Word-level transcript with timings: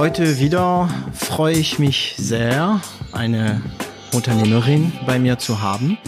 Heute 0.00 0.38
wieder 0.38 0.88
freue 1.12 1.58
ich 1.58 1.78
mich 1.78 2.14
sehr, 2.16 2.80
eine 3.12 3.60
Unternehmerin 4.14 4.94
bei 5.06 5.18
mir 5.18 5.38
zu 5.38 5.60
haben. 5.60 5.98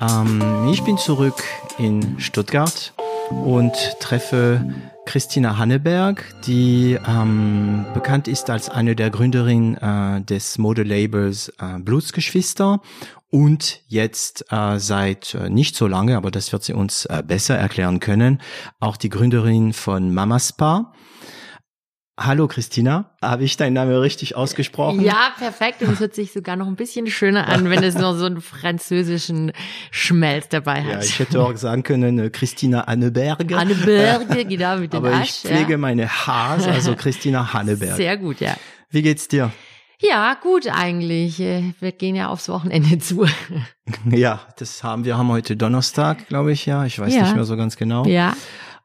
Ähm, 0.00 0.68
ich 0.72 0.82
bin 0.82 0.98
zurück 0.98 1.44
in 1.78 2.18
Stuttgart 2.18 2.92
und 3.30 3.74
treffe 4.00 4.68
Christina 5.06 5.56
Hanneberg, 5.56 6.24
die 6.46 6.98
ähm, 7.06 7.86
bekannt 7.94 8.26
ist 8.26 8.50
als 8.50 8.70
eine 8.70 8.96
der 8.96 9.10
Gründerinnen 9.10 9.76
äh, 9.76 10.20
des 10.22 10.58
Modelabels 10.58 11.52
äh, 11.60 11.78
Blutsgeschwister 11.78 12.80
und 13.30 13.82
jetzt 13.86 14.46
äh, 14.50 14.80
seit 14.80 15.34
äh, 15.34 15.48
nicht 15.48 15.76
so 15.76 15.86
lange, 15.86 16.16
aber 16.16 16.32
das 16.32 16.50
wird 16.50 16.64
sie 16.64 16.72
uns 16.72 17.04
äh, 17.04 17.22
besser 17.24 17.56
erklären 17.56 18.00
können, 18.00 18.40
auch 18.80 18.96
die 18.96 19.10
Gründerin 19.10 19.72
von 19.72 20.12
Mama 20.12 20.40
Spa. 20.40 20.92
Hallo 22.20 22.48
Christina, 22.48 23.04
habe 23.22 23.44
ich 23.44 23.56
deinen 23.56 23.74
Namen 23.74 23.94
richtig 23.94 24.34
ausgesprochen? 24.34 25.00
Ja, 25.02 25.30
perfekt. 25.38 25.82
Und 25.82 25.92
es 25.92 26.00
hört 26.00 26.16
sich 26.16 26.32
sogar 26.32 26.56
noch 26.56 26.66
ein 26.66 26.74
bisschen 26.74 27.06
schöner 27.06 27.46
an, 27.46 27.70
wenn 27.70 27.80
es 27.84 27.94
noch 27.94 28.14
so 28.16 28.24
einen 28.26 28.40
französischen 28.40 29.52
Schmelz 29.92 30.48
dabei 30.48 30.82
hat. 30.82 30.92
Ja, 30.94 31.00
ich 31.00 31.16
hätte 31.20 31.40
auch 31.40 31.56
sagen 31.56 31.84
können 31.84 32.18
äh, 32.18 32.30
Christina 32.30 32.80
Anneberge. 32.82 33.56
Anneberge, 33.56 34.44
genau 34.46 34.78
mit 34.78 34.92
dem 34.94 35.04
Aber 35.04 35.14
Asch, 35.14 35.28
ich 35.44 35.48
pflege 35.48 35.72
ja. 35.72 35.78
meine 35.78 36.08
Haars, 36.08 36.66
also 36.66 36.96
Christina 36.96 37.52
Hanneberg. 37.52 37.94
Sehr 37.96 38.16
gut, 38.16 38.40
ja. 38.40 38.56
Wie 38.90 39.02
geht's 39.02 39.28
dir? 39.28 39.52
Ja, 40.00 40.34
gut 40.42 40.66
eigentlich. 40.66 41.38
Äh, 41.38 41.72
Wir 41.78 41.92
gehen 41.92 42.16
ja 42.16 42.28
aufs 42.28 42.48
Wochenende 42.48 42.98
zu. 42.98 43.26
Ja, 44.10 44.40
das 44.58 44.82
haben 44.84 45.06
wir 45.06 45.16
haben 45.16 45.28
heute 45.28 45.56
Donnerstag, 45.56 46.28
glaube 46.28 46.52
ich, 46.52 46.66
ja. 46.66 46.84
Ich 46.84 46.98
weiß 46.98 47.14
Ja. 47.14 47.22
nicht 47.22 47.34
mehr 47.36 47.44
so 47.44 47.56
ganz 47.56 47.76
genau. 47.78 48.04
Ja. 48.04 48.34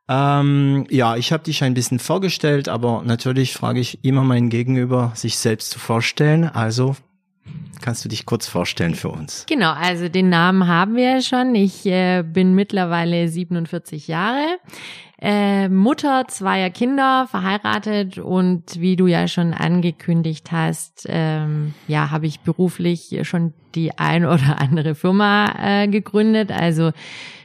Ähm, 0.09 0.85
ja, 0.89 1.15
ich 1.15 1.31
habe 1.31 1.43
dich 1.43 1.63
ein 1.63 1.73
bisschen 1.73 1.99
vorgestellt, 1.99 2.67
aber 2.67 3.03
natürlich 3.05 3.53
frage 3.53 3.79
ich 3.79 4.03
immer 4.03 4.23
meinen 4.23 4.49
Gegenüber, 4.49 5.13
sich 5.15 5.37
selbst 5.37 5.71
zu 5.71 5.79
vorstellen. 5.79 6.43
Also 6.45 6.95
kannst 7.81 8.03
du 8.03 8.09
dich 8.09 8.25
kurz 8.25 8.47
vorstellen 8.47 8.95
für 8.95 9.09
uns? 9.09 9.45
Genau, 9.47 9.71
also 9.71 10.09
den 10.09 10.29
Namen 10.29 10.67
haben 10.67 10.95
wir 10.95 11.15
ja 11.15 11.21
schon. 11.21 11.55
Ich 11.55 11.85
äh, 11.85 12.23
bin 12.23 12.53
mittlerweile 12.53 13.27
47 13.29 14.07
Jahre, 14.07 14.57
äh, 15.21 15.69
Mutter 15.69 16.25
zweier 16.27 16.69
Kinder, 16.69 17.27
verheiratet 17.31 18.17
und 18.17 18.79
wie 18.79 18.97
du 18.97 19.07
ja 19.07 19.29
schon 19.29 19.53
angekündigt 19.53 20.51
hast, 20.51 21.05
ähm, 21.07 21.73
ja, 21.87 22.11
habe 22.11 22.25
ich 22.25 22.41
beruflich 22.41 23.17
schon 23.23 23.53
die 23.73 23.97
ein 23.97 24.25
oder 24.25 24.59
andere 24.59 24.95
Firma 24.95 25.53
äh, 25.61 25.87
gegründet. 25.87 26.51
Also 26.51 26.91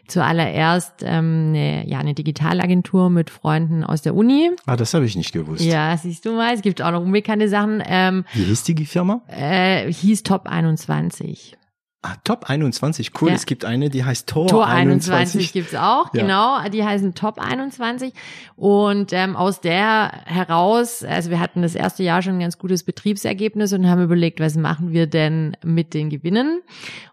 zuallererst 0.09 1.03
ähm, 1.03 1.51
eine, 1.51 1.89
ja, 1.89 1.98
eine 1.98 2.14
Digitalagentur 2.14 3.11
mit 3.11 3.31
Freunden 3.31 3.84
aus 3.84 4.03
der 4.03 4.14
Uni. 4.14 4.51
Ah, 4.67 4.77
das 4.77 4.95
habe 4.95 5.05
ich 5.05 5.17
nicht 5.17 5.33
gewusst. 5.33 5.64
Ja, 5.64 5.97
siehst 5.97 6.24
du 6.24 6.33
mal, 6.33 6.55
es 6.55 6.63
gibt 6.63 6.83
auch 6.83 6.91
noch 6.91 7.02
unbekannte 7.02 7.48
Sachen. 7.48 7.83
Ähm, 7.86 8.24
Wie 8.33 8.45
hieß 8.45 8.64
die 8.64 8.86
Firma? 8.86 9.23
äh, 9.29 9.91
hieß 9.92 10.23
Top 10.23 10.46
21. 10.46 11.57
Ah, 12.01 12.14
Top 12.23 12.48
21, 12.48 13.11
cool. 13.20 13.31
Ja. 13.31 13.35
Es 13.35 13.45
gibt 13.45 13.64
eine, 13.64 13.91
die 13.91 14.05
heißt 14.05 14.29
Tor, 14.29 14.47
Tor 14.47 14.69
21. 14.69 15.13
21 15.13 15.53
gibt's 15.53 15.75
auch, 15.75 16.14
Ja. 16.14 16.23
genau. 16.23 16.69
Die 16.69 16.85
heißen 16.85 17.14
Top 17.14 17.41
21. 17.41 18.13
Und 18.55 19.13
ähm, 19.13 19.35
aus 19.35 19.61
der 19.61 20.13
heraus, 20.25 21.03
also 21.03 21.31
wir 21.31 21.41
hatten 21.41 21.61
das 21.63 21.75
erste 21.75 22.05
Jahr 22.05 22.23
schon 22.23 22.35
ein 22.35 22.41
ganz 22.41 22.57
gutes 22.57 22.85
Betriebsergebnis 22.85 23.73
und 23.73 23.89
haben 23.91 24.01
überlegt, 24.01 24.39
was 24.39 24.55
machen 24.57 24.92
wir 24.92 25.08
denn 25.08 25.57
mit 25.64 25.92
den 25.92 26.08
Gewinnen? 26.08 26.61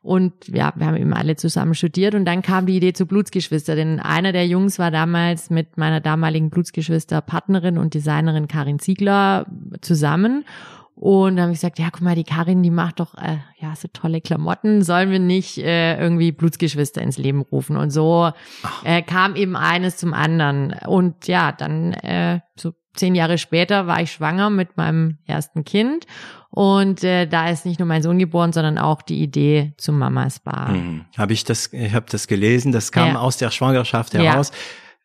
Und 0.03 0.33
ja, 0.49 0.71
wir 0.75 0.85
haben 0.85 0.97
eben 0.97 1.15
alle 1.15 1.35
zusammen 1.35 1.73
studiert 1.73 2.13
und 2.13 2.25
dann 2.25 2.43
kam 2.43 2.67
die 2.67 2.77
Idee 2.77 2.93
zu 2.93 3.07
Blutsgeschwister, 3.07 3.75
denn 3.75 3.99
einer 3.99 4.33
der 4.33 4.45
Jungs 4.45 4.77
war 4.77 4.91
damals 4.91 5.49
mit 5.49 5.77
meiner 5.77 5.99
damaligen 5.99 6.51
Blutsgeschwister 6.51 7.21
Partnerin 7.21 7.79
und 7.79 7.95
Designerin 7.95 8.47
Karin 8.47 8.77
Ziegler 8.77 9.47
zusammen. 9.81 10.45
Und 10.95 11.35
dann 11.35 11.43
habe 11.43 11.51
ich 11.51 11.59
gesagt, 11.59 11.77
ja, 11.77 11.89
guck 11.91 12.01
mal, 12.01 12.15
die 12.15 12.23
Karin, 12.23 12.63
die 12.63 12.71
macht 12.71 13.01
doch 13.01 13.15
äh, 13.15 13.37
ja 13.59 13.75
so 13.75 13.89
tolle 13.91 14.21
Klamotten, 14.21 14.81
sollen 14.81 15.11
wir 15.11 15.19
nicht 15.19 15.57
äh, 15.57 15.99
irgendwie 15.99 16.31
Blutsgeschwister 16.31 17.01
ins 17.01 17.17
Leben 17.17 17.41
rufen? 17.41 17.75
Und 17.75 17.89
so 17.91 18.31
äh, 18.85 19.01
kam 19.01 19.35
eben 19.35 19.57
eines 19.57 19.97
zum 19.97 20.13
anderen. 20.13 20.73
Und 20.87 21.27
ja, 21.27 21.51
dann 21.51 21.93
äh, 21.93 22.39
so 22.57 22.71
zehn 22.95 23.13
Jahre 23.13 23.37
später 23.37 23.87
war 23.87 24.01
ich 24.01 24.13
schwanger 24.13 24.49
mit 24.49 24.77
meinem 24.77 25.17
ersten 25.25 25.65
Kind. 25.65 26.05
Und 26.49 27.03
äh, 27.03 27.27
da 27.27 27.49
ist 27.49 27.65
nicht 27.65 27.79
nur 27.79 27.87
mein 27.89 28.01
Sohn 28.01 28.17
geboren, 28.17 28.53
sondern 28.53 28.77
auch 28.77 29.01
die 29.01 29.21
Idee 29.21 29.73
zum 29.77 29.99
Mama 29.99 30.29
Spa. 30.29 30.69
Mhm. 30.69 31.03
Habe 31.17 31.33
ich 31.33 31.43
das, 31.43 31.73
ich 31.73 31.93
habe 31.93 32.05
das 32.09 32.27
gelesen, 32.27 32.71
das 32.71 32.93
kam 32.93 33.09
Ja. 33.09 33.19
aus 33.19 33.35
der 33.35 33.51
Schwangerschaft 33.51 34.13
Ja. 34.13 34.41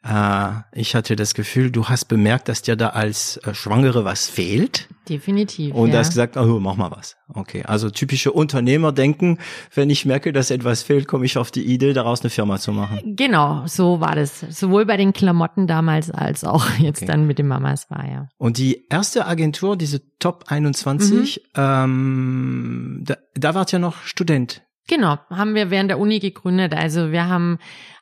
Äh, 0.02 0.48
ich 0.72 0.94
hatte 0.94 1.14
das 1.14 1.34
Gefühl, 1.34 1.70
du 1.70 1.86
hast 1.88 2.06
bemerkt, 2.06 2.48
dass 2.48 2.62
dir 2.62 2.74
da 2.76 2.88
als 2.90 3.36
äh, 3.38 3.52
Schwangere 3.54 4.04
was 4.06 4.28
fehlt 4.28 4.88
Definitiv. 5.08 5.74
und 5.74 5.90
ja. 5.90 5.98
hast 5.98 6.08
gesagt, 6.10 6.38
oh, 6.38 6.58
mach 6.58 6.76
mal 6.76 6.90
was. 6.90 7.16
Okay, 7.28 7.64
also 7.64 7.90
typische 7.90 8.32
Unternehmer 8.32 8.92
denken, 8.92 9.38
wenn 9.74 9.90
ich 9.90 10.06
merke, 10.06 10.32
dass 10.32 10.50
etwas 10.50 10.82
fehlt, 10.82 11.06
komme 11.06 11.26
ich 11.26 11.36
auf 11.36 11.50
die 11.50 11.64
Idee, 11.64 11.92
daraus 11.92 12.22
eine 12.22 12.30
Firma 12.30 12.58
zu 12.58 12.72
machen. 12.72 13.14
Genau, 13.16 13.64
so 13.66 14.00
war 14.00 14.14
das. 14.14 14.40
Sowohl 14.48 14.86
bei 14.86 14.96
den 14.96 15.12
Klamotten 15.12 15.66
damals 15.66 16.10
als 16.10 16.44
auch 16.44 16.66
jetzt 16.78 17.02
Okay. 17.02 17.06
dann 17.12 17.26
mit 17.26 17.38
dem 17.38 17.48
Mama 17.48 17.76
Spa, 17.76 18.02
ja. 18.06 18.28
Und 18.38 18.56
die 18.56 18.86
erste 18.88 19.26
Agentur, 19.26 19.76
diese 19.76 20.00
Top 20.18 20.44
21, 20.48 21.42
Mhm. 21.54 21.62
ähm, 21.62 23.00
da, 23.04 23.16
da 23.34 23.54
wart 23.54 23.72
ihr 23.72 23.78
noch 23.78 24.02
Student. 24.04 24.62
Genau, 24.88 25.18
haben 25.30 25.54
wir 25.54 25.70
während 25.70 25.90
der 25.90 25.98
Uni 26.00 26.18
gegründet. 26.18 26.74
Also 26.74 27.12
wir 27.12 27.28
haben 27.28 27.58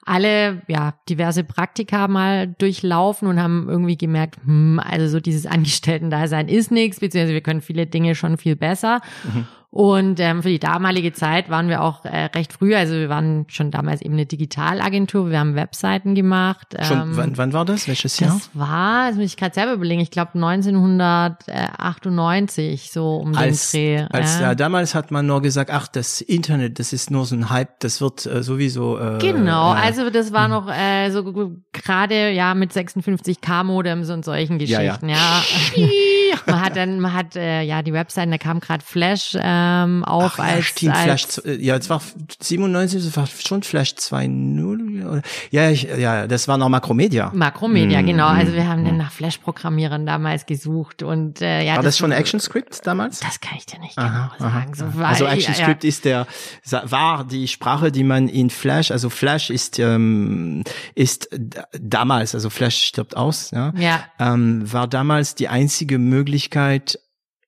alle 0.08 0.62
ja 0.68 0.94
diverse 1.08 1.44
Praktika 1.44 2.08
mal 2.08 2.48
durchlaufen 2.48 3.28
und 3.28 3.40
haben 3.40 3.68
irgendwie 3.68 3.96
gemerkt, 3.96 4.36
hm, 4.44 4.80
also 4.82 5.08
so 5.08 5.20
dieses 5.20 5.46
Angestellten-Dasein 5.46 6.48
ist 6.48 6.70
nichts, 6.70 7.00
beziehungsweise 7.00 7.34
wir 7.34 7.42
können 7.42 7.60
viele 7.60 7.86
Dinge 7.86 8.14
schon 8.14 8.38
viel 8.38 8.56
besser. 8.56 9.00
Und 9.70 10.18
ähm, 10.18 10.42
für 10.42 10.48
die 10.48 10.58
damalige 10.58 11.12
Zeit 11.12 11.50
waren 11.50 11.68
wir 11.68 11.82
auch 11.82 12.06
äh, 12.06 12.24
recht 12.34 12.54
früh, 12.54 12.74
also 12.74 12.94
wir 12.94 13.10
waren 13.10 13.44
schon 13.48 13.70
damals 13.70 14.00
eben 14.00 14.14
eine 14.14 14.24
Digitalagentur, 14.24 15.28
wir 15.30 15.38
haben 15.38 15.56
Webseiten 15.56 16.14
gemacht. 16.14 16.68
Schon, 16.80 17.00
ähm, 17.00 17.16
wann, 17.16 17.36
wann 17.36 17.52
war 17.52 17.66
das? 17.66 17.86
Welches 17.86 18.18
Jahr? 18.18 18.32
das 18.32 18.48
war, 18.54 19.08
das 19.08 19.16
muss 19.16 19.26
ich 19.26 19.36
gerade 19.36 19.54
selber 19.54 19.74
überlegen, 19.74 20.00
ich 20.00 20.10
glaube 20.10 20.30
1998, 20.36 22.90
so 22.90 23.16
um 23.16 23.34
als, 23.34 23.72
den 23.72 23.98
Dreh. 23.98 24.06
als 24.10 24.40
ja. 24.40 24.46
ja, 24.46 24.54
damals 24.54 24.94
hat 24.94 25.10
man 25.10 25.26
nur 25.26 25.42
gesagt, 25.42 25.70
ach, 25.70 25.86
das 25.86 26.22
Internet, 26.22 26.78
das 26.78 26.94
ist 26.94 27.10
nur 27.10 27.26
so 27.26 27.36
ein 27.36 27.50
Hype, 27.50 27.78
das 27.80 28.00
wird 28.00 28.24
äh, 28.24 28.42
sowieso. 28.42 28.98
Äh, 28.98 29.18
Genau, 29.18 29.74
äh, 29.74 29.80
also 29.80 30.08
das 30.08 30.32
war 30.32 30.48
noch 30.48 30.66
äh, 30.72 31.10
so 31.10 31.30
gerade 31.72 32.30
ja 32.30 32.54
mit 32.54 32.72
56k 32.72 33.64
Modems 33.64 34.08
und 34.08 34.24
solchen 34.24 34.58
Ja, 34.60 34.80
ja. 34.80 34.96
Geschichten, 34.96 35.10
ja. 35.10 35.42
man 36.46 36.62
hat 36.62 36.74
dann, 36.74 37.00
man 37.00 37.12
hat 37.12 37.36
äh, 37.36 37.60
ja 37.62 37.82
die 37.82 37.92
Webseiten, 37.92 38.30
da 38.30 38.38
kam 38.38 38.60
gerade 38.60 38.82
Flash 38.82 39.34
ähm, 39.58 40.04
auf 40.04 40.34
Ach, 40.34 40.38
ja, 40.38 40.44
als, 40.44 40.64
stimmt, 40.66 40.94
als 40.94 41.04
Flash, 41.04 41.58
ja, 41.60 41.76
es 41.76 41.90
war 41.90 42.00
97, 42.40 43.04
es 43.04 43.16
war 43.16 43.26
schon 43.26 43.62
Flash 43.62 43.90
2.0, 43.90 45.06
oder? 45.06 45.22
Ja, 45.50 45.70
ich, 45.70 45.82
ja, 45.98 46.26
das 46.26 46.48
war 46.48 46.58
noch 46.58 46.68
Makromedia. 46.68 47.30
Makromedia, 47.34 48.02
Mm, 48.02 48.06
genau. 48.06 48.28
mm, 48.32 48.36
Also 48.38 48.52
wir 48.52 48.68
haben 48.68 48.82
mm. 48.82 48.86
dann 48.86 48.96
nach 48.96 49.12
Flash-Programmierern 49.12 50.06
damals 50.06 50.46
gesucht 50.46 51.02
und 51.02 51.40
äh, 51.40 51.64
ja. 51.64 51.76
war 51.76 51.82
das 51.82 51.98
schon 51.98 52.12
ActionScript 52.12 52.86
damals? 52.86 53.20
Das 53.20 53.40
kann 53.40 53.56
ich 53.58 53.66
dir 53.66 53.78
nicht 53.80 53.96
Aha, 53.98 54.30
genau 54.38 54.48
aha, 54.48 54.60
sagen. 54.60 54.74
So 54.74 54.98
war, 54.98 55.08
also 55.08 55.24
ja, 55.24 55.30
ActionScript 55.30 55.84
ist 55.84 56.04
der 56.04 56.26
war 56.84 57.24
die 57.24 57.48
Sprache, 57.48 57.90
die 57.92 58.04
man 58.04 58.28
in 58.28 58.50
Flash, 58.50 58.90
also 58.90 59.10
Flash 59.10 59.50
ist 59.50 59.78
ähm, 59.78 60.64
ist 60.94 61.28
damals, 61.80 62.34
also 62.34 62.50
Flash 62.50 62.82
stirbt 62.82 63.16
aus, 63.16 63.50
ja, 63.50 63.72
Ja, 63.76 64.04
ähm, 64.18 64.70
war 64.72 64.86
damals 64.86 65.34
die 65.34 65.48
einzige 65.48 65.98
Möglichkeit 65.98 66.98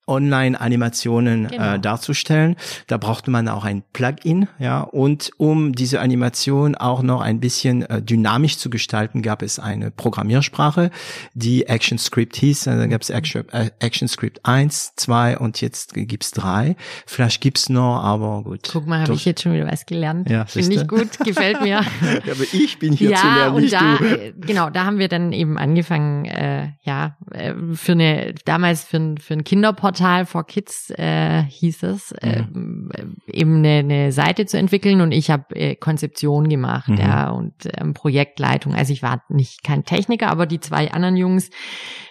Online-Animationen 0.06 1.48
Genau. 1.48 1.74
äh, 1.74 1.78
darzustellen. 1.78 2.56
Da 2.86 2.96
brauchte 2.96 3.30
man 3.30 3.48
auch 3.48 3.64
ein 3.64 3.82
Plugin, 3.92 4.48
ja, 4.58 4.80
und 4.82 5.30
um 5.36 5.72
diese 5.72 6.00
Animation 6.00 6.74
auch 6.74 7.02
noch 7.02 7.20
ein 7.20 7.40
bisschen 7.40 7.82
äh, 7.82 8.02
dynamisch 8.02 8.58
zu 8.58 8.70
gestalten, 8.70 9.22
gab 9.22 9.42
es 9.42 9.58
eine 9.58 9.90
Programmiersprache, 9.90 10.90
die 11.34 11.68
ActionScript 11.68 12.36
hieß. 12.36 12.66
Äh, 12.66 12.76
Da 12.78 12.86
gab 12.86 13.02
es 13.02 13.10
Action, 13.10 13.48
äh, 13.52 13.70
ActionScript 13.80 14.40
1, 14.44 14.94
2 14.96 15.38
und 15.38 15.60
jetzt 15.60 15.94
gibt's 15.94 16.30
drei. 16.32 16.76
Vielleicht 17.06 17.40
gibt's 17.40 17.68
noch, 17.68 18.02
aber 18.02 18.42
gut. 18.42 18.68
guck 18.72 18.86
mal, 18.86 19.02
habe 19.02 19.14
ich 19.14 19.24
jetzt 19.24 19.42
schon 19.42 19.52
wieder 19.52 19.66
was 19.70 19.86
gelernt. 19.86 20.28
Ja, 20.28 20.44
Finde 20.46 20.74
ich 20.76 20.88
gut, 20.88 21.18
gefällt 21.24 21.62
mir. 21.62 21.78
aber 22.04 22.44
ich 22.52 22.78
bin 22.78 22.92
hier 22.92 23.14
zu 23.14 23.26
ja, 23.26 23.36
lernen, 23.36 23.56
und 23.56 23.72
da, 23.72 23.96
du. 23.96 24.04
äh, 24.04 24.32
genau, 24.40 24.70
da 24.70 24.84
haben 24.84 24.98
wir 24.98 25.08
dann 25.08 25.32
eben 25.32 25.58
angefangen, 25.58 26.24
äh, 26.24 26.70
ja, 26.82 27.16
äh, 27.30 27.54
für 27.74 27.92
eine, 27.92 28.34
damals 28.44 28.84
für 28.84 28.96
ein, 28.96 29.18
für 29.18 29.34
ein 29.34 29.44
Kinderportal 29.44 29.99
Wuppertal 30.00 30.26
for 30.26 30.44
Kids 30.44 30.90
äh, 30.90 31.42
hieß 31.42 31.82
es, 31.84 32.14
mhm. 32.22 32.90
äh, 32.92 33.38
eben 33.38 33.58
eine, 33.58 33.78
eine 33.78 34.12
Seite 34.12 34.46
zu 34.46 34.58
entwickeln 34.58 35.00
und 35.00 35.12
ich 35.12 35.30
habe 35.30 35.54
äh, 35.54 35.74
Konzeption 35.74 36.48
gemacht, 36.48 36.88
mhm. 36.88 36.96
ja, 36.96 37.30
und 37.30 37.54
ähm, 37.76 37.94
Projektleitung. 37.94 38.74
Also 38.74 38.92
ich 38.92 39.02
war 39.02 39.22
nicht 39.28 39.62
kein 39.62 39.84
Techniker, 39.84 40.28
aber 40.28 40.46
die 40.46 40.60
zwei 40.60 40.90
anderen 40.90 41.16
Jungs, 41.16 41.50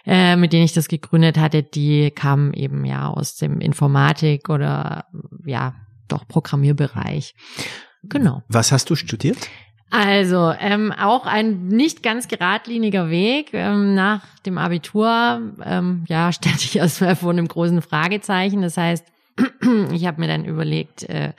äh, 0.06 0.36
mit 0.36 0.54
denen 0.54 0.66
ich 0.66 0.74
das 0.74 0.88
gegründet 0.88 1.38
hatte, 1.38 1.64
die 1.64 2.12
kamen 2.12 2.54
eben 2.54 2.86
ja 2.86 3.08
aus 3.08 3.36
dem 3.36 3.60
Informatik 3.60 4.50
oder 4.50 5.06
ja, 5.46 5.76
doch 6.08 6.28
Programmierbereich. 6.28 7.34
Genau. 8.04 8.44
Was 8.48 8.72
hast 8.72 8.90
du 8.90 8.96
studiert? 8.96 9.38
Also, 9.92 10.54
ähm, 10.60 10.92
auch 10.92 11.26
ein 11.26 11.68
nicht 11.68 12.04
ganz 12.04 12.28
geradliniger 12.28 13.10
Weg. 13.10 13.50
Ähm, 13.54 13.96
nach 13.96 14.22
dem 14.46 14.58
Abitur, 14.58 15.42
ähm, 15.66 16.04
ja, 16.08 16.32
stand 16.32 16.64
ich 16.64 16.76
erstmal 16.76 17.16
vor 17.16 17.32
einem 17.32 17.48
großen 17.48 17.82
Fragezeichen. 17.82 18.62
Das 18.62 18.78
heißt, 18.78 19.06
ich 19.94 20.06
habe 20.06 20.22
mir 20.22 20.28
dann 20.28 20.46
überlegt, 20.46 21.04
äh, 21.10 21.34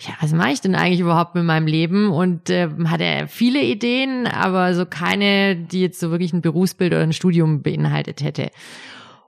ja, 0.00 0.14
was 0.20 0.32
mache 0.32 0.50
ich 0.50 0.60
denn 0.60 0.74
eigentlich 0.74 1.00
überhaupt 1.00 1.34
mit 1.34 1.44
meinem 1.44 1.66
Leben? 1.66 2.10
Und 2.10 2.50
äh, 2.50 2.68
hatte 2.86 3.26
viele 3.28 3.62
Ideen, 3.62 4.26
aber 4.26 4.74
so 4.74 4.86
keine, 4.86 5.54
die 5.54 5.82
jetzt 5.82 6.00
so 6.00 6.10
wirklich 6.10 6.32
ein 6.32 6.42
Berufsbild 6.42 6.92
oder 6.92 7.02
ein 7.02 7.12
Studium 7.12 7.62
beinhaltet 7.62 8.22
hätte. 8.22 8.50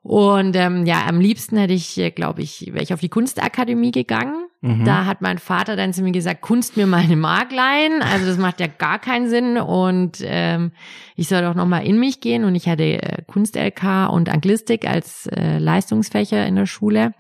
Und 0.05 0.55
ähm, 0.55 0.85
ja, 0.85 1.07
am 1.09 1.19
liebsten 1.19 1.57
hätte 1.57 1.73
ich, 1.73 1.97
äh, 1.97 2.11
glaube 2.11 2.43
ich, 2.43 2.67
wäre 2.75 2.83
ich 2.83 2.93
auf 2.93 3.01
die 3.01 3.09
Kunstakademie 3.09 3.91
gegangen. 3.91 4.45
Mhm. 4.61 4.85
Da 4.85 5.07
hat 5.07 5.23
mein 5.23 5.39
Vater 5.39 5.77
dann 5.77 5.95
zu 5.95 6.03
mir 6.03 6.13
gesagt, 6.13 6.43
Kunst 6.43 6.77
mir 6.77 6.87
meine 6.87 7.17
Mark 7.17 7.51
leihen. 7.53 8.03
Also 8.03 8.27
das 8.27 8.37
macht 8.37 8.61
ja 8.61 8.67
gar 8.67 8.99
keinen 8.99 9.31
Sinn. 9.31 9.57
Und 9.57 10.19
ähm, 10.21 10.73
ich 11.17 11.29
soll 11.29 11.41
doch 11.41 11.55
nochmal 11.55 11.87
in 11.87 11.99
mich 11.99 12.21
gehen. 12.21 12.45
Und 12.45 12.55
ich 12.55 12.69
hatte 12.69 12.85
äh, 12.85 13.23
Kunst-LK 13.27 14.11
und 14.11 14.29
Anglistik 14.29 14.87
als 14.87 15.27
äh, 15.29 15.57
Leistungsfächer 15.57 16.47
in 16.47 16.57
der 16.57 16.67
Schule. 16.67 17.15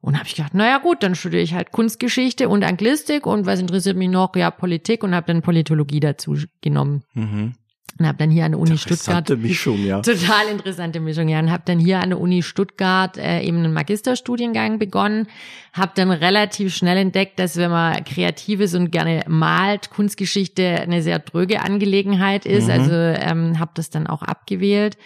Und 0.00 0.16
habe 0.16 0.28
ich 0.28 0.36
gedacht, 0.36 0.54
naja 0.54 0.78
gut, 0.78 1.02
dann 1.02 1.16
studiere 1.16 1.42
ich 1.42 1.54
halt 1.54 1.72
Kunstgeschichte 1.72 2.48
und 2.48 2.62
Anglistik. 2.62 3.26
Und 3.26 3.46
was 3.46 3.58
interessiert 3.58 3.96
mich 3.96 4.10
noch? 4.10 4.36
Ja, 4.36 4.52
Politik 4.52 5.02
und 5.02 5.12
habe 5.12 5.26
dann 5.26 5.42
Politologie 5.42 5.98
dazu 5.98 6.36
genommen. 6.60 7.02
Mhm 7.14 7.54
und 7.98 8.06
habe 8.06 8.18
dann 8.18 8.30
hier 8.30 8.44
an 8.44 8.52
der 8.52 8.60
Uni 8.60 8.78
Stuttgart 8.78 9.28
Mischung, 9.38 9.84
ja. 9.84 10.00
total 10.00 10.48
interessante 10.50 11.00
Mischung 11.00 11.28
ja 11.28 11.38
und 11.40 11.50
habe 11.50 11.62
dann 11.66 11.78
hier 11.78 12.00
an 12.00 12.10
der 12.10 12.20
Uni 12.20 12.42
Stuttgart 12.42 13.16
äh, 13.16 13.40
eben 13.42 13.58
einen 13.58 13.72
Magisterstudiengang 13.72 14.78
begonnen 14.78 15.26
habe 15.72 15.92
dann 15.94 16.10
relativ 16.10 16.74
schnell 16.74 16.96
entdeckt 16.96 17.38
dass 17.38 17.56
wenn 17.56 17.70
man 17.70 18.04
kreativ 18.04 18.60
ist 18.60 18.74
und 18.74 18.90
gerne 18.90 19.22
malt 19.26 19.90
Kunstgeschichte 19.90 20.80
eine 20.80 21.02
sehr 21.02 21.18
dröge 21.18 21.62
Angelegenheit 21.62 22.46
ist 22.46 22.66
mhm. 22.66 22.70
also 22.70 22.92
ähm, 22.92 23.58
habe 23.58 23.72
das 23.74 23.90
dann 23.90 24.06
auch 24.06 24.22
abgewählt 24.22 24.96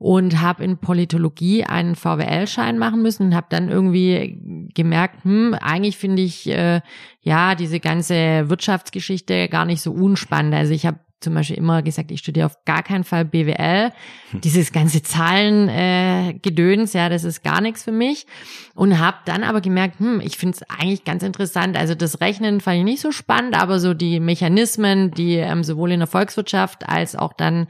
und 0.00 0.40
habe 0.40 0.64
in 0.64 0.78
Politologie 0.78 1.64
einen 1.64 1.94
VWL-Schein 1.94 2.78
machen 2.78 3.02
müssen 3.02 3.26
und 3.26 3.34
habe 3.34 3.48
dann 3.50 3.68
irgendwie 3.68 4.70
gemerkt, 4.74 5.24
hm, 5.24 5.54
eigentlich 5.60 5.98
finde 5.98 6.22
ich 6.22 6.48
äh, 6.48 6.80
ja 7.20 7.54
diese 7.54 7.80
ganze 7.80 8.48
Wirtschaftsgeschichte 8.48 9.50
gar 9.50 9.66
nicht 9.66 9.82
so 9.82 9.92
unspannend. 9.92 10.54
Also 10.54 10.72
ich 10.72 10.86
habe 10.86 11.00
zum 11.20 11.34
Beispiel 11.34 11.56
immer 11.56 11.82
gesagt, 11.82 12.10
ich 12.10 12.20
studiere 12.20 12.46
auf 12.46 12.64
gar 12.64 12.82
keinen 12.82 13.04
Fall 13.04 13.24
BWL. 13.24 13.92
Hm. 14.30 14.40
Dieses 14.40 14.72
ganze 14.72 15.02
Zahlen-Gedöns, 15.02 16.94
äh, 16.94 16.98
ja, 16.98 17.08
das 17.08 17.24
ist 17.24 17.42
gar 17.42 17.60
nichts 17.60 17.84
für 17.84 17.92
mich. 17.92 18.26
Und 18.74 18.98
habe 18.98 19.18
dann 19.26 19.44
aber 19.44 19.60
gemerkt, 19.60 20.00
hm, 20.00 20.20
ich 20.20 20.36
finde 20.38 20.56
es 20.56 20.70
eigentlich 20.70 21.04
ganz 21.04 21.22
interessant. 21.22 21.76
Also 21.76 21.94
das 21.94 22.20
Rechnen 22.20 22.60
fand 22.60 22.78
ich 22.78 22.84
nicht 22.84 23.00
so 23.00 23.12
spannend, 23.12 23.54
aber 23.60 23.78
so 23.80 23.94
die 23.94 24.18
Mechanismen, 24.18 25.10
die 25.10 25.36
ähm, 25.36 25.62
sowohl 25.62 25.92
in 25.92 26.00
der 26.00 26.08
Volkswirtschaft 26.08 26.88
als 26.88 27.14
auch 27.14 27.34
dann 27.34 27.66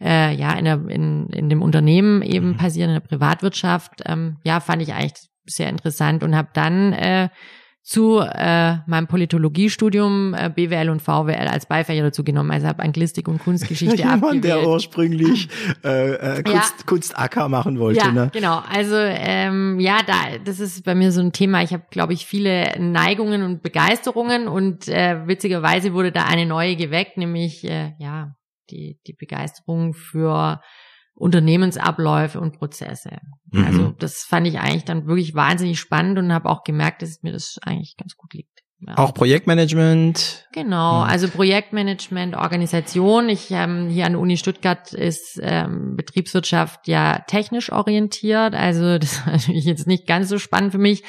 äh, 0.00 0.34
ja 0.34 0.52
in, 0.52 0.64
der, 0.64 0.88
in, 0.88 1.28
in 1.28 1.48
dem 1.48 1.62
Unternehmen 1.62 2.22
eben 2.22 2.48
mhm. 2.48 2.56
passieren, 2.56 2.90
in 2.90 3.00
der 3.00 3.08
Privatwirtschaft, 3.08 4.02
ähm, 4.06 4.38
ja, 4.44 4.60
fand 4.60 4.82
ich 4.82 4.92
eigentlich 4.94 5.28
sehr 5.46 5.68
interessant 5.68 6.22
und 6.24 6.34
habe 6.34 6.48
dann 6.54 6.92
äh, 6.92 7.28
zu 7.86 8.18
äh, 8.18 8.78
meinem 8.86 9.06
Politologiestudium 9.06 10.34
äh, 10.34 10.50
BWL 10.50 10.90
und 10.90 11.00
VWL 11.00 11.46
als 11.46 11.66
Beifächer 11.66 12.02
dazu 12.02 12.24
genommen. 12.24 12.50
Also 12.50 12.66
habe 12.66 12.82
Anglistik 12.82 13.28
und 13.28 13.38
Kunstgeschichte 13.38 13.96
Jemand, 13.96 14.24
abgewählt. 14.24 14.44
der 14.44 14.68
ursprünglich 14.68 15.48
äh, 15.84 16.14
äh, 16.14 16.42
Kunst, 16.42 16.74
ja. 16.78 16.84
Kunst 16.84 17.14
machen 17.48 17.78
wollte. 17.78 18.00
Ja, 18.00 18.10
ne? 18.10 18.30
genau. 18.32 18.60
Also 18.68 18.96
ähm, 18.96 19.78
ja, 19.78 20.00
da 20.04 20.36
das 20.44 20.58
ist 20.58 20.84
bei 20.84 20.96
mir 20.96 21.12
so 21.12 21.20
ein 21.20 21.30
Thema. 21.30 21.62
Ich 21.62 21.72
habe, 21.72 21.84
glaube 21.88 22.12
ich, 22.12 22.26
viele 22.26 22.74
Neigungen 22.80 23.44
und 23.44 23.62
Begeisterungen 23.62 24.48
und 24.48 24.88
äh, 24.88 25.28
witzigerweise 25.28 25.92
wurde 25.92 26.10
da 26.10 26.24
eine 26.24 26.44
neue 26.44 26.74
geweckt, 26.74 27.18
nämlich 27.18 27.62
äh, 27.62 27.92
ja 28.00 28.34
die 28.68 28.98
die 29.06 29.12
Begeisterung 29.12 29.94
für 29.94 30.60
Unternehmensabläufe 31.16 32.38
und 32.38 32.58
Prozesse. 32.58 33.18
Mhm. 33.50 33.64
Also 33.64 33.94
das 33.98 34.22
fand 34.22 34.46
ich 34.46 34.60
eigentlich 34.60 34.84
dann 34.84 35.06
wirklich 35.06 35.34
wahnsinnig 35.34 35.80
spannend 35.80 36.18
und 36.18 36.32
habe 36.32 36.48
auch 36.48 36.62
gemerkt, 36.62 37.02
dass 37.02 37.22
mir 37.22 37.32
das 37.32 37.56
eigentlich 37.62 37.96
ganz 37.96 38.16
gut 38.16 38.34
liegt. 38.34 38.56
Ja. 38.86 38.98
Auch 38.98 39.14
Projektmanagement. 39.14 40.46
Genau, 40.52 40.98
mhm. 40.98 41.10
also 41.10 41.28
Projektmanagement, 41.28 42.36
Organisation. 42.36 43.30
Ich 43.30 43.50
ähm, 43.50 43.88
hier 43.88 44.04
an 44.04 44.12
der 44.12 44.20
Uni 44.20 44.36
Stuttgart 44.36 44.92
ist 44.92 45.40
ähm, 45.42 45.96
Betriebswirtschaft 45.96 46.86
ja 46.86 47.20
technisch 47.26 47.72
orientiert. 47.72 48.54
Also 48.54 48.98
das 48.98 49.12
ist 49.12 49.26
natürlich 49.26 49.64
jetzt 49.64 49.86
nicht 49.86 50.06
ganz 50.06 50.28
so 50.28 50.38
spannend 50.38 50.72
für 50.72 50.78
mich. 50.78 51.02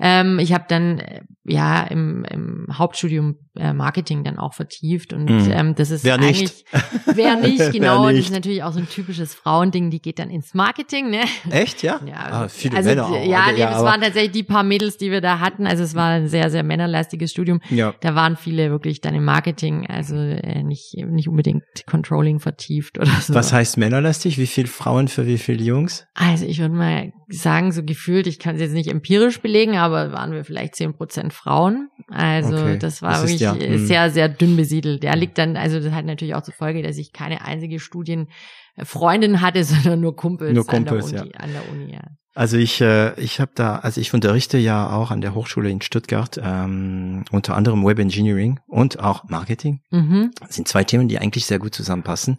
Ähm, 0.00 0.40
ich 0.40 0.52
habe 0.52 0.64
dann 0.66 0.98
äh, 0.98 1.20
ja 1.44 1.84
im, 1.84 2.24
im 2.24 2.66
Hauptstudium 2.72 3.36
Marketing 3.54 4.24
dann 4.24 4.38
auch 4.38 4.52
vertieft 4.52 5.12
und 5.12 5.30
mhm. 5.30 5.50
ähm, 5.52 5.74
das 5.76 5.90
ist 5.90 6.04
wer 6.04 6.14
eigentlich 6.14 6.40
nicht. 6.40 6.64
wer 7.06 7.36
nicht 7.36 7.72
genau. 7.72 8.04
wer 8.04 8.12
nicht. 8.12 8.18
Das 8.18 8.26
ist 8.26 8.32
natürlich 8.32 8.62
auch 8.64 8.72
so 8.72 8.80
ein 8.80 8.88
typisches 8.88 9.32
Frauending. 9.34 9.90
Die 9.90 10.02
geht 10.02 10.18
dann 10.18 10.28
ins 10.28 10.54
Marketing, 10.54 11.10
ne? 11.10 11.20
Echt, 11.50 11.84
ja? 11.84 12.00
ja 12.04 12.14
ah, 12.16 12.48
viele 12.48 12.76
also, 12.76 12.88
Männer 12.90 13.06
auch. 13.06 13.24
Ja, 13.24 13.52
nee, 13.52 13.60
ja, 13.60 13.70
das 13.70 13.82
waren 13.82 14.00
tatsächlich 14.00 14.32
die 14.32 14.42
paar 14.42 14.64
Mädels, 14.64 14.96
die 14.96 15.12
wir 15.12 15.20
da 15.20 15.38
hatten. 15.38 15.68
Also 15.68 15.84
es 15.84 15.94
war 15.94 16.10
ein 16.10 16.26
sehr 16.26 16.50
sehr 16.50 16.64
männerlastiges 16.64 17.30
Studium. 17.30 17.60
Ja. 17.70 17.94
Da 18.00 18.16
waren 18.16 18.36
viele 18.36 18.70
wirklich 18.70 19.00
dann 19.00 19.14
im 19.14 19.24
Marketing, 19.24 19.86
also 19.86 20.16
äh, 20.16 20.64
nicht 20.64 20.96
nicht 20.96 21.28
unbedingt 21.28 21.64
Controlling 21.86 22.40
vertieft 22.40 22.98
oder 22.98 23.12
so. 23.20 23.34
Was 23.34 23.52
heißt 23.52 23.76
männerlastig? 23.76 24.36
Wie 24.36 24.48
viele 24.48 24.68
Frauen 24.68 25.06
für 25.06 25.26
wie 25.26 25.38
viele 25.38 25.62
Jungs? 25.62 26.06
Also 26.14 26.44
ich 26.44 26.58
würde 26.58 26.74
mal 26.74 27.12
sagen, 27.28 27.70
so 27.70 27.84
gefühlt, 27.84 28.26
ich 28.26 28.40
kann 28.40 28.56
es 28.56 28.60
jetzt 28.60 28.72
nicht 28.72 28.90
empirisch 28.90 29.40
belegen, 29.40 29.76
aber 29.76 30.12
waren 30.12 30.32
wir 30.32 30.44
vielleicht 30.44 30.74
zehn 30.74 30.92
Prozent 30.92 31.32
Frauen. 31.32 31.88
Also 32.08 32.56
okay. 32.56 32.78
das 32.78 33.00
war 33.00 33.12
das 33.12 33.22
wirklich 33.22 33.43
ja, 33.44 33.54
hm. 33.54 33.86
sehr, 33.86 34.10
sehr 34.10 34.28
dünn 34.28 34.56
besiedelt. 34.56 35.02
Der 35.02 35.16
liegt 35.16 35.38
dann, 35.38 35.56
also 35.56 35.80
das 35.80 35.92
hat 35.92 36.04
natürlich 36.04 36.34
auch 36.34 36.42
zur 36.42 36.54
Folge, 36.54 36.82
dass 36.82 36.96
ich 36.98 37.12
keine 37.12 37.44
einzige 37.44 37.78
Studienfreundin 37.78 39.40
hatte, 39.40 39.64
sondern 39.64 40.00
nur 40.00 40.16
Kumpels, 40.16 40.54
nur 40.54 40.66
Kumpels 40.66 41.06
an, 41.06 41.12
der 41.12 41.22
Uni, 41.22 41.32
ja. 41.32 41.40
an 41.40 41.52
der 41.52 41.68
Uni. 41.70 41.92
Ja. 41.92 42.00
Also 42.34 42.56
ich, 42.56 42.80
äh, 42.80 43.18
ich 43.20 43.38
habe 43.38 43.52
da, 43.54 43.76
also 43.76 44.00
ich 44.00 44.12
unterrichte 44.12 44.58
ja 44.58 44.90
auch 44.90 45.12
an 45.12 45.20
der 45.20 45.36
Hochschule 45.36 45.70
in 45.70 45.80
Stuttgart, 45.80 46.40
ähm, 46.42 47.24
unter 47.30 47.54
anderem 47.54 47.84
Web 47.84 48.00
Engineering 48.00 48.58
und 48.66 48.98
auch 48.98 49.24
Marketing. 49.28 49.80
Mhm. 49.90 50.32
Das 50.40 50.56
sind 50.56 50.66
zwei 50.66 50.82
Themen, 50.82 51.06
die 51.06 51.18
eigentlich 51.18 51.46
sehr 51.46 51.60
gut 51.60 51.74
zusammenpassen. 51.74 52.38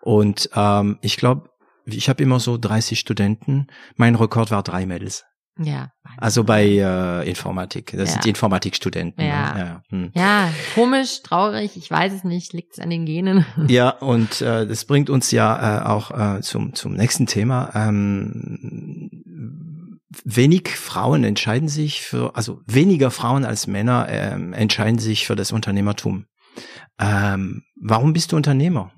Und 0.00 0.48
ähm, 0.54 0.98
ich 1.02 1.18
glaube, 1.18 1.50
ich 1.84 2.08
habe 2.08 2.22
immer 2.22 2.40
so 2.40 2.56
30 2.56 2.98
Studenten. 2.98 3.66
Mein 3.96 4.14
Rekord 4.14 4.50
war 4.50 4.62
drei 4.62 4.86
Mädels. 4.86 5.24
Ja. 5.58 5.92
Also 6.16 6.42
bei 6.42 6.64
äh, 6.66 7.28
Informatik. 7.28 7.92
Das 7.92 8.08
ja. 8.08 8.12
sind 8.12 8.24
die 8.24 8.28
Informatikstudenten. 8.30 9.22
Ne? 9.22 9.30
Ja. 9.30 9.54
Ne? 9.54 9.60
Ja, 9.60 9.82
hm. 9.88 10.10
ja, 10.14 10.50
komisch, 10.74 11.22
traurig, 11.22 11.76
ich 11.76 11.90
weiß 11.90 12.12
es 12.12 12.24
nicht, 12.24 12.52
liegt 12.52 12.74
es 12.74 12.78
an 12.80 12.90
den 12.90 13.06
Genen. 13.06 13.46
Ja, 13.68 13.90
und 13.90 14.40
äh, 14.40 14.66
das 14.66 14.84
bringt 14.84 15.10
uns 15.10 15.30
ja 15.30 15.80
äh, 15.80 15.84
auch 15.86 16.10
äh, 16.10 16.40
zum, 16.42 16.74
zum 16.74 16.94
nächsten 16.94 17.26
Thema. 17.26 17.70
Ähm, 17.74 19.10
wenig 20.24 20.68
Frauen 20.68 21.24
entscheiden 21.24 21.68
sich 21.68 22.02
für, 22.02 22.36
also 22.36 22.60
weniger 22.66 23.10
Frauen 23.10 23.44
als 23.44 23.66
Männer 23.66 24.06
ähm, 24.08 24.52
entscheiden 24.52 24.98
sich 24.98 25.26
für 25.26 25.36
das 25.36 25.52
Unternehmertum. 25.52 26.26
Ähm, 26.98 27.62
warum 27.80 28.12
bist 28.12 28.32
du 28.32 28.36
Unternehmer? 28.36 28.92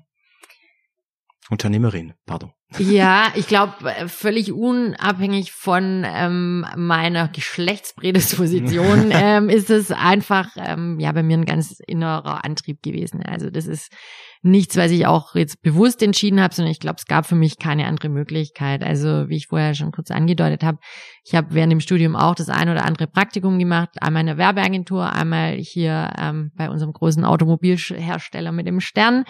Unternehmerin, 1.49 2.13
pardon. 2.25 2.51
Ja, 2.77 3.27
ich 3.35 3.47
glaube, 3.47 3.73
äh, 3.85 4.07
völlig 4.07 4.51
unabhängig 4.51 5.51
von 5.51 6.05
ähm, 6.05 6.65
meiner 6.75 7.29
Geschlechtsprädisposition 7.29 9.09
ähm, 9.11 9.49
ist 9.49 9.69
es 9.69 9.91
einfach 9.91 10.49
ähm, 10.57 10.99
ja 10.99 11.11
bei 11.11 11.23
mir 11.23 11.37
ein 11.37 11.45
ganz 11.45 11.79
innerer 11.85 12.43
Antrieb 12.43 12.81
gewesen. 12.83 13.23
Also 13.23 13.49
das 13.49 13.67
ist 13.67 13.93
nichts, 14.41 14.75
was 14.75 14.91
ich 14.91 15.07
auch 15.07 15.35
jetzt 15.35 15.61
bewusst 15.61 16.03
entschieden 16.03 16.41
habe, 16.41 16.53
sondern 16.53 16.71
ich 16.71 16.79
glaube, 16.79 16.97
es 16.97 17.05
gab 17.05 17.25
für 17.25 17.35
mich 17.35 17.57
keine 17.57 17.87
andere 17.87 18.09
Möglichkeit. 18.09 18.83
Also 18.83 19.29
wie 19.29 19.37
ich 19.37 19.47
vorher 19.47 19.73
schon 19.73 19.91
kurz 19.91 20.11
angedeutet 20.11 20.63
habe, 20.63 20.79
ich 21.23 21.35
habe 21.35 21.47
während 21.51 21.71
dem 21.71 21.79
Studium 21.79 22.15
auch 22.15 22.35
das 22.35 22.49
ein 22.49 22.69
oder 22.69 22.85
andere 22.85 23.07
Praktikum 23.07 23.59
gemacht, 23.59 23.89
einmal 24.01 24.21
in 24.21 24.27
der 24.27 24.37
Werbeagentur, 24.37 25.11
einmal 25.11 25.53
hier 25.55 26.11
ähm, 26.17 26.51
bei 26.55 26.69
unserem 26.69 26.93
großen 26.93 27.23
Automobilhersteller 27.23 28.51
mit 28.51 28.67
dem 28.67 28.79
Stern 28.79 29.23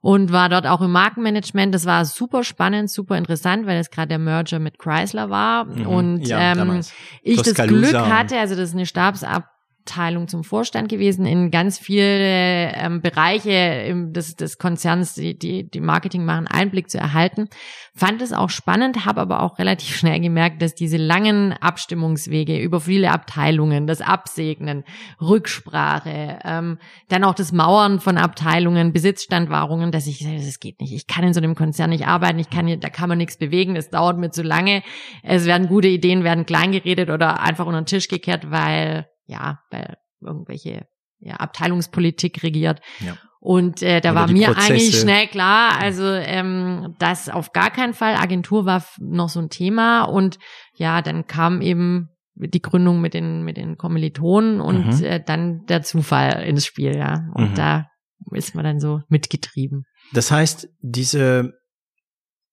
und 0.00 0.32
war 0.32 0.48
dort 0.48 0.66
auch 0.66 0.80
im 0.80 0.92
Markenmanagement. 0.92 1.74
Das 1.74 1.86
war 1.86 2.04
super 2.04 2.44
spannend, 2.44 2.90
super 2.90 3.18
interessant, 3.18 3.66
weil 3.66 3.78
es 3.78 3.90
gerade 3.90 4.08
der 4.08 4.18
Merger 4.18 4.58
mit 4.58 4.78
Chrysler 4.78 5.30
war 5.30 5.64
mhm. 5.66 5.86
und 5.86 6.28
ja, 6.28 6.52
ähm, 6.52 6.80
ich 7.22 7.42
das 7.42 7.54
Glück 7.54 7.94
hatte, 7.94 8.38
also 8.38 8.54
das 8.54 8.70
ist 8.70 8.74
eine 8.74 8.86
Stabsab 8.86 9.59
Abteilung 9.80 10.28
zum 10.28 10.44
Vorstand 10.44 10.88
gewesen, 10.88 11.26
in 11.26 11.50
ganz 11.50 11.78
viele 11.78 12.72
ähm, 12.74 13.00
Bereiche 13.00 13.50
im, 13.50 14.12
des, 14.12 14.36
des 14.36 14.58
Konzerns, 14.58 15.14
die, 15.14 15.38
die, 15.38 15.68
die 15.68 15.80
Marketing 15.80 16.24
machen, 16.24 16.46
Einblick 16.46 16.90
zu 16.90 16.98
erhalten. 16.98 17.48
Fand 17.94 18.22
es 18.22 18.32
auch 18.32 18.50
spannend, 18.50 19.04
habe 19.04 19.20
aber 19.20 19.42
auch 19.42 19.58
relativ 19.58 19.96
schnell 19.96 20.20
gemerkt, 20.20 20.62
dass 20.62 20.74
diese 20.74 20.96
langen 20.96 21.52
Abstimmungswege 21.54 22.58
über 22.58 22.80
viele 22.80 23.10
Abteilungen, 23.10 23.86
das 23.86 24.00
Absegnen, 24.00 24.84
Rücksprache, 25.20 26.38
ähm, 26.44 26.78
dann 27.08 27.24
auch 27.24 27.34
das 27.34 27.52
Mauern 27.52 28.00
von 28.00 28.16
Abteilungen, 28.16 28.92
Besitzstandwahrungen, 28.92 29.90
dass 29.90 30.06
ich 30.06 30.20
das 30.20 30.60
geht 30.60 30.80
nicht. 30.80 30.92
Ich 30.92 31.06
kann 31.06 31.24
in 31.24 31.34
so 31.34 31.40
einem 31.40 31.54
Konzern 31.54 31.90
nicht 31.90 32.06
arbeiten, 32.06 32.38
ich 32.38 32.50
kann 32.50 32.66
hier, 32.66 32.76
da 32.76 32.90
kann 32.90 33.08
man 33.08 33.18
nichts 33.18 33.38
bewegen, 33.38 33.76
es 33.76 33.90
dauert 33.90 34.18
mir 34.18 34.30
zu 34.30 34.42
lange. 34.42 34.82
Es 35.22 35.46
werden 35.46 35.68
gute 35.68 35.88
Ideen, 35.88 36.22
werden 36.22 36.46
klein 36.46 36.70
geredet 36.70 37.10
oder 37.10 37.42
einfach 37.42 37.66
unter 37.66 37.82
den 37.82 37.86
Tisch 37.86 38.08
gekehrt, 38.08 38.50
weil 38.50 39.09
ja, 39.30 39.60
weil 39.70 39.96
irgendwelche 40.20 40.86
ja, 41.18 41.34
Abteilungspolitik 41.36 42.42
regiert. 42.42 42.80
Ja. 43.00 43.16
Und 43.40 43.82
äh, 43.82 44.00
da 44.00 44.10
Oder 44.10 44.20
war 44.20 44.30
mir 44.30 44.48
Prozesse. 44.48 44.72
eigentlich 44.72 45.00
schnell 45.00 45.26
klar, 45.28 45.78
also 45.80 46.04
ähm, 46.04 46.94
das 46.98 47.30
auf 47.30 47.52
gar 47.52 47.70
keinen 47.70 47.94
Fall. 47.94 48.16
Agentur 48.16 48.66
war 48.66 48.84
noch 48.98 49.30
so 49.30 49.40
ein 49.40 49.48
Thema 49.48 50.02
und 50.02 50.38
ja, 50.74 51.00
dann 51.00 51.26
kam 51.26 51.62
eben 51.62 52.10
die 52.34 52.60
Gründung 52.60 53.00
mit 53.00 53.14
den 53.14 53.42
mit 53.42 53.56
den 53.56 53.76
Kommilitonen 53.78 54.60
und 54.60 54.98
mhm. 54.98 55.04
äh, 55.04 55.24
dann 55.24 55.64
der 55.66 55.82
Zufall 55.82 56.42
ins 56.42 56.66
Spiel, 56.66 56.96
ja. 56.96 57.30
Und 57.34 57.52
mhm. 57.52 57.54
da 57.54 57.86
ist 58.32 58.54
man 58.54 58.64
dann 58.64 58.80
so 58.80 59.00
mitgetrieben. 59.08 59.84
Das 60.12 60.30
heißt, 60.30 60.68
diese 60.80 61.52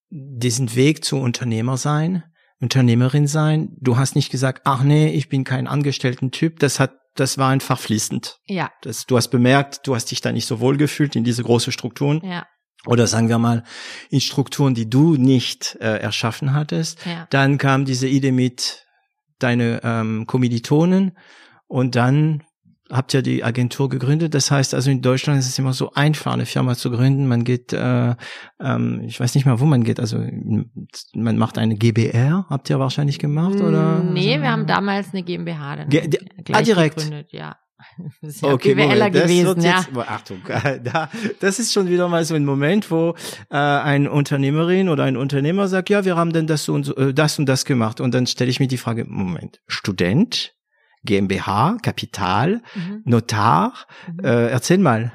diesen 0.10 0.74
Weg 0.76 1.04
zu 1.04 1.18
Unternehmer 1.18 1.76
sein, 1.76 2.24
Unternehmerin 2.60 3.28
sein. 3.28 3.76
Du 3.80 3.98
hast 3.98 4.16
nicht 4.16 4.32
gesagt, 4.32 4.62
ach 4.66 4.84
nee, 4.84 5.10
ich 5.10 5.30
bin 5.30 5.44
kein 5.44 5.68
Angestellten-Typ. 5.68 6.60
Das 6.60 6.80
hat, 6.80 6.94
das 7.16 7.38
war 7.38 7.50
einfach 7.50 7.80
fließend. 7.80 8.40
Ja. 8.48 8.72
Das, 8.82 9.06
du 9.06 9.18
hast 9.18 9.30
bemerkt, 9.30 9.86
du 9.86 9.96
hast 9.96 10.06
dich 10.06 10.22
da 10.22 10.32
nicht 10.32 10.48
so 10.48 10.60
wohl 10.60 10.78
gefühlt 10.78 11.16
in 11.16 11.24
diese 11.24 11.44
große 11.44 11.72
Strukturen. 11.72 12.22
Ja. 12.24 12.48
Oder 12.86 13.06
sagen 13.06 13.30
wir 13.30 13.38
mal, 13.38 13.64
in 14.10 14.22
Strukturen, 14.22 14.74
die 14.74 14.90
du 14.90 15.16
nicht 15.16 15.78
äh, 15.82 15.98
erschaffen 15.98 16.54
hattest. 16.54 17.06
Ja. 17.06 17.28
Dann 17.30 17.58
kam 17.58 17.86
diese 17.86 18.08
Idee 18.08 18.32
mit 18.32 18.86
deine 19.40 19.82
ähm, 19.84 20.26
Kommilitonen 20.26 21.18
und 21.68 21.96
dann 21.96 22.44
habt 22.92 23.14
ja 23.14 23.22
die 23.22 23.44
Agentur 23.44 23.90
gegründet. 23.90 24.34
Das 24.34 24.52
heißt 24.52 24.74
also 24.74 24.90
in 24.90 25.02
Deutschland 25.02 25.40
ist 25.40 25.48
es 25.48 25.60
immer 25.60 25.74
so 25.74 25.92
einfach, 25.94 26.34
eine 26.34 26.46
Firma 26.46 26.76
zu 26.76 26.92
gründen. 26.92 27.28
Man 27.28 27.44
geht, 27.44 27.74
äh, 27.74 28.16
ähm, 28.60 29.02
ich 29.06 29.20
weiß 29.20 29.36
nicht 29.36 29.46
mal, 29.46 29.60
wo 29.60 29.66
man 29.66 29.84
geht. 29.84 30.00
Also 30.00 30.20
man 31.14 31.38
macht 31.38 31.58
eine 31.58 31.76
GBR, 31.76 32.46
habt 32.50 32.70
ihr 32.70 32.80
wahrscheinlich 32.80 33.20
gemacht 33.20 33.60
oder? 33.60 34.04
Nee, 34.04 34.34
also, 34.34 34.44
wir 34.44 34.52
haben 34.52 34.68
damals 34.68 35.14
eine 35.14 35.24
GmbH 35.24 35.76
dann 35.78 35.90
Ge 35.90 36.10
ah, 36.52 36.62
direkt. 36.62 36.98
gegründet, 36.98 37.32
ja. 37.32 37.58
Das 38.22 38.36
ist 38.36 38.42
ja 38.42 38.52
okay, 38.52 38.74
BWLer 38.74 39.10
gewesen, 39.12 39.62
ja. 39.62 39.80
Jetzt, 39.80 39.98
Achtung, 39.98 40.42
da, 40.84 41.10
das 41.40 41.60
ist 41.60 41.74
schon 41.74 41.90
wieder 41.90 42.08
mal 42.08 42.26
so 42.26 42.36
ein 42.36 42.46
Moment, 42.46 42.90
wo 42.90 43.16
äh, 43.50 43.58
ein 43.58 44.08
Unternehmerin 44.08 44.90
oder 44.90 45.04
ein 45.04 45.18
Unternehmer 45.18 45.68
sagt, 45.68 45.90
ja, 45.90 46.06
wir 46.06 46.16
haben 46.16 46.34
denn 46.34 46.48
das 46.48 46.68
und 46.70 46.86
so, 46.86 46.96
äh, 46.96 47.14
das 47.14 47.38
und 47.40 47.46
das 47.48 47.66
gemacht. 47.66 48.02
Und 48.02 48.14
dann 48.14 48.26
stelle 48.28 48.50
ich 48.50 48.60
mir 48.60 48.68
die 48.68 48.78
Frage, 48.78 49.06
Moment, 49.06 49.62
Student? 49.68 50.57
GmbH, 51.04 51.78
Kapital, 51.82 52.62
mhm. 52.76 53.02
Notar. 53.06 53.74
Mhm. 54.12 54.26
Äh, 54.26 54.48
erzähl 54.50 54.78
mal. 54.78 55.12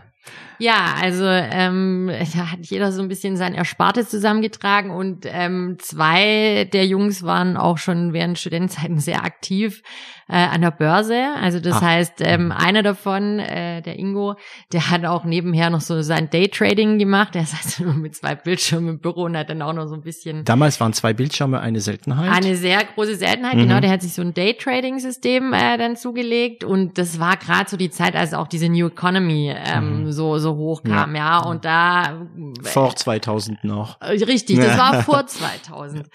Ja, 0.59 0.95
also 1.01 1.25
ähm, 1.25 2.11
da 2.35 2.53
hat 2.53 2.61
jeder 2.63 2.93
so 2.93 3.03
ein 3.03 3.09
bisschen 3.09 3.37
sein 3.37 3.55
Erspartes 3.55 4.11
zusammengetragen 4.11 4.91
und 4.91 5.27
ähm, 5.27 5.77
zwei 5.79 6.69
der 6.73 6.87
Jungs 6.87 7.23
waren 7.23 7.57
auch 7.57 7.79
schon 7.79 8.13
während 8.13 8.39
Studentenzeiten 8.39 8.99
sehr 8.99 9.25
aktiv 9.25 9.83
äh, 10.29 10.37
an 10.37 10.63
der 10.63 10.71
Börse. 10.71 11.27
Also 11.41 11.61
das 11.61 11.77
Ach. 11.77 11.83
heißt, 11.83 12.15
ähm, 12.21 12.47
mhm. 12.47 12.53
einer 12.53 12.83
davon, 12.83 13.39
äh, 13.39 13.83
der 13.83 13.99
Ingo, 13.99 14.37
der 14.73 14.91
hat 14.91 15.05
auch 15.05 15.25
nebenher 15.25 15.71
noch 15.71 15.81
so 15.81 16.01
sein 16.03 16.31
Daytrading 16.31 16.99
gemacht. 16.99 17.35
Der 17.35 17.45
saß 17.47 17.81
nur 17.81 17.95
mit 17.95 18.17
zwei 18.17 18.35
Bildschirmen 18.35 18.89
im 18.89 18.99
Büro 18.99 19.25
und 19.25 19.37
hat 19.37 19.51
dann 19.51 19.63
auch 19.63 19.75
noch 19.75 19.87
so 19.87 19.95
ein 19.95 20.03
bisschen. 20.03 20.45
Damals 20.45 20.81
waren 20.81 20.93
zwei 20.93 21.13
Bildschirme 21.13 21.61
eine 21.61 21.81
Seltenheit. 21.81 22.31
Eine 22.33 22.57
sehr 22.57 22.83
große 22.85 23.17
Seltenheit, 23.17 23.53
genau. 23.53 23.65
mhm. 23.65 23.69
genau. 23.69 23.81
Der 23.81 23.91
hat 23.91 24.03
sich 24.03 24.15
so 24.15 24.23
ein 24.23 24.33
Daytrading-System 24.33 25.53
äh, 25.53 25.77
dann 25.77 25.97
zugelegt 25.97 26.65
und 26.65 26.97
das 26.99 27.21
war 27.21 27.37
gerade 27.37 27.69
so 27.69 27.77
die 27.77 27.91
Zeit, 27.91 28.17
als 28.17 28.33
auch 28.33 28.49
diese 28.49 28.69
New 28.69 28.87
Economy 28.87 29.55
ähm, 29.55 30.05
mhm. 30.05 30.13
so 30.13 30.39
so 30.39 30.52
hochkam, 30.55 31.15
ja. 31.15 31.39
ja. 31.39 31.39
Und 31.41 31.65
da 31.65 32.23
äh, 32.63 32.69
vor 32.69 32.95
2000 32.95 33.65
noch. 33.65 34.01
Richtig, 34.01 34.59
das 34.59 34.79
war 34.79 35.03
vor 35.03 35.27
2000. 35.27 36.09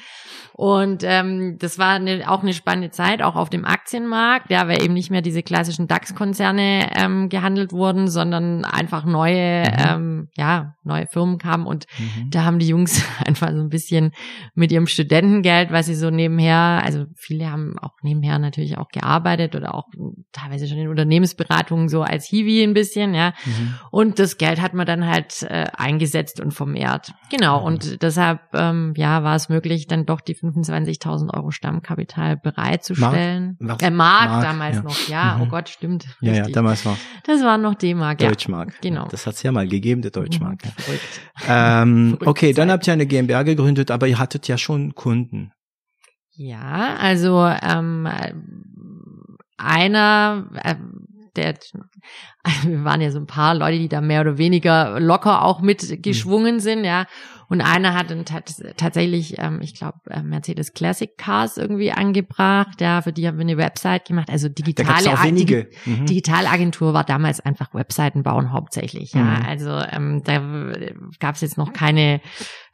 Und 0.58 1.04
ähm, 1.04 1.58
das 1.60 1.78
war 1.78 1.94
eine, 1.94 2.32
auch 2.32 2.42
eine 2.42 2.54
spannende 2.54 2.90
Zeit, 2.90 3.22
auch 3.22 3.36
auf 3.36 3.52
dem 3.52 3.64
Aktienmarkt, 3.64 4.50
ja, 4.50 4.68
weil 4.68 4.82
eben 4.82 4.96
nicht 4.96 5.12
mehr 5.12 5.22
diese 5.22 5.44
klassischen 5.44 5.88
DAX-Konzerne 5.88 6.90
ähm, 6.96 7.30
gehandelt 7.30 7.72
wurden, 7.74 8.08
sondern 8.08 8.66
einfach 8.66 9.06
neue, 9.06 9.62
mhm. 9.62 9.76
ähm, 9.78 10.28
ja, 10.36 10.74
neue 10.84 11.06
Firmen 11.06 11.38
kamen. 11.38 11.68
Und 11.68 11.86
mhm. 12.00 12.32
da 12.32 12.44
haben 12.44 12.58
die 12.58 12.68
Jungs 12.68 13.06
einfach 13.28 13.52
so 13.52 13.60
ein 13.60 13.70
bisschen 13.70 14.14
mit 14.56 14.72
ihrem 14.72 14.88
Studentengeld, 14.88 15.72
was 15.72 15.86
sie 15.86 15.94
so 15.94 16.10
nebenher, 16.10 16.82
also 16.84 17.06
viele 17.16 17.52
haben 17.52 17.78
auch 17.78 17.94
nebenher 18.02 18.40
natürlich 18.40 18.80
auch 18.80 18.88
gearbeitet 18.88 19.56
oder 19.56 19.76
auch 19.76 19.86
teilweise 20.32 20.68
schon 20.68 20.80
in 20.80 20.88
Unternehmensberatungen 20.88 21.88
so 21.88 22.02
als 22.02 22.26
Hiwi 22.26 22.64
ein 22.64 22.74
bisschen, 22.74 23.14
ja. 23.14 23.34
Mhm. 23.46 23.76
Und 23.92 24.17
das 24.20 24.38
Geld 24.38 24.62
hat 24.62 24.74
man 24.74 24.86
dann 24.86 25.06
halt 25.06 25.44
äh, 25.44 25.68
eingesetzt 25.76 26.40
und 26.40 26.52
vermehrt. 26.52 27.14
Genau. 27.30 27.60
Mhm. 27.60 27.66
Und 27.66 28.02
deshalb, 28.02 28.40
ähm, 28.54 28.94
ja, 28.96 29.24
war 29.24 29.36
es 29.36 29.50
möglich, 29.50 29.88
dann 29.88 30.06
doch 30.06 30.22
die 30.22 30.36
25.000 30.36 31.34
Euro 31.34 31.52
Stammkapital 31.52 32.38
bereitzustellen. 32.38 33.58
Mark, 33.60 33.84
äh, 33.84 33.90
Mark, 33.90 34.30
Mark 34.30 34.44
damals 34.44 34.76
ja. 34.78 34.82
noch, 34.84 35.08
ja. 35.08 35.36
Mhm. 35.36 35.42
Oh 35.42 35.46
Gott, 35.48 35.70
stimmt. 35.70 36.06
Ja, 36.22 36.34
ja, 36.34 36.48
damals 36.48 36.86
war. 36.86 36.98
Das 37.26 37.42
waren 37.44 37.62
noch 37.62 37.76
D-Mark, 37.76 38.22
ja. 38.22 38.30
Deutschmark. 38.30 38.82
Genau. 38.82 39.08
Das 39.10 39.28
hat's 39.28 39.44
ja 39.44 39.52
mal 39.52 39.68
gegeben, 39.68 40.02
der 40.02 40.12
Deutschmark. 40.12 40.64
Mhm. 40.64 40.72
Ähm, 41.48 42.18
okay, 42.26 42.54
dann 42.54 42.72
habt 42.72 42.88
ihr 42.88 42.94
eine 42.94 43.06
GmbH 43.06 43.44
gegründet, 43.44 43.92
aber 43.92 44.08
ihr 44.08 44.20
hattet 44.20 44.48
ja 44.48 44.58
schon 44.58 44.96
Kunden. 44.96 45.52
Ja, 46.34 46.96
also 47.00 47.46
ähm, 47.46 48.08
einer, 49.58 50.46
äh, 50.64 50.76
der, 51.38 51.54
wir 52.64 52.84
waren 52.84 53.02
ja 53.02 53.12
so 53.12 53.20
ein 53.20 53.28
paar 53.28 53.56
Leute, 53.56 53.78
die 53.78 53.90
da 53.90 54.02
mehr 54.02 54.22
oder 54.22 54.38
weniger 54.38 55.00
locker 55.00 55.44
auch 55.44 55.62
mitgeschwungen 55.62 56.56
mhm. 56.56 56.60
sind, 56.60 56.84
ja. 56.84 57.06
Und 57.50 57.62
einer 57.62 57.94
hat 57.94 58.12
dann 58.12 58.26
tatsächlich, 58.26 59.40
ähm, 59.40 59.60
ich 59.62 59.74
glaube, 59.74 60.00
äh, 60.10 60.22
Mercedes 60.22 60.74
Classic 60.74 61.18
Cars 61.18 61.58
irgendwie 61.58 61.92
angebracht. 61.92 62.82
Ja, 62.82 63.02
für 63.02 63.14
die 63.14 63.26
haben 63.26 63.38
wir 63.38 63.44
eine 63.44 63.58
Website 63.58 64.06
gemacht. 64.06 64.30
Also 64.30 64.50
digitale 64.50 65.14
auch 65.14 65.24
wenige. 65.24 65.70
Mhm. 65.86 66.06
Digitalagentur 66.06 66.94
war 66.94 67.06
damals 67.06 67.40
einfach 67.40 67.74
Webseiten 67.74 68.24
bauen 68.24 68.52
hauptsächlich. 68.52 69.14
Ja, 69.14 69.22
mhm. 69.22 69.46
also 69.48 69.70
ähm, 69.92 70.24
da 70.26 70.42
gab 71.20 71.36
es 71.36 71.42
jetzt 71.42 71.58
noch 71.58 71.72
keine 71.72 72.20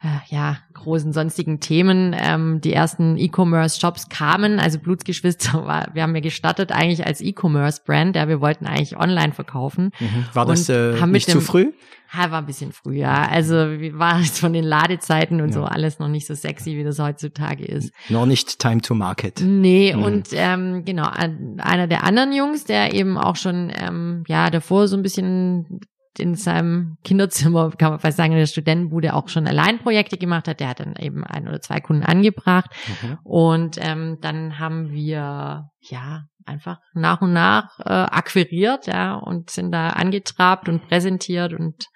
äh, 0.02 0.34
ja 0.34 0.58
großen 0.72 1.12
sonstigen 1.12 1.60
Themen. 1.60 2.14
Ähm, 2.18 2.60
die 2.60 2.72
ersten 2.72 3.16
E-Commerce-Shops 3.16 4.08
kamen, 4.08 4.58
also 4.58 4.80
Blutsgeschwister 4.80 5.64
war, 5.66 5.88
wir 5.94 6.02
haben 6.02 6.14
ja 6.16 6.20
gestartet 6.20 6.72
eigentlich 6.72 7.06
als 7.06 7.20
E-Commerce-Brand. 7.20 8.16
Ja, 8.16 8.26
wir 8.26 8.40
wollten 8.40 8.66
eigentlich 8.66 8.96
online 8.96 9.32
verkaufen. 9.32 9.92
Mhm. 10.00 10.26
War 10.32 10.46
das 10.46 10.68
äh, 10.68 11.06
nicht 11.06 11.28
dem, 11.28 11.34
zu 11.34 11.40
früh? 11.40 11.72
Ja, 12.16 12.30
war 12.30 12.38
ein 12.38 12.46
bisschen 12.46 12.72
früher. 12.72 13.08
Also 13.08 13.54
war 13.54 14.20
es 14.20 14.38
von 14.38 14.52
den 14.52 14.64
Ladezeiten 14.64 15.40
und 15.40 15.48
ja. 15.48 15.54
so 15.54 15.64
alles 15.64 15.98
noch 15.98 16.08
nicht 16.08 16.26
so 16.26 16.34
sexy, 16.34 16.76
wie 16.76 16.84
das 16.84 16.98
heutzutage 16.98 17.64
ist. 17.64 17.92
Noch 18.08 18.26
nicht 18.26 18.58
Time 18.58 18.80
to 18.80 18.94
Market. 18.94 19.40
Nee, 19.44 19.94
mhm. 19.94 20.02
und 20.02 20.28
ähm, 20.32 20.84
genau, 20.84 21.08
einer 21.08 21.86
der 21.86 22.04
anderen 22.04 22.32
Jungs, 22.32 22.64
der 22.64 22.94
eben 22.94 23.18
auch 23.18 23.36
schon 23.36 23.72
ähm, 23.74 24.24
ja 24.28 24.50
davor 24.50 24.88
so 24.88 24.96
ein 24.96 25.02
bisschen 25.02 25.80
in 26.18 26.34
seinem 26.34 26.96
Kinderzimmer, 27.04 27.70
kann 27.70 27.90
man 27.90 28.00
fast 28.00 28.16
sagen, 28.16 28.32
in 28.32 28.38
der 28.38 28.46
Studentenbude 28.46 29.14
auch 29.14 29.28
schon 29.28 29.46
Alleinprojekte 29.46 30.18
gemacht 30.18 30.48
hat. 30.48 30.60
Der 30.60 30.68
hat 30.68 30.80
dann 30.80 30.94
eben 30.96 31.24
ein 31.24 31.48
oder 31.48 31.60
zwei 31.60 31.80
Kunden 31.80 32.04
angebracht. 32.04 32.70
Mhm. 33.02 33.18
Und 33.22 33.78
ähm, 33.80 34.18
dann 34.20 34.58
haben 34.58 34.90
wir 34.92 35.70
ja 35.80 36.24
einfach 36.46 36.78
nach 36.92 37.22
und 37.22 37.32
nach 37.32 37.78
äh, 37.80 37.92
akquiriert, 37.92 38.86
ja, 38.86 39.14
und 39.14 39.50
sind 39.50 39.72
da 39.72 39.90
angetrabt 39.90 40.68
und 40.68 40.86
präsentiert 40.88 41.52
und 41.54 41.86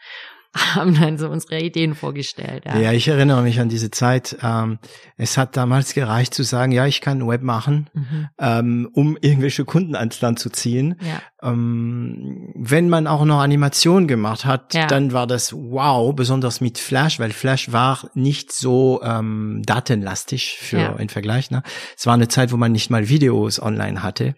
haben 0.75 0.99
dann 0.99 1.19
so 1.19 1.29
unsere 1.29 1.61
Ideen 1.61 1.95
vorgestellt. 1.95 2.65
Ja, 2.67 2.79
ja 2.79 2.93
ich 2.93 3.09
erinnere 3.09 3.43
mich 3.43 3.61
an 3.61 3.69
diese 3.69 3.91
Zeit. 3.91 4.37
Ähm, 4.43 4.79
es 5.17 5.37
hat 5.37 5.57
damals 5.57 5.95
gereicht 5.95 6.35
zu 6.35 6.43
sagen, 6.43 6.73
ja, 6.73 6.87
ich 6.87 7.01
kann 7.01 7.27
Web 7.27 7.43
machen, 7.43 7.91
mhm. 7.93 8.29
ähm, 8.39 8.91
um 8.93 9.17
irgendwelche 9.21 9.65
Kunden 9.65 9.95
ans 9.95 10.21
Land 10.21 10.39
zu 10.39 10.51
ziehen. 10.51 10.97
Ja. 11.01 11.23
Ähm, 11.51 12.53
wenn 12.55 12.89
man 12.89 13.07
auch 13.07 13.25
noch 13.25 13.41
Animationen 13.41 14.09
gemacht 14.09 14.45
hat, 14.45 14.75
ja. 14.75 14.87
dann 14.87 15.13
war 15.13 15.27
das 15.27 15.53
wow, 15.53 16.15
besonders 16.15 16.61
mit 16.61 16.79
Flash, 16.79 17.21
weil 17.21 17.31
Flash 17.31 17.73
war 17.73 18.11
nicht 18.15 18.53
so 18.53 19.01
ähm, 19.03 19.63
datenlastig 19.65 20.59
für 20.59 20.79
ja. 20.79 20.93
im 20.97 21.09
Vergleich. 21.09 21.51
Ne? 21.51 21.63
Es 21.97 22.07
war 22.07 22.15
eine 22.15 22.29
Zeit, 22.29 22.53
wo 22.53 22.57
man 22.57 22.73
nicht 22.73 22.91
mal 22.91 23.09
Videos 23.09 23.61
online 23.61 24.03
hatte. 24.03 24.35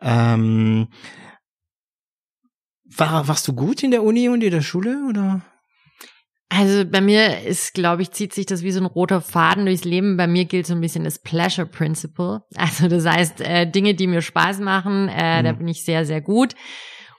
Ähm, 0.00 0.88
war, 2.98 3.28
warst 3.28 3.46
du 3.48 3.52
gut 3.52 3.82
in 3.82 3.90
der 3.90 4.02
Uni 4.02 4.28
und 4.28 4.42
in 4.42 4.50
der 4.50 4.62
Schule 4.62 5.06
oder? 5.08 5.42
Also 6.50 6.86
bei 6.86 7.02
mir 7.02 7.42
ist, 7.42 7.74
glaube 7.74 8.02
ich, 8.02 8.10
zieht 8.10 8.32
sich 8.32 8.46
das 8.46 8.62
wie 8.62 8.72
so 8.72 8.80
ein 8.80 8.86
roter 8.86 9.20
Faden 9.20 9.66
durchs 9.66 9.84
Leben. 9.84 10.16
Bei 10.16 10.26
mir 10.26 10.46
gilt 10.46 10.66
so 10.66 10.74
ein 10.74 10.80
bisschen 10.80 11.04
das 11.04 11.18
Pleasure 11.18 11.66
Principle. 11.66 12.42
Also 12.56 12.88
das 12.88 13.06
heißt, 13.06 13.40
äh, 13.42 13.70
Dinge, 13.70 13.94
die 13.94 14.06
mir 14.06 14.22
Spaß 14.22 14.60
machen, 14.60 15.08
äh, 15.08 15.40
mhm. 15.40 15.44
da 15.44 15.52
bin 15.52 15.68
ich 15.68 15.84
sehr, 15.84 16.06
sehr 16.06 16.20
gut. 16.20 16.54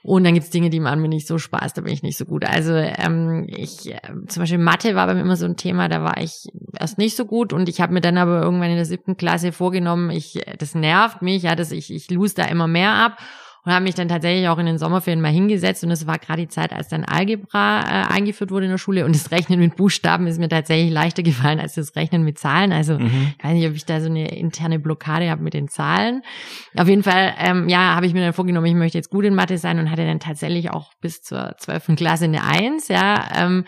Und 0.02 0.24
dann 0.24 0.32
gibt's 0.32 0.50
Dinge, 0.50 0.70
die 0.70 0.80
machen 0.80 1.02
mir 1.02 1.08
nicht 1.08 1.26
so 1.26 1.36
Spaß, 1.36 1.74
da 1.74 1.82
bin 1.82 1.92
ich 1.92 2.02
nicht 2.02 2.16
so 2.16 2.24
gut. 2.24 2.46
Also 2.46 2.72
ähm, 2.72 3.46
ich, 3.48 3.92
äh, 3.92 4.00
zum 4.28 4.42
Beispiel 4.42 4.58
Mathe 4.58 4.94
war 4.94 5.06
bei 5.06 5.14
mir 5.14 5.20
immer 5.20 5.36
so 5.36 5.44
ein 5.44 5.58
Thema, 5.58 5.88
da 5.88 6.02
war 6.02 6.16
ich 6.22 6.46
erst 6.78 6.96
nicht 6.96 7.16
so 7.16 7.26
gut 7.26 7.52
und 7.52 7.68
ich 7.68 7.82
habe 7.82 7.92
mir 7.92 8.00
dann 8.00 8.16
aber 8.16 8.40
irgendwann 8.40 8.70
in 8.70 8.76
der 8.76 8.86
siebten 8.86 9.18
Klasse 9.18 9.52
vorgenommen, 9.52 10.10
ich, 10.10 10.40
das 10.58 10.74
nervt 10.74 11.20
mich, 11.20 11.42
ja, 11.42 11.54
dass 11.54 11.70
ich, 11.70 11.92
ich 11.92 12.10
lose 12.10 12.34
da 12.34 12.44
immer 12.46 12.66
mehr 12.66 12.94
ab 12.94 13.18
und 13.64 13.72
habe 13.72 13.84
mich 13.84 13.94
dann 13.94 14.08
tatsächlich 14.08 14.48
auch 14.48 14.58
in 14.58 14.66
den 14.66 14.78
Sommerferien 14.78 15.20
mal 15.20 15.32
hingesetzt 15.32 15.84
und 15.84 15.90
es 15.90 16.06
war 16.06 16.18
gerade 16.18 16.42
die 16.42 16.48
Zeit, 16.48 16.72
als 16.72 16.88
dann 16.88 17.04
Algebra 17.04 17.80
äh, 17.80 18.12
eingeführt 18.12 18.50
wurde 18.50 18.66
in 18.66 18.70
der 18.70 18.78
Schule 18.78 19.04
und 19.04 19.14
das 19.14 19.30
Rechnen 19.30 19.60
mit 19.60 19.76
Buchstaben 19.76 20.26
ist 20.26 20.38
mir 20.38 20.48
tatsächlich 20.48 20.90
leichter 20.90 21.22
gefallen 21.22 21.60
als 21.60 21.74
das 21.74 21.94
Rechnen 21.96 22.24
mit 22.24 22.38
Zahlen. 22.38 22.72
Also 22.72 22.98
mhm. 22.98 23.34
ich 23.38 23.44
weiß 23.44 23.52
nicht, 23.52 23.68
ob 23.68 23.74
ich 23.74 23.84
da 23.84 24.00
so 24.00 24.08
eine 24.08 24.28
interne 24.34 24.78
Blockade 24.78 25.30
habe 25.30 25.42
mit 25.42 25.54
den 25.54 25.68
Zahlen. 25.68 26.22
Auf 26.76 26.88
jeden 26.88 27.02
Fall, 27.02 27.34
ähm, 27.38 27.68
ja, 27.68 27.94
habe 27.94 28.06
ich 28.06 28.14
mir 28.14 28.22
dann 28.22 28.32
vorgenommen, 28.32 28.66
ich 28.66 28.74
möchte 28.74 28.98
jetzt 28.98 29.10
gut 29.10 29.24
in 29.24 29.34
Mathe 29.34 29.58
sein 29.58 29.78
und 29.78 29.90
hatte 29.90 30.06
dann 30.06 30.20
tatsächlich 30.20 30.70
auch 30.70 30.92
bis 31.00 31.22
zur 31.22 31.54
zwölften 31.58 31.96
Klasse 31.96 32.24
eine 32.24 32.44
Eins, 32.44 32.88
ja. 32.88 33.28
Ähm, 33.36 33.64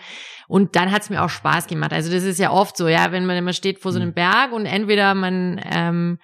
und 0.47 0.75
dann 0.75 0.91
hat's 0.91 1.09
mir 1.09 1.23
auch 1.23 1.29
Spaß 1.29 1.67
gemacht. 1.67 1.93
Also 1.93 2.11
das 2.11 2.23
ist 2.23 2.39
ja 2.39 2.51
oft 2.51 2.77
so, 2.77 2.87
ja, 2.87 3.11
wenn 3.11 3.25
man 3.25 3.37
immer 3.37 3.53
steht 3.53 3.79
vor 3.79 3.91
so 3.91 3.99
einem 3.99 4.09
mhm. 4.09 4.13
Berg 4.13 4.51
und 4.51 4.65
entweder 4.65 5.15
man 5.15 5.59
ähm, 5.71 6.19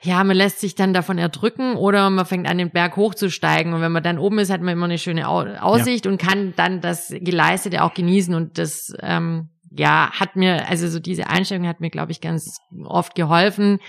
ja, 0.00 0.22
man 0.22 0.36
lässt 0.36 0.60
sich 0.60 0.76
dann 0.76 0.94
davon 0.94 1.18
erdrücken 1.18 1.74
oder 1.76 2.08
man 2.10 2.24
fängt 2.24 2.48
an, 2.48 2.58
den 2.58 2.70
Berg 2.70 2.96
hochzusteigen. 2.96 3.72
Und 3.72 3.80
wenn 3.80 3.90
man 3.90 4.02
dann 4.02 4.18
oben 4.18 4.38
ist, 4.38 4.50
hat 4.50 4.60
man 4.60 4.74
immer 4.74 4.84
eine 4.84 4.98
schöne 4.98 5.28
Aussicht 5.28 6.04
ja. 6.04 6.10
und 6.10 6.20
kann 6.20 6.54
dann 6.56 6.80
das 6.80 7.12
Geleistete 7.18 7.82
auch 7.82 7.94
genießen. 7.94 8.32
Und 8.34 8.58
das, 8.58 8.94
ähm, 9.00 9.48
ja, 9.70 10.10
hat 10.12 10.36
mir, 10.36 10.68
also 10.68 10.88
so 10.88 11.00
diese 11.00 11.28
Einstellung 11.28 11.66
hat 11.66 11.80
mir, 11.80 11.90
glaube 11.90 12.12
ich, 12.12 12.20
ganz 12.20 12.58
oft 12.84 13.16
geholfen, 13.16 13.80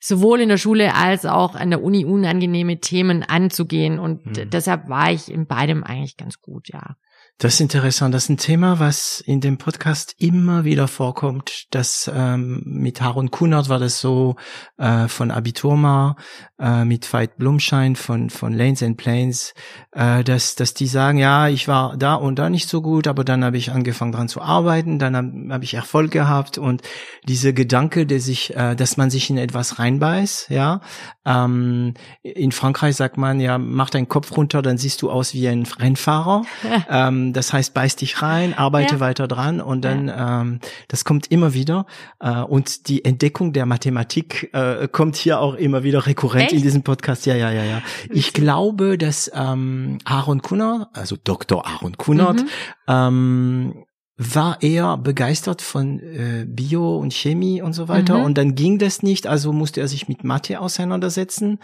sowohl 0.00 0.40
in 0.40 0.48
der 0.48 0.56
Schule 0.56 0.94
als 0.94 1.26
auch 1.26 1.54
an 1.54 1.68
der 1.68 1.82
Uni 1.82 2.06
unangenehme 2.06 2.80
Themen 2.80 3.22
anzugehen. 3.22 3.98
Und 3.98 4.24
mhm. 4.24 4.48
deshalb 4.48 4.88
war 4.88 5.12
ich 5.12 5.30
in 5.30 5.46
beidem 5.46 5.84
eigentlich 5.84 6.16
ganz 6.16 6.40
gut, 6.40 6.68
ja. 6.68 6.96
Das 7.40 7.54
ist 7.54 7.60
interessant. 7.60 8.14
Das 8.14 8.24
ist 8.24 8.28
ein 8.28 8.36
Thema, 8.36 8.80
was 8.80 9.22
in 9.24 9.40
dem 9.40 9.56
Podcast 9.56 10.14
immer 10.18 10.64
wieder 10.64 10.88
vorkommt. 10.88 11.68
Das 11.70 12.10
ähm, 12.14 12.62
mit 12.66 13.00
Harun 13.00 13.30
Kunert 13.30 13.70
war 13.70 13.78
das 13.78 13.98
so 13.98 14.36
äh, 14.76 15.08
von 15.08 15.30
Abiturma, 15.30 16.16
äh, 16.58 16.84
mit 16.84 17.10
Veit 17.10 17.38
Blumschein 17.38 17.96
von 17.96 18.28
von 18.28 18.52
Lanes 18.52 18.82
and 18.82 18.98
Planes, 18.98 19.54
äh, 19.92 20.22
dass 20.22 20.54
dass 20.54 20.74
die 20.74 20.86
sagen, 20.86 21.16
ja, 21.16 21.48
ich 21.48 21.66
war 21.66 21.96
da 21.96 22.14
und 22.14 22.38
da 22.38 22.50
nicht 22.50 22.68
so 22.68 22.82
gut, 22.82 23.06
aber 23.06 23.24
dann 23.24 23.42
habe 23.42 23.56
ich 23.56 23.72
angefangen 23.72 24.12
dran 24.12 24.28
zu 24.28 24.42
arbeiten, 24.42 24.98
dann 24.98 25.16
habe 25.16 25.32
hab 25.48 25.62
ich 25.62 25.72
Erfolg 25.72 26.10
gehabt 26.10 26.58
und 26.58 26.82
diese 27.26 27.54
Gedanke, 27.54 28.04
der 28.04 28.20
sich, 28.20 28.54
äh, 28.54 28.76
dass 28.76 28.98
man 28.98 29.08
sich 29.08 29.30
in 29.30 29.38
etwas 29.38 29.78
reinbeißt, 29.78 30.50
ja. 30.50 30.82
Ähm, 31.24 31.94
in 32.22 32.52
Frankreich 32.52 32.96
sagt 32.96 33.16
man 33.16 33.40
ja, 33.40 33.56
mach 33.56 33.88
deinen 33.88 34.08
Kopf 34.08 34.36
runter, 34.36 34.60
dann 34.60 34.76
siehst 34.76 35.00
du 35.00 35.10
aus 35.10 35.32
wie 35.32 35.48
ein 35.48 35.62
Rennfahrer. 35.62 36.42
ähm, 36.90 37.29
das 37.32 37.52
heißt, 37.52 37.74
beiß 37.74 37.96
dich 37.96 38.22
rein, 38.22 38.54
arbeite 38.54 38.96
ja. 38.96 39.00
weiter 39.00 39.28
dran 39.28 39.60
und 39.60 39.82
dann, 39.82 40.08
ja. 40.08 40.40
ähm, 40.42 40.60
das 40.88 41.04
kommt 41.04 41.30
immer 41.30 41.54
wieder. 41.54 41.86
Äh, 42.20 42.40
und 42.42 42.88
die 42.88 43.04
Entdeckung 43.04 43.52
der 43.52 43.66
Mathematik 43.66 44.50
äh, 44.52 44.88
kommt 44.88 45.16
hier 45.16 45.40
auch 45.40 45.54
immer 45.54 45.82
wieder 45.82 46.06
rekurrent 46.06 46.44
Echt? 46.44 46.54
in 46.54 46.62
diesem 46.62 46.82
Podcast. 46.82 47.26
Ja, 47.26 47.34
ja, 47.34 47.50
ja, 47.50 47.64
ja. 47.64 47.82
Ich 48.10 48.32
glaube, 48.32 48.98
dass 48.98 49.30
ähm, 49.34 49.98
Aaron 50.04 50.42
Kunnert, 50.42 50.88
also 50.92 51.16
Dr. 51.22 51.66
Aaron 51.66 51.96
Kunnert, 51.96 52.42
mhm. 52.42 52.48
ähm, 52.88 53.84
war 54.22 54.60
eher 54.62 54.98
begeistert 54.98 55.62
von 55.62 55.98
äh, 55.98 56.44
Bio 56.46 56.98
und 56.98 57.14
Chemie 57.14 57.62
und 57.62 57.72
so 57.72 57.88
weiter. 57.88 58.18
Mhm. 58.18 58.24
Und 58.24 58.38
dann 58.38 58.54
ging 58.54 58.78
das 58.78 59.02
nicht, 59.02 59.26
also 59.26 59.50
musste 59.54 59.80
er 59.80 59.88
sich 59.88 60.08
mit 60.08 60.24
Mathe 60.24 60.60
auseinandersetzen. 60.60 61.58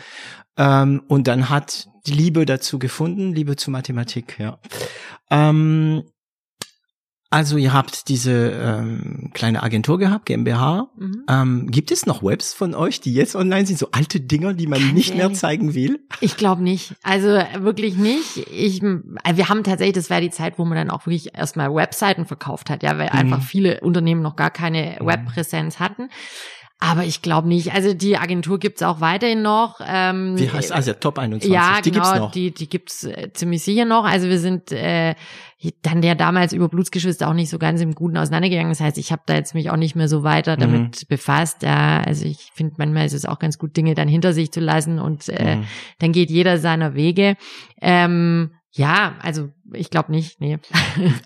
Ähm, 0.57 1.03
und 1.07 1.29
dann 1.29 1.51
hat 1.51 1.89
die 2.07 2.13
Liebe 2.13 2.47
dazu 2.47 2.79
gefunden, 2.79 3.35
Liebe 3.35 3.57
zu 3.57 3.71
Mathematik, 3.71 4.39
ja. 4.39 4.59
Ähm, 5.31 6.05
also 7.29 7.57
ihr 7.57 7.73
habt 7.73 8.09
diese 8.09 8.51
ähm, 8.51 9.31
kleine 9.35 9.63
Agentur 9.63 9.99
gehabt, 9.99 10.27
GmbH. 10.27 10.89
Mhm. 10.97 11.25
Ähm, 11.29 11.71
gibt 11.71 11.91
es 11.91 12.07
noch 12.07 12.23
Webs 12.23 12.55
von 12.55 12.75
euch, 12.75 13.01
die 13.01 13.13
jetzt 13.13 13.35
online 13.35 13.67
sind, 13.67 13.79
so 13.79 13.89
alte 13.91 14.21
Dinger, 14.21 14.55
die 14.55 14.69
man 14.69 14.95
nicht 14.95 15.15
mehr 15.15 15.33
zeigen 15.33 15.75
will? 15.75 16.07
Ich 16.21 16.37
glaube 16.37 16.63
nicht. 16.63 16.95
Also 17.03 17.29
wirklich 17.59 17.97
nicht. 17.97 18.39
Ich, 18.51 18.81
also 19.25 19.37
wir 19.37 19.49
haben 19.49 19.65
tatsächlich, 19.65 19.97
das 19.97 20.09
war 20.09 20.21
die 20.21 20.31
Zeit, 20.31 20.59
wo 20.59 20.65
man 20.65 20.77
dann 20.77 20.91
auch 20.91 21.07
wirklich 21.07 21.35
erstmal 21.35 21.75
Webseiten 21.75 22.27
verkauft 22.27 22.71
hat, 22.71 22.85
ja, 22.85 22.97
weil 22.97 23.11
mhm. 23.11 23.19
einfach 23.19 23.43
viele 23.43 23.81
Unternehmen 23.81 24.23
noch 24.23 24.37
gar 24.37 24.51
keine 24.51 24.97
mhm. 25.01 25.07
Webpräsenz 25.07 25.81
hatten. 25.81 26.09
Aber 26.79 27.05
ich 27.05 27.23
glaube 27.23 27.49
nicht. 27.49 27.73
Also 27.73 27.95
die 27.95 28.19
Agentur 28.19 28.59
gibt's 28.59 28.83
auch 28.83 29.01
weiterhin 29.01 29.41
noch. 29.41 29.81
Ähm, 29.85 30.39
Wie 30.39 30.51
heißt 30.51 30.73
also 30.73 30.93
Top 30.93 31.19
21? 31.19 31.51
Ja, 31.51 31.81
die 31.81 31.91
genau, 31.91 32.05
gibt's 32.05 32.19
noch. 32.19 32.31
Die, 32.33 32.51
die 32.53 32.69
gibt's 32.69 33.05
äh, 33.05 33.33
ziemlich 33.33 33.63
sicher 33.63 33.87
noch. 33.87 34.05
Also 34.05 34.29
wir 34.29 34.39
sind 34.39 34.73
äh, 34.73 35.15
dann 35.81 36.03
ja 36.03 36.15
damals 36.15 36.53
über 36.53 36.69
Blutsgeschwister 36.69 37.29
auch 37.29 37.33
nicht 37.33 37.49
so 37.49 37.59
ganz 37.59 37.81
im 37.81 37.95
Guten 37.95 38.19
auseinandergegangen. 38.19 38.71
Das 38.71 38.81
heißt, 38.81 38.99
ich 38.99 39.11
habe 39.11 39.23
da 39.25 39.35
jetzt 39.35 39.55
mich 39.55 39.71
auch 39.71 39.77
nicht 39.77 39.97
mehr 39.97 40.09
so 40.09 40.23
weiter 40.23 40.57
mhm. 40.57 40.61
damit 40.61 41.03
mhm. 41.03 41.07
befasst. 41.09 41.63
Ja, 41.63 42.03
also 42.03 42.27
ich 42.27 42.51
finde 42.55 42.75
manchmal 42.77 43.07
ist 43.07 43.15
es 43.15 43.25
auch 43.25 43.39
ganz 43.39 43.57
gut, 43.57 43.75
Dinge 43.75 43.95
dann 43.95 44.09
hinter 44.09 44.35
sich 44.35 44.53
zu 44.53 44.61
lassen 44.61 44.99
und 44.99 45.31
äh, 45.31 45.57
mhm. 45.57 45.65
dann 45.99 46.13
geht 46.13 46.31
jeder 46.31 46.59
seiner 46.59 46.95
Wege. 46.95 47.37
Ähm, 47.81 48.51
ja, 48.71 49.15
also 49.23 49.49
ich 49.73 49.89
glaube 49.89 50.13
nicht, 50.13 50.41
nee. 50.41 50.59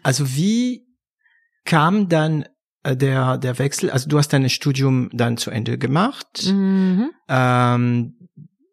Also 0.05 0.37
wie 0.37 0.87
kam 1.65 2.09
dann 2.09 2.43
äh, 2.43 2.49
der, 2.85 3.39
der 3.39 3.59
Wechsel, 3.59 3.91
also 3.91 4.09
du 4.09 4.19
hast 4.19 4.33
dein 4.33 4.49
Studium 4.49 5.11
dann 5.13 5.37
zu 5.37 5.51
Ende 5.51 5.79
gemacht, 5.79 6.47
mhm. 6.47 7.11
ähm, 7.29 8.29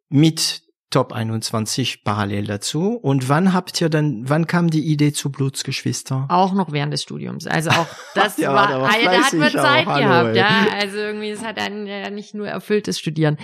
mit 0.09 0.61
Top 0.89 1.11
21 1.11 2.05
parallel 2.05 2.47
dazu. 2.47 2.93
Und 2.93 3.27
wann 3.27 3.51
habt 3.51 3.81
ihr 3.81 3.89
dann, 3.89 4.29
wann 4.29 4.47
kam 4.47 4.69
die 4.69 4.85
Idee 4.85 5.11
zu 5.11 5.29
Blutsgeschwister? 5.29 6.27
Auch 6.29 6.53
noch 6.53 6.71
während 6.71 6.93
des 6.93 7.03
Studiums. 7.03 7.45
Also 7.45 7.71
auch 7.71 7.87
das 8.15 8.37
ja, 8.37 8.53
war, 8.53 8.69
da, 8.69 8.81
war 8.81 8.89
da 8.89 9.11
hat 9.21 9.33
man 9.33 9.51
Zeit 9.51 9.85
auch, 9.85 9.97
gehabt, 9.97 10.27
hallo, 10.27 10.35
ja. 10.37 10.67
Also 10.79 10.97
irgendwie, 10.97 11.29
es 11.29 11.43
hat 11.43 11.59
einen 11.59 11.87
ja 11.87 12.09
nicht 12.09 12.33
nur 12.33 12.47
erfülltes 12.47 12.99
Studieren. 12.99 13.35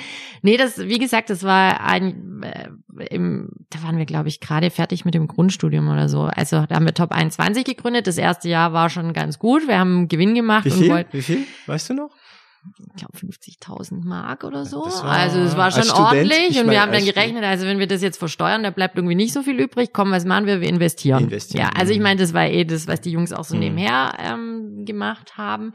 Nee, 0.41 0.55
das, 0.55 0.77
wie 0.77 0.99
gesagt, 0.99 1.29
das 1.29 1.43
war 1.43 1.81
ein, 1.81 2.43
äh, 2.43 2.69
im, 3.13 3.49
da 3.69 3.83
waren 3.83 3.97
wir, 3.97 4.05
glaube 4.05 4.29
ich, 4.29 4.39
gerade 4.39 4.69
fertig 4.69 5.03
mit 5.03 5.13
dem 5.13 5.27
Grundstudium 5.27 5.89
oder 5.89 6.07
so. 6.07 6.21
Also 6.21 6.65
da 6.65 6.75
haben 6.75 6.85
wir 6.85 6.93
Top 6.93 7.11
21 7.11 7.65
gegründet. 7.65 8.07
Das 8.07 8.17
erste 8.17 8.47
Jahr 8.47 8.71
war 8.71 8.89
schon 8.89 9.11
ganz 9.11 9.37
gut. 9.37 9.67
Wir 9.67 9.79
haben 9.79 10.07
Gewinn 10.07 10.33
gemacht. 10.33 10.63
Wie 10.63 10.71
viel? 10.71 10.83
Und 10.83 10.89
wollten, 10.91 11.17
Wie 11.17 11.21
viel? 11.21 11.39
Weißt 11.65 11.89
du 11.89 11.93
noch? 11.95 12.11
Ich 12.79 12.95
glaube 12.95 13.17
50.000 13.17 14.05
Mark 14.05 14.43
oder 14.43 14.65
so. 14.65 14.81
War, 14.81 15.05
also 15.05 15.39
es 15.39 15.57
war 15.57 15.71
schon 15.71 15.89
ordentlich 15.91 16.59
und 16.59 16.69
wir 16.69 16.81
haben 16.81 16.91
dann 16.91 17.05
gerechnet, 17.05 17.43
also 17.43 17.65
wenn 17.65 17.79
wir 17.79 17.87
das 17.87 18.01
jetzt 18.01 18.17
versteuern, 18.17 18.63
da 18.63 18.69
bleibt 18.69 18.95
irgendwie 18.97 19.15
nicht 19.15 19.33
so 19.33 19.41
viel 19.41 19.59
übrig. 19.59 19.89
Komm, 19.93 20.11
was 20.11 20.25
machen 20.25 20.45
wir? 20.45 20.61
Wir 20.61 20.69
investieren. 20.69 21.23
investieren. 21.23 21.63
Ja, 21.63 21.71
also 21.79 21.91
ich 21.91 21.99
meine, 21.99 22.19
das 22.19 22.33
war 22.33 22.45
eh 22.45 22.63
das, 22.65 22.87
was 22.87 23.01
die 23.01 23.11
Jungs 23.11 23.33
auch 23.33 23.43
so 23.43 23.55
mhm. 23.55 23.61
nebenher 23.61 24.13
ähm, 24.19 24.85
gemacht 24.85 25.37
haben. 25.37 25.73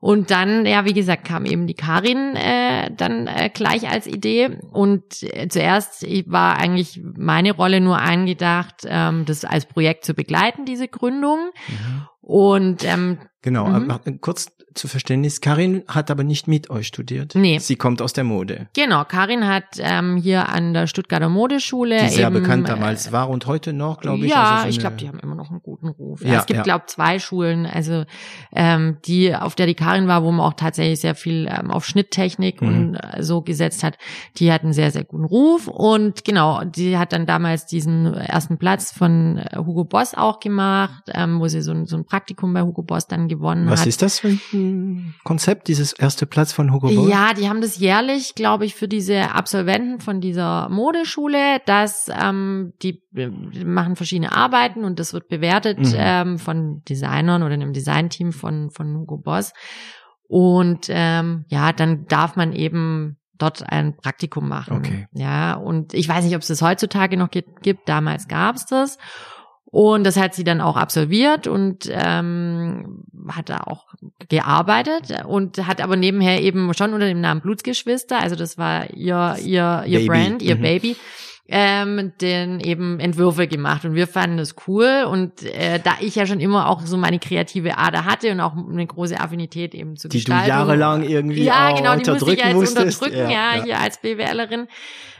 Und 0.00 0.32
dann, 0.32 0.66
ja, 0.66 0.84
wie 0.84 0.94
gesagt, 0.94 1.24
kam 1.24 1.44
eben 1.44 1.68
die 1.68 1.74
Karin 1.74 2.34
äh, 2.34 2.90
dann 2.92 3.28
äh, 3.28 3.50
gleich 3.54 3.88
als 3.88 4.08
Idee. 4.08 4.58
Und 4.72 5.22
äh, 5.22 5.46
zuerst 5.48 6.04
war 6.26 6.56
eigentlich 6.56 7.00
meine 7.16 7.52
Rolle 7.52 7.80
nur 7.80 7.98
eingedacht, 7.98 8.84
ähm, 8.84 9.24
das 9.26 9.44
als 9.44 9.66
Projekt 9.66 10.04
zu 10.04 10.14
begleiten, 10.14 10.64
diese 10.64 10.88
Gründung. 10.88 11.52
Mhm. 11.68 12.06
Und 12.20 12.84
ähm, 12.84 13.18
genau, 13.42 13.68
mhm. 13.68 14.20
kurz 14.20 14.50
zu 14.74 14.88
Verständnis, 14.88 15.40
Karin 15.40 15.82
hat 15.88 16.10
aber 16.10 16.24
nicht 16.24 16.48
mit 16.48 16.70
euch 16.70 16.86
studiert. 16.86 17.34
Nee. 17.34 17.58
Sie 17.58 17.76
kommt 17.76 18.02
aus 18.02 18.12
der 18.12 18.24
Mode. 18.24 18.68
Genau, 18.74 19.04
Karin 19.04 19.46
hat 19.46 19.64
ähm, 19.78 20.16
hier 20.16 20.48
an 20.48 20.74
der 20.74 20.86
Stuttgarter 20.86 21.28
Modeschule. 21.28 21.98
Die 22.02 22.08
sehr 22.08 22.28
eben, 22.28 22.42
bekannt 22.42 22.68
damals 22.68 23.08
äh, 23.08 23.12
war 23.12 23.28
und 23.28 23.46
heute 23.46 23.72
noch, 23.72 24.00
glaube 24.00 24.24
ich. 24.24 24.30
Ja, 24.30 24.52
also 24.52 24.62
so 24.64 24.68
ich 24.70 24.78
glaube, 24.78 24.96
die 24.96 25.08
haben 25.08 25.18
immer 25.18 25.34
noch 25.34 25.50
einen 25.50 25.62
guten 25.62 25.88
Ruf. 25.88 26.22
Ja, 26.22 26.32
ja 26.32 26.40
es 26.40 26.46
gibt, 26.46 26.58
ja. 26.58 26.62
glaube 26.62 26.84
zwei 26.86 27.18
Schulen, 27.18 27.66
also 27.66 28.04
ähm, 28.52 28.98
die, 29.04 29.34
auf 29.34 29.54
der 29.54 29.66
die 29.66 29.74
Karin 29.74 30.08
war, 30.08 30.22
wo 30.22 30.30
man 30.30 30.46
auch 30.46 30.54
tatsächlich 30.54 31.00
sehr 31.00 31.14
viel 31.14 31.48
ähm, 31.48 31.70
auf 31.70 31.84
Schnitttechnik 31.84 32.60
mhm. 32.62 32.68
und 32.68 32.94
äh, 32.94 33.22
so 33.22 33.42
gesetzt 33.42 33.82
hat, 33.82 33.98
die 34.36 34.52
hat 34.52 34.62
einen 34.62 34.72
sehr, 34.72 34.90
sehr 34.90 35.04
guten 35.04 35.24
Ruf. 35.24 35.68
Und 35.68 36.24
genau, 36.24 36.64
die 36.64 36.98
hat 36.98 37.12
dann 37.12 37.26
damals 37.26 37.66
diesen 37.66 38.14
ersten 38.14 38.58
Platz 38.58 38.92
von 38.92 39.38
äh, 39.38 39.56
Hugo 39.56 39.84
Boss 39.84 40.14
auch 40.14 40.40
gemacht, 40.40 41.04
ähm, 41.14 41.40
wo 41.40 41.48
sie 41.48 41.62
so, 41.62 41.84
so 41.84 41.96
ein 41.96 42.04
Praktikum 42.04 42.52
bei 42.54 42.62
Hugo 42.62 42.82
Boss 42.82 43.06
dann 43.06 43.28
gewonnen 43.28 43.66
Was 43.66 43.80
hat. 43.80 43.86
Was 43.86 43.86
ist 43.86 44.02
das 44.02 44.18
für 44.20 44.28
ein 44.28 44.40
Konzept, 45.24 45.68
dieses 45.68 45.92
erste 45.92 46.26
Platz 46.26 46.52
von 46.52 46.72
Hugo 46.72 46.88
Boss? 46.88 47.08
Ja, 47.08 47.34
die 47.34 47.48
haben 47.48 47.60
das 47.60 47.78
jährlich, 47.78 48.34
glaube 48.34 48.64
ich, 48.64 48.74
für 48.74 48.88
diese 48.88 49.32
Absolventen 49.34 50.00
von 50.00 50.20
dieser 50.20 50.68
Modeschule, 50.68 51.60
dass 51.66 52.10
ähm, 52.12 52.72
die, 52.82 53.02
die 53.10 53.64
machen 53.64 53.96
verschiedene 53.96 54.32
Arbeiten 54.32 54.84
und 54.84 54.98
das 54.98 55.12
wird 55.12 55.28
bewertet 55.28 55.78
mhm. 55.78 55.94
ähm, 55.96 56.38
von 56.38 56.82
Designern 56.88 57.42
oder 57.42 57.54
einem 57.54 57.72
Designteam 57.72 58.32
von, 58.32 58.70
von 58.70 58.96
Hugo 58.96 59.18
Boss. 59.18 59.52
Und 60.28 60.86
ähm, 60.88 61.44
ja, 61.48 61.72
dann 61.72 62.06
darf 62.06 62.36
man 62.36 62.52
eben 62.52 63.18
dort 63.42 63.68
ein 63.70 63.96
Praktikum 63.96 64.48
machen. 64.48 64.78
Okay. 64.78 65.06
Ja, 65.12 65.54
und 65.54 65.94
ich 65.94 66.08
weiß 66.08 66.24
nicht, 66.24 66.34
ob 66.34 66.42
es 66.42 66.48
das 66.48 66.62
heutzutage 66.62 67.16
noch 67.16 67.30
gibt. 67.30 67.88
Damals 67.88 68.28
gab 68.28 68.56
es 68.56 68.66
das. 68.66 68.98
Und 69.72 70.04
das 70.04 70.18
hat 70.18 70.34
sie 70.34 70.44
dann 70.44 70.60
auch 70.60 70.76
absolviert 70.76 71.46
und 71.46 71.88
ähm, 71.90 73.04
hat 73.28 73.48
da 73.48 73.62
auch 73.64 73.86
gearbeitet 74.28 75.24
und 75.26 75.66
hat 75.66 75.80
aber 75.80 75.96
nebenher 75.96 76.42
eben 76.42 76.74
schon 76.74 76.92
unter 76.92 77.06
dem 77.06 77.22
Namen 77.22 77.40
Blutsgeschwister, 77.40 78.20
also 78.20 78.36
das 78.36 78.58
war 78.58 78.90
ihr 78.90 79.38
ihr 79.42 79.84
ihr 79.86 80.00
Baby. 80.00 80.06
Brand, 80.06 80.42
ihr 80.42 80.56
Mhm. 80.56 80.60
Baby, 80.60 80.96
ähm, 81.48 82.12
den 82.20 82.60
eben 82.60 82.98
Entwürfe 83.00 83.46
gemacht 83.48 83.84
und 83.84 83.94
wir 83.94 84.06
fanden 84.06 84.36
das 84.38 84.54
cool 84.66 85.04
und 85.10 85.42
äh, 85.42 85.80
da 85.82 85.92
ich 86.00 86.14
ja 86.14 86.24
schon 86.24 86.40
immer 86.40 86.68
auch 86.68 86.80
so 86.82 86.96
meine 86.96 87.18
kreative 87.18 87.76
Ader 87.78 88.04
hatte 88.04 88.30
und 88.32 88.40
auch 88.40 88.54
eine 88.56 88.86
große 88.86 89.18
Affinität 89.20 89.74
eben 89.74 89.96
zu 89.96 90.08
Die 90.08 90.18
du 90.18 90.24
Gestaltung. 90.24 90.48
jahrelang 90.48 91.02
irgendwie 91.02 91.44
ja, 91.44 91.72
genau, 91.76 91.96
die 91.96 92.08
musste 92.10 92.32
ich 92.32 92.38
ja 92.40 92.46
jetzt 92.48 92.54
musstest. 92.56 93.02
unterdrücken, 93.02 93.30
ja, 93.30 93.62
hier 93.62 93.78
als 93.80 93.98
BWLerin. 94.00 94.66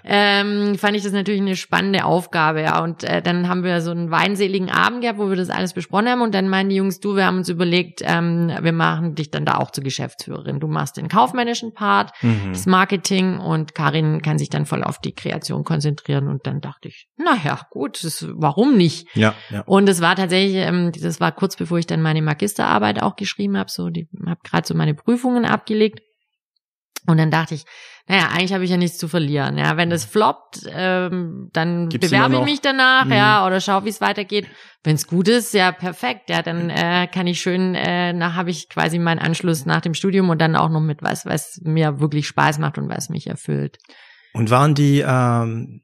Ähm, 0.04 0.76
fand 0.78 0.96
ich 0.96 1.04
das 1.04 1.12
natürlich 1.12 1.40
eine 1.40 1.54
spannende 1.54 2.04
Aufgabe, 2.04 2.62
ja. 2.62 2.82
Und 2.82 3.04
äh, 3.04 3.22
dann 3.22 3.48
haben 3.48 3.62
wir 3.62 3.80
so 3.80 3.92
einen 3.92 4.11
weinseligen 4.11 4.68
Abend 4.68 5.02
gehabt, 5.02 5.20
wo 5.20 5.28
wir 5.28 5.37
das 5.37 5.48
alles 5.48 5.74
besprochen 5.74 6.08
haben. 6.08 6.22
Und 6.22 6.35
dann 6.35 6.48
meinen 6.48 6.70
die 6.70 6.74
Jungs, 6.76 6.98
du, 6.98 7.14
wir 7.14 7.24
haben 7.24 7.38
uns 7.38 7.48
überlegt, 7.48 8.00
ähm, 8.04 8.50
wir 8.62 8.72
machen 8.72 9.14
dich 9.14 9.30
dann 9.30 9.44
da 9.44 9.58
auch 9.58 9.70
zur 9.70 9.85
Geschäftsführerin. 9.85 10.58
Du 10.58 10.66
machst 10.66 10.96
den 10.96 11.06
kaufmännischen 11.06 11.72
Part, 11.72 12.11
Mhm. 12.20 12.52
das 12.52 12.66
Marketing 12.66 13.38
und 13.38 13.76
Karin 13.76 14.22
kann 14.22 14.38
sich 14.38 14.50
dann 14.50 14.66
voll 14.66 14.82
auf 14.82 15.00
die 15.00 15.14
Kreation 15.14 15.62
konzentrieren. 15.62 16.12
Und 16.18 16.46
dann 16.46 16.61
dachte 16.61 16.88
ich, 16.88 17.09
naja, 17.16 17.61
gut, 17.70 18.03
das, 18.05 18.27
warum 18.29 18.77
nicht? 18.77 19.09
Ja, 19.16 19.35
ja. 19.51 19.62
Und 19.62 19.88
es 19.88 20.01
war 20.01 20.16
tatsächlich, 20.16 20.57
ähm, 20.57 20.92
das 20.92 21.20
war 21.20 21.33
kurz 21.33 21.57
bevor 21.57 21.79
ich 21.79 21.87
dann 21.87 22.03
meine 22.03 22.22
Magisterarbeit 22.22 23.03
auch 23.03 23.16
geschrieben 23.16 23.57
habe, 23.57 23.70
so 23.70 23.88
die 23.88 24.09
habe 24.27 24.40
gerade 24.44 24.66
so 24.66 24.75
meine 24.75 24.94
Prüfungen 24.94 25.44
abgelegt. 25.44 26.01
Und 27.07 27.18
dann 27.18 27.33
dachte 27.33 27.55
ich, 27.57 27.64
naja, 28.07 28.29
eigentlich 28.33 28.53
habe 28.53 28.62
ich 28.64 28.70
ja 28.70 28.77
nichts 28.77 28.98
zu 28.98 29.09
verlieren. 29.09 29.59
Ja, 29.59 29.77
wenn 29.77 29.90
das 29.90 30.05
floppt, 30.05 30.61
ähm, 30.68 31.48
dann 31.53 31.88
Gibt's 31.88 32.11
bewerbe 32.11 32.37
ich 32.37 32.44
mich 32.44 32.61
danach, 32.61 33.07
Mhm. 33.07 33.12
ja, 33.12 33.46
oder 33.46 33.61
schau, 33.61 33.85
wie 33.85 33.88
es 33.88 34.01
weitergeht. 34.01 34.46
Wenn 34.85 34.94
es 34.94 35.07
gut 35.07 35.29
ist, 35.29 35.53
ja, 35.55 35.72
perfekt. 35.72 36.31
Ja, 36.31 36.42
dann 36.42 36.70
äh, 36.70 37.09
kann 37.12 37.27
ich 37.27 37.40
schön, 37.40 37.75
äh, 37.75 38.12
nach 38.12 38.35
habe 38.35 38.51
ich 38.51 38.68
quasi 38.68 38.98
meinen 38.98 39.18
Anschluss 39.18 39.66
nach 39.66 39.81
dem 39.81 39.94
Studium 39.94 40.31
und 40.31 40.40
dann 40.40 40.55
auch 40.57 40.68
noch 40.68 40.81
mit 40.81 41.03
was, 41.03 41.27
was 41.27 41.61
mir 41.64 42.01
wirklich 42.01 42.27
Spaß 42.29 42.59
macht 42.59 42.79
und 42.79 42.88
was 42.88 43.09
mich 43.09 43.27
erfüllt. 43.27 43.79
Und 44.35 44.51
waren 44.51 44.75
die 44.75 45.05
ähm, 45.07 45.81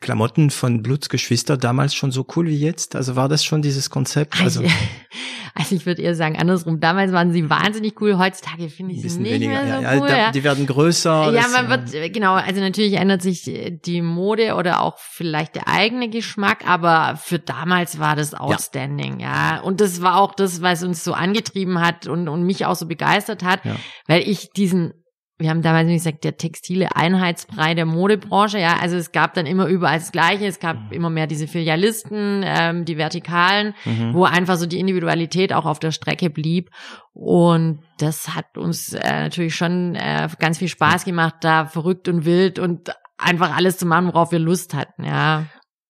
Klamotten 0.00 0.50
von 0.50 0.82
Blutsgeschwister 0.82 1.56
damals 1.56 1.94
schon 1.94 2.12
so 2.12 2.26
cool 2.36 2.46
wie 2.46 2.58
jetzt? 2.58 2.96
Also 2.96 3.14
war 3.16 3.28
das 3.28 3.44
schon 3.44 3.62
dieses 3.62 3.90
Konzept? 3.90 4.40
Also 4.40 4.62
Also, 5.54 5.74
ich 5.76 5.84
würde 5.84 6.00
eher 6.00 6.14
sagen 6.14 6.38
andersrum. 6.38 6.80
Damals 6.80 7.12
waren 7.12 7.30
sie 7.30 7.50
wahnsinnig 7.50 8.00
cool. 8.00 8.16
Heutzutage 8.16 8.70
finde 8.70 8.94
ich 8.94 9.02
sie 9.02 9.18
nicht 9.18 9.32
weniger. 9.32 9.62
mehr 9.62 9.76
so 9.76 9.82
ja, 9.82 10.00
cool. 10.00 10.08
ja, 10.08 10.16
ja. 10.16 10.30
Die 10.32 10.44
werden 10.44 10.66
größer. 10.66 11.32
Ja, 11.32 11.48
man 11.48 11.68
wird, 11.68 11.94
äh, 11.94 12.08
genau, 12.08 12.34
also 12.34 12.60
natürlich 12.60 12.94
ändert 12.94 13.20
sich 13.20 13.46
äh, 13.48 13.70
die 13.70 14.00
Mode 14.00 14.54
oder 14.54 14.80
auch 14.80 14.96
vielleicht 14.98 15.56
der 15.56 15.68
eigene 15.68 16.08
Geschmack, 16.08 16.66
aber 16.66 17.18
für 17.22 17.38
damals 17.38 17.98
war 17.98 18.16
das 18.16 18.32
outstanding, 18.32 19.20
ja. 19.20 19.60
Und 19.60 19.82
das 19.82 20.00
war 20.00 20.16
auch 20.16 20.34
das, 20.34 20.62
was 20.62 20.82
uns 20.84 21.04
so 21.04 21.12
angetrieben 21.12 21.80
hat 21.80 22.06
und, 22.06 22.28
und 22.28 22.44
mich 22.44 22.64
auch 22.64 22.76
so 22.76 22.86
begeistert 22.86 23.42
hat, 23.42 23.62
Ja. 23.64 23.76
weil 24.06 24.22
ich 24.26 24.50
diesen 24.52 24.94
wir 25.42 25.50
haben 25.50 25.60
damals 25.60 25.86
nicht 25.86 26.04
gesagt, 26.04 26.24
der 26.24 26.36
textile 26.38 26.96
Einheitsbrei 26.96 27.74
der 27.74 27.84
Modebranche, 27.84 28.58
ja, 28.58 28.78
also 28.80 28.96
es 28.96 29.12
gab 29.12 29.34
dann 29.34 29.44
immer 29.44 29.66
überall 29.66 29.98
das 29.98 30.12
Gleiche, 30.12 30.46
es 30.46 30.60
gab 30.60 30.76
Mhm. 30.76 30.92
immer 30.92 31.10
mehr 31.10 31.26
diese 31.26 31.46
Filialisten, 31.46 32.42
ähm, 32.44 32.84
die 32.84 32.96
Vertikalen, 32.96 33.74
Mhm. 33.84 34.14
wo 34.14 34.24
einfach 34.24 34.56
so 34.56 34.66
die 34.66 34.80
Individualität 34.80 35.52
auch 35.52 35.66
auf 35.66 35.78
der 35.78 35.90
Strecke 35.90 36.30
blieb. 36.30 36.70
Und 37.12 37.80
das 37.98 38.34
hat 38.34 38.56
uns 38.56 38.94
äh, 38.94 39.22
natürlich 39.24 39.54
schon 39.54 39.94
äh, 39.96 40.28
ganz 40.38 40.58
viel 40.58 40.68
Spaß 40.68 41.04
gemacht, 41.04 41.34
da 41.42 41.66
verrückt 41.66 42.08
und 42.08 42.24
wild 42.24 42.58
und 42.58 42.90
einfach 43.18 43.54
alles 43.56 43.76
zu 43.78 43.86
machen, 43.86 44.06
worauf 44.06 44.32
wir 44.32 44.38
Lust 44.38 44.74
hatten, 44.74 45.04
ja. 45.04 45.44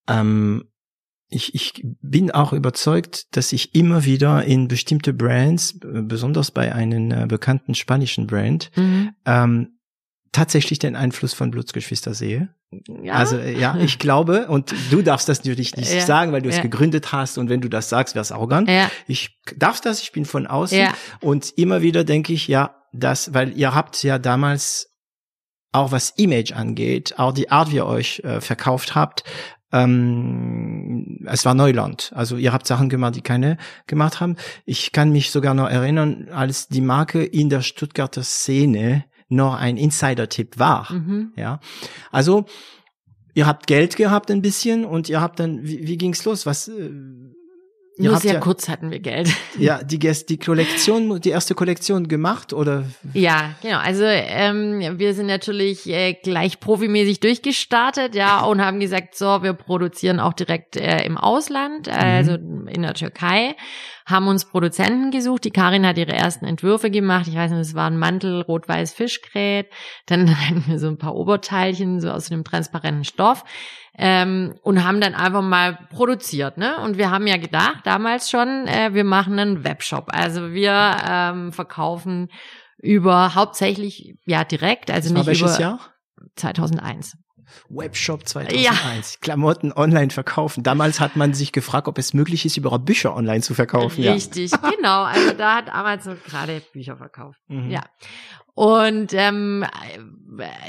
Ähm, 0.08 0.64
ich, 1.32 1.54
ich 1.54 1.82
bin 2.00 2.30
auch 2.30 2.52
überzeugt, 2.52 3.34
dass 3.36 3.52
ich 3.52 3.74
immer 3.74 4.04
wieder 4.04 4.44
in 4.44 4.68
bestimmte 4.68 5.12
Brands, 5.12 5.78
besonders 5.80 6.50
bei 6.50 6.74
einem 6.74 7.10
äh, 7.10 7.26
bekannten 7.26 7.74
spanischen 7.74 8.26
Brand, 8.26 8.70
Mhm. 8.76 9.10
ähm, 9.26 9.68
tatsächlich 10.32 10.78
den 10.78 10.96
Einfluss 10.96 11.34
von 11.34 11.50
Blutsgeschwister 11.50 12.14
sehe. 12.14 12.54
ja. 13.02 13.12
Also 13.14 13.36
äh, 13.36 13.58
ja, 13.58 13.76
ich 13.76 13.98
glaube, 13.98 14.46
und 14.48 14.74
du 14.90 15.02
darfst 15.02 15.28
das 15.28 15.40
natürlich 15.44 15.76
nicht 15.76 15.92
Ja, 15.92 16.00
sagen, 16.06 16.32
weil 16.32 16.40
du 16.42 16.48
es 16.48 16.56
ja. 16.56 16.62
gegründet 16.62 17.12
hast 17.12 17.36
und 17.36 17.50
wenn 17.50 17.60
du 17.60 17.68
das 17.68 17.88
sagst, 17.90 18.14
wäre 18.14 18.22
es 18.22 18.32
arrogant. 18.32 18.68
ja, 18.68 18.90
Ich 19.06 19.38
darf 19.56 19.80
das, 19.82 20.00
ich 20.02 20.12
bin 20.12 20.24
von 20.24 20.46
außen 20.46 20.78
ja, 20.78 20.94
und 21.20 21.50
immer 21.58 21.82
wieder 21.82 22.04
denke 22.04 22.32
ich, 22.32 22.48
ja, 22.48 22.76
das, 22.94 23.34
weil 23.34 23.56
ihr 23.58 23.74
habt 23.74 24.02
ja 24.02 24.18
damals 24.18 24.88
auch 25.74 25.92
was 25.92 26.10
Image 26.16 26.52
angeht, 26.52 27.14
auch 27.18 27.32
die 27.32 27.50
Art, 27.50 27.70
wie 27.70 27.76
ihr 27.76 27.86
euch 27.86 28.20
äh, 28.24 28.40
verkauft 28.40 28.94
habt, 28.94 29.24
ähm, 29.72 31.18
es 31.26 31.44
war 31.44 31.54
Neuland. 31.54 32.12
Also 32.14 32.36
ihr 32.36 32.52
habt 32.52 32.66
Sachen 32.66 32.88
gemacht, 32.88 33.16
die 33.16 33.22
keine 33.22 33.56
gemacht 33.86 34.20
haben. 34.20 34.36
Ich 34.64 34.92
kann 34.92 35.10
mich 35.10 35.30
sogar 35.30 35.54
noch 35.54 35.68
erinnern, 35.68 36.28
als 36.30 36.68
die 36.68 36.80
Marke 36.80 37.24
in 37.24 37.48
der 37.48 37.62
Stuttgarter 37.62 38.22
Szene 38.22 39.04
noch 39.28 39.54
ein 39.54 39.76
Insider-Tipp 39.76 40.58
war. 40.58 40.92
mhm. 40.92 41.32
Ja, 41.36 41.60
also 42.10 42.44
ihr 43.34 43.46
habt 43.46 43.66
Geld 43.66 43.96
gehabt 43.96 44.30
ein 44.30 44.42
bisschen 44.42 44.84
und 44.84 45.08
ihr 45.08 45.20
habt 45.20 45.40
dann, 45.40 45.62
wie, 45.64 45.86
wie 45.86 45.96
ging's 45.96 46.24
los? 46.24 46.44
Was? 46.44 46.70
Nur 47.98 48.16
sehr 48.16 48.34
ja, 48.34 48.40
kurz 48.40 48.68
hatten 48.68 48.90
wir 48.90 49.00
Geld. 49.00 49.28
ja 49.58 49.82
die 49.82 49.98
die 49.98 50.38
Kollektion, 50.38 51.20
die 51.20 51.28
erste 51.28 51.54
Kollektion 51.54 52.08
gemacht 52.08 52.54
oder? 52.54 52.84
Ja, 53.12 53.54
genau. 53.60 53.78
Also 53.78 54.04
ähm, 54.04 54.98
wir 54.98 55.12
sind 55.12 55.26
natürlich 55.26 55.86
äh, 55.88 56.14
gleich 56.14 56.58
profimäßig 56.58 57.20
durchgestartet, 57.20 58.14
ja, 58.14 58.44
und 58.44 58.62
haben 58.62 58.80
gesagt, 58.80 59.14
so, 59.14 59.42
wir 59.42 59.52
produzieren 59.52 60.20
auch 60.20 60.32
direkt 60.32 60.76
äh, 60.76 61.04
im 61.04 61.18
Ausland, 61.18 61.86
äh, 61.86 61.90
also 61.90 62.34
in 62.34 62.82
der 62.82 62.94
Türkei, 62.94 63.56
haben 64.06 64.26
uns 64.26 64.46
Produzenten 64.46 65.10
gesucht. 65.10 65.44
Die 65.44 65.50
Karin 65.50 65.86
hat 65.86 65.98
ihre 65.98 66.12
ersten 66.12 66.46
Entwürfe 66.46 66.90
gemacht. 66.90 67.28
Ich 67.28 67.36
weiß 67.36 67.50
nicht, 67.50 67.60
es 67.60 67.74
war 67.74 67.88
ein 67.88 67.98
Mantel, 67.98 68.40
rot-weiß 68.40 68.94
Fischgrät. 68.94 69.66
Dann 70.06 70.28
hatten 70.48 70.64
wir 70.66 70.78
so 70.78 70.88
ein 70.88 70.98
paar 70.98 71.14
Oberteilchen, 71.14 72.00
so 72.00 72.10
aus 72.10 72.30
einem 72.30 72.44
transparenten 72.44 73.04
Stoff. 73.04 73.44
Ähm, 73.98 74.54
und 74.62 74.84
haben 74.84 75.02
dann 75.02 75.14
einfach 75.14 75.42
mal 75.42 75.78
produziert, 75.90 76.56
ne? 76.56 76.78
Und 76.78 76.96
wir 76.96 77.10
haben 77.10 77.26
ja 77.26 77.36
gedacht, 77.36 77.80
damals 77.84 78.30
schon, 78.30 78.66
äh, 78.66 78.94
wir 78.94 79.04
machen 79.04 79.38
einen 79.38 79.64
Webshop. 79.64 80.06
Also 80.08 80.52
wir 80.52 80.96
ähm, 81.06 81.52
verkaufen 81.52 82.30
über 82.78 83.34
hauptsächlich 83.34 84.16
ja 84.24 84.44
direkt, 84.44 84.90
also 84.90 85.10
Das 85.10 85.18
nicht 85.18 85.26
welches 85.26 85.56
über 85.56 85.60
Jahr? 85.60 85.80
2001. 86.36 87.16
Webshop 87.68 88.26
2001. 88.26 89.20
Klamotten 89.20 89.72
online 89.72 90.10
verkaufen. 90.10 90.62
Damals 90.62 91.00
hat 91.00 91.16
man 91.16 91.34
sich 91.34 91.52
gefragt, 91.52 91.88
ob 91.88 91.98
es 91.98 92.14
möglich 92.14 92.44
ist, 92.44 92.56
überhaupt 92.56 92.84
Bücher 92.84 93.14
online 93.14 93.40
zu 93.40 93.54
verkaufen. 93.54 94.04
Richtig, 94.04 94.50
genau. 94.76 95.02
Also 95.02 95.32
da 95.32 95.56
hat 95.56 95.72
Amazon 95.72 96.18
gerade 96.24 96.62
Bücher 96.72 96.96
verkauft. 96.96 97.38
Ja. 97.48 97.56
Mhm. 97.56 97.70
Ja. 97.70 97.82
Und 98.54 99.12
ähm, 99.14 99.64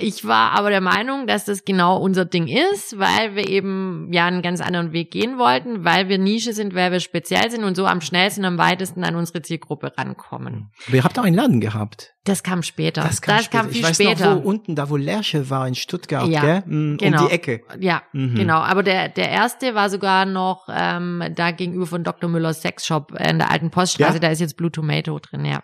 ich 0.01 0.25
war 0.25 0.51
aber 0.51 0.69
der 0.69 0.81
Meinung, 0.81 1.25
dass 1.27 1.45
das 1.45 1.63
genau 1.65 1.97
unser 1.97 2.25
Ding 2.25 2.47
ist, 2.47 2.97
weil 2.99 3.35
wir 3.35 3.47
eben 3.47 4.09
ja 4.11 4.25
einen 4.25 4.41
ganz 4.41 4.61
anderen 4.61 4.91
Weg 4.93 5.11
gehen 5.11 5.37
wollten, 5.37 5.83
weil 5.85 6.09
wir 6.09 6.17
Nische 6.17 6.53
sind, 6.53 6.75
weil 6.75 6.91
wir 6.91 6.99
speziell 6.99 7.49
sind 7.51 7.63
und 7.63 7.75
so 7.75 7.85
am 7.85 8.01
schnellsten, 8.01 8.45
am 8.45 8.57
weitesten 8.57 9.03
an 9.03 9.15
unsere 9.15 9.41
Zielgruppe 9.41 9.93
rankommen. 9.97 10.69
Aber 10.87 10.95
ihr 10.97 11.03
habt 11.03 11.17
auch 11.19 11.23
einen 11.23 11.35
Laden 11.35 11.61
gehabt. 11.61 12.13
Das 12.25 12.43
kam 12.43 12.63
später. 12.63 13.03
Das 13.03 13.21
kam, 13.21 13.39
später. 13.41 13.63
viel 13.65 13.77
ich 13.77 13.83
weiß 13.83 13.95
später. 13.95 14.35
noch, 14.35 14.43
wo 14.43 14.49
unten, 14.49 14.75
da 14.75 14.89
wo 14.89 14.95
Lerche 14.97 15.49
war 15.49 15.67
in 15.67 15.75
Stuttgart, 15.75 16.27
Ja, 16.27 16.41
gell? 16.41 16.63
Mm, 16.65 16.97
genau. 16.97 17.21
Um 17.23 17.27
die 17.27 17.33
Ecke. 17.33 17.61
Ja, 17.79 18.01
Mhm. 18.13 18.35
genau. 18.35 18.59
Aber 18.59 18.83
der, 18.83 19.09
der 19.09 19.29
erste 19.29 19.75
war 19.75 19.89
sogar 19.89 20.25
noch 20.25 20.67
ähm, 20.73 21.21
da 21.35 21.51
gegenüber 21.51 21.85
von 21.87 22.03
Dr. 22.05 22.29
Müllers 22.29 22.61
Sexshop 22.61 23.11
in 23.19 23.39
der 23.39 23.51
alten 23.51 23.71
Poststraße. 23.71 24.13
Ja? 24.15 24.19
Da 24.19 24.27
ist 24.29 24.39
jetzt 24.39 24.55
Blue 24.57 24.71
Tomato 24.71 25.19
drin, 25.19 25.43
ja. 25.45 25.61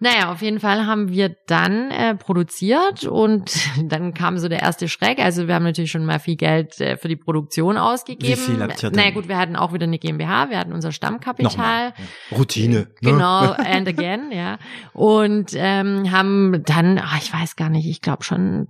Naja, 0.00 0.30
auf 0.30 0.42
jeden 0.42 0.60
Fall 0.60 0.86
haben 0.86 1.08
wir 1.08 1.34
dann 1.46 1.90
äh, 1.90 2.14
produziert 2.14 3.04
und 3.04 3.52
dann 3.82 4.14
kam 4.14 4.38
so 4.38 4.48
der 4.48 4.60
erste 4.60 4.88
Schreck. 4.88 5.18
Also 5.18 5.48
wir 5.48 5.54
haben 5.54 5.64
natürlich 5.64 5.90
schon 5.90 6.04
mal 6.04 6.20
viel 6.20 6.36
Geld 6.36 6.80
äh, 6.80 6.96
für 6.96 7.08
die 7.08 7.16
Produktion 7.16 7.76
ausgegeben. 7.76 8.32
Wie 8.32 8.36
viel 8.36 8.62
habt 8.62 8.82
ihr 8.82 8.90
denn? 8.90 8.98
Naja 8.98 9.10
gut, 9.10 9.28
wir 9.28 9.36
hatten 9.36 9.56
auch 9.56 9.72
wieder 9.72 9.84
eine 9.84 9.98
GmbH, 9.98 10.50
wir 10.50 10.58
hatten 10.58 10.72
unser 10.72 10.92
Stammkapital. 10.92 11.50
Nochmal. 11.50 11.94
Routine. 12.30 12.74
ne? 12.74 12.88
Genau, 13.00 13.52
and 13.52 13.88
again, 13.88 14.30
ja. 14.30 14.58
Und 14.92 15.50
ähm, 15.54 16.12
haben 16.12 16.62
dann, 16.64 16.98
ach, 17.02 17.18
ich 17.20 17.32
weiß 17.32 17.56
gar 17.56 17.68
nicht, 17.68 17.88
ich 17.88 18.00
glaube 18.00 18.22
schon 18.22 18.68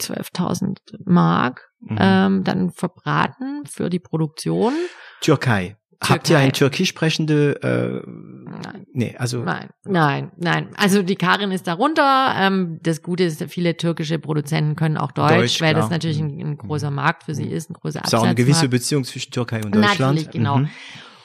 12.000 0.00 0.76
Mark 1.06 1.68
Mhm. 1.80 1.96
ähm, 2.00 2.44
dann 2.44 2.70
verbraten 2.70 3.64
für 3.66 3.88
die 3.88 4.00
Produktion. 4.00 4.74
Türkei. 5.20 5.76
Habt 6.00 6.30
ihr 6.30 6.38
ein 6.38 6.52
türkisch 6.52 6.90
sprechende, 6.90 7.60
äh, 7.62 8.08
Nein. 8.08 8.86
nee, 8.92 9.16
also, 9.18 9.42
Nein, 9.42 9.68
nein, 9.84 10.30
nein. 10.36 10.68
Also 10.76 11.02
die 11.02 11.16
Karin 11.16 11.50
ist 11.50 11.66
darunter. 11.66 12.34
Ähm, 12.36 12.78
das 12.82 13.02
Gute 13.02 13.24
ist, 13.24 13.42
viele 13.48 13.76
türkische 13.76 14.18
Produzenten 14.18 14.76
können 14.76 14.96
auch 14.96 15.10
Deutsch, 15.10 15.34
Deutsch, 15.34 15.60
weil 15.60 15.74
das 15.74 15.86
klar. 15.86 15.96
natürlich 15.96 16.20
ein, 16.20 16.40
ein 16.40 16.56
großer 16.56 16.90
Markt 16.90 17.24
für 17.24 17.34
sie 17.34 17.48
ist, 17.48 17.70
ein 17.70 17.74
großer 17.74 18.04
ist 18.04 18.14
auch 18.14 18.22
eine 18.22 18.34
gewisse. 18.34 18.68
Beziehung 18.68 19.04
zwischen 19.04 19.32
Türkei 19.32 19.56
und 19.64 19.74
Deutschland. 19.74 19.98
Natürlich, 19.98 20.30
genau. 20.30 20.58
Mhm. 20.58 20.70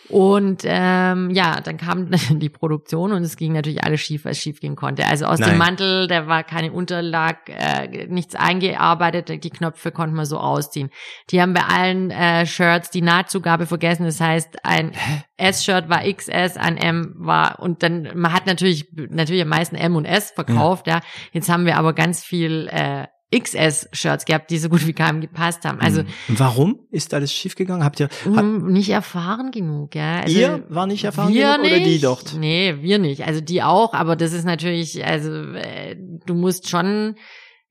Und 0.10 0.64
ähm, 0.66 1.30
ja, 1.32 1.62
dann 1.62 1.78
kam 1.78 2.12
die 2.40 2.50
Produktion 2.50 3.14
und 3.14 3.24
es 3.24 3.38
ging 3.38 3.54
natürlich 3.54 3.84
alles 3.84 4.02
schief, 4.02 4.26
was 4.26 4.38
schief 4.38 4.60
gehen 4.60 4.76
konnte. 4.76 5.08
Also 5.08 5.26
aus 5.26 5.40
Nein. 5.40 5.52
dem 5.52 5.58
Mantel, 5.58 6.08
da 6.08 6.28
war 6.28 6.44
keine 6.44 6.72
Unterlag, 6.72 7.48
äh, 7.48 8.08
nichts 8.08 8.36
eingearbeitet, 8.36 9.44
die 9.44 9.50
Knöpfe 9.50 9.92
konnten 9.92 10.16
wir 10.16 10.26
so 10.26 10.38
ausziehen. 10.38 10.90
Die 11.30 11.42
haben 11.42 11.54
bei 11.54 11.64
allen 11.64 12.12
äh, 12.12 12.46
Shirts 12.46 12.90
die 12.90 13.02
Nahtzugabe 13.02 13.66
vergessen. 13.66 14.06
Das 14.06 14.20
heißt, 14.20 14.66
ein 14.66 14.92
S-Shirt 15.38 15.90
war 15.90 16.02
XS, 16.04 16.58
ein 16.58 16.78
M 16.78 17.14
war 17.18 17.60
und 17.60 17.84
dann 17.84 18.10
man 18.16 18.34
hat 18.34 18.46
natürlich 18.46 18.88
natürlich 18.96 19.42
am 19.42 19.50
meisten 19.50 19.76
M 19.76 19.96
und 19.96 20.06
S 20.06 20.32
verkauft. 20.32 20.88
Ja, 20.88 21.02
jetzt 21.32 21.50
haben 21.50 21.66
wir 21.66 21.78
aber 21.78 21.94
ganz 21.94 22.24
viel 22.24 22.68
äh, 22.72 23.08
XS-Shirts 23.40 24.26
gehabt, 24.26 24.52
die 24.52 24.58
so 24.58 24.70
gut 24.70 24.86
wie 24.86 24.94
keinem 24.94 25.22
gepasst 25.22 25.66
haben. 25.66 25.80
Also 25.80 26.04
Mhm. 26.04 26.08
Warum 26.28 26.80
ist 26.92 27.14
alles 27.14 27.34
schiefgegangen? 27.34 27.84
Habt 27.84 28.00
ihr, 28.00 28.10
hat, 28.36 28.44
mm, 28.46 28.68
nicht 28.72 28.90
erfahren 28.90 29.52
genug, 29.52 29.96
ja. 29.96 30.22
Also, 30.22 30.38
ihr 30.38 30.64
war 30.70 30.88
nicht 30.88 31.04
erfahren 31.04 31.34
wir 31.34 31.54
genug 31.54 31.66
oder 31.68 31.80
die 31.80 31.86
nicht. 31.86 32.04
dort? 32.04 32.36
Nee, 32.38 32.76
wir 32.82 33.00
nicht. 33.00 33.26
Also 33.26 33.42
die 33.42 33.64
auch, 33.64 33.94
aber 33.94 34.16
das 34.16 34.34
ist 34.34 34.46
natürlich, 34.46 35.06
also 35.06 35.32
äh, 35.32 35.96
du 36.26 36.34
musst 36.34 36.70
schon 36.70 37.16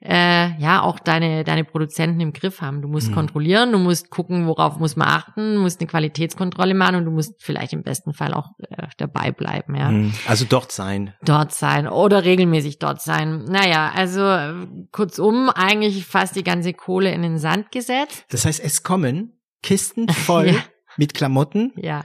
äh, 0.04 0.58
ja 0.60 0.82
auch 0.82 0.98
deine 0.98 1.44
deine 1.44 1.62
Produzenten 1.64 2.18
im 2.20 2.32
Griff 2.32 2.60
haben. 2.60 2.82
Du 2.82 2.88
musst 2.88 3.10
Mhm. 3.10 3.14
kontrollieren, 3.14 3.70
du 3.72 3.78
musst 3.78 4.10
gucken, 4.10 4.46
worauf 4.48 4.78
muss 4.78 4.96
man 4.96 5.06
achten, 5.08 5.54
du 5.54 5.60
musst 5.60 5.80
eine 5.80 5.86
Qualitätskontrolle 5.88 6.74
machen 6.74 6.96
und 6.96 7.04
du 7.04 7.10
musst 7.12 7.34
vielleicht 7.42 7.72
im 7.72 7.82
besten 7.84 8.12
Fall 8.12 8.34
auch 8.34 8.50
äh, 8.70 8.88
dabei 8.98 9.30
bleiben, 9.30 9.74
ja. 9.76 9.90
Mhm. 9.90 10.12
Also 10.26 10.44
dort 10.48 10.72
sein. 10.72 11.14
Dort 11.24 11.52
sein 11.54 11.86
oder 11.86 12.24
regelmäßig 12.24 12.78
dort 12.80 13.00
sein. 13.00 13.44
Naja, 13.44 13.92
also 13.94 14.20
äh, 14.22 14.66
kurzum, 14.90 15.48
eigentlich 15.50 16.04
fast 16.04 16.34
die 16.36 16.44
ganze 16.44 16.72
Kohle 16.74 17.12
in 17.12 17.22
den 17.22 17.38
Sand 17.38 17.70
gesetzt. 17.70 18.24
Das 18.30 18.44
heißt, 18.44 18.58
es 18.60 18.82
kommen 18.82 19.40
Kisten 19.62 20.08
voll 20.08 20.48
Ja. 20.48 20.60
mit 20.96 21.14
Klamotten, 21.14 21.72
Ja. 21.76 22.04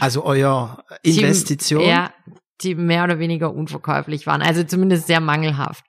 also 0.00 0.24
euer 0.24 0.82
Die- 1.04 1.18
Investition. 1.20 1.82
Ja, 1.82 2.10
die 2.62 2.74
mehr 2.74 3.04
oder 3.04 3.20
weniger 3.20 3.54
unverkäuflich 3.54 4.26
waren. 4.26 4.42
Also 4.42 4.64
zumindest 4.64 5.06
sehr 5.06 5.20
mangelhaft. 5.20 5.84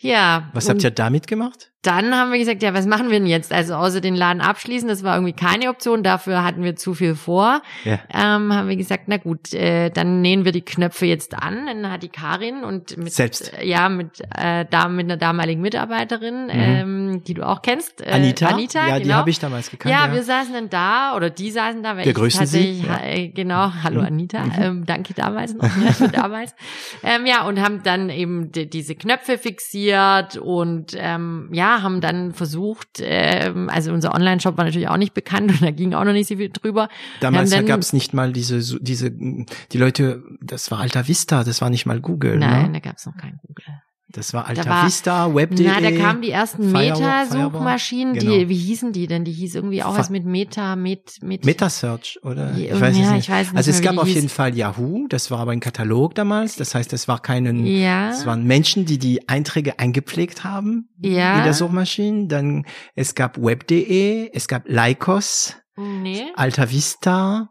Ja. 0.00 0.48
Was 0.54 0.68
habt 0.68 0.82
ihr 0.82 0.90
damit 0.90 1.26
gemacht? 1.26 1.70
Dann 1.82 2.14
haben 2.14 2.30
wir 2.30 2.38
gesagt, 2.38 2.62
ja, 2.62 2.74
was 2.74 2.84
machen 2.84 3.10
wir 3.10 3.18
denn 3.18 3.26
jetzt? 3.26 3.52
Also 3.52 3.74
außer 3.74 4.02
den 4.02 4.14
Laden 4.14 4.42
abschließen, 4.42 4.86
das 4.86 5.02
war 5.02 5.14
irgendwie 5.16 5.32
keine 5.32 5.70
Option. 5.70 6.02
Dafür 6.02 6.44
hatten 6.44 6.62
wir 6.62 6.76
zu 6.76 6.92
viel 6.92 7.14
vor. 7.14 7.62
Ja. 7.84 8.00
Ähm, 8.12 8.52
haben 8.52 8.68
wir 8.68 8.76
gesagt, 8.76 9.04
na 9.06 9.16
gut, 9.16 9.54
äh, 9.54 9.88
dann 9.88 10.20
nähen 10.20 10.44
wir 10.44 10.52
die 10.52 10.60
Knöpfe 10.60 11.06
jetzt 11.06 11.34
an. 11.34 11.66
Dann 11.66 11.90
hat 11.90 12.02
die 12.02 12.10
Karin 12.10 12.64
und 12.64 12.98
mit 12.98 13.12
Selbst? 13.12 13.54
äh, 13.58 13.66
ja 13.66 13.88
mit 13.88 14.20
äh, 14.36 14.66
da 14.70 14.88
mit 14.88 15.06
einer 15.06 15.16
damaligen 15.16 15.62
Mitarbeiterin, 15.62 16.48
ähm, 16.50 16.99
die 17.24 17.34
du 17.34 17.46
auch 17.46 17.62
kennst, 17.62 18.00
äh. 18.00 18.10
Anita? 18.10 18.48
Anita, 18.48 18.80
ja, 18.86 18.94
genau. 18.94 19.04
die 19.04 19.14
habe 19.14 19.30
ich 19.30 19.38
damals 19.38 19.70
gekannt. 19.70 19.92
Ja, 19.94 20.12
wir 20.12 20.22
saßen 20.22 20.52
dann 20.54 20.70
da 20.70 21.14
oder 21.16 21.30
die 21.30 21.50
saßen 21.50 21.82
da, 21.82 21.90
weil 21.96 22.04
Wir 22.04 22.12
ich 22.12 22.16
grüßen 22.16 22.46
Sie, 22.46 22.82
ja. 22.86 23.00
äh, 23.02 23.28
genau, 23.28 23.72
hallo 23.82 24.00
Mhm. 24.00 24.06
Anita, 24.06 24.44
Mhm. 24.44 24.52
ähm, 24.58 24.86
danke 24.86 25.14
damals 25.14 25.54
noch, 25.54 25.64
ja, 25.64 25.92
für 25.92 26.08
damals. 26.08 26.54
Ähm, 27.02 27.26
ja, 27.26 27.44
und 27.46 27.60
haben 27.60 27.82
dann 27.82 28.08
eben 28.10 28.52
die, 28.52 28.68
diese 28.70 28.94
Knöpfe 28.94 29.36
fixiert 29.38 30.36
und 30.36 30.94
ähm, 30.96 31.48
ja, 31.52 31.82
haben 31.82 32.00
dann 32.00 32.32
versucht, 32.32 33.00
ähm, 33.00 33.68
also 33.70 33.92
unser 33.92 34.14
Online-Shop 34.14 34.56
war 34.56 34.64
natürlich 34.64 34.88
auch 34.88 34.96
nicht 34.96 35.14
bekannt 35.14 35.50
und 35.50 35.62
da 35.62 35.70
ging 35.70 35.94
auch 35.94 36.04
noch 36.04 36.12
nicht 36.12 36.28
so 36.28 36.36
viel 36.36 36.50
drüber. 36.50 36.88
Damals 37.20 37.50
dann- 37.50 37.66
gab 37.66 37.80
es 37.80 37.92
nicht 37.92 38.14
mal 38.14 38.32
diese, 38.32 38.60
diese, 38.80 39.10
die 39.10 39.78
Leute, 39.78 40.22
das 40.40 40.70
war 40.70 40.80
Alta 40.80 41.06
Vista, 41.08 41.44
das 41.44 41.60
war 41.60 41.70
nicht 41.70 41.86
mal 41.86 42.00
Google. 42.00 42.38
Nein, 42.38 42.72
Ne? 42.72 42.80
da 42.80 42.88
gab's 42.90 43.06
noch 43.06 43.16
kein 43.16 43.38
Google. 43.46 43.64
Das 44.12 44.34
war 44.34 44.48
Alta 44.48 44.68
war- 44.68 44.86
Vista, 44.86 45.32
Web.de. 45.34 45.66
Na, 45.66 45.80
da 45.80 45.90
kamen 45.92 46.20
die 46.22 46.30
ersten 46.30 46.72
Meta-Suchmaschinen, 46.72 48.14
Firewall, 48.14 48.32
die, 48.38 48.38
genau. 48.40 48.48
wie 48.48 48.56
hießen 48.58 48.92
die 48.92 49.06
denn? 49.06 49.24
Die 49.24 49.32
hieß 49.32 49.54
irgendwie 49.54 49.82
auch 49.82 49.92
Fa- 49.94 50.00
was 50.00 50.10
mit 50.10 50.24
Meta, 50.24 50.74
mit, 50.76 51.18
mit. 51.22 51.44
Metasearch, 51.44 52.18
oder? 52.22 52.56
Ich 52.56 52.72
weiß 52.72 52.96
es 52.96 52.98
ja, 53.02 53.12
nicht. 53.12 53.24
ich 53.24 53.30
weiß 53.30 53.46
nicht 53.48 53.56
also 53.56 53.70
es 53.70 53.80
mehr, 53.80 53.90
wie 53.92 53.94
gab 53.96 54.02
auf 54.02 54.06
hieß. 54.08 54.14
jeden 54.16 54.28
Fall 54.28 54.56
Yahoo, 54.56 55.06
das 55.08 55.30
war 55.30 55.38
aber 55.40 55.52
ein 55.52 55.60
Katalog 55.60 56.14
damals. 56.14 56.56
Das 56.56 56.74
heißt, 56.74 56.92
es 56.92 57.06
war 57.08 57.20
keinen, 57.22 57.64
ja. 57.66 58.10
es 58.10 58.26
waren 58.26 58.44
Menschen, 58.44 58.84
die 58.84 58.98
die 58.98 59.28
Einträge 59.28 59.78
eingepflegt 59.78 60.42
haben 60.44 60.88
Ja. 61.00 61.38
in 61.38 61.44
der 61.44 61.54
Suchmaschine. 61.54 62.26
Dann 62.26 62.64
es 62.94 63.14
gab 63.14 63.38
Web.de, 63.38 64.30
es 64.32 64.48
gab 64.48 64.64
Lycos, 64.68 65.54
nee. 65.76 66.24
Alta 66.34 66.70
Vista 66.70 67.50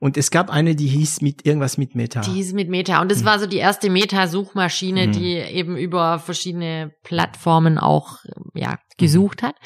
und 0.00 0.16
es 0.16 0.30
gab 0.30 0.50
eine, 0.50 0.76
die 0.76 0.86
hieß 0.86 1.22
mit 1.22 1.44
irgendwas 1.44 1.76
mit 1.76 1.94
Meta. 1.94 2.20
Die 2.20 2.30
hieß 2.30 2.52
mit 2.52 2.68
Meta. 2.68 3.00
Und 3.02 3.10
das 3.10 3.24
war 3.24 3.38
so 3.38 3.46
die 3.46 3.56
erste 3.56 3.90
Meta-Suchmaschine, 3.90 5.08
Mhm. 5.08 5.12
die 5.12 5.34
eben 5.34 5.76
über 5.76 6.18
verschiedene 6.18 6.92
Plattformen 7.02 7.78
auch 7.78 8.18
ja, 8.54 8.78
gesucht 8.96 9.42
hat. 9.42 9.56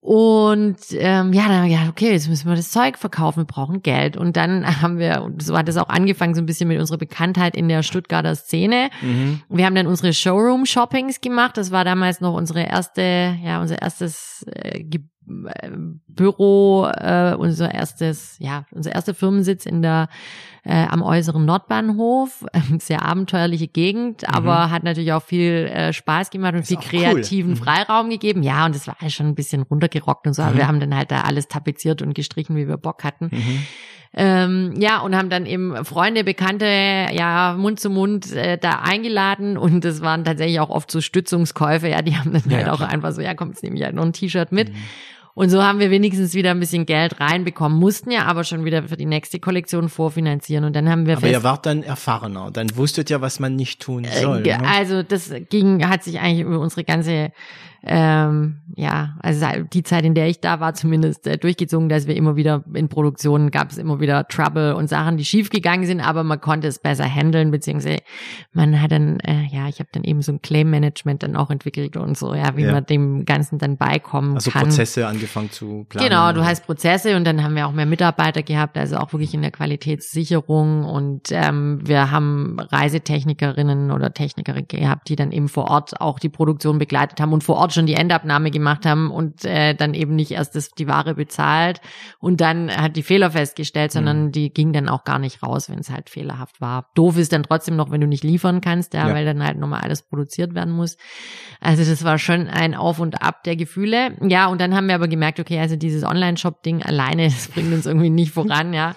Und 0.00 0.76
ähm, 0.92 1.32
ja, 1.32 1.48
dann 1.48 1.68
gedacht, 1.68 1.88
okay, 1.88 2.12
jetzt 2.12 2.28
müssen 2.28 2.48
wir 2.48 2.54
das 2.54 2.70
Zeug 2.70 2.96
verkaufen, 2.98 3.40
wir 3.40 3.46
brauchen 3.46 3.82
Geld. 3.82 4.16
Und 4.16 4.36
dann 4.36 4.64
haben 4.82 4.98
wir, 4.98 5.22
und 5.22 5.42
so 5.42 5.56
hat 5.56 5.68
es 5.68 5.76
auch 5.76 5.88
angefangen, 5.88 6.34
so 6.34 6.40
ein 6.40 6.46
bisschen 6.46 6.68
mit 6.68 6.78
unserer 6.78 6.98
Bekanntheit 6.98 7.56
in 7.56 7.68
der 7.68 7.82
Stuttgarter 7.82 8.36
Szene. 8.36 8.90
Mhm. 9.02 9.42
Wir 9.48 9.66
haben 9.66 9.74
dann 9.74 9.86
unsere 9.86 10.12
Showroom-Shoppings 10.12 11.20
gemacht. 11.20 11.56
Das 11.56 11.72
war 11.72 11.84
damals 11.84 12.20
noch 12.20 12.34
unsere 12.34 12.62
erste, 12.62 13.36
ja, 13.42 13.60
unser 13.60 13.82
erstes 13.82 14.44
äh, 14.52 14.82
Ge 14.84 15.00
äh, 15.00 15.04
Büro, 16.08 16.86
äh, 16.86 17.34
unser 17.36 17.72
erstes, 17.72 18.36
ja, 18.38 18.64
unser 18.70 18.92
erster 18.94 19.14
Firmensitz 19.14 19.66
in 19.66 19.82
der 19.82 20.08
äh, 20.64 20.86
am 20.86 21.02
äußeren 21.02 21.44
Nordbahnhof. 21.44 22.44
Sehr 22.78 23.02
abenteuerliche 23.04 23.68
Gegend, 23.68 24.28
aber 24.28 24.70
hat 24.70 24.84
natürlich 24.84 25.12
auch 25.12 25.22
viel 25.22 25.70
äh, 25.72 25.92
Spaß 25.92 26.30
gemacht 26.30 26.54
und 26.54 26.60
Ist 26.60 26.68
viel 26.68 26.78
auch 26.78 26.92
cool. 26.92 27.00
kreativen 27.14 27.50
Mhm. 27.52 27.56
Freiraum 27.56 28.10
gegeben. 28.10 28.42
Ja, 28.42 28.66
und 28.66 28.74
das 28.74 28.86
war 28.86 28.96
schon 29.08 29.26
ein 29.26 29.34
bisschen 29.34 29.62
runtergerockt 29.62 30.26
und 30.26 30.32
so. 30.34 30.42
Aber 30.42 30.52
Mhm. 30.52 30.56
wir 30.58 30.68
haben 30.68 30.80
dann 30.80 30.94
halt 30.96 31.10
da 31.10 31.20
alles 31.22 31.48
tapeziert 31.48 32.02
und 32.02 32.14
gestrichen, 32.14 32.56
wie 32.56 32.68
wir 32.68 32.76
Bock 32.76 33.04
hatten. 33.04 33.28
Mhm. 33.32 33.66
Ähm, 34.14 34.74
ja, 34.78 35.00
und 35.00 35.14
haben 35.14 35.28
dann 35.28 35.44
eben 35.44 35.84
Freunde, 35.84 36.24
Bekannte, 36.24 36.64
ja, 37.12 37.54
Mund 37.58 37.78
zu 37.78 37.90
Mund 37.90 38.32
äh, 38.32 38.56
da 38.56 38.80
eingeladen 38.82 39.58
und 39.58 39.84
das 39.84 40.00
waren 40.00 40.24
tatsächlich 40.24 40.60
auch 40.60 40.70
oft 40.70 40.90
so 40.90 41.02
Stützungskäufe, 41.02 41.88
ja, 41.88 42.00
die 42.00 42.16
haben 42.16 42.32
dann 42.32 42.42
Ja, 42.48 42.56
halt 42.56 42.66
ja, 42.68 42.72
auch 42.72 42.80
einfach 42.80 43.12
so, 43.12 43.20
ja, 43.20 43.34
komm, 43.34 43.50
jetzt 43.50 43.62
nehme 43.62 43.76
ich 43.76 43.82
halt 43.84 43.94
noch 43.94 44.04
ein 44.04 44.14
T-Shirt 44.14 44.50
mit. 44.50 44.72
Und 45.38 45.50
so 45.50 45.62
haben 45.62 45.78
wir 45.78 45.92
wenigstens 45.92 46.34
wieder 46.34 46.50
ein 46.50 46.58
bisschen 46.58 46.84
Geld 46.84 47.20
reinbekommen, 47.20 47.78
mussten 47.78 48.10
ja 48.10 48.24
aber 48.24 48.42
schon 48.42 48.64
wieder 48.64 48.82
für 48.82 48.96
die 48.96 49.06
nächste 49.06 49.38
Kollektion 49.38 49.88
vorfinanzieren 49.88 50.64
und 50.64 50.74
dann 50.74 50.88
haben 50.88 51.06
wir 51.06 51.12
Aber 51.12 51.20
fest, 51.20 51.32
ihr 51.32 51.44
wart 51.44 51.64
dann 51.64 51.84
erfahrener. 51.84 52.50
Dann 52.52 52.76
wusstet 52.76 53.08
ihr, 53.08 53.20
was 53.20 53.38
man 53.38 53.54
nicht 53.54 53.80
tun 53.80 54.02
äh, 54.02 54.20
soll. 54.20 54.42
ne? 54.58 54.68
Also 54.68 55.04
das 55.04 55.32
ging, 55.48 55.88
hat 55.88 56.02
sich 56.02 56.18
eigentlich 56.18 56.44
über 56.44 56.58
unsere 56.58 56.82
ganze, 56.82 57.30
ähm, 57.84 58.60
ja, 58.76 59.16
also 59.20 59.46
die 59.72 59.82
Zeit, 59.82 60.04
in 60.04 60.14
der 60.14 60.28
ich 60.28 60.40
da 60.40 60.60
war, 60.60 60.74
zumindest 60.74 61.26
äh, 61.26 61.38
durchgezogen, 61.38 61.88
dass 61.88 62.06
wir 62.06 62.16
immer 62.16 62.36
wieder 62.36 62.64
in 62.74 62.88
Produktionen 62.88 63.50
gab 63.50 63.70
es 63.70 63.78
immer 63.78 64.00
wieder 64.00 64.26
Trouble 64.28 64.74
und 64.74 64.88
Sachen, 64.88 65.16
die 65.16 65.24
schief 65.24 65.48
gegangen 65.50 65.86
sind, 65.86 66.00
aber 66.00 66.24
man 66.24 66.40
konnte 66.40 66.66
es 66.68 66.78
besser 66.80 67.04
handeln, 67.04 67.50
beziehungsweise 67.50 67.98
man 68.52 68.80
hat 68.82 68.90
dann, 68.92 69.20
äh, 69.20 69.44
ja, 69.50 69.68
ich 69.68 69.78
habe 69.78 69.88
dann 69.92 70.04
eben 70.04 70.22
so 70.22 70.32
ein 70.32 70.42
Claim-Management 70.42 71.22
dann 71.22 71.36
auch 71.36 71.50
entwickelt 71.50 71.96
und 71.96 72.18
so, 72.18 72.34
ja, 72.34 72.56
wie 72.56 72.62
Ja. 72.64 72.72
man 72.72 72.84
dem 72.84 73.24
Ganzen 73.24 73.58
dann 73.58 73.76
beikommen 73.76 74.34
Also 74.34 74.50
kann. 74.50 74.62
Prozesse 74.64 75.06
angefangen 75.06 75.50
zu 75.50 75.86
planen. 75.88 76.08
Genau, 76.08 76.32
du 76.32 76.44
hast 76.44 76.66
Prozesse 76.66 77.16
und 77.16 77.24
dann 77.24 77.42
haben 77.42 77.54
wir 77.54 77.66
auch 77.66 77.72
mehr 77.72 77.86
Mitarbeiter 77.86 78.42
gehabt, 78.42 78.76
also 78.76 78.96
auch 78.96 79.12
wirklich 79.12 79.34
in 79.34 79.42
der 79.42 79.50
Qualitätssicherung 79.52 80.84
und 80.84 81.28
ähm, 81.30 81.80
wir 81.84 82.10
haben 82.10 82.58
Reisetechnikerinnen 82.60 83.90
oder 83.90 84.12
Techniker 84.12 84.60
gehabt, 84.62 85.08
die 85.08 85.16
dann 85.16 85.32
eben 85.32 85.48
vor 85.48 85.70
Ort 85.70 86.00
auch 86.00 86.18
die 86.18 86.28
Produktion 86.28 86.78
begleitet 86.78 87.20
haben 87.20 87.32
und 87.32 87.44
vor 87.44 87.56
Ort 87.56 87.67
schon 87.72 87.86
die 87.86 87.94
Endabnahme 87.94 88.50
gemacht 88.50 88.84
haben 88.86 89.10
und 89.10 89.44
äh, 89.44 89.74
dann 89.74 89.94
eben 89.94 90.14
nicht 90.16 90.30
erst 90.30 90.54
das, 90.56 90.70
die 90.70 90.88
Ware 90.88 91.14
bezahlt 91.14 91.80
und 92.18 92.40
dann 92.40 92.70
hat 92.70 92.96
die 92.96 93.02
Fehler 93.02 93.30
festgestellt, 93.30 93.92
sondern 93.92 94.26
Mhm. 94.26 94.32
die 94.32 94.52
ging 94.52 94.72
dann 94.72 94.88
auch 94.88 95.04
gar 95.04 95.18
nicht 95.18 95.42
raus, 95.42 95.68
wenn 95.70 95.78
es 95.78 95.90
halt 95.90 96.10
fehlerhaft 96.10 96.60
war. 96.60 96.90
Doof 96.94 97.16
ist 97.18 97.32
dann 97.32 97.42
trotzdem 97.42 97.76
noch, 97.76 97.90
wenn 97.90 98.00
du 98.00 98.06
nicht 98.06 98.24
liefern 98.24 98.60
kannst, 98.60 98.94
ja, 98.94 99.08
Ja. 99.08 99.14
weil 99.14 99.24
dann 99.24 99.42
halt 99.44 99.58
nochmal 99.58 99.80
alles 99.80 100.02
produziert 100.02 100.54
werden 100.54 100.72
muss. 100.74 100.96
Also 101.60 101.84
das 101.84 102.04
war 102.04 102.18
schon 102.18 102.48
ein 102.48 102.74
Auf 102.74 103.00
und 103.00 103.22
Ab 103.22 103.42
der 103.44 103.56
Gefühle. 103.56 104.16
Ja, 104.22 104.46
und 104.46 104.60
dann 104.60 104.74
haben 104.74 104.86
wir 104.88 104.94
aber 104.94 105.08
gemerkt, 105.08 105.40
okay, 105.40 105.58
also 105.60 105.76
dieses 105.76 106.04
Online-Shop-Ding 106.04 106.82
alleine, 106.82 107.24
das 107.28 107.48
bringt 107.48 107.72
uns 107.72 107.86
irgendwie 107.86 108.10
nicht 108.10 108.32
voran, 108.32 108.72
ja. 108.72 108.94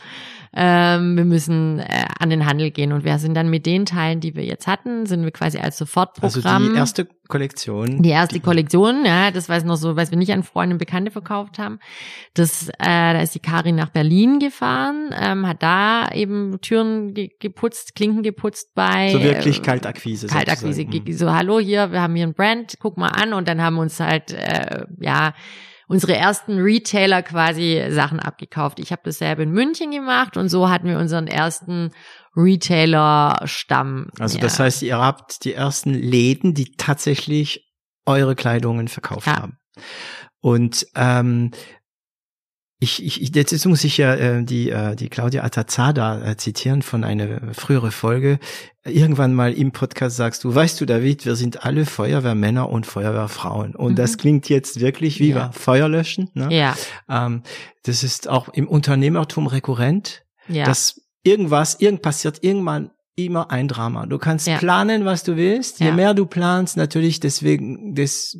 Ähm, 0.53 1.15
wir 1.15 1.23
müssen 1.23 1.79
äh, 1.79 1.85
an 2.19 2.29
den 2.29 2.45
Handel 2.45 2.71
gehen 2.71 2.91
und 2.91 3.05
wir 3.05 3.17
sind 3.19 3.35
dann 3.35 3.49
mit 3.49 3.65
den 3.65 3.85
Teilen, 3.85 4.19
die 4.19 4.35
wir 4.35 4.43
jetzt 4.43 4.67
hatten, 4.67 5.05
sind 5.05 5.23
wir 5.23 5.31
quasi 5.31 5.57
als 5.59 5.77
Sofortprogramm. 5.77 6.63
Also 6.63 6.71
die 6.73 6.77
erste 6.77 7.07
Kollektion. 7.29 8.01
Die 8.01 8.09
erste 8.09 8.39
Kollektion, 8.41 9.05
ja, 9.05 9.31
das 9.31 9.47
war 9.47 9.63
noch 9.63 9.77
so, 9.77 9.95
was 9.95 10.11
wir 10.11 10.17
nicht 10.17 10.33
an 10.33 10.43
Freunde 10.43 10.73
und 10.75 10.79
Bekannte 10.79 11.09
verkauft 11.11 11.57
haben. 11.57 11.79
Das, 12.33 12.67
äh, 12.67 12.73
da 12.79 13.21
ist 13.21 13.33
die 13.33 13.39
Karin 13.39 13.75
nach 13.75 13.89
Berlin 13.91 14.39
gefahren, 14.39 15.11
ähm, 15.17 15.47
hat 15.47 15.63
da 15.63 16.09
eben 16.13 16.59
Türen 16.61 17.13
ge 17.13 17.29
geputzt, 17.39 17.95
Klinken 17.95 18.21
geputzt 18.21 18.75
bei 18.75 19.09
so 19.13 19.23
wirklich 19.23 19.59
äh, 19.59 19.61
Kaltakquise. 19.61 20.27
Kaltakquise. 20.27 20.81
sozusagen. 20.81 21.05
ge- 21.05 21.13
So, 21.13 21.31
hallo 21.33 21.59
hier, 21.59 21.93
wir 21.93 22.01
haben 22.01 22.15
hier 22.15 22.27
ein 22.27 22.33
Brand, 22.33 22.75
guck 22.81 22.97
mal 22.97 23.07
an 23.09 23.31
und 23.33 23.47
dann 23.47 23.61
haben 23.61 23.75
wir 23.75 23.81
uns 23.83 24.01
halt, 24.01 24.33
äh, 24.33 24.83
ja, 24.99 25.33
unsere 25.91 26.15
ersten 26.15 26.57
Retailer 26.57 27.21
quasi 27.21 27.83
Sachen 27.89 28.21
abgekauft. 28.21 28.79
Ich 28.79 28.93
habe 28.93 29.01
dasselbe 29.03 29.43
in 29.43 29.51
München 29.51 29.91
gemacht 29.91 30.37
und 30.37 30.47
so 30.47 30.69
hatten 30.69 30.87
wir 30.87 30.97
unseren 30.97 31.27
ersten 31.27 31.91
Retailer-Stamm. 32.35 34.07
Also 34.17 34.37
ja. 34.37 34.41
das 34.41 34.57
heißt, 34.57 34.83
ihr 34.83 34.97
habt 34.97 35.43
die 35.43 35.53
ersten 35.53 35.93
Läden, 35.93 36.53
die 36.53 36.71
tatsächlich 36.77 37.69
eure 38.05 38.35
Kleidungen 38.35 38.87
verkauft 38.87 39.27
Ja. 39.27 39.41
haben. 39.41 39.57
Und 40.39 40.87
ähm, 40.95 41.51
ich, 42.83 43.21
ich, 43.21 43.35
jetzt 43.35 43.65
muss 43.67 43.83
ich 43.83 43.97
ja 43.97 44.15
äh, 44.15 44.43
die, 44.43 44.71
äh, 44.71 44.95
die 44.95 45.07
Claudia 45.07 45.43
Atazada 45.43 46.31
äh, 46.31 46.35
zitieren 46.35 46.81
von 46.81 47.03
einer 47.03 47.53
früheren 47.53 47.91
Folge. 47.91 48.39
Irgendwann 48.83 49.35
mal 49.35 49.53
im 49.53 49.71
Podcast 49.71 50.17
sagst 50.17 50.43
du, 50.43 50.55
weißt 50.55 50.81
du, 50.81 50.87
David, 50.87 51.23
wir 51.23 51.35
sind 51.35 51.63
alle 51.63 51.85
Feuerwehrmänner 51.85 52.67
und 52.67 52.87
Feuerwehrfrauen. 52.87 53.75
Und 53.75 53.91
mhm. 53.91 53.95
das 53.97 54.17
klingt 54.17 54.49
jetzt 54.49 54.79
wirklich 54.79 55.19
wie 55.19 55.29
ja. 55.29 55.51
Feuer 55.51 55.87
löschen. 55.87 56.31
Ne? 56.33 56.47
Ja. 56.49 56.75
Ähm, 57.07 57.43
das 57.83 58.03
ist 58.03 58.27
auch 58.27 58.49
im 58.49 58.67
Unternehmertum 58.67 59.45
rekurrent, 59.45 60.23
ja. 60.47 60.65
dass 60.65 61.01
irgendwas, 61.21 61.79
irgend 61.79 62.01
passiert 62.01 62.43
irgendwann 62.43 62.89
immer 63.15 63.51
ein 63.51 63.67
Drama. 63.67 64.07
Du 64.07 64.17
kannst 64.17 64.47
ja. 64.47 64.57
planen, 64.57 65.05
was 65.05 65.21
du 65.21 65.37
willst. 65.37 65.81
Je 65.81 65.87
ja. 65.87 65.93
mehr 65.93 66.15
du 66.15 66.25
planst, 66.25 66.77
natürlich 66.77 67.19
deswegen, 67.19 67.93
des, 67.93 68.35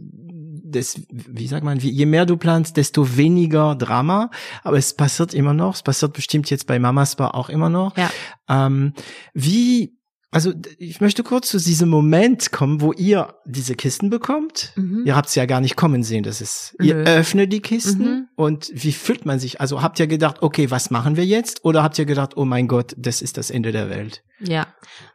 des, 0.71 1.01
wie 1.09 1.47
sagt 1.47 1.63
man, 1.63 1.79
je 1.79 2.05
mehr 2.05 2.25
du 2.25 2.37
planst, 2.37 2.77
desto 2.77 3.17
weniger 3.17 3.75
Drama. 3.75 4.31
Aber 4.63 4.77
es 4.77 4.93
passiert 4.93 5.33
immer 5.33 5.53
noch. 5.53 5.75
Es 5.75 5.83
passiert 5.83 6.13
bestimmt 6.13 6.49
jetzt 6.49 6.67
bei 6.67 6.79
Mamas 6.79 7.15
Bar 7.15 7.35
auch 7.35 7.49
immer 7.49 7.69
noch. 7.69 7.95
Ja. 7.97 8.09
Ähm, 8.49 8.93
wie 9.33 10.00
also 10.33 10.53
ich 10.77 11.01
möchte 11.01 11.23
kurz 11.23 11.49
zu 11.49 11.57
diesem 11.57 11.89
Moment 11.89 12.53
kommen, 12.53 12.79
wo 12.79 12.93
ihr 12.93 13.35
diese 13.45 13.75
Kisten 13.75 14.09
bekommt. 14.09 14.71
Mhm. 14.77 15.03
Ihr 15.05 15.17
habt 15.17 15.27
es 15.27 15.35
ja 15.35 15.45
gar 15.45 15.59
nicht 15.59 15.75
kommen 15.75 16.03
sehen. 16.03 16.23
Das 16.23 16.39
ist, 16.39 16.73
ihr 16.81 16.95
Nö. 16.95 17.03
öffnet 17.03 17.51
die 17.51 17.59
Kisten 17.59 18.03
mhm. 18.03 18.27
und 18.37 18.71
wie 18.73 18.93
fühlt 18.93 19.25
man 19.25 19.39
sich? 19.39 19.59
Also 19.59 19.81
habt 19.81 19.99
ihr 19.99 20.07
gedacht, 20.07 20.41
okay, 20.41 20.71
was 20.71 20.89
machen 20.89 21.17
wir 21.17 21.25
jetzt? 21.25 21.65
Oder 21.65 21.83
habt 21.83 21.99
ihr 21.99 22.05
gedacht, 22.05 22.37
oh 22.37 22.45
mein 22.45 22.69
Gott, 22.69 22.93
das 22.97 23.21
ist 23.21 23.37
das 23.37 23.51
Ende 23.51 23.73
der 23.73 23.89
Welt? 23.89 24.23
Ja, 24.39 24.67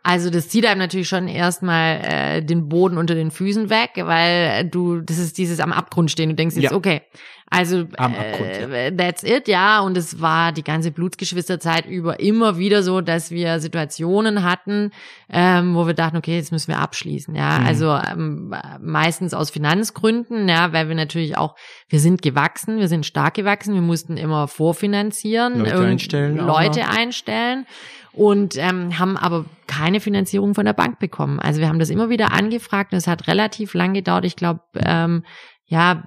also 0.02 0.28
das 0.28 0.50
zieht 0.50 0.66
einem 0.66 0.78
natürlich 0.78 1.08
schon 1.08 1.28
erstmal 1.28 2.00
äh, 2.04 2.42
den 2.44 2.68
Boden 2.68 2.98
unter 2.98 3.14
den 3.14 3.30
Füßen 3.30 3.70
weg, 3.70 3.92
weil 3.96 4.68
du, 4.68 5.00
das 5.00 5.16
ist 5.16 5.38
dieses 5.38 5.60
am 5.60 5.72
Abgrund 5.72 6.10
stehen. 6.10 6.28
Du 6.28 6.34
denkst 6.34 6.56
jetzt, 6.56 6.70
ja. 6.70 6.72
okay, 6.72 7.00
also 7.48 7.86
äh, 7.96 8.92
that's 8.96 9.22
it, 9.22 9.46
ja. 9.46 9.80
Und 9.80 9.96
es 9.96 10.20
war 10.20 10.52
die 10.52 10.64
ganze 10.64 10.90
Blutsgeschwisterzeit 10.90 11.86
über 11.86 12.18
immer 12.18 12.58
wieder 12.58 12.82
so, 12.82 13.00
dass 13.00 13.30
wir 13.30 13.60
Situationen 13.60 14.42
hatten, 14.42 14.90
ähm, 15.30 15.74
wo 15.76 15.86
wir 15.86 15.94
dachten, 15.94 16.16
okay, 16.16 16.36
jetzt 16.36 16.50
müssen 16.50 16.68
wir 16.68 16.80
abschließen, 16.80 17.34
ja. 17.36 17.60
Mhm. 17.60 17.66
Also 17.66 17.94
ähm, 17.94 18.54
meistens 18.80 19.32
aus 19.32 19.50
Finanzgründen, 19.50 20.48
ja, 20.48 20.72
weil 20.72 20.88
wir 20.88 20.96
natürlich 20.96 21.38
auch, 21.38 21.54
wir 21.88 22.00
sind 22.00 22.20
gewachsen, 22.20 22.78
wir 22.78 22.88
sind 22.88 23.06
stark 23.06 23.34
gewachsen, 23.34 23.74
wir 23.74 23.82
mussten 23.82 24.16
immer 24.16 24.48
vorfinanzieren, 24.48 25.60
Leute 25.60 25.78
einstellen, 25.78 26.36
Leute 26.36 26.88
einstellen 26.88 27.66
und 28.12 28.56
ähm, 28.56 28.98
haben 28.98 29.16
aber 29.16 29.44
keine 29.68 30.00
Finanzierung 30.00 30.54
von 30.54 30.64
der 30.64 30.72
Bank 30.72 30.98
bekommen. 30.98 31.38
Also 31.38 31.60
wir 31.60 31.68
haben 31.68 31.78
das 31.78 31.90
immer 31.90 32.08
wieder 32.08 32.32
angefragt 32.32 32.92
und 32.92 32.98
es 32.98 33.06
hat 33.06 33.28
relativ 33.28 33.74
lang 33.74 33.94
gedauert. 33.94 34.24
Ich 34.24 34.36
glaube, 34.36 34.62
ähm, 34.74 35.22
ja, 35.66 36.02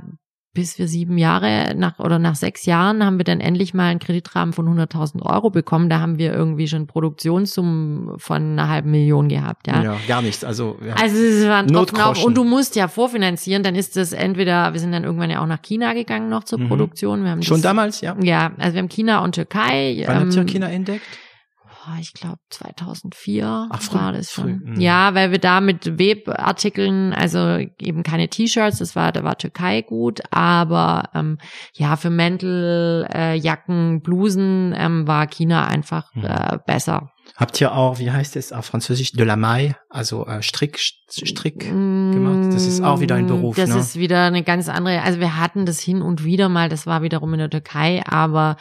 bis 0.59 0.77
wir 0.77 0.89
sieben 0.89 1.17
Jahre 1.17 1.73
nach 1.77 1.99
oder 1.99 2.19
nach 2.19 2.35
sechs 2.35 2.65
Jahren 2.65 3.05
haben 3.05 3.17
wir 3.17 3.23
dann 3.23 3.39
endlich 3.39 3.73
mal 3.73 3.87
einen 3.87 3.99
Kreditrahmen 3.99 4.51
von 4.51 4.67
100.000 4.67 5.21
Euro 5.21 5.49
bekommen. 5.49 5.89
Da 5.89 6.01
haben 6.01 6.17
wir 6.17 6.33
irgendwie 6.33 6.67
schon 6.67 6.85
Produktionssummen 6.85 8.19
von 8.19 8.41
einer 8.41 8.67
halben 8.67 8.91
Million 8.91 9.29
gehabt. 9.29 9.67
Ja, 9.67 9.81
ja 9.81 9.97
gar 10.05 10.21
nichts. 10.21 10.43
Also 10.43 10.77
ja. 10.85 10.95
also 10.95 11.15
es 11.15 11.47
war 11.47 11.59
ein 11.59 11.73
auf 11.73 12.25
und 12.25 12.35
du 12.35 12.43
musst 12.43 12.75
ja 12.75 12.89
vorfinanzieren. 12.89 13.63
Dann 13.63 13.75
ist 13.75 13.95
das 13.95 14.11
entweder 14.11 14.73
wir 14.73 14.81
sind 14.81 14.91
dann 14.91 15.05
irgendwann 15.05 15.29
ja 15.29 15.41
auch 15.41 15.47
nach 15.47 15.61
China 15.61 15.93
gegangen 15.93 16.27
noch 16.27 16.43
zur 16.43 16.59
mhm. 16.59 16.67
Produktion. 16.67 17.23
Wir 17.23 17.31
haben 17.31 17.41
schon 17.41 17.57
das, 17.57 17.63
damals 17.63 18.01
ja. 18.01 18.17
Ja, 18.21 18.51
also 18.57 18.73
wir 18.73 18.81
haben 18.81 18.89
China 18.89 19.23
und 19.23 19.35
Türkei. 19.35 20.03
Wann 20.07 20.15
ähm, 20.15 20.23
habt 20.23 20.35
ihr 20.35 20.43
China 20.43 20.69
entdeckt? 20.69 21.05
Ich 21.99 22.13
glaube 22.13 22.39
2004 22.49 23.67
Ach, 23.69 23.81
früh, 23.81 23.97
war 23.97 24.11
das 24.11 24.31
schon. 24.31 24.59
Früh, 24.59 24.71
mhm. 24.71 24.79
ja, 24.79 25.13
weil 25.15 25.31
wir 25.31 25.39
da 25.39 25.61
mit 25.61 25.97
Webartikeln, 25.97 27.13
also 27.13 27.57
eben 27.79 28.03
keine 28.03 28.27
T-Shirts, 28.27 28.79
das 28.79 28.95
war, 28.95 29.11
da 29.11 29.23
war 29.23 29.37
Türkei 29.37 29.81
gut, 29.81 30.21
aber 30.31 31.09
ähm, 31.13 31.37
ja, 31.73 31.95
für 31.95 32.09
Mäntel, 32.09 33.07
äh, 33.13 33.35
Jacken, 33.35 34.01
Blusen 34.01 34.73
ähm, 34.77 35.07
war 35.07 35.27
China 35.27 35.67
einfach 35.67 36.13
mhm. 36.13 36.25
äh, 36.25 36.59
besser. 36.65 37.11
Habt 37.35 37.61
ihr 37.61 37.73
auch, 37.73 37.99
wie 37.99 38.11
heißt 38.11 38.35
es 38.35 38.51
auf 38.51 38.65
Französisch, 38.65 39.13
de 39.13 39.25
la 39.25 39.35
maille, 39.35 39.75
also 39.89 40.25
äh, 40.25 40.41
Strick, 40.41 40.77
Strick 40.77 41.59
gemacht? 41.59 42.53
Das 42.53 42.65
ist 42.65 42.83
auch 42.83 42.99
wieder 42.99 43.15
ein 43.15 43.27
Beruf. 43.27 43.55
Das 43.55 43.69
ne? 43.69 43.79
ist 43.79 43.97
wieder 43.97 44.25
eine 44.25 44.43
ganz 44.43 44.67
andere, 44.67 45.01
also 45.03 45.19
wir 45.19 45.37
hatten 45.37 45.65
das 45.65 45.79
hin 45.79 46.01
und 46.01 46.23
wieder 46.23 46.49
mal, 46.49 46.69
das 46.69 46.85
war 46.85 47.01
wiederum 47.01 47.33
in 47.33 47.39
der 47.39 47.49
Türkei, 47.49 48.03
aber 48.05 48.57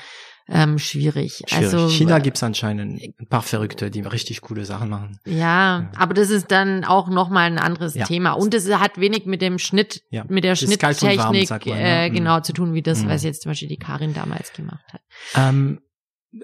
ähm, 0.48 0.78
schwierig. 0.78 1.42
schwierig. 1.46 1.74
Also 1.74 1.88
China 1.88 2.16
äh, 2.16 2.20
gibt's 2.20 2.42
anscheinend 2.42 3.02
ein 3.02 3.26
paar 3.28 3.42
Verrückte, 3.42 3.90
die 3.90 4.00
richtig 4.00 4.40
coole 4.40 4.64
Sachen 4.64 4.88
machen. 4.88 5.20
Ja, 5.26 5.34
ja. 5.34 5.90
aber 5.96 6.14
das 6.14 6.30
ist 6.30 6.50
dann 6.50 6.84
auch 6.84 7.08
nochmal 7.08 7.46
ein 7.46 7.58
anderes 7.58 7.94
ja. 7.94 8.06
Thema 8.06 8.32
und 8.32 8.54
es 8.54 8.72
hat 8.72 8.98
wenig 8.98 9.26
mit 9.26 9.42
dem 9.42 9.58
Schnitt, 9.58 10.02
ja. 10.11 10.24
mit 10.28 10.44
der 10.44 10.56
Schnitttechnik 10.56 11.18
warm, 11.18 11.37
man, 11.37 11.61
äh, 11.66 12.08
mhm. 12.08 12.14
genau 12.14 12.40
zu 12.40 12.52
tun, 12.52 12.72
wie 12.72 12.82
das, 12.82 13.02
mhm. 13.02 13.08
was 13.08 13.24
jetzt 13.24 13.42
zum 13.42 13.50
Beispiel 13.50 13.68
die 13.68 13.78
Karin 13.78 14.14
damals 14.14 14.52
gemacht 14.52 14.84
hat. 14.92 15.02
Ähm, 15.34 15.80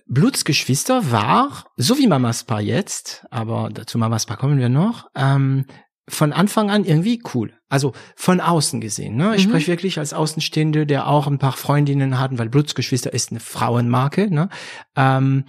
Blutsgeschwister 0.07 1.11
war, 1.11 1.67
so 1.77 1.99
wie 1.99 2.07
Mamas 2.07 2.45
Paar 2.45 2.61
jetzt, 2.61 3.25
aber 3.31 3.71
zu 3.87 3.99
Mamas 3.99 4.27
Paar 4.27 4.37
kommen 4.37 4.59
wir 4.59 4.69
noch, 4.69 5.09
ähm, 5.15 5.67
von 6.09 6.33
Anfang 6.33 6.71
an 6.71 6.85
irgendwie 6.85 7.23
cool. 7.35 7.53
Also 7.69 7.93
von 8.15 8.41
außen 8.41 8.81
gesehen. 8.81 9.17
Ne? 9.17 9.35
Ich 9.37 9.47
mhm. 9.47 9.51
spreche 9.51 9.73
wirklich 9.73 9.99
als 9.99 10.13
Außenstehende, 10.13 10.87
der 10.87 11.07
auch 11.09 11.27
ein 11.27 11.39
paar 11.39 11.53
Freundinnen 11.53 12.19
hatten, 12.19 12.39
weil 12.39 12.49
Blutsgeschwister 12.49 13.13
ist 13.13 13.31
eine 13.31 13.41
Frauenmarke. 13.41 14.33
Ne? 14.33 14.49
Ähm, 14.97 15.47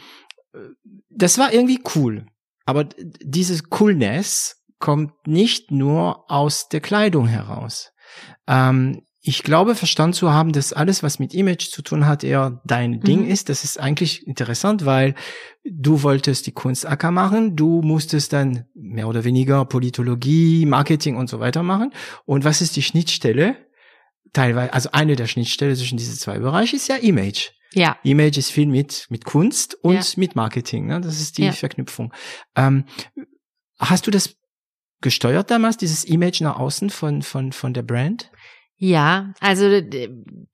das 1.09 1.37
war 1.37 1.53
irgendwie 1.53 1.81
cool. 1.95 2.25
Aber 2.65 2.85
dieses 3.21 3.69
Coolness 3.69 4.63
kommt 4.79 5.27
nicht 5.27 5.71
nur 5.71 6.29
aus 6.31 6.69
der 6.69 6.81
Kleidung 6.81 7.27
heraus. 7.27 7.91
Ähm, 8.47 9.01
ich 9.27 9.41
glaube, 9.41 9.73
verstanden 9.73 10.13
zu 10.13 10.31
haben, 10.31 10.51
dass 10.51 10.71
alles, 10.71 11.01
was 11.01 11.17
mit 11.17 11.33
Image 11.33 11.71
zu 11.71 11.81
tun 11.81 12.05
hat, 12.05 12.23
eher 12.23 12.61
dein 12.63 12.91
mhm. 12.91 13.01
Ding 13.01 13.27
ist. 13.27 13.49
Das 13.49 13.63
ist 13.63 13.79
eigentlich 13.79 14.27
interessant, 14.27 14.85
weil 14.85 15.15
du 15.63 16.03
wolltest 16.03 16.45
die 16.45 16.51
Kunstacker 16.51 17.09
machen, 17.09 17.55
du 17.55 17.81
musstest 17.81 18.33
dann 18.33 18.65
mehr 18.75 19.07
oder 19.07 19.23
weniger 19.23 19.65
Politologie, 19.65 20.67
Marketing 20.67 21.15
und 21.15 21.27
so 21.27 21.39
weiter 21.39 21.63
machen. 21.63 21.91
Und 22.25 22.45
was 22.45 22.61
ist 22.61 22.75
die 22.75 22.83
Schnittstelle? 22.83 23.57
Teilweise, 24.31 24.73
also 24.73 24.89
eine 24.91 25.15
der 25.15 25.25
Schnittstellen 25.25 25.75
zwischen 25.75 25.97
diese 25.97 26.15
zwei 26.19 26.37
Bereiche 26.37 26.75
ist 26.75 26.87
ja 26.87 26.97
Image. 26.97 27.49
Ja. 27.73 27.97
Image 28.03 28.37
ist 28.37 28.51
viel 28.51 28.67
mit, 28.67 29.07
mit 29.09 29.25
Kunst 29.25 29.73
und 29.81 29.95
ja. 29.95 30.03
mit 30.17 30.35
Marketing. 30.35 30.85
Ne? 30.85 31.01
Das 31.01 31.19
ist 31.19 31.39
die 31.39 31.45
ja. 31.45 31.51
Verknüpfung. 31.51 32.13
Ähm, 32.55 32.85
hast 33.79 34.05
du 34.05 34.11
das 34.11 34.35
gesteuert 35.01 35.49
damals, 35.49 35.77
dieses 35.77 36.03
Image 36.03 36.41
nach 36.41 36.57
außen 36.57 36.91
von, 36.91 37.23
von, 37.23 37.51
von 37.53 37.73
der 37.73 37.81
Brand? 37.81 38.29
Ja, 38.77 39.33
also 39.39 39.69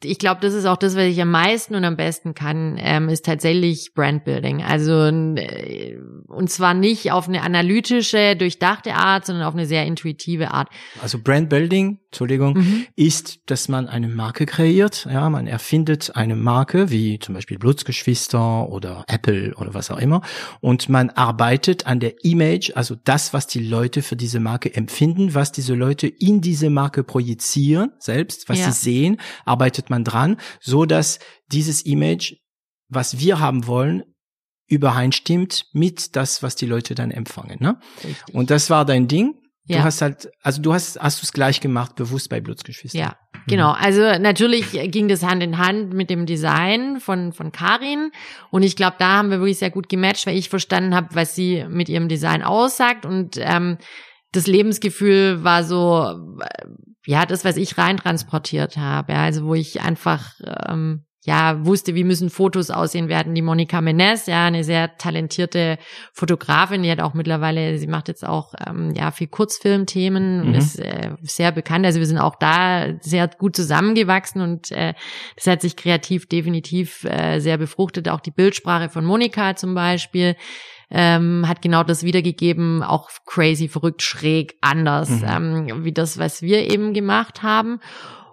ich 0.04 0.20
glaube, 0.20 0.42
das 0.42 0.54
ist 0.54 0.66
auch 0.66 0.78
das, 0.78 0.96
was 0.96 1.06
ich 1.06 1.20
am 1.22 1.32
meisten 1.32 1.74
und 1.74 1.84
am 1.84 1.98
besten 1.98 2.36
kann, 2.36 2.78
ähm, 2.80 3.10
ist 3.10 3.26
tatsächlich 3.26 3.94
Brandbuilding. 3.96 4.62
Also 4.62 5.06
äh, 5.06 5.98
und 6.28 6.50
zwar 6.50 6.76
nicht 6.76 7.12
auf 7.12 7.28
eine 7.28 7.42
analytische, 7.42 8.36
durchdachte 8.36 8.94
Art, 8.94 9.26
sondern 9.26 9.46
auf 9.46 9.56
eine 9.56 9.66
sehr 9.66 9.86
intuitive 9.86 10.52
Art. 10.52 10.70
Also 11.02 11.18
Brandbuilding, 11.20 12.00
Entschuldigung, 12.06 12.54
mhm. 12.58 12.86
ist, 12.96 13.40
dass 13.48 13.68
man 13.68 13.88
eine 13.88 14.08
Marke 14.08 14.46
kreiert. 14.46 15.08
Ja, 15.12 15.30
man 15.30 15.48
erfindet 15.48 16.16
eine 16.16 16.36
Marke, 16.36 16.92
wie 16.92 17.18
zum 17.18 17.34
Beispiel 17.34 17.58
Blutsgeschwister 17.58 18.70
oder 18.70 19.04
Apple 19.08 19.56
oder 19.56 19.74
was 19.74 19.90
auch 19.90 19.98
immer, 19.98 20.22
und 20.60 20.90
man 20.90 21.10
arbeitet 21.10 21.88
an 21.88 22.00
der 22.00 22.24
Image, 22.24 22.72
also 22.76 22.96
das, 23.04 23.34
was 23.34 23.48
die 23.48 23.66
Leute 23.66 24.02
für 24.04 24.16
diese 24.16 24.40
Marke 24.40 24.74
empfinden, 24.74 25.34
was 25.34 25.52
diese 25.52 25.74
Leute 25.74 26.08
in 26.08 26.42
diese 26.42 26.70
Marke 26.70 27.04
projizieren 27.04 27.92
selbst, 28.12 28.50
was 28.50 28.60
ja. 28.60 28.72
sie 28.72 28.92
sehen, 28.92 29.18
arbeitet 29.46 29.90
man 29.90 30.04
dran, 30.04 30.38
so 30.60 30.86
dass 30.86 31.20
dieses 31.52 31.82
Image, 31.84 32.36
was 32.90 33.20
wir 33.20 33.40
haben 33.40 33.68
wollen, 33.68 34.04
übereinstimmt 34.68 35.66
mit 35.74 36.16
das, 36.16 36.44
was 36.44 36.56
die 36.56 36.66
Leute 36.66 36.96
dann 36.96 37.12
empfangen. 37.12 37.58
Ne? 37.60 37.78
Und 38.32 38.50
das 38.50 38.70
war 38.70 38.86
dein 38.86 39.08
Ding. 39.08 39.36
Du 39.68 39.76
ja. 39.76 39.84
hast 39.84 40.02
halt, 40.02 40.30
also 40.42 40.62
du 40.62 40.74
hast, 40.74 41.00
hast 41.00 41.22
du 41.22 41.26
es 41.26 41.34
gleich 41.34 41.62
gemacht, 41.62 41.96
bewusst 41.96 42.30
bei 42.30 42.42
Blutsgeschwistern. 42.42 43.00
Ja, 43.00 43.16
genau. 43.48 43.72
Also 43.72 44.02
natürlich 44.18 44.72
ging 44.92 45.08
das 45.08 45.24
Hand 45.24 45.44
in 45.44 45.60
Hand 45.60 45.94
mit 45.94 46.10
dem 46.10 46.26
Design 46.26 47.00
von, 47.00 47.32
von 47.32 47.52
Karin. 47.52 48.12
Und 48.50 48.64
ich 48.64 48.76
glaube, 48.76 48.96
da 48.98 49.18
haben 49.18 49.30
wir 49.30 49.40
wirklich 49.40 49.60
sehr 49.60 49.70
gut 49.70 49.88
gematcht, 49.88 50.26
weil 50.26 50.38
ich 50.38 50.50
verstanden 50.50 50.96
habe, 50.96 51.10
was 51.14 51.36
sie 51.36 51.66
mit 51.70 51.90
ihrem 51.90 52.08
Design 52.08 52.42
aussagt. 52.42 53.06
Und 53.06 53.38
ähm, 53.40 53.78
das 54.32 54.48
Lebensgefühl 54.48 55.44
war 55.44 55.64
so, 55.64 56.38
ja, 57.06 57.26
das, 57.26 57.44
was 57.44 57.58
ich 57.58 57.78
reintransportiert 57.78 58.78
habe. 58.78 59.14
Ja, 59.14 59.24
also 59.24 59.46
wo 59.46 59.56
ich 59.56 59.82
einfach 59.82 60.34
ähm, 60.70 61.06
ja 61.24 61.64
wusste, 61.66 61.94
wie 61.94 62.04
müssen 62.04 62.30
Fotos 62.30 62.72
aussehen 62.72 63.08
werden. 63.08 63.36
Die 63.36 63.42
Monika 63.42 63.82
Menes, 63.82 64.26
ja, 64.26 64.46
eine 64.46 64.64
sehr 64.64 64.98
talentierte 64.98 65.78
Fotografin, 66.14 66.82
die 66.82 66.92
hat 66.92 67.00
auch 67.00 67.14
mittlerweile, 67.14 67.78
sie 67.78 67.88
macht 67.88 68.08
jetzt 68.08 68.26
auch 68.26 68.54
ähm, 68.66 68.94
ja 68.96 69.12
viel 69.12 69.28
Kurzfilmthemen, 69.28 70.48
mhm. 70.48 70.54
ist 70.56 70.80
äh, 70.80 71.12
sehr 71.22 71.52
bekannt. 71.52 71.86
Also 71.86 72.00
wir 72.00 72.08
sind 72.08 72.18
auch 72.18 72.36
da 72.36 72.94
sehr 73.02 73.28
gut 73.28 73.56
zusammengewachsen 73.56 74.42
und 74.42 74.72
äh, 74.72 74.94
das 75.36 75.48
hat 75.48 75.62
sich 75.62 75.76
kreativ 75.76 76.28
definitiv 76.28 77.04
äh, 77.04 77.40
sehr 77.40 77.58
befruchtet. 77.58 78.10
Auch 78.10 78.22
die 78.22 78.32
Bildsprache 78.32 78.90
von 78.90 79.06
Monika 79.06 79.56
zum 79.56 79.76
Beispiel 79.76 80.36
ähm, 80.92 81.48
hat 81.48 81.62
genau 81.62 81.84
das 81.84 82.04
wiedergegeben, 82.04 82.84
auch 82.84 83.10
crazy, 83.26 83.68
verrückt, 83.68 84.02
schräg, 84.02 84.58
anders, 84.62 85.10
mhm. 85.10 85.26
ähm, 85.68 85.84
wie 85.86 85.94
das, 85.94 86.20
was 86.20 86.42
wir 86.42 86.70
eben 86.70 86.94
gemacht 86.94 87.44
haben. 87.44 87.80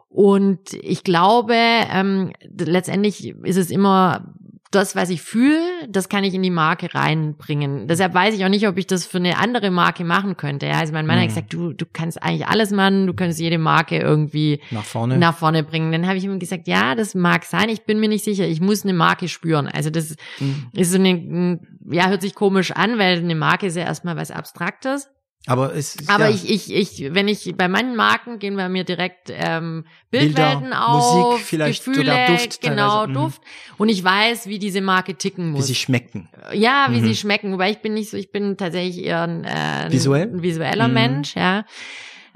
Und 0.08 0.72
ich 0.72 1.04
glaube, 1.04 1.54
ähm, 1.54 2.32
letztendlich 2.58 3.28
ist 3.42 3.56
es 3.56 3.70
immer 3.70 4.34
das, 4.70 4.94
was 4.94 5.08
ich 5.08 5.22
fühle, 5.22 5.60
das 5.88 6.08
kann 6.08 6.24
ich 6.24 6.34
in 6.34 6.42
die 6.42 6.50
Marke 6.50 6.94
reinbringen. 6.94 7.88
Deshalb 7.88 8.12
weiß 8.12 8.34
ich 8.34 8.44
auch 8.44 8.50
nicht, 8.50 8.68
ob 8.68 8.76
ich 8.76 8.86
das 8.86 9.06
für 9.06 9.16
eine 9.16 9.38
andere 9.38 9.70
Marke 9.70 10.04
machen 10.04 10.36
könnte. 10.36 10.66
Ja, 10.66 10.78
also 10.78 10.92
mein 10.92 11.06
Mann 11.06 11.16
mhm. 11.16 11.22
hat 11.22 11.28
gesagt, 11.28 11.52
du, 11.52 11.72
du 11.72 11.86
kannst 11.90 12.22
eigentlich 12.22 12.46
alles 12.46 12.70
machen, 12.70 13.06
du 13.06 13.14
könntest 13.14 13.40
jede 13.40 13.58
Marke 13.58 13.98
irgendwie 13.98 14.60
nach 14.70 14.84
vorne, 14.84 15.16
nach 15.16 15.36
vorne 15.36 15.62
bringen. 15.62 15.90
Dann 15.90 16.06
habe 16.06 16.18
ich 16.18 16.24
ihm 16.24 16.38
gesagt, 16.38 16.68
ja, 16.68 16.94
das 16.94 17.14
mag 17.14 17.44
sein, 17.44 17.70
ich 17.70 17.84
bin 17.84 17.98
mir 17.98 18.08
nicht 18.08 18.24
sicher, 18.24 18.46
ich 18.46 18.60
muss 18.60 18.84
eine 18.84 18.92
Marke 18.92 19.28
spüren. 19.28 19.68
Also 19.68 19.88
das 19.88 20.16
mhm. 20.38 20.66
ist 20.72 20.92
so 20.92 20.98
eine, 20.98 21.60
ja, 21.90 22.08
hört 22.08 22.20
sich 22.20 22.34
komisch 22.34 22.72
an, 22.72 22.98
weil 22.98 23.18
eine 23.18 23.34
Marke 23.34 23.66
ist 23.66 23.76
ja 23.76 23.84
erstmal 23.84 24.16
was 24.16 24.30
Abstraktes. 24.30 25.08
Aber 25.46 25.74
es 25.74 25.96
Aber 26.08 26.28
ja. 26.28 26.34
ich, 26.34 26.50
ich, 26.50 26.74
ich, 26.74 27.14
wenn 27.14 27.26
ich 27.26 27.54
bei 27.56 27.68
manchen 27.68 27.96
Marken 27.96 28.38
gehen 28.38 28.56
bei 28.56 28.68
mir 28.68 28.84
direkt 28.84 29.30
ähm, 29.30 29.86
Bildwelten 30.10 30.64
Bilder, 30.64 30.88
auf, 30.88 31.30
Musik, 31.30 31.46
vielleicht 31.46 31.84
Gefühle, 31.84 32.26
Duft, 32.28 32.60
genau 32.60 33.06
teilweise. 33.06 33.08
Mhm. 33.08 33.14
Duft. 33.14 33.42
Und 33.78 33.88
ich 33.88 34.04
weiß, 34.04 34.46
wie 34.48 34.58
diese 34.58 34.82
Marke 34.82 35.14
ticken 35.14 35.50
muss. 35.52 35.60
Wie 35.62 35.66
sie 35.68 35.74
schmecken. 35.74 36.28
Ja, 36.52 36.88
wie 36.90 37.00
mhm. 37.00 37.06
sie 37.06 37.16
schmecken. 37.16 37.52
Wobei 37.52 37.70
ich 37.70 37.78
bin 37.78 37.94
nicht 37.94 38.10
so, 38.10 38.16
ich 38.16 38.30
bin 38.30 38.56
tatsächlich 38.58 39.04
eher 39.04 39.22
ein, 39.22 39.44
äh, 39.44 39.48
ein, 39.48 39.92
Visuell? 39.92 40.28
ein 40.30 40.42
visueller 40.42 40.88
mhm. 40.88 40.94
Mensch, 40.94 41.34
ja. 41.34 41.64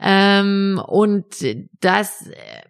Ähm, 0.05 0.83
und 0.85 1.25
das, 1.81 2.29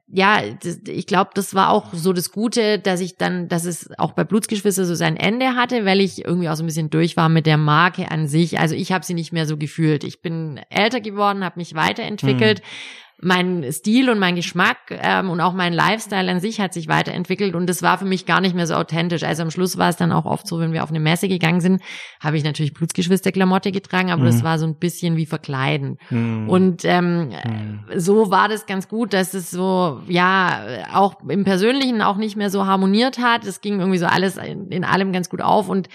ja, 0.09 0.43
das, 0.63 0.81
ich 0.87 1.07
glaube, 1.07 1.31
das 1.35 1.55
war 1.55 1.71
auch 1.71 1.95
so 1.95 2.13
das 2.13 2.31
Gute, 2.31 2.79
dass 2.79 3.01
ich 3.01 3.17
dann, 3.17 3.49
dass 3.49 3.65
es 3.65 3.91
auch 3.99 4.13
bei 4.13 4.25
Blutsgeschwister 4.25 4.85
so 4.85 4.95
sein 4.95 5.17
Ende 5.17 5.55
hatte, 5.57 5.87
weil 5.87 6.01
ich 6.01 6.25
irgendwie 6.27 6.51
auch 6.51 6.57
so 6.57 6.63
ein 6.63 6.67
bisschen 6.67 6.91
durch 6.91 7.17
war 7.17 7.31
mit 7.31 7.47
der 7.47 7.57
Marke 7.57 8.11
an 8.11 8.29
sich. 8.29 8.59
Also 8.59 8.75
ich 8.75 8.93
habe 8.93 9.05
sie 9.05 9.15
nicht 9.15 9.33
mehr 9.33 9.47
so 9.47 9.57
gefühlt. 9.57 10.05
Ich 10.05 10.21
bin 10.21 10.61
älter 10.69 11.01
geworden, 11.01 11.45
habe 11.45 11.59
mich 11.59 11.75
weiterentwickelt. 11.75 12.61
Mhm 12.61 13.03
mein 13.25 13.73
Stil 13.73 14.11
und 14.11 14.19
mein 14.19 14.35
Geschmack 14.35 14.79
ähm, 14.91 15.31
und 15.31 15.41
auch 15.41 15.53
mein 15.53 15.73
Lifestyle 15.73 16.29
an 16.29 16.41
sich 16.41 16.61
hat 16.61 16.75
sich 16.75 16.89
weiterentwickelt 16.89 17.55
und 17.55 17.69
das 17.69 17.81
war 17.81 17.97
für 17.97 18.05
mich 18.05 18.27
gar 18.27 18.41
nicht 18.41 18.57
mehr 18.57 18.67
so 18.67 18.75
authentisch. 18.75 19.23
Also 19.23 19.45
am 19.45 19.53
Schluss 19.53 19.79
war 19.79 19.89
es 19.89 19.97
dann 19.97 20.11
auch 20.11 20.25
oft 20.25 20.45
so, 20.49 20.59
wenn 20.59 20.73
wir 20.73 20.83
auf 20.83 20.91
eine 20.91 20.99
Messe 20.99 21.29
gegangen 21.29 21.61
sind, 21.61 21.81
habe 22.19 22.37
ich 22.37 22.43
natürlich 22.43 22.75
Blutsgeschwister-Klamotte 22.75 23.71
getragen, 23.71 24.11
aber 24.11 24.23
mhm. 24.23 24.27
das 24.27 24.43
war 24.43 24.59
so 24.59 24.67
ein 24.67 24.75
bisschen 24.75 25.17
wie 25.17 25.27
verkleiden. 25.27 25.99
Mhm. 26.11 26.49
Und 26.49 26.85
ähm, 26.85 27.29
mhm. 27.29 27.81
so 27.95 28.33
war 28.33 28.49
das 28.49 28.67
ganz 28.67 28.89
gut, 28.89 29.13
dass 29.13 29.35
es 29.35 29.53
so, 29.53 30.01
ja, 30.09 30.65
auch 30.93 31.21
im 31.29 31.45
Persönlichen 31.45 32.03
auch 32.03 32.17
nicht 32.17 32.37
mehr 32.37 32.51
so 32.51 32.67
harmoniert 32.67 33.19
hat. 33.19 33.47
Es 33.47 33.61
ging 33.61 33.79
irgendwie 33.79 33.99
so 33.99 34.07
alles 34.07 34.37
in, 34.37 34.73
in 34.73 34.85
allem 34.85 35.13
ganz 35.13 35.31
gut 35.31 35.43
auf 35.43 35.69
und 35.69 35.89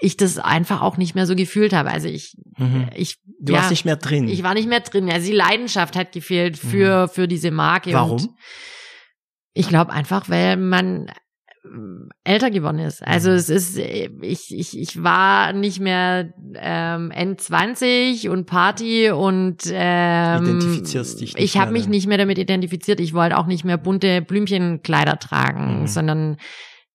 ich 0.00 0.16
das 0.16 0.38
einfach 0.38 0.80
auch 0.80 0.96
nicht 0.96 1.14
mehr 1.14 1.26
so 1.26 1.34
gefühlt 1.34 1.72
habe. 1.72 1.90
Also 1.90 2.08
ich, 2.08 2.36
mhm. 2.56 2.88
ich 2.94 3.18
du 3.40 3.52
ja, 3.52 3.58
warst 3.58 3.70
nicht 3.70 3.84
mehr 3.84 3.96
drin. 3.96 4.28
Ich 4.28 4.42
war 4.42 4.54
nicht 4.54 4.68
mehr 4.68 4.80
drin. 4.80 5.10
Also 5.10 5.26
die 5.26 5.36
Leidenschaft 5.36 5.96
hat 5.96 6.12
gefehlt 6.12 6.56
für 6.56 7.06
mhm. 7.06 7.08
für 7.10 7.28
diese 7.28 7.50
Marke. 7.50 7.92
Warum? 7.92 8.12
Und 8.12 8.30
ich 9.52 9.68
glaube 9.68 9.92
einfach, 9.92 10.28
weil 10.28 10.56
man 10.56 11.08
äh, 11.08 11.12
älter 12.24 12.50
geworden 12.50 12.78
ist. 12.78 13.06
Also 13.06 13.30
mhm. 13.30 13.36
es 13.36 13.50
ist, 13.50 13.78
ich, 13.78 14.54
ich, 14.56 14.78
ich 14.78 15.02
war 15.02 15.52
nicht 15.52 15.80
mehr 15.80 16.32
ähm, 16.54 17.12
N20 17.12 18.30
und 18.30 18.46
Party 18.46 19.10
und 19.10 19.58
ähm, 19.70 20.44
identifizierst 20.44 21.20
dich. 21.20 21.34
Nicht 21.34 21.44
ich 21.44 21.58
habe 21.58 21.72
mich 21.72 21.88
nicht 21.88 22.06
mehr 22.06 22.18
damit 22.18 22.38
identifiziert. 22.38 23.00
Ich 23.00 23.12
wollte 23.12 23.36
auch 23.36 23.46
nicht 23.46 23.64
mehr 23.64 23.76
bunte 23.76 24.22
Blümchenkleider 24.22 25.18
tragen, 25.18 25.82
mhm. 25.82 25.86
sondern 25.86 26.36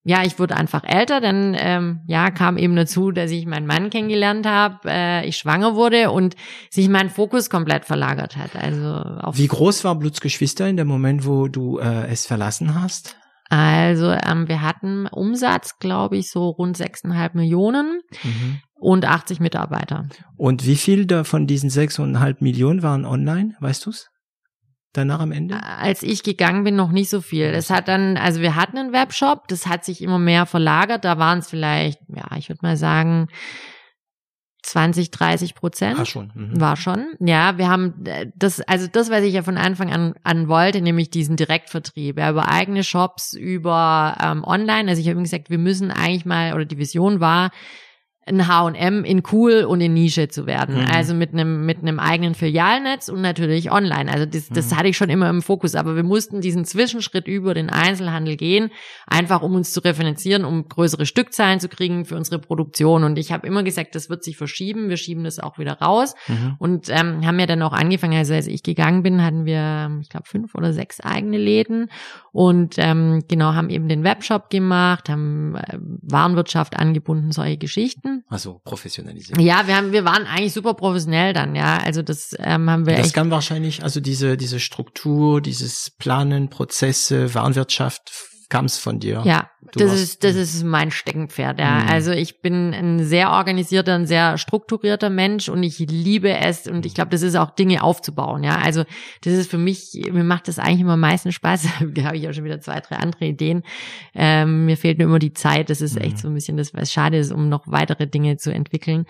ja, 0.07 0.23
ich 0.23 0.37
wurde 0.37 0.55
einfach 0.55 0.83
älter, 0.83 1.19
dann 1.19 1.57
ähm, 1.57 2.01
ja 2.05 2.29
kam 2.29 2.57
eben 2.57 2.75
dazu, 2.75 3.11
dass 3.11 3.31
ich 3.31 3.47
meinen 3.47 3.65
Mann 3.65 3.89
kennengelernt 3.89 4.45
habe, 4.45 4.79
äh, 4.85 5.27
ich 5.27 5.35
schwanger 5.35 5.75
wurde 5.75 6.11
und 6.11 6.35
sich 6.69 6.87
mein 6.89 7.09
Fokus 7.09 7.49
komplett 7.49 7.85
verlagert 7.85 8.37
hat. 8.37 8.55
Also 8.55 8.85
auf 8.85 9.35
wie 9.35 9.47
groß 9.47 9.83
war 9.83 9.95
Blutsgeschwister 9.95 10.67
in 10.69 10.77
dem 10.77 10.87
Moment, 10.87 11.25
wo 11.25 11.47
du 11.47 11.79
äh, 11.79 12.05
es 12.07 12.27
verlassen 12.27 12.79
hast? 12.79 13.17
Also 13.49 14.11
ähm, 14.11 14.47
wir 14.47 14.61
hatten 14.61 15.07
Umsatz, 15.07 15.79
glaube 15.79 16.17
ich, 16.17 16.29
so 16.29 16.49
rund 16.49 16.77
sechseinhalb 16.77 17.33
Millionen 17.33 18.01
mhm. 18.23 18.59
und 18.75 19.05
80 19.05 19.39
Mitarbeiter. 19.39 20.07
Und 20.37 20.67
wie 20.67 20.75
viel 20.75 21.07
da 21.07 21.23
von 21.23 21.47
diesen 21.47 21.71
sechseinhalb 21.71 22.41
Millionen 22.41 22.83
waren 22.83 23.05
online, 23.05 23.55
weißt 23.59 23.87
du's? 23.87 24.11
Danach 24.97 25.19
am 25.19 25.31
Ende? 25.31 25.61
Als 25.63 26.03
ich 26.03 26.23
gegangen 26.23 26.63
bin, 26.63 26.75
noch 26.75 26.91
nicht 26.91 27.09
so 27.09 27.21
viel. 27.21 27.51
Das 27.51 27.69
hat 27.69 27.87
dann, 27.87 28.17
also 28.17 28.41
wir 28.41 28.55
hatten 28.55 28.77
einen 28.77 28.93
Webshop, 28.93 29.47
das 29.47 29.67
hat 29.67 29.85
sich 29.85 30.01
immer 30.01 30.19
mehr 30.19 30.45
verlagert. 30.45 31.05
Da 31.05 31.17
waren 31.17 31.39
es 31.39 31.49
vielleicht, 31.49 31.99
ja, 32.07 32.25
ich 32.37 32.49
würde 32.49 32.59
mal 32.61 32.77
sagen, 32.77 33.27
20, 34.65 35.11
30 35.11 35.53
Prozent. 35.53 35.97
War 35.97 36.05
schon. 36.05 36.31
Mhm. 36.33 36.59
War 36.59 36.75
schon. 36.75 37.05
Ja, 37.19 37.57
wir 37.59 37.69
haben 37.69 38.03
äh, 38.05 38.31
das, 38.35 38.61
also 38.61 38.87
das, 38.87 39.11
was 39.11 39.23
ich 39.23 39.33
ja 39.33 39.43
von 39.43 39.57
Anfang 39.57 39.93
an, 39.93 40.15
an 40.23 40.47
wollte, 40.47 40.81
nämlich 40.81 41.11
diesen 41.11 41.35
Direktvertrieb, 41.35 42.17
ja, 42.17 42.31
über 42.31 42.49
eigene 42.49 42.83
Shops, 42.83 43.33
über 43.33 44.17
ähm, 44.19 44.43
online. 44.43 44.89
Also 44.89 45.01
ich 45.01 45.09
habe 45.09 45.21
gesagt, 45.21 45.51
wir 45.51 45.59
müssen 45.59 45.91
eigentlich 45.91 46.25
mal, 46.25 46.53
oder 46.53 46.65
die 46.65 46.79
Vision 46.79 47.19
war, 47.19 47.51
ein 48.27 48.47
H&M 48.47 49.03
in 49.03 49.21
cool 49.31 49.65
und 49.65 49.81
in 49.81 49.93
Nische 49.93 50.27
zu 50.29 50.47
werden. 50.47 50.81
Mhm. 50.81 50.91
Also 50.91 51.13
mit 51.13 51.33
einem 51.33 51.65
mit 51.65 51.79
einem 51.79 51.99
eigenen 51.99 52.33
Filialnetz 52.33 53.07
und 53.07 53.21
natürlich 53.21 53.71
online. 53.71 54.11
Also 54.11 54.25
das, 54.25 54.49
das 54.49 54.71
mhm. 54.71 54.77
hatte 54.77 54.87
ich 54.89 54.97
schon 54.97 55.11
immer 55.11 55.29
im 55.29 55.43
Fokus. 55.43 55.75
Aber 55.75 55.95
wir 55.95 56.03
mussten 56.03 56.41
diesen 56.41 56.65
Zwischenschritt 56.65 57.27
über 57.27 57.53
den 57.53 57.69
Einzelhandel 57.69 58.35
gehen, 58.35 58.71
einfach 59.05 59.43
um 59.43 59.53
uns 59.53 59.73
zu 59.73 59.79
referenzieren, 59.81 60.43
um 60.43 60.67
größere 60.67 61.05
Stückzahlen 61.05 61.59
zu 61.59 61.69
kriegen 61.69 62.05
für 62.05 62.15
unsere 62.15 62.39
Produktion. 62.39 63.03
Und 63.03 63.19
ich 63.19 63.31
habe 63.31 63.45
immer 63.45 63.61
gesagt, 63.61 63.93
das 63.93 64.09
wird 64.09 64.23
sich 64.23 64.37
verschieben. 64.37 64.89
Wir 64.89 64.97
schieben 64.97 65.23
das 65.23 65.37
auch 65.37 65.59
wieder 65.59 65.73
raus. 65.73 66.15
Mhm. 66.27 66.55
Und 66.57 66.89
ähm, 66.89 67.25
haben 67.27 67.39
ja 67.39 67.45
dann 67.45 67.61
auch 67.61 67.73
angefangen. 67.73 68.17
Also 68.17 68.33
als 68.33 68.47
ich 68.47 68.63
gegangen 68.63 69.03
bin, 69.03 69.23
hatten 69.23 69.45
wir, 69.45 69.99
ich 70.01 70.09
glaube, 70.09 70.25
fünf 70.27 70.55
oder 70.55 70.73
sechs 70.73 70.99
eigene 70.99 71.37
Läden 71.37 71.91
und 72.31 72.75
ähm, 72.77 73.23
genau 73.27 73.53
haben 73.53 73.69
eben 73.69 73.87
den 73.87 74.03
Webshop 74.03 74.49
gemacht, 74.49 75.09
haben 75.09 75.55
äh, 75.55 75.77
Warenwirtschaft 75.79 76.75
angebunden, 76.75 77.31
solche 77.31 77.57
Geschichten. 77.57 78.14
Also 78.27 78.61
professionalisiert. 78.63 79.39
Ja, 79.39 79.67
wir 79.67 79.75
haben, 79.75 79.91
wir 79.91 80.05
waren 80.05 80.25
eigentlich 80.25 80.53
super 80.53 80.73
professionell 80.73 81.33
dann, 81.33 81.55
ja. 81.55 81.77
Also 81.77 82.01
das 82.01 82.35
ähm, 82.39 82.69
haben 82.69 82.85
wir. 82.85 82.95
Das 82.95 83.13
kann 83.13 83.31
wahrscheinlich, 83.31 83.83
also 83.83 83.99
diese 83.99 84.37
diese 84.37 84.59
Struktur, 84.59 85.41
dieses 85.41 85.91
Planen, 85.97 86.49
Prozesse, 86.49 87.33
Warenwirtschaft 87.33 88.11
kam 88.49 88.65
es 88.65 88.77
von 88.77 88.99
dir. 88.99 89.21
Ja, 89.25 89.49
du 89.71 89.79
das 89.79 89.93
ist 89.93 90.23
das 90.23 90.35
ist 90.35 90.63
mein 90.63 90.91
Steckenpferd. 90.91 91.59
Ja, 91.59 91.81
mhm. 91.81 91.89
also 91.89 92.11
ich 92.11 92.41
bin 92.41 92.73
ein 92.73 93.03
sehr 93.03 93.31
organisierter, 93.31 93.95
ein 93.95 94.07
sehr 94.07 94.37
strukturierter 94.37 95.09
Mensch 95.09 95.49
und 95.49 95.63
ich 95.63 95.79
liebe 95.79 96.29
es 96.29 96.67
und 96.67 96.85
ich 96.85 96.93
glaube, 96.93 97.09
das 97.09 97.21
ist 97.21 97.35
auch 97.35 97.51
Dinge 97.51 97.83
aufzubauen. 97.83 98.43
Ja, 98.43 98.57
also 98.57 98.83
das 99.23 99.33
ist 99.33 99.49
für 99.49 99.57
mich 99.57 100.05
mir 100.11 100.23
macht 100.23 100.47
das 100.47 100.59
eigentlich 100.59 100.81
immer 100.81 100.93
am 100.93 100.99
meisten 100.99 101.31
Spaß. 101.31 101.67
da 101.93 102.03
habe 102.03 102.17
ich 102.17 102.27
auch 102.27 102.33
schon 102.33 102.43
wieder 102.43 102.61
zwei, 102.61 102.79
drei 102.79 102.97
andere 102.97 103.25
Ideen. 103.25 103.63
Ähm, 104.13 104.65
mir 104.65 104.77
fehlt 104.77 104.99
nur 104.99 105.07
immer 105.07 105.19
die 105.19 105.33
Zeit. 105.33 105.69
Das 105.69 105.81
ist 105.81 105.97
echt 105.97 106.17
mhm. 106.17 106.21
so 106.21 106.27
ein 106.29 106.33
bisschen 106.33 106.57
das, 106.57 106.73
was 106.73 106.91
schade 106.91 107.17
ist, 107.17 107.31
um 107.31 107.49
noch 107.49 107.63
weitere 107.65 108.07
Dinge 108.07 108.37
zu 108.37 108.53
entwickeln. 108.53 109.05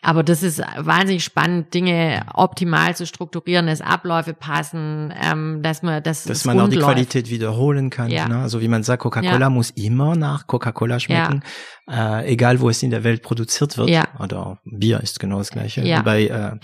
Aber 0.00 0.24
das 0.24 0.42
ist 0.42 0.60
wahnsinnig 0.76 1.22
spannend, 1.22 1.72
Dinge 1.74 2.26
optimal 2.34 2.96
zu 2.96 3.06
strukturieren, 3.06 3.68
dass 3.68 3.80
Abläufe 3.80 4.34
passen, 4.34 5.14
ähm, 5.22 5.62
dass 5.62 5.82
man 5.82 6.02
das 6.02 6.24
dass 6.24 6.44
man 6.44 6.58
auch 6.58 6.68
die 6.68 6.78
Qualität 6.78 7.30
wiederholen 7.30 7.88
kann. 7.88 8.10
Ja. 8.10 8.26
Ne? 8.26 8.38
Also 8.38 8.60
wie 8.60 8.68
man 8.72 8.82
sagt, 8.82 9.02
Coca-Cola 9.02 9.38
ja. 9.38 9.50
muss 9.50 9.70
immer 9.70 10.16
nach 10.16 10.48
Coca-Cola 10.48 10.98
schmecken, 10.98 11.42
ja. 11.88 12.20
äh, 12.20 12.32
egal 12.32 12.60
wo 12.60 12.68
es 12.68 12.82
in 12.82 12.90
der 12.90 13.04
Welt 13.04 13.22
produziert 13.22 13.78
wird. 13.78 13.88
Ja. 13.88 14.08
Oder 14.18 14.58
Bier 14.64 15.00
ist 15.00 15.20
genau 15.20 15.38
das 15.38 15.50
gleiche. 15.50 15.86
Ja. 15.86 16.02
Bei, 16.02 16.26
äh, 16.26 16.58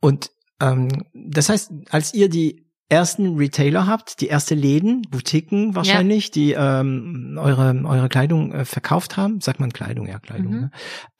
und 0.00 0.30
ähm, 0.60 0.88
das 1.14 1.48
heißt, 1.48 1.72
als 1.90 2.12
ihr 2.12 2.28
die 2.28 2.66
ersten 2.90 3.36
Retailer 3.36 3.86
habt, 3.86 4.20
die 4.20 4.26
erste 4.26 4.54
Läden, 4.54 5.02
Boutiquen 5.08 5.74
wahrscheinlich, 5.74 6.26
ja. 6.26 6.32
die 6.32 6.52
ähm, 6.52 7.38
eure 7.40 7.82
eure 7.84 8.08
Kleidung 8.08 8.52
äh, 8.52 8.64
verkauft 8.64 9.16
haben, 9.16 9.40
sagt 9.40 9.60
man 9.60 9.72
Kleidung, 9.72 10.06
ja 10.08 10.18
Kleidung. 10.18 10.52
Mhm. 10.52 10.60
Ne? 10.60 10.70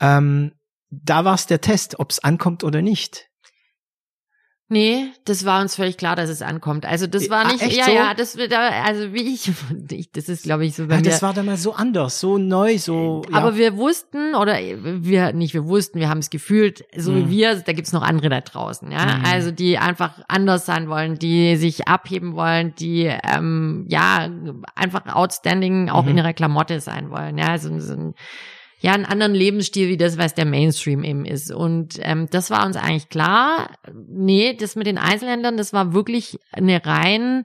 Ähm, 0.01 0.53
da 0.91 1.25
war 1.25 1.35
es 1.35 1.47
der 1.47 1.61
Test, 1.61 2.01
ob 2.01 2.11
es 2.11 2.19
ankommt 2.19 2.65
oder 2.65 2.83
nicht. 2.83 3.30
Nee, 4.73 5.09
das 5.25 5.45
war 5.45 5.61
uns 5.61 5.75
völlig 5.75 5.97
klar, 5.97 6.15
dass 6.15 6.31
es 6.31 6.43
ankommt. 6.43 6.87
Also 6.87 7.09
das 7.09 7.29
war 7.29 7.45
ah, 7.45 7.53
nicht, 7.53 7.61
ah, 7.61 7.67
ja, 7.67 7.85
so? 7.87 7.91
ja, 7.91 8.15
das 8.15 8.37
wird 8.37 8.53
also 8.53 9.13
wie 9.13 9.35
ich, 9.35 9.51
ich 9.91 10.13
das 10.13 10.29
ist 10.29 10.45
glaube 10.45 10.65
ich 10.65 10.77
so. 10.77 10.87
Bei 10.87 10.95
ja, 10.95 11.01
das 11.01 11.23
war 11.23 11.35
damals 11.35 11.65
so 11.65 11.73
anders, 11.73 12.21
so 12.21 12.39
neu, 12.39 12.79
so. 12.79 13.23
Ja. 13.29 13.39
Aber 13.39 13.57
wir 13.57 13.77
wussten 13.77 14.37
oder 14.37 14.55
wir 14.55 15.33
nicht, 15.33 15.55
wir 15.55 15.67
wussten, 15.67 15.99
wir 15.99 16.09
haben 16.09 16.21
es 16.21 16.31
gefühlt, 16.31 16.85
so 16.97 17.11
mhm. 17.11 17.17
wie 17.17 17.39
wir, 17.39 17.57
da 17.57 17.73
gibt's 17.73 17.93
noch 17.93 18.03
andere 18.03 18.29
da 18.29 18.41
draußen, 18.43 18.93
ja, 18.93 19.17
mhm. 19.17 19.25
also 19.25 19.51
die 19.51 19.77
einfach 19.77 20.21
anders 20.29 20.67
sein 20.67 20.89
wollen, 20.89 21.19
die 21.19 21.57
sich 21.57 21.89
abheben 21.89 22.37
wollen, 22.37 22.73
die 22.77 23.13
ähm, 23.25 23.87
ja 23.89 24.31
einfach 24.77 25.05
outstanding 25.13 25.89
auch 25.89 26.05
mhm. 26.05 26.11
in 26.11 26.19
ihrer 26.19 26.33
Klamotte 26.33 26.79
sein 26.79 27.11
wollen, 27.11 27.39
ja, 27.39 27.59
so, 27.59 27.77
so 27.81 27.95
ein 27.95 28.15
ja 28.81 28.93
einen 28.93 29.05
anderen 29.05 29.35
Lebensstil 29.35 29.89
wie 29.89 29.97
das, 29.97 30.19
was 30.19 30.35
der 30.35 30.47
Mainstream 30.47 31.05
eben 31.05 31.25
ist. 31.25 31.53
Und 31.53 31.99
ähm, 32.03 32.29
das 32.31 32.51
war 32.51 32.67
uns 32.67 32.77
eigentlich 32.77 33.11
klar. 33.11 33.71
Nee, 33.93 34.55
das 34.55 34.75
mit 34.75 34.87
den 34.87 34.99
Einzelhändlern, 34.99 35.57
das 35.57 35.73
war 35.73 35.93
wirklich 35.93 36.39
eine 36.53 36.85
rein 36.85 37.45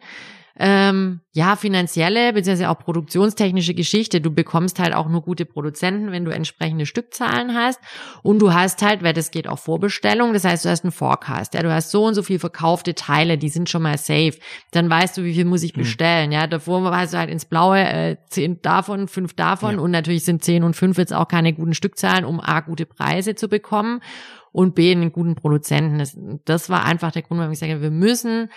ähm, 0.58 1.20
ja, 1.34 1.58
finanzielle 1.58 2.32
bzw. 2.32 2.68
auch 2.68 2.80
produktionstechnische 2.80 3.74
Geschichte. 3.74 4.22
Du 4.22 4.32
bekommst 4.32 4.80
halt 4.80 4.94
auch 4.94 5.10
nur 5.10 5.22
gute 5.22 5.46
Produzenten, 5.46 6.12
wenn 6.12 6.24
du 6.24 6.32
entsprechende 6.32 6.86
Stückzahlen 6.86 7.54
hast. 7.54 7.80
Und 8.24 8.40
du 8.40 8.54
hast 8.54 8.82
halt, 8.82 9.04
weil 9.04 9.14
das 9.14 9.32
geht 9.32 9.48
auch 9.48 9.60
Vorbestellung, 9.60 10.32
das 10.32 10.46
heißt, 10.46 10.64
du 10.64 10.70
hast 10.70 10.86
einen 10.86 10.94
Forecast. 10.94 11.54
Ja, 11.54 11.62
du 11.62 11.74
hast 11.74 11.92
so 11.92 12.06
und 12.06 12.14
so 12.14 12.24
viel 12.24 12.40
verkaufte 12.40 12.96
Teile, 12.96 13.38
die 13.38 13.50
sind 13.50 13.70
schon 13.70 13.82
mal 13.82 13.98
safe. 13.98 14.38
Dann 14.72 14.90
weißt 14.90 15.18
du, 15.18 15.24
wie 15.26 15.34
viel 15.34 15.46
muss 15.46 15.64
ich 15.64 15.74
hm. 15.74 15.82
bestellen. 15.82 16.32
Ja, 16.32 16.48
davor 16.48 16.90
hast 16.96 17.14
du 17.14 17.18
halt 17.18 17.30
ins 17.30 17.46
Blaue 17.46 17.80
äh, 17.80 18.18
zehn 18.30 18.62
davon, 18.62 19.10
fünf 19.10 19.34
davon. 19.34 19.76
Ja. 19.76 19.82
Und 19.82 19.92
natürlich 19.92 20.24
sind 20.24 20.44
zehn 20.44 20.64
und 20.64 20.76
fünf 20.76 20.98
jetzt 20.98 21.14
auch 21.14 21.28
keine 21.28 21.52
guten 21.54 21.74
Stückzahlen, 21.74 22.24
um 22.24 22.40
A, 22.40 22.62
gute 22.62 22.86
Preise 22.86 23.36
zu 23.36 23.50
bekommen 23.50 24.00
und 24.54 24.74
B, 24.74 24.90
einen 24.90 25.12
guten 25.12 25.36
Produzenten. 25.36 26.00
Das, 26.00 26.18
das 26.46 26.70
war 26.70 26.86
einfach 26.86 27.12
der 27.12 27.24
Grund, 27.24 27.40
warum 27.40 27.52
ich 27.52 27.60
sage, 27.60 27.82
wir 27.82 27.92
müssen 27.92 28.50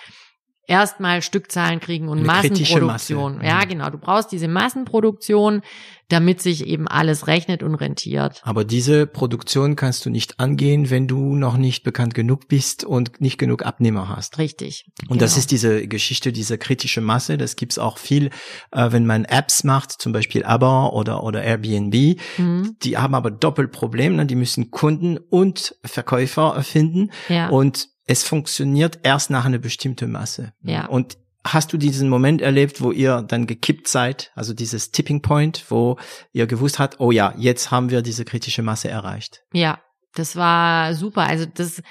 erstmal 0.68 1.22
Stückzahlen 1.22 1.80
kriegen 1.80 2.08
und 2.08 2.18
Eine 2.18 2.26
Massenproduktion. 2.26 3.36
Masse. 3.38 3.46
Ja, 3.46 3.64
mhm. 3.64 3.68
genau. 3.68 3.90
Du 3.90 3.98
brauchst 3.98 4.30
diese 4.30 4.46
Massenproduktion, 4.46 5.62
damit 6.08 6.40
sich 6.40 6.66
eben 6.66 6.86
alles 6.86 7.26
rechnet 7.26 7.62
und 7.62 7.74
rentiert. 7.74 8.40
Aber 8.44 8.64
diese 8.64 9.06
Produktion 9.06 9.76
kannst 9.76 10.06
du 10.06 10.10
nicht 10.10 10.38
angehen, 10.40 10.90
wenn 10.90 11.08
du 11.08 11.34
noch 11.34 11.56
nicht 11.56 11.82
bekannt 11.82 12.14
genug 12.14 12.48
bist 12.48 12.84
und 12.84 13.20
nicht 13.20 13.38
genug 13.38 13.64
Abnehmer 13.64 14.08
hast. 14.08 14.38
Richtig. 14.38 14.86
Und 15.02 15.08
genau. 15.08 15.20
das 15.20 15.36
ist 15.36 15.50
diese 15.50 15.86
Geschichte, 15.88 16.32
diese 16.32 16.56
kritische 16.56 17.00
Masse. 17.00 17.36
Das 17.36 17.56
gibt's 17.56 17.78
auch 17.78 17.98
viel, 17.98 18.30
äh, 18.70 18.92
wenn 18.92 19.06
man 19.06 19.24
Apps 19.24 19.64
macht, 19.64 19.92
zum 19.92 20.12
Beispiel 20.12 20.44
Aber 20.44 20.92
oder, 20.92 21.24
oder 21.24 21.42
Airbnb. 21.42 22.18
Mhm. 22.36 22.76
Die 22.82 22.96
haben 22.96 23.14
aber 23.14 23.30
Doppelproblem. 23.30 24.16
Ne? 24.16 24.26
Die 24.26 24.36
müssen 24.36 24.70
Kunden 24.70 25.18
und 25.18 25.76
Verkäufer 25.84 26.62
finden. 26.62 27.10
Ja. 27.28 27.48
Und 27.48 27.88
es 28.08 28.24
funktioniert 28.24 29.00
erst 29.04 29.30
nach 29.30 29.44
einer 29.44 29.58
bestimmten 29.58 30.10
Masse. 30.10 30.52
Ja. 30.62 30.86
Und 30.86 31.18
hast 31.44 31.72
du 31.72 31.76
diesen 31.76 32.08
Moment 32.08 32.40
erlebt, 32.40 32.80
wo 32.80 32.90
ihr 32.90 33.22
dann 33.22 33.46
gekippt 33.46 33.86
seid, 33.86 34.32
also 34.34 34.54
dieses 34.54 34.90
Tipping 34.90 35.22
Point, 35.22 35.64
wo 35.68 35.98
ihr 36.32 36.46
gewusst 36.46 36.78
habt, 36.78 37.00
oh 37.00 37.10
ja, 37.10 37.34
jetzt 37.36 37.70
haben 37.70 37.90
wir 37.90 38.02
diese 38.02 38.24
kritische 38.24 38.62
Masse 38.62 38.88
erreicht? 38.88 39.42
Ja, 39.52 39.78
das 40.14 40.36
war 40.36 40.94
super. 40.94 41.22
Also 41.22 41.44
das 41.46 41.82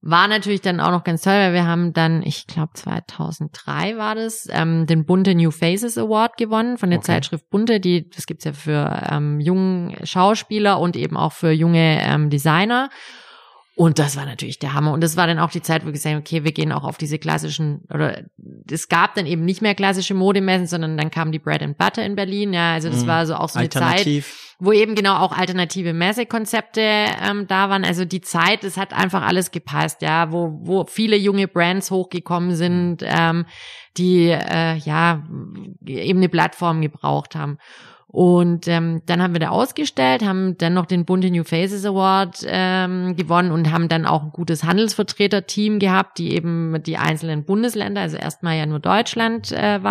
war 0.00 0.28
natürlich 0.28 0.60
dann 0.60 0.80
auch 0.80 0.92
noch 0.92 1.02
ganz 1.02 1.22
toll, 1.22 1.32
weil 1.32 1.54
wir 1.54 1.66
haben 1.66 1.92
dann, 1.92 2.22
ich 2.22 2.46
glaube 2.46 2.72
2003 2.74 3.96
war 3.96 4.14
das, 4.14 4.46
ähm, 4.50 4.86
den 4.86 5.06
Bunte 5.06 5.34
New 5.34 5.50
Faces 5.50 5.98
Award 5.98 6.36
gewonnen 6.36 6.78
von 6.78 6.90
der 6.90 7.00
okay. 7.00 7.06
Zeitschrift 7.06 7.50
Bunte. 7.50 7.80
Die, 7.80 8.08
das 8.10 8.26
gibt's 8.26 8.44
ja 8.44 8.52
für 8.52 9.08
ähm, 9.10 9.40
jungen 9.40 9.96
Schauspieler 10.04 10.78
und 10.78 10.94
eben 10.94 11.16
auch 11.16 11.32
für 11.32 11.50
junge 11.50 12.00
ähm, 12.02 12.30
Designer. 12.30 12.90
Und 13.76 13.98
das 13.98 14.16
war 14.16 14.24
natürlich 14.24 14.60
der 14.60 14.72
Hammer. 14.72 14.92
Und 14.92 15.02
das 15.02 15.16
war 15.16 15.26
dann 15.26 15.40
auch 15.40 15.50
die 15.50 15.62
Zeit, 15.62 15.82
wo 15.82 15.86
wir 15.86 15.92
gesagt 15.92 16.14
haben, 16.14 16.20
okay, 16.20 16.44
wir 16.44 16.52
gehen 16.52 16.70
auch 16.70 16.84
auf 16.84 16.96
diese 16.96 17.18
klassischen, 17.18 17.82
oder 17.92 18.22
es 18.70 18.88
gab 18.88 19.16
dann 19.16 19.26
eben 19.26 19.44
nicht 19.44 19.62
mehr 19.62 19.74
klassische 19.74 20.14
Modemessen, 20.14 20.68
sondern 20.68 20.96
dann 20.96 21.10
kam 21.10 21.32
die 21.32 21.40
Bread 21.40 21.60
and 21.60 21.76
Butter 21.76 22.04
in 22.04 22.14
Berlin. 22.14 22.52
Ja, 22.52 22.74
also 22.74 22.88
das 22.88 23.02
mhm. 23.02 23.08
war 23.08 23.26
so 23.26 23.34
auch 23.34 23.48
so 23.48 23.58
eine 23.58 23.70
Zeit, 23.70 24.06
wo 24.60 24.70
eben 24.70 24.94
genau 24.94 25.16
auch 25.16 25.36
alternative 25.36 25.92
Messekonzepte 25.92 26.80
ähm, 26.80 27.48
da 27.48 27.68
waren. 27.68 27.84
Also 27.84 28.04
die 28.04 28.20
Zeit, 28.20 28.62
es 28.62 28.76
hat 28.76 28.92
einfach 28.92 29.22
alles 29.22 29.50
gepasst, 29.50 30.02
ja, 30.02 30.30
wo, 30.30 30.60
wo 30.62 30.84
viele 30.84 31.16
junge 31.16 31.48
Brands 31.48 31.90
hochgekommen 31.90 32.54
sind, 32.54 32.98
ähm, 33.02 33.44
die 33.96 34.28
äh, 34.28 34.76
ja 34.76 35.24
eben 35.84 36.20
eine 36.20 36.28
Plattform 36.28 36.80
gebraucht 36.80 37.34
haben. 37.34 37.58
Und 38.14 38.68
ähm, 38.68 39.02
dann 39.06 39.20
haben 39.20 39.32
wir 39.32 39.40
da 39.40 39.48
ausgestellt, 39.48 40.24
haben 40.24 40.56
dann 40.56 40.72
noch 40.72 40.86
den 40.86 41.04
Bunte 41.04 41.32
New 41.32 41.42
Faces 41.42 41.84
Award 41.84 42.44
ähm, 42.46 43.16
gewonnen 43.16 43.50
und 43.50 43.72
haben 43.72 43.88
dann 43.88 44.06
auch 44.06 44.22
ein 44.22 44.30
gutes 44.30 44.62
Handelsvertreterteam 44.62 45.80
gehabt, 45.80 46.18
die 46.18 46.32
eben 46.32 46.80
die 46.84 46.96
einzelnen 46.96 47.44
Bundesländer, 47.44 48.02
also 48.02 48.16
erstmal 48.16 48.56
ja 48.56 48.66
nur 48.66 48.78
Deutschland 48.78 49.50
äh, 49.50 49.82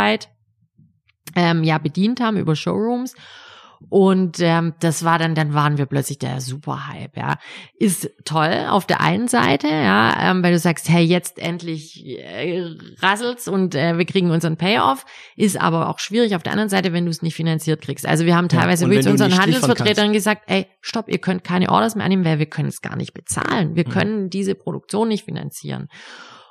ähm, 1.35 1.65
ja 1.65 1.77
bedient 1.79 2.21
haben 2.21 2.37
über 2.37 2.55
Showrooms. 2.55 3.13
Und 3.89 4.39
ähm, 4.39 4.73
das 4.79 5.03
war 5.03 5.19
dann, 5.19 5.35
dann 5.35 5.53
waren 5.53 5.77
wir 5.77 5.85
plötzlich 5.85 6.19
der 6.19 6.41
Superhype, 6.41 7.11
ja. 7.15 7.37
Ist 7.77 8.09
toll 8.25 8.65
auf 8.69 8.85
der 8.85 9.01
einen 9.01 9.27
Seite, 9.27 9.67
ja, 9.67 10.31
ähm, 10.31 10.43
weil 10.43 10.53
du 10.53 10.59
sagst, 10.59 10.89
hey, 10.89 11.03
jetzt 11.03 11.39
endlich 11.39 12.05
äh, 12.05 12.63
rasselt's 12.99 13.47
und 13.47 13.75
äh, 13.75 13.97
wir 13.97 14.05
kriegen 14.05 14.31
unseren 14.31 14.57
Payoff. 14.57 15.05
Ist 15.35 15.59
aber 15.59 15.89
auch 15.89 15.99
schwierig 15.99 16.35
auf 16.35 16.43
der 16.43 16.53
anderen 16.53 16.69
Seite, 16.69 16.93
wenn 16.93 17.05
du 17.05 17.11
es 17.11 17.21
nicht 17.21 17.35
finanziert 17.35 17.81
kriegst. 17.81 18.05
Also 18.05 18.25
wir 18.25 18.35
haben 18.35 18.49
teilweise 18.49 18.91
ja, 18.91 19.01
zu 19.01 19.11
unseren 19.11 19.37
Handelsvertretern 19.37 20.13
gesagt, 20.13 20.43
ey, 20.47 20.67
stopp, 20.81 21.09
ihr 21.09 21.19
könnt 21.19 21.43
keine 21.43 21.69
Orders 21.69 21.95
mehr 21.95 22.05
annehmen, 22.05 22.25
weil 22.25 22.39
wir 22.39 22.47
können 22.47 22.69
es 22.69 22.81
gar 22.81 22.95
nicht 22.95 23.13
bezahlen. 23.13 23.75
Wir 23.75 23.87
mhm. 23.87 23.91
können 23.91 24.29
diese 24.29 24.55
Produktion 24.55 25.07
nicht 25.07 25.25
finanzieren. 25.25 25.87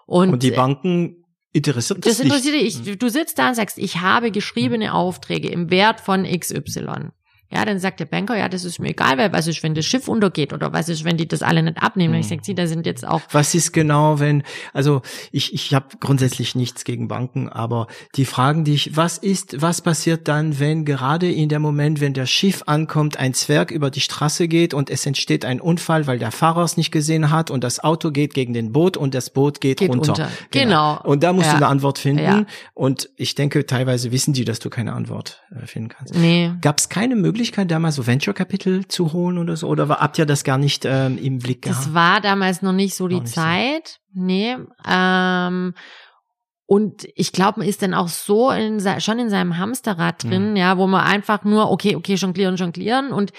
Und, 0.06 0.32
und 0.32 0.42
die 0.42 0.50
Banken 0.50 1.24
interessiert 1.52 2.04
das, 2.04 2.18
das 2.18 2.20
interessiert 2.20 2.54
dich. 2.54 2.98
Du 2.98 3.08
sitzt 3.08 3.38
da 3.38 3.48
und 3.48 3.54
sagst, 3.54 3.78
ich 3.78 4.00
habe 4.00 4.30
geschriebene 4.30 4.86
mhm. 4.86 4.92
Aufträge 4.92 5.48
im 5.48 5.70
Wert 5.70 6.00
von 6.00 6.24
XY. 6.24 7.10
Ja, 7.52 7.64
dann 7.64 7.78
sagt 7.78 8.00
der 8.00 8.06
Banker, 8.06 8.36
ja, 8.36 8.48
das 8.48 8.64
ist 8.64 8.78
mir 8.78 8.90
egal, 8.90 9.18
weil 9.18 9.32
was 9.32 9.46
ist, 9.46 9.62
wenn 9.62 9.74
das 9.74 9.84
Schiff 9.84 10.08
untergeht 10.08 10.52
oder 10.52 10.72
was 10.72 10.88
ist, 10.88 11.04
wenn 11.04 11.16
die 11.16 11.28
das 11.28 11.42
alle 11.42 11.62
nicht 11.62 11.82
abnehmen? 11.82 12.14
Mhm. 12.14 12.20
Ich 12.20 12.28
sage, 12.28 12.40
sie, 12.42 12.54
da 12.54 12.66
sind 12.66 12.86
jetzt 12.86 13.06
auch. 13.06 13.20
Was 13.30 13.54
ist 13.54 13.72
genau, 13.72 14.20
wenn, 14.20 14.42
also 14.72 15.02
ich, 15.32 15.52
ich 15.52 15.74
habe 15.74 15.86
grundsätzlich 16.00 16.54
nichts 16.54 16.84
gegen 16.84 17.08
Banken, 17.08 17.48
aber 17.48 17.88
die 18.16 18.24
fragen 18.24 18.64
dich, 18.64 18.96
was 18.96 19.18
ist, 19.18 19.60
was 19.60 19.82
passiert 19.82 20.28
dann, 20.28 20.58
wenn 20.58 20.86
gerade 20.86 21.30
in 21.30 21.50
der 21.50 21.58
Moment, 21.58 22.00
wenn 22.00 22.14
der 22.14 22.26
Schiff 22.26 22.62
ankommt, 22.66 23.18
ein 23.18 23.34
Zwerg 23.34 23.70
über 23.70 23.90
die 23.90 24.00
Straße 24.00 24.48
geht 24.48 24.72
und 24.72 24.88
es 24.88 25.04
entsteht 25.04 25.44
ein 25.44 25.60
Unfall, 25.60 26.06
weil 26.06 26.18
der 26.18 26.30
Fahrer 26.30 26.64
es 26.64 26.78
nicht 26.78 26.90
gesehen 26.90 27.30
hat 27.30 27.50
und 27.50 27.62
das 27.62 27.84
Auto 27.84 28.10
geht 28.10 28.32
gegen 28.32 28.54
den 28.54 28.72
Boot 28.72 28.96
und 28.96 29.14
das 29.14 29.30
Boot 29.30 29.60
geht, 29.60 29.78
geht 29.78 29.90
runter. 29.90 30.12
Unter. 30.12 30.28
Genau. 30.50 30.94
genau. 30.96 31.02
Und 31.04 31.22
da 31.22 31.32
musst 31.32 31.48
ja. 31.48 31.52
du 31.52 31.56
eine 31.58 31.66
Antwort 31.66 31.98
finden. 31.98 32.24
Ja. 32.24 32.46
Und 32.72 33.10
ich 33.16 33.34
denke, 33.34 33.66
teilweise 33.66 34.10
wissen 34.10 34.32
die, 34.32 34.44
dass 34.44 34.58
du 34.58 34.70
keine 34.70 34.94
Antwort 34.94 35.42
äh, 35.54 35.66
finden 35.66 35.90
kannst. 35.90 36.14
Nee. 36.14 36.52
Gab 36.60 36.78
es 36.78 36.88
keine 36.88 37.14
Möglichkeit, 37.14 37.41
Möglichkeit, 37.42 37.72
damals 37.72 37.96
so 37.96 38.06
Venture-Kapitel 38.06 38.86
zu 38.86 39.12
holen 39.12 39.36
oder 39.36 39.56
so? 39.56 39.66
Oder 39.66 39.88
war, 39.88 39.98
habt 39.98 40.16
ihr 40.16 40.26
das 40.26 40.44
gar 40.44 40.58
nicht 40.58 40.84
ähm, 40.84 41.18
im 41.18 41.40
Blick 41.40 41.62
gehabt? 41.62 41.86
Das 41.86 41.94
war 41.94 42.20
damals 42.20 42.62
noch 42.62 42.72
nicht 42.72 42.94
so 42.94 43.08
die 43.08 43.24
Zeit. 43.24 43.98
So. 44.14 44.22
Nee. 44.22 44.56
Ähm, 44.88 45.74
und 46.66 47.08
ich 47.16 47.32
glaube, 47.32 47.60
man 47.60 47.68
ist 47.68 47.82
dann 47.82 47.94
auch 47.94 48.06
so 48.06 48.52
in, 48.52 48.80
schon 49.00 49.18
in 49.18 49.28
seinem 49.28 49.58
Hamsterrad 49.58 50.22
drin, 50.22 50.50
mhm. 50.50 50.56
ja, 50.56 50.78
wo 50.78 50.86
man 50.86 51.04
einfach 51.04 51.42
nur, 51.42 51.68
okay, 51.70 51.96
okay, 51.96 52.14
jonglieren, 52.14 52.54
jonglieren 52.54 53.12
und 53.12 53.32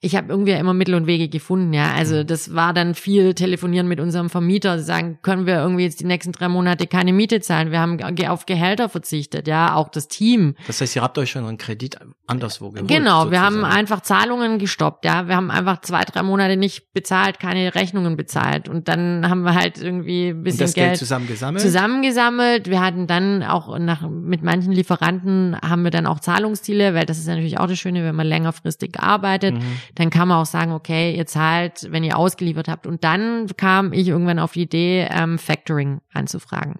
ich 0.00 0.14
habe 0.14 0.28
irgendwie 0.28 0.52
immer 0.52 0.74
Mittel 0.74 0.94
und 0.94 1.06
Wege 1.06 1.28
gefunden, 1.28 1.72
ja. 1.72 1.92
Also 1.94 2.16
mhm. 2.16 2.26
das 2.26 2.54
war 2.54 2.74
dann 2.74 2.94
viel 2.94 3.32
telefonieren 3.32 3.88
mit 3.88 3.98
unserem 3.98 4.28
Vermieter, 4.28 4.78
sagen, 4.78 5.18
können 5.22 5.46
wir 5.46 5.54
irgendwie 5.56 5.84
jetzt 5.84 6.00
die 6.00 6.04
nächsten 6.04 6.32
drei 6.32 6.48
Monate 6.48 6.86
keine 6.86 7.14
Miete 7.14 7.40
zahlen. 7.40 7.70
Wir 7.70 7.80
haben 7.80 7.98
auf 8.28 8.44
Gehälter 8.44 8.90
verzichtet, 8.90 9.48
ja, 9.48 9.74
auch 9.74 9.88
das 9.88 10.08
Team. 10.08 10.54
Das 10.66 10.82
heißt, 10.82 10.96
ihr 10.96 11.02
habt 11.02 11.16
euch 11.16 11.30
schon 11.30 11.46
einen 11.46 11.56
Kredit 11.56 11.98
anderswo 12.26 12.70
geholt. 12.70 12.88
Genau, 12.88 13.22
sozusagen. 13.22 13.30
wir 13.30 13.40
haben 13.40 13.64
einfach 13.64 14.02
Zahlungen 14.02 14.58
gestoppt, 14.58 15.06
ja. 15.06 15.28
Wir 15.28 15.36
haben 15.36 15.50
einfach 15.50 15.80
zwei, 15.80 16.04
drei 16.04 16.22
Monate 16.22 16.58
nicht 16.58 16.92
bezahlt, 16.92 17.40
keine 17.40 17.74
Rechnungen 17.74 18.16
bezahlt. 18.16 18.68
Und 18.68 18.88
dann 18.88 19.28
haben 19.28 19.42
wir 19.42 19.54
halt 19.54 19.78
irgendwie 19.78 20.28
ein 20.28 20.42
bisschen 20.42 20.60
und 20.60 20.68
das 20.68 20.74
Geld, 20.74 20.88
Geld 20.88 20.98
zusammengesammelt. 20.98 21.62
Zusammengesammelt. 21.62 22.68
Wir 22.68 22.82
hatten 22.82 23.06
dann 23.06 23.42
auch 23.42 23.78
nach, 23.78 24.06
mit 24.08 24.42
manchen 24.42 24.72
Lieferanten 24.72 25.56
haben 25.62 25.84
wir 25.84 25.90
dann 25.90 26.06
auch 26.06 26.20
Zahlungsziele, 26.20 26.92
weil 26.92 27.06
das 27.06 27.16
ist 27.16 27.28
natürlich 27.28 27.58
auch 27.58 27.66
das 27.66 27.78
Schöne, 27.78 28.04
wenn 28.04 28.14
man 28.14 28.26
längerfristig 28.26 29.00
arbeitet. 29.00 29.54
Mhm 29.54 29.85
dann 29.94 30.10
kann 30.10 30.28
man 30.28 30.38
auch 30.38 30.46
sagen, 30.46 30.72
okay, 30.72 31.14
ihr 31.16 31.26
zahlt, 31.26 31.86
wenn 31.90 32.04
ihr 32.04 32.16
ausgeliefert 32.16 32.68
habt. 32.68 32.86
Und 32.86 33.04
dann 33.04 33.46
kam 33.56 33.92
ich 33.92 34.08
irgendwann 34.08 34.38
auf 34.38 34.52
die 34.52 34.62
Idee, 34.62 35.08
ähm, 35.10 35.38
Factoring 35.38 36.00
anzufragen. 36.12 36.76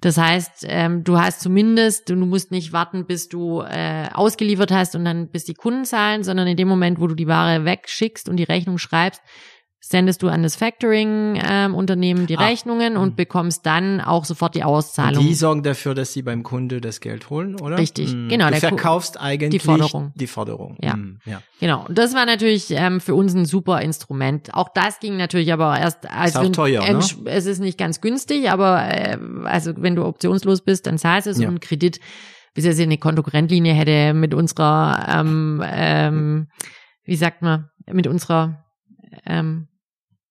Das 0.00 0.16
heißt, 0.16 0.66
ähm, 0.68 1.04
du 1.04 1.18
hast 1.18 1.40
zumindest, 1.40 2.08
du 2.08 2.16
musst 2.16 2.50
nicht 2.50 2.72
warten, 2.72 3.06
bis 3.06 3.28
du 3.28 3.62
äh, 3.62 4.08
ausgeliefert 4.12 4.70
hast 4.70 4.94
und 4.94 5.04
dann 5.04 5.28
bis 5.28 5.44
die 5.44 5.54
Kunden 5.54 5.84
zahlen, 5.84 6.22
sondern 6.22 6.46
in 6.46 6.56
dem 6.56 6.68
Moment, 6.68 7.00
wo 7.00 7.06
du 7.06 7.14
die 7.14 7.26
Ware 7.26 7.64
wegschickst 7.64 8.28
und 8.28 8.36
die 8.36 8.44
Rechnung 8.44 8.78
schreibst, 8.78 9.22
sendest 9.80 10.22
du 10.22 10.28
an 10.28 10.42
das 10.42 10.56
Factoring-Unternehmen 10.56 12.20
ähm, 12.22 12.26
die 12.26 12.36
ah. 12.36 12.46
Rechnungen 12.46 12.96
und 12.96 13.10
hm. 13.10 13.16
bekommst 13.16 13.64
dann 13.64 14.00
auch 14.00 14.24
sofort 14.24 14.54
die 14.54 14.64
Auszahlung. 14.64 15.24
Die 15.24 15.34
sorgen 15.34 15.62
dafür, 15.62 15.94
dass 15.94 16.12
sie 16.12 16.22
beim 16.22 16.42
Kunde 16.42 16.80
das 16.80 17.00
Geld 17.00 17.30
holen, 17.30 17.60
oder? 17.60 17.78
Richtig, 17.78 18.12
mhm. 18.12 18.28
genau. 18.28 18.50
Du 18.50 18.56
verkaufst 18.56 19.20
eigentlich 19.20 19.62
die 19.62 19.66
Forderung. 19.66 20.12
Die 20.16 20.26
Forderung. 20.26 20.76
Ja. 20.82 20.96
Mhm. 20.96 21.20
ja. 21.24 21.42
Genau. 21.60 21.86
Und 21.86 21.96
das 21.96 22.14
war 22.14 22.26
natürlich 22.26 22.70
ähm, 22.70 23.00
für 23.00 23.14
uns 23.14 23.34
ein 23.34 23.46
super 23.46 23.80
Instrument. 23.80 24.52
Auch 24.52 24.68
das 24.68 24.98
ging 25.00 25.16
natürlich 25.16 25.52
aber 25.52 25.78
erst 25.78 26.10
als 26.10 26.30
ist 26.32 26.36
auch 26.36 26.48
teuer, 26.50 26.82
ne? 26.82 26.98
es 27.26 27.46
ist 27.46 27.60
nicht 27.60 27.78
ganz 27.78 28.00
günstig, 28.00 28.50
aber 28.50 28.82
äh, 28.88 29.18
also 29.44 29.72
wenn 29.76 29.94
du 29.94 30.04
optionslos 30.04 30.62
bist, 30.62 30.86
dann 30.86 30.98
zahlst 30.98 31.26
du 31.26 31.30
es 31.30 31.38
ja. 31.38 31.48
und 31.48 31.60
Kredit 31.60 32.00
bis 32.54 32.64
jetzt 32.64 32.80
eine 32.80 32.98
Kontokorrentlinie 32.98 33.72
hätte 33.72 34.14
mit 34.14 34.34
unserer 34.34 35.06
ähm, 35.08 35.62
ähm, 35.64 36.48
wie 37.04 37.16
sagt 37.16 37.40
man, 37.40 37.70
mit 37.86 38.06
unserer 38.06 38.64
ähm, 39.26 39.68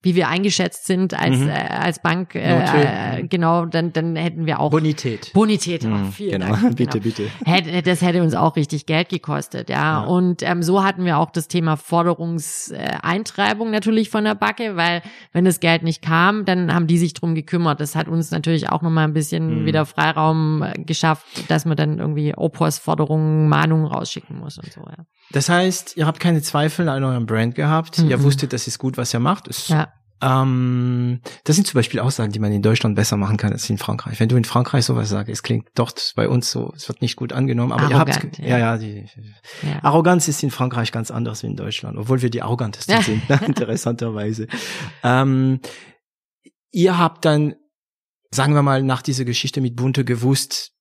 wie 0.04 0.16
wir 0.16 0.28
eingeschätzt 0.28 0.86
sind 0.86 1.20
als 1.20 1.40
mhm. 1.40 1.50
äh, 1.50 1.54
als 1.54 2.02
Bank 2.02 2.36
äh, 2.36 3.18
äh, 3.18 3.24
genau 3.24 3.66
dann 3.66 3.94
dann 3.94 4.16
hätten 4.16 4.46
wir 4.46 4.60
auch 4.60 4.70
Bonität 4.70 5.34
Bonität 5.34 5.84
mhm, 5.84 6.12
vielen 6.12 6.42
genau. 6.42 6.56
Dank 6.56 6.76
bitte 6.78 7.00
genau. 7.00 7.04
bitte 7.04 7.32
hätte, 7.46 7.82
das 7.82 8.02
hätte 8.02 8.22
uns 8.22 8.36
auch 8.36 8.56
richtig 8.56 8.86
Geld 8.86 9.10
gekostet 9.10 9.70
ja, 9.70 9.76
ja. 9.76 10.00
und 10.02 10.44
ähm, 10.44 10.62
so 10.62 10.84
hatten 10.84 11.04
wir 11.04 11.18
auch 11.18 11.32
das 11.32 11.48
Thema 11.48 11.78
Forderungseintreibung 11.78 13.72
natürlich 13.72 14.12
von 14.12 14.24
der 14.24 14.36
Backe 14.36 14.76
weil 14.76 15.02
wenn 15.34 15.46
das 15.46 15.60
Geld 15.60 15.82
nicht 15.82 16.04
kam 16.04 16.46
dann 16.46 16.74
haben 16.74 16.86
die 16.86 17.00
sich 17.00 17.16
drum 17.16 17.34
gekümmert 17.34 17.80
das 17.80 17.96
hat 17.96 18.08
uns 18.08 18.30
natürlich 18.30 18.70
auch 18.70 18.84
noch 18.84 18.92
mal 18.92 19.04
ein 19.04 19.14
bisschen 19.14 19.64
mhm. 19.64 19.66
wieder 19.66 19.88
Freiraum 19.88 20.62
äh, 20.62 20.74
geschafft 20.84 21.26
dass 21.50 21.66
man 21.66 21.76
dann 21.76 21.98
irgendwie 21.98 22.36
Opos 22.36 22.78
Forderungen 22.78 23.50
Mahnungen 23.50 23.88
rausschicken 23.88 24.38
muss 24.38 24.60
und 24.60 24.72
so 24.72 24.82
ja 24.82 25.06
das 25.32 25.50
heißt 25.50 25.98
ihr 25.98 26.06
habt 26.06 26.20
keine 26.20 26.44
Zweifel 26.44 26.88
an 26.88 27.04
eurem 27.04 27.26
Brand 27.26 27.56
gehabt 27.56 27.98
mhm. 27.98 28.12
ihr 28.12 28.24
wusstet 28.24 28.54
das 28.54 28.68
ist 28.68 28.78
gut 28.78 28.96
was 28.96 29.12
ihr 29.14 29.20
macht 29.20 29.48
ist 29.48 29.70
ja 29.70 29.88
ähm, 30.22 31.22
das 31.44 31.56
sind 31.56 31.68
zum 31.68 31.78
Beispiel 31.78 32.00
Aussagen, 32.00 32.32
die 32.32 32.40
man 32.40 32.52
in 32.52 32.62
Deutschland 32.62 32.96
besser 32.96 33.18
machen 33.18 33.38
kann 33.38 33.54
als 33.54 33.70
in 33.70 33.78
Frankreich. 33.78 34.20
Wenn 34.20 34.30
du 34.30 34.36
in 34.36 34.46
Frankreich 34.46 34.86
sowas 34.86 35.10
sagst, 35.10 35.32
es 35.32 35.44
klingt 35.44 35.68
dort 35.76 36.14
bei 36.16 36.28
uns 36.28 36.50
so, 36.50 36.74
es 36.76 36.88
wird 36.88 37.02
nicht 37.02 37.16
gut 37.16 37.34
angenommen, 37.34 37.72
aber 37.72 37.84
Arrogant, 37.84 38.10
ihr 38.10 38.16
habt, 38.16 38.40
ja, 38.40 38.46
ja, 38.46 38.58
ja, 38.58 38.78
die, 38.78 39.06
ja. 39.62 39.84
Arroganz 39.84 40.28
ist 40.28 40.42
in 40.42 40.50
Frankreich 40.50 40.92
ganz 40.92 41.12
anders 41.12 41.44
wie 41.44 41.48
in 41.48 41.56
Deutschland, 41.56 41.98
obwohl 41.98 42.22
wir 42.22 42.30
die 42.30 42.42
arrogantesten 42.42 43.02
sind, 43.02 43.30
ne, 43.30 43.40
interessanterweise. 43.46 44.48
Ähm, 45.04 45.60
ihr 46.72 46.98
habt 46.98 47.24
dann, 47.26 47.56
sagen 48.32 48.54
wir 48.54 48.64
mal, 48.64 48.82
nach 48.82 49.04
dieser 49.04 49.26
Geschichte 49.26 49.62
mit 49.62 49.76
Bunte 49.76 50.04
gewusst, 50.04 50.72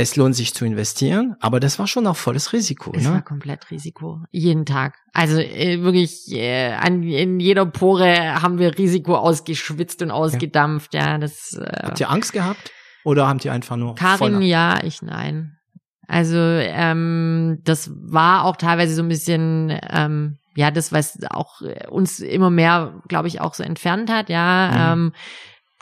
es 0.00 0.14
lohnt 0.14 0.36
sich 0.36 0.54
zu 0.54 0.64
investieren, 0.64 1.34
aber 1.40 1.58
das 1.58 1.80
war 1.80 1.88
schon 1.88 2.06
auch 2.06 2.16
volles 2.16 2.52
Risiko. 2.52 2.92
Es 2.94 3.02
ne? 3.02 3.14
war 3.14 3.22
komplett 3.22 3.68
Risiko, 3.72 4.22
jeden 4.30 4.64
Tag. 4.64 4.94
Also 5.12 5.38
äh, 5.38 5.82
wirklich 5.82 6.30
äh, 6.30 6.72
an, 6.72 7.02
in 7.02 7.40
jeder 7.40 7.66
Pore 7.66 8.40
haben 8.40 8.60
wir 8.60 8.78
Risiko 8.78 9.16
ausgeschwitzt 9.16 10.00
und 10.00 10.12
ausgedampft. 10.12 10.94
Ja, 10.94 11.08
ja 11.08 11.18
das. 11.18 11.54
Äh, 11.54 11.82
habt 11.82 11.98
ihr 11.98 12.10
Angst 12.10 12.32
gehabt 12.32 12.70
oder 13.04 13.26
habt 13.26 13.44
ihr 13.44 13.52
einfach 13.52 13.76
nur? 13.76 13.96
Karin, 13.96 14.40
ja, 14.40 14.78
ich 14.84 15.02
nein. 15.02 15.56
Also 16.06 16.38
ähm, 16.38 17.58
das 17.64 17.90
war 17.92 18.44
auch 18.44 18.56
teilweise 18.56 18.94
so 18.94 19.02
ein 19.02 19.08
bisschen 19.08 19.76
ähm, 19.90 20.38
ja 20.54 20.70
das, 20.70 20.92
was 20.92 21.18
auch 21.28 21.60
uns 21.90 22.20
immer 22.20 22.50
mehr, 22.50 23.02
glaube 23.08 23.26
ich, 23.26 23.40
auch 23.40 23.52
so 23.52 23.64
entfernt 23.64 24.12
hat. 24.12 24.28
Ja. 24.30 24.94
Mhm. 24.94 25.02
Ähm, 25.02 25.12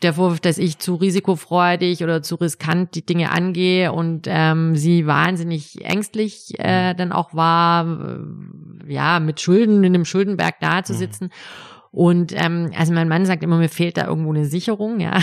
der 0.03 0.15
Vorwurf, 0.15 0.41
dass 0.41 0.59
ich 0.59 0.79
zu 0.79 0.95
risikofreudig 0.95 2.03
oder 2.03 2.23
zu 2.23 2.35
riskant 2.35 2.95
die 2.95 3.05
Dinge 3.05 3.31
angehe 3.33 3.93
und 3.93 4.27
ähm, 4.29 4.77
sie 4.77 5.07
wahnsinnig 5.07 5.85
ängstlich 5.85 6.55
äh, 6.59 6.93
mhm. 6.93 6.97
dann 6.97 7.13
auch 7.13 7.35
war, 7.35 7.87
äh, 7.87 8.93
ja, 8.93 9.21
mit 9.21 9.41
Schulden 9.41 9.83
in 9.85 9.93
dem 9.93 10.05
Schuldenberg 10.05 10.61
da 10.61 10.85
zu 10.85 10.95
sitzen. 10.95 11.25
Mhm. 11.25 11.31
Und 11.93 12.33
ähm, 12.37 12.73
also 12.77 12.93
mein 12.93 13.09
Mann 13.09 13.25
sagt 13.25 13.43
immer, 13.43 13.57
mir 13.57 13.71
fehlt 13.71 13.97
da 13.97 14.07
irgendwo 14.07 14.31
eine 14.31 14.45
Sicherung, 14.45 15.01
ja. 15.01 15.19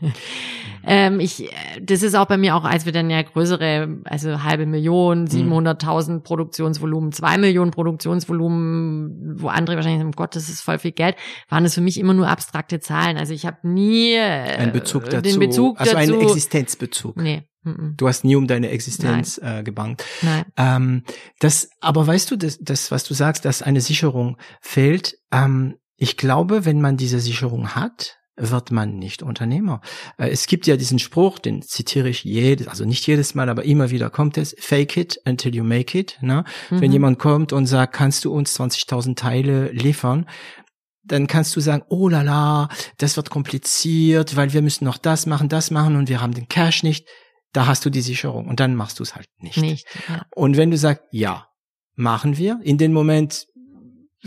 Ähm, 0.84 1.20
ich, 1.20 1.50
das 1.82 2.02
ist 2.02 2.14
auch 2.14 2.26
bei 2.26 2.36
mir 2.36 2.56
auch, 2.56 2.64
als 2.64 2.84
wir 2.84 2.92
dann 2.92 3.10
ja 3.10 3.22
größere, 3.22 4.00
also 4.04 4.42
halbe 4.42 4.66
Million, 4.66 5.26
700.000 5.26 6.10
mhm. 6.10 6.22
Produktionsvolumen, 6.22 7.12
zwei 7.12 7.38
Millionen 7.38 7.70
Produktionsvolumen, 7.70 9.40
wo 9.40 9.48
andere 9.48 9.76
wahrscheinlich 9.76 10.00
sagen, 10.00 10.12
oh 10.14 10.16
Gott, 10.16 10.36
das 10.36 10.48
ist 10.48 10.60
voll 10.60 10.78
viel 10.78 10.92
Geld, 10.92 11.16
waren 11.48 11.64
das 11.64 11.74
für 11.74 11.80
mich 11.80 11.98
immer 11.98 12.14
nur 12.14 12.28
abstrakte 12.28 12.80
Zahlen. 12.80 13.16
Also 13.16 13.34
ich 13.34 13.46
habe 13.46 13.56
nie 13.62 14.12
äh, 14.12 14.56
einen 14.56 14.72
Bezug 14.72 15.04
dazu, 15.06 15.22
den 15.22 15.38
Bezug 15.38 15.80
also 15.80 15.92
dazu, 15.92 16.12
einen 16.12 16.20
Existenzbezug. 16.20 17.16
Nee. 17.16 17.44
Du 17.96 18.08
hast 18.08 18.24
nie 18.24 18.36
um 18.36 18.46
deine 18.46 18.70
Existenz 18.70 19.40
Nein. 19.42 19.60
äh, 19.60 19.62
gebankt. 19.62 20.04
Nein. 20.22 20.44
Ähm, 20.56 21.02
das, 21.40 21.68
aber 21.80 22.06
weißt 22.06 22.30
du, 22.30 22.36
das, 22.36 22.58
das, 22.60 22.90
was 22.90 23.04
du 23.04 23.14
sagst, 23.14 23.44
dass 23.44 23.62
eine 23.62 23.80
Sicherung 23.80 24.36
fehlt. 24.60 25.18
Ähm, 25.32 25.76
ich 25.96 26.16
glaube, 26.16 26.64
wenn 26.64 26.80
man 26.80 26.96
diese 26.96 27.20
Sicherung 27.20 27.74
hat, 27.74 28.17
wird 28.38 28.70
man 28.70 28.98
nicht 28.98 29.22
Unternehmer. 29.22 29.80
Äh, 30.16 30.28
es 30.28 30.46
gibt 30.46 30.66
ja 30.66 30.76
diesen 30.76 30.98
Spruch, 30.98 31.38
den 31.38 31.62
zitiere 31.62 32.08
ich 32.08 32.24
jedes, 32.24 32.68
also 32.68 32.84
nicht 32.84 33.06
jedes 33.06 33.34
Mal, 33.34 33.48
aber 33.48 33.64
immer 33.64 33.90
wieder 33.90 34.10
kommt 34.10 34.38
es, 34.38 34.54
fake 34.58 34.96
it 34.96 35.20
until 35.24 35.54
you 35.54 35.64
make 35.64 35.98
it. 35.98 36.18
Ne? 36.20 36.44
Mhm. 36.70 36.80
Wenn 36.80 36.92
jemand 36.92 37.18
kommt 37.18 37.52
und 37.52 37.66
sagt, 37.66 37.94
kannst 37.94 38.24
du 38.24 38.32
uns 38.32 38.58
20.000 38.58 39.16
Teile 39.16 39.70
liefern, 39.72 40.26
dann 41.04 41.26
kannst 41.26 41.56
du 41.56 41.60
sagen, 41.60 41.84
oh 41.88 42.08
la 42.08 42.22
la, 42.22 42.68
das 42.98 43.16
wird 43.16 43.30
kompliziert, 43.30 44.36
weil 44.36 44.52
wir 44.52 44.62
müssen 44.62 44.84
noch 44.84 44.98
das 44.98 45.26
machen, 45.26 45.48
das 45.48 45.70
machen 45.70 45.96
und 45.96 46.08
wir 46.08 46.20
haben 46.20 46.34
den 46.34 46.48
Cash 46.48 46.82
nicht. 46.82 47.06
Da 47.52 47.66
hast 47.66 47.84
du 47.84 47.90
die 47.90 48.02
Sicherung 48.02 48.46
und 48.46 48.60
dann 48.60 48.74
machst 48.74 48.98
du 48.98 49.02
es 49.02 49.14
halt 49.14 49.28
nicht. 49.38 49.56
nicht 49.56 49.86
ja. 50.08 50.26
Und 50.34 50.58
wenn 50.58 50.70
du 50.70 50.76
sagst, 50.76 51.04
ja, 51.10 51.48
machen 51.98 52.36
wir, 52.36 52.60
in 52.62 52.78
dem 52.78 52.92
Moment 52.92 53.47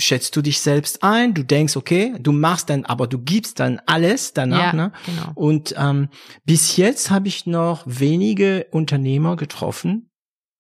schätzt 0.02 0.36
du 0.36 0.42
dich 0.42 0.60
selbst 0.60 1.04
ein, 1.04 1.34
du 1.34 1.44
denkst, 1.44 1.78
okay, 1.78 2.16
du 2.20 2.32
machst 2.32 2.70
dann, 2.70 2.86
aber 2.86 3.08
du 3.08 3.20
gibst 3.20 3.60
dann 3.60 3.80
alles 3.86 4.34
danach. 4.34 4.74
Ja, 4.74 4.74
ne? 4.74 4.92
genau. 5.06 5.32
Und 5.36 5.76
ähm, 5.78 6.10
bis 6.46 6.78
jetzt 6.78 7.10
habe 7.10 7.28
ich 7.28 7.46
noch 7.46 7.84
wenige 7.86 8.68
Unternehmer 8.72 9.36
getroffen, 9.36 10.10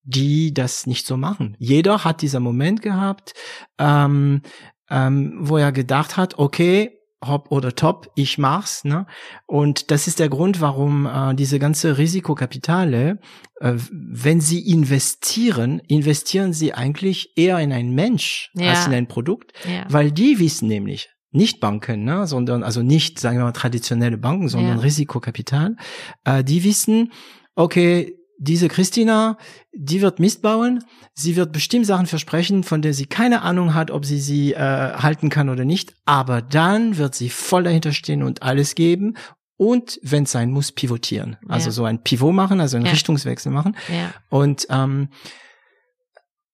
die 0.03 0.53
das 0.53 0.87
nicht 0.87 1.05
so 1.05 1.17
machen. 1.17 1.55
Jeder 1.59 2.03
hat 2.03 2.21
dieser 2.21 2.39
Moment 2.39 2.81
gehabt, 2.81 3.33
ähm, 3.77 4.41
ähm, 4.89 5.37
wo 5.39 5.57
er 5.57 5.71
gedacht 5.71 6.17
hat, 6.17 6.37
okay, 6.37 6.97
hopp 7.25 7.51
oder 7.51 7.75
top, 7.75 8.11
ich 8.15 8.37
mach's. 8.37 8.83
Ne? 8.83 9.05
Und 9.45 9.91
das 9.91 10.07
ist 10.07 10.19
der 10.19 10.29
Grund, 10.29 10.59
warum 10.59 11.05
äh, 11.05 11.35
diese 11.35 11.59
ganze 11.59 11.97
Risikokapitale, 11.97 13.19
wenn 13.61 14.41
sie 14.41 14.59
investieren, 14.67 15.79
investieren 15.87 16.51
sie 16.51 16.73
eigentlich 16.73 17.37
eher 17.37 17.59
in 17.59 17.71
einen 17.71 17.93
Mensch 17.93 18.51
ja. 18.55 18.71
als 18.71 18.87
in 18.87 18.93
ein 18.93 19.07
Produkt, 19.07 19.53
ja. 19.69 19.85
weil 19.87 20.11
die 20.11 20.39
wissen 20.39 20.67
nämlich, 20.67 21.09
nicht 21.31 21.59
Banken, 21.59 22.03
ne, 22.03 22.27
sondern 22.27 22.63
also 22.63 22.81
nicht, 22.81 23.19
sagen 23.19 23.37
wir 23.37 23.45
mal, 23.45 23.51
traditionelle 23.51 24.17
Banken, 24.17 24.49
sondern 24.49 24.77
Ja. 24.77 24.83
Risikokapital, 24.83 25.77
äh, 26.25 26.43
die 26.43 26.63
wissen, 26.63 27.13
okay, 27.55 28.17
diese 28.37 28.67
Christina, 28.67 29.37
die 29.71 30.01
wird 30.01 30.19
Mist 30.19 30.41
bauen, 30.41 30.83
sie 31.13 31.35
wird 31.35 31.51
bestimmt 31.51 31.85
Sachen 31.85 32.07
versprechen, 32.07 32.63
von 32.63 32.81
der 32.81 32.95
sie 32.95 33.05
keine 33.05 33.43
Ahnung 33.43 33.75
hat, 33.75 33.91
ob 33.91 34.03
sie 34.03 34.19
sie 34.19 34.53
äh, 34.53 34.57
halten 34.57 35.29
kann 35.29 35.47
oder 35.47 35.63
nicht, 35.63 35.93
aber 36.05 36.41
dann 36.41 36.97
wird 36.97 37.13
sie 37.13 37.29
voll 37.29 37.63
dahinter 37.63 37.93
stehen 37.93 38.23
und 38.23 38.41
alles 38.41 38.73
geben 38.73 39.15
und 39.61 39.99
wenn 40.01 40.23
es 40.23 40.31
sein 40.31 40.49
muss, 40.49 40.71
pivotieren. 40.71 41.37
Also 41.47 41.67
Ja. 41.67 41.71
so 41.71 41.83
ein 41.85 42.01
Pivot 42.01 42.33
machen, 42.33 42.59
also 42.59 42.77
einen 42.77 42.87
Ja. 42.87 42.93
Richtungswechsel 42.93 43.51
machen. 43.51 43.77
Ja. 43.89 44.11
Und 44.29 44.65
ähm, 44.71 45.09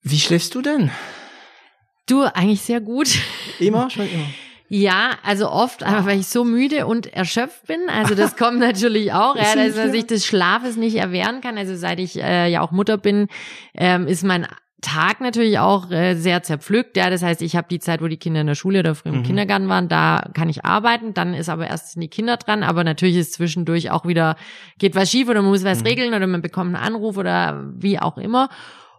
wie 0.02 0.20
schläfst 0.20 0.54
du 0.56 0.62
denn? 0.62 0.92
Du, 2.06 2.24
eigentlich 2.24 2.62
sehr 2.64 2.82
gut. 2.82 3.08
Immer? 3.60 3.90
Schon 3.90 4.10
immer. 4.10 4.26
Ja, 4.70 5.12
also 5.24 5.50
oft, 5.50 5.82
einfach 5.82 6.06
weil 6.08 6.20
ich 6.20 6.28
so 6.28 6.44
müde 6.44 6.88
und 6.88 7.08
erschöpft 7.14 7.68
bin. 7.68 7.80
Also 7.90 8.16
das 8.16 8.36
kommt 8.36 8.60
natürlich 8.60 9.14
auch, 9.14 9.38
ja, 9.38 9.56
dass 9.56 9.78
man 9.78 9.94
sich 9.94 10.06
des 10.08 10.26
Schlafes 10.26 10.76
nicht 10.76 10.96
erwehren 10.98 11.40
kann. 11.40 11.58
Also 11.58 11.78
seit 11.78 12.02
ich 12.02 12.22
äh, 12.22 12.50
ja 12.52 12.60
auch 12.60 12.72
Mutter 12.72 12.98
bin, 12.98 13.30
ähm, 13.74 14.08
ist 14.08 14.26
mein 14.26 14.46
Tag 14.82 15.22
natürlich 15.22 15.58
auch 15.58 15.90
äh, 15.90 16.14
sehr 16.16 16.44
zerpflückt. 16.44 16.98
Ja, 16.98 17.10
das 17.10 17.24
heißt, 17.24 17.42
ich 17.42 17.56
habe 17.56 17.68
die 17.70 17.80
Zeit, 17.80 18.02
wo 18.02 18.08
die 18.08 18.18
Kinder 18.18 18.42
in 18.42 18.48
der 18.48 18.54
Schule 18.56 18.80
oder 18.80 18.94
früh 18.94 19.10
im 19.10 19.20
Mhm. 19.20 19.24
Kindergarten 19.24 19.70
waren, 19.70 19.88
da 19.90 20.30
kann 20.36 20.50
ich 20.50 20.66
arbeiten. 20.66 21.14
Dann 21.16 21.34
ist 21.34 21.50
aber 21.50 21.68
erst 21.68 22.00
die 22.00 22.08
Kinder 22.10 22.38
dran. 22.38 22.62
Aber 22.62 22.84
natürlich 22.84 23.16
ist 23.18 23.34
zwischendurch 23.34 23.90
auch 23.90 24.06
wieder 24.06 24.36
geht 24.78 24.94
was 24.96 25.10
schief 25.10 25.28
oder 25.30 25.42
man 25.42 25.50
muss 25.52 25.64
was 25.64 25.80
Mhm. 25.82 25.88
regeln 25.88 26.14
oder 26.14 26.28
man 26.28 26.42
bekommt 26.44 26.76
einen 26.76 26.84
Anruf 26.84 27.18
oder 27.18 27.64
wie 27.76 28.00
auch 28.00 28.18
immer. 28.18 28.50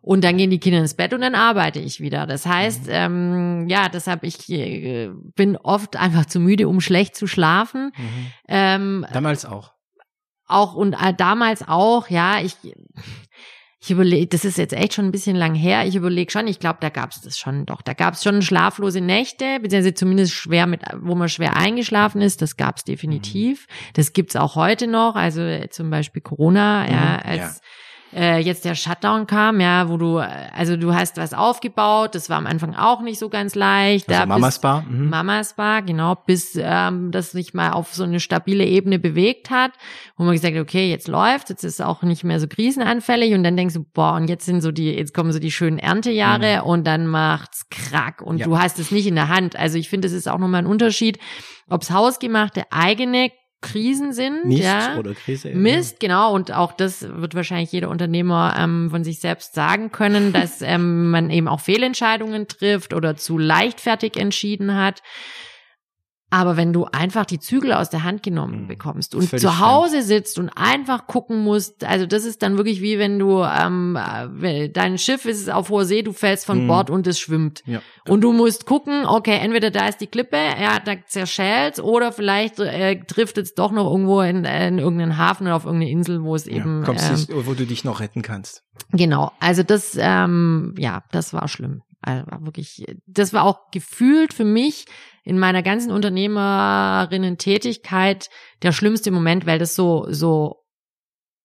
Und 0.01 0.25
dann 0.25 0.37
gehen 0.37 0.51
die 0.51 0.59
Kinder 0.61 0.79
ins 0.81 0.95
Bett 0.95 1.13
und 1.13 1.21
dann 1.21 1.35
arbeite 1.35 1.81
ich 1.81 2.01
wieder. 2.01 2.27
Das 2.27 2.47
heißt, 2.47 2.87
ähm, 2.89 3.69
ja, 3.69 3.89
deshalb 3.89 4.25
ich 4.25 4.51
äh, 4.51 5.11
bin 5.37 5.57
oft 5.57 5.97
einfach 5.97 6.27
zu 6.27 6.41
müde, 6.41 6.67
um 6.69 6.81
schlecht 6.81 7.15
zu 7.15 7.27
schlafen. 7.27 7.93
Mhm. 7.97 8.27
Ähm, 8.49 9.07
Damals 9.13 9.45
auch. 9.45 9.73
auch 10.47 10.75
und 10.75 10.95
äh, 10.95 11.13
damals 11.15 11.67
auch, 11.69 12.09
ja, 12.11 12.41
ich 12.41 12.57
ich 13.81 13.93
überlege, 13.93 14.27
das 14.27 14.45
ist 14.45 14.59
jetzt 14.59 14.73
echt 14.73 14.95
schon 14.95 15.05
ein 15.05 15.13
bisschen 15.13 15.37
lang 15.37 15.55
her. 15.55 15.87
Ich 15.87 15.95
überlege 15.95 16.33
schon, 16.33 16.49
ich 16.49 16.59
glaube, 16.59 16.79
da 16.81 16.89
gab 16.89 17.13
es 17.13 17.21
das 17.21 17.39
schon 17.39 17.65
doch. 17.65 17.81
Da 17.81 17.93
gab 17.95 18.15
es 18.15 18.25
schon 18.25 18.43
schlaflose 18.43 19.01
Nächte, 19.01 19.61
beziehungsweise 19.61 19.95
zumindest 19.95 20.33
schwer 20.35 20.67
mit, 20.67 20.83
wo 21.01 21.15
man 21.15 21.29
schwer 21.29 21.57
eingeschlafen 21.57 22.21
ist. 22.21 22.43
Das 22.43 22.57
gab 22.57 22.79
es 22.79 22.85
definitiv. 22.85 23.67
Das 23.95 24.13
gibt's 24.13 24.35
auch 24.35 24.57
heute 24.57 24.89
noch. 24.89 25.15
Also 25.15 25.43
äh, 25.43 25.69
zum 25.71 25.91
Beispiel 25.91 26.23
Corona, 26.23 26.91
ja, 26.91 27.19
Mhm, 27.19 27.23
als 27.25 27.61
äh, 28.15 28.39
jetzt 28.41 28.65
der 28.65 28.75
Shutdown 28.75 29.27
kam, 29.27 29.61
ja, 29.61 29.89
wo 29.89 29.97
du, 29.97 30.19
äh, 30.19 30.27
also 30.55 30.77
du 30.77 30.95
hast 30.95 31.17
was 31.19 31.35
aufgebaut, 31.35 32.15
das 32.15 32.31
war 32.31 32.39
am 32.39 32.47
Anfang 32.47 32.75
auch 32.75 33.03
nicht 33.03 33.19
so 33.19 33.29
ganz 33.29 33.55
leicht. 33.55 34.09
Also 34.09 34.21
da 34.21 34.27
Mamas 34.27 34.55
bist- 34.55 34.63
Bar. 34.63 34.83
Mhm. 34.89 35.11
Mamas 35.11 35.55
Bar, 35.55 35.83
genau, 35.83 36.15
bis 36.15 36.59
ähm, 36.61 37.11
das 37.11 37.33
sich 37.33 37.55
mal 37.55 37.73
auf 37.73 37.95
so 37.95 38.05
eine 38.05 38.21
stabile 38.21 38.65
Ebene 38.65 38.99
bewegt 38.99 39.51
hat, 39.51 39.73
wo 40.17 40.25
man 40.25 40.33
gesagt 40.33 40.55
hat, 40.55 40.63
okay, 40.63 40.89
jetzt 40.91 41.09
läuft, 41.09 41.51
jetzt 41.51 41.65
ist 41.65 41.83
auch 41.83 42.03
nicht 42.03 42.25
mehr 42.25 42.41
so 42.41 42.47
krisenanfällig 42.49 43.35
und 43.35 43.43
dann 43.45 43.57
denkst 43.57 43.75
du, 43.75 43.85
boah, 43.85 44.15
und 44.15 44.29
jetzt 44.29 44.47
sind 44.47 44.61
so 44.63 44.73
die, 44.73 44.91
jetzt 44.93 45.13
kommen 45.15 45.33
so 45.33 45.39
die 45.39 45.51
schönen 45.53 45.79
Erntejahre 45.79 46.65
und 46.65 46.87
dann 46.87 47.07
macht's 47.07 47.69
krack 47.71 48.23
und 48.23 48.39
Ja. 48.39 48.47
du 48.47 48.59
hast 48.59 48.79
es 48.79 48.91
nicht 48.91 49.07
in 49.07 49.15
der 49.17 49.29
Hand. 49.29 49.57
Also 49.57 49.79
ich 49.79 49.89
finde, 49.89 50.07
es 50.09 50.15
ist 50.15 50.29
auch 50.29 50.39
nochmal 50.39 50.63
ein 50.63 50.67
Unterschied, 50.67 51.19
ob's 51.69 51.91
hausgemachte 51.91 52.63
eigene 52.71 53.31
Krisen 53.61 54.13
sind, 54.13 54.47
Mist 54.47 54.63
ja. 54.63 54.97
oder 54.97 55.15
Krise. 55.15 55.51
Mist, 55.51 55.99
genau. 55.99 56.33
Und 56.33 56.53
auch 56.53 56.73
das 56.73 57.03
wird 57.03 57.35
wahrscheinlich 57.35 57.73
jeder 57.73 57.91
Unternehmer 57.91 58.55
ähm, 58.57 58.89
von 58.91 59.03
sich 59.03 59.19
selbst 59.19 59.55
sagen 59.55 59.91
können, 59.91 60.33
dass 60.33 60.63
ähm, 60.63 61.11
man 61.11 61.31
eben 61.31 61.49
auch 61.49 61.61
Fehlentscheidungen 61.61 62.47
trifft 62.47 62.95
oder 62.95 63.17
zu 63.17 63.37
leichtfertig 63.37 64.17
entschieden 64.17 64.77
hat. 64.77 65.03
Aber 66.31 66.59
wenn 66.59 66.75
du 66.75 66.85
einfach 66.85 67.25
die 67.25 67.39
Zügel 67.41 67.73
aus 67.73 67.89
der 67.89 68.05
Hand 68.05 68.23
genommen 68.23 68.65
Mhm. 68.65 68.69
bekommst 68.69 69.15
und 69.15 69.23
Völlig 69.25 69.43
zu 69.43 69.61
Hause 69.61 70.03
sitzt 70.03 70.39
und 70.39 70.51
einfach 70.51 71.07
gucken 71.07 71.43
musst, 71.43 71.85
also 71.85 72.05
das 72.05 72.25
ist 72.27 72.43
dann 72.43 72.59
wirklich 72.59 72.83
wie 72.83 72.99
wenn 72.99 73.19
du 73.19 73.43
ähm, 73.45 73.97
äh, 74.43 74.69
dein 74.69 74.99
Schiff 74.99 75.25
ist 75.25 75.51
auf 75.51 75.71
hoher 75.71 75.87
See, 75.87 76.03
du 76.03 76.13
fällst 76.13 76.45
von 76.45 76.65
Mhm. 76.65 76.69
Bord 76.69 76.91
und 76.91 77.07
es 77.07 77.19
schwimmt. 77.19 77.63
Ja. 77.65 77.81
Und 78.07 78.21
du 78.21 78.33
musst 78.35 78.67
gucken, 78.67 79.07
okay, 79.07 79.39
entweder 79.41 79.71
da 79.71 79.89
ist 79.89 80.03
die 80.03 80.07
Klippe, 80.07 80.37
ja, 80.37 80.79
da 80.81 80.97
zerschellt 81.07 81.79
oder 81.79 82.13
vielleicht 82.13 82.59
äh, 82.59 83.01
trifft 83.07 83.39
es 83.39 83.55
doch 83.55 83.73
noch 83.73 83.91
irgendwo 83.91 84.21
in, 84.21 84.45
in 84.45 84.79
irgendeinen 84.79 85.17
Hafen 85.17 85.47
oder 85.47 85.57
auf 85.57 85.65
irgendeine 85.65 85.91
Insel, 85.93 86.23
wo 86.23 86.35
es 86.35 86.47
eben 86.47 86.81
ja, 86.81 86.85
kommst 86.87 87.09
ähm, 87.09 87.15
nicht, 87.17 87.47
wo 87.47 87.55
du 87.55 87.65
dich 87.65 87.85
noch 87.85 88.01
retten 88.01 88.21
kannst. 88.21 88.65
Genau, 88.93 89.33
also 89.41 89.63
das, 89.63 89.97
ähm, 89.99 90.75
ja, 90.79 91.03
das 91.11 91.33
war 91.33 91.49
schlimm. 91.49 91.81
Also 92.01 92.31
war 92.31 92.45
wirklich, 92.45 92.85
das 93.07 93.33
war 93.33 93.43
auch 93.45 93.71
gefühlt 93.73 94.33
für 94.33 94.45
mich 94.45 94.85
in 95.29 95.39
meiner 95.39 95.63
ganzen 95.63 95.93
Unternehmerinnen-Tätigkeit 95.93 98.29
der 98.63 98.73
schlimmste 98.73 99.11
Moment, 99.11 99.47
weil 99.47 99.59
das 99.59 99.75
so 99.75 100.07
so 100.11 100.65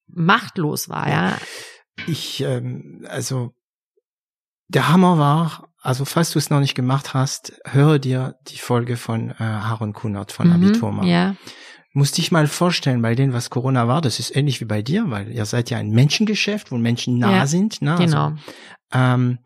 machtlos 0.08 0.90
war, 0.90 1.10
ja. 1.10 1.38
Ich, 2.08 2.42
ähm, 2.42 3.06
also 3.10 3.52
der 4.68 4.90
Hammer 4.90 5.18
war, 5.18 5.70
also 5.82 6.04
falls 6.06 6.32
du 6.32 6.40
es 6.40 6.50
noch 6.50 6.60
nicht 6.60 6.76
gemacht 6.76 7.14
hast, 7.14 7.54
höre 7.66 8.00
dir 8.00 8.36
die 8.48 8.58
Folge 8.58 8.98
von 8.98 9.30
äh, 9.32 9.36
Aaron 9.44 9.94
Kunert 9.94 10.32
von 10.32 10.48
Mhm, 10.48 10.54
Abitur 10.54 10.92
mal. 10.92 11.08
Ja, 11.08 11.36
Musst 11.96 12.18
dich 12.18 12.32
mal 12.32 12.48
vorstellen, 12.48 13.04
bei 13.04 13.14
denen, 13.14 13.34
was 13.34 13.52
Corona 13.52 13.88
war, 13.88 14.02
das 14.02 14.20
ist 14.20 14.36
ähnlich 14.36 14.60
wie 14.62 14.66
bei 14.66 14.82
dir, 14.82 15.12
weil 15.12 15.32
ihr 15.32 15.46
seid 15.46 15.70
ja 15.70 15.78
ein 15.78 15.92
Menschengeschäft, 15.92 16.72
wo 16.72 16.78
Menschen 16.78 17.20
nah 17.20 17.32
Ja, 17.32 17.46
sind. 17.46 17.84
Ne? 17.84 17.94
genau. 18.00 18.30
Also, 18.30 18.36
ähm, 18.94 19.38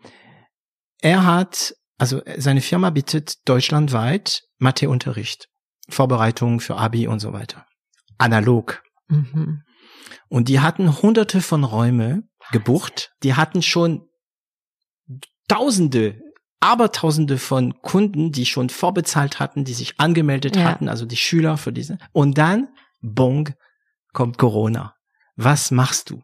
er 1.01 1.25
hat, 1.25 1.73
also 1.97 2.21
seine 2.37 2.61
Firma 2.61 2.89
bietet 2.89 3.47
deutschlandweit 3.47 4.43
Matheunterricht, 4.57 5.47
Vorbereitungen 5.89 6.59
für 6.59 6.77
Abi 6.77 7.07
und 7.07 7.19
so 7.19 7.33
weiter. 7.33 7.65
Analog. 8.17 8.83
Mhm. 9.07 9.63
Und 10.29 10.49
die 10.49 10.59
hatten 10.59 11.01
hunderte 11.01 11.41
von 11.41 11.63
Räume 11.63 12.23
gebucht. 12.51 13.13
Die 13.23 13.35
hatten 13.35 13.61
schon 13.61 14.07
Tausende, 15.47 16.19
Abertausende 16.59 17.37
von 17.37 17.81
Kunden, 17.81 18.31
die 18.31 18.45
schon 18.45 18.69
vorbezahlt 18.69 19.39
hatten, 19.39 19.63
die 19.63 19.73
sich 19.73 19.99
angemeldet 19.99 20.57
Ja. 20.57 20.65
hatten, 20.65 20.89
also 20.89 21.05
die 21.05 21.15
Schüler 21.15 21.57
für 21.57 21.71
diese. 21.71 21.97
Und 22.11 22.37
dann, 22.37 22.67
bong, 23.01 23.49
kommt 24.11 24.37
Corona. 24.37 24.95
Was 25.35 25.71
machst 25.71 26.09
du? 26.09 26.21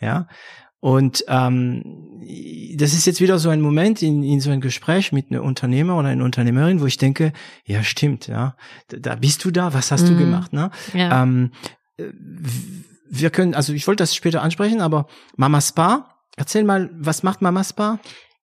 Ja. 0.00 0.28
Und 0.80 1.24
ähm, 1.28 1.82
das 2.76 2.92
ist 2.92 3.06
jetzt 3.06 3.20
wieder 3.20 3.38
so 3.38 3.48
ein 3.48 3.60
Moment 3.60 4.02
in, 4.02 4.22
in 4.22 4.40
so 4.40 4.50
ein 4.50 4.60
Gespräch 4.60 5.12
mit 5.12 5.30
einem 5.30 5.42
Unternehmer 5.42 5.96
oder 5.98 6.08
einer 6.08 6.24
Unternehmerin, 6.24 6.80
wo 6.80 6.86
ich 6.86 6.98
denke, 6.98 7.32
ja 7.64 7.82
stimmt, 7.82 8.26
ja, 8.28 8.54
da, 8.88 9.16
bist 9.16 9.44
du 9.44 9.50
da, 9.50 9.74
was 9.74 9.90
hast 9.90 10.08
du 10.08 10.12
Mhm. 10.12 10.18
gemacht, 10.18 10.52
ne? 10.52 10.70
Ja. 10.94 11.22
Ähm, 11.22 11.50
äh, 11.96 12.04
wir 13.10 13.30
können, 13.30 13.54
also 13.54 13.72
ich 13.72 13.86
wollte 13.86 14.02
das 14.02 14.14
später 14.14 14.42
ansprechen, 14.42 14.80
aber 14.80 15.06
Mama 15.36 15.60
Spa, 15.60 16.14
erzähl 16.36 16.62
mal, 16.64 16.90
was 16.92 17.22
macht 17.22 17.40
Mama 17.42 17.64
Spa? 17.64 17.98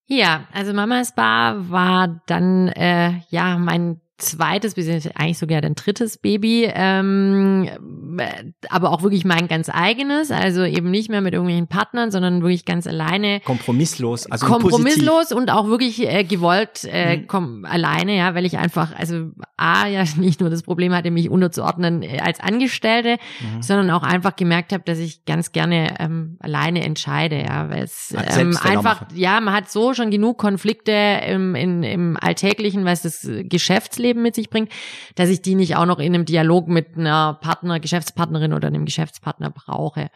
Ja, 0.08 0.46
also 0.52 0.74
Mama 0.74 1.04
Spa 1.06 1.56
war 1.70 2.22
dann 2.26 2.68
äh, 2.70 3.22
ja 3.30 3.58
mein 3.58 4.02
zweites, 4.18 4.76
beziehungsweise 4.76 5.16
eigentlich 5.18 5.38
sogar 5.38 5.62
ein 5.62 5.76
drittes 5.76 6.18
Baby, 6.18 6.70
ähm, 6.74 7.70
äh, 8.18 8.28
aber 8.70 8.92
auch 8.92 9.04
wirklich 9.04 9.26
mein 9.26 9.50
ganz 9.50 9.70
eigenes, 9.70 10.32
also 10.32 10.64
eben 10.64 10.90
nicht 10.90 11.10
mehr 11.10 11.20
mit 11.20 11.34
irgendwelchen 11.34 11.68
Partnern, 11.68 12.12
sondern 12.12 12.42
wirklich 12.42 12.64
ganz 12.64 12.88
alleine. 12.88 13.42
Kompromisslos, 13.42 14.26
also 14.32 14.46
kompromisslos 14.46 15.34
und 15.34 15.50
auch 15.52 15.68
wirklich 15.68 16.02
äh, 16.08 16.24
gewollt 16.24 16.86
äh, 16.86 17.18
Mhm. 17.18 17.28
komm, 17.28 17.66
alleine, 17.66 18.16
ja, 18.16 18.34
weil 18.36 18.46
ich 18.46 18.58
einfach, 18.58 18.96
also 18.96 19.32
A, 19.58 19.88
ja 19.88 20.04
nicht 20.18 20.40
nur 20.40 20.50
das 20.50 20.64
Problem 20.64 20.94
hatte, 20.94 21.12
mich 21.12 21.30
unterzuordnen 21.30 22.02
äh, 22.02 22.20
als 22.20 22.40
Angestellte, 22.40 23.18
Mhm. 23.42 23.62
sondern 23.62 23.92
auch 23.92 24.04
einfach 24.04 24.38
gemerkt 24.38 24.72
habe, 24.72 24.84
dass 24.86 24.98
ich 24.98 25.26
ganz 25.26 25.52
gerne 25.52 25.96
ähm, 26.00 26.38
alleine 26.40 26.86
entscheide, 26.86 27.44
ja, 27.44 27.70
weil 27.70 27.84
es 27.84 28.16
ähm, 28.38 28.58
einfach, 28.64 29.08
ja, 29.14 29.42
man 29.42 29.54
hat 29.54 29.70
so 29.70 29.94
schon 29.94 30.10
genug 30.10 30.38
Konflikte 30.38 30.94
im, 31.28 31.54
in, 31.56 31.84
im 31.84 32.18
Alltäglichen, 32.20 32.86
was 32.86 33.02
das 33.02 33.28
Geschäftsleben 33.44 34.05
mit 34.14 34.36
sich 34.36 34.50
bringt, 34.50 34.72
dass 35.16 35.30
ich 35.30 35.42
die 35.42 35.56
nicht 35.56 35.76
auch 35.76 35.86
noch 35.86 36.00
in 36.00 36.14
einem 36.14 36.26
Dialog 36.26 36.68
mit 36.68 36.98
einer 36.98 37.34
Partner, 37.36 37.80
Geschäftspartnerin 37.80 38.54
oder 38.54 38.68
einem 38.68 38.86
Geschäftspartner 38.86 39.50
brauche. 39.50 40.10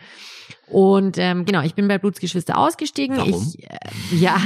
Und 0.69 1.17
ähm, 1.17 1.45
genau, 1.45 1.61
ich 1.61 1.73
bin 1.75 1.87
bei 1.87 1.97
Blutsgeschwister 1.97 2.57
ausgestiegen. 2.57 3.17
Warum? 3.17 3.31
Ich, 3.57 3.63
äh, 3.69 3.77
ja, 4.19 4.37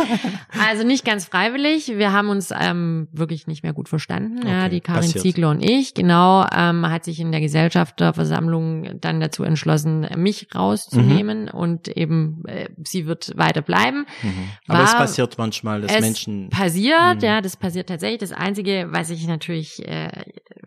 also 0.68 0.84
nicht 0.86 1.04
ganz 1.04 1.26
freiwillig. 1.26 1.88
Wir 1.88 2.12
haben 2.12 2.28
uns 2.30 2.50
ähm, 2.58 3.08
wirklich 3.12 3.46
nicht 3.46 3.62
mehr 3.62 3.72
gut 3.72 3.88
verstanden. 3.88 4.46
ja, 4.46 4.60
Okay, 4.60 4.70
die 4.70 4.80
Karin 4.80 5.02
passiert. 5.02 5.22
Ziegler 5.22 5.50
und 5.50 5.62
ich. 5.62 5.94
Genau, 5.94 6.46
ähm, 6.54 6.88
hat 6.88 7.04
sich 7.04 7.20
in 7.20 7.32
der 7.32 7.40
Gesellschafterversammlung 7.42 9.00
dann 9.00 9.20
dazu 9.20 9.44
entschlossen, 9.44 10.06
mich 10.16 10.48
rauszunehmen 10.54 11.48
und 11.48 11.88
eben 11.88 12.42
äh, 12.46 12.68
sie 12.84 13.06
wird 13.06 13.32
weiter 13.36 13.62
bleiben. 13.62 14.06
Mhm. 14.22 14.32
Aber 14.68 14.84
es 14.84 14.92
War- 14.92 15.00
passiert 15.00 15.36
manchmal, 15.38 15.82
dass 15.82 15.94
es 15.94 16.00
Menschen. 16.00 16.48
passiert, 16.50 17.16
Mhm. 17.16 17.24
ja, 17.24 17.40
das 17.40 17.56
passiert 17.56 17.88
tatsächlich. 17.88 18.18
Das 18.20 18.32
Einzige, 18.32 18.88
was 18.90 19.10
ich 19.10 19.26
natürlich, 19.26 19.86
äh, 19.86 20.10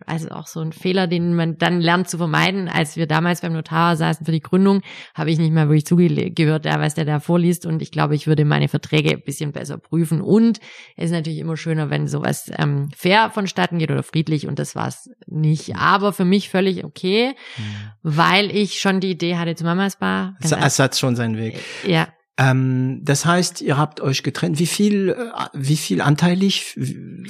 also 0.06 0.30
auch 0.30 0.46
so 0.46 0.60
ein 0.60 0.72
Fehler, 0.72 1.06
den 1.06 1.34
man 1.34 1.58
dann 1.58 1.80
lernt 1.80 2.08
zu 2.08 2.18
vermeiden, 2.18 2.68
als 2.68 2.96
wir 2.96 3.06
damals 3.06 3.40
beim 3.40 3.52
Notar 3.52 3.96
saßen 3.96 4.24
für 4.26 4.32
die 4.32 4.40
Gründung, 4.40 4.82
habe 5.14 5.30
ich 5.30 5.38
nicht 5.38 5.52
mehr 5.52 5.68
wirklich 5.68 5.86
zugehört, 5.86 6.64
ja, 6.64 6.80
was 6.80 6.94
der 6.94 7.04
da 7.04 7.20
vorliest. 7.20 7.66
Und 7.66 7.82
ich 7.82 7.90
glaube, 7.90 8.14
ich 8.14 8.26
würde 8.26 8.44
meine 8.44 8.68
Verträge 8.68 9.10
ein 9.10 9.22
bisschen 9.22 9.52
besser 9.52 9.78
prüfen. 9.78 10.20
Und 10.20 10.60
es 10.96 11.06
ist 11.06 11.10
natürlich 11.12 11.38
immer 11.38 11.56
schöner, 11.56 11.90
wenn 11.90 12.08
sowas 12.08 12.50
ähm, 12.58 12.88
fair 12.96 13.30
vonstatten 13.30 13.78
geht 13.78 13.90
oder 13.90 14.02
friedlich. 14.02 14.46
Und 14.46 14.58
das 14.58 14.74
war 14.74 14.88
es 14.88 15.10
nicht. 15.26 15.76
Aber 15.76 16.12
für 16.12 16.24
mich 16.24 16.48
völlig 16.48 16.84
okay, 16.84 17.32
Mhm. 17.56 17.62
weil 18.02 18.54
ich 18.56 18.80
schon 18.80 19.00
die 19.00 19.10
Idee 19.10 19.36
hatte 19.36 19.54
zu 19.54 19.64
Mamas 19.64 19.96
Bar. 19.96 20.36
Es, 20.40 20.52
es 20.52 20.78
hat 20.78 20.96
schon 20.96 21.16
seinen 21.16 21.36
Weg. 21.36 21.58
Ja, 21.86 22.08
Ähm, 22.38 23.00
das 23.02 23.26
heißt, 23.26 23.60
ihr 23.60 23.76
habt 23.76 24.00
euch 24.00 24.22
getrennt. 24.22 24.58
Wie 24.58 24.66
viel, 24.66 25.10
äh, 25.10 25.48
wie 25.52 25.76
viel 25.76 26.00
anteilig 26.00 26.78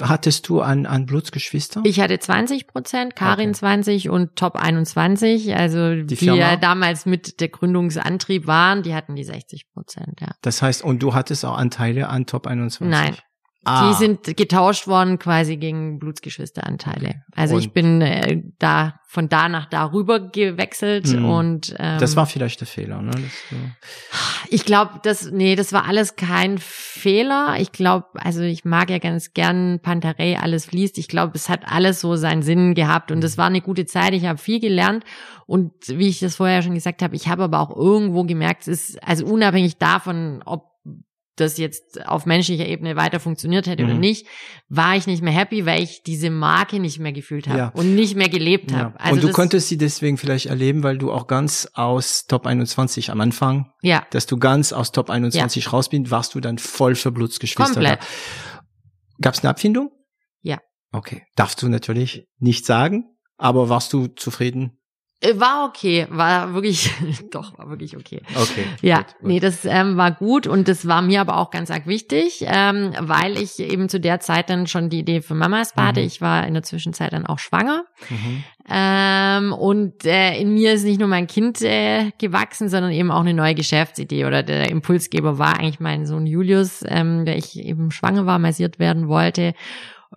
hattest 0.01 0.47
du 0.47 0.61
an, 0.61 0.85
an 0.85 1.05
Blutsgeschwister? 1.05 1.81
Ich 1.83 1.99
hatte 1.99 2.17
20 2.17 2.67
Prozent, 2.67 3.15
Karin 3.15 3.49
Okay. 3.49 3.59
20 3.59 4.09
und 4.09 4.37
Top 4.37 4.55
21, 4.55 5.55
also 5.55 5.95
die, 6.03 6.15
Firma? 6.15 6.37
ja 6.37 6.55
damals 6.55 7.05
mit 7.05 7.41
der 7.41 7.49
Gründungsantrieb 7.49 8.47
waren, 8.47 8.81
die 8.83 8.95
hatten 8.95 9.15
die 9.15 9.25
60 9.25 9.69
Prozent, 9.73 10.21
ja. 10.21 10.29
Das 10.41 10.61
heißt, 10.61 10.83
und 10.83 11.03
du 11.03 11.13
hattest 11.13 11.43
auch 11.43 11.57
Anteile 11.57 12.07
an 12.07 12.25
Top 12.25 12.47
21? 12.47 12.87
Nein. 12.87 13.17
Ah, 13.65 13.87
Die 13.89 13.95
sind 13.95 14.35
getauscht 14.37 14.87
worden 14.87 15.19
quasi 15.19 15.55
gegen 15.57 15.97
Blutsgeschwisteranteile. 15.99 17.23
Also 17.35 17.57
ich 17.57 17.67
Und- 17.67 17.73
bin 17.73 18.01
äh, 18.01 18.41
da 18.59 18.99
von 19.07 19.29
da 19.29 19.47
nach 19.47 19.67
da 19.67 19.91
rüber 19.91 20.19
gewechselt 20.19 21.07
Mhm. 21.07 21.25
und 21.25 21.75
ähm, 21.79 21.99
das 21.99 22.15
war 22.15 22.25
vielleicht 22.25 22.59
der 22.61 22.67
Fehler, 22.67 23.01
ne? 23.01 23.11
Das, 23.11 23.21
äh, 23.21 23.71
Ich 24.49 24.65
glaube, 24.65 24.99
das, 25.03 25.31
nee, 25.31 25.55
das 25.55 25.71
war 25.71 25.85
alles 25.85 26.15
kein 26.15 26.57
Fehler. 26.57 27.55
Ich 27.59 27.71
glaube, 27.71 28.07
also 28.15 28.41
ich 28.41 28.65
mag 28.65 28.89
ja 28.89 28.97
ganz 28.99 29.33
gern 29.33 29.79
Pantarei, 29.81 30.37
alles 30.39 30.65
fließt. 30.65 30.97
Ich 30.97 31.07
glaube, 31.07 31.33
es 31.35 31.47
hat 31.49 31.61
alles 31.65 32.01
so 32.01 32.15
seinen 32.15 32.41
Sinn 32.43 32.73
gehabt 32.73 33.11
und 33.11 33.23
es 33.23 33.37
war 33.37 33.47
eine 33.47 33.61
gute 33.61 33.85
Zeit. 33.85 34.13
Ich 34.13 34.25
habe 34.25 34.37
viel 34.39 34.59
gelernt 34.59 35.03
und 35.45 35.71
wie 35.87 36.07
ich 36.09 36.19
das 36.19 36.35
vorher 36.35 36.61
schon 36.63 36.73
gesagt 36.75 37.01
habe, 37.01 37.15
ich 37.15 37.27
habe 37.27 37.43
aber 37.43 37.59
auch 37.61 37.75
irgendwo 37.75 38.23
gemerkt, 38.23 38.67
es 38.67 38.89
ist 38.89 39.03
also 39.07 39.25
unabhängig 39.25 39.77
davon, 39.77 40.41
ob 40.45 40.72
das 41.35 41.57
jetzt 41.57 42.05
auf 42.07 42.25
menschlicher 42.25 42.67
Ebene 42.67 42.95
weiter 42.95 43.19
funktioniert 43.19 43.65
hätte 43.67 43.83
oder 43.83 43.95
Mhm. 43.95 43.99
nicht, 44.01 44.27
war 44.69 44.95
ich 44.95 45.07
nicht 45.07 45.23
mehr 45.23 45.33
happy, 45.33 45.65
weil 45.65 45.81
ich 45.81 46.03
diese 46.03 46.29
Marke 46.29 46.79
nicht 46.79 46.99
mehr 46.99 47.11
gefühlt 47.11 47.47
habe 47.47 47.57
Ja. 47.57 47.67
und 47.69 47.95
nicht 47.95 48.15
mehr 48.15 48.29
gelebt 48.29 48.71
ja. 48.71 48.77
habe. 48.77 48.99
Also 48.99 49.15
und 49.15 49.23
du 49.23 49.31
konntest 49.31 49.67
sie 49.69 49.77
deswegen 49.77 50.17
vielleicht 50.17 50.45
erleben, 50.45 50.83
weil 50.83 50.97
du 50.97 51.11
auch 51.11 51.27
ganz 51.27 51.67
aus 51.73 52.25
Top 52.27 52.45
21 52.45 53.09
am 53.09 53.19
Anfang, 53.21 53.71
ja, 53.81 54.05
dass 54.11 54.25
du 54.27 54.37
ganz 54.37 54.73
aus 54.73 54.91
Top 54.91 55.09
21 55.09 55.73
raus 55.73 55.89
bist, 55.89 56.11
warst 56.11 56.35
du 56.35 56.39
dann 56.39 56.57
voll 56.59 56.95
für 56.95 57.11
Blutsgeschwister. 57.11 57.73
Komplett. 57.73 57.99
Gab 59.21 59.33
es 59.33 59.41
eine 59.41 59.49
Abfindung? 59.49 59.89
Ja. 60.41 60.59
Okay. 60.91 61.23
Darfst 61.35 61.61
du 61.61 61.69
natürlich 61.69 62.27
nicht 62.37 62.65
sagen, 62.65 63.05
aber 63.37 63.69
warst 63.69 63.93
du 63.93 64.07
zufrieden? 64.07 64.79
War 65.35 65.65
okay, 65.65 66.05
war 66.09 66.53
wirklich, 66.53 66.91
doch, 67.31 67.57
war 67.57 67.69
wirklich 67.69 67.95
okay. 67.95 68.21
Okay. 68.35 68.65
Ja, 68.81 68.97
gut, 68.97 69.07
gut. 69.19 69.27
nee, 69.27 69.39
das 69.39 69.63
ähm, 69.63 69.95
war 69.95 70.11
gut 70.11 70.47
und 70.47 70.67
das 70.67 70.85
war 70.87 71.01
mir 71.01 71.21
aber 71.21 71.37
auch 71.37 71.49
ganz 71.49 71.71
arg 71.71 71.87
wichtig, 71.87 72.43
ähm, 72.45 72.91
weil 72.99 73.37
ich 73.37 73.59
eben 73.59 73.87
zu 73.87 73.99
der 74.01 74.19
Zeit 74.19 74.49
dann 74.49 74.67
schon 74.67 74.89
die 74.89 74.99
Idee 74.99 75.21
für 75.21 75.33
Mamas 75.33 75.75
hatte. 75.77 76.01
Mhm. 76.01 76.07
Ich 76.07 76.19
war 76.19 76.45
in 76.45 76.53
der 76.53 76.63
Zwischenzeit 76.63 77.13
dann 77.13 77.25
auch 77.25 77.39
schwanger 77.39 77.85
Mhm. 78.09 78.43
ähm, 78.69 79.53
und 79.53 80.05
äh, 80.05 80.37
in 80.37 80.53
mir 80.53 80.73
ist 80.73 80.83
nicht 80.83 80.99
nur 80.99 81.07
mein 81.07 81.27
Kind 81.27 81.61
äh, 81.61 82.11
gewachsen, 82.17 82.67
sondern 82.67 82.91
eben 82.91 83.11
auch 83.11 83.21
eine 83.21 83.33
neue 83.33 83.55
Geschäftsidee 83.55 84.25
oder 84.25 84.43
der 84.43 84.69
Impulsgeber 84.69 85.37
war 85.37 85.57
eigentlich 85.57 85.79
mein 85.79 86.05
Sohn 86.05 86.25
Julius, 86.25 86.83
ähm, 86.87 87.23
der 87.25 87.37
ich 87.37 87.57
eben 87.57 87.91
schwanger 87.91 88.25
war, 88.25 88.39
massiert 88.39 88.77
werden 88.79 89.07
wollte. 89.07 89.53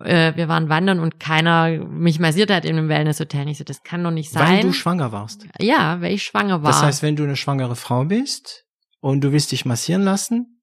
Äh, 0.01 0.35
wir 0.35 0.47
waren 0.47 0.69
wandern 0.69 0.99
und 0.99 1.19
keiner 1.19 1.69
mich 1.87 2.19
massiert 2.19 2.51
hat 2.51 2.65
in 2.65 2.77
einem 2.77 2.89
Wellnesshotel. 2.89 3.47
Ich 3.49 3.57
so, 3.57 3.63
das 3.63 3.83
kann 3.83 4.03
doch 4.03 4.11
nicht 4.11 4.31
sein. 4.31 4.57
Weil 4.57 4.61
du 4.61 4.73
schwanger 4.73 5.11
warst. 5.11 5.45
ja, 5.59 6.01
weil 6.01 6.13
ich 6.13 6.23
schwanger 6.23 6.63
war. 6.63 6.71
Das 6.71 6.83
heißt, 6.83 7.03
wenn 7.03 7.15
du 7.15 7.23
eine 7.23 7.35
schwangere 7.35 7.75
Frau 7.75 8.05
bist 8.05 8.65
und 8.99 9.21
du 9.23 9.31
willst 9.31 9.51
dich 9.51 9.65
massieren 9.65 10.03
lassen, 10.03 10.57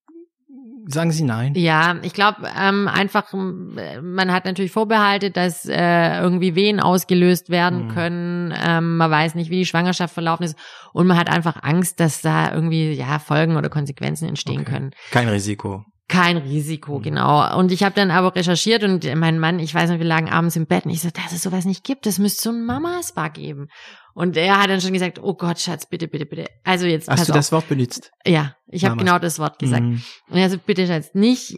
sagen 0.86 1.12
Sie 1.12 1.22
nein? 1.22 1.54
Ja, 1.56 1.96
ich 2.02 2.12
glaube 2.12 2.48
ähm, 2.58 2.88
einfach, 2.88 3.32
man 3.32 4.32
hat 4.32 4.44
natürlich 4.44 4.72
Vorbehalte, 4.72 5.30
dass 5.30 5.64
äh, 5.66 6.20
irgendwie 6.20 6.54
Wehen 6.54 6.80
ausgelöst 6.80 7.50
werden 7.50 7.86
mhm. 7.86 7.88
können. 7.88 8.54
Ähm, 8.56 8.96
man 8.96 9.10
weiß 9.10 9.34
nicht, 9.34 9.50
wie 9.50 9.58
die 9.58 9.66
Schwangerschaft 9.66 10.14
verlaufen 10.14 10.44
ist 10.44 10.56
und 10.92 11.06
man 11.06 11.18
hat 11.18 11.30
einfach 11.30 11.62
Angst, 11.62 12.00
dass 12.00 12.20
da 12.20 12.52
irgendwie 12.52 12.92
ja 12.92 13.18
Folgen 13.18 13.56
oder 13.56 13.68
Konsequenzen 13.68 14.28
entstehen 14.28 14.60
okay. 14.60 14.72
können. 14.72 14.90
Kein 15.10 15.28
Risiko. 15.28 15.84
Kein 16.06 16.36
Risiko, 16.36 16.98
mhm. 16.98 17.02
genau. 17.02 17.58
Und 17.58 17.72
ich 17.72 17.82
habe 17.82 17.94
dann 17.94 18.10
aber 18.10 18.34
recherchiert 18.34 18.84
und 18.84 19.04
mein 19.16 19.38
Mann, 19.38 19.58
ich 19.58 19.74
weiß 19.74 19.88
nicht, 19.88 20.00
wir 20.00 20.06
lagen 20.06 20.28
abends 20.28 20.54
im 20.56 20.66
Bett 20.66 20.84
und 20.84 20.90
ich 20.90 21.00
so, 21.00 21.08
dass 21.10 21.32
es 21.32 21.42
sowas 21.42 21.64
nicht 21.64 21.82
gibt, 21.82 22.04
das 22.04 22.18
müsste 22.18 22.42
so 22.42 22.50
ein 22.50 22.64
Mama-Spa 22.64 23.28
geben. 23.28 23.68
Und 24.14 24.36
er 24.36 24.60
hat 24.60 24.70
dann 24.70 24.80
schon 24.80 24.92
gesagt, 24.92 25.18
oh 25.20 25.34
Gott, 25.34 25.58
Schatz, 25.58 25.86
bitte, 25.86 26.06
bitte, 26.06 26.26
bitte. 26.26 26.46
Also 26.62 26.86
jetzt 26.86 27.08
Hast 27.08 27.28
du 27.28 27.32
auf. 27.32 27.36
das 27.38 27.50
Wort 27.52 27.68
benutzt? 27.68 28.12
Ja, 28.24 28.54
ich 28.68 28.84
habe 28.84 28.96
genau 28.96 29.18
das 29.18 29.38
Wort 29.38 29.58
gesagt. 29.58 29.82
Mhm. 29.82 30.02
Und 30.28 30.36
er 30.36 30.50
so, 30.50 30.58
bitte, 30.58 30.86
Schatz, 30.86 31.10
nicht 31.14 31.56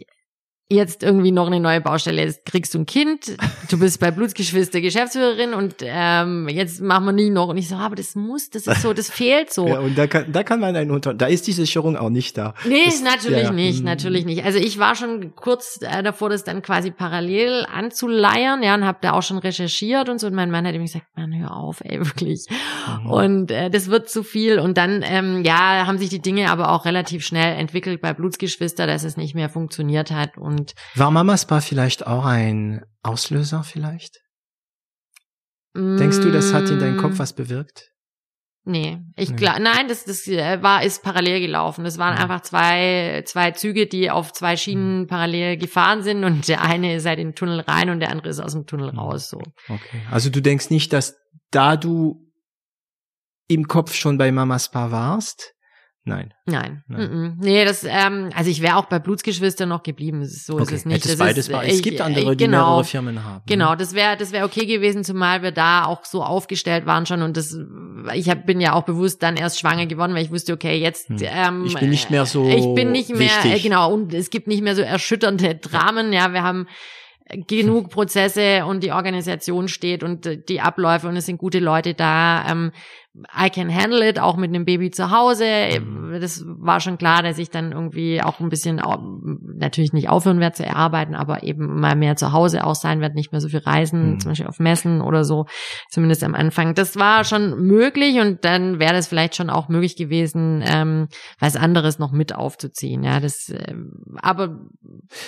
jetzt 0.69 1.01
irgendwie 1.01 1.31
noch 1.31 1.47
eine 1.47 1.61
neue 1.61 1.79
Baustelle. 1.79 2.23
Jetzt 2.23 2.45
kriegst 2.45 2.73
du 2.73 2.79
ein 2.79 2.85
Kind, 2.85 3.37
du 3.69 3.79
bist 3.79 4.01
bei 4.01 4.11
Blutsgeschwister 4.11 4.81
Geschäftsführerin 4.81 5.53
und 5.53 5.75
ähm, 5.81 6.49
jetzt 6.49 6.81
machen 6.81 7.05
wir 7.05 7.13
nie 7.13 7.29
noch. 7.29 7.47
Und 7.47 7.57
ich 7.57 7.69
so, 7.69 7.75
aber 7.75 7.95
das 7.95 8.15
muss, 8.15 8.49
das 8.49 8.67
ist 8.67 8.81
so, 8.81 8.93
das 8.93 9.09
fehlt 9.09 9.53
so. 9.53 9.67
Ja, 9.77 9.79
und 9.79 9.97
da 9.97 10.07
kann, 10.07 10.31
da 10.31 10.43
kann 10.43 10.61
man 10.61 10.75
einen 10.75 10.91
unter, 10.91 11.13
da 11.13 11.25
ist 11.25 11.45
die 11.45 11.51
Sicherung 11.51 11.97
auch 11.97 12.09
nicht 12.09 12.37
da. 12.37 12.53
Nee, 12.65 12.85
das, 12.85 13.01
natürlich 13.01 13.43
ja, 13.43 13.51
nicht, 13.51 13.79
hm. 13.79 13.85
natürlich 13.85 14.25
nicht. 14.25 14.45
Also 14.45 14.59
ich 14.59 14.79
war 14.79 14.95
schon 14.95 15.35
kurz 15.35 15.79
äh, 15.81 16.03
davor, 16.03 16.29
das 16.29 16.45
dann 16.45 16.61
quasi 16.61 16.91
parallel 16.91 17.65
anzuleiern, 17.71 18.63
ja, 18.63 18.75
und 18.75 18.85
habe 18.85 18.99
da 19.01 19.11
auch 19.11 19.23
schon 19.23 19.37
recherchiert 19.37 20.07
und 20.09 20.19
so. 20.19 20.27
Und 20.27 20.35
mein 20.35 20.51
Mann 20.51 20.65
hat 20.65 20.73
mir 20.73 20.79
gesagt, 20.79 21.05
Mann, 21.15 21.37
hör 21.37 21.55
auf, 21.55 21.81
ey, 21.83 21.99
wirklich. 22.05 22.45
Mhm. 23.03 23.09
Und 23.09 23.51
äh, 23.51 23.69
das 23.69 23.87
wird 23.87 24.09
zu 24.09 24.23
viel. 24.23 24.59
Und 24.59 24.77
dann, 24.77 25.03
ähm, 25.05 25.43
ja, 25.43 25.85
haben 25.85 25.97
sich 25.97 26.09
die 26.09 26.21
Dinge 26.21 26.49
aber 26.49 26.71
auch 26.71 26.85
relativ 26.85 27.25
schnell 27.25 27.57
entwickelt 27.57 28.01
bei 28.01 28.13
Blutsgeschwister, 28.13 28.87
dass 28.87 29.03
es 29.03 29.17
nicht 29.17 29.35
mehr 29.35 29.49
funktioniert 29.49 30.11
hat 30.11 30.37
und 30.37 30.56
und 30.57 30.73
war 30.95 31.11
Mamas 31.11 31.45
Bar 31.45 31.61
vielleicht 31.61 32.07
auch 32.07 32.25
ein 32.25 32.83
Auslöser 33.03 33.63
vielleicht? 33.63 34.19
Mm, 35.73 35.97
Denkst 35.97 36.19
du, 36.19 36.31
das 36.31 36.53
hat 36.53 36.69
in 36.69 36.79
deinem 36.79 36.97
Kopf 36.97 37.15
mm. 37.15 37.19
was 37.19 37.33
bewirkt? 37.33 37.91
Nee, 38.67 38.99
ich 39.15 39.29
nee. 39.29 39.35
glaube, 39.37 39.61
nein, 39.61 39.87
das, 39.87 40.03
das 40.03 40.27
äh, 40.27 40.61
war, 40.61 40.83
ist 40.83 41.01
parallel 41.01 41.39
gelaufen. 41.39 41.85
Das 41.85 41.97
waren 41.97 42.17
ja. 42.17 42.23
einfach 42.23 42.41
zwei, 42.41 43.23
zwei 43.25 43.51
Züge, 43.51 43.87
die 43.87 44.11
auf 44.11 44.33
zwei 44.33 44.57
Schienen 44.57 45.01
mhm. 45.01 45.07
parallel 45.07 45.55
gefahren 45.55 46.03
sind 46.03 46.25
und 46.25 46.49
der 46.49 46.61
eine 46.61 46.95
ist 46.95 47.05
halt 47.05 47.19
in 47.19 47.29
den 47.29 47.35
Tunnel 47.35 47.61
rein 47.61 47.89
und 47.89 48.01
der 48.01 48.11
andere 48.11 48.27
ist 48.27 48.41
aus 48.41 48.51
dem 48.51 48.65
Tunnel 48.65 48.91
mhm. 48.91 48.99
raus, 48.99 49.29
so. 49.29 49.39
Okay. 49.69 50.01
Also 50.11 50.29
du 50.29 50.41
denkst 50.41 50.69
nicht, 50.69 50.91
dass 50.91 51.15
da 51.49 51.77
du 51.77 52.29
im 53.47 53.69
Kopf 53.69 53.93
schon 53.93 54.17
bei 54.17 54.33
Mamas 54.33 54.69
Paar 54.69 54.91
warst, 54.91 55.53
Nein. 56.07 56.33
Nein. 56.45 56.83
Nein. 56.87 57.37
Nee, 57.41 57.65
das, 57.65 57.83
ähm, 57.83 58.29
also 58.33 58.49
ich 58.49 58.61
wäre 58.61 58.77
auch 58.77 58.85
bei 58.85 58.97
Blutsgeschwistern 58.97 59.67
noch 59.67 59.83
geblieben. 59.83 60.23
So 60.23 60.53
okay. 60.53 60.63
ist 60.63 60.71
es 60.71 60.85
nicht. 60.85 61.03
Das 61.03 61.17
beides 61.17 61.47
ist, 61.47 61.53
war. 61.53 61.65
Es 61.65 61.81
gibt 61.81 61.99
andere, 61.99 62.37
die 62.37 62.45
genau, 62.45 62.69
mehrere 62.69 62.83
Firmen 62.85 63.23
haben. 63.25 63.43
Genau, 63.45 63.75
das 63.75 63.93
wäre 63.93 64.15
das 64.15 64.31
wäre 64.31 64.45
okay 64.45 64.65
gewesen, 64.65 65.03
zumal 65.03 65.43
wir 65.43 65.51
da 65.51 65.83
auch 65.83 66.05
so 66.05 66.23
aufgestellt 66.23 66.85
waren 66.85 67.05
schon 67.05 67.21
und 67.21 67.35
das 67.35 67.57
ich 68.13 68.29
hab, 68.29 68.45
bin 68.45 68.61
ja 68.61 68.73
auch 68.73 68.83
bewusst 68.83 69.21
dann 69.21 69.35
erst 69.35 69.59
schwanger 69.59 69.85
geworden, 69.85 70.13
weil 70.13 70.23
ich 70.23 70.31
wusste, 70.31 70.53
okay, 70.53 70.77
jetzt 70.77 71.09
hm. 71.09 71.17
ähm, 71.21 71.65
ich 71.65 71.75
bin 71.75 71.89
nicht 71.89 72.09
mehr 72.09 72.25
so 72.25 72.47
ich 72.47 72.73
bin 72.73 72.93
nicht 72.93 73.09
mehr 73.09 73.19
wichtig. 73.19 73.53
Äh, 73.55 73.59
genau 73.59 73.93
und 73.93 74.13
es 74.13 74.29
gibt 74.29 74.47
nicht 74.47 74.63
mehr 74.63 74.75
so 74.75 74.83
erschütternde 74.83 75.55
Dramen. 75.55 76.13
Ja, 76.13 76.31
wir 76.31 76.43
haben 76.43 76.67
genug 77.29 77.89
Prozesse 77.89 78.65
und 78.65 78.83
die 78.83 78.91
Organisation 78.91 79.67
steht 79.67 80.03
und 80.03 80.47
die 80.47 80.61
Abläufe 80.61 81.07
und 81.07 81.17
es 81.17 81.25
sind 81.25 81.37
gute 81.37 81.59
Leute 81.59 81.93
da. 81.93 82.45
Ähm, 82.49 82.71
I 83.35 83.49
can 83.49 83.73
handle 83.73 84.07
it, 84.07 84.19
auch 84.19 84.37
mit 84.37 84.49
einem 84.49 84.65
Baby 84.65 84.91
zu 84.91 85.09
Hause. 85.11 85.45
Mhm. 85.79 86.19
Das 86.21 86.43
war 86.45 86.79
schon 86.79 86.97
klar, 86.97 87.23
dass 87.23 87.39
ich 87.39 87.49
dann 87.49 87.71
irgendwie 87.71 88.21
auch 88.21 88.39
ein 88.39 88.49
bisschen, 88.49 88.81
natürlich 89.57 89.91
nicht 89.93 90.09
aufhören 90.09 90.39
werde 90.39 90.55
zu 90.55 90.65
erarbeiten, 90.65 91.15
aber 91.15 91.43
eben 91.43 91.79
mal 91.79 91.95
mehr 91.95 92.15
zu 92.15 92.31
Hause 92.31 92.63
auch 92.63 92.75
sein 92.75 93.01
werde, 93.01 93.15
nicht 93.15 93.31
mehr 93.31 93.41
so 93.41 93.49
viel 93.49 93.59
reisen, 93.59 94.11
mhm. 94.11 94.19
zum 94.19 94.31
Beispiel 94.31 94.47
auf 94.47 94.59
Messen 94.59 95.01
oder 95.01 95.23
so, 95.23 95.45
zumindest 95.89 96.23
am 96.23 96.35
Anfang. 96.35 96.75
Das 96.75 96.95
war 96.95 97.23
schon 97.23 97.65
möglich 97.65 98.19
und 98.19 98.45
dann 98.45 98.79
wäre 98.79 98.93
das 98.93 99.07
vielleicht 99.07 99.35
schon 99.35 99.49
auch 99.49 99.67
möglich 99.67 99.95
gewesen, 99.95 100.63
ähm, 100.65 101.07
was 101.39 101.55
anderes 101.55 101.97
noch 101.97 102.11
mit 102.11 102.35
aufzuziehen. 102.35 103.03
Ja, 103.03 103.19
das, 103.19 103.49
äh, 103.49 103.73
aber. 104.17 104.59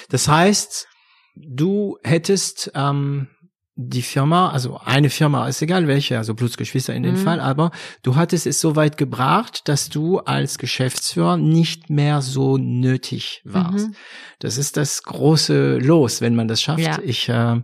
Das 0.10 0.28
heißt, 0.28 0.88
du 1.36 1.98
hättest, 2.04 2.72
ähm 2.76 3.30
die 3.82 4.02
Firma, 4.02 4.50
also 4.50 4.78
eine 4.84 5.10
Firma, 5.10 5.48
ist 5.48 5.62
egal 5.62 5.88
welche, 5.88 6.18
also 6.18 6.34
Blutsgeschwister 6.34 6.94
in 6.94 7.04
dem 7.04 7.14
mhm. 7.14 7.20
Fall, 7.20 7.40
aber 7.40 7.72
du 8.04 8.18
hattest 8.18 8.46
es 8.46 8.60
so 8.60 8.76
weit 8.76 8.98
gebracht, 8.98 9.70
dass 9.70 9.88
du 9.88 10.20
als 10.20 10.58
Geschäftsführer 10.58 11.38
nicht 11.38 11.90
mehr 11.90 12.22
so 12.22 12.58
nötig 12.58 13.42
warst. 13.46 13.88
Mhm. 13.88 13.96
Das 14.40 14.58
ist 14.58 14.76
das 14.76 15.04
große 15.04 15.78
Los, 15.78 16.20
wenn 16.20 16.36
man 16.36 16.50
das 16.50 16.62
schafft. 16.62 16.80
Ja. 16.80 17.00
Ich 17.02 17.30
äh, 17.30 17.62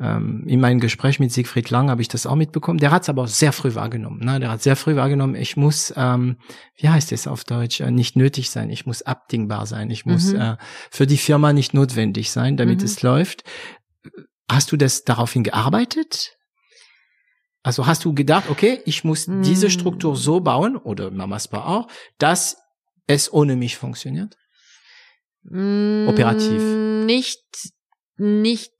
ähm, 0.00 0.44
in 0.46 0.58
meinem 0.58 0.80
Gespräch 0.80 1.20
mit 1.20 1.32
Siegfried 1.32 1.68
Lang 1.68 1.90
habe 1.90 2.00
ich 2.00 2.08
das 2.08 2.26
auch 2.26 2.34
mitbekommen. 2.34 2.78
Der 2.78 2.90
hat 2.90 3.02
es 3.02 3.08
aber 3.10 3.28
sehr 3.28 3.52
früh 3.52 3.74
wahrgenommen. 3.74 4.24
Ne? 4.24 4.40
Der 4.40 4.50
hat 4.50 4.62
sehr 4.62 4.74
früh 4.74 4.96
wahrgenommen, 4.96 5.34
ich 5.34 5.56
muss, 5.56 5.92
ähm, 5.96 6.38
wie 6.76 6.88
heißt 6.88 7.12
es 7.12 7.26
auf 7.26 7.44
Deutsch, 7.44 7.80
äh, 7.80 7.90
nicht 7.90 8.16
nötig 8.16 8.50
sein. 8.50 8.70
Ich 8.70 8.86
muss 8.86 9.02
abdingbar 9.02 9.66
sein. 9.66 9.90
Ich 9.90 10.06
muss 10.06 10.32
mhm. 10.32 10.40
äh, 10.40 10.56
für 10.90 11.06
die 11.06 11.18
Firma 11.18 11.52
nicht 11.52 11.74
notwendig 11.74 12.30
sein, 12.30 12.56
damit 12.56 12.80
mhm. 12.80 12.86
es 12.86 13.02
läuft. 13.02 13.44
Hast 14.50 14.72
du 14.72 14.76
das 14.76 15.04
daraufhin 15.04 15.44
gearbeitet? 15.44 16.36
Also 17.62 17.86
hast 17.86 18.04
du 18.04 18.12
gedacht, 18.12 18.50
okay, 18.50 18.80
ich 18.86 19.04
muss 19.04 19.28
mm. 19.28 19.42
diese 19.42 19.70
Struktur 19.70 20.16
so 20.16 20.40
bauen, 20.40 20.76
oder 20.76 21.10
Mamas 21.10 21.48
Bar 21.48 21.68
auch, 21.68 21.88
dass 22.18 22.56
es 23.06 23.32
ohne 23.32 23.56
mich 23.56 23.76
funktioniert? 23.76 24.36
Mm, 25.44 26.08
Operativ. 26.08 26.60
Nicht, 27.06 27.44
nicht 28.16 28.72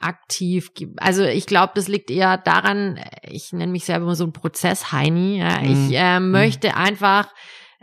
aktiv. 0.00 0.70
Also 0.96 1.22
ich 1.22 1.46
glaube, 1.46 1.72
das 1.76 1.86
liegt 1.86 2.10
eher 2.10 2.36
daran, 2.36 3.00
ich 3.22 3.52
nenne 3.52 3.72
mich 3.72 3.84
selber 3.84 4.04
immer 4.04 4.16
so 4.16 4.24
ein 4.24 4.32
Prozess-Heini. 4.32 5.38
Ja. 5.38 5.62
Ich 5.62 5.92
äh, 5.92 6.18
mm. 6.18 6.30
möchte 6.30 6.76
einfach 6.76 7.32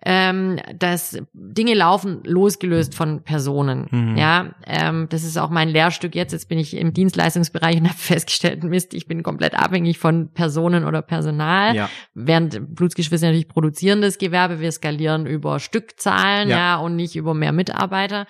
ähm, 0.04 0.60
dass 0.78 1.20
Dinge 1.34 1.76
laufen 1.76 2.24
losgelöst 2.24 2.96
von 2.96 3.24
Personen. 3.24 3.88
Mhm. 3.92 4.18
Ja, 4.18 4.56
ähm, 4.66 5.08
das 5.10 5.24
ist 5.24 5.38
auch 5.38 5.50
mein 5.50 5.70
Lehrstück 5.70 6.16
jetzt. 6.16 6.32
Jetzt 6.32 6.50
bin 6.50 6.58
ich 6.58 6.76
im 6.76 6.94
Dienstleistungsbereich 6.94 7.78
und 7.78 7.88
habe 7.90 7.98
festgestellt, 7.98 8.64
Mist, 8.64 8.94
ich 8.94 9.08
bin 9.08 9.22
komplett 9.22 9.54
abhängig 9.54 10.00
von 10.00 10.34
Personen 10.34 10.86
oder 10.86 11.02
Personal. 11.02 11.76
Ja. 11.76 11.90
Während 12.16 12.76
Blutsgeschwister 12.76 13.28
natürlich 13.28 13.48
produzierendes 13.48 14.18
Gewerbe, 14.18 14.60
wir 14.60 14.72
skalieren 14.72 15.28
über 15.28 15.60
Stückzahlen, 15.60 16.50
ja, 16.50 16.58
ja 16.58 16.76
und 16.78 16.96
nicht 16.96 17.16
über 17.16 17.34
mehr 17.34 17.52
Mitarbeiter. 17.52 18.26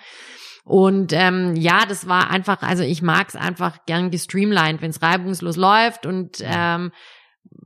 Und 0.64 1.12
ähm, 1.12 1.56
ja, 1.56 1.86
das 1.88 2.06
war 2.06 2.30
einfach, 2.30 2.62
also 2.62 2.84
ich 2.84 3.02
mag 3.02 3.28
es 3.28 3.36
einfach 3.36 3.84
gern 3.86 4.10
gestreamlined, 4.10 4.80
wenn 4.80 4.90
es 4.90 5.02
reibungslos 5.02 5.56
läuft 5.56 6.06
und 6.06 6.36
ähm, 6.42 6.92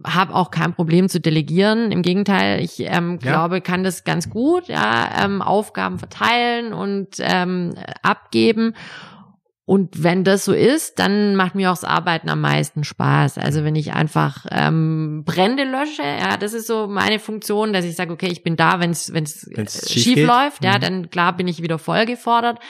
habe 0.04 0.34
auch 0.34 0.50
kein 0.50 0.74
Problem 0.74 1.08
zu 1.08 1.20
delegieren. 1.20 1.90
Im 1.92 2.02
Gegenteil, 2.02 2.62
ich 2.62 2.80
ähm, 2.80 3.18
ja. 3.22 3.30
glaube, 3.32 3.60
kann 3.60 3.84
das 3.84 4.04
ganz 4.04 4.30
gut, 4.30 4.68
ja, 4.68 5.24
ähm, 5.24 5.42
Aufgaben 5.42 5.98
verteilen 5.98 6.72
und 6.72 7.16
ähm, 7.18 7.74
abgeben. 8.02 8.74
Und 9.68 10.04
wenn 10.04 10.22
das 10.22 10.44
so 10.44 10.52
ist, 10.52 11.00
dann 11.00 11.34
macht 11.34 11.56
mir 11.56 11.72
auch 11.72 11.74
das 11.74 11.82
Arbeiten 11.82 12.28
am 12.28 12.40
meisten 12.40 12.84
Spaß. 12.84 13.36
Also 13.36 13.64
wenn 13.64 13.74
ich 13.74 13.92
einfach 13.92 14.46
ähm, 14.52 15.24
Brände 15.24 15.64
lösche, 15.64 16.02
ja, 16.02 16.36
das 16.36 16.52
ist 16.52 16.68
so 16.68 16.86
meine 16.86 17.18
Funktion, 17.18 17.72
dass 17.72 17.84
ich 17.84 17.96
sage, 17.96 18.12
okay, 18.12 18.28
ich 18.30 18.44
bin 18.44 18.54
da, 18.54 18.78
wenn 18.78 18.92
es 18.92 19.10
schief, 19.88 20.04
schief 20.04 20.24
läuft, 20.24 20.62
ja, 20.62 20.76
mhm. 20.76 20.80
dann 20.80 21.10
klar 21.10 21.36
bin 21.36 21.48
ich 21.48 21.62
wieder 21.62 21.80
voll 21.80 22.06
gefordert. 22.06 22.60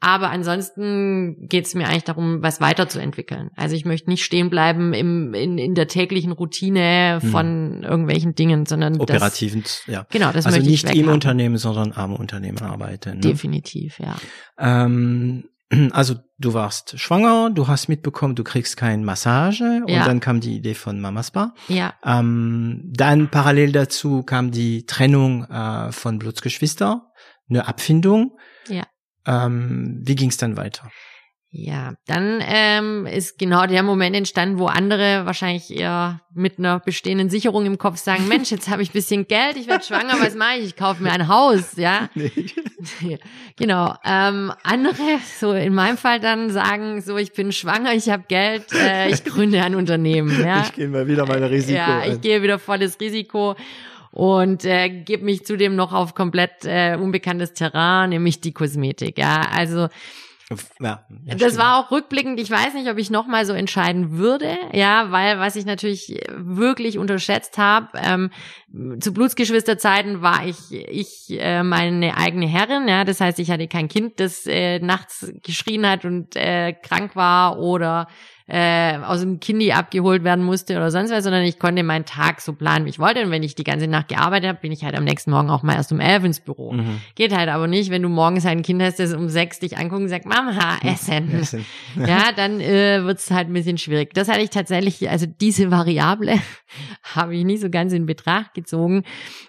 Aber 0.00 0.30
ansonsten 0.30 1.48
geht 1.48 1.66
es 1.66 1.74
mir 1.74 1.88
eigentlich 1.88 2.04
darum, 2.04 2.40
was 2.40 2.60
weiterzuentwickeln. 2.60 3.50
Also 3.56 3.74
ich 3.74 3.84
möchte 3.84 4.08
nicht 4.08 4.24
stehen 4.24 4.48
bleiben 4.48 4.92
im, 4.92 5.34
in, 5.34 5.58
in 5.58 5.74
der 5.74 5.88
täglichen 5.88 6.30
Routine 6.30 7.18
hm. 7.20 7.30
von 7.30 7.46
hm. 7.46 7.82
irgendwelchen 7.82 8.34
Dingen, 8.34 8.64
sondern 8.64 9.00
operativen, 9.00 9.62
das, 9.62 9.82
ja. 9.86 10.06
Genau, 10.10 10.30
das 10.30 10.46
also 10.46 10.58
möchte 10.58 10.70
nicht 10.70 10.88
ich 10.88 10.98
im 10.98 11.08
Unternehmen, 11.08 11.58
sondern 11.58 11.92
am 11.92 12.14
Unternehmen 12.14 12.58
arbeiten. 12.58 13.14
Ne? 13.14 13.20
Definitiv, 13.20 13.98
ja. 13.98 14.16
Ähm, 14.56 15.48
also 15.90 16.14
du 16.38 16.54
warst 16.54 16.98
schwanger, 16.98 17.50
du 17.50 17.66
hast 17.66 17.88
mitbekommen, 17.88 18.36
du 18.36 18.44
kriegst 18.44 18.76
keine 18.76 19.04
Massage 19.04 19.82
und 19.84 19.90
ja. 19.90 20.04
dann 20.04 20.20
kam 20.20 20.40
die 20.40 20.56
Idee 20.56 20.74
von 20.74 21.00
Mamas 21.00 21.32
Bar. 21.32 21.54
Ja. 21.66 21.94
Ähm, 22.04 22.84
dann 22.86 23.30
parallel 23.30 23.72
dazu 23.72 24.22
kam 24.22 24.52
die 24.52 24.86
Trennung 24.86 25.44
äh, 25.44 25.90
von 25.90 26.20
Blutsgeschwister, 26.20 27.10
eine 27.50 27.66
Abfindung. 27.66 28.38
Ja. 28.68 28.84
Ähm, 29.28 30.00
wie 30.04 30.16
ging 30.16 30.30
es 30.30 30.38
dann 30.38 30.56
weiter? 30.56 30.90
Ja, 31.50 31.94
dann 32.06 32.42
ähm, 32.46 33.06
ist 33.06 33.38
genau 33.38 33.66
der 33.66 33.82
Moment 33.82 34.14
entstanden, 34.14 34.58
wo 34.58 34.66
andere 34.66 35.24
wahrscheinlich 35.24 35.74
eher 35.74 36.20
mit 36.34 36.58
einer 36.58 36.78
bestehenden 36.78 37.30
Sicherung 37.30 37.64
im 37.64 37.78
Kopf 37.78 37.96
sagen, 37.96 38.28
Mensch, 38.28 38.50
jetzt 38.50 38.68
habe 38.68 38.82
ich 38.82 38.90
bisschen 38.90 39.26
Geld, 39.26 39.56
ich 39.56 39.66
werde 39.66 39.82
schwanger, 39.82 40.20
was 40.20 40.34
mache 40.34 40.58
ich? 40.58 40.66
Ich 40.66 40.76
kaufe 40.76 41.02
mir 41.02 41.10
ein 41.10 41.28
Haus, 41.28 41.76
ja. 41.76 42.10
Nee. 43.00 43.18
genau. 43.56 43.94
Ähm, 44.04 44.52
andere, 44.62 45.18
so 45.38 45.52
in 45.52 45.74
meinem 45.74 45.96
Fall 45.96 46.20
dann 46.20 46.50
sagen, 46.50 47.00
so 47.00 47.16
ich 47.16 47.32
bin 47.32 47.50
schwanger, 47.50 47.92
ich 47.92 48.08
habe 48.08 48.24
Geld, 48.28 48.72
äh, 48.72 49.10
ich 49.10 49.24
gründe 49.24 49.62
ein 49.62 49.74
Unternehmen. 49.74 50.40
Ja? 50.44 50.62
Ich 50.62 50.72
gehe 50.72 50.88
mal 50.88 51.06
wieder 51.06 51.26
meine 51.26 51.50
Risiko. 51.50 51.76
Ja, 51.76 52.04
ich 52.06 52.20
gehe 52.20 52.42
wieder 52.42 52.58
volles 52.58 53.00
Risiko 53.00 53.56
und 54.18 54.64
äh, 54.64 54.88
gebe 54.88 55.24
mich 55.24 55.46
zudem 55.46 55.76
noch 55.76 55.92
auf 55.92 56.16
komplett 56.16 56.64
äh, 56.64 56.96
unbekanntes 57.00 57.52
Terrain, 57.52 58.10
nämlich 58.10 58.40
die 58.40 58.52
Kosmetik. 58.52 59.16
Ja, 59.16 59.42
also 59.54 59.86
ja, 60.80 61.04
ja, 61.24 61.34
das 61.36 61.56
war 61.56 61.78
auch 61.78 61.92
rückblickend. 61.92 62.40
Ich 62.40 62.50
weiß 62.50 62.74
nicht, 62.74 62.90
ob 62.90 62.98
ich 62.98 63.10
noch 63.10 63.28
mal 63.28 63.46
so 63.46 63.52
entscheiden 63.52 64.18
würde, 64.18 64.56
ja, 64.72 65.12
weil 65.12 65.38
was 65.38 65.54
ich 65.54 65.66
natürlich 65.66 66.20
wirklich 66.34 66.98
unterschätzt 66.98 67.58
habe. 67.58 67.90
Ähm, 67.94 68.30
zu 68.98 69.12
Blutsgeschwisterzeiten 69.12 70.20
war 70.20 70.44
ich 70.44 70.72
ich 70.72 71.38
äh, 71.38 71.62
meine 71.62 72.16
eigene 72.16 72.48
Herrin, 72.48 72.88
ja, 72.88 73.04
das 73.04 73.20
heißt, 73.20 73.38
ich 73.38 73.52
hatte 73.52 73.68
kein 73.68 73.86
Kind, 73.86 74.18
das 74.18 74.46
äh, 74.46 74.80
nachts 74.80 75.32
geschrien 75.44 75.86
hat 75.88 76.04
und 76.04 76.34
äh, 76.34 76.72
krank 76.72 77.14
war 77.14 77.60
oder 77.60 78.08
äh, 78.48 78.96
aus 78.96 79.20
dem 79.20 79.40
Kindi 79.40 79.72
abgeholt 79.72 80.24
werden 80.24 80.42
musste 80.42 80.76
oder 80.76 80.90
sonst 80.90 81.10
was, 81.10 81.22
sondern 81.22 81.42
ich 81.42 81.58
konnte 81.58 81.82
meinen 81.82 82.06
Tag 82.06 82.40
so 82.40 82.54
planen, 82.54 82.86
wie 82.86 82.90
ich 82.90 82.98
wollte. 82.98 83.22
Und 83.22 83.30
wenn 83.30 83.42
ich 83.42 83.54
die 83.54 83.64
ganze 83.64 83.86
Nacht 83.86 84.08
gearbeitet 84.08 84.48
habe, 84.48 84.58
bin 84.60 84.72
ich 84.72 84.84
halt 84.84 84.96
am 84.96 85.04
nächsten 85.04 85.30
Morgen 85.30 85.50
auch 85.50 85.62
mal 85.62 85.74
erst 85.74 85.92
um 85.92 86.00
elf 86.00 86.24
ins 86.24 86.40
Büro. 86.40 86.72
Mhm. 86.72 87.00
Geht 87.14 87.36
halt 87.36 87.50
aber 87.50 87.66
nicht, 87.66 87.90
wenn 87.90 88.00
du 88.02 88.08
morgens 88.08 88.46
ein 88.46 88.62
Kind 88.62 88.82
hast, 88.82 89.00
das 89.00 89.12
um 89.12 89.28
sechs 89.28 89.58
dich 89.58 89.76
anguckt 89.76 90.00
und 90.00 90.08
sagt, 90.08 90.24
Mama, 90.24 90.78
essen. 90.82 91.30
essen. 91.34 91.66
ja, 91.96 92.32
dann 92.34 92.60
äh, 92.60 93.04
wird 93.04 93.18
es 93.18 93.30
halt 93.30 93.48
ein 93.48 93.52
bisschen 93.52 93.76
schwierig. 93.76 94.14
Das 94.14 94.28
hatte 94.28 94.40
ich 94.40 94.50
tatsächlich, 94.50 95.10
also 95.10 95.26
diese 95.26 95.70
Variable 95.70 96.38
habe 97.14 97.36
ich 97.36 97.44
nicht 97.44 97.60
so 97.60 97.68
ganz 97.68 97.92
in 97.92 98.06
Betracht 98.06 98.54
gezogen. 98.54 99.04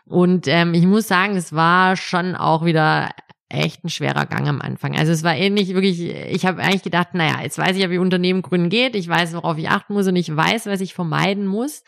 Und 0.05 0.47
ähm, 0.47 0.73
ich 0.73 0.85
muss 0.85 1.07
sagen, 1.07 1.37
es 1.37 1.53
war 1.53 1.95
schon 1.95 2.35
auch 2.35 2.65
wieder 2.65 3.09
echt 3.49 3.83
ein 3.83 3.89
schwerer 3.89 4.27
Gang 4.27 4.47
am 4.47 4.61
Anfang. 4.61 4.95
Also 4.95 5.11
es 5.11 5.23
war 5.23 5.35
ähnlich 5.35 5.73
wirklich, 5.73 6.01
ich 6.01 6.45
habe 6.45 6.61
eigentlich 6.61 6.83
gedacht, 6.83 7.09
naja, 7.13 7.41
jetzt 7.41 7.57
weiß 7.57 7.75
ich 7.75 7.81
ja, 7.81 7.89
wie 7.89 7.97
Unternehmen 7.97 8.43
gründen 8.43 8.69
geht, 8.69 8.95
ich 8.95 9.07
weiß, 9.07 9.33
worauf 9.33 9.57
ich 9.57 9.69
achten 9.69 9.93
muss 9.93 10.07
und 10.07 10.15
ich 10.15 10.35
weiß, 10.35 10.67
was 10.67 10.81
ich 10.81 10.93
vermeiden 10.93 11.47
muss. 11.47 11.83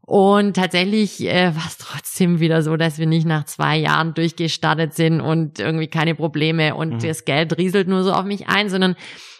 Und 0.00 0.54
tatsächlich 0.54 1.20
äh, 1.26 1.54
war 1.54 1.66
es 1.66 1.78
trotzdem 1.78 2.40
wieder 2.40 2.62
so, 2.62 2.76
dass 2.76 2.98
wir 2.98 3.06
nicht 3.06 3.26
nach 3.26 3.44
zwei 3.44 3.76
Jahren 3.76 4.14
durchgestartet 4.14 4.94
sind 4.94 5.20
und 5.20 5.58
irgendwie 5.58 5.88
keine 5.88 6.14
Probleme 6.14 6.74
und 6.74 6.94
mhm. 6.94 6.98
das 7.00 7.24
Geld 7.24 7.58
rieselt 7.58 7.88
nur 7.88 8.02
so 8.04 8.12
auf 8.12 8.24
mich 8.24 8.48
ein, 8.48 8.70
sondern 8.70 8.96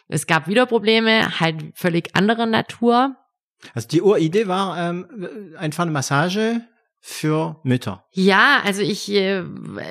es 0.09 0.26
gab 0.26 0.48
wieder 0.48 0.66
Probleme, 0.66 1.40
halt 1.40 1.64
völlig 1.74 2.14
anderer 2.14 2.46
Natur. 2.46 3.16
Also 3.74 3.88
die 3.88 4.02
Uridee 4.02 4.48
war 4.48 4.76
ähm, 4.78 5.07
einfach 5.57 5.82
eine 5.82 5.92
Massage 5.92 6.61
für 7.09 7.61
Mütter? 7.62 8.04
Ja, 8.11 8.62
also 8.64 8.82
ich 8.82 9.09
äh, 9.12 9.44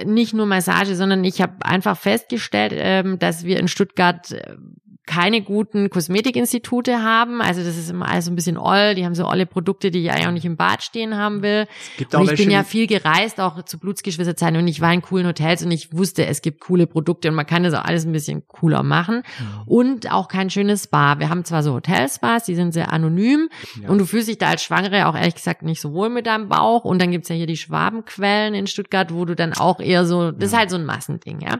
nicht 0.03 0.33
nur 0.33 0.45
Massage, 0.45 0.97
sondern 0.97 1.23
ich 1.23 1.41
habe 1.41 1.65
einfach 1.65 1.97
festgestellt, 1.97 2.73
ähm, 2.75 3.19
dass 3.19 3.45
wir 3.45 3.57
in 3.57 3.69
Stuttgart 3.69 4.33
äh, 4.33 4.57
keine 5.05 5.41
guten 5.41 5.89
Kosmetikinstitute 5.89 7.03
haben. 7.03 7.41
Also 7.41 7.63
das 7.63 7.77
ist 7.77 7.89
immer 7.89 8.09
alles 8.09 8.25
so 8.25 8.31
ein 8.31 8.35
bisschen 8.35 8.57
oll. 8.57 8.95
Die 8.95 9.05
haben 9.05 9.15
so 9.15 9.27
olle 9.27 9.45
Produkte, 9.45 9.91
die 9.91 10.03
ich 10.03 10.11
eigentlich 10.11 10.27
auch 10.27 10.31
nicht 10.31 10.45
im 10.45 10.57
Bad 10.57 10.81
stehen 10.81 11.15
haben 11.15 11.41
will. 11.41 11.67
Es 11.91 11.97
gibt 11.97 12.15
auch 12.15 12.21
und 12.21 12.31
ich 12.31 12.37
bin 12.37 12.49
ja 12.49 12.63
viel 12.63 12.87
gereist, 12.87 13.39
auch 13.39 13.63
zu 13.63 13.77
Blutsgeschwisterzeiten 13.77 14.57
und 14.57 14.67
ich 14.67 14.81
war 14.81 14.91
in 14.93 15.01
coolen 15.01 15.27
Hotels 15.27 15.63
und 15.63 15.71
ich 15.71 15.93
wusste, 15.93 16.25
es 16.25 16.41
gibt 16.41 16.61
coole 16.61 16.87
Produkte 16.87 17.29
und 17.29 17.35
man 17.35 17.45
kann 17.45 17.63
das 17.63 17.73
auch 17.73 17.85
alles 17.85 18.05
ein 18.05 18.11
bisschen 18.11 18.47
cooler 18.47 18.83
machen. 18.83 19.17
Mhm. 19.17 19.61
Und 19.67 20.11
auch 20.11 20.27
kein 20.27 20.49
schönes 20.49 20.85
Spa. 20.85 21.19
Wir 21.19 21.29
haben 21.29 21.45
zwar 21.45 21.61
so 21.61 21.73
Hotelspas, 21.73 22.45
die 22.45 22.55
sind 22.55 22.73
sehr 22.73 22.91
anonym 22.91 23.49
ja. 23.81 23.89
und 23.89 23.99
du 23.99 24.05
fühlst 24.05 24.27
dich 24.27 24.37
da 24.37 24.49
als 24.49 24.63
Schwangere 24.63 25.07
auch 25.07 25.15
ehrlich 25.15 25.35
gesagt 25.35 25.61
nicht 25.61 25.81
so 25.81 25.93
wohl 25.93 26.09
mit 26.09 26.25
deinem 26.25 26.49
Bauch. 26.49 26.83
Und 26.83 27.01
dann 27.01 27.11
gibt's 27.11 27.29
ja 27.29 27.35
hier 27.35 27.47
die 27.47 27.57
Schwabenquellen 27.57 28.55
in 28.55 28.67
Stuttgart, 28.67 29.13
wo 29.13 29.25
du 29.25 29.35
dann 29.35 29.53
auch 29.53 29.79
eher 29.79 30.05
so, 30.05 30.31
das 30.31 30.51
ist 30.51 30.57
halt 30.57 30.69
so 30.69 30.77
ein 30.77 30.85
Massending, 30.85 31.41
ja. 31.41 31.59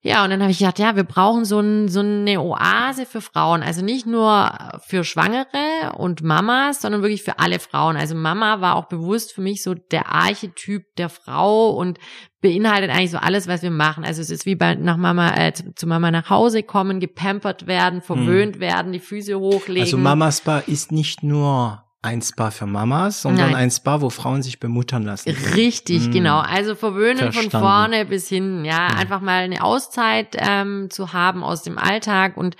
Ja, 0.00 0.22
und 0.22 0.30
dann 0.30 0.40
habe 0.40 0.52
ich 0.52 0.58
gedacht, 0.58 0.78
ja, 0.78 0.94
wir 0.94 1.02
brauchen 1.02 1.44
so, 1.44 1.58
ein, 1.58 1.88
so 1.88 2.00
eine 2.00 2.40
Oase 2.40 3.04
für 3.04 3.20
Frauen. 3.20 3.64
Also 3.64 3.84
nicht 3.84 4.06
nur 4.06 4.52
für 4.86 5.02
Schwangere 5.02 5.92
und 5.96 6.22
Mamas, 6.22 6.80
sondern 6.80 7.02
wirklich 7.02 7.24
für 7.24 7.40
alle 7.40 7.58
Frauen. 7.58 7.96
Also 7.96 8.14
Mama 8.14 8.60
war 8.60 8.76
auch 8.76 8.84
bewusst 8.84 9.32
für 9.32 9.40
mich 9.40 9.64
so 9.64 9.74
der 9.74 10.08
Archetyp 10.08 10.84
der 10.96 11.08
Frau 11.08 11.70
und 11.70 11.98
beinhaltet 12.40 12.90
eigentlich 12.90 13.10
so 13.10 13.18
alles, 13.18 13.48
was 13.48 13.62
wir 13.62 13.72
machen. 13.72 14.04
Also 14.04 14.22
es 14.22 14.30
ist 14.30 14.46
wie 14.46 14.54
bei 14.54 14.76
nach 14.76 14.96
Mama 14.96 15.34
äh, 15.36 15.52
zu 15.52 15.88
Mama 15.88 16.12
nach 16.12 16.30
Hause 16.30 16.62
kommen, 16.62 17.00
gepampert 17.00 17.66
werden, 17.66 18.00
verwöhnt 18.00 18.54
hm. 18.54 18.60
werden, 18.60 18.92
die 18.92 19.00
Füße 19.00 19.36
hochlegen. 19.36 19.82
Also 19.82 19.98
Mama 19.98 20.30
Spa 20.30 20.58
ist 20.58 20.92
nicht 20.92 21.24
nur 21.24 21.82
ein 22.00 22.22
Spa 22.22 22.50
für 22.50 22.66
Mamas, 22.66 23.22
sondern 23.22 23.52
Nein. 23.52 23.64
ein 23.64 23.70
Spa, 23.70 24.00
wo 24.00 24.10
Frauen 24.10 24.42
sich 24.42 24.60
bemuttern 24.60 25.02
lassen. 25.02 25.30
Richtig, 25.54 26.04
hm. 26.04 26.12
genau. 26.12 26.38
Also 26.38 26.74
verwöhnen 26.74 27.18
Verstanden. 27.18 27.50
von 27.50 27.60
vorne 27.60 28.04
bis 28.04 28.28
hin, 28.28 28.64
ja, 28.64 28.90
hm. 28.90 28.98
einfach 28.98 29.20
mal 29.20 29.42
eine 29.42 29.62
Auszeit 29.64 30.36
ähm, 30.38 30.90
zu 30.90 31.12
haben 31.12 31.42
aus 31.42 31.62
dem 31.62 31.78
Alltag 31.78 32.36
und 32.36 32.56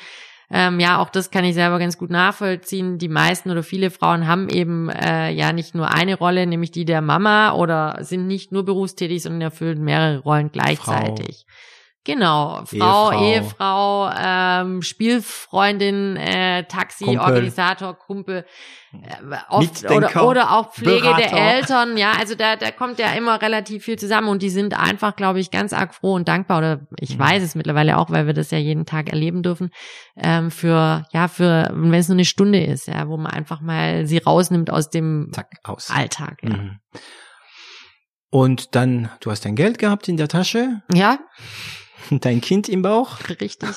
ähm, 0.51 0.81
ja, 0.81 0.99
auch 0.99 1.11
das 1.11 1.31
kann 1.31 1.45
ich 1.45 1.55
selber 1.55 1.79
ganz 1.79 1.99
gut 1.99 2.09
nachvollziehen. 2.09 2.97
Die 2.97 3.09
meisten 3.09 3.51
oder 3.51 3.63
viele 3.63 3.91
Frauen 3.91 4.27
haben 4.27 4.49
eben 4.49 4.89
äh, 4.89 5.31
ja 5.31 5.53
nicht 5.53 5.75
nur 5.75 5.91
eine 5.91 6.17
Rolle, 6.17 6.47
nämlich 6.47 6.71
die 6.71 6.87
der 6.87 7.03
Mama 7.03 7.53
oder 7.53 7.99
sind 8.01 8.27
nicht 8.27 8.51
nur 8.51 8.65
berufstätig, 8.65 9.23
sondern 9.23 9.43
erfüllen 9.43 9.85
mehrere 9.85 10.21
Rollen 10.21 10.51
gleichzeitig. 10.51 11.45
Frau. 11.47 11.55
Genau, 12.09 12.63
Frau, 12.65 13.13
Ehefrau, 13.13 14.09
Ehefrau 14.09 14.11
ähm, 14.19 14.81
Spielfreundin, 14.81 16.17
äh, 16.17 16.65
Taxi, 16.65 17.05
Kumpel. 17.05 17.21
Organisator, 17.23 17.99
Kumpel, 17.99 18.47
äh, 18.95 19.37
oft, 19.51 19.85
oder, 19.91 20.25
oder 20.25 20.53
auch 20.53 20.73
Pflege 20.73 21.03
Berater. 21.03 21.29
der 21.29 21.55
Eltern, 21.57 21.99
ja, 21.99 22.13
also 22.19 22.35
da, 22.35 22.57
da 22.57 22.71
kommt 22.71 22.99
ja 22.99 23.13
immer 23.13 23.43
relativ 23.43 23.85
viel 23.85 23.99
zusammen 23.99 24.29
und 24.29 24.41
die 24.41 24.49
sind 24.49 24.73
einfach, 24.73 25.17
glaube 25.17 25.39
ich, 25.41 25.51
ganz 25.51 25.75
arg 25.75 25.95
froh 25.95 26.15
und 26.15 26.29
dankbar 26.29 26.57
oder 26.57 26.87
ich 26.99 27.19
mhm. 27.19 27.21
weiß 27.21 27.43
es 27.43 27.55
mittlerweile 27.55 27.99
auch, 27.99 28.09
weil 28.09 28.27
wir 28.27 28.33
das 28.33 28.51
ja 28.53 28.59
jeden 28.59 28.87
Tag 28.87 29.11
erleben 29.11 29.43
dürfen, 29.43 29.69
ähm, 30.17 30.51
für, 30.51 31.05
ja, 31.13 31.29
für, 31.29 31.69
wenn 31.75 31.93
es 31.93 32.09
nur 32.09 32.17
eine 32.17 32.25
Stunde 32.25 32.65
ist, 32.65 32.89
ja, 32.89 33.07
wo 33.07 33.19
man 33.19 33.33
einfach 33.33 33.61
mal 33.61 34.07
sie 34.07 34.17
rausnimmt 34.17 34.71
aus 34.71 34.89
dem 34.89 35.29
Zack, 35.35 35.51
aus. 35.63 35.91
Alltag. 35.91 36.39
Ja. 36.43 36.57
Mhm. 36.57 36.79
Und 38.31 38.75
dann, 38.75 39.11
du 39.21 39.31
hast 39.31 39.45
dein 39.45 39.57
Geld 39.57 39.79
gehabt 39.79 40.09
in 40.09 40.17
der 40.17 40.29
Tasche. 40.29 40.81
Ja. 40.91 41.19
dein 42.11 42.41
Kind 42.41 42.69
im 42.69 42.83
Bauch. 42.83 43.19
Richtig. 43.29 43.71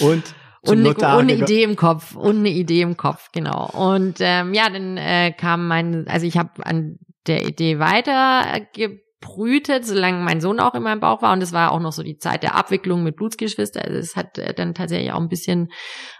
Und 0.00 0.34
und 0.60 1.02
eine 1.02 1.34
Idee 1.34 1.62
im 1.62 1.76
Kopf 1.76 2.14
und 2.16 2.38
eine 2.38 2.50
Idee 2.50 2.82
im 2.82 2.96
Kopf, 2.96 3.30
genau. 3.32 3.70
Und 3.70 4.16
ähm, 4.20 4.52
ja, 4.54 4.68
dann 4.68 4.96
äh, 4.96 5.32
kam 5.32 5.68
mein, 5.68 6.06
also 6.08 6.26
ich 6.26 6.36
habe 6.36 6.66
an 6.66 6.98
der 7.26 7.46
Idee 7.46 7.78
weiter 7.78 8.60
gebrütet, 8.74 9.86
solange 9.86 10.18
mein 10.18 10.40
Sohn 10.40 10.60
auch 10.60 10.74
in 10.74 10.82
meinem 10.82 11.00
Bauch 11.00 11.22
war. 11.22 11.32
Und 11.32 11.42
es 11.42 11.52
war 11.52 11.72
auch 11.72 11.80
noch 11.80 11.92
so 11.92 12.02
die 12.02 12.18
Zeit 12.18 12.42
der 12.42 12.54
Abwicklung 12.56 13.02
mit 13.04 13.16
Blutsgeschwister. 13.16 13.82
Also 13.84 13.98
es 13.98 14.16
hat 14.16 14.38
äh, 14.38 14.52
dann 14.52 14.74
tatsächlich 14.74 15.12
auch 15.12 15.20
ein 15.20 15.28
bisschen 15.28 15.70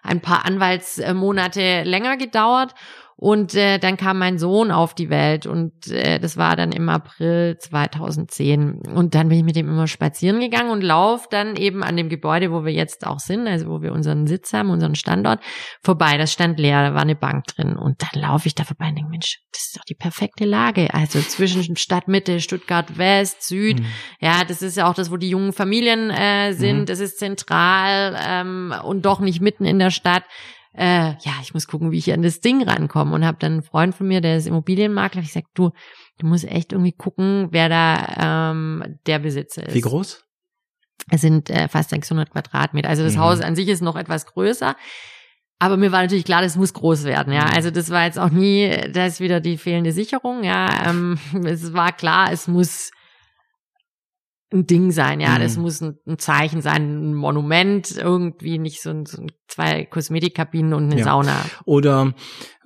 ein 0.03 0.21
paar 0.21 0.45
Anwaltsmonate 0.45 1.83
länger 1.83 2.17
gedauert. 2.17 2.75
Und 3.21 3.57
äh, 3.57 3.79
dann 3.79 3.97
kam 3.97 4.21
mein 4.21 4.39
Sohn 4.39 4.71
auf 4.71 4.95
die 4.95 5.11
Welt 5.11 5.45
und 5.45 5.89
äh, 5.89 6.21
das 6.21 6.37
war 6.37 6.55
dann 6.55 6.71
im 6.71 6.89
April 6.89 7.59
2010. 7.59 8.83
Und 8.95 9.17
dann 9.17 9.29
bin 9.29 9.39
ich 9.39 9.45
mit 9.45 9.57
ihm 9.57 9.69
immer 9.69 9.89
spazieren 9.89 10.39
gegangen 10.39 10.71
und 10.71 10.83
lauf 10.83 11.29
dann 11.29 11.57
eben 11.57 11.83
an 11.83 11.97
dem 11.97 12.11
Gebäude, 12.11 12.53
wo 12.53 12.65
wir 12.65 12.73
jetzt 12.73 13.05
auch 13.05 13.19
sind, 13.19 13.49
also 13.49 13.71
wo 13.71 13.83
wir 13.83 13.91
unseren 13.91 14.29
Sitz 14.29 14.53
haben, 14.53 14.71
unseren 14.71 14.95
Standort, 14.95 15.41
vorbei. 15.83 16.17
Das 16.17 16.33
stand 16.33 16.61
leer, 16.61 16.91
da 16.91 16.95
war 16.95 17.03
eine 17.03 17.17
Bank 17.17 17.47
drin. 17.49 17.77
Und 17.77 18.01
dann 18.03 18.23
laufe 18.23 18.47
ich 18.47 18.55
da 18.55 18.63
vorbei 18.63 18.91
und 18.91 18.99
denke, 18.99 19.11
Mensch, 19.11 19.41
das 19.51 19.67
ist 19.67 19.77
doch 19.77 19.85
die 19.85 19.97
perfekte 19.97 20.45
Lage. 20.45 20.95
Also 20.95 21.19
zwischen 21.19 21.75
Stadtmitte, 21.75 22.39
Stuttgart 22.39 22.99
West, 22.99 23.43
Süd. 23.43 23.81
Mhm. 23.81 23.87
Ja, 24.21 24.45
das 24.47 24.63
ist 24.63 24.77
ja 24.77 24.89
auch 24.89 24.95
das, 24.95 25.11
wo 25.11 25.17
die 25.17 25.31
jungen 25.31 25.53
Familien 25.53 26.11
äh, 26.11 26.53
sind. 26.53 26.83
Mhm. 26.83 26.87
Das 26.87 27.01
ist 27.01 27.19
zentral 27.19 28.17
ähm, 28.25 28.73
und 28.85 29.05
doch 29.07 29.19
nicht 29.19 29.41
mitten 29.41 29.65
in 29.65 29.81
der 29.81 29.91
Stadt 29.91 30.23
äh, 30.75 31.11
ja, 31.11 31.33
ich 31.43 31.55
muss 31.55 31.67
gucken, 31.67 31.91
wie 31.91 31.99
ich 31.99 32.13
an 32.13 32.23
das 32.23 32.41
Ding 32.41 32.63
rankomme. 32.63 33.15
Und 33.15 33.25
habe 33.25 33.39
dann 33.41 33.53
einen 33.53 33.63
Freund 33.63 33.95
von 33.95 34.07
mir, 34.07 34.21
der 34.21 34.37
ist 34.37 34.47
Immobilienmakler, 34.47 35.23
ich 35.23 35.29
gesagt, 35.29 35.49
du, 35.55 35.71
du 36.19 36.27
musst 36.27 36.45
echt 36.45 36.73
irgendwie 36.73 36.93
gucken, 36.93 37.49
wer 37.51 37.69
da 37.69 38.51
ähm, 38.51 38.99
der 39.07 39.19
Besitzer 39.19 39.67
ist. 39.67 39.75
Wie 39.75 39.81
groß? 39.81 40.25
Es 41.11 41.21
sind 41.21 41.51
äh, 41.51 41.69
fast 41.69 41.91
600 41.91 42.31
Quadratmeter. 42.31 42.89
Also 42.89 43.03
das 43.03 43.15
mhm. 43.15 43.21
Haus 43.21 43.41
an 43.41 43.57
sich 43.57 43.69
ist 43.69 43.83
noch 43.83 43.97
etwas 43.97 44.27
größer. 44.27 44.77
Aber 45.61 45.77
mir 45.77 45.91
war 45.91 46.03
natürlich 46.03 46.25
klar, 46.25 46.43
das 46.43 46.57
muss 46.57 46.73
groß 46.73 47.05
werden, 47.05 47.33
ja. 47.33 47.47
Mhm. 47.47 47.53
Also 47.55 47.71
das 47.71 47.91
war 47.91 48.05
jetzt 48.05 48.19
auch 48.19 48.31
nie, 48.31 48.71
da 48.93 49.07
ist 49.07 49.21
wieder 49.21 49.41
die 49.41 49.57
fehlende 49.57 49.93
Sicherung, 49.93 50.45
ja. 50.45 50.89
Ähm, 50.89 51.19
es 51.45 51.73
war 51.73 51.93
klar, 51.93 52.31
es 52.31 52.47
muss 52.47 52.91
ein 54.53 54.67
Ding 54.67 54.93
sein, 54.93 55.21
ja. 55.21 55.37
Mhm. 55.37 55.43
Das 55.43 55.57
muss 55.57 55.81
ein, 55.81 55.99
ein, 56.07 56.19
Zeichen 56.19 56.63
sein, 56.63 57.11
ein 57.11 57.15
Monument, 57.15 57.97
irgendwie 57.97 58.59
nicht 58.59 58.81
so, 58.81 58.91
ein, 58.91 59.05
so 59.05 59.27
zwei 59.47 59.85
Kosmetikkabinen 59.85 60.73
und 60.73 60.85
eine 60.85 60.99
ja. 60.99 61.05
Sauna. 61.05 61.45
Oder 61.65 62.15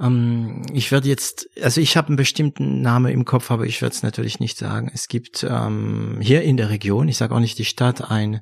ähm, 0.01 0.63
ich 0.73 0.93
werde 0.93 1.09
jetzt, 1.09 1.49
also 1.61 1.81
ich 1.81 1.97
habe 1.97 2.09
einen 2.09 2.17
bestimmten 2.17 2.83
Namen 2.83 3.13
im 3.13 3.25
Kopf, 3.25 3.51
aber 3.51 3.67
ich 3.67 3.83
werde 3.83 3.95
es 3.95 4.03
natürlich 4.03 4.39
nicht 4.39 4.59
sagen. 4.59 4.91
Es 4.95 5.09
gibt 5.09 5.45
ähm, 5.49 6.19
hier 6.21 6.43
in 6.43 6.57
der 6.57 6.71
Region, 6.71 7.09
ich 7.09 7.17
sage 7.17 7.35
auch 7.35 7.41
nicht 7.41 7.59
die 7.59 7.65
Stadt, 7.65 8.11
ein 8.11 8.41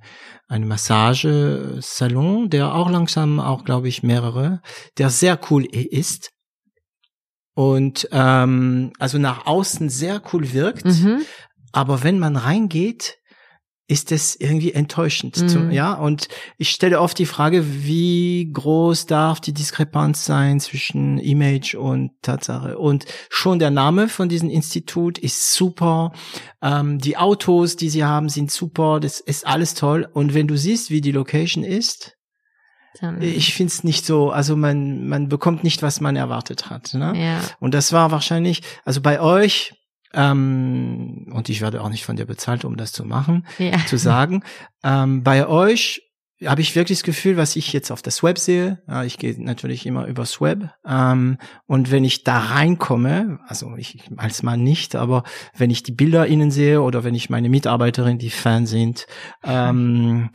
ein 0.51 0.67
Massagesalon, 0.67 2.51
der 2.51 2.75
auch 2.75 2.91
langsam, 2.91 3.39
auch 3.39 3.65
glaube 3.65 3.87
ich 3.87 4.03
mehrere, 4.03 4.61
der 4.99 5.09
sehr 5.09 5.39
cool 5.49 5.65
ist 5.65 6.33
und 7.55 8.09
ähm, 8.11 8.93
also 8.99 9.19
nach 9.19 9.47
außen 9.47 9.89
sehr 9.89 10.21
cool 10.33 10.53
wirkt. 10.53 10.87
Mhm. 10.87 11.23
Aber 11.73 12.03
wenn 12.03 12.19
man 12.19 12.37
reingeht, 12.37 13.19
ist 13.91 14.13
es 14.13 14.37
irgendwie 14.37 14.73
enttäuschend. 14.73 15.37
Mhm. 15.37 15.49
Zu, 15.49 15.59
ja, 15.71 15.95
und 15.95 16.29
ich 16.59 16.71
stelle 16.71 17.01
oft 17.01 17.19
die 17.19 17.27
Frage, 17.27 17.85
wie 17.85 18.49
groß 18.53 19.07
darf 19.07 19.41
die 19.41 19.53
Diskrepanz 19.53 20.25
sein 20.25 20.61
zwischen 20.61 21.19
Image 21.19 21.75
und 21.75 22.13
Tatsache? 22.23 22.79
Und 22.79 23.05
schon 23.29 23.59
der 23.59 23.71
Name 23.71 24.09
von 24.09 24.29
diesem 24.29 24.49
Institut 24.49 25.19
ist 25.19 25.53
super. 25.55 26.13
Ähm, 26.63 27.01
die 27.01 27.17
Autos, 27.17 27.75
die 27.75 27.91
sie 27.91 28.05
haben, 28.05 28.29
sind 28.29 28.53
super. 28.53 29.01
Das 29.01 29.19
ist 29.19 29.45
alles 29.45 29.75
toll. 29.75 30.09
Und 30.13 30.35
wenn 30.35 30.47
du 30.47 30.57
siehst, 30.57 30.91
wie 30.91 31.01
die 31.01 31.13
Location 31.13 31.65
ist, 31.65 32.17
Dann, 33.01 33.21
ich 33.21 33.55
finde 33.55 33.73
es 33.73 33.83
nicht 33.83 34.07
so, 34.07 34.31
also 34.31 34.55
man, 34.55 35.09
man 35.09 35.29
bekommt 35.29 35.65
nicht, 35.65 35.83
was 35.83 36.01
man 36.01 36.15
erwartet 36.15 36.71
hat. 36.71 36.95
Ne? 36.95 37.13
ja. 37.17 37.41
Und 37.59 37.75
das 37.75 37.93
war 37.93 38.13
wahrscheinlich, 38.13 38.63
also 38.85 39.01
bei 39.01 39.21
euch, 39.21 39.73
ähm, 40.15 41.31
und 41.33 41.49
ich 41.49 41.61
werde 41.61 41.83
auch 41.83 41.89
nicht 41.89 42.05
von 42.05 42.17
dir 42.17 42.27
bezahlt, 42.27 42.65
um 42.65 42.77
das 42.77 42.93
zu 42.93 43.05
machen, 43.05 43.47
ja. 43.59 43.79
zu 43.87 43.97
sagen, 43.97 44.43
ähm, 44.83 45.23
bei 45.23 45.47
euch 45.47 46.03
habe 46.47 46.63
ich 46.63 46.75
wirklich 46.75 46.99
das 46.99 47.05
Gefühl, 47.05 47.37
was 47.37 47.55
ich 47.57 47.73
jetzt 47.73 47.91
auf 47.91 48.01
das 48.01 48.23
Web 48.23 48.39
sehe, 48.39 48.83
ja, 48.89 49.05
ich 49.05 49.19
gehe 49.19 49.35
natürlich 49.43 49.85
immer 49.85 50.07
übers 50.07 50.41
Web, 50.41 50.71
ähm, 50.87 51.39
und 51.67 51.91
wenn 51.91 52.05
ich 52.05 52.25
da 52.25 52.39
reinkomme, 52.39 53.41
also 53.47 53.77
ich 53.77 54.11
als 54.17 54.43
Mann 54.43 54.63
nicht, 54.63 54.97
aber 54.97 55.25
wenn 55.57 55.71
ich 55.71 55.83
die 55.83 55.93
Bilder 55.93 56.27
innen 56.27 56.51
sehe 56.51 56.81
oder 56.81 57.05
wenn 57.05 57.15
ich 57.15 57.31
meine 57.31 57.49
Mitarbeiterin, 57.49 58.19
die 58.19 58.31
Fan 58.31 58.67
sind, 58.67 59.07
ähm, 59.45 60.31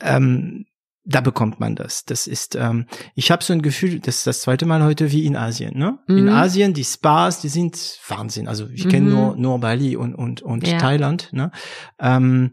ähm, 0.00 0.66
da 1.10 1.22
bekommt 1.22 1.58
man 1.58 1.74
das. 1.74 2.04
Das 2.04 2.26
ist, 2.26 2.54
ähm, 2.54 2.86
ich 3.14 3.30
habe 3.30 3.42
so 3.42 3.54
ein 3.54 3.62
Gefühl, 3.62 3.98
das 3.98 4.16
ist 4.18 4.26
das 4.26 4.40
zweite 4.42 4.66
Mal 4.66 4.82
heute 4.82 5.10
wie 5.10 5.24
in 5.24 5.36
Asien. 5.36 5.76
Ne? 5.78 5.98
In 6.06 6.24
Mhm. 6.24 6.28
Asien 6.28 6.74
die 6.74 6.84
Spas, 6.84 7.40
die 7.40 7.48
sind 7.48 7.98
Wahnsinn. 8.08 8.46
Also 8.46 8.66
ich 8.68 8.86
kenne 8.88 9.06
Mhm. 9.06 9.12
nur 9.14 9.36
nur 9.36 9.58
Bali 9.58 9.96
und 9.96 10.14
und 10.14 10.42
und 10.42 10.66
Ja. 10.66 10.76
Thailand. 10.76 11.30
Ne? 11.32 11.50
Ähm, 11.98 12.52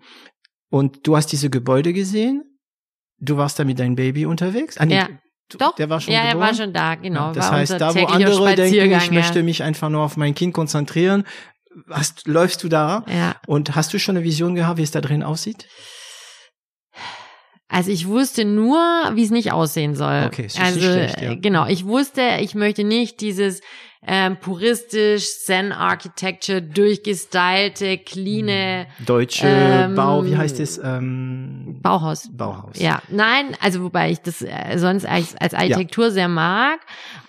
und 0.69 1.05
du 1.05 1.17
hast 1.17 1.27
diese 1.33 1.49
Gebäude 1.49 1.91
gesehen. 1.91 2.43
Du 3.19 3.35
warst 3.37 3.59
da 3.59 3.65
mit 3.65 3.77
deinem 3.79 3.95
Baby 3.95 4.25
unterwegs. 4.25 4.77
Ah, 4.77 4.85
nee, 4.85 4.95
Ja. 4.95 5.09
du- 5.49 5.57
Doch, 5.57 5.75
der 5.75 5.89
war 5.89 5.99
schon 5.99 6.13
ja, 6.13 6.21
er 6.21 6.39
war 6.39 6.53
schon 6.53 6.71
da, 6.71 6.95
genau. 6.95 7.27
Ja, 7.27 7.31
das 7.33 7.51
heißt, 7.51 7.71
da 7.79 7.93
wo 7.93 8.05
andere 8.05 8.55
denken, 8.55 8.91
ich 8.97 9.11
möchte 9.11 9.43
mich 9.43 9.63
einfach 9.63 9.89
nur 9.89 10.01
auf 10.01 10.15
mein 10.15 10.33
Kind 10.33 10.53
konzentrieren, 10.53 11.25
hast, 11.89 12.25
läufst 12.27 12.63
du 12.63 12.69
da 12.69 13.03
Ja, 13.07 13.35
und 13.47 13.75
hast 13.75 13.93
du 13.93 13.99
schon 13.99 14.15
eine 14.15 14.23
Vision 14.25 14.55
gehabt, 14.55 14.77
wie 14.77 14.83
es 14.83 14.91
da 14.91 15.01
drin 15.01 15.23
aussieht? 15.23 15.67
Also 17.67 17.91
ich 17.91 18.07
wusste 18.07 18.45
nur, 18.45 18.77
wie 19.13 19.23
es 19.23 19.31
nicht 19.31 19.51
aussehen 19.51 19.95
soll. 19.95 20.25
Okay, 20.27 20.45
ist 20.45 20.59
also 20.59 20.79
schlecht, 20.79 21.21
ja. 21.21 21.31
äh, 21.31 21.37
genau, 21.37 21.67
ich 21.67 21.85
wusste, 21.85 22.37
ich 22.39 22.53
möchte 22.55 22.83
nicht 22.83 23.21
dieses 23.21 23.61
ähm, 24.07 24.37
puristisch 24.37 25.25
Zen 25.39 25.71
Architecture 25.71 26.61
durchgestylte, 26.61 27.97
cleane 27.99 28.87
Deutsche 29.05 29.45
Ähm, 29.47 29.95
Bau, 29.95 30.25
wie 30.25 30.35
heißt 30.35 30.59
es? 30.59 30.77
Ähm, 30.83 31.77
Bauhaus. 31.81 32.29
Bauhaus. 32.31 32.77
Ja, 32.79 33.01
nein, 33.09 33.55
also 33.61 33.81
wobei 33.83 34.11
ich 34.11 34.19
das 34.21 34.41
äh, 34.41 34.77
sonst 34.77 35.05
als, 35.05 35.35
als 35.37 35.53
Architektur 35.53 36.11
sehr 36.11 36.27
mag, 36.27 36.79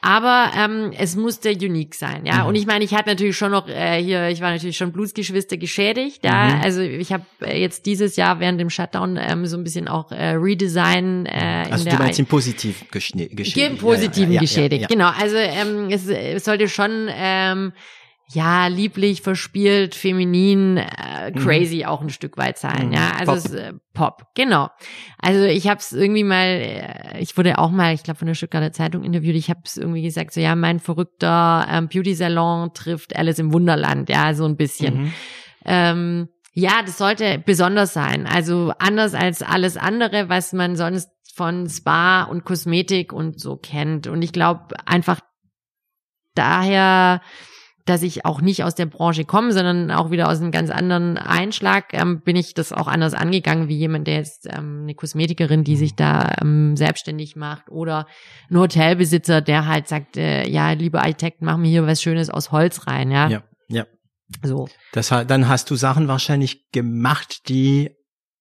aber 0.01 0.51
ähm, 0.57 0.93
es 0.99 1.17
musste 1.17 1.51
unique 1.51 1.95
sein, 1.95 2.25
ja. 2.27 2.43
Mhm. 2.43 2.47
Und 2.49 2.55
ich 2.57 2.67
meine, 2.67 2.85
ich 2.85 2.95
hatte 2.95 3.09
natürlich 3.11 3.37
schon 3.37 3.51
noch 3.53 3.69
äh, 3.69 4.03
hier, 4.03 4.29
ich 4.29 4.41
war 4.41 4.51
natürlich 4.51 4.77
schon 4.77 4.93
Blutsgeschwister 4.93 5.57
geschädigt, 5.57 6.25
ja. 6.25 6.57
Mhm. 6.57 6.61
Also 6.63 6.81
ich 6.81 7.13
habe 7.13 7.25
äh, 7.43 7.61
jetzt 7.61 7.87
dieses 7.87 8.17
Jahr 8.17 8.41
während 8.41 8.61
dem 8.61 8.71
Shutdown 8.71 9.19
ähm, 9.21 9.47
so 9.47 9.57
ein 9.57 9.65
bisschen 9.65 9.89
auch 9.89 10.13
äh, 10.13 10.31
Redesign 10.33 11.27
äh, 11.27 11.67
in 11.67 11.73
Also 11.73 11.85
der 11.85 11.97
du 11.97 12.03
meinst 12.03 12.29
Positiven 12.29 12.87
geschä- 12.93 13.35
geschädigt. 13.35 13.57
im 13.73 13.79
Positiven 13.79 14.33
Ja, 14.33 14.35
ja, 14.35 14.35
ja, 14.35 14.41
geschädigt, 14.41 14.83
ja, 14.83 14.89
ja. 14.89 14.89
genau. 14.89 15.11
Also 15.19 15.37
ähm, 15.37 15.89
es, 15.91 16.07
es 16.09 16.45
sollte 16.45 16.66
schon 16.69 17.09
ähm, 17.11 17.73
ja 18.29 18.67
lieblich, 18.67 19.23
verspielt, 19.23 19.95
feminin, 19.95 20.79
äh, 20.79 21.33
crazy 21.33 21.85
auch 21.85 22.01
ein 22.01 22.11
Stück 22.11 22.37
weit 22.37 22.59
sein. 22.59 22.89
Mhm. 22.89 22.93
Ja, 22.93 23.13
also 23.19 23.33
Pop. 23.33 23.45
es, 23.45 23.55
äh, 23.55 23.73
Pop, 23.95 24.27
genau. 24.35 24.69
Also 25.19 25.45
ich 25.45 25.69
habe 25.69 25.79
es 25.79 25.93
irgendwie 25.93 26.25
mal, 26.25 26.45
äh, 26.45 27.21
ich 27.21 27.37
wurde 27.37 27.59
auch 27.59 27.71
mal, 27.71 27.95
ich 27.95 28.03
glaube 28.03 28.19
von 28.19 28.27
der 28.27 28.35
Stuttgarter 28.35 28.73
Zeitung 28.73 29.05
interviewt. 29.05 29.37
Ich 29.37 29.49
habe 29.49 29.61
es 29.65 29.77
irgendwie 29.77 30.03
gesagt, 30.03 30.33
so 30.33 30.41
ja, 30.41 30.57
mein 30.57 30.81
verrückter 30.81 31.67
ähm, 31.71 31.89
Beauty 31.89 32.15
Salon 32.15 32.75
trifft 32.75 33.15
Alice 33.15 33.39
im 33.39 33.53
Wunderland, 33.53 34.09
ja, 34.09 34.35
so 34.35 34.45
ein 34.45 34.57
bisschen. 34.57 35.03
Mhm. 35.03 35.13
Ähm, 35.65 36.29
ja, 36.53 36.83
das 36.85 36.99
sollte 36.99 37.41
besonders 37.45 37.93
sein. 37.93 38.27
Also 38.27 38.73
anders 38.79 39.15
als 39.15 39.43
alles 39.43 39.77
andere, 39.77 40.29
was 40.29 40.53
man 40.53 40.75
sonst 40.75 41.11
von 41.35 41.69
Spa 41.69 42.23
und 42.23 42.45
Kosmetik 42.45 43.13
und 43.13 43.39
so 43.39 43.57
kennt. 43.57 44.07
Und 44.07 44.23
ich 44.23 44.33
glaube 44.33 44.75
einfach 44.87 45.21
daher, 46.37 47.21
dass 47.87 48.03
ich 48.03 48.25
auch 48.25 48.41
nicht 48.41 48.65
aus 48.65 48.75
der 48.75 48.87
Branche 48.87 49.25
komme, 49.25 49.53
sondern 49.53 49.91
auch 49.93 50.11
wieder 50.11 50.29
aus 50.29 50.41
einem 50.41 50.51
ganz 50.51 50.71
anderen 50.71 51.17
Einschlag, 51.19 51.93
ähm, 51.93 52.21
bin 52.21 52.35
ich 52.35 52.53
das 52.53 52.73
auch 52.73 52.89
anders 52.89 53.15
angegangen 53.15 53.69
wie 53.69 53.77
jemand, 53.77 54.09
der 54.09 54.17
jetzt 54.17 54.47
ähm, 54.47 54.83
eine 54.83 54.95
Kosmetikerin, 54.95 55.63
die 55.63 55.77
sich 55.77 55.95
da 55.95 56.35
ähm, 56.43 56.77
selbstständig 56.77 57.37
macht 57.37 57.71
oder 57.71 58.07
ein 58.51 58.59
Hotelbesitzer, 58.59 59.41
der 59.41 59.67
halt 59.67 59.87
sagt, 59.87 60.17
äh, 60.17 60.49
ja, 60.49 60.73
liebe 60.73 61.01
Architekten, 61.01 61.45
machen 61.45 61.63
wir 61.63 61.71
hier 61.71 61.87
was 61.87 62.03
Schönes 62.03 62.29
aus 62.29 62.51
Holz 62.51 62.89
rein, 62.89 63.11
ja. 63.11 63.29
Ja, 63.29 63.43
ja. 63.69 63.87
So. 64.43 64.69
Das, 64.93 65.09
dann 65.09 65.49
hast 65.49 65.71
du 65.71 65.77
Sachen 65.77 66.09
wahrscheinlich 66.09 66.71
gemacht, 66.73 67.49
die 67.49 67.96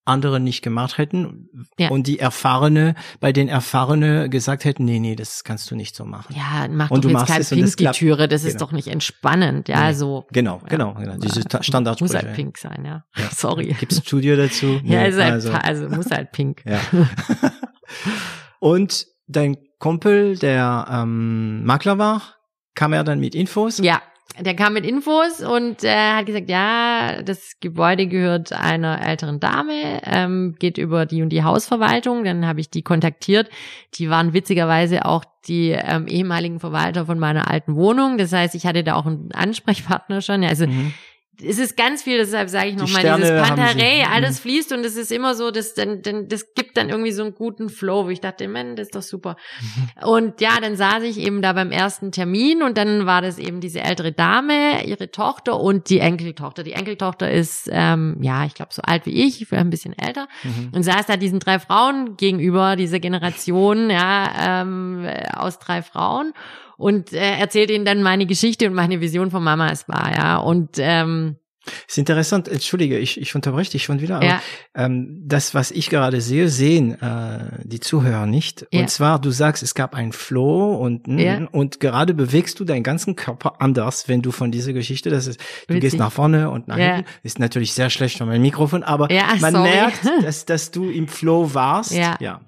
andere 0.06 0.40
nicht 0.40 0.62
gemacht 0.62 1.00
hätten 1.00 1.50
Ja. 1.80 1.90
und 1.90 2.06
die 2.06 2.20
Erfahrene, 2.20 2.94
bei 3.20 3.32
den 3.34 3.48
Erfahrene 3.50 4.30
gesagt 4.30 4.64
hätten, 4.64 4.86
nee, 4.86 5.00
nee, 5.00 5.16
das 5.16 5.44
kannst 5.44 5.70
du 5.72 5.76
nicht 5.76 5.96
so 5.96 6.06
machen. 6.06 6.36
Ja, 6.36 6.68
mach 6.70 6.92
Und 6.92 6.98
doch 7.04 7.10
du 7.10 7.18
jetzt 7.18 7.28
machst 7.30 7.50
kein 7.50 7.60
Pink 7.60 7.78
die. 7.78 7.86
Türe, 7.88 8.28
das 8.28 8.44
ist 8.44 8.54
Genau. 8.54 8.66
doch 8.66 8.72
nicht 8.72 8.88
entspannend, 8.88 9.68
ja, 9.68 9.88
Nee. 9.88 9.94
so. 9.94 10.26
Genau, 10.32 10.60
Ja. 10.62 10.68
genau, 10.70 10.94
genau. 10.94 11.18
Diese 11.18 11.40
Ja. 11.40 11.46
Ta- 11.46 11.64
Standardsprüche. 11.64 12.14
Muss 12.14 12.24
halt 12.24 12.36
pink 12.36 12.58
sein, 12.60 12.86
ja. 12.86 13.04
Ja. 13.18 13.30
Sorry. 13.36 13.76
Gibt's 13.80 13.98
ein 13.98 14.04
Studio 14.06 14.36
dazu? 14.36 14.80
Ja, 14.84 15.02
Nee, 15.02 15.10
ist 15.10 15.20
halt, 15.20 15.32
also, 15.34 15.52
also, 15.52 15.90
muss 15.90 16.12
halt 16.12 16.32
pink. 16.32 16.62
ja. 16.68 16.80
und 18.60 19.08
dein 19.28 19.58
Kumpel, 19.80 20.38
der 20.38 20.86
ähm, 20.90 21.64
Makler 21.66 21.98
war, 21.98 22.22
kam 22.76 22.94
er 22.94 23.04
dann 23.04 23.20
mit 23.20 23.36
Infos? 23.36 23.78
Ja, 23.80 24.02
der 24.40 24.56
kam 24.56 24.74
mit 24.74 24.86
Infos 24.86 25.42
und 25.42 25.84
äh, 25.84 25.96
hat 25.96 26.26
gesagt, 26.26 26.50
ja, 26.50 27.22
das 27.22 27.60
Gebäude 27.62 28.08
gehört 28.08 28.52
einer 28.52 29.06
älteren 29.06 29.40
Dame, 29.40 30.02
ähm, 30.04 30.56
geht 30.60 30.78
über 30.78 31.06
die 31.06 31.22
und 31.22 31.30
die 31.30 31.44
Hausverwaltung. 31.44 32.24
Dann 32.26 32.46
habe 32.46 32.60
ich 32.60 32.70
die 32.70 32.82
kontaktiert. 32.82 33.50
Die 33.94 34.10
waren 34.10 34.34
witzigerweise 34.34 35.06
auch 35.06 35.24
die 35.48 35.70
ähm, 35.70 36.08
ehemaligen 36.08 36.60
Verwalter 36.60 37.06
von 37.06 37.20
meiner 37.20 37.50
alten 37.50 37.76
Wohnung. 37.76 38.18
Das 38.18 38.34
heißt, 38.34 38.56
ich 38.56 38.66
hatte 38.66 38.84
da 38.84 38.96
auch 38.96 39.06
einen 39.06 39.32
Ansprechpartner 39.32 40.22
schon. 40.22 40.44
Also 40.44 40.68
Mhm. 40.68 40.94
Es 41.44 41.60
ist 41.60 41.76
ganz 41.76 42.04
viel, 42.04 42.18
deshalb 42.18 42.50
sage 42.50 42.68
ich 42.70 42.76
Die 42.76 42.82
nochmal, 42.82 43.02
Sterne 43.02 43.24
dieses 43.24 43.76
sie- 43.76 44.04
alles 44.04 44.38
Mhm. 44.38 44.42
fließt 44.42 44.72
und 44.74 44.86
es 44.86 44.96
ist 44.96 45.12
immer 45.12 45.36
so, 45.36 45.52
das, 45.52 45.74
dann, 45.74 46.02
dann, 46.02 46.28
das 46.28 46.54
gibt 46.54 46.78
dann 46.78 46.90
irgendwie 46.90 47.12
so 47.12 47.24
einen 47.24 47.34
guten 47.36 47.70
Flow, 47.70 48.10
ich 48.10 48.22
dachte, 48.22 48.48
man, 48.48 48.76
das 48.76 48.88
ist 48.88 48.96
doch 48.96 49.02
super. 49.02 49.36
Und 50.06 50.40
ja, 50.42 50.60
dann 50.62 50.76
saß 50.76 51.04
ich 51.04 51.20
eben 51.20 51.42
da 51.42 51.54
beim 51.54 51.72
ersten 51.72 52.12
Termin 52.12 52.62
und 52.64 52.78
dann 52.78 53.06
war 53.06 53.22
das 53.22 53.38
eben 53.38 53.60
diese 53.60 53.82
ältere 53.82 54.12
Dame, 54.12 54.86
ihre 54.86 55.12
Tochter 55.12 55.60
und 55.60 55.90
die 55.90 56.00
Enkeltochter. 56.00 56.64
Die 56.64 56.74
Enkeltochter 56.74 57.30
ist, 57.32 57.70
ähm, 57.72 58.18
ja, 58.22 58.46
ich 58.46 58.54
glaube 58.54 58.74
so 58.74 58.82
alt 58.82 59.06
wie 59.06 59.26
ich, 59.26 59.38
vielleicht 59.48 59.66
ein 59.66 59.70
bisschen 59.70 59.98
älter 59.98 60.28
Mhm. 60.44 60.72
und 60.74 60.84
saß 60.84 61.06
da 61.08 61.18
diesen 61.18 61.40
drei 61.40 61.60
Frauen 61.60 62.18
gegenüber, 62.18 62.76
dieser 62.76 63.00
Generation, 63.00 63.90
ja, 63.90 64.62
ähm, 64.62 65.08
aus 65.36 65.60
drei 65.60 65.82
Frauen 65.82 66.34
und 66.78 67.14
äh, 67.14 67.38
erzählt 67.38 67.70
ihnen 67.72 67.86
dann 67.86 68.04
meine 68.04 68.26
Geschichte 68.26 68.68
und 68.68 68.74
meine 68.74 69.02
Vision 69.02 69.32
von 69.32 69.44
Mama 69.44 69.70
es 69.72 69.88
war, 69.88 70.12
ja. 70.16 70.38
Und 70.38 70.72
ähm, 70.78 71.38
Ist 71.88 71.98
interessant, 71.98 72.48
entschuldige, 72.48 73.00
ich, 73.00 73.20
ich 73.20 73.34
unterbreche 73.34 73.72
dich 73.72 73.84
schon 73.84 74.00
wieder, 74.02 74.18
aber 74.18 74.26
ja, 74.26 74.42
ähm, 74.76 75.24
das, 75.26 75.56
was 75.56 75.72
ich 75.72 75.90
gerade 75.90 76.22
sehe, 76.22 76.48
sehen 76.48 77.02
äh, 77.02 77.60
die 77.64 77.80
Zuhörer 77.80 78.28
nicht. 78.28 78.68
Ja. 78.72 78.82
Und 78.82 78.90
zwar, 78.92 79.20
du 79.20 79.32
sagst, 79.32 79.64
es 79.64 79.74
gab 79.74 79.96
ein 79.96 80.12
Flow 80.12 80.76
und 80.76 81.08
Ja. 81.08 81.48
und 81.52 81.80
gerade 81.80 82.14
bewegst 82.14 82.60
du 82.60 82.66
deinen 82.66 82.84
ganzen 82.84 83.16
Körper 83.16 83.62
anders, 83.62 84.08
wenn 84.08 84.22
du 84.22 84.32
von 84.32 84.52
dieser 84.52 84.74
Geschichte, 84.74 85.10
das 85.10 85.26
ist, 85.26 85.40
du 85.68 85.74
Witzig. 85.74 85.82
gehst 85.82 85.98
nach 85.98 86.12
vorne 86.12 86.52
und 86.52 86.68
nach 86.68 86.78
hinten. 86.78 87.06
Ist 87.24 87.40
natürlich 87.40 87.74
sehr 87.74 87.90
schlecht 87.90 88.20
von 88.20 88.28
meinem 88.28 88.44
Mikrofon, 88.44 88.84
aber 88.84 89.12
Ja, 89.12 89.34
man 89.40 89.54
sorry. 89.54 89.70
merkt, 89.70 90.02
dass, 90.24 90.46
dass 90.46 90.70
du 90.70 90.90
im 90.92 91.08
Flow 91.08 91.54
warst. 91.56 91.94
Ja. 91.94 92.16
ja. 92.20 92.42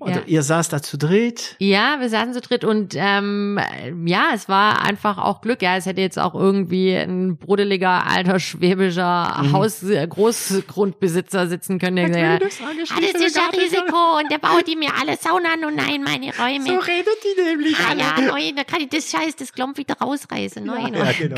Und 0.00 0.16
Ja. 0.16 0.22
ihr 0.26 0.42
saß 0.42 0.70
da 0.70 0.80
zu 0.82 0.96
dritt. 0.96 1.56
Ja, 1.58 1.96
wir 2.00 2.08
saßen 2.08 2.32
zu 2.32 2.40
dritt 2.40 2.64
und 2.64 2.94
ähm, 2.96 3.60
ja, 4.06 4.28
es 4.34 4.48
war 4.48 4.82
einfach 4.82 5.18
auch 5.18 5.42
Glück. 5.42 5.60
Ja, 5.60 5.76
es 5.76 5.84
hätte 5.84 6.00
jetzt 6.00 6.18
auch 6.18 6.34
irgendwie 6.34 6.94
ein 6.96 7.36
brodeliger, 7.36 8.06
alter, 8.06 8.40
schwäbischer 8.40 9.36
Mhm. 9.42 9.52
Haus 9.52 9.84
Großgrundbesitzer 10.08 11.46
sitzen 11.48 11.78
können. 11.78 12.12
Der 12.12 12.38
gesagt, 12.38 12.42
das 12.42 12.88
das 13.12 13.22
ist 13.22 13.36
ja 13.36 13.42
Risiko 13.52 14.18
und 14.18 14.30
der 14.30 14.38
baut 14.38 14.66
die 14.66 14.76
mir 14.76 14.90
alle 15.00 15.16
Saunen 15.16 15.64
und 15.66 15.76
nein, 15.76 16.02
meine 16.02 16.34
Räume. 16.36 16.64
So 16.66 16.78
redet 16.78 17.08
die 17.24 17.42
nämlich 17.42 17.76
ah 17.78 17.90
alle. 17.90 18.00
ja, 18.00 18.32
nein, 18.32 18.56
da 18.56 18.64
kann 18.64 18.80
ich 18.80 18.88
das 18.88 19.10
Scheiß, 19.10 19.36
das 19.36 19.52
Klomp 19.52 19.76
wieder 19.76 19.94
rausreißen. 20.00 20.64
Nein, 20.64 20.94
Ja, 20.94 21.12
genau. 21.12 21.36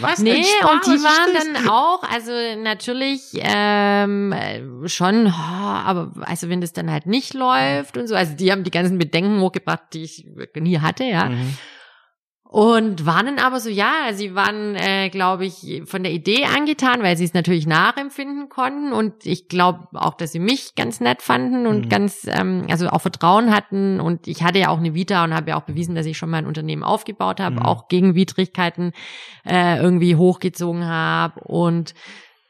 Was 0.00 0.18
Nee, 0.18 0.44
Spaß 0.44 0.70
und 0.70 0.86
die 0.86 1.02
waren 1.02 1.34
das? 1.34 1.44
dann 1.52 1.68
auch, 1.68 2.02
also 2.02 2.30
natürlich 2.62 3.22
ähm, 3.34 4.32
äh, 4.32 4.88
schon, 4.88 5.26
oh, 5.26 5.30
aber 5.30 6.12
also 6.22 6.48
wenn 6.48 6.60
das 6.60 6.72
dann 6.72 6.90
halt 6.90 7.06
nicht 7.06 7.34
läuft 7.34 7.96
und 8.02 8.08
so, 8.08 8.14
also 8.14 8.34
die 8.36 8.52
haben 8.52 8.64
die 8.64 8.70
ganzen 8.70 8.98
Bedenken 8.98 9.40
hochgebracht, 9.40 9.82
die 9.94 10.02
ich 10.02 10.26
nie 10.54 10.78
hatte, 10.78 11.04
ja. 11.04 11.30
Mhm. 11.30 11.56
Und 12.52 13.06
waren 13.06 13.24
dann 13.24 13.38
aber 13.38 13.60
so, 13.60 13.70
ja, 13.70 14.12
sie 14.12 14.34
waren, 14.34 14.74
äh, 14.74 15.08
glaube 15.08 15.46
ich, 15.46 15.80
von 15.86 16.02
der 16.02 16.12
Idee 16.12 16.44
angetan, 16.44 17.02
weil 17.02 17.16
sie 17.16 17.24
es 17.24 17.32
natürlich 17.32 17.66
nachempfinden 17.66 18.50
konnten. 18.50 18.92
Und 18.92 19.24
ich 19.24 19.48
glaube 19.48 19.88
auch, 19.94 20.12
dass 20.12 20.32
sie 20.32 20.38
mich 20.38 20.74
ganz 20.74 21.00
nett 21.00 21.22
fanden 21.22 21.66
und 21.66 21.86
mhm. 21.86 21.88
ganz, 21.88 22.26
ähm, 22.30 22.66
also 22.68 22.88
auch 22.88 23.00
Vertrauen 23.00 23.54
hatten. 23.54 24.00
Und 24.00 24.28
ich 24.28 24.42
hatte 24.42 24.58
ja 24.58 24.68
auch 24.68 24.76
eine 24.76 24.92
Vita 24.92 25.24
und 25.24 25.32
habe 25.32 25.48
ja 25.48 25.56
auch 25.56 25.62
bewiesen, 25.62 25.94
dass 25.94 26.04
ich 26.04 26.18
schon 26.18 26.28
mein 26.28 26.44
Unternehmen 26.44 26.82
aufgebaut 26.82 27.40
habe, 27.40 27.56
mhm. 27.56 27.62
auch 27.62 27.88
gegen 27.88 28.14
Widrigkeiten 28.14 28.92
äh, 29.46 29.78
irgendwie 29.78 30.16
hochgezogen 30.16 30.84
habe. 30.84 31.40
Und 31.44 31.94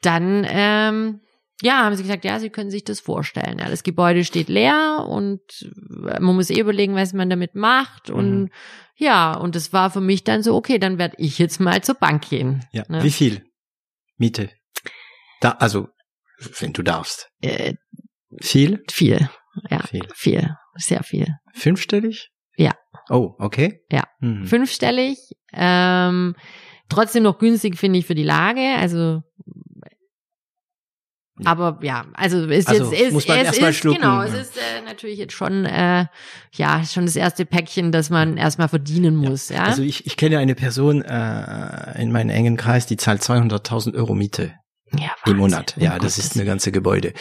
dann 0.00 0.44
ähm, 0.50 1.20
ja, 1.62 1.84
haben 1.84 1.96
sie 1.96 2.02
gesagt, 2.02 2.24
ja, 2.24 2.38
sie 2.38 2.50
können 2.50 2.70
sich 2.70 2.84
das 2.84 3.00
vorstellen. 3.00 3.58
Ja, 3.58 3.68
das 3.68 3.82
Gebäude 3.82 4.24
steht 4.24 4.48
leer 4.48 5.06
und 5.08 5.40
äh, 5.62 6.20
man 6.20 6.34
muss 6.34 6.50
eh 6.50 6.60
überlegen, 6.60 6.94
was 6.94 7.12
man 7.12 7.30
damit 7.30 7.54
macht. 7.54 8.10
Und 8.10 8.40
mhm. 8.40 8.50
ja, 8.96 9.34
und 9.34 9.54
das 9.54 9.72
war 9.72 9.90
für 9.90 10.00
mich 10.00 10.24
dann 10.24 10.42
so, 10.42 10.54
okay, 10.54 10.78
dann 10.78 10.98
werde 10.98 11.16
ich 11.18 11.38
jetzt 11.38 11.60
mal 11.60 11.82
zur 11.82 11.94
Bank 11.94 12.28
gehen. 12.28 12.64
Ja. 12.72 12.84
Ne? 12.88 13.02
Wie 13.02 13.10
viel 13.10 13.44
Miete? 14.16 14.50
Da, 15.40 15.52
also, 15.52 15.88
wenn 16.58 16.72
du 16.72 16.82
darfst. 16.82 17.28
Äh, 17.40 17.74
viel? 18.40 18.82
Viel. 18.90 19.28
Ja, 19.70 19.82
viel. 19.82 20.06
viel. 20.14 20.56
Sehr 20.76 21.02
viel. 21.02 21.26
Fünfstellig? 21.54 22.30
Ja. 22.56 22.72
Oh, 23.08 23.34
okay. 23.38 23.82
Ja. 23.90 24.04
Mhm. 24.20 24.46
Fünfstellig. 24.46 25.18
Ähm, 25.52 26.34
trotzdem 26.88 27.22
noch 27.22 27.38
günstig, 27.38 27.78
finde 27.78 27.98
ich, 27.98 28.06
für 28.06 28.14
die 28.14 28.22
Lage. 28.22 28.76
Also 28.78 29.22
aber 31.44 31.78
ja, 31.82 32.04
also 32.12 32.44
ist 32.46 32.68
also 32.68 32.92
jetzt 32.92 33.00
ist, 33.00 33.12
muss 33.12 33.26
man 33.26 33.38
es 33.38 33.56
ist 33.56 33.76
schlucken. 33.76 34.00
genau, 34.00 34.20
es 34.22 34.34
ist 34.34 34.56
äh, 34.56 34.82
natürlich 34.84 35.18
jetzt 35.18 35.32
schon 35.32 35.64
äh, 35.64 36.06
ja 36.52 36.84
schon 36.84 37.06
das 37.06 37.16
erste 37.16 37.46
Päckchen, 37.46 37.90
das 37.90 38.10
man 38.10 38.36
erstmal 38.36 38.68
verdienen 38.68 39.16
muss. 39.16 39.48
Ja. 39.48 39.56
ja? 39.56 39.62
Also 39.64 39.82
ich, 39.82 40.06
ich 40.06 40.16
kenne 40.16 40.38
eine 40.38 40.54
Person 40.54 41.02
äh, 41.02 42.00
in 42.00 42.12
meinem 42.12 42.30
engen 42.30 42.56
Kreis, 42.56 42.86
die 42.86 42.98
zahlt 42.98 43.22
200.000 43.22 43.94
Euro 43.94 44.14
Miete 44.14 44.54
ja, 44.92 45.10
im 45.24 45.38
Monat. 45.38 45.74
Ja, 45.78 45.98
das 45.98 46.18
ist 46.18 46.36
eine 46.36 46.44
ganze 46.44 46.70
Gebäude. 46.70 47.14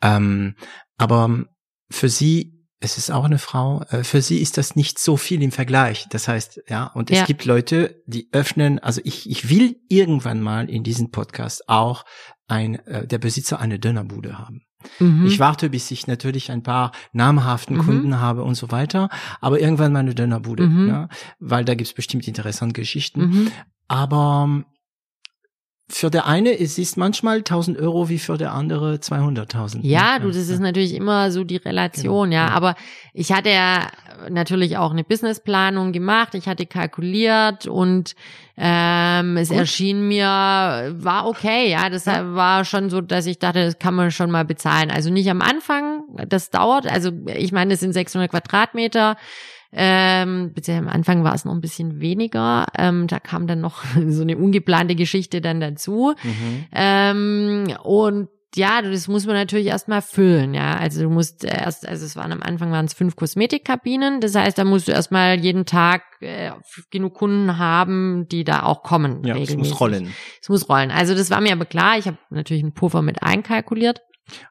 Ähm, 0.00 0.54
aber 0.96 1.44
für 1.90 2.08
sie 2.08 2.60
es 2.82 2.96
ist 2.96 3.10
auch 3.10 3.24
eine 3.24 3.38
Frau, 3.38 3.82
äh, 3.90 4.04
für 4.04 4.22
sie 4.22 4.40
ist 4.40 4.56
das 4.56 4.74
nicht 4.74 4.98
so 4.98 5.18
viel 5.18 5.42
im 5.42 5.52
Vergleich. 5.52 6.06
Das 6.08 6.28
heißt, 6.28 6.62
ja, 6.68 6.86
und 6.86 7.10
es 7.10 7.18
ja. 7.18 7.24
gibt 7.26 7.44
Leute, 7.44 8.02
die 8.06 8.28
öffnen, 8.32 8.78
also 8.78 9.02
ich, 9.04 9.28
ich 9.28 9.50
will 9.50 9.76
irgendwann 9.90 10.40
mal 10.40 10.68
in 10.70 10.82
diesem 10.82 11.10
Podcast 11.10 11.68
auch 11.68 12.04
ein, 12.50 12.74
äh, 12.86 13.06
der 13.06 13.18
Besitzer 13.18 13.60
eine 13.60 13.78
Dönerbude 13.78 14.38
haben. 14.38 14.62
Mhm. 14.98 15.26
Ich 15.26 15.38
warte, 15.38 15.70
bis 15.70 15.90
ich 15.90 16.06
natürlich 16.06 16.50
ein 16.50 16.62
paar 16.62 16.92
namhaften 17.12 17.76
mhm. 17.76 17.80
Kunden 17.82 18.20
habe 18.20 18.42
und 18.42 18.54
so 18.54 18.70
weiter, 18.70 19.08
aber 19.40 19.60
irgendwann 19.60 19.92
mal 19.92 20.00
eine 20.00 20.14
Dönerbude, 20.14 20.66
mhm. 20.66 20.88
ja, 20.88 21.08
weil 21.38 21.64
da 21.64 21.74
gibt's 21.74 21.92
bestimmt 21.92 22.26
interessante 22.26 22.80
Geschichten. 22.80 23.20
Mhm. 23.20 23.52
Aber 23.88 24.64
für 25.90 26.10
der 26.10 26.26
eine 26.26 26.52
ist 26.52 26.78
es 26.78 26.96
manchmal 26.96 27.38
1000 27.38 27.78
Euro 27.78 28.08
wie 28.08 28.18
für 28.18 28.38
der 28.38 28.52
andere 28.52 28.94
200.000. 28.94 29.80
Ja, 29.82 30.18
du, 30.18 30.28
das 30.28 30.48
ist 30.48 30.60
natürlich 30.60 30.94
immer 30.94 31.30
so 31.30 31.44
die 31.44 31.56
Relation, 31.56 32.30
genau. 32.30 32.42
ja. 32.42 32.48
Aber 32.48 32.76
ich 33.12 33.32
hatte 33.32 33.50
ja 33.50 33.88
natürlich 34.28 34.76
auch 34.76 34.92
eine 34.92 35.04
Businessplanung 35.04 35.92
gemacht, 35.92 36.34
ich 36.34 36.46
hatte 36.46 36.66
kalkuliert 36.66 37.66
und 37.66 38.14
ähm, 38.56 39.36
es 39.36 39.48
Gut. 39.48 39.58
erschien 39.58 40.06
mir, 40.06 40.94
war 40.96 41.26
okay, 41.26 41.70
ja. 41.70 41.90
Das 41.90 42.04
ja. 42.04 42.34
war 42.34 42.64
schon 42.64 42.88
so, 42.90 43.00
dass 43.00 43.26
ich 43.26 43.38
dachte, 43.38 43.64
das 43.64 43.78
kann 43.78 43.94
man 43.94 44.10
schon 44.10 44.30
mal 44.30 44.44
bezahlen. 44.44 44.90
Also 44.90 45.10
nicht 45.10 45.30
am 45.30 45.42
Anfang, 45.42 46.04
das 46.28 46.50
dauert. 46.50 46.86
Also 46.86 47.10
ich 47.26 47.52
meine, 47.52 47.74
es 47.74 47.80
sind 47.80 47.92
600 47.92 48.30
Quadratmeter. 48.30 49.16
Ähm, 49.72 50.52
beziehungsweise 50.52 50.88
am 50.88 50.94
Anfang 50.94 51.24
war 51.24 51.34
es 51.34 51.44
noch 51.44 51.52
ein 51.52 51.60
bisschen 51.60 52.00
weniger. 52.00 52.66
Ähm, 52.76 53.06
da 53.06 53.20
kam 53.20 53.46
dann 53.46 53.60
noch 53.60 53.84
so 54.08 54.22
eine 54.22 54.36
ungeplante 54.36 54.94
Geschichte 54.94 55.40
dann 55.40 55.60
dazu. 55.60 56.14
Mhm. 56.22 56.64
Ähm, 56.72 57.76
und 57.82 58.28
ja, 58.56 58.82
das 58.82 59.06
muss 59.06 59.26
man 59.26 59.36
natürlich 59.36 59.66
erstmal 59.66 60.02
füllen, 60.02 60.54
ja. 60.54 60.76
Also 60.76 61.02
du 61.02 61.10
musst 61.10 61.44
erst, 61.44 61.86
also 61.86 62.04
es 62.04 62.16
waren 62.16 62.32
am 62.32 62.42
Anfang 62.42 62.72
waren 62.72 62.84
es 62.84 62.94
fünf 62.94 63.14
Kosmetikkabinen. 63.14 64.20
Das 64.20 64.34
heißt, 64.34 64.58
da 64.58 64.64
musst 64.64 64.88
du 64.88 64.92
erstmal 64.92 65.38
jeden 65.38 65.66
Tag 65.66 66.02
äh, 66.20 66.50
genug 66.90 67.14
Kunden 67.14 67.58
haben, 67.58 68.26
die 68.28 68.42
da 68.42 68.64
auch 68.64 68.82
kommen. 68.82 69.22
Ja, 69.24 69.36
es 69.36 69.56
muss 69.56 69.80
rollen. 69.80 70.12
Es 70.42 70.48
muss 70.48 70.68
rollen. 70.68 70.90
Also 70.90 71.14
das 71.14 71.30
war 71.30 71.40
mir 71.40 71.52
aber 71.52 71.64
klar. 71.64 71.96
Ich 71.96 72.06
habe 72.06 72.18
natürlich 72.30 72.64
einen 72.64 72.74
Puffer 72.74 73.02
mit 73.02 73.22
einkalkuliert. 73.22 74.02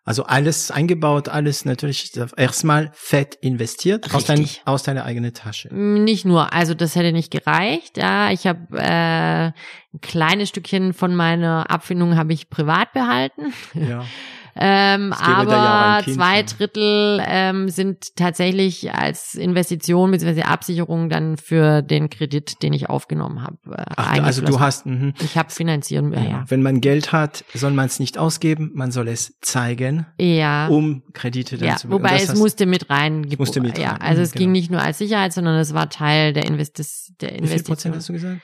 Also 0.04 0.24
alles 0.24 0.72
eingebaut, 0.72 1.30
alles 1.30 1.66
natürlich 1.66 2.12
erstmal 2.38 2.92
fett 2.94 3.36
investiert 3.42 4.14
aus, 4.14 4.26
dein, 4.26 4.48
aus 4.66 4.84
deiner 4.84 5.06
eigenen 5.06 5.34
Tasche. 5.34 5.74
Mm, 5.74 6.04
nicht 6.04 6.26
nur, 6.26 6.54
also 6.54 6.74
das 6.74 6.96
hätte 6.96 7.12
nicht 7.12 7.32
gereicht. 7.32 7.98
Ja, 7.98 8.32
ich 8.32 8.48
habe 8.48 8.78
äh, 8.78 9.52
ein 9.52 10.02
kleines 10.02 10.50
Stückchen 10.50 10.94
von 10.94 11.16
meiner 11.16 11.70
Abfindung 11.70 12.16
habe 12.16 12.34
ich 12.34 12.50
privat 12.50 12.94
behalten. 12.94 13.54
Ja. 13.74 14.06
Ähm, 14.62 15.14
aber 15.14 16.04
zwei 16.04 16.44
Drittel 16.44 17.24
ähm, 17.26 17.70
sind 17.70 18.16
tatsächlich 18.18 18.94
als 18.94 19.36
Investition 19.36 20.12
bzw. 20.12 20.44
Absicherung 20.44 21.10
dann 21.10 21.38
für 21.38 21.82
den 21.82 22.10
Kredit, 22.10 22.62
den 22.62 22.74
ich 22.74 22.90
aufgenommen 22.90 23.42
habe. 23.42 23.58
Äh, 23.98 24.20
also 24.20 24.42
du 24.44 24.60
hast, 24.60 24.86
mh. 24.86 25.14
ich 25.22 25.38
habe 25.38 25.50
finanzieren. 25.50 26.12
Ja, 26.12 26.22
ja. 26.22 26.46
Wenn 26.48 26.62
man 26.62 26.82
Geld 26.82 27.14
hat, 27.14 27.46
soll 27.54 27.72
man 27.72 27.86
es 27.86 28.00
nicht 28.00 28.18
ausgeben, 28.18 28.72
man 28.74 28.92
soll 28.92 29.08
es 29.08 29.38
zeigen, 29.40 30.06
ja. 30.20 30.68
um 30.68 31.04
Kredite 31.14 31.58
dann 31.58 31.70
ja, 31.70 31.76
zu 31.78 31.90
Wobei 31.90 32.18
es 32.18 32.36
musste 32.36 32.66
mit 32.66 32.90
rein. 32.90 33.28
Musste 33.38 33.62
mit 33.62 33.78
ja, 33.78 33.96
also 33.96 34.22
es 34.22 34.34
genau. 34.34 34.44
ging 34.44 34.52
nicht 34.52 34.72
nur 34.72 34.82
als 34.82 34.98
Sicherheit, 34.98 35.32
sondern 35.32 35.56
es 35.56 35.74
war 35.74 35.90
Teil 35.90 36.34
der, 36.34 36.46
Investis 36.46 37.14
der 37.22 37.30
Investition. 37.30 37.50
Wie 37.50 37.60
viel 37.60 37.64
Prozent 37.64 37.96
hast 37.96 38.10
du 38.10 38.14
gesagt? 38.14 38.42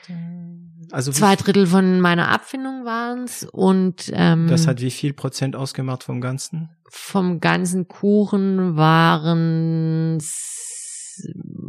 Also 0.92 1.12
zwei 1.12 1.36
Drittel 1.36 1.66
von 1.66 2.00
meiner 2.00 2.28
Abfindung 2.28 2.84
waren's 2.84 3.46
und 3.50 4.10
ähm, 4.12 4.46
das 4.48 4.66
hat 4.66 4.80
wie 4.80 4.90
viel 4.90 5.12
Prozent 5.12 5.56
ausgemacht 5.56 6.04
vom 6.04 6.20
Ganzen? 6.20 6.70
Vom 6.88 7.40
ganzen 7.40 7.88
Kuchen 7.88 8.76
waren 8.76 10.18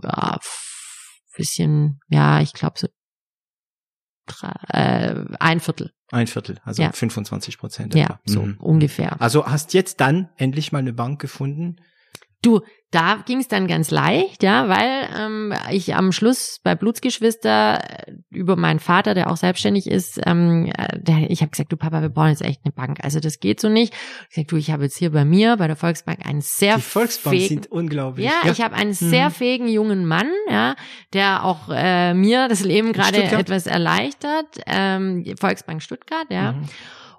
ja, 0.04 0.38
bisschen, 1.38 2.00
ja, 2.10 2.42
ich 2.42 2.54
glaube 2.54 2.80
so 2.80 2.88
äh, 4.70 5.24
ein 5.40 5.60
Viertel. 5.60 5.94
Ein 6.12 6.28
Viertel, 6.28 6.60
also 6.64 6.82
ja. 6.82 6.92
25 6.92 7.58
Prozent. 7.58 7.96
Ja, 7.96 8.20
so 8.26 8.42
mhm. 8.42 8.58
ungefähr. 8.60 9.22
Also 9.22 9.46
hast 9.46 9.74
jetzt 9.74 10.02
dann 10.02 10.30
endlich 10.36 10.72
mal 10.72 10.80
eine 10.80 10.94
Bank 10.94 11.22
gefunden, 11.22 11.78
Du, 12.48 12.62
da 12.92 13.22
ging 13.26 13.40
es 13.40 13.50
dann 13.50 13.68
ganz 13.68 13.92
leicht, 13.92 14.42
ja, 14.42 14.70
weil 14.70 15.10
ähm, 15.20 15.54
ich 15.70 15.94
am 15.96 16.14
Schluss 16.14 16.62
bei 16.64 16.76
Blutsgeschwister 16.76 18.08
äh, 18.08 18.14
über 18.30 18.56
meinen 18.56 18.80
Vater, 18.80 19.14
der 19.14 19.30
auch 19.30 19.36
selbstständig 19.36 19.88
ist, 19.88 20.22
ähm, 20.26 20.72
äh, 20.78 20.98
der, 20.98 21.30
ich 21.30 21.42
habe 21.42 21.52
gesagt, 21.52 21.74
du 21.74 21.76
Papa, 21.76 22.02
wir 22.02 22.08
brauchen 22.08 22.30
jetzt 22.30 22.44
echt 22.44 22.62
eine 22.64 22.72
Bank. 22.72 23.00
Also 23.04 23.20
das 23.20 23.42
geht 23.42 23.60
so 23.60 23.68
nicht. 23.68 23.94
Ich 24.30 24.38
sag, 24.38 24.48
du, 24.48 24.56
ich 24.56 24.72
habe 24.72 24.84
jetzt 24.84 24.96
hier 24.96 25.12
bei 25.12 25.26
mir 25.26 25.58
bei 25.58 25.68
der 25.68 25.76
Volksbank 25.76 26.26
einen 26.26 26.40
sehr 26.40 26.78
Die 26.78 26.82
Volksbank 26.82 27.36
fähigen, 27.36 27.56
sind 27.56 27.70
unglaublich. 27.70 28.26
Ja, 28.26 28.32
ja. 28.46 28.52
ich 28.54 28.62
habe 28.62 28.76
einen 28.76 28.92
mhm. 28.92 28.94
sehr 28.94 29.30
fähigen 29.32 29.68
jungen 29.68 30.06
Mann, 30.06 30.32
ja, 30.50 30.76
der 31.12 31.44
auch 31.44 31.68
äh, 31.70 32.14
mir 32.14 32.48
das 32.48 32.64
Leben 32.64 32.94
gerade 32.94 33.22
etwas 33.22 33.68
erleichtert. 33.68 34.62
Ähm, 34.66 35.26
Volksbank 35.38 35.84
Stuttgart, 35.84 36.28
ja. 36.30 36.54
Mhm. 36.54 36.64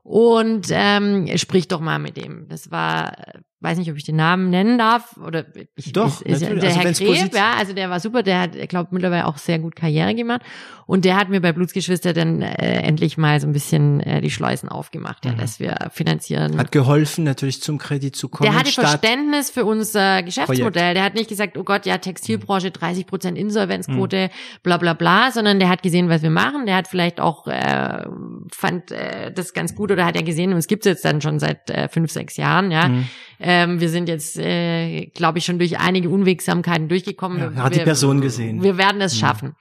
Und 0.02 0.68
ähm, 0.70 1.28
sprich 1.36 1.68
doch 1.68 1.80
mal 1.80 1.98
mit 1.98 2.16
dem. 2.16 2.48
Das 2.48 2.70
war 2.70 3.12
weiß 3.60 3.78
nicht, 3.78 3.90
ob 3.90 3.96
ich 3.96 4.04
den 4.04 4.16
Namen 4.16 4.50
nennen 4.50 4.78
darf 4.78 5.16
oder 5.16 5.44
ich, 5.74 5.92
Doch, 5.92 6.22
ist, 6.22 6.42
ist, 6.42 6.42
der 6.42 6.50
also 6.50 6.80
Herr 6.80 6.92
Greb, 6.92 7.34
ja, 7.34 7.54
also 7.58 7.72
der 7.72 7.90
war 7.90 7.98
super, 7.98 8.22
der 8.22 8.40
hat, 8.40 8.54
ich 8.54 8.68
glaube, 8.68 8.90
mittlerweile 8.92 9.26
auch 9.26 9.36
sehr 9.36 9.58
gut 9.58 9.74
Karriere 9.74 10.14
gemacht 10.14 10.42
und 10.86 11.04
der 11.04 11.16
hat 11.16 11.28
mir 11.28 11.40
bei 11.40 11.52
Blutsgeschwister 11.52 12.12
dann 12.12 12.40
äh, 12.40 12.82
endlich 12.82 13.18
mal 13.18 13.40
so 13.40 13.48
ein 13.48 13.52
bisschen 13.52 13.98
äh, 14.00 14.20
die 14.20 14.30
Schleusen 14.30 14.68
aufgemacht, 14.68 15.24
ja, 15.24 15.32
mhm. 15.32 15.38
dass 15.38 15.58
wir 15.58 15.76
finanzieren. 15.92 16.56
Hat 16.56 16.70
geholfen, 16.70 17.24
natürlich 17.24 17.60
zum 17.60 17.78
Kredit 17.78 18.14
zu 18.14 18.28
kommen. 18.28 18.48
Der 18.48 18.58
hatte 18.58 18.70
Verständnis 18.70 19.50
für 19.50 19.64
unser 19.64 20.22
Geschäftsmodell. 20.22 20.70
Projekt. 20.70 20.96
Der 20.96 21.02
hat 21.02 21.14
nicht 21.14 21.28
gesagt, 21.28 21.58
oh 21.58 21.64
Gott, 21.64 21.84
ja, 21.84 21.98
Textilbranche 21.98 22.70
30 22.70 23.06
Prozent 23.06 23.36
Insolvenzquote, 23.36 24.28
mhm. 24.28 24.60
bla 24.62 24.76
bla 24.76 24.94
bla, 24.94 25.32
sondern 25.32 25.58
der 25.58 25.68
hat 25.68 25.82
gesehen, 25.82 26.08
was 26.08 26.22
wir 26.22 26.30
machen. 26.30 26.66
Der 26.66 26.76
hat 26.76 26.86
vielleicht 26.86 27.18
auch 27.18 27.48
äh, 27.48 28.06
fand 28.52 28.92
äh, 28.92 29.32
das 29.32 29.52
ganz 29.52 29.74
gut 29.74 29.90
oder 29.90 30.04
hat 30.04 30.14
er 30.14 30.22
gesehen, 30.22 30.52
uns 30.52 30.68
gibt's 30.68 30.86
jetzt 30.86 31.04
dann 31.04 31.20
schon 31.20 31.40
seit 31.40 31.68
äh, 31.70 31.88
fünf, 31.88 32.12
sechs 32.12 32.36
Jahren, 32.36 32.70
ja. 32.70 32.88
Mhm 32.88 33.08
ähm, 33.40 33.80
wir 33.80 33.88
sind 33.88 34.08
jetzt, 34.08 34.38
äh, 34.38 35.06
glaube 35.06 35.38
ich, 35.38 35.44
schon 35.44 35.58
durch 35.58 35.78
einige 35.78 36.08
Unwegsamkeiten 36.08 36.88
durchgekommen. 36.88 37.54
Ja, 37.56 37.62
hat 37.62 37.74
die 37.74 37.80
Person 37.80 38.20
gesehen. 38.20 38.62
Wir 38.62 38.78
werden 38.78 39.00
es 39.00 39.18
schaffen. 39.18 39.54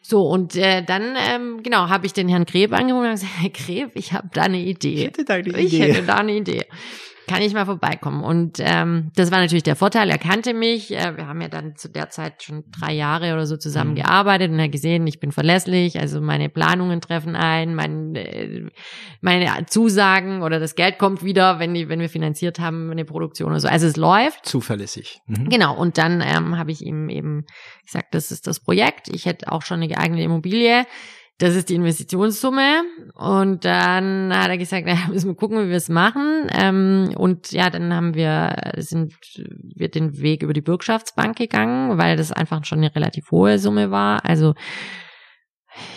So, 0.00 0.22
und 0.22 0.56
äh, 0.56 0.82
dann, 0.82 1.16
ähm, 1.18 1.62
genau, 1.62 1.88
habe 1.88 2.06
ich 2.06 2.12
den 2.12 2.28
Herrn 2.28 2.44
Greb 2.44 2.72
angerufen 2.72 3.06
und 3.06 3.12
gesagt, 3.12 3.32
Herr 3.40 3.50
Greb, 3.50 3.90
ich 3.94 4.12
habe 4.12 4.28
da 4.32 4.42
eine 4.42 4.58
Idee. 4.58 4.94
Ich 4.94 5.04
hätte 5.04 5.24
da 5.24 5.34
eine 5.34 5.48
Idee. 5.48 5.60
Ich 5.60 5.80
hätte 5.80 6.02
da 6.02 6.14
eine 6.14 6.32
Idee. 6.32 6.64
Kann 7.28 7.42
ich 7.42 7.54
mal 7.54 7.66
vorbeikommen? 7.66 8.24
Und 8.24 8.58
ähm, 8.58 9.12
das 9.14 9.30
war 9.30 9.38
natürlich 9.38 9.62
der 9.62 9.76
Vorteil, 9.76 10.10
er 10.10 10.18
kannte 10.18 10.54
mich. 10.54 10.92
Äh, 10.92 11.16
wir 11.16 11.28
haben 11.28 11.40
ja 11.40 11.48
dann 11.48 11.76
zu 11.76 11.88
der 11.88 12.10
Zeit 12.10 12.42
schon 12.42 12.64
drei 12.76 12.92
Jahre 12.92 13.32
oder 13.34 13.46
so 13.46 13.56
zusammengearbeitet 13.56 14.50
und 14.50 14.58
er 14.58 14.68
gesehen, 14.68 15.06
ich 15.06 15.20
bin 15.20 15.30
verlässlich, 15.30 16.00
also 16.00 16.20
meine 16.20 16.48
Planungen 16.48 17.00
treffen 17.00 17.36
ein, 17.36 17.74
mein, 17.74 18.16
äh, 18.16 18.68
meine 19.20 19.66
Zusagen 19.66 20.42
oder 20.42 20.58
das 20.58 20.74
Geld 20.74 20.98
kommt 20.98 21.22
wieder, 21.22 21.60
wenn, 21.60 21.74
die, 21.74 21.88
wenn 21.88 22.00
wir 22.00 22.08
finanziert 22.08 22.58
haben, 22.58 22.90
eine 22.90 23.04
Produktion 23.04 23.50
oder 23.50 23.60
so. 23.60 23.68
Also 23.68 23.86
es 23.86 23.96
läuft. 23.96 24.46
Zuverlässig. 24.46 25.20
Mhm. 25.26 25.48
Genau, 25.48 25.76
und 25.76 25.98
dann 25.98 26.20
ähm, 26.20 26.58
habe 26.58 26.72
ich 26.72 26.84
ihm 26.84 27.08
eben 27.08 27.44
gesagt, 27.84 28.14
das 28.14 28.30
ist 28.32 28.46
das 28.46 28.60
Projekt. 28.60 29.08
Ich 29.08 29.26
hätte 29.26 29.52
auch 29.52 29.62
schon 29.62 29.76
eine 29.76 29.88
geeignete 29.88 30.24
Immobilie 30.24 30.86
das 31.38 31.54
ist 31.54 31.68
die 31.68 31.76
Investitionssumme. 31.76 32.82
Und 33.14 33.64
dann 33.64 34.36
hat 34.36 34.48
er 34.48 34.58
gesagt, 34.58 34.86
naja, 34.86 35.08
müssen 35.12 35.30
wir 35.30 35.36
gucken, 35.36 35.64
wie 35.64 35.70
wir 35.70 35.76
es 35.76 35.88
machen. 35.88 36.48
Ähm, 36.52 37.10
und 37.16 37.52
ja, 37.52 37.70
dann 37.70 37.94
haben 37.94 38.14
wir, 38.14 38.56
sind 38.76 39.14
wir 39.36 39.88
den 39.88 40.20
Weg 40.20 40.42
über 40.42 40.52
die 40.52 40.60
Bürgschaftsbank 40.60 41.36
gegangen, 41.36 41.96
weil 41.96 42.16
das 42.16 42.32
einfach 42.32 42.64
schon 42.64 42.78
eine 42.78 42.94
relativ 42.94 43.30
hohe 43.30 43.58
Summe 43.58 43.90
war. 43.90 44.24
Also 44.24 44.54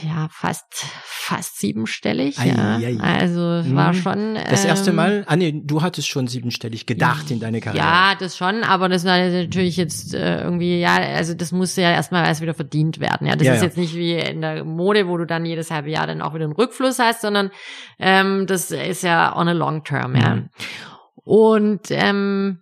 ja, 0.03 0.27
fast, 0.31 0.65
fast 1.03 1.59
siebenstellig. 1.59 2.39
Ei, 2.39 2.47
ja. 2.49 2.77
Ei, 2.77 2.97
ei. 2.99 3.19
Also 3.19 3.41
es 3.55 3.75
war 3.75 3.93
mhm. 3.93 3.97
schon. 3.97 4.35
Das 4.35 4.65
erste 4.65 4.89
ähm, 4.89 4.95
Mal, 4.95 5.23
ah 5.27 5.35
nee, 5.35 5.61
du 5.63 5.81
hattest 5.81 6.07
schon 6.07 6.27
siebenstellig 6.27 6.85
gedacht 6.85 7.31
in 7.31 7.39
deine 7.39 7.61
Karriere. 7.61 7.85
Ja, 7.85 8.15
das 8.19 8.37
schon, 8.37 8.63
aber 8.63 8.89
das 8.89 9.05
war 9.05 9.17
natürlich 9.17 9.77
jetzt 9.77 10.13
äh, 10.13 10.41
irgendwie, 10.41 10.79
ja, 10.79 10.95
also 10.95 11.33
das 11.33 11.51
musste 11.51 11.81
ja 11.81 11.91
erstmal 11.91 12.25
erst 12.25 12.41
wieder 12.41 12.53
verdient 12.53 12.99
werden. 12.99 13.27
Ja, 13.27 13.35
das 13.35 13.47
ja, 13.47 13.53
ist 13.53 13.59
ja. 13.59 13.65
jetzt 13.65 13.77
nicht 13.77 13.95
wie 13.95 14.13
in 14.13 14.41
der 14.41 14.63
Mode, 14.63 15.07
wo 15.07 15.17
du 15.17 15.25
dann 15.25 15.45
jedes 15.45 15.71
halbe 15.71 15.89
Jahr 15.89 16.07
dann 16.07 16.21
auch 16.21 16.33
wieder 16.33 16.45
einen 16.45 16.53
Rückfluss 16.53 16.99
hast, 16.99 17.21
sondern 17.21 17.51
ähm, 17.99 18.47
das 18.47 18.71
ist 18.71 19.03
ja 19.03 19.35
on 19.35 19.47
a 19.47 19.53
long 19.53 19.83
term, 19.83 20.15
ja. 20.15 20.35
Mhm. 20.35 20.49
Und 21.23 21.91
ähm, 21.91 22.61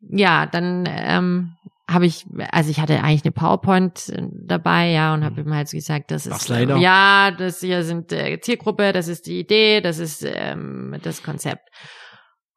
ja, 0.00 0.46
dann 0.46 0.84
ähm, 0.86 1.56
habe 1.88 2.06
ich, 2.06 2.26
also 2.50 2.70
ich 2.70 2.80
hatte 2.80 3.02
eigentlich 3.02 3.24
eine 3.24 3.32
PowerPoint 3.32 4.08
äh, 4.08 4.22
dabei, 4.32 4.90
ja, 4.90 5.14
und 5.14 5.24
habe 5.24 5.42
mhm. 5.42 5.48
ihm 5.48 5.54
halt 5.54 5.70
gesagt, 5.70 6.10
das 6.10 6.26
ist, 6.26 6.48
leider. 6.48 6.76
ja, 6.76 7.30
das 7.30 7.60
hier 7.60 7.82
sind 7.82 8.12
äh, 8.12 8.40
Zielgruppe, 8.40 8.92
das 8.92 9.08
ist 9.08 9.26
die 9.26 9.40
Idee, 9.40 9.80
das 9.80 9.98
ist 9.98 10.24
ähm, 10.26 10.96
das 11.02 11.22
Konzept. 11.22 11.68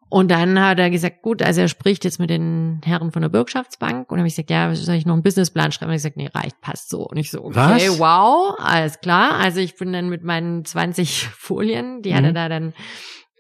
Und 0.10 0.32
dann 0.32 0.62
hat 0.62 0.80
er 0.80 0.90
gesagt, 0.90 1.22
gut, 1.22 1.42
also 1.42 1.62
er 1.62 1.68
spricht 1.68 2.06
jetzt 2.06 2.20
mit 2.20 2.30
den 2.30 2.80
Herren 2.86 3.12
von 3.12 3.22
der 3.22 3.30
Bürgschaftsbank. 3.30 4.10
Und 4.10 4.20
habe 4.20 4.28
ich 4.28 4.36
gesagt, 4.36 4.50
ja, 4.50 4.74
soll 4.74 4.96
ich 4.96 5.06
noch 5.06 5.14
einen 5.14 5.24
Businessplan 5.24 5.74
schreiben? 5.74 5.90
Und 5.90 5.96
ich 5.96 6.04
gesagt, 6.04 6.16
nee, 6.16 6.30
reicht, 6.34 6.62
passt 6.62 6.90
so. 6.90 7.06
Und 7.06 7.18
ich 7.18 7.30
so, 7.30 7.44
okay, 7.44 7.90
Was? 7.90 8.00
wow, 8.00 8.56
alles 8.58 9.02
klar. 9.02 9.34
Also 9.34 9.60
ich 9.60 9.76
bin 9.76 9.92
dann 9.92 10.08
mit 10.08 10.24
meinen 10.24 10.64
20 10.64 11.28
Folien, 11.38 12.02
die 12.02 12.12
mhm. 12.12 12.16
hat 12.16 12.24
er 12.24 12.30
mhm. 12.30 12.36
da 12.36 12.50
dann 12.50 12.74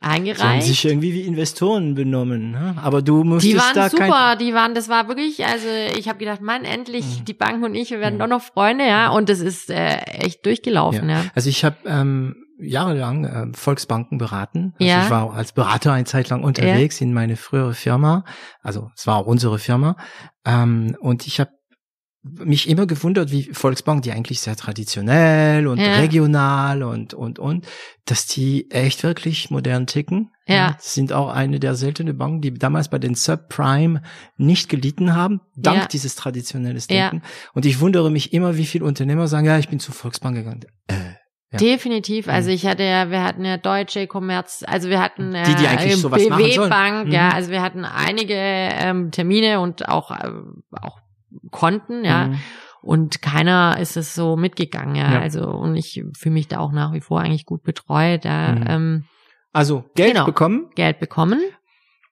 eingereicht. 0.02 0.40
Sie 0.40 0.48
haben 0.48 0.62
sich 0.62 0.86
irgendwie 0.86 1.14
wie 1.14 1.22
Investoren 1.22 1.96
benommen, 1.96 2.52
ne? 2.52 2.76
aber 2.82 3.02
du 3.02 3.24
musstest 3.24 3.54
Die 3.54 3.58
waren 3.58 3.76
da 3.76 3.90
super, 3.90 4.36
die 4.36 4.54
waren, 4.54 4.76
das 4.76 4.90
war 4.90 5.08
wirklich, 5.08 5.46
also 5.46 5.68
ich 5.98 6.08
habe 6.08 6.20
gedacht, 6.20 6.42
Mann, 6.42 6.66
endlich 6.66 7.20
mhm. 7.20 7.26
die 7.26 7.34
Bank 7.34 7.64
und 7.64 7.76
ich, 7.76 7.90
wir 7.92 8.00
werden 8.00 8.16
mhm. 8.16 8.20
doch 8.20 8.28
noch 8.28 8.42
Freunde, 8.42 8.86
ja, 8.86 9.10
und 9.10 9.30
das 9.30 9.40
ist 9.40 9.70
äh, 9.70 9.98
echt 9.98 10.46
durchgelaufen, 10.46 11.10
ja. 11.10 11.22
ja. 11.22 11.26
Also 11.34 11.50
ich 11.50 11.66
habe 11.66 11.78
ähm, 11.86 12.36
jahrelang 12.60 13.26
äh, 13.26 13.48
Volksbanken 13.54 14.18
beraten. 14.18 14.74
Also 14.80 14.92
ja. 14.92 15.04
ich 15.04 15.10
war 15.10 15.34
als 15.34 15.52
Berater 15.52 15.94
eine 15.94 16.06
Zeit 16.06 16.30
lang 16.30 16.44
unterwegs 16.44 17.00
ja. 17.00 17.06
in 17.06 17.14
meine 17.14 17.36
frühere 17.36 17.74
Firma, 17.74 18.24
also 18.62 18.90
es 18.96 19.08
war 19.08 19.18
auch 19.18 19.28
unsere 19.28 19.60
Firma, 19.60 19.96
ähm, 20.46 20.96
und 21.00 21.28
ich 21.28 21.40
habe 21.40 21.52
mich 22.44 22.70
immer 22.70 22.86
gewundert, 22.86 23.32
wie 23.32 23.44
Volksbank, 23.52 24.04
die 24.04 24.12
eigentlich 24.12 24.42
sehr 24.42 24.56
traditionell 24.56 25.68
und 25.68 25.80
ja. 25.80 25.98
regional 26.00 26.84
und, 26.84 27.14
und, 27.14 27.40
und, 27.40 27.66
dass 28.06 28.26
die 28.26 28.70
echt 28.72 29.04
wirklich 29.04 29.50
modern 29.50 29.88
ticken. 29.88 30.32
Ja. 30.48 30.74
Das 30.74 30.94
sind 30.94 31.14
auch 31.14 31.30
eine 31.30 31.60
der 31.60 31.76
seltenen 31.76 32.18
Banken, 32.18 32.42
die 32.42 32.54
damals 32.54 32.90
bei 32.90 33.00
den 33.00 33.16
Subprime 33.16 34.02
nicht 34.38 34.70
gelitten 34.70 35.16
haben, 35.16 35.42
dank 35.56 35.82
ja. 35.82 35.88
dieses 35.88 36.16
traditionellen 36.16 36.82
Denken. 36.90 37.22
Ja. 37.24 37.30
Und 37.54 37.66
ich 37.66 37.80
wundere 37.80 38.10
mich 38.10 38.34
immer, 38.34 38.58
wie 38.58 38.66
viele 38.66 38.86
Unternehmer 38.86 39.28
sagen, 39.28 39.46
ja, 39.46 39.58
ich 39.60 39.70
bin 39.70 39.80
zur 39.80 39.94
Volksbank 39.94 40.36
gegangen. 40.36 40.66
Äh, 40.88 40.94
ja. 41.52 41.60
Definitiv. 41.60 42.28
Also 42.28 42.50
mhm. 42.50 42.56
ich 42.56 42.66
hatte 42.66 42.84
ja, 42.84 43.10
wir 43.10 43.24
hatten 43.24 43.46
ja 43.46 43.56
Deutsche 43.58 44.06
Commerz, 44.08 44.66
also 44.68 44.90
wir 44.90 45.00
hatten 45.00 45.34
äh, 45.34 45.44
die, 45.46 45.56
die 45.56 45.68
eigentlich 45.68 45.96
sowas 45.96 46.22
BW 46.28 46.58
Bank, 46.68 47.08
mhm. 47.08 47.14
ja, 47.14 47.30
also 47.30 47.52
wir 47.52 47.62
hatten 47.62 47.86
einige 47.86 48.34
ähm, 48.36 49.12
Termine 49.12 49.62
und 49.62 49.88
auch 49.88 50.12
äh, 50.12 50.30
auch 50.82 51.00
konnten, 51.52 52.06
ja. 52.06 52.28
Mhm. 52.28 52.40
Und 52.82 53.22
keiner 53.22 53.78
ist 53.80 53.98
es 53.98 54.16
so 54.16 54.38
mitgegangen, 54.38 54.96
ja. 54.96 55.14
ja. 55.14 55.20
Also, 55.20 55.50
und 55.50 55.76
ich 55.76 56.04
fühle 56.18 56.34
mich 56.34 56.48
da 56.48 56.60
auch 56.60 56.72
nach 56.72 56.94
wie 56.94 57.02
vor 57.02 57.20
eigentlich 57.20 57.46
gut 57.46 57.64
betreut. 57.64 58.24
Ja. 58.26 58.54
Mhm. 58.54 58.66
Ähm, 58.68 59.04
also 59.52 59.84
Geld 59.96 60.14
genau, 60.14 60.26
bekommen? 60.26 60.70
Geld 60.76 61.00
bekommen. 61.00 61.42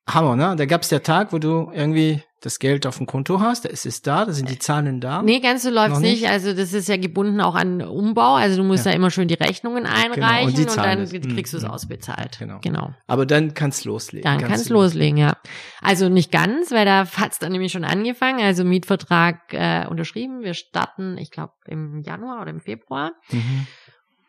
Hammer, 0.09 0.35
ne? 0.35 0.55
Da 0.55 0.65
gab's 0.65 0.89
der 0.89 1.03
Tag, 1.03 1.33
wo 1.33 1.39
du 1.39 1.71
irgendwie 1.73 2.21
das 2.45 2.59
Geld 2.59 2.85
auf 2.85 2.97
dem 2.97 3.07
Konto 3.07 3.39
hast, 3.39 3.65
da 3.65 3.69
ist 3.69 3.87
es 3.87 4.03
da, 4.03 4.23
da 4.23 4.31
sind 4.31 4.49
die 4.51 4.59
Zahlen 4.59 5.01
da. 5.01 5.23
Nee, 5.23 5.39
ganz 5.39 5.63
so 5.63 5.71
läuft's 5.71 5.99
nicht. 5.99 6.21
nicht. 6.21 6.29
Also 6.29 6.53
das 6.53 6.73
ist 6.73 6.87
ja 6.87 6.95
gebunden 6.97 7.41
auch 7.41 7.55
an 7.55 7.81
Umbau. 7.81 8.35
Also 8.35 8.57
du 8.57 8.63
musst 8.63 8.85
ja, 8.85 8.91
ja 8.91 8.97
immer 8.97 9.09
schön 9.09 9.27
die 9.27 9.33
Rechnungen 9.33 9.87
einreichen 9.87 10.53
genau. 10.53 10.71
und, 10.71 10.77
und, 10.77 10.85
dann 10.85 10.99
ist. 11.01 11.11
kriegst 11.11 11.53
du 11.53 11.57
es 11.57 11.63
mhm. 11.63 11.71
ausbezahlt. 11.71 12.37
Genau. 12.37 12.59
genau. 12.61 12.93
Aber 13.07 13.25
dann 13.25 13.55
kannst 13.55 13.85
loslegen. 13.85 14.23
Dann 14.23 14.37
kannst, 14.37 14.53
kannst 14.53 14.69
loslegen, 14.69 15.17
ja. 15.17 15.37
Also 15.81 16.07
nicht 16.07 16.31
ganz, 16.31 16.71
weil 16.71 16.85
da 16.85 17.07
hat's 17.17 17.39
dann 17.39 17.51
nämlich 17.51 17.71
schon 17.71 17.83
angefangen. 17.83 18.41
Also 18.41 18.63
Mietvertrag 18.63 19.51
äh, 19.51 19.87
unterschrieben. 19.87 20.43
Wir 20.43 20.53
starten, 20.53 21.17
ich 21.17 21.31
glaube, 21.31 21.53
im 21.65 22.01
Januar 22.01 22.41
oder 22.41 22.51
im 22.51 22.59
Februar. 22.59 23.13
Mhm. 23.31 23.65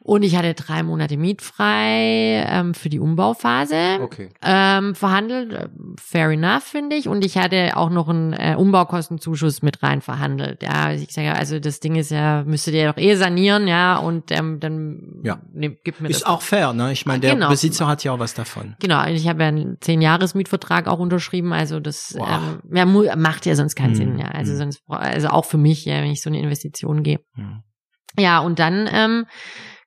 Und 0.06 0.22
ich 0.22 0.36
hatte 0.36 0.54
drei 0.54 0.84
Monate 0.84 1.16
mietfrei 1.16 2.44
ähm, 2.48 2.74
für 2.74 2.88
die 2.88 3.00
Umbauphase 3.00 3.98
okay. 4.00 4.28
ähm, 4.40 4.94
verhandelt. 4.94 5.52
Äh, 5.52 5.68
fair 6.00 6.30
enough, 6.30 6.62
finde 6.62 6.94
ich. 6.94 7.08
Und 7.08 7.24
ich 7.24 7.36
hatte 7.36 7.76
auch 7.76 7.90
noch 7.90 8.08
einen 8.08 8.32
äh, 8.32 8.54
Umbaukostenzuschuss 8.56 9.62
mit 9.62 9.82
rein 9.82 10.02
verhandelt. 10.02 10.62
Ja, 10.62 10.92
ich 10.92 11.12
sage, 11.12 11.34
also 11.34 11.58
das 11.58 11.80
Ding 11.80 11.96
ist 11.96 12.12
ja, 12.12 12.44
müsstet 12.44 12.74
ihr 12.74 12.92
doch 12.92 13.02
eh 13.02 13.16
sanieren, 13.16 13.66
ja, 13.66 13.96
und 13.96 14.30
ähm, 14.30 14.60
dann 14.60 15.22
ja. 15.24 15.40
ne, 15.52 15.70
gibt 15.70 16.00
mir 16.00 16.08
ist 16.08 16.20
das. 16.20 16.22
Ist 16.22 16.28
auch 16.28 16.42
fair, 16.42 16.72
ne? 16.72 16.92
Ich 16.92 17.04
meine, 17.04 17.18
der 17.18 17.34
genau. 17.34 17.48
Besitzer 17.48 17.88
hat 17.88 18.04
ja 18.04 18.12
auch 18.12 18.20
was 18.20 18.34
davon. 18.34 18.76
Genau, 18.78 19.04
ich 19.08 19.26
habe 19.26 19.42
ja 19.42 19.48
einen 19.48 19.78
zehn 19.80 20.00
Jahres 20.00 20.36
Mietvertrag 20.36 20.86
auch 20.86 21.00
unterschrieben, 21.00 21.52
also 21.52 21.80
das 21.80 22.14
wow. 22.16 22.60
ähm, 22.64 22.76
ja, 22.76 23.16
macht 23.16 23.44
ja 23.44 23.56
sonst 23.56 23.74
keinen 23.74 23.88
hm. 23.88 23.96
Sinn, 23.96 24.18
ja. 24.20 24.26
Also 24.26 24.52
hm. 24.52 24.58
sonst, 24.58 24.82
also 24.86 25.30
auch 25.30 25.46
für 25.46 25.58
mich, 25.58 25.84
ja, 25.84 25.96
wenn 25.96 26.12
ich 26.12 26.22
so 26.22 26.30
eine 26.30 26.40
Investition 26.40 27.02
gehe. 27.02 27.18
Hm. 27.34 27.64
Ja, 28.16 28.38
und 28.38 28.60
dann 28.60 28.88
ähm, 28.92 29.26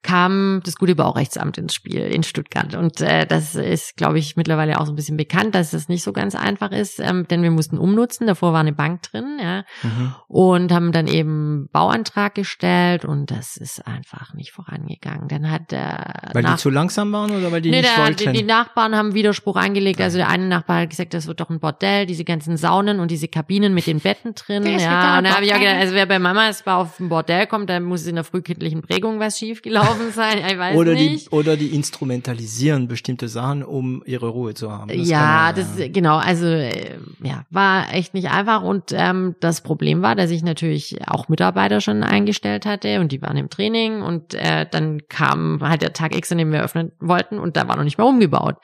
kam 0.02 0.62
das 0.64 0.76
gute 0.76 0.96
Baurechtsamt 0.96 1.58
ins 1.58 1.74
Spiel 1.74 2.00
in 2.00 2.24
Stuttgart. 2.24 2.74
Und 2.74 3.02
äh, 3.02 3.26
das 3.26 3.56
ist, 3.56 3.98
glaube 3.98 4.18
ich, 4.18 4.38
mittlerweile 4.38 4.80
auch 4.80 4.86
so 4.86 4.94
ein 4.94 4.96
bisschen 4.96 5.18
bekannt, 5.18 5.56
dass 5.56 5.72
das 5.72 5.90
nicht 5.90 6.04
so 6.04 6.14
ganz 6.14 6.36
einfach 6.36 6.72
ist, 6.72 7.00
ähm, 7.00 7.28
denn 7.28 7.44
wir 7.44 7.52
mussten 7.52 7.78
umnutzen. 7.78 8.26
Davor 8.26 8.54
war 8.54 8.62
eine 8.62 8.72
Bank 8.72 9.02
drin, 9.04 9.40
ja, 9.42 9.66
mhm. 9.84 10.16
und 10.28 10.72
haben 10.72 10.94
dann 10.94 11.08
eben 11.08 11.68
Bauantrag 11.74 12.34
gestellt 12.34 13.04
und 13.04 13.30
das 13.30 13.58
ist 13.58 13.86
einfach 13.86 14.34
nicht 14.34 14.52
vorangegangen. 14.52 15.28
Dann 15.28 15.52
hat 15.52 15.72
der 15.72 16.30
weil 16.34 16.44
die 16.44 16.56
zu 16.56 16.70
langsam 16.70 17.12
waren 17.12 17.32
oder 17.32 17.52
weil 17.52 17.62
die 17.62 17.72
nee, 17.72 17.82
nicht 17.82 17.98
der, 17.98 18.04
wollten? 18.06 18.32
Die, 18.32 18.40
die 18.40 18.46
Nachbarn 18.46 18.96
haben 18.96 19.14
Widerspruch 19.14 19.58
eingelegt. 19.58 20.00
Also 20.00 20.18
der 20.18 20.30
eine 20.30 20.48
Nachbar 20.48 20.82
hat 20.82 20.92
gesagt, 20.92 21.14
das 21.14 21.28
wird 21.28 21.42
doch 21.42 21.50
ein 21.50 21.60
Bordell, 21.60 22.06
diese 22.06 22.24
ganzen 22.24 22.56
Saunen 22.56 23.02
und 23.02 23.12
diese 23.12 23.28
Kabinen 23.28 23.74
mit 23.74 23.86
den 23.86 24.00
Betten 24.00 24.34
drin. 24.34 24.64
Ja, 24.66 25.18
und 25.18 25.26
dann 25.26 25.36
habe 25.36 25.44
ich 25.44 25.54
auch 25.54 25.60
gedacht, 25.60 25.76
also 25.76 25.94
wer 25.94 26.06
bei 26.06 26.20
Mama 26.20 26.50
auf 26.66 27.00
ein 27.02 27.10
Bordell 27.10 27.48
kommt, 27.48 27.70
dann 27.70 27.84
muss 27.84 28.06
in 28.06 28.16
der 28.16 28.24
frühkindlichen 28.24 28.82
Prägung 28.82 29.20
was 29.20 29.38
schiefgelaufen 29.38 29.89
gelaufen 29.89 29.89
sein, 30.12 30.38
ich 30.46 30.58
weiß 30.58 30.76
oder 30.76 30.94
nicht. 30.94 31.28
Die, 31.28 31.36
oder 31.36 31.58
die 31.58 31.76
instrumentalisieren 31.76 32.88
bestimmte 32.88 33.28
Sachen, 33.28 33.64
um 33.64 34.04
ihre 34.06 34.28
Ruhe 34.30 34.54
zu 34.54 34.72
haben. 34.72 34.90
Das 34.90 35.08
ja, 35.08 35.54
man, 35.54 35.56
das 35.56 35.92
genau, 35.92 36.18
also 36.18 36.46
äh, 36.48 36.98
ja, 37.24 37.46
war 37.50 37.94
echt 37.94 38.14
nicht 38.14 38.30
einfach 38.30 38.64
und 38.64 38.92
ähm, 38.92 39.36
das 39.40 39.62
Problem 39.62 40.02
war, 40.02 40.16
dass 40.16 40.32
ich 40.32 40.44
natürlich 40.44 40.98
auch 41.08 41.30
Mitarbeiter 41.30 41.82
schon 41.82 42.04
eingestellt 42.04 42.66
hatte 42.66 43.00
und 43.00 43.12
die 43.12 43.22
waren 43.22 43.38
im 43.38 43.50
Training 43.50 44.02
und 44.02 44.34
äh, 44.34 44.66
dann 44.70 45.02
kam 45.08 45.60
halt 45.62 45.82
der 45.82 45.94
Tag 45.94 46.16
X, 46.16 46.32
an 46.32 46.38
dem 46.38 46.52
wir 46.52 46.64
öffnen 46.64 46.92
wollten 47.00 47.40
und 47.40 47.58
da 47.58 47.68
war 47.68 47.76
noch 47.76 47.84
nicht 47.84 47.98
mehr 47.98 48.08
umgebaut. 48.08 48.56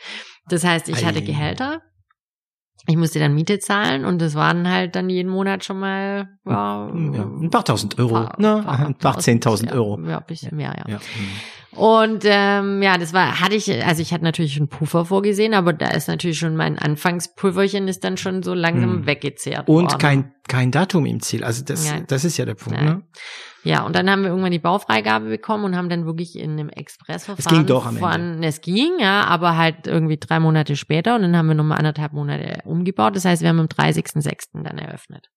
Das 0.48 0.64
heißt, 0.64 0.90
ich 0.90 1.04
hatte 1.06 1.22
Gehälter, 1.24 1.82
ich 2.88 2.98
musste 2.98 3.20
dann 3.20 3.34
Miete 3.34 3.60
zahlen 3.60 4.06
und 4.06 4.22
das 4.22 4.36
waren 4.36 4.70
halt 4.70 4.96
dann 4.96 5.10
jeden 5.10 5.30
Monat 5.30 5.64
schon 5.64 5.80
mal 5.80 6.30
ja, 6.46 6.88
ja 6.88 7.24
ein 7.24 7.50
paar 7.50 7.66
tausend 7.66 7.98
Euro, 7.98 8.14
paar, 8.14 8.36
ne? 8.40 8.62
Paar, 8.64 8.86
ein 8.88 8.96
paar 8.96 9.20
zehntausend 9.20 9.72
Euro. 9.72 10.00
Ja, 10.08 10.20
ein 10.20 10.26
bisschen 10.28 10.56
mehr, 10.56 10.76
ja. 10.78 10.94
ja. 10.94 11.00
Und 11.72 12.24
ähm, 12.24 12.82
ja, 12.82 12.98
das 12.98 13.12
war, 13.12 13.42
hatte 13.42 13.56
ich, 13.56 13.70
also 13.86 14.02
ich 14.02 14.14
hatte 14.14 14.24
natürlich 14.24 14.56
einen 14.58 14.70
Puffer 14.70 15.06
vorgesehen, 15.06 15.54
aber 15.54 15.74
da 15.74 15.90
ist 15.90 16.08
natürlich 16.08 16.40
schon 16.40 16.56
mein 16.56 16.80
Anfangspufferchen 16.80 17.88
ist 17.90 18.04
dann 18.04 18.16
schon 18.16 18.44
so 18.44 18.54
langsam 18.54 18.92
hm. 18.92 19.06
weggezehrt. 19.06 19.68
Und 19.68 19.92
worden. 19.92 19.98
kein 19.98 20.32
kein 20.48 20.72
Datum 20.72 21.06
im 21.06 21.22
Ziel. 21.22 21.44
Also 21.44 21.64
das, 21.64 21.92
das 22.08 22.24
ist 22.24 22.38
ja 22.38 22.46
der 22.46 22.56
Punkt. 22.56 22.80
Ne? 22.80 23.02
Ja, 23.66 23.84
und 23.84 23.96
dann 23.96 24.10
haben 24.10 24.22
wir 24.22 24.30
irgendwann 24.30 24.52
die 24.52 24.60
Baufreigabe 24.60 25.26
bekommen 25.26 25.66
und 25.66 25.76
haben 25.76 25.90
dann 25.90 26.06
wirklich 26.06 26.38
in 26.38 26.52
einem 26.52 26.70
Expressverfahren. 26.70 27.40
Es 27.40 27.48
ging 27.48 27.66
doch 27.66 27.86
am 27.86 27.98
von, 27.98 28.12
Ende. 28.12 28.48
Es 28.48 28.62
ging, 28.62 29.00
ja, 29.00 29.26
aber 29.26 29.58
halt 29.58 29.88
irgendwie 29.88 30.18
drei 30.18 30.40
Monate 30.40 30.76
später 30.76 31.16
und 31.16 31.24
dann 31.24 31.36
haben 31.36 31.48
wir 31.48 31.56
nochmal 31.56 31.80
anderthalb 31.80 32.14
Monate 32.14 32.60
umgebaut. 32.66 33.16
Das 33.16 33.26
heißt, 33.26 33.42
wir 33.42 33.50
haben 33.50 33.60
am 33.60 33.66
30.06. 33.66 34.64
dann 34.64 34.78
eröffnet. 34.78 35.30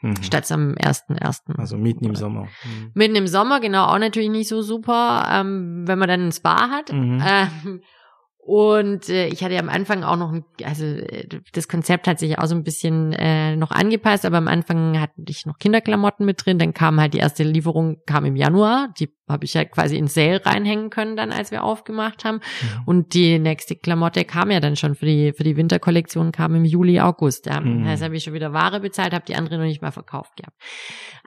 Mhm. 0.00 0.22
Statt 0.22 0.50
am 0.50 0.72
1.1. 0.72 1.58
Also 1.58 1.76
mitten 1.76 2.04
im 2.04 2.14
Sommer. 2.14 2.42
Mhm. 2.64 2.90
Mitten 2.94 3.16
im 3.16 3.26
Sommer, 3.26 3.60
genau, 3.60 3.86
auch 3.86 3.98
natürlich 3.98 4.30
nicht 4.30 4.48
so 4.48 4.62
super, 4.62 5.28
ähm, 5.30 5.86
wenn 5.86 5.98
man 5.98 6.08
dann 6.08 6.26
ein 6.28 6.32
Spa 6.32 6.70
hat. 6.70 6.92
Mhm. 6.92 7.22
Ähm, 7.26 7.80
Und 8.46 9.08
äh, 9.08 9.28
ich 9.28 9.42
hatte 9.42 9.54
ja 9.54 9.60
am 9.60 9.70
Anfang 9.70 10.04
auch 10.04 10.18
noch, 10.18 10.30
ein, 10.30 10.44
also 10.64 10.84
äh, 10.84 11.26
das 11.54 11.66
Konzept 11.66 12.06
hat 12.06 12.18
sich 12.18 12.38
auch 12.38 12.44
so 12.44 12.54
ein 12.54 12.62
bisschen 12.62 13.14
äh, 13.14 13.56
noch 13.56 13.70
angepasst, 13.70 14.26
aber 14.26 14.36
am 14.36 14.48
Anfang 14.48 15.00
hatte 15.00 15.14
ich 15.26 15.46
noch 15.46 15.56
Kinderklamotten 15.58 16.26
mit 16.26 16.44
drin. 16.44 16.58
Dann 16.58 16.74
kam 16.74 17.00
halt 17.00 17.14
die 17.14 17.18
erste 17.18 17.42
Lieferung, 17.42 18.02
kam 18.04 18.26
im 18.26 18.36
Januar. 18.36 18.92
Die 19.00 19.08
habe 19.26 19.46
ich 19.46 19.54
ja 19.54 19.64
quasi 19.64 19.96
in 19.96 20.08
Sale 20.08 20.44
reinhängen 20.44 20.90
können, 20.90 21.16
dann 21.16 21.32
als 21.32 21.52
wir 21.52 21.64
aufgemacht 21.64 22.26
haben. 22.26 22.36
Mhm. 22.36 22.82
Und 22.84 23.14
die 23.14 23.38
nächste 23.38 23.76
Klamotte 23.76 24.26
kam 24.26 24.50
ja 24.50 24.60
dann 24.60 24.76
schon 24.76 24.94
für 24.94 25.06
die 25.06 25.32
für 25.34 25.44
die 25.44 25.56
Winterkollektion, 25.56 26.30
kam 26.30 26.54
im 26.54 26.66
Juli, 26.66 27.00
August. 27.00 27.46
Ja. 27.46 27.62
Mhm. 27.62 27.86
Das 27.86 28.02
habe 28.02 28.14
ich 28.14 28.24
schon 28.24 28.34
wieder 28.34 28.52
Ware 28.52 28.80
bezahlt, 28.80 29.14
habe 29.14 29.24
die 29.24 29.36
andere 29.36 29.56
noch 29.56 29.64
nicht 29.64 29.80
mal 29.80 29.90
verkauft 29.90 30.36
gehabt. 30.36 30.60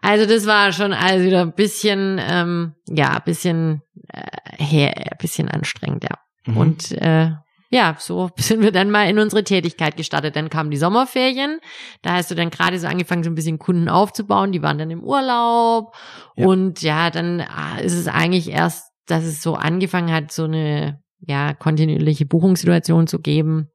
Also 0.04 0.32
das 0.32 0.46
war 0.46 0.72
schon 0.72 0.94
also 0.94 1.26
wieder 1.26 1.42
ein 1.42 1.54
bisschen, 1.54 2.22
ähm, 2.22 2.76
ja, 2.88 3.16
ein 3.16 3.24
bisschen, 3.26 3.82
äh, 4.10 4.64
her, 4.64 4.96
ein 4.96 5.18
bisschen 5.20 5.50
anstrengend, 5.50 6.04
ja. 6.04 6.20
Mhm. 6.48 6.58
Und 6.58 6.92
äh, 6.94 7.32
ja, 7.70 7.96
so 8.00 8.30
sind 8.38 8.62
wir 8.62 8.72
dann 8.72 8.92
mal 8.92 9.10
in 9.10 9.20
unsere 9.20 9.44
Tätigkeit 9.44 9.98
gestartet. 9.98 10.36
Dann 10.36 10.50
kamen 10.50 10.72
die 10.72 10.78
Sommerferien. 10.78 11.60
Da 12.02 12.14
hast 12.14 12.32
du 12.32 12.36
dann 12.36 12.50
gerade 12.50 12.80
so 12.80 12.88
angefangen, 12.88 13.24
so 13.24 13.30
ein 13.30 13.36
bisschen 13.36 13.60
Kunden 13.60 13.90
aufzubauen. 13.90 14.52
Die 14.52 14.62
waren 14.62 14.78
dann 14.78 14.92
im 14.92 15.04
Urlaub. 15.04 15.94
Ja. 16.36 16.48
Und 16.48 16.82
ja, 16.82 17.10
dann 17.10 17.42
ah, 17.42 17.78
ist 17.80 17.94
es 17.94 18.08
eigentlich 18.08 18.50
erst, 18.50 18.92
dass 19.06 19.24
es 19.24 19.42
so 19.42 19.56
angefangen 19.56 20.12
hat, 20.12 20.32
so 20.32 20.46
eine 20.46 21.02
ja 21.20 21.54
kontinuierliche 21.54 22.26
Buchungssituation 22.26 23.08
zu 23.08 23.20
geben. 23.20 23.70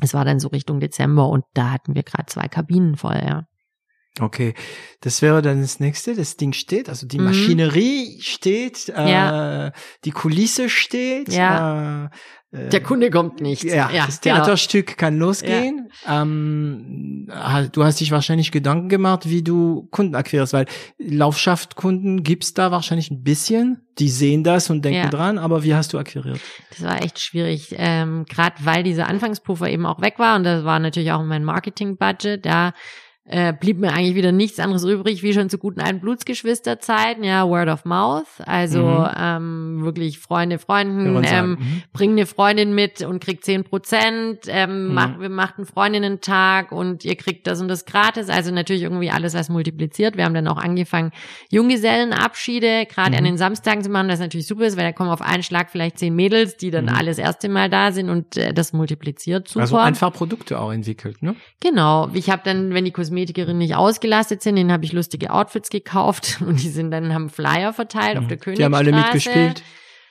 Es 0.00 0.14
war 0.14 0.24
dann 0.24 0.40
so 0.40 0.48
Richtung 0.48 0.80
Dezember 0.80 1.28
und 1.28 1.44
da 1.54 1.70
hatten 1.70 1.94
wir 1.94 2.02
gerade 2.02 2.26
zwei 2.26 2.48
Kabinen 2.48 2.96
voll, 2.96 3.20
ja. 3.24 3.44
Okay, 4.18 4.54
das 5.02 5.20
wäre 5.20 5.42
dann 5.42 5.60
das 5.60 5.78
nächste. 5.78 6.14
Das 6.14 6.36
Ding 6.36 6.52
steht, 6.52 6.88
also 6.88 7.06
die 7.06 7.18
mhm. 7.18 7.26
Maschinerie 7.26 8.20
steht, 8.22 8.88
äh, 8.88 9.10
ja. 9.10 9.72
die 10.04 10.10
Kulisse 10.10 10.70
steht. 10.70 11.32
Ja. 11.32 12.06
Äh, 12.06 12.68
der 12.68 12.82
Kunde 12.82 13.10
kommt 13.10 13.40
nicht. 13.40 13.64
Ja, 13.64 13.90
ja 13.90 14.06
das. 14.06 14.20
Theaterstück 14.20 14.86
genau. 14.86 14.98
kann 14.98 15.18
losgehen. 15.18 15.90
Ja. 16.06 16.22
Ähm, 16.22 17.28
du 17.72 17.84
hast 17.84 18.00
dich 18.00 18.10
wahrscheinlich 18.10 18.52
Gedanken 18.52 18.88
gemacht, 18.88 19.28
wie 19.28 19.42
du 19.42 19.88
Kunden 19.90 20.14
akquirierst, 20.14 20.52
weil 20.52 20.66
Laufschaftkunden 20.98 22.22
gibt's 22.22 22.54
da 22.54 22.70
wahrscheinlich 22.70 23.10
ein 23.10 23.22
bisschen. 23.22 23.82
Die 23.98 24.08
sehen 24.08 24.44
das 24.44 24.70
und 24.70 24.84
denken 24.84 25.04
ja. 25.04 25.10
dran, 25.10 25.38
aber 25.38 25.64
wie 25.64 25.74
hast 25.74 25.92
du 25.92 25.98
akquiriert? 25.98 26.40
Das 26.70 26.82
war 26.82 27.02
echt 27.02 27.18
schwierig, 27.18 27.74
ähm, 27.76 28.24
gerade 28.28 28.56
weil 28.64 28.82
dieser 28.82 29.08
Anfangspuffer 29.08 29.68
eben 29.68 29.86
auch 29.86 30.00
weg 30.00 30.18
war 30.18 30.36
und 30.36 30.44
das 30.44 30.64
war 30.64 30.78
natürlich 30.78 31.12
auch 31.12 31.22
mein 31.22 31.44
Marketing-Budget. 31.44 32.44
Da 32.44 32.72
äh, 33.28 33.52
blieb 33.52 33.78
mir 33.78 33.92
eigentlich 33.92 34.14
wieder 34.14 34.30
nichts 34.30 34.60
anderes 34.60 34.84
übrig, 34.84 35.22
wie 35.22 35.32
schon 35.32 35.50
zu 35.50 35.58
guten 35.58 35.80
alten 35.80 36.00
Blutsgeschwisterzeiten, 36.00 37.24
ja, 37.24 37.48
Word 37.48 37.68
of 37.68 37.84
Mouth, 37.84 38.26
also 38.44 38.82
mhm. 38.82 39.08
ähm, 39.18 39.78
wirklich 39.82 40.20
Freunde, 40.20 40.60
Freunden, 40.60 41.24
ähm, 41.24 41.50
mhm. 41.50 41.82
bring 41.92 42.12
eine 42.12 42.26
Freundin 42.26 42.72
mit 42.74 43.02
und 43.02 43.20
kriegt 43.20 43.44
zehn 43.44 43.64
Prozent, 43.64 44.42
ähm, 44.46 44.88
mhm. 44.88 44.94
mach, 44.94 45.18
wir 45.18 45.28
machten 45.28 45.66
Freundinnen-Tag 45.66 46.70
und 46.70 47.04
ihr 47.04 47.16
kriegt 47.16 47.48
das 47.48 47.60
und 47.60 47.66
das 47.66 47.84
gratis, 47.84 48.28
also 48.28 48.52
natürlich 48.52 48.82
irgendwie 48.82 49.10
alles, 49.10 49.34
was 49.34 49.48
multipliziert. 49.48 50.16
Wir 50.16 50.24
haben 50.24 50.34
dann 50.34 50.46
auch 50.46 50.58
angefangen, 50.58 51.10
Junggesellenabschiede, 51.50 52.86
gerade 52.86 53.12
mhm. 53.12 53.18
an 53.18 53.24
den 53.24 53.38
Samstagen 53.38 53.82
zu 53.82 53.90
machen, 53.90 54.08
das 54.08 54.20
natürlich 54.20 54.46
super 54.46 54.66
ist, 54.66 54.76
weil 54.76 54.84
da 54.84 54.92
kommen 54.92 55.10
auf 55.10 55.22
einen 55.22 55.42
Schlag 55.42 55.70
vielleicht 55.70 55.98
zehn 55.98 56.14
Mädels, 56.14 56.58
die 56.58 56.70
dann 56.70 56.84
mhm. 56.84 56.94
alles 56.94 57.18
erste 57.18 57.48
Mal 57.48 57.68
da 57.68 57.90
sind 57.90 58.08
und 58.08 58.36
äh, 58.36 58.54
das 58.54 58.72
multipliziert 58.72 59.48
super. 59.48 59.62
Also 59.62 59.78
einfach 59.78 60.12
Produkte 60.12 60.60
auch 60.60 60.72
entwickelt, 60.72 61.22
ne? 61.22 61.34
Genau. 61.58 62.08
Ich 62.12 62.30
habe 62.30 62.42
dann, 62.44 62.72
wenn 62.72 62.84
die 62.84 62.92
Kosmetik 62.92 63.15
Kosmetikerinnen 63.16 63.58
nicht 63.58 63.74
ausgelastet 63.74 64.42
sind, 64.42 64.56
denen 64.56 64.70
habe 64.70 64.84
ich 64.84 64.92
lustige 64.92 65.30
Outfits 65.30 65.70
gekauft 65.70 66.38
und 66.46 66.62
die 66.62 66.68
sind 66.68 66.90
dann 66.90 67.14
haben 67.14 67.30
Flyer 67.30 67.72
verteilt 67.72 68.16
mhm. 68.16 68.22
auf 68.22 68.28
der 68.28 68.36
Königstraße. 68.36 68.58
Die 68.58 68.64
haben 68.64 68.74
alle 68.74 68.92
mitgespielt. 68.92 69.62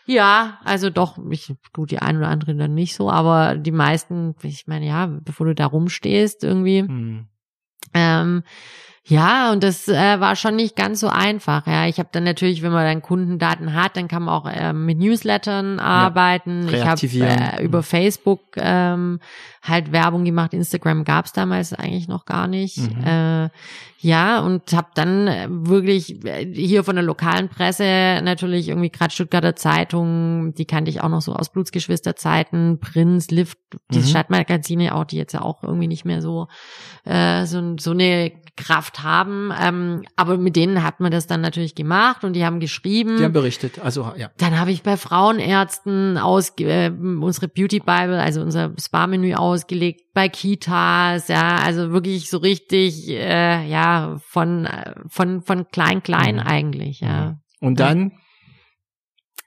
Ja, 0.08 0.60
also 0.64 0.92
doch, 0.92 1.18
ich 1.32 1.52
gut 1.74 1.90
die 1.90 2.00
ein 2.00 2.18
oder 2.18 2.28
andere 2.28 2.56
dann 2.56 2.76
nicht 2.76 2.96
so, 2.96 3.10
aber 3.10 3.56
die 3.56 3.72
meisten, 3.72 4.36
ich 4.44 4.68
meine, 4.68 4.86
ja, 4.86 5.08
bevor 5.08 5.48
du 5.48 5.56
da 5.56 5.66
rumstehst 5.66 6.44
irgendwie. 6.44 6.84
Mhm. 6.84 7.28
Ähm, 7.94 8.44
ja, 9.08 9.52
und 9.52 9.64
das 9.64 9.88
äh, 9.88 10.20
war 10.20 10.36
schon 10.36 10.56
nicht 10.56 10.76
ganz 10.76 11.00
so 11.00 11.10
einfach. 11.10 11.68
Ja, 11.68 11.86
ich 11.86 12.00
habe 12.00 12.10
dann 12.12 12.24
natürlich, 12.24 12.64
wenn 12.64 12.72
man 12.72 12.86
dann 12.86 13.04
Kundendaten 13.04 13.74
hat, 13.76 13.98
dann 13.98 14.08
kann 14.08 14.24
man 14.24 14.34
auch 14.34 14.48
äh, 14.48 14.74
mit 14.74 14.98
Newslettern 14.98 15.80
arbeiten. 15.80 16.68
Ja, 16.68 16.74
ich 16.74 16.86
habe 16.86 17.06
äh, 17.06 17.64
über 17.64 17.84
Facebook 17.84 18.42
ähm, 18.58 19.20
halt 19.68 19.92
Werbung 19.92 20.26
gemacht. 20.26 20.54
Instagram 20.54 21.04
gab's 21.04 21.34
damals 21.34 21.74
eigentlich 21.74 22.08
noch 22.08 22.26
gar 22.26 22.48
nicht. 22.48 22.78
Mhm. 22.78 23.04
Äh, 23.04 23.50
ja, 24.06 24.40
und 24.42 24.72
habe 24.74 24.90
dann 24.94 25.28
äh, 25.28 25.48
wirklich 25.50 26.24
äh, 26.26 26.46
hier 26.54 26.84
von 26.84 26.96
der 26.96 27.04
lokalen 27.04 27.50
Presse 27.50 28.22
natürlich 28.24 28.70
irgendwie 28.70 28.92
gerade 28.92 29.12
Stuttgarter 29.12 29.56
Zeitung, 29.56 30.54
die 30.54 30.66
kannte 30.66 30.92
ich 30.92 31.02
auch 31.02 31.10
noch 31.10 31.22
so 31.22 31.34
aus 31.34 31.52
Blutsgeschwisterzeiten, 31.52 32.80
Prinz, 32.80 33.32
Lift, 33.32 33.58
die 33.90 34.00
mhm. 34.00 34.04
Stadtmagazine 34.04 34.94
auch, 34.94 35.06
die 35.06 35.18
jetzt 35.18 35.34
ja 35.34 35.42
auch 35.42 35.64
irgendwie 35.64 35.88
nicht 35.88 36.06
mehr 36.06 36.22
so 36.22 36.48
äh, 37.06 37.46
so, 37.46 37.76
so 37.80 37.92
eine 37.92 38.32
Kraft 38.58 39.04
haben. 39.04 39.52
Ähm, 39.60 40.04
aber 40.16 40.38
mit 40.38 40.56
denen 40.56 40.84
hat 40.84 41.00
man 41.00 41.12
das 41.12 41.28
dann 41.28 41.42
natürlich 41.42 41.76
gemacht 41.76 42.24
und 42.24 42.34
die 42.34 42.46
haben 42.46 42.60
geschrieben. 42.60 43.18
Die 43.18 43.24
haben 43.24 43.34
berichtet, 43.34 43.80
also 43.80 44.14
ja. 44.18 44.30
Dann 44.38 44.60
habe 44.60 44.72
ich 44.72 44.84
bei 44.84 44.98
Frauenärzten 44.98 46.18
aus 46.18 46.54
äh, 46.60 46.90
unsere 46.90 47.48
Beauty 47.48 47.80
Bible, 47.80 48.22
also 48.22 48.42
unser 48.42 48.72
Spa-Menü 48.80 49.36
ausgelegt, 49.56 50.14
bei 50.14 50.30
Kitas, 50.30 51.28
ja, 51.28 51.58
also 51.58 51.92
wirklich 51.92 52.30
so 52.30 52.38
richtig, 52.38 53.10
äh, 53.10 53.66
ja, 53.68 54.18
von, 54.28 54.68
von, 55.08 55.42
von 55.42 55.68
klein, 55.70 56.04
klein 56.04 56.36
mhm. 56.36 56.42
eigentlich, 56.42 57.00
ja. 57.00 57.32
Mhm. 57.32 57.68
Und 57.68 57.80
dann? 57.80 58.12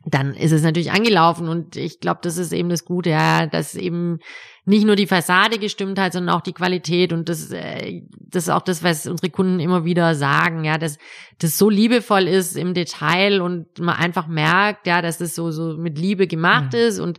Dann 0.05 0.33
ist 0.35 0.53
es 0.53 0.63
natürlich 0.63 0.93
angelaufen 0.93 1.49
und 1.49 1.77
ich 1.77 2.01
glaube, 2.01 2.21
das 2.23 2.39
ist 2.39 2.53
eben 2.53 2.71
das 2.71 2.85
Gute, 2.85 3.11
ja, 3.11 3.47
dass 3.47 3.75
eben 3.75 4.21
nicht 4.65 4.87
nur 4.87 4.97
die 4.97 5.07
Fassade 5.07 5.59
gestimmt 5.59 5.99
hat, 5.99 6.13
sondern 6.13 6.35
auch 6.35 6.41
die 6.41 6.53
Qualität 6.53 7.13
und 7.13 7.29
das, 7.29 7.51
äh, 7.51 8.03
das 8.19 8.45
ist 8.45 8.51
auch 8.51 8.63
das, 8.63 8.83
was 8.83 9.07
unsere 9.07 9.31
Kunden 9.31 9.61
immer 9.61 9.85
wieder 9.85 10.15
sagen, 10.15 10.65
ja, 10.65 10.79
dass 10.79 10.99
das 11.39 11.59
so 11.59 11.69
liebevoll 11.69 12.29
ist 12.29 12.57
im 12.57 12.75
Detail 12.75 13.41
und 13.43 13.79
man 13.79 13.97
einfach 13.97 14.29
merkt, 14.29 14.87
ja, 14.87 15.03
dass 15.03 15.21
es 15.21 15.35
so 15.35 15.51
so 15.51 15.77
mit 15.77 15.99
Liebe 15.99 16.27
gemacht 16.27 16.73
mhm. 16.73 16.79
ist 16.79 17.01
und 17.01 17.19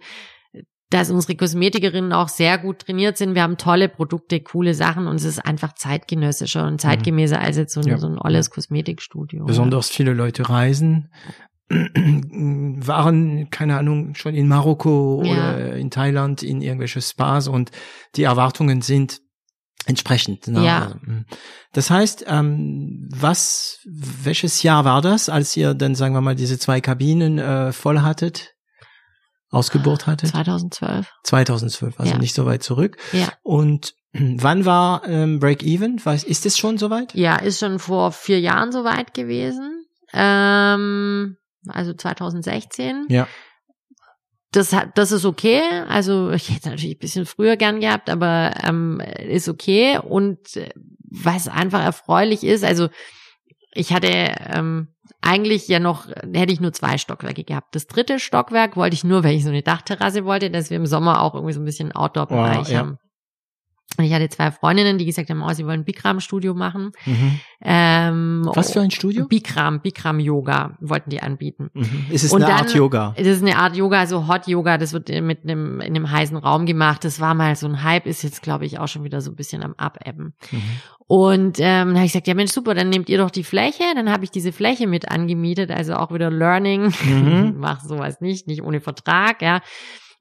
dass 0.90 1.12
unsere 1.12 1.36
Kosmetikerinnen 1.36 2.14
auch 2.14 2.30
sehr 2.30 2.58
gut 2.58 2.80
trainiert 2.80 3.18
sind. 3.18 3.36
Wir 3.36 3.44
haben 3.44 3.58
tolle 3.58 3.90
Produkte, 3.90 4.40
coole 4.40 4.74
Sachen 4.74 5.08
und 5.08 5.18
es 5.18 5.24
ist 5.24 5.40
einfach 5.40 5.74
zeitgenössischer 5.74 6.66
und 6.66 6.82
zeitgemäßer 6.82 7.40
als 7.40 7.58
jetzt 7.58 7.74
so, 7.74 7.82
ja. 7.82 7.98
so 7.98 8.08
ein 8.08 8.18
olles 8.18 8.50
Kosmetikstudio. 8.50 9.46
Besonders 9.46 9.90
viele 9.90 10.14
Leute 10.14 10.50
reisen, 10.50 11.12
waren, 11.70 13.52
keine 13.52 13.78
Ahnung, 13.78 14.16
schon 14.16 14.34
in 14.34 14.48
Marokko 14.48 15.22
ja. 15.24 15.32
oder 15.32 15.76
in 15.76 15.92
Thailand 15.92 16.42
in 16.42 16.62
irgendwelche 16.62 17.02
Spas 17.02 17.48
und 17.48 17.70
die 18.16 18.24
Erwartungen 18.24 18.82
sind 18.82 19.22
entsprechend. 19.86 20.48
Ne? 20.48 20.66
Ja. 20.66 20.96
Das 21.72 21.92
heißt, 21.92 22.26
ähm, 22.28 23.08
was, 23.16 23.80
welches 23.86 24.64
Jahr 24.64 24.86
war 24.86 25.02
das, 25.04 25.30
als 25.30 25.56
ihr 25.56 25.76
dann, 25.76 25.94
sagen 25.94 26.16
wir 26.16 26.22
mal, 26.22 26.36
diese 26.36 26.58
zwei 26.58 26.82
Kabinen 26.82 27.38
äh, 27.38 27.72
voll 27.72 28.00
hattet? 28.00 28.56
Ausgebohrt 29.52 30.08
hatte? 30.08 30.28
2012. 30.28 31.08
2012, 31.24 32.00
also 32.00 32.12
ja. 32.14 32.18
nicht 32.18 32.36
so 32.36 32.46
weit 32.46 32.64
zurück. 32.64 32.98
Ja. 33.12 33.30
Und 33.44 33.96
wann 34.14 34.66
war 34.66 35.08
ähm, 35.08 35.40
Break-Even? 35.40 35.98
Ist 36.26 36.46
es 36.46 36.58
schon 36.58 36.78
soweit? 36.78 37.14
Ja, 37.16 37.38
ist 37.38 37.60
schon 37.60 37.80
vor 37.80 38.12
vier 38.12 38.40
Jahren 38.40 38.72
soweit 38.72 39.14
gewesen. 39.14 39.86
Ähm, 40.14 41.38
also 41.68 41.94
2016. 41.94 43.08
Ja. 43.10 43.28
Das 44.52 44.74
hat, 44.74 44.98
das 44.98 45.12
ist 45.12 45.26
okay. 45.26 45.62
Also 45.88 46.32
ich 46.34 46.50
hätte 46.50 46.70
natürlich 46.70 46.96
ein 46.96 47.00
bisschen 47.00 47.26
früher 47.26 47.58
gern 47.58 47.80
gehabt, 47.80 48.10
aber 48.10 48.54
ähm, 48.64 49.02
ist 49.20 49.50
okay. 49.50 50.00
Und 50.00 50.56
äh, 50.56 50.70
was 51.12 51.48
einfach 51.48 51.84
erfreulich 51.84 52.44
ist, 52.44 52.64
also 52.64 52.90
ich 53.74 53.94
hatte 53.94 54.08
ähm, 54.08 54.88
eigentlich 55.22 55.68
ja 55.68 55.80
noch, 55.80 56.08
hätte 56.08 56.54
ich 56.54 56.62
nur 56.62 56.74
zwei 56.74 56.98
Stockwerke 56.98 57.44
gehabt. 57.44 57.76
Das 57.76 57.88
dritte 57.88 58.20
Stockwerk 58.20 58.76
wollte 58.76 58.96
ich 58.96 59.04
nur, 59.04 59.24
weil 59.24 59.36
ich 59.36 59.44
so 59.44 59.50
eine 59.50 59.62
Dachterrasse 59.62 60.26
wollte, 60.26 60.50
dass 60.50 60.70
wir 60.70 60.78
im 60.78 60.86
Sommer 60.86 61.22
auch 61.22 61.36
irgendwie 61.36 61.54
so 61.54 61.62
ein 61.62 61.66
bisschen 61.66 61.92
Outdoor-Bereich 61.92 62.70
oh, 62.70 62.72
ja. 62.72 62.80
haben. 62.80 62.98
Und 63.98 64.06
ich 64.06 64.14
hatte 64.14 64.30
zwei 64.30 64.52
Freundinnen, 64.52 64.98
die 64.98 65.06
gesagt 65.06 65.30
haben, 65.30 65.42
oh, 65.42 65.52
sie 65.52 65.66
wollen 65.66 65.82
ein 65.82 65.86
Bikram-Studio 65.86 66.54
machen. 66.54 66.92
Mhm. 67.06 67.40
Ähm, 67.62 68.50
Was 68.54 68.72
für 68.72 68.82
ein 68.82 68.92
Studio? 68.92 69.28
Bikram, 69.28 69.82
Bikram 69.82 70.20
Yoga 70.20 70.78
wollten 70.80 71.10
die 71.10 71.22
anbieten. 71.22 71.70
Mhm. 71.74 72.06
Ist 72.10 72.24
es 72.24 72.32
und 72.32 72.44
eine 72.44 72.52
dann, 72.52 72.62
Art 72.62 72.74
Yoga? 72.74 73.14
Es 73.18 73.28
ist 73.28 73.42
eine 73.42 73.58
Art 73.58 73.76
Yoga, 73.76 74.00
also 74.00 74.28
Hot 74.28 74.48
Yoga, 74.48 74.78
das 74.78 74.94
wird 74.94 75.10
mit 75.10 75.44
einem, 75.44 75.82
in 75.82 75.96
einem 75.96 76.10
heißen 76.10 76.38
Raum 76.38 76.66
gemacht. 76.66 77.04
Das 77.04 77.20
war 77.20 77.34
mal 77.34 77.56
so 77.56 77.68
ein 77.68 77.84
Hype, 77.84 78.06
ist 78.06 78.24
jetzt, 78.24 78.42
glaube 78.42 78.66
ich, 78.66 78.80
auch 78.80 78.88
schon 78.88 79.04
wieder 79.04 79.20
so 79.20 79.32
ein 79.32 79.36
bisschen 79.36 79.64
am 79.64 79.74
Abebben. 79.76 80.34
Mhm. 80.52 80.62
Und 81.08 81.58
ähm, 81.60 81.96
habe 81.96 82.06
ich 82.06 82.12
gesagt, 82.14 82.28
ja 82.28 82.36
Mensch, 82.36 82.52
super, 82.52 82.76
dann 82.76 82.90
nehmt 82.90 83.10
ihr 83.10 83.18
doch 83.18 83.32
die 83.32 83.44
Fläche. 83.44 83.84
Dann 83.96 84.12
habe 84.12 84.24
ich 84.24 84.30
diese 84.30 84.52
Fläche 84.52 84.86
mit 84.86 85.10
angemietet, 85.10 85.72
also 85.72 85.96
auch 85.96 86.14
wieder 86.14 86.30
Learning. 86.30 86.94
Mhm. 87.04 87.56
Mach 87.58 87.82
sowas 87.82 88.22
nicht, 88.22 88.46
nicht 88.46 88.62
ohne 88.62 88.80
Vertrag, 88.80 89.42
ja. 89.42 89.62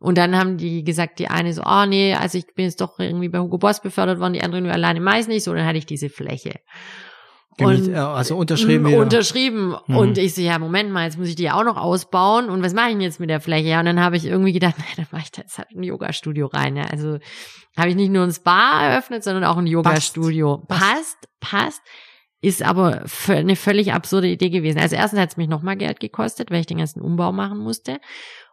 Und 0.00 0.16
dann 0.16 0.36
haben 0.36 0.58
die 0.58 0.84
gesagt, 0.84 1.18
die 1.18 1.28
eine 1.28 1.52
so, 1.52 1.62
oh 1.64 1.84
nee, 1.86 2.14
also 2.14 2.38
ich 2.38 2.46
bin 2.54 2.66
jetzt 2.66 2.80
doch 2.80 2.98
irgendwie 2.98 3.28
bei 3.28 3.40
Hugo 3.40 3.58
Boss 3.58 3.80
befördert 3.80 4.20
worden, 4.20 4.34
die 4.34 4.42
andere 4.42 4.60
nur 4.60 4.72
alleine 4.72 5.00
meist 5.00 5.28
nicht, 5.28 5.42
so 5.42 5.52
dann 5.52 5.66
hatte 5.66 5.78
ich 5.78 5.86
diese 5.86 6.08
Fläche. 6.08 6.60
Und, 7.60 7.92
also 7.92 8.36
unterschrieben 8.36 8.84
mh, 8.84 8.88
wieder. 8.90 9.00
Unterschrieben. 9.00 9.74
Mhm. 9.86 9.96
Und 9.96 10.18
ich 10.18 10.34
so, 10.34 10.42
ja, 10.42 10.58
Moment 10.58 10.92
mal, 10.92 11.04
jetzt 11.04 11.18
muss 11.18 11.28
ich 11.28 11.34
die 11.34 11.44
ja 11.44 11.54
auch 11.54 11.64
noch 11.64 11.76
ausbauen. 11.76 12.50
Und 12.50 12.62
was 12.62 12.72
mache 12.72 12.88
ich 12.88 12.92
denn 12.92 13.00
jetzt 13.00 13.18
mit 13.18 13.30
der 13.30 13.40
Fläche? 13.40 13.68
Ja, 13.68 13.80
und 13.80 13.86
dann 13.86 14.00
habe 14.00 14.16
ich 14.16 14.26
irgendwie 14.26 14.52
gedacht, 14.52 14.76
nee, 14.78 14.84
dann 14.96 15.06
mache 15.10 15.22
ich 15.24 15.32
da 15.32 15.42
jetzt 15.42 15.58
halt 15.58 15.70
ein 15.72 15.82
Yoga-Studio 15.82 16.46
rein. 16.46 16.76
Ja. 16.76 16.84
Also 16.84 17.18
habe 17.76 17.88
ich 17.88 17.96
nicht 17.96 18.12
nur 18.12 18.22
ein 18.22 18.32
Spa 18.32 18.82
eröffnet, 18.82 19.24
sondern 19.24 19.44
auch 19.44 19.56
ein 19.56 19.66
Yoga-Studio. 19.66 20.58
Passt. 20.68 20.80
passt, 20.80 21.28
passt. 21.40 21.82
Ist 22.40 22.62
aber 22.62 23.04
eine 23.26 23.56
völlig 23.56 23.92
absurde 23.92 24.28
Idee 24.28 24.50
gewesen. 24.50 24.78
Also 24.78 24.94
erstens 24.94 25.18
hat 25.18 25.30
es 25.30 25.36
mich 25.36 25.48
nochmal 25.48 25.76
Geld 25.76 25.98
gekostet, 25.98 26.52
weil 26.52 26.60
ich 26.60 26.66
den 26.66 26.78
ganzen 26.78 27.00
Umbau 27.00 27.32
machen 27.32 27.58
musste. 27.58 27.98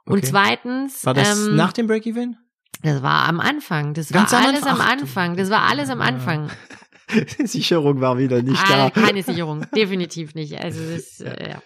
Und 0.05 0.19
okay. 0.19 0.27
zweitens. 0.27 1.05
War 1.05 1.13
das 1.13 1.47
ähm, 1.47 1.55
nach 1.55 1.73
dem 1.73 1.87
Break-Even? 1.87 2.37
Das 2.83 3.01
war 3.01 3.27
am 3.27 3.39
Anfang. 3.39 3.93
Das 3.93 4.09
Ganz 4.09 4.31
war 4.31 4.45
alles 4.45 4.63
am 4.63 4.79
Anfang. 4.79 5.35
Das 5.35 5.49
war 5.49 5.63
alles 5.63 5.89
am 5.89 6.01
Anfang. 6.01 6.49
Sicherung 7.43 8.01
war 8.01 8.17
wieder 8.17 8.41
nicht 8.41 8.61
ah, 8.63 8.89
da. 8.89 9.01
Keine 9.01 9.23
Sicherung, 9.23 9.65
definitiv 9.75 10.35
nicht. 10.35 10.59
Also 10.59 10.81
das, 10.93 11.21
äh, 11.21 11.51
ja. 11.51 11.61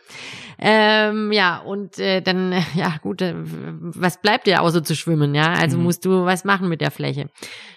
Ähm, 0.57 1.31
ja, 1.31 1.59
und 1.59 1.97
äh, 1.99 2.21
dann, 2.21 2.53
ja 2.75 2.95
gut, 3.01 3.21
äh, 3.21 3.33
was 3.35 4.21
bleibt 4.21 4.47
dir 4.47 4.61
außer 4.61 4.83
zu 4.83 4.95
schwimmen, 4.95 5.33
ja? 5.33 5.53
Also 5.53 5.77
mhm. 5.77 5.83
musst 5.83 6.05
du 6.05 6.25
was 6.25 6.43
machen 6.43 6.67
mit 6.67 6.81
der 6.81 6.91
Fläche. 6.91 7.29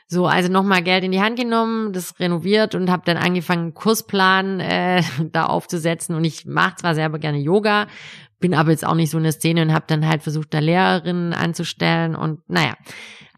So, 0.08 0.26
also 0.26 0.50
nochmal 0.50 0.82
Geld 0.82 1.04
in 1.04 1.12
die 1.12 1.22
Hand 1.22 1.38
genommen, 1.38 1.92
das 1.92 2.18
renoviert 2.20 2.74
und 2.74 2.90
habe 2.90 3.02
dann 3.06 3.16
angefangen, 3.16 3.72
Kursplan 3.74 4.60
äh, 4.60 5.02
da 5.30 5.46
aufzusetzen. 5.46 6.14
Und 6.14 6.24
ich 6.24 6.44
mache 6.44 6.76
zwar 6.76 6.94
selber 6.94 7.18
gerne 7.18 7.38
Yoga, 7.38 7.86
bin 8.42 8.52
aber 8.52 8.70
jetzt 8.70 8.86
auch 8.86 8.94
nicht 8.94 9.10
so 9.10 9.16
in 9.16 9.24
der 9.24 9.32
Szene 9.32 9.62
und 9.62 9.72
habe 9.72 9.86
dann 9.88 10.06
halt 10.06 10.22
versucht, 10.22 10.52
da 10.52 10.58
Lehrerinnen 10.58 11.32
anzustellen 11.32 12.14
und 12.14 12.40
naja. 12.48 12.76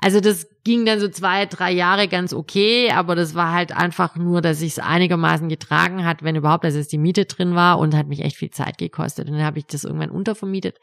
Also 0.01 0.21
das 0.21 0.49
ging 0.65 0.85
dann 0.85 0.99
so 0.99 1.09
zwei, 1.09 1.47
drei 1.47 1.71
Jahre 1.71 2.09
ganz 2.09 2.35
okay, 2.35 2.91
aber 2.91 3.15
das 3.15 3.35
war 3.35 3.53
halt 3.53 3.75
einfach 3.75 4.17
nur, 4.17 4.41
dass 4.41 4.61
ich 4.61 4.73
es 4.73 4.79
einigermaßen 4.81 5.49
getragen 5.49 6.05
hat, 6.05 6.25
wenn 6.25 6.35
überhaupt, 6.35 6.65
dass 6.65 6.75
es 6.75 6.89
die 6.89 6.99
Miete 6.99 7.27
drin 7.27 7.55
war 7.55 7.79
und 7.79 7.95
hat 7.95 8.09
mich 8.09 8.23
echt 8.23 8.37
viel 8.37 8.51
Zeit 8.51 8.77
gekostet. 8.77 9.29
Und 9.29 9.37
dann 9.37 9.45
habe 9.45 9.59
ich 9.59 9.67
das 9.67 9.85
irgendwann 9.85 10.11
untervermietet. 10.11 10.79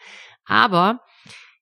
Aber 0.46 1.02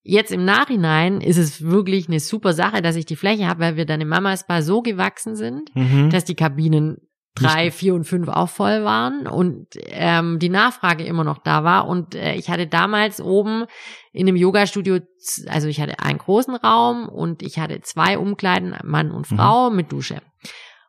Jetzt 0.01 0.31
im 0.31 0.45
Nachhinein 0.45 1.19
ist 1.19 1.37
es 1.37 1.61
wirklich 1.61 2.07
eine 2.07 2.21
super 2.21 2.53
Sache, 2.53 2.81
dass 2.81 2.95
ich 2.95 3.05
die 3.05 3.17
Fläche 3.17 3.47
habe, 3.47 3.59
weil 3.59 3.75
wir 3.75 3.85
dann 3.85 3.99
im 3.99 4.07
Mamas 4.07 4.39
Spa 4.39 4.61
so 4.61 4.81
gewachsen 4.81 5.35
sind, 5.35 5.75
mhm. 5.75 6.09
dass 6.09 6.23
die 6.23 6.35
Kabinen 6.35 6.97
drei, 7.35 7.71
vier 7.71 7.95
und 7.95 8.03
fünf 8.03 8.27
auch 8.27 8.49
voll 8.49 8.83
waren 8.83 9.27
und 9.27 9.67
ähm, 9.87 10.39
die 10.39 10.49
Nachfrage 10.49 11.03
immer 11.03 11.23
noch 11.23 11.37
da 11.37 11.63
war. 11.63 11.87
Und 11.87 12.15
äh, 12.15 12.33
ich 12.33 12.49
hatte 12.49 12.67
damals 12.67 13.21
oben 13.21 13.65
in 14.11 14.25
dem 14.25 14.35
Yoga-Studio, 14.35 14.99
also 15.47 15.67
ich 15.67 15.79
hatte 15.79 15.99
einen 15.99 16.17
großen 16.17 16.55
Raum 16.55 17.07
und 17.07 17.41
ich 17.41 17.59
hatte 17.59 17.81
zwei 17.81 18.17
Umkleiden, 18.17 18.75
Mann 18.83 19.11
und 19.11 19.29
mhm. 19.31 19.37
Frau 19.37 19.69
mhm. 19.69 19.75
mit 19.75 19.91
Dusche. 19.91 20.21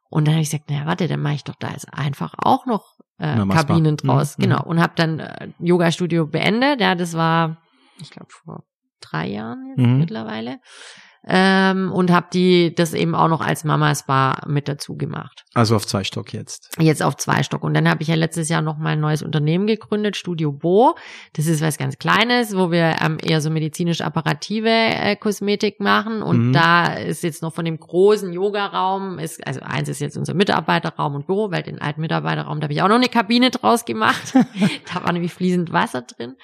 Und 0.09 0.27
dann 0.27 0.35
habe 0.35 0.43
ich 0.43 0.51
gesagt, 0.51 0.71
naja, 0.71 0.87
warte, 0.87 1.07
dann 1.07 1.23
mache 1.23 1.35
ich 1.35 1.45
doch 1.45 1.55
da 1.55 1.71
jetzt 1.71 1.93
einfach 1.93 2.35
auch 2.37 2.67
noch 2.67 2.97
äh, 3.19 3.47
Kabinen 3.47 3.97
draus. 3.97 4.37
Mhm. 4.39 4.43
Genau. 4.43 4.65
Und 4.65 4.81
habe 4.81 4.93
dann 4.97 5.21
äh, 5.21 5.49
Yoga-Studio 5.61 6.27
beendet. 6.27 6.81
Ja, 6.81 6.97
das 6.97 7.15
war, 7.15 7.59
ich 8.01 8.11
glaube, 8.11 8.29
vor 8.31 8.65
drei 9.01 9.29
Jahren 9.29 9.69
jetzt 9.69 9.87
mhm. 9.87 9.99
mittlerweile 9.99 10.59
ähm, 11.27 11.93
und 11.93 12.11
habe 12.11 12.29
die 12.33 12.75
das 12.75 12.95
eben 12.95 13.15
auch 13.15 13.29
noch 13.29 13.41
als 13.43 13.65
Mama 13.65 13.95
Spa 13.95 14.41
mit 14.47 14.69
dazu 14.69 14.97
gemacht. 14.97 15.45
Also 15.55 15.77
auf 15.77 15.87
zwei 15.87 16.03
Stock 16.05 16.33
jetzt. 16.33 16.71
Jetzt 16.79 17.03
auf 17.03 17.17
zwei 17.17 17.43
Stock. 17.43 17.63
Und 17.63 17.75
dann 17.75 17.89
habe 17.89 18.03
ich 18.03 18.09
ja 18.09 18.15
letztes 18.15 18.49
Jahr 18.49 18.63
noch 18.63 18.79
mal 18.79 18.91
ein 18.91 19.01
neues 19.01 19.23
Unternehmen 19.23 19.67
gegründet, 19.67 20.17
Studio 20.17 20.51
Bo. 20.53 20.95
Das 21.35 21.47
ist 21.47 21.61
was 21.61 21.77
ganz 21.77 21.99
Kleines, 21.99 22.57
wo 22.57 22.71
wir 22.71 22.97
ähm, 23.05 23.19
eher 23.23 23.41
so 23.41 23.51
medizinisch 23.51 24.01
apparative 24.01 24.69
äh, 24.71 25.17
Kosmetik 25.17 25.81
machen. 25.81 26.23
Und 26.23 26.49
mhm. 26.49 26.53
da 26.53 26.95
ist 26.95 27.23
jetzt 27.23 27.43
noch 27.43 27.53
von 27.53 27.65
dem 27.65 27.79
großen 27.79 28.33
Yoga-Raum, 28.33 29.19
ist, 29.19 29.47
also 29.47 29.61
eins 29.61 29.89
ist 29.89 30.01
jetzt 30.01 30.17
unser 30.17 30.35
Mitarbeiterraum 30.35 31.15
und 31.15 31.27
Büro, 31.27 31.51
weil 31.51 31.63
den 31.63 31.81
alten 31.81 32.01
Mitarbeiterraum, 32.01 32.61
da 32.61 32.65
habe 32.65 32.73
ich 32.73 32.83
auch 32.83 32.89
noch 32.89 32.97
eine 32.97 33.09
Kabine 33.09 33.51
draus 33.51 33.85
gemacht. 33.85 34.35
da 34.95 35.05
war 35.05 35.13
nämlich 35.13 35.35
fließend 35.35 35.73
Wasser 35.73 36.03
drin. 36.03 36.37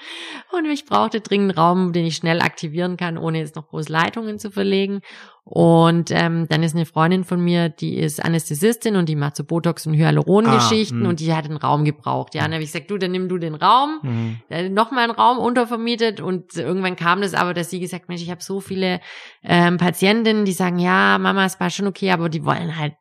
Und 0.52 0.66
ich 0.66 0.84
brauchte 0.84 1.20
dringend 1.20 1.56
Raum, 1.56 1.92
den 1.92 2.04
ich 2.04 2.16
schnell 2.16 2.42
aktivieren 2.42 2.96
kann, 2.96 3.16
ohne 3.16 3.38
jetzt 3.38 3.56
noch 3.56 3.68
große 3.68 3.90
Leitungen 3.90 4.38
zu 4.38 4.50
verlegen. 4.66 5.00
Und 5.48 6.10
ähm, 6.10 6.48
dann 6.48 6.64
ist 6.64 6.74
eine 6.74 6.86
Freundin 6.86 7.22
von 7.22 7.40
mir, 7.40 7.68
die 7.68 7.98
ist 7.98 8.22
Anästhesistin 8.24 8.96
und 8.96 9.08
die 9.08 9.14
macht 9.14 9.36
so 9.36 9.44
Botox- 9.44 9.86
und 9.86 9.94
Hyaluron-Geschichten 9.94 11.06
ah, 11.06 11.08
und 11.08 11.20
die 11.20 11.32
hat 11.32 11.44
einen 11.44 11.56
Raum 11.56 11.84
gebraucht. 11.84 12.34
Ja, 12.34 12.42
dann 12.42 12.52
habe 12.52 12.64
ich 12.64 12.72
gesagt, 12.72 12.90
du, 12.90 12.98
dann 12.98 13.12
nimm 13.12 13.28
du 13.28 13.38
den 13.38 13.54
Raum. 13.54 14.00
Mhm. 14.02 14.40
Dann 14.48 14.74
nochmal 14.74 15.04
einen 15.04 15.12
Raum 15.12 15.38
untervermietet 15.38 16.20
und 16.20 16.56
irgendwann 16.56 16.96
kam 16.96 17.20
das 17.20 17.34
aber, 17.34 17.54
dass 17.54 17.70
sie 17.70 17.78
gesagt, 17.78 18.08
Mensch, 18.08 18.22
ich 18.22 18.30
habe 18.32 18.42
so 18.42 18.60
viele 18.60 18.98
ähm, 19.44 19.76
Patientinnen, 19.76 20.44
die 20.44 20.52
sagen, 20.52 20.80
ja, 20.80 21.16
Mama, 21.18 21.44
es 21.44 21.60
war 21.60 21.70
schon 21.70 21.86
okay, 21.86 22.10
aber 22.10 22.28
die 22.28 22.44
wollen 22.44 22.76
halt 22.76 22.94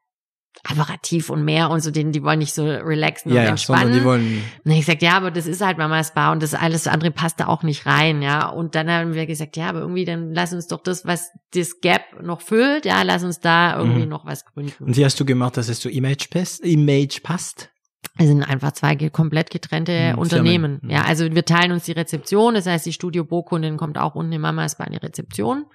apparativ 0.64 1.30
und 1.30 1.44
mehr 1.44 1.70
und 1.70 1.82
so, 1.82 1.92
denen, 1.92 2.12
die 2.12 2.24
wollen 2.24 2.40
nicht 2.40 2.54
so 2.54 2.66
relaxen 2.66 3.32
ja, 3.32 3.42
und 3.42 3.48
entspannen. 3.50 3.94
Ja, 3.94 4.00
die 4.00 4.06
wollen 4.06 4.44
und 4.64 4.72
ich 4.72 4.80
gesagt, 4.80 5.02
ja, 5.02 5.18
aber 5.18 5.32
das 5.32 5.46
ist 5.46 5.62
halt 5.62 5.78
Mamas 5.78 6.14
Bar 6.14 6.32
und 6.32 6.42
das 6.42 6.54
alles 6.54 6.88
andere 6.88 7.12
passt 7.12 7.40
da 7.40 7.48
auch 7.48 7.64
nicht 7.64 7.86
rein, 7.86 8.22
ja. 8.22 8.48
Und 8.50 8.76
dann 8.76 8.90
haben 8.90 9.14
wir 9.14 9.26
gesagt, 9.26 9.58
ja, 9.58 9.70
aber 9.70 9.80
irgendwie 9.80 10.06
dann 10.06 10.34
lass 10.34 10.54
uns 10.54 10.68
doch 10.68 10.82
das, 10.82 11.06
was 11.06 11.32
das 11.54 11.82
Gap 11.82 12.22
noch 12.22 12.42
füllt, 12.42 12.86
ja, 12.86 13.02
lass 13.04 13.24
uns 13.24 13.40
da 13.40 13.78
irgendwie 13.78 14.04
mhm. 14.04 14.10
noch 14.10 14.26
was 14.26 14.46
gründen. 14.46 14.84
Und 14.84 14.98
wie 14.98 15.06
hast 15.06 15.20
du 15.20 15.26
gemacht, 15.26 15.58
dass 15.58 15.70
es 15.70 15.80
zu 15.80 15.90
Image 15.90 16.30
passt? 16.30 16.62
Image 16.62 17.22
passt? 17.22 17.70
Es 18.18 18.28
sind 18.28 18.44
einfach 18.44 18.72
zwei 18.72 18.96
komplett 19.10 19.50
getrennte 19.50 20.14
mhm, 20.14 20.20
Unternehmen. 20.20 20.80
Mhm. 20.82 20.90
Ja, 20.90 21.04
also 21.04 21.30
wir 21.30 21.44
teilen 21.44 21.74
uns 21.74 21.84
die 21.84 21.92
Rezeption. 21.92 22.54
Das 22.54 22.66
heißt, 22.66 22.86
die 22.86 22.94
Studio 22.94 23.26
Bo-Kundin 23.26 23.76
kommt 23.78 23.98
auch 23.98 24.16
unten 24.16 24.32
in 24.32 24.42
Mamas 24.42 24.78
Bar 24.78 24.88
in 24.88 24.94
die 24.94 25.00
Rezeption. 25.00 25.66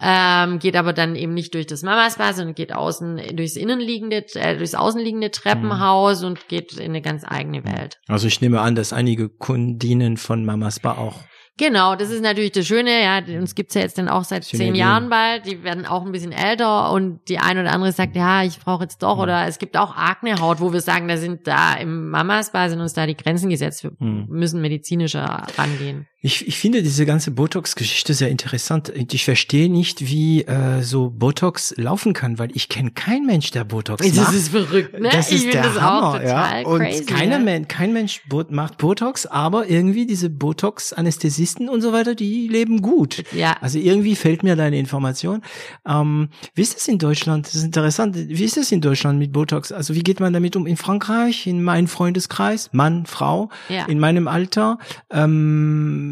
Ähm, 0.00 0.60
geht 0.60 0.76
aber 0.76 0.92
dann 0.92 1.16
eben 1.16 1.34
nicht 1.34 1.54
durch 1.54 1.66
das 1.66 1.82
Mamaspa, 1.82 2.32
sondern 2.32 2.54
geht 2.54 2.72
außen 2.72 3.20
durchs 3.34 3.56
innenliegende, 3.56 4.24
äh, 4.34 4.56
durchs 4.56 4.74
außenliegende 4.74 5.30
Treppenhaus 5.30 6.20
mhm. 6.20 6.28
und 6.28 6.48
geht 6.48 6.74
in 6.74 6.90
eine 6.90 7.02
ganz 7.02 7.24
eigene 7.26 7.64
Welt. 7.64 7.98
Also 8.06 8.28
ich 8.28 8.40
nehme 8.40 8.60
an, 8.60 8.74
dass 8.74 8.92
einige 8.92 9.28
Kundinnen 9.28 10.16
von 10.16 10.44
Mamaspa 10.44 10.92
auch 10.98 11.14
Genau, 11.58 11.96
das 11.96 12.10
ist 12.10 12.22
natürlich 12.22 12.52
das 12.52 12.68
Schöne, 12.68 13.02
ja, 13.02 13.18
uns 13.36 13.56
gibt's 13.56 13.74
ja 13.74 13.80
jetzt 13.80 13.98
dann 13.98 14.08
auch 14.08 14.22
seit 14.22 14.44
zehn 14.44 14.76
Jahren 14.76 15.10
bald, 15.10 15.44
die 15.44 15.64
werden 15.64 15.86
auch 15.86 16.06
ein 16.06 16.12
bisschen 16.12 16.30
älter 16.30 16.92
und 16.92 17.18
die 17.28 17.40
eine 17.40 17.62
oder 17.62 17.72
andere 17.72 17.90
sagt, 17.90 18.14
ja, 18.14 18.44
ich 18.44 18.60
brauche 18.60 18.84
jetzt 18.84 19.02
doch, 19.02 19.16
mhm. 19.16 19.22
oder 19.22 19.48
es 19.48 19.58
gibt 19.58 19.76
auch 19.76 19.96
Aknehaut, 19.96 20.60
wo 20.60 20.72
wir 20.72 20.80
sagen, 20.80 21.08
da 21.08 21.16
sind 21.16 21.48
da 21.48 21.74
im 21.74 22.10
Mamas-Bar 22.10 22.70
sind 22.70 22.80
uns 22.80 22.92
da 22.92 23.06
die 23.06 23.16
Grenzen 23.16 23.50
gesetzt, 23.50 23.82
wir 23.82 23.90
mhm. 23.98 24.26
müssen 24.28 24.60
medizinischer 24.60 25.48
rangehen. 25.56 26.06
Ich, 26.20 26.48
ich 26.48 26.58
finde 26.58 26.82
diese 26.82 27.06
ganze 27.06 27.30
Botox-Geschichte 27.30 28.12
sehr 28.12 28.28
interessant. 28.28 28.92
Ich 29.12 29.24
verstehe 29.24 29.70
nicht, 29.70 30.00
wie 30.08 30.42
äh, 30.42 30.82
so 30.82 31.10
Botox 31.10 31.72
laufen 31.76 32.12
kann, 32.12 32.40
weil 32.40 32.50
ich 32.54 32.68
kenne 32.68 32.90
keinen 32.90 33.24
Mensch, 33.24 33.52
der 33.52 33.62
Botox 33.62 34.04
das 34.04 34.16
macht. 34.16 34.28
Das 34.28 34.34
ist 34.34 34.48
verrückt, 34.48 34.98
ne? 34.98 35.10
Das 35.12 35.30
ist 35.30 35.44
ich 35.44 35.50
der 35.52 35.62
das 35.62 35.80
Hammer, 35.80 36.20
ja. 36.24 36.66
Und 36.66 36.80
crazy, 36.80 37.04
keiner, 37.04 37.48
ja? 37.48 37.64
kein 37.66 37.92
Mensch 37.92 38.22
macht 38.48 38.78
Botox, 38.78 39.26
aber 39.26 39.68
irgendwie 39.68 40.06
diese 40.06 40.28
Botox-Anästhesisten 40.28 41.68
und 41.68 41.82
so 41.82 41.92
weiter, 41.92 42.16
die 42.16 42.48
leben 42.48 42.82
gut. 42.82 43.22
Ja. 43.30 43.56
Also 43.60 43.78
irgendwie 43.78 44.16
fällt 44.16 44.42
mir 44.42 44.56
deine 44.56 44.76
Information. 44.76 45.42
Ähm, 45.86 46.30
wie 46.52 46.62
ist 46.62 46.74
das 46.74 46.88
in 46.88 46.98
Deutschland? 46.98 47.46
Das 47.46 47.54
ist 47.54 47.62
interessant. 47.62 48.16
Wie 48.16 48.44
ist 48.44 48.56
das 48.56 48.72
in 48.72 48.80
Deutschland 48.80 49.20
mit 49.20 49.32
Botox? 49.32 49.70
Also 49.70 49.94
wie 49.94 50.02
geht 50.02 50.18
man 50.18 50.32
damit 50.32 50.56
um? 50.56 50.66
In 50.66 50.76
Frankreich, 50.76 51.46
in 51.46 51.62
meinem 51.62 51.86
Freundeskreis, 51.86 52.70
Mann, 52.72 53.06
Frau, 53.06 53.50
ja. 53.68 53.84
in 53.84 54.00
meinem 54.00 54.26
Alter. 54.26 54.78
Ähm, 55.12 56.07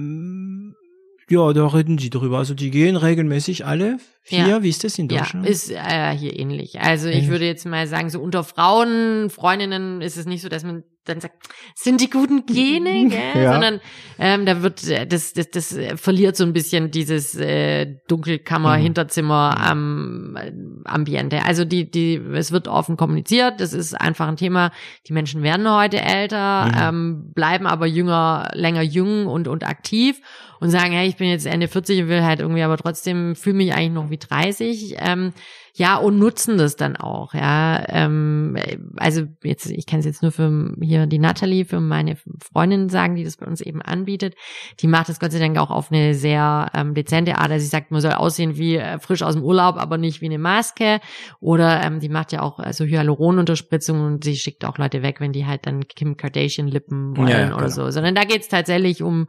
ja, 1.28 1.52
da 1.52 1.66
reden 1.66 1.98
sie 1.98 2.10
drüber. 2.10 2.39
Also 2.39 2.55
die 2.55 2.70
gehen 2.70 2.97
regelmäßig 2.97 3.66
alle 3.66 3.98
vier. 4.23 4.47
Ja. 4.47 4.62
Wie 4.62 4.68
ist 4.68 4.85
das 4.85 4.98
in 4.98 5.09
Deutschland? 5.09 5.44
Ja, 5.44 5.51
ist 5.51 5.70
äh, 5.70 6.16
hier 6.16 6.39
ähnlich. 6.39 6.81
Also 6.81 7.09
ich 7.09 7.28
würde 7.28 7.47
jetzt 7.47 7.66
mal 7.66 7.86
sagen, 7.86 8.10
so 8.10 8.20
unter 8.20 8.44
Frauen, 8.44 9.28
Freundinnen 9.31 10.02
ist 10.02 10.16
es 10.16 10.27
nicht 10.27 10.43
so, 10.43 10.48
dass 10.48 10.62
man 10.62 10.85
dann 11.08 11.20
sagt, 11.20 11.36
sind 11.74 12.00
die 12.00 12.10
guten 12.10 12.46
Gene, 12.46 13.08
gell? 13.08 13.42
Ja. 13.42 13.52
sondern 13.52 13.80
ähm, 14.18 14.46
da 14.46 14.62
wird 14.62 14.86
äh, 14.88 15.06
das, 15.06 15.32
das, 15.32 15.50
das 15.50 15.76
verliert 15.96 16.36
so 16.36 16.44
ein 16.44 16.52
bisschen 16.52 16.90
dieses 16.90 17.34
äh, 17.36 17.96
Dunkelkammer, 18.08 18.76
mhm. 18.76 18.82
Hinterzimmer 18.82 19.68
ähm, 19.70 20.82
Ambiente. 20.84 21.44
Also 21.44 21.64
die, 21.64 21.90
die, 21.90 22.16
es 22.34 22.52
wird 22.52 22.68
offen 22.68 22.96
kommuniziert, 22.96 23.60
das 23.60 23.72
ist 23.72 23.94
einfach 23.94 24.28
ein 24.28 24.36
Thema. 24.36 24.72
Die 25.06 25.12
Menschen 25.12 25.42
werden 25.42 25.70
heute 25.70 26.00
älter, 26.00 26.66
mhm. 26.66 26.74
ähm, 26.78 27.32
bleiben 27.34 27.66
aber 27.66 27.86
jünger, 27.86 28.50
länger 28.52 28.82
jung 28.82 29.26
und, 29.26 29.48
und 29.48 29.64
aktiv 29.64 30.20
und 30.60 30.70
sagen, 30.70 30.92
hey, 30.92 31.08
ich 31.08 31.16
bin 31.16 31.28
jetzt 31.28 31.46
Ende 31.46 31.68
40 31.68 32.02
und 32.02 32.08
will 32.08 32.24
halt 32.24 32.40
irgendwie 32.40 32.62
aber 32.62 32.76
trotzdem 32.76 33.36
fühle 33.36 33.56
mich 33.56 33.74
eigentlich 33.74 33.92
noch 33.92 34.10
wie 34.10 34.18
30. 34.18 34.96
Ähm, 34.98 35.32
ja, 35.78 35.98
und 35.98 36.18
nutzen 36.18 36.56
das 36.56 36.76
dann 36.76 36.96
auch, 36.96 37.34
ja. 37.34 37.84
Ähm, 37.88 38.56
also 38.96 39.24
jetzt, 39.42 39.70
ich 39.70 39.84
kann 39.84 40.00
es 40.00 40.06
jetzt 40.06 40.22
nur 40.22 40.32
für 40.32 40.74
hier 40.80 41.06
die 41.06 41.18
Natalie, 41.18 41.66
für 41.66 41.80
meine 41.80 42.16
Freundin 42.40 42.88
sagen, 42.88 43.14
die 43.14 43.24
das 43.24 43.36
bei 43.36 43.44
uns 43.44 43.60
eben 43.60 43.82
anbietet. 43.82 44.36
Die 44.80 44.86
macht 44.86 45.10
das 45.10 45.20
Gott 45.20 45.32
sei 45.32 45.38
Dank 45.38 45.58
auch 45.58 45.70
auf 45.70 45.92
eine 45.92 46.14
sehr 46.14 46.70
ähm, 46.72 46.94
dezente 46.94 47.36
Art. 47.36 47.50
Also 47.50 47.62
sie 47.62 47.68
sagt, 47.68 47.90
man 47.90 48.00
soll 48.00 48.12
aussehen 48.12 48.56
wie 48.56 48.76
äh, 48.76 48.98
frisch 48.98 49.22
aus 49.22 49.34
dem 49.34 49.42
Urlaub, 49.42 49.76
aber 49.76 49.98
nicht 49.98 50.22
wie 50.22 50.26
eine 50.26 50.38
Maske. 50.38 50.98
Oder 51.40 51.82
ähm, 51.82 52.00
die 52.00 52.08
macht 52.08 52.32
ja 52.32 52.40
auch 52.40 52.58
also 52.58 52.86
Hyaluronunterspritzung 52.86 54.00
und 54.00 54.24
sie 54.24 54.36
schickt 54.36 54.64
auch 54.64 54.78
Leute 54.78 55.02
weg, 55.02 55.20
wenn 55.20 55.32
die 55.32 55.44
halt 55.44 55.66
dann 55.66 55.86
Kim 55.88 56.16
Kardashian 56.16 56.68
Lippen 56.68 57.18
wollen 57.18 57.28
ja, 57.28 57.40
ja, 57.40 57.46
oder 57.48 57.66
genau. 57.66 57.68
so. 57.68 57.90
Sondern 57.90 58.14
da 58.14 58.24
geht's 58.24 58.48
tatsächlich 58.48 59.02
um 59.02 59.28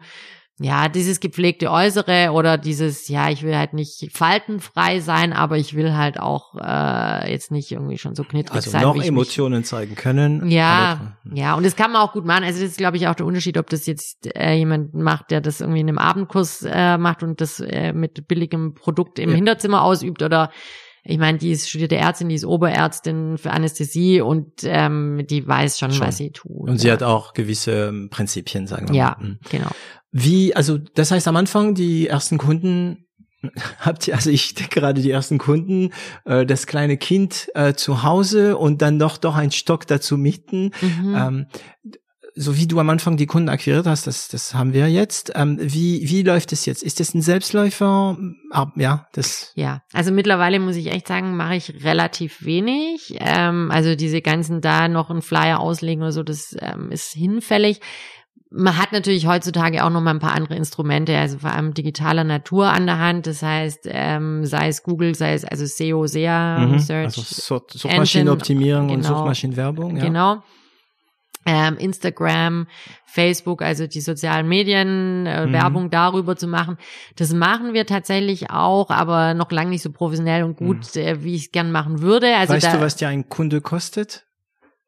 ja, 0.60 0.90
dieses 0.90 1.20
gepflegte 1.20 1.70
Äußere 1.70 2.32
oder 2.32 2.58
dieses, 2.58 3.10
ja, 3.10 3.30
ich 3.30 3.44
will 3.44 3.56
halt 3.56 3.74
nicht 3.74 4.10
faltenfrei 4.12 5.02
sein, 5.02 5.32
aber 5.32 5.58
ich 5.58 5.76
will 5.76 5.96
halt 5.96 6.20
auch 6.20 6.56
äh, 6.56 7.32
jetzt 7.32 7.52
nicht 7.52 7.72
irgendwie 7.72 8.00
schon 8.00 8.16
so 8.16 8.24
knittrig 8.24 8.56
also 8.56 8.72
sein. 8.72 8.82
noch 8.82 8.96
wie 8.96 9.02
ich 9.02 9.08
Emotionen 9.08 9.64
zeigen 9.64 9.94
können. 9.94 10.46
Mich, 10.46 10.54
ja, 10.54 11.16
ja, 11.32 11.54
und 11.54 11.64
das 11.64 11.76
kann 11.76 11.92
man 11.92 12.02
auch 12.02 12.12
gut 12.12 12.26
machen. 12.26 12.44
Also 12.44 12.60
das 12.60 12.72
ist, 12.72 12.78
glaube 12.78 12.98
ich, 12.98 13.08
auch 13.08 13.14
der 13.14 13.28
Unterschied, 13.28 13.60
ob 13.60 13.70
das 13.70 13.86
jetzt 13.86 14.36
äh, 14.36 14.54
jemand 14.54 14.96
macht, 14.96 15.30
der 15.30 15.42
das 15.42 15.62
irgendwie 15.62 15.82
in 15.82 15.90
einem 15.90 16.00
Abendkurs 16.00 16.64
äh, 16.68 16.98
macht 16.98 17.22
und 17.22 17.40
das 17.40 17.60
äh, 17.60 17.94
mit 17.94 18.28
billigem 18.28 18.74
Produkt 18.74 19.20
im 19.20 19.30
ja. 19.30 19.36
Hinterzimmer 19.36 19.84
ausübt 19.84 20.24
oder 20.24 20.50
ich 21.10 21.18
meine, 21.18 21.38
die 21.38 21.52
ist 21.52 21.70
studierte 21.70 21.96
Ärztin, 21.96 22.30
die 22.30 22.36
ist 22.36 22.46
Oberärztin 22.46 23.38
für 23.38 23.52
Anästhesie 23.52 24.20
und 24.20 24.52
ähm, 24.64 25.26
die 25.30 25.48
weiß 25.48 25.80
schon, 25.80 25.92
schon. 25.92 26.06
was 26.06 26.18
sie 26.18 26.32
tut. 26.32 26.70
Und 26.70 26.80
sie 26.80 26.88
ja. 26.88 26.94
hat 26.94 27.04
auch 27.04 27.34
gewisse 27.34 27.88
ähm, 27.88 28.10
Prinzipien, 28.10 28.68
sagen 28.68 28.90
wir 28.90 28.96
ja, 28.96 29.16
mal. 29.18 29.26
Ja, 29.26 29.28
mhm. 29.30 29.40
genau. 29.50 29.70
Wie, 30.12 30.56
also 30.56 30.78
das 30.78 31.12
heißt 31.12 31.28
am 31.28 31.38
Anfang 31.38 31.76
die 31.76 32.08
ersten 32.08 32.38
Kunden 32.38 33.06
habt 33.80 34.08
ihr, 34.08 34.16
also 34.16 34.30
ich 34.30 34.56
denke 34.56 34.80
gerade 34.80 35.02
die 35.02 35.12
ersten 35.12 35.38
Kunden, 35.38 35.92
äh, 36.26 36.46
das 36.46 36.68
kleine 36.68 36.98
Kind 36.98 37.50
äh, 37.54 37.74
zu 37.74 38.04
Hause 38.04 38.58
und 38.58 38.82
dann 38.82 39.00
doch 39.00 39.18
doch 39.18 39.36
ein 39.36 39.52
Stock 39.52 39.88
dazu 39.88 40.18
mieten. 40.18 40.72
Mhm. 40.82 41.16
Ähm, 41.16 41.46
so 42.38 42.56
wie 42.56 42.68
du 42.68 42.80
am 42.80 42.90
Anfang 42.90 43.18
die 43.18 43.26
Kunden 43.26 43.50
akquiriert 43.50 43.88
hast, 43.88 44.06
das, 44.06 44.28
das 44.28 44.54
haben 44.54 44.74
wir 44.74 44.88
jetzt. 44.88 45.32
Ähm, 45.36 45.58
wie, 45.60 46.08
wie 46.08 46.22
läuft 46.22 46.54
es 46.54 46.66
jetzt? 46.66 46.84
Ist 46.84 47.00
das 47.00 47.14
ein 47.14 47.22
Selbstläufer? 47.22 48.18
Ah, 48.52 48.68
ja, 48.76 49.08
das. 49.14 49.52
Ja, 49.56 49.82
also 49.92 50.12
mittlerweile 50.12 50.60
muss 50.60 50.76
ich 50.76 50.92
echt 50.92 51.08
sagen, 51.08 51.36
mache 51.36 51.56
ich 51.56 51.84
relativ 51.84 52.46
wenig. 52.46 53.16
Ähm, 53.20 53.72
also 53.72 53.96
diese 53.96 54.22
ganzen 54.22 54.62
da 54.62 54.88
noch 54.88 55.10
einen 55.10 55.24
Flyer 55.24 55.60
auslegen 55.60 56.04
oder 56.04 56.12
so, 56.12 56.24
das 56.24 56.56
ähm, 56.60 56.92
ist 56.92 57.12
hinfällig. 57.14 57.82
Man 58.50 58.78
hat 58.78 58.94
natürlich 58.94 59.28
heutzutage 59.28 59.84
auch 59.84 59.90
noch 59.90 60.00
mal 60.00 60.12
ein 60.12 60.20
paar 60.20 60.36
andere 60.36 60.56
Instrumente, 60.56 61.18
also 61.18 61.40
vor 61.40 61.52
allem 61.52 61.74
digitaler 61.74 62.24
Natur 62.24 62.68
an 62.68 62.86
der 62.86 63.00
Hand. 63.00 63.28
Das 63.28 63.42
heißt, 63.42 63.90
ähm, 63.90 64.46
sei 64.46 64.70
es 64.70 64.84
Google, 64.84 65.16
sei 65.16 65.34
es 65.34 65.44
also 65.44 65.66
SEO, 65.66 66.06
SEA, 66.06 66.60
mhm, 66.60 66.80
Search, 66.80 67.18
also 67.18 67.62
Suchmaschinenoptimierung 67.68 68.84
Engine, 68.84 68.98
und 68.98 69.04
genau, 69.04 69.18
Suchmaschinenwerbung. 69.18 69.98
Ja. 69.98 70.04
Genau 70.04 70.44
Instagram, 71.48 72.68
Facebook, 73.06 73.62
also 73.62 73.88
die 73.88 74.02
sozialen 74.02 74.48
Medien, 74.48 75.26
äh, 75.26 75.46
mhm. 75.46 75.54
Werbung 75.54 75.90
darüber 75.90 76.36
zu 76.36 76.48
machen. 76.48 76.78
Das 77.16 77.34
machen 77.34 77.74
wir 77.74 77.86
tatsächlich 77.86 78.50
auch, 78.52 78.90
aber 78.90 79.34
noch 79.34 79.52
lange 79.52 79.72
nicht 79.72 79.82
so 79.82 79.92
professionell 79.92 80.44
und 80.44 80.58
gut, 80.58 80.96
mhm. 80.96 81.02
äh, 81.02 81.24
wie 81.24 81.36
ich 81.36 81.46
es 81.46 81.52
gern 81.52 81.72
machen 81.72 82.02
würde. 82.02 82.36
Also 82.36 82.54
weißt 82.54 82.74
du, 82.74 82.82
was 82.82 82.96
dir 82.96 83.08
ein 83.08 83.30
Kunde 83.30 83.62
kostet? 83.62 84.26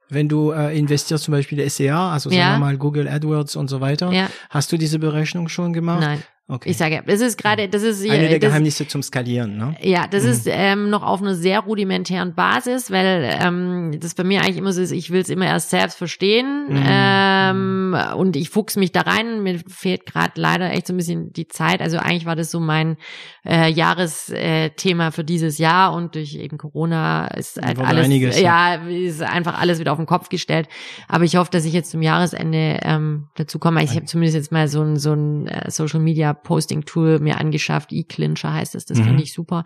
Wenn 0.09 0.27
du 0.27 0.51
äh, 0.51 0.75
investierst 0.77 1.23
zum 1.23 1.33
Beispiel 1.33 1.67
SEA, 1.69 2.11
also 2.11 2.29
sagen 2.29 2.39
Ja. 2.41 2.53
wir 2.53 2.59
mal 2.59 2.77
Google 2.77 3.07
AdWords 3.07 3.55
und 3.55 3.67
so 3.67 3.79
weiter, 3.79 4.11
Ja. 4.11 4.27
hast 4.49 4.71
du 4.71 4.77
diese 4.77 4.97
Berechnung 4.97 5.49
schon 5.49 5.71
gemacht? 5.71 6.01
Nein, 6.01 6.23
Okay. 6.51 6.71
ich 6.71 6.77
sage, 6.77 7.03
das 7.05 7.21
ist 7.21 7.37
gerade, 7.37 7.69
das 7.69 7.83
ist 7.83 8.03
Eine 8.09 8.27
der 8.27 8.39
das, 8.39 8.49
Geheimnisse 8.49 8.87
zum 8.87 9.03
Skalieren, 9.03 9.55
ne? 9.55 9.75
Ja, 9.81 10.07
das 10.07 10.23
Mhm. 10.23 10.29
ist 10.31 10.47
ähm, 10.49 10.89
noch 10.89 11.03
auf 11.03 11.21
einer 11.21 11.35
sehr 11.35 11.59
rudimentären 11.59 12.33
Basis, 12.33 12.89
weil 12.89 13.37
ähm, 13.39 13.95
das 13.99 14.15
bei 14.15 14.23
mir 14.23 14.41
eigentlich 14.41 14.57
immer 14.57 14.73
so 14.73 14.81
ist, 14.81 14.91
ich 14.91 15.11
will 15.11 15.21
es 15.21 15.29
immer 15.29 15.45
erst 15.45 15.69
selbst 15.69 15.97
verstehen 15.99 16.65
Mhm. 16.69 16.83
ähm, 16.87 17.97
und 18.15 18.35
ich 18.35 18.49
fuchs 18.49 18.77
mich 18.77 18.91
da 18.91 19.01
rein. 19.01 19.43
Mir 19.43 19.59
fehlt 19.67 20.07
gerade 20.07 20.31
leider 20.41 20.71
echt 20.71 20.87
so 20.87 20.93
ein 20.93 20.97
bisschen 20.97 21.31
die 21.33 21.47
Zeit. 21.47 21.81
Also 21.81 21.97
eigentlich 21.99 22.25
war 22.25 22.35
das 22.35 22.49
so 22.49 22.59
mein 22.59 22.97
äh, 23.45 23.69
Jahresthema 23.71 25.11
für 25.11 25.23
dieses 25.23 25.57
Jahr 25.59 25.93
und 25.93 26.15
durch 26.15 26.35
eben 26.35 26.57
Corona 26.57 27.27
ist 27.27 27.61
halt 27.61 27.79
alles, 27.79 28.05
einiges, 28.05 28.39
ja, 28.39 28.75
ist 28.87 29.21
einfach 29.21 29.59
alles 29.59 29.79
wieder 29.79 29.91
auf 29.91 29.97
den 29.99 30.05
Kopf 30.07 30.29
gestellt. 30.29 30.67
Aber 31.07 31.23
ich 31.23 31.35
hoffe, 31.35 31.51
dass 31.51 31.65
ich 31.65 31.73
jetzt 31.73 31.91
zum 31.91 32.01
Jahresende 32.01 32.79
ähm, 32.83 33.27
dazu 33.35 33.59
komme. 33.59 33.83
Ich 33.83 33.91
habe 33.91 34.05
zumindest 34.05 34.35
jetzt 34.35 34.51
mal 34.51 34.67
so 34.67 34.81
ein 34.81 34.97
so 34.97 35.13
ein 35.13 35.47
äh, 35.47 35.69
Social 35.69 35.99
Media 35.99 36.33
Posting 36.43 36.85
Tool 36.85 37.19
mir 37.19 37.39
angeschafft. 37.39 37.91
E-Clincher 37.93 38.53
heißt 38.53 38.75
es. 38.75 38.85
Das 38.85 38.97
Mhm. 38.99 39.03
finde 39.05 39.23
ich 39.23 39.33
super, 39.33 39.65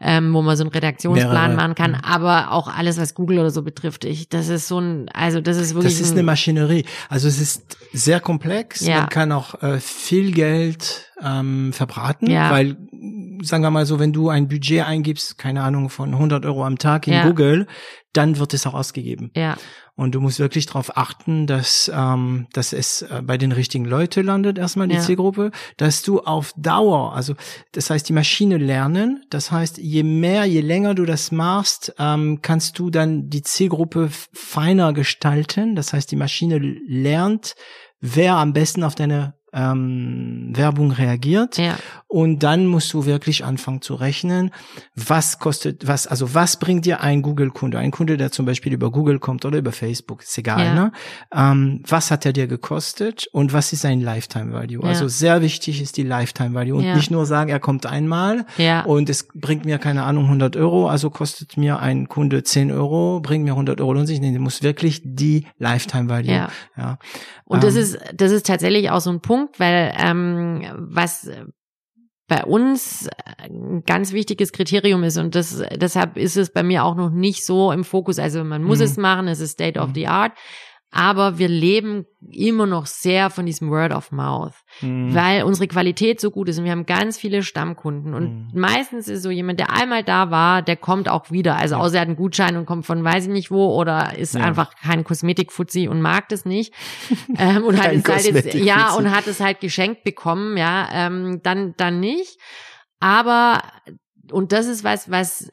ähm, 0.00 0.32
wo 0.32 0.42
man 0.42 0.56
so 0.56 0.64
einen 0.64 0.70
Redaktionsplan 0.72 1.32
Mehrere. 1.32 1.56
machen 1.56 1.74
kann. 1.74 1.94
Aber 1.94 2.52
auch 2.52 2.68
alles, 2.68 2.98
was 2.98 3.14
Google 3.14 3.38
oder 3.38 3.50
so 3.50 3.62
betrifft, 3.62 4.04
ich, 4.04 4.28
das 4.28 4.48
ist 4.48 4.68
so 4.68 4.78
ein, 4.80 5.08
also 5.10 5.40
das 5.40 5.56
ist 5.56 5.74
wirklich 5.74 5.94
Das 5.94 6.00
ist 6.00 6.10
ein, 6.12 6.18
eine 6.18 6.22
Maschinerie. 6.24 6.84
Also 7.08 7.28
es 7.28 7.40
ist 7.40 7.76
sehr 7.92 8.20
komplex. 8.20 8.80
Ja. 8.80 9.00
Man 9.00 9.08
kann 9.08 9.32
auch 9.32 9.62
äh, 9.62 9.78
viel 9.80 10.32
Geld 10.32 11.10
ähm, 11.22 11.72
verbraten, 11.72 12.28
Ja. 12.30 12.50
weil 12.50 12.76
sagen 13.42 13.62
wir 13.62 13.70
mal 13.70 13.84
so, 13.86 13.98
wenn 13.98 14.12
du 14.12 14.30
ein 14.30 14.48
Budget 14.48 14.84
eingibst, 14.86 15.36
keine 15.38 15.62
Ahnung, 15.62 15.90
von 15.90 16.12
100 16.14 16.46
Euro 16.46 16.64
am 16.64 16.78
Tag 16.78 17.06
in 17.06 17.14
Ja. 17.14 17.26
Google, 17.26 17.66
dann 18.12 18.38
wird 18.38 18.54
es 18.54 18.66
auch 18.66 18.74
ausgegeben. 18.74 19.30
ja, 19.36 19.56
Und 19.96 20.14
du 20.14 20.20
musst 20.20 20.38
wirklich 20.38 20.66
darauf 20.66 20.96
achten, 20.96 21.46
dass, 21.46 21.90
ähm, 21.94 22.46
dass 22.52 22.72
es 22.72 23.02
äh, 23.02 23.22
bei 23.24 23.36
den 23.36 23.52
richtigen 23.52 23.84
Leuten 23.84 24.24
landet, 24.24 24.56
erstmal 24.56 24.88
die 24.88 24.94
Ja. 24.94 25.00
Zielgruppe, 25.00 25.50
dass 25.76 26.02
du 26.02 26.20
auf 26.20 26.52
Dauer, 26.56 27.14
also 27.14 27.34
das 27.72 27.90
heißt, 27.90 28.08
die 28.08 28.12
Maschine 28.12 28.56
lernen, 28.56 29.24
das 29.30 29.50
heißt, 29.50 29.78
je 29.78 30.04
mehr, 30.04 30.44
je 30.46 30.60
länger 30.60 30.94
du 30.94 31.04
das 31.04 31.30
machst, 31.32 31.92
ähm, 31.98 32.38
kannst 32.40 32.78
du 32.78 32.88
dann 32.90 33.28
die 33.28 33.42
Zielgruppe 33.42 34.08
feiner 34.32 34.92
gestalten. 34.92 35.74
Das 35.76 35.92
heißt, 35.92 36.10
die 36.10 36.16
Maschine 36.16 36.58
lernt, 36.58 37.54
wer 38.00 38.36
am 38.36 38.52
besten 38.52 38.84
auf 38.84 38.94
deine 38.94 39.34
ähm, 39.54 40.50
Werbung 40.54 40.90
reagiert. 40.90 41.56
ja, 41.58 41.76
Und 42.08 42.42
dann 42.42 42.66
musst 42.66 42.92
du 42.92 43.06
wirklich 43.06 43.44
anfangen 43.44 43.80
zu 43.82 43.94
rechnen, 43.94 44.50
was 44.94 45.38
kostet, 45.38 45.86
was, 45.86 46.06
also 46.06 46.34
was 46.34 46.58
bringt 46.58 46.84
dir 46.86 47.00
ein 47.00 47.22
Google-Kunde? 47.22 47.78
Ein 47.78 47.90
Kunde, 47.90 48.16
der 48.16 48.30
zum 48.32 48.46
Beispiel 48.46 48.72
über 48.72 48.90
Google 48.90 49.18
kommt 49.18 49.44
oder 49.44 49.58
über 49.58 49.72
Facebook, 49.72 50.22
ist 50.22 50.36
egal, 50.38 50.64
Ja. 50.66 50.74
ne? 50.74 50.92
Ähm, 51.34 51.82
was 51.86 52.10
hat 52.10 52.26
er 52.26 52.32
dir 52.32 52.46
gekostet 52.46 53.26
und 53.32 53.52
was 53.52 53.72
ist 53.72 53.82
sein 53.82 54.00
Lifetime-Value? 54.00 54.82
Ja. 54.82 54.88
Also 54.88 55.08
sehr 55.08 55.40
wichtig 55.42 55.80
ist 55.80 55.96
die 55.96 56.02
Lifetime-Value 56.02 56.74
und 56.76 56.84
Ja. 56.84 56.96
nicht 56.96 57.10
nur 57.10 57.26
sagen, 57.26 57.50
er 57.50 57.60
kommt 57.60 57.86
einmal 57.86 58.46
ja, 58.58 58.82
und 58.84 59.08
es 59.08 59.28
bringt 59.34 59.64
mir, 59.64 59.78
keine 59.78 60.02
Ahnung, 60.04 60.24
100 60.24 60.56
Euro, 60.56 60.88
also 60.88 61.10
kostet 61.10 61.56
mir 61.56 61.78
ein 61.78 62.08
Kunde 62.08 62.42
10 62.42 62.70
Euro, 62.72 63.20
bringt 63.20 63.44
mir 63.44 63.52
100 63.52 63.80
Euro 63.80 63.92
lohnt 63.92 64.06
sich. 64.08 64.20
Nee, 64.20 64.32
du 64.32 64.40
musst 64.40 64.62
wirklich 64.62 65.00
die 65.04 65.46
Lifetime-Value. 65.58 66.30
Ja. 66.32 66.48
ja. 66.76 66.98
Und 67.44 67.62
das 67.62 67.74
Ähm, 67.74 67.82
ist, 67.82 67.98
das 68.14 68.32
ist 68.32 68.46
tatsächlich 68.46 68.90
auch 68.90 69.00
so 69.00 69.10
ein 69.10 69.20
Punkt, 69.20 69.43
weil 69.58 69.94
ähm, 69.98 70.62
was 70.76 71.30
bei 72.26 72.42
uns 72.44 73.08
ein 73.36 73.82
ganz 73.86 74.12
wichtiges 74.12 74.52
Kriterium 74.52 75.04
ist 75.04 75.18
und 75.18 75.34
das, 75.34 75.62
deshalb 75.76 76.16
ist 76.16 76.36
es 76.38 76.50
bei 76.50 76.62
mir 76.62 76.84
auch 76.84 76.94
noch 76.94 77.10
nicht 77.10 77.44
so 77.44 77.70
im 77.70 77.84
Fokus. 77.84 78.18
Also 78.18 78.42
man 78.44 78.62
muss 78.62 78.78
Mhm. 78.78 78.84
es 78.84 78.96
machen, 78.96 79.28
es 79.28 79.40
ist 79.40 79.52
State 79.52 79.78
of 79.78 79.90
Mhm. 79.90 79.94
the 79.94 80.06
Art. 80.08 80.32
Aber 80.96 81.38
wir 81.38 81.48
leben 81.48 82.06
immer 82.30 82.66
noch 82.66 82.86
sehr 82.86 83.28
von 83.30 83.46
diesem 83.46 83.68
Word 83.68 83.92
of 83.92 84.12
Mouth, 84.12 84.52
mh. 84.80 85.12
weil 85.12 85.42
unsere 85.42 85.66
Qualität 85.66 86.20
so 86.20 86.30
gut 86.30 86.48
ist 86.48 86.58
und 86.58 86.64
wir 86.64 86.70
haben 86.70 86.86
ganz 86.86 87.18
viele 87.18 87.42
Stammkunden 87.42 88.14
und 88.14 88.52
Mhm. 88.54 88.60
meistens 88.60 89.08
ist 89.08 89.22
so 89.24 89.30
jemand, 89.30 89.58
der 89.58 89.70
einmal 89.72 90.04
da 90.04 90.30
war, 90.30 90.62
der 90.62 90.76
kommt 90.76 91.08
auch 91.08 91.32
wieder. 91.32 91.56
Also 91.56 91.74
Ja. 91.74 91.80
außer 91.80 91.96
er 91.96 92.00
hat 92.02 92.08
einen 92.08 92.16
Gutschein 92.16 92.56
und 92.56 92.64
kommt 92.64 92.86
von 92.86 93.02
weiß 93.02 93.24
ich 93.24 93.30
nicht 93.32 93.50
wo 93.50 93.74
oder 93.74 94.16
ist 94.16 94.34
Ja. 94.36 94.42
einfach 94.42 94.74
kein 94.76 95.02
Kosmetikfuzzi 95.02 95.88
und 95.88 96.00
mag 96.00 96.28
das 96.28 96.44
nicht 96.44 96.72
ähm, 97.38 97.64
und 97.64 97.82
hat 97.82 97.92
es 97.92 98.04
halt 98.08 98.24
jetzt, 98.24 98.54
ja 98.54 98.94
und 98.94 99.10
hat 99.10 99.26
es 99.26 99.40
halt 99.40 99.58
geschenkt 99.60 100.04
bekommen, 100.04 100.56
ja, 100.56 100.88
ähm, 100.92 101.40
dann 101.42 101.74
dann 101.76 101.98
nicht. 101.98 102.38
Aber 103.00 103.62
und 104.30 104.52
das 104.52 104.66
ist 104.66 104.84
was, 104.84 105.10
was 105.10 105.50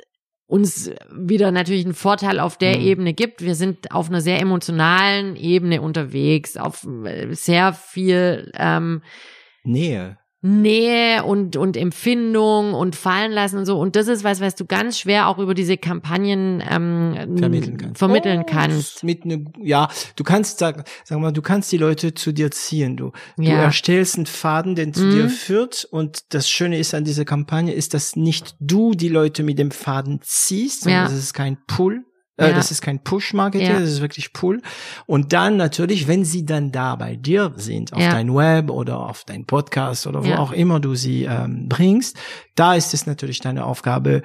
uns 0.51 0.91
wieder 1.09 1.51
natürlich 1.51 1.85
einen 1.85 1.93
Vorteil 1.93 2.41
auf 2.41 2.57
der 2.57 2.77
Mhm. 2.77 2.85
Ebene 2.85 3.13
gibt. 3.13 3.41
Wir 3.41 3.55
sind 3.55 3.91
auf 3.93 4.09
einer 4.09 4.19
sehr 4.19 4.41
emotionalen 4.41 5.37
Ebene 5.37 5.81
unterwegs, 5.81 6.57
auf 6.57 6.85
äh, 7.05 7.33
sehr 7.33 7.71
viel 7.71 8.51
ähm, 8.55 9.01
Nähe. 9.63 10.17
Nähe 10.43 11.23
und, 11.23 11.55
und 11.55 11.77
Empfindung 11.77 12.73
und 12.73 12.95
fallen 12.95 13.31
lassen 13.31 13.57
und 13.59 13.65
so. 13.65 13.79
Und 13.79 13.95
das 13.95 14.07
ist 14.07 14.23
was, 14.23 14.41
was 14.41 14.55
du 14.55 14.65
ganz 14.65 14.97
schwer 14.99 15.27
auch 15.27 15.37
über 15.37 15.53
diese 15.53 15.77
Kampagnen 15.77 16.63
ähm, 16.67 17.37
vermitteln 17.37 17.77
kannst. 17.77 17.99
vermitteln 17.99 18.39
Oh, 18.41 18.49
kannst. 18.49 19.03
Mit 19.03 19.23
ne, 19.25 19.45
ja, 19.61 19.87
du 20.15 20.23
kannst 20.23 20.57
sag, 20.59 20.87
sag 21.03 21.19
mal, 21.19 21.31
du 21.31 21.41
kannst 21.43 21.71
die 21.71 21.77
Leute 21.77 22.13
zu 22.15 22.31
dir 22.31 22.49
ziehen. 22.49 22.97
Du, 22.97 23.11
du 23.37 23.43
Ja. 23.43 23.61
erstellst 23.61 24.15
einen 24.15 24.25
Faden, 24.25 24.73
den 24.75 24.93
zu 24.93 25.03
Mhm. 25.05 25.11
dir 25.11 25.29
führt. 25.29 25.85
Und 25.91 26.33
das 26.33 26.49
Schöne 26.49 26.77
ist 26.79 26.93
an 26.95 27.03
dieser 27.03 27.25
Kampagne, 27.25 27.73
ist, 27.73 27.93
dass 27.93 28.15
nicht 28.15 28.55
du 28.59 28.93
die 28.95 29.09
Leute 29.09 29.43
mit 29.43 29.59
dem 29.59 29.69
Faden 29.71 30.19
ziehst, 30.23 30.81
sondern 30.83 31.03
Ja. 31.03 31.09
das 31.09 31.19
ist 31.19 31.33
kein 31.33 31.57
Pull. 31.67 32.03
Äh, 32.41 32.49
Ja. 32.49 32.55
Das 32.55 32.71
ist 32.71 32.81
kein 32.81 32.99
Push-Marketing, 33.03 33.67
Ja. 33.67 33.79
das 33.79 33.89
ist 33.89 34.01
wirklich 34.01 34.33
Pull. 34.33 34.61
Und 35.05 35.33
dann 35.33 35.57
natürlich, 35.57 36.07
wenn 36.07 36.25
sie 36.25 36.45
dann 36.45 36.71
da 36.71 36.95
bei 36.95 37.15
dir 37.15 37.53
sind, 37.55 37.93
auf 37.93 38.01
Ja. 38.01 38.11
dein 38.11 38.33
Web 38.35 38.69
oder 38.69 38.99
auf 38.99 39.23
dein 39.25 39.45
Podcast 39.45 40.07
oder 40.07 40.23
wo 40.25 40.31
auch 40.33 40.51
immer 40.51 40.79
du 40.79 40.95
sie 40.95 41.23
ähm, 41.25 41.67
bringst, 41.69 42.17
da 42.55 42.73
ist 42.75 42.93
es 42.93 43.05
natürlich 43.05 43.39
deine 43.39 43.65
Aufgabe, 43.65 44.21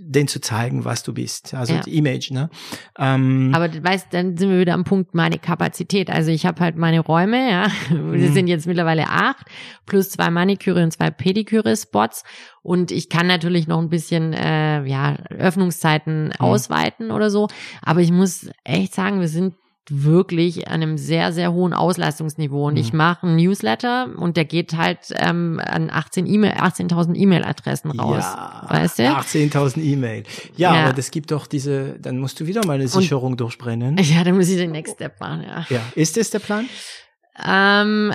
denen 0.00 0.28
zu 0.28 0.40
zeigen, 0.40 0.84
was 0.84 1.02
du 1.02 1.12
bist. 1.12 1.54
Also 1.54 1.74
Ja. 1.74 1.80
die 1.80 1.96
Image, 1.96 2.30
ne? 2.30 2.50
Ähm, 2.98 3.50
Aber 3.54 3.68
du 3.68 3.82
weißt, 3.82 4.08
dann 4.12 4.36
sind 4.36 4.50
wir 4.50 4.60
wieder 4.60 4.74
am 4.74 4.84
Punkt 4.84 5.14
meine 5.14 5.38
Kapazität. 5.38 6.10
Also 6.10 6.30
ich 6.30 6.46
habe 6.46 6.60
halt 6.60 6.76
meine 6.76 7.00
Räume, 7.00 7.50
ja. 7.50 7.66
Wir 7.90 8.28
Mhm. 8.28 8.32
sind 8.32 8.46
jetzt 8.48 8.66
mittlerweile 8.66 9.08
acht, 9.08 9.46
plus 9.86 10.10
zwei 10.10 10.30
Maniküre 10.30 10.82
und 10.82 10.92
zwei 10.92 11.10
Pediküre-Spots. 11.10 12.24
Und 12.62 12.90
ich 12.90 13.08
kann 13.08 13.26
natürlich 13.26 13.66
noch 13.66 13.78
ein 13.80 13.88
bisschen 13.88 14.32
äh, 14.32 14.84
ja, 14.84 15.16
Öffnungszeiten 15.30 16.26
Mhm. 16.26 16.32
ausweiten 16.38 17.10
oder 17.10 17.30
so. 17.30 17.48
Aber 17.82 18.00
ich 18.00 18.12
muss 18.12 18.48
echt 18.64 18.94
sagen, 18.94 19.20
wir 19.20 19.28
sind 19.28 19.54
wirklich 19.90 20.68
an 20.68 20.82
einem 20.82 20.98
sehr, 20.98 21.32
sehr 21.32 21.52
hohen 21.52 21.72
Auslastungsniveau. 21.72 22.66
Und 22.66 22.74
mhm. 22.74 22.80
ich 22.80 22.92
mache 22.92 23.26
einen 23.26 23.36
Newsletter 23.36 24.08
und 24.16 24.36
der 24.36 24.44
geht 24.44 24.76
halt 24.76 24.98
ähm, 25.16 25.60
an 25.64 25.90
18 25.90 26.26
E-Mail, 26.26 26.52
18.000 26.52 27.14
E-Mail-Adressen 27.14 27.90
raus. 27.92 28.24
Ja, 28.24 28.66
weißt 28.68 28.98
du? 28.98 29.02
18.000 29.04 29.80
E-Mail. 29.80 30.24
Ja, 30.56 30.74
ja, 30.74 30.84
aber 30.84 30.92
das 30.92 31.10
gibt 31.10 31.30
doch 31.30 31.46
diese, 31.46 31.98
dann 31.98 32.18
musst 32.18 32.40
du 32.40 32.46
wieder 32.46 32.64
mal 32.66 32.74
eine 32.74 32.88
Sicherung 32.88 33.32
und, 33.32 33.40
durchbrennen. 33.40 33.96
Ja, 34.08 34.24
dann 34.24 34.36
muss 34.36 34.48
ich 34.48 34.56
den 34.56 34.70
Next 34.70 34.94
Step 34.94 35.20
machen, 35.20 35.42
ja. 35.42 35.66
Ja, 35.68 35.82
ist 35.94 36.16
das 36.16 36.30
der 36.30 36.38
Plan? 36.38 36.66
Ähm, 37.46 38.12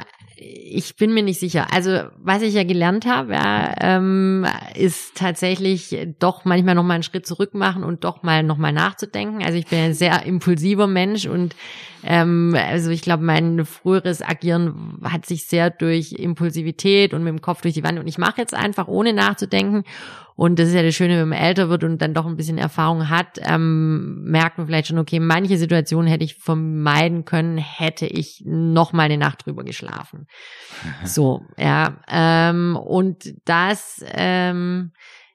ich 0.75 0.95
bin 0.95 1.13
mir 1.13 1.23
nicht 1.23 1.39
sicher. 1.39 1.67
Also 1.71 2.01
was 2.17 2.41
ich 2.41 2.53
ja 2.53 2.63
gelernt 2.63 3.05
habe, 3.05 3.33
ja, 3.33 3.73
ähm, 3.79 4.45
ist 4.75 5.15
tatsächlich 5.15 5.95
doch 6.19 6.45
manchmal 6.45 6.75
noch 6.75 6.83
mal 6.83 6.95
einen 6.95 7.03
Schritt 7.03 7.27
zurück 7.27 7.53
machen 7.53 7.83
und 7.83 8.03
doch 8.03 8.23
mal 8.23 8.43
noch 8.43 8.57
mal 8.57 8.71
nachzudenken. 8.71 9.43
Also 9.43 9.57
ich 9.57 9.67
bin 9.67 9.79
ein 9.79 9.93
sehr 9.93 10.25
impulsiver 10.25 10.87
Mensch 10.87 11.25
und 11.25 11.55
ähm, 12.03 12.55
also 12.57 12.89
ich 12.89 13.01
glaube, 13.01 13.23
mein 13.23 13.65
früheres 13.65 14.21
Agieren 14.21 14.99
hat 15.03 15.25
sich 15.25 15.45
sehr 15.45 15.69
durch 15.69 16.13
Impulsivität 16.13 17.13
und 17.13 17.23
mit 17.23 17.31
dem 17.31 17.41
Kopf 17.41 17.61
durch 17.61 17.75
die 17.75 17.83
Wand 17.83 17.99
und 17.99 18.07
ich 18.07 18.17
mache 18.17 18.41
jetzt 18.41 18.53
einfach 18.53 18.87
ohne 18.87 19.13
nachzudenken 19.13 19.83
und 20.35 20.57
das 20.57 20.69
ist 20.69 20.73
ja 20.73 20.81
das 20.81 20.95
Schöne, 20.95 21.19
wenn 21.19 21.29
man 21.29 21.37
älter 21.37 21.69
wird 21.69 21.83
und 21.83 22.01
dann 22.01 22.13
doch 22.13 22.25
ein 22.25 22.35
bisschen 22.35 22.57
Erfahrung 22.57 23.09
hat, 23.09 23.39
ähm, 23.43 24.23
merkt 24.23 24.57
man 24.57 24.67
vielleicht 24.67 24.87
schon, 24.87 24.97
okay, 24.97 25.19
manche 25.19 25.57
Situationen 25.57 26.07
hätte 26.07 26.23
ich 26.23 26.35
vermeiden 26.35 27.25
können, 27.25 27.57
hätte 27.57 28.07
ich 28.07 28.43
noch 28.45 28.93
mal 28.93 29.03
eine 29.03 29.17
Nacht 29.17 29.45
drüber 29.45 29.63
geschlafen. 29.63 30.27
So, 31.05 31.41
ja. 31.57 31.97
Ähm, 32.09 32.75
und 32.75 33.33
das, 33.45 34.03
ähm, 34.13 34.91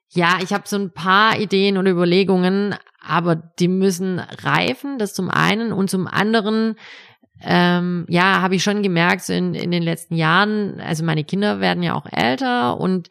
ja, 0.08 0.38
ich 0.42 0.52
habe 0.52 0.64
so 0.66 0.76
ein 0.76 0.92
paar 0.92 1.38
Ideen 1.38 1.76
und 1.76 1.86
Überlegungen, 1.86 2.74
aber 3.00 3.36
die 3.36 3.68
müssen 3.68 4.18
reifen, 4.18 4.98
das 4.98 5.14
zum 5.14 5.30
einen 5.30 5.72
und 5.72 5.90
zum 5.90 6.06
anderen 6.06 6.76
ähm, 7.40 8.04
ja, 8.08 8.40
habe 8.42 8.56
ich 8.56 8.62
schon 8.62 8.82
gemerkt, 8.82 9.22
so 9.22 9.32
in, 9.32 9.54
in 9.54 9.70
den 9.70 9.82
letzten 9.82 10.14
Jahren, 10.14 10.80
also 10.80 11.04
meine 11.04 11.24
Kinder 11.24 11.60
werden 11.60 11.82
ja 11.82 11.94
auch 11.94 12.06
älter 12.10 12.78
und 12.78 13.08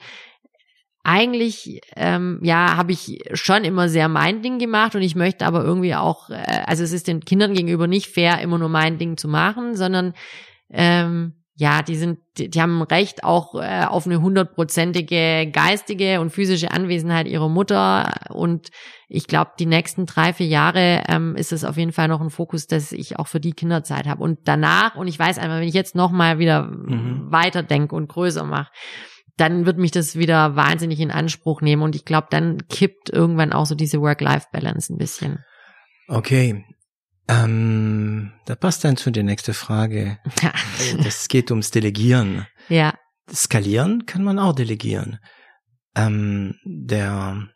eigentlich, 1.08 1.80
ähm, 1.96 2.40
ja, 2.44 2.76
habe 2.76 2.92
ich 2.92 3.24
schon 3.32 3.64
immer 3.64 3.88
sehr 3.88 4.10
mein 4.10 4.42
Ding 4.42 4.60
gemacht 4.60 4.94
und 4.94 5.02
ich 5.02 5.16
möchte 5.16 5.46
aber 5.46 5.64
irgendwie 5.64 5.96
auch, 5.96 6.30
äh, 6.30 6.64
also 6.66 6.84
es 6.84 6.92
ist 6.92 7.08
den 7.08 7.22
Kindern 7.22 7.54
gegenüber 7.54 7.88
nicht 7.88 8.08
fair, 8.08 8.42
immer 8.42 8.58
nur 8.58 8.68
mein 8.68 8.98
Ding 8.98 9.16
zu 9.16 9.30
machen, 9.30 9.78
sondern 9.78 10.14
ähm, 10.70 11.34
ja, 11.56 11.82
die 11.82 11.96
sind, 11.96 12.20
die, 12.38 12.50
die 12.50 12.62
haben 12.62 12.82
Recht 12.82 13.24
auch 13.24 13.56
äh, 13.56 13.86
auf 13.86 14.06
eine 14.06 14.22
hundertprozentige 14.22 15.50
geistige 15.50 16.20
und 16.20 16.30
physische 16.30 16.72
Anwesenheit 16.72 17.28
ihrer 17.28 17.48
Mutter. 17.48 18.12
Und 18.30 18.68
ich 19.08 19.28
glaube, 19.28 19.52
die 19.58 19.66
nächsten 19.66 20.06
drei, 20.06 20.34
vier 20.34 20.48
Jahre 20.48 21.04
ähm, 21.08 21.38
ist 21.38 21.54
es 21.54 21.64
auf 21.64 21.78
jeden 21.78 21.94
Fall 21.94 22.10
noch 22.10 22.22
ein 22.22 22.30
Fokus, 22.30 22.68
dass 22.68 22.92
ich 22.92 23.18
auch 23.18 23.28
für 23.28 23.40
die 23.40 23.54
Kinderzeit 23.54 24.08
habe. 24.08 24.22
Und 24.22 24.40
danach, 24.44 24.96
und 24.96 25.08
ich 25.08 25.18
weiß 25.18 25.40
einfach, 25.40 25.60
wenn 25.60 25.68
ich 25.68 25.74
jetzt 25.74 25.96
nochmal 25.96 26.38
wieder 26.38 26.64
mhm. 26.64 27.32
weiterdenke 27.32 27.96
und 27.96 28.10
größer 28.10 28.44
mache, 28.44 28.72
dann 29.38 29.66
wird 29.66 29.78
mich 29.78 29.92
das 29.92 30.16
wieder 30.16 30.56
wahnsinnig 30.56 31.00
in 31.00 31.12
Anspruch 31.12 31.62
nehmen. 31.62 31.84
Und 31.84 31.96
ich 31.96 32.06
glaube, 32.06 32.28
dann 32.30 32.68
kippt 32.68 33.10
irgendwann 33.10 33.54
auch 33.54 33.66
so 33.66 33.76
diese 33.76 34.02
Work-Life-Balance 34.02 34.94
ein 34.94 34.98
bisschen. 34.98 35.44
Okay, 36.08 36.66
ähm, 37.28 38.32
da 38.46 38.56
passt 38.56 38.84
dann 38.84 38.98
zu 38.98 39.12
der 39.12 39.24
nächsten 39.24 39.54
Frage. 39.54 40.20
das 41.04 41.28
geht 41.28 41.52
ums 41.52 41.72
Delegieren. 41.72 42.48
Ja. 42.70 42.94
Skalieren 43.30 44.06
kann 44.06 44.24
man 44.24 44.40
auch 44.40 44.54
delegieren. 44.54 45.20
Ähm, 45.96 46.56
der 46.64 47.50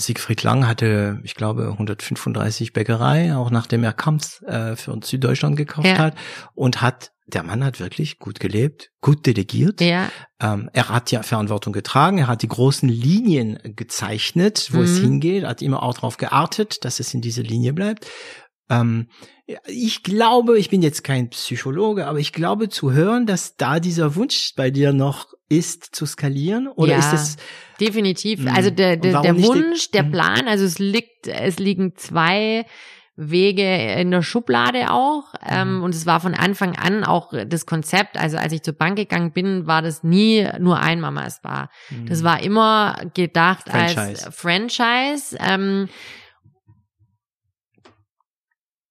Siegfried 0.00 0.42
Lang 0.42 0.66
hatte, 0.66 1.20
ich 1.24 1.34
glaube, 1.34 1.68
135 1.72 2.72
Bäckerei, 2.72 3.34
auch 3.34 3.50
nachdem 3.50 3.84
er 3.84 3.92
Kamps 3.92 4.42
äh, 4.42 4.76
für 4.76 4.92
uns 4.92 5.08
Süddeutschland 5.08 5.56
gekauft 5.56 5.86
ja. 5.86 5.98
hat 5.98 6.16
und 6.54 6.82
hat 6.82 7.12
der 7.26 7.42
Mann 7.44 7.64
hat 7.64 7.78
wirklich 7.80 8.18
gut 8.18 8.40
gelebt, 8.40 8.90
gut 9.00 9.24
delegiert. 9.24 9.80
Ja. 9.80 10.10
Ähm, 10.40 10.68
er 10.72 10.88
hat 10.88 11.10
ja 11.12 11.22
Verantwortung 11.22 11.72
getragen, 11.72 12.18
er 12.18 12.26
hat 12.26 12.42
die 12.42 12.48
großen 12.48 12.88
Linien 12.88 13.58
gezeichnet, 13.62 14.70
wo 14.72 14.78
mhm. 14.78 14.84
es 14.84 14.98
hingeht, 14.98 15.44
hat 15.44 15.62
immer 15.62 15.82
auch 15.82 15.94
darauf 15.94 16.16
geartet, 16.16 16.84
dass 16.84 16.98
es 16.98 17.14
in 17.14 17.20
diese 17.20 17.42
Linie 17.42 17.72
bleibt. 17.72 18.06
Ähm, 18.68 19.08
ich 19.66 20.02
glaube, 20.02 20.58
ich 20.58 20.70
bin 20.70 20.82
jetzt 20.82 21.02
kein 21.02 21.30
Psychologe, 21.30 22.06
aber 22.06 22.18
ich 22.18 22.32
glaube 22.32 22.68
zu 22.68 22.92
hören, 22.92 23.26
dass 23.26 23.56
da 23.56 23.80
dieser 23.80 24.14
Wunsch 24.14 24.54
bei 24.56 24.70
dir 24.70 24.92
noch 24.92 25.26
ist 25.50 25.94
zu 25.94 26.06
skalieren 26.06 26.68
oder 26.68 26.92
ja, 26.92 26.98
ist 26.98 27.12
es 27.12 27.36
definitiv? 27.78 28.40
Mh, 28.40 28.50
hm. 28.50 28.56
also 28.56 28.70
der 28.70 28.96
der, 28.96 29.20
der 29.20 29.42
Wunsch, 29.42 29.90
der 29.90 30.04
hm. 30.04 30.12
Plan, 30.12 30.48
also 30.48 30.64
es 30.64 30.78
liegt, 30.78 31.26
es 31.26 31.58
liegen 31.58 31.96
zwei 31.96 32.64
Wege 33.20 33.94
in 34.00 34.10
der 34.10 34.22
Schublade 34.22 34.90
auch. 34.90 35.34
Ähm, 35.46 35.76
mhm. 35.76 35.82
und 35.82 35.94
es 35.94 36.06
war 36.06 36.20
von 36.20 36.34
Anfang 36.34 36.76
an 36.76 37.04
auch 37.04 37.32
das 37.46 37.66
Konzept. 37.66 38.16
Also 38.16 38.38
als 38.38 38.52
ich 38.52 38.62
zur 38.62 38.74
Bank 38.74 38.96
gegangen 38.96 39.32
bin, 39.32 39.66
war 39.66 39.82
das 39.82 40.02
nie 40.02 40.48
nur 40.58 40.80
ein 40.80 41.00
Mama-Spa. 41.00 41.68
Mhm. 41.90 42.06
Das 42.06 42.24
war 42.24 42.42
immer 42.42 42.96
gedacht 43.12 43.68
Franchise. 43.68 43.98
als 43.98 44.34
Franchise. 44.34 45.36
Ähm, 45.38 45.88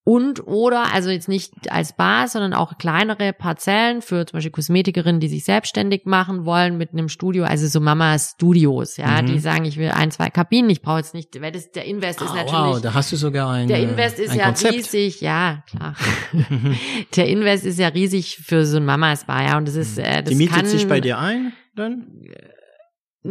und 0.04 0.48
oder, 0.48 0.94
also 0.94 1.10
jetzt 1.10 1.28
nicht 1.28 1.72
als 1.72 1.94
Bar, 1.94 2.28
sondern 2.28 2.54
auch 2.54 2.78
kleinere 2.78 3.34
Parzellen 3.34 4.02
für 4.02 4.26
zum 4.26 4.38
Beispiel 4.38 4.52
Kosmetikerinnen, 4.52 5.20
die 5.20 5.28
sich 5.28 5.44
selbstständig 5.44 6.06
machen 6.06 6.46
wollen 6.46 6.78
mit 6.78 6.94
einem 6.94 7.10
Studio, 7.10 7.44
also 7.44 7.68
so 7.68 7.80
Mamas 7.80 8.32
Studios, 8.36 8.98
ja, 8.98 9.22
mhm. 9.22 9.28
die 9.28 9.40
sagen, 9.40 9.66
ich 9.66 9.78
will 9.78 9.90
ein, 9.90 10.10
zwei 10.10 10.30
Kabinen, 10.30 10.70
ich 10.70 10.82
brauche 10.82 11.00
jetzt 11.00 11.14
nicht, 11.14 11.40
weil 11.42 11.52
das, 11.52 11.72
der 11.72 11.86
Invest 11.86 12.22
ist 12.22 12.32
oh, 12.32 12.36
natürlich. 12.36 12.76
Wow, 12.76 12.82
da 12.82 12.94
hast 12.94 13.12
du 13.12 13.18
sogar 13.18 13.52
ein 13.52 13.68
Der 13.68 13.80
Invest 13.80 14.20
ist 14.20 14.34
ja 14.34 14.46
Konzept. 14.46 14.74
riesig, 14.74 15.22
ja, 15.22 15.64
klar. 15.70 15.96
der 17.16 17.28
Invest 17.28 17.66
ist 17.66 17.78
ja 17.78 17.90
riesig 17.90 18.38
für 18.38 18.66
so 18.66 18.78
ein 18.78 18.86
Mamas 18.86 19.26
Bar, 19.26 19.44
ja, 19.44 19.58
und 19.58 19.68
das 19.68 19.76
ist, 19.76 20.00
äh, 20.00 20.24
das 20.24 20.30
Die 20.30 20.36
mietet 20.36 20.56
kann, 20.56 20.66
sich 20.66 20.88
bei 20.88 21.02
dir 21.02 21.20
ein, 21.20 21.54
dann? 21.76 22.08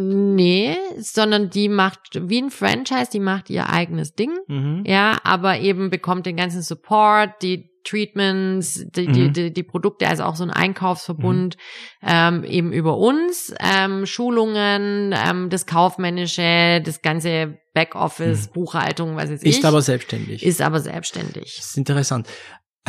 Nee, 0.00 0.76
sondern 0.96 1.50
die 1.50 1.68
macht 1.68 2.20
wie 2.22 2.40
ein 2.40 2.50
Franchise, 2.50 3.08
die 3.12 3.18
macht 3.18 3.50
ihr 3.50 3.68
eigenes 3.68 4.14
Ding, 4.14 4.30
mhm. 4.46 4.84
ja, 4.86 5.18
aber 5.24 5.58
eben 5.58 5.90
bekommt 5.90 6.24
den 6.24 6.36
ganzen 6.36 6.62
Support, 6.62 7.42
die 7.42 7.68
Treatments, 7.82 8.84
die, 8.94 9.08
mhm. 9.08 9.12
die, 9.12 9.32
die, 9.32 9.52
die, 9.52 9.62
Produkte, 9.64 10.06
also 10.06 10.22
auch 10.24 10.36
so 10.36 10.44
ein 10.44 10.50
Einkaufsverbund 10.50 11.56
mhm. 12.00 12.08
ähm, 12.08 12.44
eben 12.44 12.72
über 12.72 12.96
uns, 12.96 13.52
ähm, 13.58 14.06
Schulungen, 14.06 15.14
ähm, 15.16 15.50
das 15.50 15.66
Kaufmännische, 15.66 16.80
das 16.84 17.02
ganze 17.02 17.58
Backoffice, 17.74 18.48
mhm. 18.48 18.52
Buchhaltung, 18.52 19.16
was 19.16 19.30
weiß 19.30 19.42
ich. 19.42 19.56
Ist 19.56 19.64
aber 19.64 19.82
selbstständig. 19.82 20.44
Ist 20.44 20.60
aber 20.60 20.80
selbstständig. 20.80 21.56
Das 21.56 21.66
ist 21.66 21.76
interessant. 21.76 22.28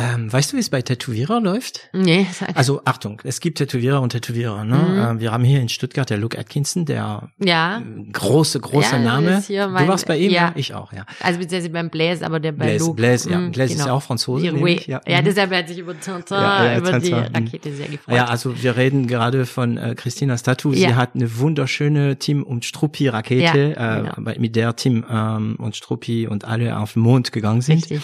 Ähm, 0.00 0.32
weißt 0.32 0.52
du, 0.52 0.56
wie 0.56 0.60
es 0.60 0.70
bei 0.70 0.80
Tätowierer 0.82 1.40
läuft? 1.40 1.90
Nee. 1.92 2.26
Also 2.54 2.80
Achtung, 2.84 3.20
es 3.24 3.40
gibt 3.40 3.58
Tätowierer 3.58 4.00
und 4.00 4.10
Tätowierer. 4.10 4.64
Ne? 4.64 4.76
Mhm. 4.76 5.18
Äh, 5.18 5.20
wir 5.20 5.32
haben 5.32 5.44
hier 5.44 5.60
in 5.60 5.68
Stuttgart 5.68 6.08
der 6.08 6.16
Luke 6.16 6.38
Atkinson, 6.38 6.86
der 6.86 7.30
ja. 7.38 7.82
große, 8.12 8.60
große 8.60 8.96
ja, 8.96 9.02
Name. 9.02 9.42
Du 9.46 9.88
warst 9.88 10.06
bei 10.06 10.16
ihm? 10.16 10.30
Ja. 10.30 10.52
Ich 10.54 10.74
auch, 10.74 10.92
ja. 10.92 11.04
Also 11.20 11.38
beziehungsweise 11.38 11.70
beim 11.70 11.90
Blaise, 11.90 12.24
aber 12.24 12.40
der 12.40 12.52
bei 12.52 12.64
Blaise, 12.64 12.84
Luke. 12.84 12.96
Blaise, 12.96 13.30
ja. 13.30 13.38
Mhm, 13.38 13.52
Blaise 13.52 13.74
genau. 13.74 13.84
ist 13.84 13.88
ja 13.88 13.92
auch 13.94 14.02
Franzose. 14.02 14.46
Ja. 14.46 15.00
ja, 15.06 15.20
mhm. 15.20 15.24
deshalb 15.24 15.52
hat 15.52 15.68
sich 15.68 15.78
über 15.78 15.98
Tintin, 15.98 16.36
ja, 16.36 16.78
über 16.78 16.92
Tintin. 16.92 17.02
die 17.02 17.36
Rakete 17.38 17.72
sehr 17.72 17.88
gefreut. 17.88 18.14
Ja, 18.14 18.24
also 18.26 18.62
wir 18.62 18.76
reden 18.76 19.06
gerade 19.06 19.44
von 19.44 19.76
äh, 19.76 19.94
Christinas 19.96 20.42
Tattoo. 20.42 20.72
Sie 20.72 20.94
hat 20.94 21.14
eine 21.14 21.38
wunderschöne 21.38 22.16
Team- 22.16 22.42
und 22.42 22.64
Struppi-Rakete, 22.64 23.76
äh, 23.76 24.14
genau. 24.16 24.38
mit 24.38 24.56
der 24.56 24.76
Team 24.76 25.04
ähm, 25.10 25.56
und 25.58 25.76
Struppi 25.76 26.26
und 26.26 26.44
alle 26.44 26.78
auf 26.78 26.94
den 26.94 27.02
Mond 27.02 27.32
gegangen 27.32 27.60
sind. 27.60 27.82
Richtig. 27.82 28.02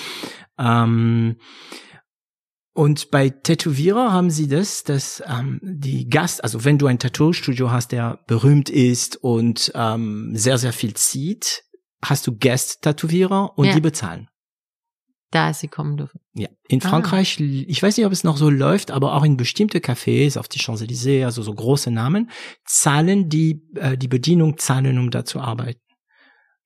Ähm, 0.59 1.37
und 2.77 3.11
bei 3.11 3.31
Tätowierer 3.31 4.13
haben 4.13 4.31
sie 4.31 4.49
das, 4.49 4.85
dass 4.85 5.23
ähm, 5.27 5.61
die 5.63 6.11
Gast, 6.11 6.45
also 6.45 6.63
wenn 6.67 6.77
du 6.77 6.87
ein 6.87 6.99
Tattoo-Studio 6.99 7.71
hast, 7.71 7.91
der 7.91 8.23
berühmt 8.27 8.69
ist 8.69 9.17
und 9.17 9.73
ähm, 9.75 10.33
sehr, 10.35 10.59
sehr 10.59 10.75
viel 10.75 10.93
zieht, 10.93 11.65
hast 12.05 12.27
du 12.27 12.37
Guest-Tätowierer 12.37 13.57
und 13.57 13.65
ja. 13.65 13.73
die 13.73 13.81
bezahlen. 13.81 14.29
Da 15.31 15.55
sie 15.55 15.69
kommen 15.69 15.97
dürfen. 15.97 16.21
Ja. 16.35 16.49
In 16.69 16.83
ah. 16.85 16.89
Frankreich, 16.91 17.41
ich 17.41 17.83
weiß 17.83 17.97
nicht, 17.97 18.05
ob 18.05 18.13
es 18.13 18.25
noch 18.25 18.37
so 18.37 18.51
läuft, 18.51 18.91
aber 18.91 19.15
auch 19.15 19.25
in 19.25 19.39
bestimmte 19.39 19.79
Cafés 19.79 20.39
auf 20.39 20.47
die 20.47 20.59
Champs-Élysées, 20.59 21.25
also 21.25 21.41
so 21.41 21.55
große 21.55 21.91
Namen, 21.91 22.31
zahlen 22.67 23.31
die, 23.31 23.67
äh, 23.77 23.97
die 23.97 24.09
Bedienung 24.09 24.59
zahlen, 24.59 24.99
um 24.99 25.11
da 25.11 25.25
zu 25.25 25.41
arbeiten. 25.41 25.81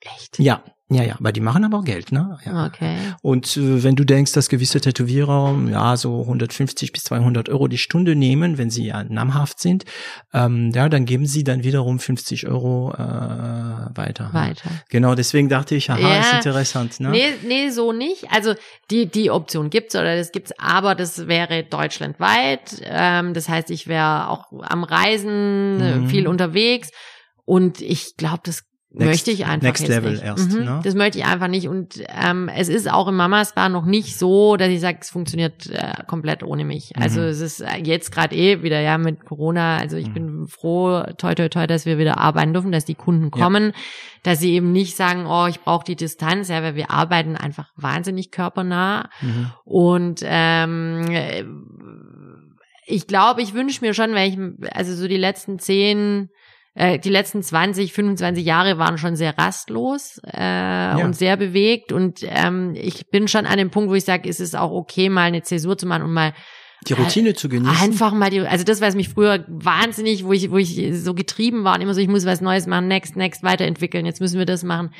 Echt? 0.01 0.41
Ja, 0.41 0.65
ja, 0.93 1.05
ja, 1.05 1.15
aber 1.19 1.31
die 1.31 1.41
machen 1.41 1.65
aber 1.65 1.79
auch 1.79 1.85
Geld, 1.85 2.11
ne? 2.11 2.37
Ja. 2.45 2.67
Okay. 2.67 2.97
Und 3.23 3.57
äh, 3.57 3.85
wenn 3.85 3.95
du 3.95 4.05
denkst, 4.05 4.33
dass 4.33 4.49
gewisse 4.49 4.81
Tätowierer 4.81 5.57
ja 5.71 5.97
so 5.97 6.23
150 6.23 6.93
bis 6.93 7.05
200 7.05 7.49
Euro 7.49 7.69
die 7.69 7.79
Stunde 7.79 8.17
nehmen, 8.17 8.59
wenn 8.59 8.71
sie 8.71 8.87
ja 8.87 9.05
namhaft 9.05 9.61
sind, 9.61 9.85
ähm, 10.35 10.73
ja, 10.75 10.89
dann 10.89 11.05
geben 11.05 11.27
sie 11.27 11.45
dann 11.45 11.63
wiederum 11.63 12.01
50 12.01 12.49
Euro 12.49 12.93
äh, 12.93 12.99
weiter. 12.99 14.31
Weiter. 14.33 14.69
Genau, 14.89 15.15
deswegen 15.15 15.49
dachte 15.49 15.77
ich, 15.77 15.91
aha, 15.91 16.01
ja, 16.01 16.21
ist 16.21 16.33
interessant, 16.35 16.99
ne? 16.99 17.11
Nee, 17.11 17.35
nee, 17.47 17.71
so 17.71 17.93
nicht. 17.93 18.27
Also 18.33 18.55
die 18.91 19.07
die 19.07 19.31
Option 19.31 19.71
gibt's 19.71 19.95
oder 19.95 20.17
das 20.17 20.33
gibt's, 20.33 20.53
aber 20.59 20.97
das 20.97 21.29
wäre 21.29 21.63
deutschlandweit. 21.63 22.83
Ähm, 22.83 23.33
das 23.33 23.49
heißt, 23.49 23.71
ich 23.71 23.87
wäre 23.87 24.29
auch 24.29 24.47
am 24.63 24.83
Reisen, 24.83 26.03
mhm. 26.03 26.09
viel 26.09 26.27
unterwegs 26.27 26.91
und 27.45 27.81
ich 27.81 28.17
glaube, 28.17 28.41
das 28.45 28.65
Next, 28.93 29.07
möchte 29.07 29.31
ich 29.31 29.47
einfach 29.47 29.63
Next 29.69 29.87
Level 29.87 30.11
nicht. 30.13 30.25
erst. 30.25 30.53
Mhm, 30.53 30.65
Ne? 30.65 30.81
Das 30.83 30.95
möchte 30.97 31.19
ich 31.19 31.25
einfach 31.25 31.47
nicht. 31.47 31.69
Und 31.69 32.03
ähm, 32.09 32.49
es 32.53 32.69
ist 32.69 32.91
auch 32.91 33.07
im 33.07 33.15
Mamas 33.15 33.55
Bar 33.55 33.69
noch 33.69 33.85
nicht 33.85 34.19
so, 34.19 34.57
dass 34.57 34.69
ich 34.69 34.81
sage, 34.81 34.99
es 35.01 35.11
funktioniert 35.11 35.69
äh, 35.71 35.93
komplett 36.09 36.43
ohne 36.43 36.65
mich. 36.65 36.91
Also 36.97 37.21
Mhm. 37.21 37.27
es 37.29 37.41
ist 37.41 37.61
äh, 37.61 37.77
jetzt 37.85 38.11
gerade 38.11 38.35
eh 38.35 38.65
wieder 38.65 38.81
ja 38.81 38.99
mit 38.99 39.25
Corona. 39.25 39.77
Also 39.77 39.97
ich 39.97 40.09
Mhm. 40.09 40.13
bin 40.15 40.47
froh, 40.49 41.05
toi 41.19 41.37
toi 41.37 41.49
toi, 41.49 41.69
dass 41.69 41.87
wir 41.87 41.99
wieder 41.99 42.19
arbeiten 42.19 42.53
dürfen, 42.53 42.73
dass 42.73 42.85
die 42.85 42.97
Kunden 42.97 43.31
Ja. 43.33 43.45
kommen, 43.45 43.73
dass 44.25 44.41
sie 44.41 44.55
eben 44.55 44.73
nicht 44.73 44.97
sagen, 44.97 45.25
oh, 45.27 45.47
ich 45.47 45.61
brauche 45.61 45.85
die 45.85 45.95
Distanz, 45.95 46.49
ja, 46.49 46.61
weil 46.61 46.75
wir 46.75 46.91
arbeiten 46.91 47.37
einfach 47.37 47.71
wahnsinnig 47.77 48.33
körpernah. 48.33 49.09
Mhm. 49.21 49.53
Und 49.65 50.21
ähm, 50.25 51.03
äh, 51.11 51.45
ich 52.87 53.07
glaube, 53.07 53.41
ich 53.43 53.55
wünsche 53.55 53.85
mir 53.85 53.95
schon, 53.95 54.15
weil 54.15 54.31
ich, 54.31 54.39
also 54.75 54.95
so 54.97 55.07
die 55.07 55.17
letzten 55.17 55.61
zehn, 55.61 56.29
äh, 56.75 56.99
die 56.99 57.11
letzten 57.11 57.43
20, 57.43 57.93
25 57.93 58.45
Jahre 58.45 58.79
waren 58.79 58.99
schon 58.99 59.17
sehr 59.17 59.37
rastlos 59.37 60.21
äh, 60.25 60.95
und 61.03 61.15
sehr 61.15 61.37
bewegt. 61.37 61.93
Und 61.93 62.21
ähm, 62.23 62.75
ich 62.75 63.11
bin 63.11 63.29
schon 63.29 63.47
an 63.47 63.59
dem 63.59 63.71
Punkt, 63.71 63.91
wo 63.91 63.95
ich 63.95 64.05
sage, 64.05 64.29
es 64.29 64.41
ist 64.41 64.57
auch 64.57 64.71
okay, 64.71 65.09
mal 65.09 65.23
eine 65.23 65.43
Zäsur 65.43 65.77
zu 65.77 65.87
machen 65.87 66.05
und 66.05 66.13
mal 66.13 66.33
Die 66.89 66.95
Routine 66.95 67.35
zu 67.35 67.51
genießen. 67.51 67.77
Einfach 67.77 68.13
mal 68.13 68.31
die, 68.31 68.41
also 68.41 68.65
das, 68.65 68.81
was 68.81 68.95
mich 68.95 69.11
früher 69.11 69.45
wahnsinnig, 69.49 70.25
wo 70.25 70.33
ich, 70.33 70.51
wo 70.51 70.57
ich 70.57 70.81
so 70.95 71.13
getrieben 71.13 71.63
war 71.63 71.75
und 71.75 71.83
immer 71.83 71.93
so, 71.93 72.01
ich 72.01 72.09
muss 72.09 72.25
was 72.25 72.41
Neues 72.41 72.67
machen, 72.67 72.89
next, 72.89 73.17
next, 73.17 73.43
weiterentwickeln, 73.43 74.07
jetzt 74.07 74.21
müssen 74.21 74.39
wir 74.39 74.47
das 74.47 74.65
machen, 74.65 74.91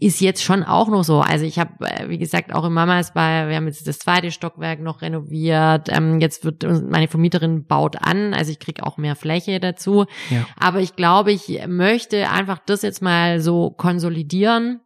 ist 0.00 0.20
jetzt 0.20 0.42
schon 0.42 0.64
auch 0.64 0.88
noch 0.88 1.04
so. 1.04 1.20
Also 1.20 1.44
ich 1.44 1.60
habe, 1.60 1.72
wie 2.08 2.18
gesagt, 2.18 2.52
auch 2.52 2.64
in 2.64 2.72
Mamas 2.72 3.14
bei, 3.14 3.48
wir 3.48 3.54
haben 3.54 3.68
jetzt 3.68 3.86
das 3.86 4.00
zweite 4.00 4.32
Stockwerk 4.32 4.80
noch 4.80 5.02
renoviert, 5.02 5.88
ähm, 5.90 6.20
jetzt 6.20 6.44
wird 6.44 6.64
meine 6.90 7.06
Vermieterin 7.06 7.64
baut 7.64 7.96
an, 8.02 8.34
also 8.34 8.50
ich 8.50 8.58
krieg 8.58 8.82
auch 8.82 8.96
mehr 8.96 9.14
Fläche 9.14 9.60
dazu. 9.60 10.06
Ja. 10.30 10.46
Aber 10.58 10.80
ich 10.80 10.96
glaube, 10.96 11.30
ich 11.30 11.60
möchte 11.68 12.28
einfach 12.28 12.58
das 12.66 12.82
jetzt 12.82 13.02
mal 13.02 13.40
so 13.40 13.70
konsolidieren 13.70 14.80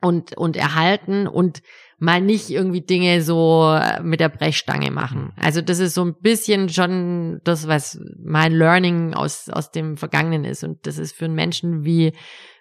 und, 0.00 0.36
und 0.36 0.56
erhalten 0.56 1.26
und 1.26 1.62
mal 2.02 2.20
nicht 2.20 2.50
irgendwie 2.50 2.80
Dinge 2.80 3.22
so 3.22 3.78
mit 4.02 4.18
der 4.18 4.28
Brechstange 4.28 4.90
machen. 4.90 5.32
Also 5.36 5.62
das 5.62 5.78
ist 5.78 5.94
so 5.94 6.04
ein 6.04 6.14
bisschen 6.20 6.68
schon 6.68 7.40
das, 7.44 7.68
was 7.68 8.00
mein 8.20 8.52
Learning 8.52 9.14
aus, 9.14 9.48
aus 9.48 9.70
dem 9.70 9.96
Vergangenen 9.96 10.44
ist. 10.44 10.64
Und 10.64 10.84
das 10.84 10.98
ist 10.98 11.14
für 11.14 11.26
einen 11.26 11.36
Menschen 11.36 11.84
wie 11.84 12.12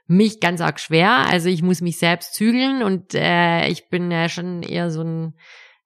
mich 0.06 0.42
ganz 0.42 0.62
arg 0.62 0.80
schwer. 0.80 1.26
Also 1.28 1.50
ich 1.50 1.64
muss 1.64 1.82
mich 1.82 1.98
selbst 1.98 2.36
zügeln 2.36 2.84
und 2.84 3.16
äh, 3.16 3.68
ich 3.68 3.90
bin 3.90 4.12
ja 4.12 4.30
schon 4.30 4.62
eher 4.62 4.92
so 4.92 5.02
ein 5.02 5.34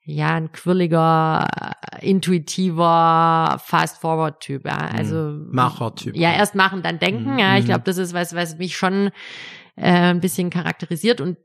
ja, 0.08 0.36
ein 0.36 0.52
quirliger, 0.52 1.48
äh, 2.00 2.08
intuitiver 2.08 3.58
Fast-Forward-Typ. 3.64 4.66
Ja. 4.66 4.78
Also 4.96 5.40
Machertyp. 5.52 6.16
ja, 6.16 6.32
erst 6.34 6.54
machen, 6.56 6.84
dann 6.84 7.00
denken. 7.00 7.34
Mhm. 7.34 7.40
Ja, 7.40 7.56
ich 7.58 7.64
Mhm. 7.64 7.70
glaube, 7.70 7.84
das 7.86 7.98
ist 7.98 8.14
was, 8.14 8.36
was 8.36 8.58
mich 8.58 8.76
schon 8.78 9.08
äh, 9.78 9.90
ein 10.12 10.20
bisschen 10.20 10.50
charakterisiert 10.52 11.22
und 11.22 11.38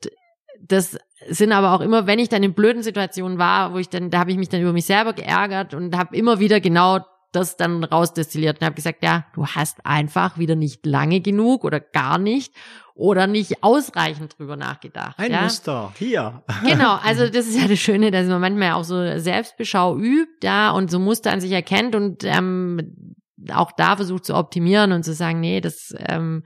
das 0.61 0.99
sind 1.29 1.53
aber 1.53 1.73
auch 1.73 1.81
immer, 1.81 2.07
wenn 2.07 2.19
ich 2.19 2.29
dann 2.29 2.43
in 2.43 2.55
blöden 2.55 2.83
Situationen 2.83 3.39
war, 3.39 3.75
wo 3.75 3.79
ich 3.79 3.89
dann, 3.89 4.11
da 4.11 4.21
habe 4.21 4.31
ich 4.31 4.39
mich 4.39 4.49
dann 4.49 4.61
über 4.61 4.73
mich 4.73 4.87
selber 4.87 5.13
geärgert 5.13 5.75
und 5.75 5.97
habe 5.97 6.17
immer 6.17 6.41
wieder 6.41 6.61
genau 6.61 7.01
das 7.33 7.57
dann 7.57 7.85
rausdestilliert 7.85 8.61
und 8.61 8.67
habe 8.67 8.75
gesagt, 8.75 9.03
ja, 9.03 9.27
du 9.35 9.47
hast 9.47 9.87
einfach 9.87 10.39
wieder 10.39 10.57
nicht 10.57 10.85
lange 10.85 11.21
genug 11.21 11.65
oder 11.65 11.79
gar 11.79 12.19
nicht 12.19 12.53
oder 12.95 13.27
nicht 13.27 13.63
ausreichend 13.63 14.39
drüber 14.39 14.57
nachgedacht. 14.57 15.19
Ein 15.19 15.33
ja? 15.33 15.43
Muster. 15.43 15.93
Hier. 15.97 16.43
Genau, 16.65 16.97
also 17.05 17.29
das 17.29 17.47
ist 17.47 17.61
ja 17.61 17.69
das 17.69 17.79
Schöne, 17.79 18.11
dass 18.11 18.27
man 18.27 18.41
manchmal 18.41 18.73
auch 18.73 18.85
so 18.85 19.19
Selbstbeschau 19.19 19.97
übt, 19.97 20.45
ja, 20.47 20.71
und 20.73 20.91
so 20.91 20.99
Muster 20.99 21.33
an 21.33 21.41
sich 21.41 21.53
erkennt 21.53 21.95
und 21.95 22.25
ähm, 22.25 23.15
auch 23.55 23.73
da 23.73 23.97
versucht 23.97 24.25
zu 24.25 24.35
optimieren 24.35 24.93
und 24.93 25.05
zu 25.05 25.15
sagen, 25.15 25.41
nee, 25.41 25.61
das 25.61 25.95
ähm, 26.09 26.45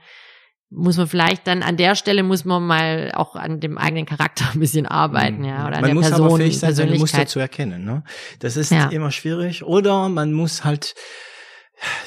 muss 0.75 0.97
man 0.97 1.07
vielleicht 1.07 1.47
dann 1.47 1.63
an 1.63 1.77
der 1.77 1.95
Stelle 1.95 2.23
muss 2.23 2.45
man 2.45 2.67
mal 2.67 3.13
auch 3.15 3.37
an 3.37 3.61
dem 3.61 3.79
eigenen 3.79 4.07
Charakter 4.07 4.45
ein 4.53 4.61
bisschen 4.61 4.87
arbeiten, 4.87 5.45
ja, 5.45 5.67
oder 5.67 5.77
an 5.77 5.81
man 5.83 5.85
der 5.85 5.95
muss 5.95 6.09
Person, 6.09 6.27
aber 6.27 6.37
fähig 6.37 6.59
sein, 6.59 6.75
seine 6.75 6.97
Muster 6.99 7.27
zu 7.27 7.39
erkennen. 7.39 7.85
Ne? 7.85 8.03
Das 8.41 8.57
ist 8.57 8.71
Ja. 8.71 8.89
immer 8.89 9.11
schwierig. 9.11 9.65
Oder 9.65 10.09
man 10.09 10.33
muss 10.33 10.65
halt 10.65 10.95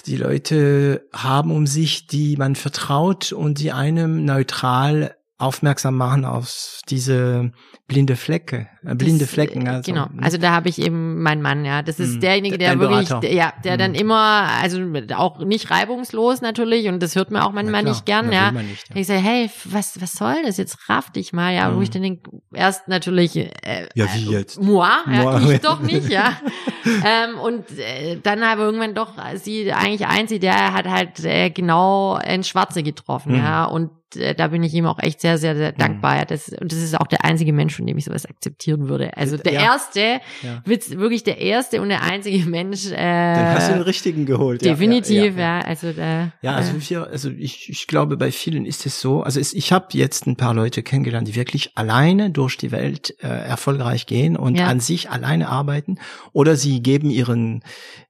die 0.06 0.16
Leute 0.16 1.08
haben 1.14 1.52
um 1.52 1.68
sich, 1.68 2.08
die 2.08 2.38
man 2.38 2.56
vertraut 2.56 3.32
und 3.34 3.60
die 3.60 3.72
einem 3.74 4.24
neutral 4.24 5.17
aufmerksam 5.40 5.96
machen 5.96 6.26
auf 6.26 6.80
diese 6.90 7.52
blinde 7.88 8.16
Flecke, 8.16 8.68
äh, 8.84 8.96
blinde 8.96 9.26
Das, 9.26 9.30
Flecken. 9.34 9.66
äh, 9.68 9.70
Also, 9.70 9.92
genau. 9.92 10.08
Also 10.20 10.38
da 10.40 10.52
habe 10.52 10.68
ich 10.68 10.82
eben 10.82 11.22
meinen 11.22 11.42
Mann, 11.44 11.64
ja. 11.64 11.84
Das 11.84 12.00
ist 12.00 12.16
Mhm. 12.16 12.20
derjenige, 12.22 12.58
der 12.58 12.80
wirklich, 12.80 13.08
der, 13.08 13.32
ja, 13.34 13.54
der 13.64 13.78
dann 13.78 13.92
Mhm. 13.92 13.98
immer, 13.98 14.50
also 14.62 14.80
auch 15.16 15.40
nicht 15.46 15.70
reibungslos 15.70 16.42
natürlich 16.42 16.88
und 16.88 17.02
das 17.04 17.16
hört 17.16 17.30
man 17.30 17.44
auch 17.44 17.52
manchmal 17.52 17.82
klar, 17.84 17.94
nicht 17.94 18.06
gern, 18.08 18.32
ja. 18.32 18.52
nicht, 18.52 18.90
ja. 18.90 18.96
Ich 18.96 19.06
sage, 19.08 19.20
hey, 19.20 19.50
was, 19.66 20.02
was 20.02 20.14
soll 20.14 20.36
das 20.44 20.58
jetzt? 20.58 20.90
Raff 20.90 21.12
dich 21.12 21.34
mal, 21.34 21.54
ja. 21.54 21.72
Wo 21.72 21.78
Mhm. 21.78 21.84
ich 21.84 21.90
dann 21.92 22.02
denk, 22.02 22.26
erst 22.52 22.88
natürlich, 22.88 23.36
äh, 23.38 23.88
Ja, 23.94 24.08
wie 24.16 24.32
jetzt? 24.32 24.60
Moi, 24.62 24.88
ja, 25.12 25.40
Moi. 25.40 25.54
ich 25.54 25.62
doch 25.62 25.80
nicht, 25.82 26.10
ja. 26.10 26.32
ähm, 27.06 27.38
und 27.40 27.64
äh, 27.78 28.20
dann 28.22 28.42
aber 28.42 28.64
irgendwann 28.64 28.96
doch 28.96 29.14
sie 29.36 29.72
eigentlich 29.72 30.08
einzig, 30.08 30.42
der 30.42 30.74
hat 30.74 30.88
halt 30.88 31.24
äh, 31.24 31.52
genau 31.52 32.18
ins 32.18 32.48
Schwarze 32.50 32.82
getroffen, 32.82 33.34
Mhm. 33.34 33.38
ja. 33.38 33.66
Und 33.66 33.92
äh, 34.16 34.34
da 34.36 34.48
bin 34.48 34.64
ich 34.64 34.74
ihm 34.74 34.86
auch 34.86 35.00
echt 35.00 35.20
sehr, 35.22 35.38
sehr, 35.38 35.56
sehr 35.56 35.72
dankbar. 35.72 36.18
Ja. 36.18 36.26
Das, 36.26 36.50
und 36.50 36.72
das 36.72 36.80
ist 36.80 37.00
auch 37.00 37.08
der 37.08 37.26
einzige 37.26 37.52
Mensch, 37.54 37.76
von 37.76 37.86
dem 37.86 37.98
ich 37.98 38.06
sowas 38.06 38.26
akzeptieren 38.26 38.88
würde. 38.90 39.16
Also 39.18 39.38
der 39.38 39.54
Ja. 39.54 39.62
erste, 39.74 40.20
Ja. 40.44 40.62
Witz, 40.66 40.92
wirklich 40.92 41.24
der 41.24 41.40
erste 41.40 41.82
und 41.82 41.90
der 41.90 42.04
einzige 42.04 42.46
Mensch. 42.50 42.86
Äh, 42.92 42.96
Dann 42.96 43.48
hast 43.56 43.70
du 43.70 43.74
den 43.74 43.82
richtigen 43.82 44.26
geholt. 44.26 44.64
definitiv, 44.64 45.36
ja, 45.38 45.60
ja. 45.60 45.62
Also 45.62 45.92
da, 45.92 46.32
Ja, 46.42 46.54
also 46.56 46.78
äh, 46.78 46.90
wir, 46.90 47.08
also 47.08 47.30
ich, 47.30 47.70
ich 47.70 47.88
glaube, 47.88 48.18
bei 48.18 48.32
vielen 48.32 48.66
ist 48.66 48.86
es 48.86 49.02
so. 49.02 49.24
Also 49.24 49.40
es, 49.40 49.54
ich 49.54 49.72
habe 49.72 49.88
jetzt 49.92 50.28
ein 50.28 50.36
paar 50.38 50.54
Leute 50.54 50.84
kennengelernt, 50.84 51.28
die 51.28 51.36
wirklich 51.36 51.72
alleine 51.76 52.30
durch 52.32 52.58
die 52.58 52.72
Welt 52.72 53.16
äh, 53.22 53.28
erfolgreich 53.28 54.06
gehen 54.06 54.38
und 54.38 54.60
an 54.60 54.80
sich 54.80 55.10
alleine 55.10 55.50
arbeiten. 55.50 55.98
Oder 56.34 56.56
sie 56.56 56.82
geben 56.82 57.10
ihren 57.10 57.64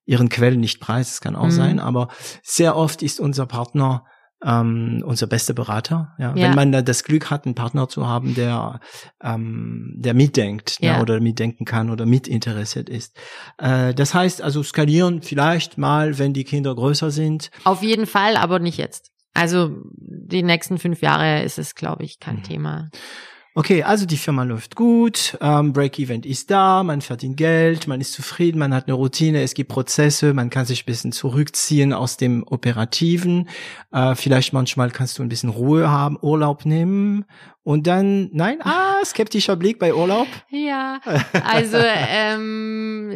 ihren 0.05 0.29
Quellen 0.29 0.61
nicht 0.61 0.79
preis. 0.79 1.09
Das 1.09 1.21
kann 1.21 1.35
auch 1.35 1.47
Mhm. 1.47 1.51
sein. 1.51 1.79
Aber 1.79 2.07
sehr 2.41 2.77
oft 2.77 3.01
ist 3.03 3.19
unser 3.19 3.45
Partner 3.45 4.05
ähm, 4.45 5.03
unser 5.05 5.25
bester 5.27 5.53
Berater. 5.53 6.13
Ja? 6.19 6.35
Ja. 6.35 6.47
Wenn 6.49 6.55
man 6.55 6.71
da 6.71 6.81
das 6.81 7.03
Glück 7.03 7.29
hat, 7.31 7.45
einen 7.45 7.55
Partner 7.55 7.87
zu 7.89 8.07
haben, 8.07 8.35
der 8.35 8.79
ähm, 9.23 9.93
der 9.97 10.13
mitdenkt 10.13 10.77
Ja. 10.79 10.97
ne, 10.97 11.01
oder 11.01 11.19
mitdenken 11.19 11.65
kann 11.65 11.89
oder 11.89 12.05
mitinteressiert 12.05 12.89
ist. 12.89 13.17
Äh, 13.57 13.93
das 13.93 14.13
heißt 14.13 14.41
also 14.41 14.61
skalieren 14.63 15.21
vielleicht 15.21 15.77
mal, 15.77 16.17
wenn 16.19 16.33
die 16.33 16.43
Kinder 16.43 16.75
größer 16.75 17.09
sind. 17.11 17.49
auf 17.63 17.81
jeden 17.83 18.05
Fall, 18.05 18.37
aber 18.37 18.59
nicht 18.59 18.77
jetzt. 18.77 19.11
Also 19.33 19.77
die 19.91 20.41
nächsten 20.43 20.77
fünf 20.79 21.01
Jahre 21.01 21.43
ist 21.43 21.57
es, 21.59 21.75
glaube 21.75 22.03
ich, 22.03 22.19
kein 22.19 22.37
Mhm. 22.37 22.43
Thema. 22.43 22.89
Okay, 23.57 23.81
also 23.81 24.05
die 24.05 24.17
Firma 24.17 24.43
läuft 24.43 24.75
gut, 24.75 25.35
ähm, 25.41 25.73
Break-Event 25.73 26.27
ist 26.27 26.51
da, 26.51 26.83
man 26.83 27.01
verdient 27.01 27.37
Geld, 27.37 27.87
man 27.87 27.99
ist 27.99 28.13
zufrieden, 28.13 28.59
man 28.59 28.71
hat 28.71 28.85
eine 28.85 28.93
Routine, 28.93 29.41
es 29.41 29.55
gibt 29.55 29.71
Prozesse, 29.71 30.35
man 30.35 30.51
kann 30.51 30.67
sich 30.67 30.83
ein 30.83 30.85
bisschen 30.85 31.11
zurückziehen 31.11 31.91
aus 31.91 32.17
dem 32.17 32.43
Operativen. 32.47 33.49
Äh, 33.91 34.13
vielleicht 34.13 34.53
manchmal 34.53 34.91
kannst 34.91 35.17
du 35.17 35.23
ein 35.23 35.29
bisschen 35.29 35.49
Ruhe 35.49 35.89
haben, 35.89 36.19
Urlaub 36.21 36.65
nehmen 36.65 37.25
und 37.63 37.87
dann, 37.87 38.29
nein, 38.31 38.59
ah, 38.61 39.03
skeptischer 39.03 39.55
Blick 39.55 39.79
bei 39.79 39.91
Urlaub. 39.91 40.27
Ja, 40.51 41.01
also 41.43 41.77
ähm, 42.09 43.11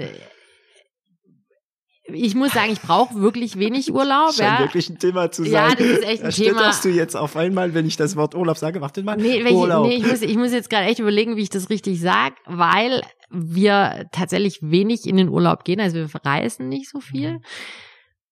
ich 2.14 2.36
muss 2.36 2.54
sagen, 2.54 2.72
ich 2.72 2.82
brauche 2.82 3.16
wirklich 3.16 3.58
wenig 3.58 3.92
Urlaub. 3.94 4.34
Scheint 4.34 4.60
Ja, 4.60 4.60
wirklich 4.60 4.90
ein 4.90 5.00
Thema 5.00 5.32
zu 5.32 5.44
sein. 5.44 5.52
Ja, 5.54 5.76
das 5.76 5.86
ist 5.88 6.04
echt 6.04 6.24
ein 6.24 6.30
Da 6.30 6.36
Thema. 6.36 6.50
stotterst 6.60 6.86
du 6.86 6.90
jetzt 6.90 7.16
auf 7.16 7.36
einmal, 7.36 7.74
wenn 7.74 7.86
ich 7.86 7.98
das 7.98 8.16
Wort 8.16 8.36
Urlaub 8.36 8.58
sage, 8.58 8.82
warte 8.82 9.04
mal. 9.04 9.18
Nee, 9.18 9.44
Urlaub. 9.52 9.88
nee 9.88 9.96
ich, 9.96 10.06
muss, 10.06 10.22
ich 10.22 10.38
muss 10.38 10.52
jetzt 10.52 10.70
gerade 10.70 10.86
echt 10.88 11.00
überlegen, 11.00 11.36
wie 11.38 11.42
ich 11.42 11.50
das 11.50 11.70
richtig 11.70 12.00
sag, 12.02 12.34
weil 12.46 13.02
wir 13.30 14.08
tatsächlich 14.12 14.60
wenig 14.62 15.06
in 15.06 15.18
den 15.18 15.30
Urlaub 15.30 15.64
gehen. 15.64 15.80
Also 15.80 15.96
wir 15.98 16.10
verreisen 16.10 16.70
nicht 16.70 16.90
so 16.90 17.00
viel. 17.00 17.34
Mhm. 17.34 17.42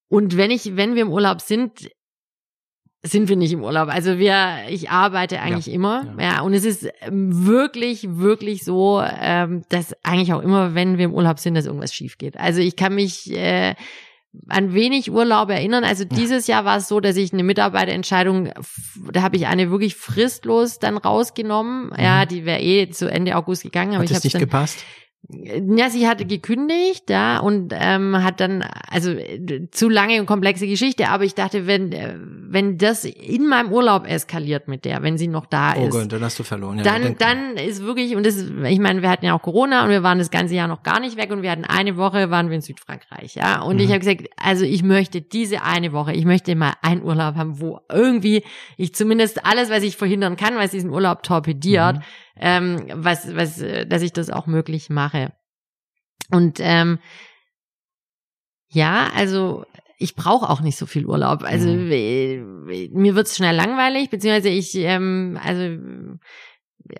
Und 0.10 0.38
wenn 0.38 0.52
ich, 0.52 0.76
wenn 0.76 0.96
wir 0.96 1.04
im 1.04 1.12
Urlaub 1.12 1.40
sind, 1.42 1.90
sind 3.04 3.30
wir 3.30 3.38
nicht 3.38 3.54
im 3.54 3.64
Urlaub. 3.64 3.88
Also 3.88 4.18
wir, 4.18 4.66
ich 4.70 4.90
arbeite 4.90 5.40
eigentlich 5.40 5.72
immer. 5.72 6.16
ja. 6.18 6.24
Ja. 6.36 6.42
und 6.42 6.54
es 6.54 6.66
ist 6.66 6.88
ähm, 7.02 7.46
wirklich, 7.46 8.06
wirklich 8.10 8.66
so, 8.66 9.02
ähm, 9.02 9.64
dass 9.70 9.96
eigentlich 10.04 10.34
auch 10.34 10.42
immer, 10.42 10.76
wenn 10.76 10.98
wir 10.98 11.06
im 11.06 11.14
Urlaub 11.14 11.40
sind, 11.40 11.56
dass 11.56 11.66
irgendwas 11.66 11.94
schief 11.94 12.18
geht. 12.18 12.38
Also 12.38 12.60
ich 12.60 12.76
kann 12.76 12.96
mich 12.96 13.32
äh, 13.32 13.76
an 14.48 14.74
wenig 14.74 15.12
Urlaub 15.12 15.50
erinnern. 15.50 15.84
Also 15.84 16.04
dieses 16.06 16.48
Jahr 16.48 16.66
war 16.66 16.78
es 16.78 16.88
so, 16.88 17.00
dass 17.00 17.16
ich 17.16 17.32
eine 17.34 17.44
Mitarbeiterentscheidung, 17.44 18.52
da 19.12 19.22
habe 19.22 19.38
ich 19.38 19.48
eine 19.48 19.72
wirklich 19.72 19.96
fristlos 19.96 20.78
dann 20.80 20.98
rausgenommen. 20.98 21.92
Ja, 21.98 22.26
die 22.26 22.46
wäre 22.46 22.62
eh 22.62 22.90
zu 22.90 23.10
Ende 23.10 23.36
August 23.38 23.64
gegangen, 23.64 23.96
aber 23.96 24.04
Mhm. 24.04 24.04
Hat 24.04 24.12
ich 24.12 24.12
es 24.12 24.18
habe 24.18 24.26
nicht 24.28 24.36
dann 24.36 24.42
gepasst? 24.42 24.84
Ja, 25.32 25.90
sie 25.92 26.08
hatte 26.08 26.26
gekündigt, 26.26 27.10
ja, 27.10 27.40
und 27.40 27.72
ähm, 27.78 28.24
hat 28.24 28.40
dann, 28.40 28.64
also 28.90 29.12
äh, 29.12 29.68
zu 29.70 29.88
lange 29.88 30.20
und 30.20 30.26
komplexe 30.26 30.66
Geschichte, 30.66 31.10
aber 31.10 31.24
ich 31.24 31.36
dachte, 31.36 31.68
wenn, 31.68 31.92
äh, 31.92 32.16
wenn 32.18 32.80
das 32.80 33.06
in 33.06 33.46
meinem 33.48 33.72
Urlaub 33.72 34.08
eskaliert 34.08 34.68
mit 34.68 34.86
der, 34.86 35.04
wenn 35.04 35.20
sie 35.20 35.28
noch 35.28 35.46
da 35.46 35.76
Oh 35.78 35.86
ist, 35.86 35.92
Gott, 35.92 36.12
dann 36.14 36.24
hast 36.24 36.40
du 36.40 36.44
verloren. 36.44 36.78
Ja, 36.80 36.84
dann, 36.86 37.16
dann 37.20 37.58
ist 37.58 37.84
wirklich, 37.84 38.16
und 38.16 38.26
das, 38.26 38.38
ist- 38.38 38.52
ich 38.70 38.80
meine, 38.80 39.04
wir 39.04 39.10
hatten 39.10 39.26
ja 39.26 39.36
auch 39.36 39.42
Corona 39.42 39.84
und 39.84 39.90
wir 39.92 40.02
waren 40.02 40.18
das 40.18 40.32
ganze 40.32 40.56
Jahr 40.56 40.68
noch 40.70 40.82
gar 40.82 41.00
nicht 41.00 41.16
weg 41.16 41.30
und 41.32 41.44
wir 41.44 41.52
hatten 41.52 41.66
eine 41.66 41.96
Woche, 41.98 42.32
waren 42.32 42.48
wir 42.50 42.56
in 42.56 42.62
Südfrankreich, 42.62 43.36
ja. 43.36 43.62
Und 43.62 43.76
Mhm. 43.76 43.82
ich 43.82 43.90
habe 43.90 44.00
gesagt, 44.00 44.24
also 44.42 44.66
ich 44.66 44.82
möchte 44.82 45.22
diese 45.22 45.62
eine 45.64 45.92
Woche, 45.92 46.14
ich 46.14 46.26
möchte 46.26 46.56
mal 46.56 46.74
einen 46.82 47.04
Urlaub 47.04 47.36
haben, 47.36 47.60
wo 47.60 47.82
irgendwie 47.92 48.44
ich 48.78 48.96
zumindest 48.96 49.46
alles, 49.46 49.70
was 49.70 49.84
ich 49.84 49.96
verhindern 49.98 50.38
kann, 50.38 50.56
was 50.56 50.72
diesen 50.72 50.90
Urlaub 50.90 51.22
torpediert, 51.22 51.98
Mhm. 51.98 52.02
Ähm, 52.40 52.86
was, 52.94 53.36
was, 53.36 53.60
äh, 53.62 53.86
dass 53.86 54.02
ich 54.02 54.14
das 54.14 54.30
auch 54.30 54.48
möglich 54.48 54.90
mache. 54.90 55.34
Und 56.32 56.60
ähm, 56.62 57.00
ja, 58.72 59.10
also 59.16 59.66
ich 59.98 60.16
brauche 60.16 60.50
auch 60.50 60.62
nicht 60.62 60.78
so 60.78 60.86
viel 60.86 61.06
Urlaub. 61.06 61.44
Also 61.44 61.70
Mhm. 61.70 61.92
äh, 61.92 62.38
mir 62.92 63.16
wird's 63.16 63.36
schnell 63.36 63.56
langweilig, 63.56 64.10
beziehungsweise 64.10 64.50
ich, 64.50 64.76
ähm, 64.76 65.40
also 65.44 65.78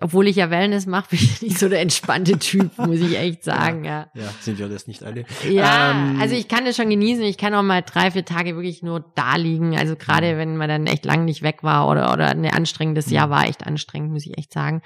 obwohl 0.02 0.28
ich 0.28 0.36
ja 0.36 0.50
Wellness 0.50 0.86
mache, 0.86 1.10
bin 1.10 1.18
ich 1.20 1.42
nicht 1.42 1.58
so 1.58 1.68
der 1.68 1.80
entspannte 1.80 2.38
Typ, 2.38 2.76
muss 2.78 2.98
ich 3.00 3.16
echt 3.16 3.42
sagen. 3.44 3.84
Ja, 3.84 4.10
Ja, 4.14 4.28
sind 4.40 4.58
wir 4.58 4.68
das 4.68 4.86
nicht 4.86 5.02
alle? 5.02 5.24
ja 5.48 5.90
Ähm, 5.92 6.18
also 6.20 6.34
ich 6.34 6.48
kann 6.48 6.64
das 6.64 6.76
schon 6.76 6.90
genießen. 6.90 7.24
Ich 7.24 7.38
kann 7.38 7.54
auch 7.54 7.62
mal 7.62 7.82
drei, 7.82 8.10
vier 8.10 8.24
Tage 8.24 8.54
wirklich 8.56 8.82
nur 8.82 9.00
da 9.14 9.36
liegen. 9.36 9.76
Also 9.78 9.96
gerade 9.96 10.36
wenn 10.36 10.56
man 10.56 10.68
dann 10.68 10.86
echt 10.86 11.04
lang 11.04 11.24
nicht 11.24 11.42
weg 11.42 11.62
war 11.62 11.88
oder 11.88 12.12
oder 12.12 12.28
ein 12.28 12.44
anstrengendes 12.46 13.10
Jahr 13.10 13.30
war, 13.30 13.46
echt 13.48 13.66
anstrengend, 13.66 14.12
muss 14.12 14.26
ich 14.26 14.36
echt 14.36 14.52
sagen. 14.52 14.82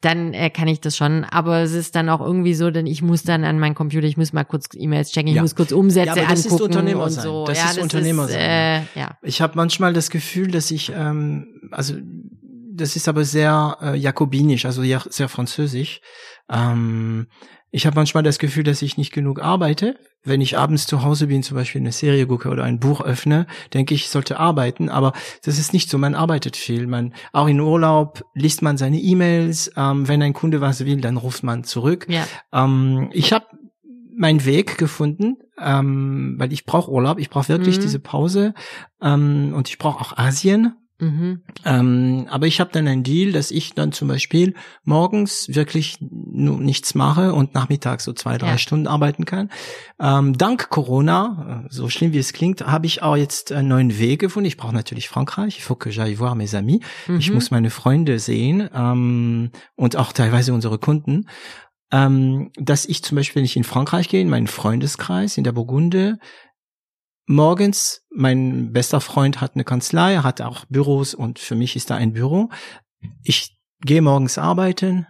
Dann 0.00 0.32
äh, 0.32 0.48
kann 0.50 0.68
ich 0.68 0.80
das 0.80 0.96
schon, 0.96 1.24
aber 1.24 1.58
es 1.58 1.72
ist 1.72 1.96
dann 1.96 2.08
auch 2.08 2.20
irgendwie 2.20 2.54
so, 2.54 2.70
denn 2.70 2.86
ich 2.86 3.02
muss 3.02 3.24
dann 3.24 3.42
an 3.42 3.58
meinen 3.58 3.74
Computer, 3.74 4.06
ich 4.06 4.16
muss 4.16 4.32
mal 4.32 4.44
kurz 4.44 4.68
E-Mails 4.72 5.10
checken, 5.10 5.28
ich 5.28 5.34
Ja. 5.34 5.42
muss 5.42 5.56
kurz 5.56 5.72
Umsätze 5.72 6.20
Ja, 6.20 6.26
das 6.28 6.40
ist 6.40 6.46
angucken 6.52 6.64
Unternehmer 6.64 7.04
und 7.04 7.10
so. 7.10 7.44
Das 7.46 7.58
ja, 7.58 7.70
ist 7.72 7.78
Unternehmer 7.78 8.24
ist, 8.26 8.32
sein, 8.32 8.40
Äh, 8.40 8.82
ja. 8.94 9.18
Ich 9.22 9.40
habe 9.40 9.54
manchmal 9.56 9.92
das 9.92 10.10
Gefühl, 10.10 10.52
dass 10.52 10.70
ich, 10.70 10.92
ähm, 10.94 11.68
also 11.72 11.94
das 12.72 12.94
ist 12.94 13.08
aber 13.08 13.24
sehr 13.24 13.76
äh, 13.82 13.96
jakobinisch, 13.96 14.64
also 14.66 14.84
ja, 14.84 15.02
sehr 15.08 15.28
französisch. 15.28 16.00
Ähm, 16.48 17.26
ich 17.70 17.86
habe 17.86 17.96
manchmal 17.96 18.22
das 18.22 18.38
Gefühl, 18.38 18.64
dass 18.64 18.82
ich 18.82 18.96
nicht 18.96 19.12
genug 19.12 19.40
arbeite. 19.40 19.96
Wenn 20.24 20.40
ich 20.40 20.58
abends 20.58 20.86
zu 20.86 21.02
Hause 21.02 21.28
bin, 21.28 21.42
zum 21.42 21.56
Beispiel 21.56 21.80
eine 21.80 21.92
Serie 21.92 22.26
gucke 22.26 22.48
oder 22.48 22.64
ein 22.64 22.80
Buch 22.80 23.00
öffne, 23.00 23.46
denke 23.72 23.94
ich, 23.94 24.02
ich 24.02 24.08
sollte 24.08 24.38
arbeiten. 24.38 24.88
Aber 24.88 25.12
das 25.44 25.58
ist 25.58 25.72
nicht 25.72 25.88
so. 25.88 25.96
Man 25.98 26.14
arbeitet 26.14 26.56
viel. 26.56 26.86
Man 26.86 27.14
auch 27.32 27.46
in 27.46 27.60
Urlaub 27.60 28.24
liest 28.34 28.62
man 28.62 28.76
seine 28.78 28.98
E-Mails. 28.98 29.70
Ähm, 29.76 30.08
wenn 30.08 30.22
ein 30.22 30.32
Kunde 30.32 30.60
was 30.60 30.84
will, 30.84 31.00
dann 31.00 31.16
ruft 31.16 31.42
man 31.44 31.62
zurück. 31.64 32.06
Ja. 32.08 32.26
Ähm, 32.52 33.10
ich 33.12 33.32
habe 33.32 33.46
meinen 34.16 34.44
Weg 34.44 34.78
gefunden, 34.78 35.36
ähm, 35.62 36.34
weil 36.38 36.52
ich 36.52 36.64
brauche 36.64 36.90
Urlaub, 36.90 37.20
ich 37.20 37.30
brauche 37.30 37.48
wirklich 37.48 37.76
Mhm. 37.78 37.82
diese 37.82 38.00
Pause 38.00 38.54
ähm, 39.00 39.52
und 39.54 39.68
ich 39.68 39.78
brauche 39.78 40.00
auch 40.00 40.16
Asien. 40.18 40.74
Mhm. 41.00 41.42
Ähm, 41.64 42.26
aber 42.28 42.46
ich 42.48 42.58
habe 42.58 42.70
dann 42.72 42.88
einen 42.88 43.04
Deal, 43.04 43.30
dass 43.30 43.52
ich 43.52 43.72
dann 43.74 43.92
zum 43.92 44.08
Beispiel 44.08 44.54
morgens 44.82 45.48
wirklich 45.54 45.98
nur 46.00 46.58
nichts 46.60 46.94
mache 46.96 47.34
und 47.34 47.54
nachmittags 47.54 48.02
so 48.04 48.12
zwei, 48.12 48.36
drei 48.36 48.48
Ja. 48.48 48.58
Stunden 48.58 48.88
arbeiten 48.88 49.24
kann. 49.24 49.48
Ähm, 50.00 50.36
dank 50.36 50.70
Corona, 50.70 51.62
äh, 51.64 51.68
so 51.70 51.88
schlimm 51.88 52.12
wie 52.12 52.18
es 52.18 52.32
klingt, 52.32 52.66
habe 52.66 52.86
ich 52.86 53.00
auch 53.02 53.16
jetzt 53.16 53.52
einen 53.52 53.68
neuen 53.68 53.98
Weg 53.98 54.20
gefunden. 54.20 54.46
Ich 54.48 54.56
brauche 54.56 54.74
natürlich 54.74 55.08
Frankreich. 55.08 55.58
Il 55.58 55.62
faut 55.62 55.78
que 55.78 55.90
j'aille 55.90 56.16
voir 56.18 56.34
mes 56.34 56.54
amis. 56.54 56.80
Ich 57.18 57.28
Mhm. 57.28 57.34
muss 57.34 57.50
meine 57.52 57.70
Freunde 57.70 58.18
sehen 58.18 58.68
ähm, 58.74 59.50
und 59.76 59.94
auch 59.96 60.12
teilweise 60.12 60.52
unsere 60.52 60.78
Kunden. 60.78 61.28
Ähm, 61.90 62.50
dass 62.56 62.84
ich 62.84 63.02
zum 63.02 63.16
Beispiel, 63.16 63.36
wenn 63.40 63.44
ich 63.46 63.56
in 63.56 63.64
Frankreich 63.64 64.08
gehe, 64.10 64.20
in 64.20 64.28
meinen 64.28 64.46
Freundeskreis 64.46 65.38
in 65.38 65.44
der 65.44 65.52
Burgunde, 65.52 66.18
morgens, 67.28 68.02
mein 68.10 68.72
bester 68.72 69.00
Freund 69.00 69.40
hat 69.40 69.54
eine 69.54 69.64
Kanzlei, 69.64 70.16
hat 70.16 70.40
auch 70.40 70.64
Büros 70.68 71.14
und 71.14 71.38
für 71.38 71.54
mich 71.54 71.76
ist 71.76 71.90
da 71.90 71.96
ein 71.96 72.12
Büro. 72.12 72.48
Ich 73.22 73.56
gehe 73.80 74.02
morgens 74.02 74.38
arbeiten 74.38 75.06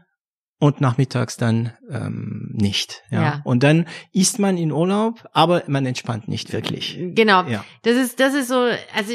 und 0.60 0.80
nachmittags 0.80 1.36
dann 1.36 1.72
ähm, 1.88 2.50
nicht. 2.52 3.02
Ja. 3.10 3.22
Ja. 3.22 3.40
Und 3.44 3.62
dann 3.62 3.86
ist 4.12 4.38
man 4.38 4.56
in 4.56 4.72
Urlaub, 4.72 5.28
aber 5.32 5.62
man 5.68 5.86
entspannt 5.86 6.26
nicht 6.26 6.52
wirklich. 6.52 6.98
Genau. 7.14 7.44
Ja. 7.44 7.64
Das 7.82 7.96
ist, 7.96 8.18
das 8.18 8.34
ist 8.34 8.48
so, 8.48 8.66
also 8.94 9.12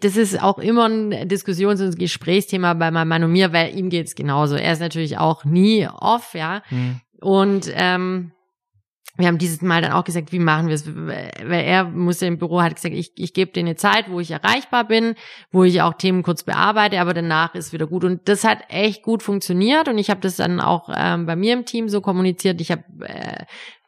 das 0.00 0.16
ist 0.16 0.42
auch 0.42 0.58
immer 0.58 0.88
ein 0.88 1.28
Diskussions- 1.28 1.82
und 1.82 1.98
Gesprächsthema 1.98 2.72
bei 2.74 2.90
meinem 2.90 3.08
Mann 3.08 3.24
und 3.24 3.32
mir, 3.32 3.52
weil 3.52 3.76
ihm 3.76 3.90
geht's 3.90 4.14
genauso. 4.14 4.56
Er 4.56 4.72
ist 4.72 4.80
natürlich 4.80 5.18
auch 5.18 5.44
nie 5.44 5.86
off, 5.86 6.34
ja. 6.34 6.62
Hm. 6.68 7.00
Und 7.20 7.70
ähm, 7.74 8.32
wir 9.16 9.26
haben 9.28 9.38
dieses 9.38 9.62
Mal 9.62 9.82
dann 9.82 9.92
auch 9.92 10.04
gesagt, 10.04 10.32
wie 10.32 10.38
machen 10.38 10.68
wir 10.68 10.74
es? 10.74 10.86
Weil 10.86 11.64
er 11.64 11.84
musste 11.84 12.26
im 12.26 12.38
Büro, 12.38 12.60
hat 12.60 12.76
gesagt, 12.76 12.94
ich, 12.94 13.12
ich 13.16 13.32
gebe 13.32 13.52
dir 13.52 13.60
eine 13.60 13.76
Zeit, 13.76 14.10
wo 14.10 14.20
ich 14.20 14.30
erreichbar 14.30 14.84
bin, 14.84 15.14
wo 15.50 15.64
ich 15.64 15.80
auch 15.82 15.94
Themen 15.94 16.22
kurz 16.22 16.42
bearbeite, 16.42 17.00
aber 17.00 17.14
danach 17.14 17.54
ist 17.54 17.72
wieder 17.72 17.86
gut. 17.86 18.04
Und 18.04 18.28
das 18.28 18.44
hat 18.44 18.58
echt 18.68 19.02
gut 19.02 19.22
funktioniert 19.22 19.88
und 19.88 19.98
ich 19.98 20.10
habe 20.10 20.20
das 20.20 20.36
dann 20.36 20.60
auch 20.60 20.90
ähm, 20.94 21.26
bei 21.26 21.36
mir 21.36 21.54
im 21.54 21.64
Team 21.64 21.88
so 21.88 22.00
kommuniziert. 22.00 22.60
Ich 22.60 22.70
habe 22.70 22.84
äh, 23.02 23.44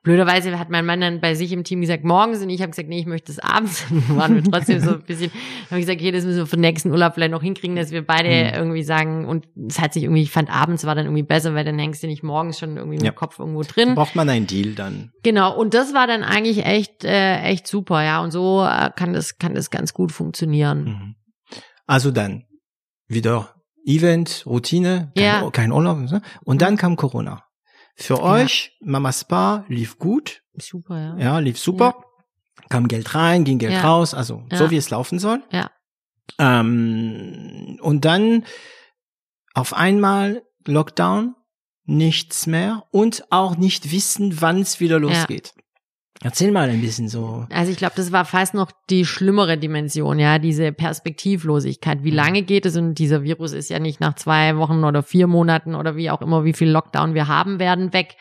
blöderweise 0.09 0.59
hat 0.59 0.71
mein 0.71 0.85
Mann 0.87 1.01
dann 1.01 1.21
bei 1.21 1.35
sich 1.35 1.53
im 1.53 1.63
Team 1.65 1.81
gesagt, 1.83 2.03
morgens 2.03 2.43
und 2.43 2.51
ich 2.51 2.61
habe 2.63 2.71
gesagt, 2.71 2.89
nee, 2.89 2.99
ich 2.99 3.07
möchte 3.07 3.31
es 3.31 3.39
abends. 3.39 3.85
Dann 4.09 4.17
waren 4.17 4.35
wir 4.35 4.43
trotzdem 4.43 4.81
so 4.81 4.93
ein 4.95 5.03
bisschen, 5.03 5.31
habe 5.71 5.79
ich 5.81 5.87
gesagt, 5.87 6.01
okay, 6.01 6.11
das 6.11 6.25
müssen 6.25 6.39
wir 6.39 6.47
für 6.47 6.57
den 6.57 6.63
nächsten 6.63 6.91
Urlaub 6.91 7.15
vielleicht 7.15 7.31
noch 7.33 7.43
hinkriegen, 7.43 7.77
dass 7.77 7.91
wir 7.91 8.05
beide 8.07 8.29
Mhm. 8.29 8.55
irgendwie 8.55 8.83
sagen, 8.83 9.27
und 9.27 9.47
es 9.69 9.79
hat 9.81 9.93
sich 9.93 10.05
irgendwie, 10.05 10.23
ich 10.23 10.31
fand 10.31 10.51
abends 10.51 10.85
war 10.87 10.95
dann 10.95 11.05
irgendwie 11.07 11.23
besser, 11.23 11.55
weil 11.55 11.65
dann 11.65 11.79
hängst 11.79 12.03
du 12.03 12.07
nicht 12.07 12.23
morgens 12.23 12.59
schon 12.59 12.77
irgendwie 12.77 12.97
mit 12.97 13.05
Ja. 13.05 13.11
dem 13.13 13.17
Kopf 13.17 13.39
irgendwo 13.39 13.63
drin. 13.63 13.95
Braucht 13.95 14.17
man 14.17 14.29
einen 14.29 14.47
Deal 14.47 14.75
dann. 14.75 15.13
Genau, 15.23 15.55
und 15.57 15.75
das 15.75 15.93
war 15.95 16.07
dann 16.07 16.23
eigentlich 16.25 16.65
echt, 16.65 17.05
äh, 17.05 17.43
echt 17.43 17.67
super, 17.67 18.03
ja. 18.03 18.21
Und 18.23 18.31
so 18.31 18.65
äh, 18.65 18.91
kann 18.97 19.13
das, 19.13 19.39
kann 19.39 19.55
das 19.55 19.71
ganz 19.71 19.93
gut 19.95 20.11
funktionieren. 20.13 20.85
Mhm. 20.85 21.15
Also 21.87 22.11
dann 22.11 22.45
wieder 23.07 23.55
Event, 23.87 24.45
Routine, 24.47 25.13
kein, 25.17 25.25
Ja. 25.25 25.51
kein 25.51 25.73
Urlaub. 25.73 25.99
ne? 25.99 26.21
Und 26.45 26.61
dann 26.63 26.77
kam 26.77 26.97
Corona. 26.97 27.45
Für 28.01 28.15
Ja. 28.15 28.23
euch, 28.23 28.77
Mama 28.81 29.13
Spa 29.13 29.65
lief 29.69 29.99
gut, 29.99 30.43
Super, 30.57 30.97
ja. 30.99 31.17
ja, 31.19 31.39
lief 31.41 31.59
super. 31.59 32.05
Kam 32.69 32.87
Geld 32.87 33.15
rein, 33.15 33.45
ging 33.45 33.59
Geld 33.59 33.73
Ja. 33.73 33.83
raus, 33.83 34.15
also 34.15 34.45
Ja. 34.53 34.59
so 34.59 34.71
wie 34.71 34.77
es 34.77 34.91
laufen 34.91 35.19
soll. 35.19 35.43
Ja. 35.51 35.71
Ähm, 36.39 37.79
und 37.83 38.05
dann 38.05 38.45
auf 39.55 39.75
einmal 39.75 40.43
Lockdown, 40.67 41.35
nichts 41.85 42.47
mehr 42.47 42.85
und 42.91 43.25
auch 43.31 43.57
nicht 43.57 43.91
wissen, 43.91 44.41
wann 44.41 44.61
es 44.61 44.79
wieder 44.81 44.99
losgeht. 45.01 45.55
Erzähl 46.23 46.51
mal 46.51 46.69
ein 46.69 46.81
bisschen 46.81 47.09
so. 47.09 47.47
Also 47.51 47.71
ich 47.71 47.79
glaube, 47.79 47.95
das 47.97 48.11
war 48.11 48.25
fast 48.25 48.53
noch 48.53 48.73
die 48.91 49.05
schlimmere 49.05 49.57
Dimension, 49.57 50.19
ja, 50.19 50.41
diese 50.41 50.73
Perspektivlosigkeit. 50.73 52.03
Wie 52.03 52.11
lange 52.11 52.43
geht 52.43 52.67
es? 52.67 52.77
Und 52.77 52.95
dieser 52.95 53.23
Virus 53.23 53.53
ist 53.53 53.71
ja 53.71 53.79
nicht 53.79 54.01
nach 54.01 54.15
zwei 54.15 54.57
Wochen 54.57 54.83
oder 54.83 55.05
vier 55.05 55.29
Monaten 55.29 55.77
oder 55.77 55.95
wie 55.95 56.11
auch 56.11 56.21
immer, 56.21 56.45
wie 56.45 56.55
viel 56.55 56.71
Lockdown 56.71 57.15
wir 57.15 57.29
haben 57.29 57.61
werden, 57.61 57.93
weg. 57.93 58.17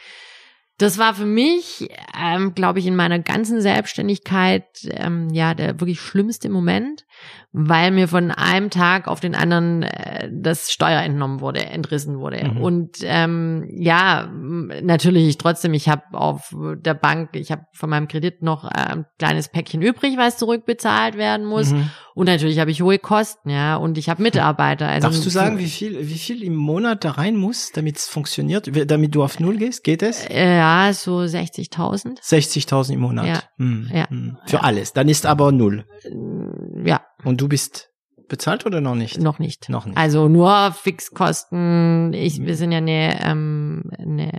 Das 0.78 0.99
war 0.99 1.16
für 1.16 1.26
mich, 1.26 1.90
ähm, 2.16 2.54
glaube 2.54 2.78
ich, 2.78 2.86
in 2.86 2.95
meiner 2.95 3.18
ganzen 3.18 3.62
Selbstständigkeit 3.62 4.66
ähm, 4.91 5.30
ja 5.32 5.56
der 5.56 5.80
wirklich 5.80 5.99
schlimmste 5.99 6.49
Moment, 6.49 7.06
weil 7.52 7.90
mir 7.90 8.08
von 8.08 8.30
einem 8.30 8.70
Tag 8.70 9.08
auf 9.08 9.20
den 9.20 9.34
anderen 9.34 9.82
äh, 9.82 10.30
das 10.32 10.72
Steuer 10.72 11.02
entnommen 11.02 11.41
wurde, 11.41 11.66
entrissen 11.66 12.20
wurde. 12.20 12.48
Mhm. 12.48 12.62
Und 12.62 12.98
ähm, 13.02 13.68
ja, 13.72 14.30
natürlich 14.32 15.28
ich 15.28 15.40
trotzdem, 15.40 15.74
ich 15.74 15.90
habe 15.90 16.04
auf 16.12 16.54
der 16.56 16.94
Bank, 16.94 17.30
ich 17.34 17.52
habe 17.52 17.64
von 17.74 17.90
meinem 17.90 18.08
Kredit 18.08 18.44
noch 18.44 18.64
äh, 18.66 18.76
ein 18.76 19.06
kleines 19.18 19.49
Päckchen 19.49 19.82
übrig, 19.82 20.18
was 20.18 20.38
zurückbezahlt 20.38 21.18
werden 21.18 21.48
muss. 21.48 21.72
Mhm. 21.72 21.90
Und 22.14 22.28
natürlich 22.28 22.60
habe 22.60 22.72
ich 22.72 22.82
hohe 22.82 22.99
Kosten, 22.99 23.49
ja, 23.49 23.76
und 23.76 23.98
ich 23.98 24.10
habe 24.10 24.22
Mitarbeiter. 24.24 24.88
Also 24.88 25.08
Darfst 25.08 25.26
du 25.26 25.30
sagen, 25.30 25.60
wie 25.60 25.68
viel, 25.68 26.08
wie 26.08 26.18
viel 26.18 26.44
im 26.44 26.56
Monat 26.56 27.04
da 27.04 27.12
rein 27.12 27.36
muss, 27.36 27.72
damit 27.72 27.98
es 27.98 28.08
funktioniert, 28.08 28.70
damit 28.90 29.16
du 29.16 29.24
auf 29.24 29.40
Null 29.40 29.58
gehst? 29.58 29.84
Geht 29.84 30.04
es? 30.04 30.28
äh, 30.30 30.58
ja, 30.88 30.94
so 30.94 31.19
60.000. 31.19 32.19
60.000 32.22 32.94
im 32.94 32.99
Monat. 33.02 33.26
Ja. 33.27 33.44
Hm, 33.57 33.89
Ja. 33.94 34.10
hm. 34.10 34.38
Für 34.45 34.64
alles. 34.64 34.94
Dann 34.94 35.10
ist 35.10 35.26
aber 35.26 35.52
Null. 35.52 35.85
Äh, 36.03 36.89
Ja, 36.89 37.02
Und 37.23 37.41
du 37.41 37.48
bist 37.48 37.89
bezahlt 38.30 38.65
oder 38.65 38.81
noch 38.81 38.95
nicht? 38.95 39.19
noch 39.19 39.39
nicht. 39.39 39.69
Noch 39.69 39.85
nicht. 39.85 39.98
Also 39.98 40.27
nur 40.27 40.72
Fixkosten. 40.73 42.14
Ich, 42.14 42.41
wir 42.45 42.56
sind 42.56 42.72
ja 42.72 42.80
eine, 42.80 43.19
ähm, 43.23 43.84
eine 43.98 44.31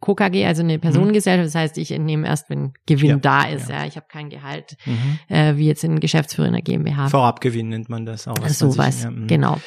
KKG, 0.00 0.46
also 0.46 0.62
eine 0.62 0.78
Personengesellschaft. 0.78 1.46
Das 1.46 1.54
heißt, 1.54 1.78
ich 1.78 1.92
entnehme 1.92 2.26
erst, 2.26 2.48
wenn 2.50 2.72
Gewinn 2.86 3.10
Ja, 3.10 3.16
da 3.16 3.42
ist. 3.44 3.68
ja. 3.68 3.80
Ja, 3.80 3.86
ich 3.86 3.96
habe 3.96 4.06
kein 4.08 4.30
Gehalt, 4.30 4.76
Mhm. 4.86 5.18
äh, 5.28 5.56
wie 5.56 5.66
jetzt 5.66 5.84
ein 5.84 6.00
Geschäftsführer 6.00 6.46
in 6.48 6.54
der 6.54 6.62
GmbH. 6.62 7.08
Vorabgewinn 7.08 7.68
nennt 7.68 7.88
man 7.88 8.06
das 8.06 8.26
auch. 8.28 8.36
was 8.40 8.58
so 8.58 8.76
was, 8.78 9.02
ja, 9.02 9.08
hm. 9.10 9.26
genau. 9.26 9.60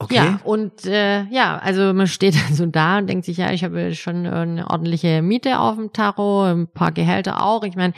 Okay. 0.00 0.14
Ja, 0.14 0.40
und 0.44 0.86
äh, 0.86 1.24
ja, 1.24 1.58
also 1.58 1.92
man 1.92 2.06
steht 2.06 2.34
dann 2.48 2.54
so 2.54 2.66
da 2.66 2.98
und 2.98 3.06
denkt 3.06 3.26
sich, 3.26 3.36
ja, 3.36 3.52
ich 3.52 3.62
habe 3.62 3.94
schon 3.94 4.26
eine 4.26 4.68
ordentliche 4.68 5.22
Miete 5.22 5.60
auf 5.60 5.76
dem 5.76 5.92
Tacho, 5.92 6.44
ein 6.44 6.66
paar 6.66 6.90
Gehälter 6.90 7.44
auch. 7.44 7.62
Ich 7.64 7.76
meine, 7.76 7.92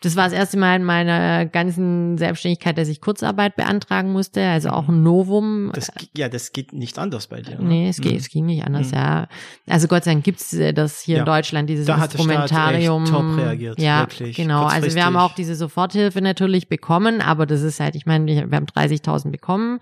Das 0.00 0.14
war 0.14 0.24
das 0.24 0.32
erste 0.32 0.58
Mal 0.58 0.76
in 0.76 0.84
meiner 0.84 1.44
ganzen 1.46 2.18
Selbstständigkeit, 2.18 2.78
dass 2.78 2.86
ich 2.88 3.00
Kurzarbeit 3.00 3.56
beantragen 3.56 4.12
musste, 4.12 4.46
also 4.46 4.70
auch 4.70 4.88
ein 4.88 5.02
Novum. 5.02 5.72
Das, 5.74 5.90
ja, 6.16 6.28
das 6.28 6.52
geht 6.52 6.72
nicht 6.72 6.98
anders 6.98 7.26
bei 7.26 7.40
dir. 7.40 7.58
Ne? 7.58 7.64
Nee, 7.64 7.88
es, 7.88 8.00
geht, 8.00 8.12
mhm. 8.12 8.18
es 8.18 8.28
ging 8.28 8.46
nicht 8.46 8.64
anders, 8.64 8.92
mhm. 8.92 8.98
ja. 8.98 9.28
Also 9.68 9.88
Gott 9.88 10.04
sei 10.04 10.12
Dank 10.12 10.24
gibt's 10.24 10.52
äh, 10.52 10.72
das 10.72 11.00
hier 11.00 11.16
ja. 11.16 11.20
in 11.22 11.26
Deutschland, 11.26 11.68
dieses 11.68 11.86
da 11.86 11.96
Instrumentarium. 11.96 13.04
Hat 13.04 13.10
top 13.10 13.36
reagiert, 13.38 13.80
ja, 13.80 14.02
wirklich. 14.02 14.36
Genau, 14.36 14.66
also 14.66 14.94
wir 14.94 15.04
haben 15.04 15.16
auch 15.16 15.34
diese 15.34 15.56
Soforthilfe 15.56 16.20
natürlich 16.20 16.68
bekommen, 16.68 17.20
aber 17.20 17.46
das 17.46 17.62
ist 17.62 17.80
halt, 17.80 17.96
ich 17.96 18.06
meine, 18.06 18.26
wir 18.26 18.56
haben 18.56 18.66
30.000 18.66 19.30
bekommen. 19.30 19.80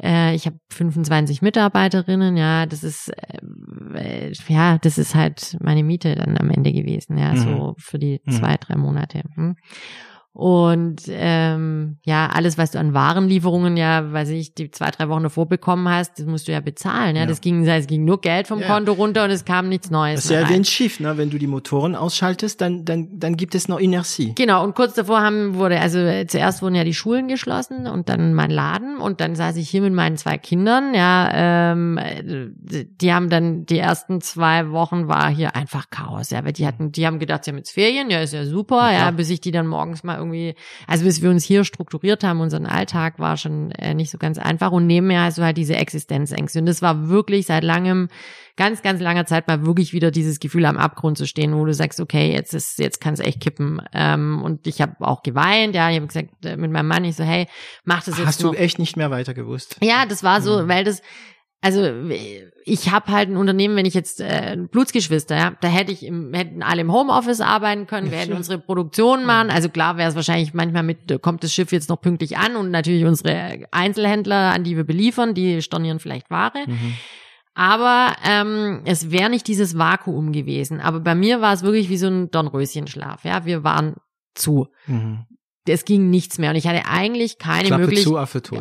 Äh, 0.00 0.34
ich 0.34 0.46
habe 0.46 0.56
25 0.70 1.42
Mitarbeiterinnen, 1.42 2.36
ja, 2.36 2.66
das 2.66 2.82
ist 2.82 3.08
äh, 3.08 4.32
ja, 4.48 4.78
das 4.78 4.98
ist 4.98 5.14
halt 5.14 5.56
meine 5.60 5.82
Miete 5.82 6.14
dann 6.14 6.38
am 6.38 6.50
Ende 6.50 6.72
gewesen, 6.72 7.18
ja, 7.18 7.32
mhm. 7.32 7.36
so 7.36 7.74
für 7.78 7.98
die 7.98 8.20
mhm. 8.24 8.32
zwei, 8.32 8.56
drei 8.56 8.76
Monate. 8.76 9.22
Hm. 9.34 9.56
Und 10.34 11.02
ähm, 11.08 11.98
ja, 12.06 12.28
alles, 12.28 12.56
was 12.56 12.70
du 12.70 12.78
an 12.78 12.94
Warenlieferungen 12.94 13.76
ja, 13.76 14.12
weiß 14.12 14.30
ich, 14.30 14.54
die 14.54 14.70
zwei, 14.70 14.90
drei 14.90 15.10
Wochen 15.10 15.24
davor 15.24 15.46
bekommen 15.46 15.86
hast, 15.90 16.18
das 16.18 16.24
musst 16.24 16.48
du 16.48 16.52
ja 16.52 16.60
bezahlen. 16.60 17.16
Ja, 17.16 17.22
ja. 17.22 17.28
das 17.28 17.42
ging, 17.42 17.66
es 17.66 17.86
ging 17.86 18.06
nur 18.06 18.18
Geld 18.22 18.46
vom 18.46 18.60
ja. 18.60 18.66
Konto 18.66 18.92
runter 18.92 19.24
und 19.24 19.30
es 19.30 19.44
kam 19.44 19.68
nichts 19.68 19.90
Neues. 19.90 20.16
Das 20.16 20.24
ist 20.24 20.30
ja 20.30 20.48
wie 20.48 20.54
ein 20.54 20.64
Schiff, 20.64 21.00
ne? 21.00 21.18
Wenn 21.18 21.28
du 21.28 21.36
die 21.36 21.46
Motoren 21.46 21.94
ausschaltest, 21.94 22.62
dann, 22.62 22.86
dann, 22.86 23.08
dann 23.12 23.36
gibt 23.36 23.54
es 23.54 23.68
noch 23.68 23.78
Inertie. 23.78 24.34
Genau, 24.34 24.64
und 24.64 24.74
kurz 24.74 24.94
davor 24.94 25.20
haben 25.20 25.56
wurde, 25.56 25.78
also 25.78 25.98
zuerst 26.26 26.62
wurden 26.62 26.76
ja 26.76 26.84
die 26.84 26.94
Schulen 26.94 27.28
geschlossen 27.28 27.86
und 27.86 28.08
dann 28.08 28.32
mein 28.32 28.50
Laden 28.50 28.96
und 28.96 29.20
dann 29.20 29.36
saß 29.36 29.56
ich 29.56 29.68
hier 29.68 29.82
mit 29.82 29.92
meinen 29.92 30.16
zwei 30.16 30.38
Kindern, 30.38 30.94
ja, 30.94 31.72
ähm, 31.82 32.00
die 32.62 33.12
haben 33.12 33.28
dann 33.28 33.66
die 33.66 33.78
ersten 33.78 34.22
zwei 34.22 34.70
Wochen 34.70 35.08
war 35.08 35.28
hier 35.28 35.54
einfach 35.54 35.90
Chaos, 35.90 36.30
ja, 36.30 36.42
weil 36.42 36.54
die 36.54 36.66
hatten, 36.66 36.90
die 36.90 37.06
haben 37.06 37.18
gedacht, 37.18 37.44
sie 37.44 37.50
haben 37.50 37.58
jetzt 37.58 37.72
Ferien, 37.72 38.08
ja, 38.08 38.20
ist 38.20 38.32
ja 38.32 38.46
super, 38.46 38.90
ja, 38.90 38.98
ja 38.98 39.10
bis 39.10 39.28
ich 39.28 39.42
die 39.42 39.50
dann 39.50 39.66
morgens 39.66 40.02
mal 40.02 40.21
irgendwie, 40.22 40.54
also 40.86 41.04
bis 41.04 41.22
wir 41.22 41.30
uns 41.30 41.44
hier 41.44 41.64
strukturiert 41.64 42.24
haben, 42.24 42.40
unseren 42.40 42.66
Alltag 42.66 43.18
war 43.18 43.36
schon 43.36 43.70
äh, 43.72 43.94
nicht 43.94 44.10
so 44.10 44.18
ganz 44.18 44.38
einfach 44.38 44.72
und 44.72 44.86
nebenher 44.86 45.22
hast 45.22 45.38
du 45.38 45.42
halt 45.42 45.56
diese 45.56 45.76
Existenzängste 45.76 46.60
und 46.60 46.66
das 46.66 46.82
war 46.82 47.08
wirklich 47.08 47.46
seit 47.46 47.64
langem, 47.64 48.08
ganz, 48.56 48.82
ganz 48.82 49.00
langer 49.00 49.26
Zeit 49.26 49.48
mal 49.48 49.66
wirklich 49.66 49.92
wieder 49.92 50.10
dieses 50.10 50.40
Gefühl 50.40 50.64
am 50.66 50.78
Abgrund 50.78 51.18
zu 51.18 51.26
stehen, 51.26 51.54
wo 51.54 51.64
du 51.64 51.74
sagst, 51.74 52.00
okay, 52.00 52.32
jetzt 52.32 52.54
ist, 52.54 52.78
jetzt 52.78 53.00
kann 53.00 53.14
es 53.14 53.20
echt 53.20 53.40
kippen 53.40 53.82
ähm, 53.92 54.42
und 54.42 54.66
ich 54.66 54.80
habe 54.80 54.96
auch 55.00 55.22
geweint, 55.22 55.74
ja, 55.74 55.90
ich 55.90 55.96
habe 55.96 56.06
gesagt 56.06 56.44
äh, 56.44 56.56
mit 56.56 56.70
meinem 56.70 56.88
Mann, 56.88 57.04
ich 57.04 57.16
so, 57.16 57.24
hey, 57.24 57.46
mach 57.84 58.04
das 58.04 58.18
jetzt 58.18 58.26
Hast 58.26 58.42
noch. 58.42 58.52
du 58.52 58.58
echt 58.58 58.78
nicht 58.78 58.96
mehr 58.96 59.10
weiter 59.10 59.34
gewusst? 59.34 59.76
Ja, 59.82 60.06
das 60.06 60.22
war 60.22 60.40
so, 60.40 60.62
mhm. 60.62 60.68
weil 60.68 60.84
das 60.84 61.02
also 61.62 61.88
ich 62.64 62.90
habe 62.90 63.12
halt 63.12 63.28
ein 63.28 63.36
Unternehmen, 63.36 63.76
wenn 63.76 63.86
ich 63.86 63.94
jetzt 63.94 64.20
äh, 64.20 64.56
Blutsgeschwister, 64.70 65.36
ja, 65.36 65.52
da 65.60 65.68
hätte 65.68 65.92
ich 65.92 66.04
im, 66.04 66.34
hätten 66.34 66.62
alle 66.62 66.80
im 66.80 66.92
Homeoffice 66.92 67.40
arbeiten 67.40 67.86
können, 67.86 68.10
wir 68.10 68.18
hätten 68.18 68.32
unsere 68.32 68.58
Produktion 68.58 69.24
machen. 69.24 69.48
Also 69.48 69.68
klar 69.68 69.96
wäre 69.96 70.08
es 70.08 70.16
wahrscheinlich 70.16 70.54
manchmal 70.54 70.82
mit, 70.82 71.22
kommt 71.22 71.44
das 71.44 71.54
Schiff 71.54 71.70
jetzt 71.70 71.88
noch 71.88 72.00
pünktlich 72.00 72.36
an 72.36 72.56
und 72.56 72.72
natürlich 72.72 73.04
unsere 73.04 73.64
Einzelhändler, 73.70 74.52
an 74.52 74.64
die 74.64 74.76
wir 74.76 74.84
beliefern, 74.84 75.34
die 75.34 75.62
stornieren 75.62 76.00
vielleicht 76.00 76.30
Ware. 76.30 76.64
Mhm. 76.66 76.94
Aber 77.54 78.16
ähm, 78.24 78.80
es 78.84 79.12
wäre 79.12 79.30
nicht 79.30 79.46
dieses 79.46 79.78
Vakuum 79.78 80.32
gewesen. 80.32 80.80
Aber 80.80 80.98
bei 80.98 81.14
mir 81.14 81.40
war 81.40 81.52
es 81.52 81.62
wirklich 81.62 81.90
wie 81.90 81.98
so 81.98 82.08
ein 82.08 82.30
Dornröschenschlaf. 82.30 83.24
Ja, 83.24 83.44
wir 83.44 83.62
waren 83.62 83.96
zu. 84.34 84.66
Mhm 84.86 85.26
es 85.68 85.84
ging 85.84 86.10
nichts 86.10 86.38
mehr 86.38 86.50
und 86.50 86.56
ich 86.56 86.66
hatte 86.66 86.86
eigentlich 86.86 87.38
keine 87.38 87.68
Möglichkeit. 87.78 88.04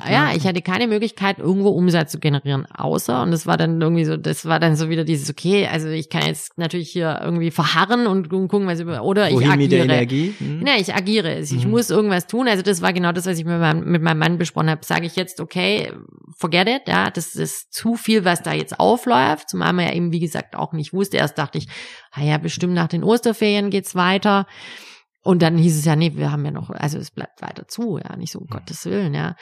Ja, 0.10 0.28
ne? 0.28 0.38
ich 0.38 0.46
hatte 0.46 0.62
keine 0.62 0.88
Möglichkeit, 0.88 1.40
irgendwo 1.40 1.70
Umsatz 1.70 2.12
zu 2.12 2.20
generieren, 2.20 2.68
außer 2.68 3.24
und 3.24 3.32
das 3.32 3.48
war 3.48 3.58
dann 3.58 3.82
irgendwie 3.82 4.06
so, 4.06 4.18
das 4.18 4.46
war 4.46 4.60
dann 4.60 4.76
so 4.76 4.90
wieder 4.90 5.04
dieses 5.04 5.30
okay, 5.30 5.68
also 5.68 5.88
ich 5.90 6.10
kann 6.10 6.24
jetzt 6.26 6.58
natürlich 6.58 6.92
hier 6.92 7.20
irgendwie 7.24 7.50
verharren 7.50 8.06
und 8.06 8.30
gucken, 8.30 8.68
was 8.68 8.80
über 8.80 9.04
oder 9.04 9.32
Wohin 9.32 9.42
ich 9.42 9.48
agiere. 9.48 9.58
Mit 9.58 9.72
der 9.72 9.84
Energie? 9.84 10.34
Hm. 10.38 10.66
Ja, 10.66 10.74
ich 10.78 10.94
agiere. 10.94 11.40
Ich 11.40 11.64
hm. 11.64 11.72
muss 11.72 11.90
irgendwas 11.90 12.28
tun. 12.28 12.48
Also 12.48 12.62
das 12.62 12.82
war 12.82 12.94
genau 12.94 13.12
das, 13.12 13.26
was 13.26 13.38
ich 13.40 13.46
mit 13.46 13.60
meinem, 13.60 13.84
mit 13.90 14.02
meinem 14.02 14.20
Mann 14.20 14.38
besprochen 14.38 14.70
habe. 14.70 14.86
Sage 14.86 15.06
ich 15.06 15.16
jetzt 15.16 15.40
okay, 15.40 15.92
forget 16.38 16.68
it, 16.68 16.82
ja, 16.88 17.10
das 17.10 17.36
ist 17.36 17.74
zu 17.74 17.96
viel, 17.96 18.26
was 18.26 18.44
da 18.44 18.54
jetzt 18.54 18.80
aufläuft. 18.80 19.50
Zumal 19.50 19.74
man 19.74 19.88
ja 19.88 19.94
eben 19.94 20.12
wie 20.12 20.20
gesagt 20.20 20.56
auch 20.56 20.74
nicht 20.74 20.94
wusste. 20.94 21.18
Erst 21.18 21.38
dachte 21.38 21.58
ich, 21.58 21.68
ah 22.12 22.22
ja, 22.22 22.38
bestimmt 22.38 22.74
nach 22.74 22.88
den 22.88 23.04
Osterferien 23.04 23.70
geht's 23.72 23.96
weiter. 23.96 24.46
Und 25.24 25.44
dann 25.44 25.58
hieß 25.58 25.78
es 25.78 25.86
ja, 25.86 25.96
nee, 25.96 26.14
wir 26.16 26.32
haben 26.32 26.44
ja 26.46 26.52
noch, 26.52 26.72
also 26.72 26.98
es 26.98 27.12
bleibt 27.12 27.42
weiter 27.42 27.68
zu, 27.68 28.00
ja, 28.00 28.16
nicht 28.16 28.32
so 28.32 28.40
um 28.40 28.48
Gottes 28.48 28.86
Willen, 28.86 29.14
ja. 29.14 29.36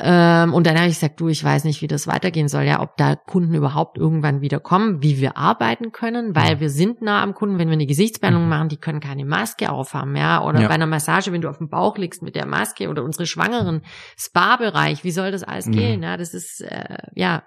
Ähm, 0.00 0.54
und 0.54 0.64
dann 0.64 0.76
habe 0.76 0.86
ich 0.86 0.94
gesagt, 0.94 1.20
du, 1.20 1.26
ich 1.26 1.42
weiß 1.42 1.64
nicht, 1.64 1.82
wie 1.82 1.88
das 1.88 2.06
weitergehen 2.06 2.46
soll, 2.46 2.62
ja, 2.62 2.80
ob 2.80 2.96
da 2.96 3.16
Kunden 3.16 3.52
überhaupt 3.54 3.98
irgendwann 3.98 4.40
wieder 4.40 4.60
kommen, 4.60 5.02
wie 5.02 5.18
wir 5.18 5.36
arbeiten 5.36 5.90
können, 5.90 6.36
weil 6.36 6.52
ja. 6.52 6.60
wir 6.60 6.70
sind 6.70 7.02
nah 7.02 7.20
am 7.20 7.34
Kunden, 7.34 7.58
wenn 7.58 7.66
wir 7.66 7.72
eine 7.72 7.86
Gesichtsbehandlung 7.86 8.44
mhm. 8.44 8.48
machen, 8.48 8.68
die 8.68 8.76
können 8.76 9.00
keine 9.00 9.24
Maske 9.24 9.72
aufhaben, 9.72 10.14
ja, 10.14 10.44
oder 10.44 10.60
ja. 10.60 10.68
bei 10.68 10.74
einer 10.74 10.86
Massage, 10.86 11.32
wenn 11.32 11.40
du 11.40 11.48
auf 11.48 11.58
dem 11.58 11.68
Bauch 11.68 11.98
liegst 11.98 12.22
mit 12.22 12.36
der 12.36 12.46
Maske 12.46 12.88
oder 12.88 13.02
unsere 13.02 13.26
Schwangeren, 13.26 13.82
Spa-Bereich, 14.16 15.02
wie 15.02 15.10
soll 15.10 15.32
das 15.32 15.42
alles 15.42 15.66
mhm. 15.66 15.72
gehen, 15.72 16.02
ja, 16.04 16.16
das 16.16 16.32
ist, 16.32 16.60
äh, 16.60 16.98
ja. 17.14 17.42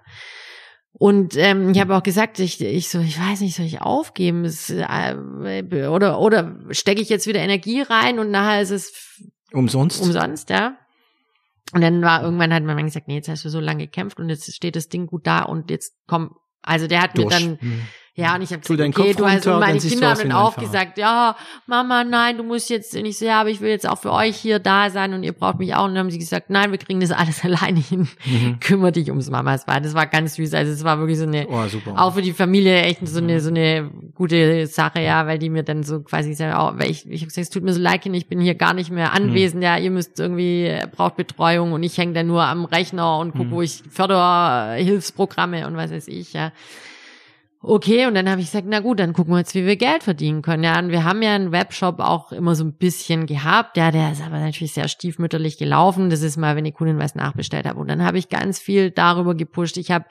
Und 0.94 1.36
ähm, 1.36 1.70
ich 1.70 1.80
habe 1.80 1.96
auch 1.96 2.02
gesagt, 2.02 2.38
ich, 2.38 2.60
ich 2.60 2.88
so, 2.88 3.00
ich 3.00 3.18
weiß 3.18 3.40
nicht, 3.40 3.56
soll 3.56 3.66
ich 3.66 3.80
aufgeben? 3.80 4.44
Es, 4.44 4.70
äh, 4.70 5.16
oder 5.88 6.20
oder 6.20 6.56
stecke 6.70 7.00
ich 7.00 7.08
jetzt 7.08 7.26
wieder 7.26 7.40
Energie 7.40 7.80
rein 7.80 8.18
und 8.18 8.30
nachher 8.30 8.60
ist 8.60 8.70
es 8.70 9.22
umsonst. 9.52 10.02
Umsonst, 10.02 10.50
ja. 10.50 10.76
Und 11.72 11.80
dann 11.80 12.02
war 12.02 12.22
irgendwann 12.22 12.52
hat 12.52 12.62
man 12.62 12.84
gesagt, 12.84 13.08
nee, 13.08 13.16
jetzt 13.16 13.28
hast 13.28 13.44
du 13.44 13.48
so 13.48 13.58
lange 13.58 13.86
gekämpft 13.86 14.18
und 14.18 14.28
jetzt 14.28 14.52
steht 14.54 14.76
das 14.76 14.88
Ding 14.88 15.06
gut 15.06 15.26
da 15.26 15.42
und 15.42 15.70
jetzt 15.70 15.94
komm. 16.06 16.36
Also 16.60 16.86
der 16.86 17.02
hat 17.02 17.16
Durch. 17.16 17.26
mir 17.26 17.30
dann 17.30 17.58
mhm. 17.60 17.82
Ja, 18.14 18.34
und 18.34 18.42
ich 18.42 18.52
habe 18.52 18.60
gesagt, 18.60 18.98
okay, 18.98 19.14
du 19.14 19.26
hast, 19.26 19.46
und 19.46 19.58
meine 19.58 19.78
Kinder 19.78 20.10
haben 20.10 20.18
dann 20.18 20.32
auch 20.32 20.54
gesagt, 20.56 20.98
ja, 20.98 21.34
Mama, 21.66 22.04
nein, 22.04 22.36
du 22.36 22.42
musst 22.42 22.68
jetzt 22.68 22.92
nicht 22.92 23.18
so, 23.18 23.24
ja, 23.24 23.40
aber 23.40 23.48
ich 23.48 23.62
will 23.62 23.70
jetzt 23.70 23.88
auch 23.88 23.96
für 23.96 24.12
euch 24.12 24.36
hier 24.36 24.58
da 24.58 24.90
sein 24.90 25.14
und 25.14 25.22
ihr 25.22 25.32
braucht 25.32 25.58
mich 25.58 25.74
auch. 25.74 25.86
Und 25.86 25.94
dann 25.94 26.00
haben 26.00 26.10
sie 26.10 26.18
gesagt, 26.18 26.50
nein, 26.50 26.72
wir 26.72 26.78
kriegen 26.78 27.00
das 27.00 27.10
alles 27.10 27.42
alleine 27.44 27.80
hin. 27.80 28.06
Mhm. 28.26 28.60
Kümmere 28.60 28.92
dich 28.92 29.08
ums 29.08 29.30
Mamas 29.30 29.66
war. 29.66 29.80
Das 29.80 29.94
war 29.94 30.06
ganz 30.06 30.34
süß. 30.34 30.52
Also 30.52 30.72
es 30.72 30.84
war 30.84 30.98
wirklich 30.98 31.18
so 31.18 31.24
eine, 31.24 31.46
oh, 31.48 31.66
super. 31.68 31.94
auch 31.96 32.12
für 32.12 32.20
die 32.20 32.34
Familie 32.34 32.82
echt 32.82 33.06
so 33.08 33.18
eine, 33.18 33.40
so 33.40 33.48
eine 33.48 33.90
gute 34.14 34.66
Sache, 34.66 35.00
ja, 35.00 35.26
weil 35.26 35.38
die 35.38 35.48
mir 35.48 35.62
dann 35.62 35.82
so 35.82 36.02
quasi 36.02 36.34
sagen, 36.34 36.52
auch, 36.52 36.78
weil 36.78 36.90
ich, 36.90 37.08
ich 37.08 37.22
habe 37.22 37.28
gesagt, 37.28 37.44
es 37.46 37.50
tut 37.50 37.62
mir 37.62 37.72
so 37.72 37.80
leid, 37.80 38.04
ich 38.04 38.28
bin 38.28 38.40
hier 38.40 38.56
gar 38.56 38.74
nicht 38.74 38.90
mehr 38.90 39.14
anwesend, 39.14 39.60
mhm. 39.60 39.62
ja, 39.62 39.78
ihr 39.78 39.90
müsst 39.90 40.20
irgendwie, 40.20 40.76
braucht 40.94 41.16
Betreuung 41.16 41.72
und 41.72 41.82
ich 41.82 41.96
hänge 41.96 42.12
dann 42.12 42.26
nur 42.26 42.42
am 42.42 42.66
Rechner 42.66 43.18
und 43.18 43.32
gucke, 43.32 43.44
mhm. 43.44 43.50
wo 43.52 43.62
ich 43.62 43.82
Förderhilfsprogramme 43.88 45.66
und 45.66 45.76
was 45.76 45.90
weiß 45.90 46.08
ich, 46.08 46.34
ja. 46.34 46.52
Okay, 47.64 48.06
und 48.06 48.14
dann 48.14 48.28
habe 48.28 48.40
ich 48.40 48.48
gesagt, 48.48 48.66
na 48.68 48.80
gut, 48.80 48.98
dann 48.98 49.12
gucken 49.12 49.34
wir 49.34 49.38
jetzt, 49.38 49.54
wie 49.54 49.64
wir 49.64 49.76
Geld 49.76 50.02
verdienen 50.02 50.42
können. 50.42 50.64
Ja, 50.64 50.80
und 50.80 50.88
wir 50.88 51.04
haben 51.04 51.22
ja 51.22 51.32
einen 51.32 51.52
Webshop 51.52 52.00
auch 52.00 52.32
immer 52.32 52.56
so 52.56 52.64
ein 52.64 52.72
bisschen 52.72 53.26
gehabt. 53.26 53.76
Ja, 53.76 53.92
der 53.92 54.10
ist 54.10 54.20
aber 54.20 54.40
natürlich 54.40 54.72
sehr 54.72 54.88
stiefmütterlich 54.88 55.58
gelaufen. 55.58 56.10
Das 56.10 56.22
ist 56.22 56.36
mal, 56.36 56.56
wenn 56.56 56.64
die 56.64 56.72
Kundin 56.72 56.98
was 56.98 57.14
nachbestellt 57.14 57.64
hat. 57.64 57.76
Und 57.76 57.86
dann 57.88 58.04
habe 58.04 58.18
ich 58.18 58.28
ganz 58.28 58.58
viel 58.58 58.90
darüber 58.90 59.36
gepusht. 59.36 59.76
Ich 59.76 59.92
habe 59.92 60.06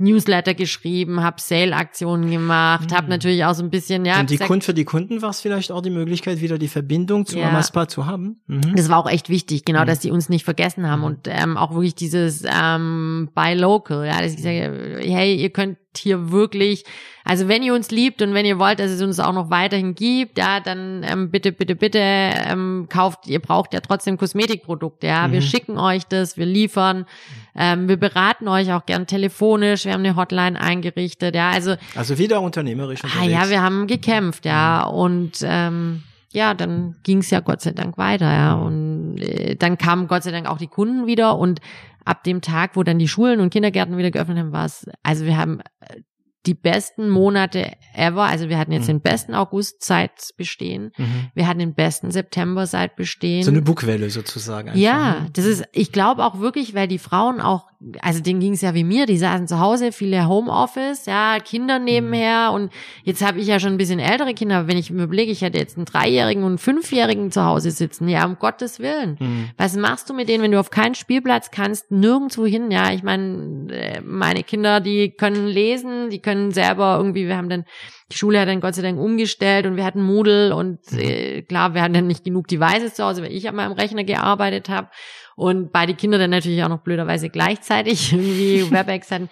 Newsletter 0.00 0.54
geschrieben, 0.54 1.22
habe 1.22 1.40
Sale-Aktionen 1.40 2.30
gemacht, 2.30 2.90
mhm. 2.90 2.94
habe 2.94 3.08
natürlich 3.08 3.44
auch 3.44 3.54
so 3.54 3.62
ein 3.62 3.70
bisschen, 3.70 4.04
ja. 4.04 4.18
Und 4.18 4.30
die 4.30 4.38
Kunden 4.38 4.62
für 4.62 4.74
die 4.74 4.84
Kunden 4.84 5.20
war 5.20 5.30
es 5.30 5.40
vielleicht 5.40 5.70
auch 5.70 5.82
die 5.82 5.90
Möglichkeit, 5.90 6.40
wieder 6.40 6.58
die 6.58 6.68
Verbindung 6.68 7.26
zu 7.26 7.38
ja. 7.38 7.50
Amaspa 7.50 7.86
zu 7.86 8.06
haben. 8.06 8.40
Mhm. 8.46 8.74
Das 8.76 8.88
war 8.88 8.98
auch 8.98 9.08
echt 9.08 9.28
wichtig, 9.28 9.64
genau, 9.64 9.82
mhm. 9.82 9.86
dass 9.86 10.00
die 10.00 10.10
uns 10.10 10.28
nicht 10.28 10.44
vergessen 10.44 10.88
haben 10.88 11.00
mhm. 11.00 11.04
und 11.04 11.28
ähm, 11.28 11.56
auch 11.56 11.74
wirklich 11.74 11.94
dieses 11.94 12.44
ähm, 12.44 13.30
Buy 13.34 13.54
Local, 13.54 14.06
ja, 14.06 14.20
dass 14.20 14.32
ich 14.32 14.42
sage, 14.42 15.00
hey, 15.02 15.36
ihr 15.36 15.50
könnt 15.50 15.76
hier 15.96 16.30
wirklich, 16.30 16.84
also 17.24 17.48
wenn 17.48 17.62
ihr 17.62 17.74
uns 17.74 17.90
liebt 17.90 18.22
und 18.22 18.34
wenn 18.34 18.46
ihr 18.46 18.58
wollt, 18.58 18.80
dass 18.80 18.90
es 18.90 19.02
uns 19.02 19.20
auch 19.20 19.32
noch 19.32 19.50
weiterhin 19.50 19.94
gibt, 19.94 20.38
ja, 20.38 20.60
dann 20.60 21.04
ähm, 21.04 21.30
bitte, 21.30 21.52
bitte, 21.52 21.76
bitte 21.76 21.98
ähm, 22.00 22.86
kauft, 22.88 23.26
ihr 23.26 23.40
braucht 23.40 23.74
ja 23.74 23.80
trotzdem 23.80 24.16
Kosmetikprodukte, 24.16 25.06
ja, 25.06 25.30
wir 25.30 25.40
mhm. 25.40 25.44
schicken 25.44 25.78
euch 25.78 26.06
das, 26.06 26.36
wir 26.36 26.46
liefern, 26.46 27.06
ähm, 27.54 27.88
wir 27.88 27.96
beraten 27.96 28.48
euch 28.48 28.72
auch 28.72 28.86
gern 28.86 29.06
telefonisch, 29.06 29.84
wir 29.84 29.92
haben 29.92 30.04
eine 30.04 30.16
Hotline 30.16 30.60
eingerichtet, 30.60 31.34
ja, 31.34 31.50
also. 31.50 31.76
Also 31.94 32.18
wieder 32.18 32.40
unternehmerisch 32.40 33.04
unterwegs. 33.04 33.26
Ah 33.26 33.44
ja, 33.44 33.50
wir 33.50 33.62
haben 33.62 33.86
gekämpft, 33.86 34.46
ja, 34.46 34.86
mhm. 34.88 34.98
und 34.98 35.32
ähm, 35.42 36.02
ja, 36.32 36.54
dann 36.54 36.96
ging's 37.02 37.30
ja 37.30 37.40
Gott 37.40 37.60
sei 37.60 37.72
Dank 37.72 37.98
weiter, 37.98 38.32
ja. 38.32 38.56
Mhm. 38.56 38.62
Und 38.62 39.18
äh, 39.18 39.56
dann 39.56 39.78
kamen 39.78 40.06
Gott 40.06 40.22
sei 40.22 40.30
Dank 40.30 40.48
auch 40.48 40.58
die 40.58 40.68
Kunden 40.68 41.06
wieder 41.06 41.38
und 41.38 41.60
ab 42.04 42.24
dem 42.24 42.40
Tag, 42.40 42.76
wo 42.76 42.82
dann 42.82 42.98
die 42.98 43.08
Schulen 43.08 43.40
und 43.40 43.50
Kindergärten 43.50 43.96
wieder 43.96 44.10
geöffnet 44.10 44.38
haben, 44.38 44.52
war 44.52 44.64
es, 44.64 44.86
also 45.02 45.24
wir 45.24 45.36
haben 45.36 45.60
äh, 45.80 46.00
die 46.46 46.54
besten 46.54 47.10
Monate 47.10 47.72
ever. 47.94 48.22
Also 48.22 48.48
wir 48.48 48.58
hatten 48.58 48.72
jetzt 48.72 48.84
mhm. 48.84 48.94
den 48.94 49.00
besten 49.00 49.34
August 49.34 49.84
seit 49.84 50.10
Bestehen. 50.36 50.92
Mhm. 50.96 51.30
Wir 51.34 51.46
hatten 51.46 51.58
den 51.58 51.74
besten 51.74 52.10
September 52.10 52.66
seit 52.66 52.96
Bestehen. 52.96 53.42
So 53.42 53.50
eine 53.50 53.62
Bugwelle 53.62 54.08
sozusagen. 54.10 54.70
Einfach. 54.70 54.80
Ja, 54.80 55.20
ne? 55.20 55.30
das 55.32 55.44
ist, 55.44 55.64
ich 55.72 55.92
glaube 55.92 56.24
auch 56.24 56.40
wirklich, 56.40 56.74
weil 56.74 56.88
die 56.88 56.98
Frauen 56.98 57.40
auch 57.40 57.70
also 58.02 58.20
denen 58.20 58.40
ging 58.40 58.52
es 58.52 58.60
ja 58.60 58.74
wie 58.74 58.84
mir, 58.84 59.06
die 59.06 59.16
saßen 59.16 59.48
zu 59.48 59.58
Hause, 59.58 59.92
viele 59.92 60.28
Homeoffice, 60.28 61.06
ja, 61.06 61.38
Kinder 61.40 61.78
nebenher 61.78 62.50
mhm. 62.50 62.54
und 62.54 62.72
jetzt 63.04 63.26
habe 63.26 63.40
ich 63.40 63.46
ja 63.46 63.58
schon 63.58 63.72
ein 63.72 63.78
bisschen 63.78 63.98
ältere 63.98 64.34
Kinder, 64.34 64.58
aber 64.58 64.68
wenn 64.68 64.76
ich 64.76 64.90
mir 64.90 65.04
überlege, 65.04 65.32
ich 65.32 65.40
hätte 65.40 65.58
jetzt 65.58 65.78
einen 65.78 65.86
Dreijährigen 65.86 66.42
und 66.42 66.50
einen 66.50 66.58
Fünfjährigen 66.58 67.32
zu 67.32 67.44
Hause 67.44 67.70
sitzen, 67.70 68.08
ja, 68.08 68.26
um 68.26 68.38
Gottes 68.38 68.80
Willen. 68.80 69.16
Mhm. 69.18 69.50
Was 69.56 69.76
machst 69.76 70.10
du 70.10 70.14
mit 70.14 70.28
denen, 70.28 70.42
wenn 70.42 70.52
du 70.52 70.60
auf 70.60 70.70
keinen 70.70 70.94
Spielplatz 70.94 71.50
kannst, 71.50 71.90
nirgendwo 71.90 72.44
hin, 72.44 72.70
ja, 72.70 72.92
ich 72.92 73.02
meine, 73.02 73.72
äh, 73.72 74.00
meine 74.02 74.42
Kinder, 74.42 74.80
die 74.80 75.12
können 75.12 75.46
lesen, 75.46 76.10
die 76.10 76.20
können 76.20 76.29
selber 76.52 76.96
irgendwie, 76.96 77.26
wir 77.26 77.36
haben 77.36 77.48
dann 77.48 77.64
Die 78.12 78.16
Schule 78.16 78.40
hat 78.40 78.48
dann 78.48 78.60
Gott 78.60 78.74
sei 78.74 78.82
Dank 78.82 78.98
umgestellt 78.98 79.66
und 79.66 79.76
wir 79.76 79.84
hatten 79.84 80.02
Moodle 80.02 80.54
und 80.56 80.78
Mhm. 80.90 80.98
äh, 80.98 81.42
klar, 81.42 81.74
wir 81.74 81.82
hatten 81.82 81.94
dann 81.94 82.08
nicht 82.08 82.24
genug 82.24 82.48
Devices 82.48 82.94
zu 82.94 83.04
Hause, 83.04 83.22
weil 83.22 83.32
ich 83.32 83.48
an 83.48 83.54
meinem 83.54 83.72
Rechner 83.72 84.02
gearbeitet 84.02 84.68
habe 84.68 84.88
und 85.36 85.72
beide 85.72 85.94
Kinder 85.94 86.18
dann 86.18 86.30
natürlich 86.30 86.62
auch 86.62 86.68
noch 86.68 86.80
blöderweise 86.80 87.28
gleichzeitig 87.30 88.12
irgendwie 88.12 88.70
WebEx 88.70 89.10
hatten. 89.10 89.28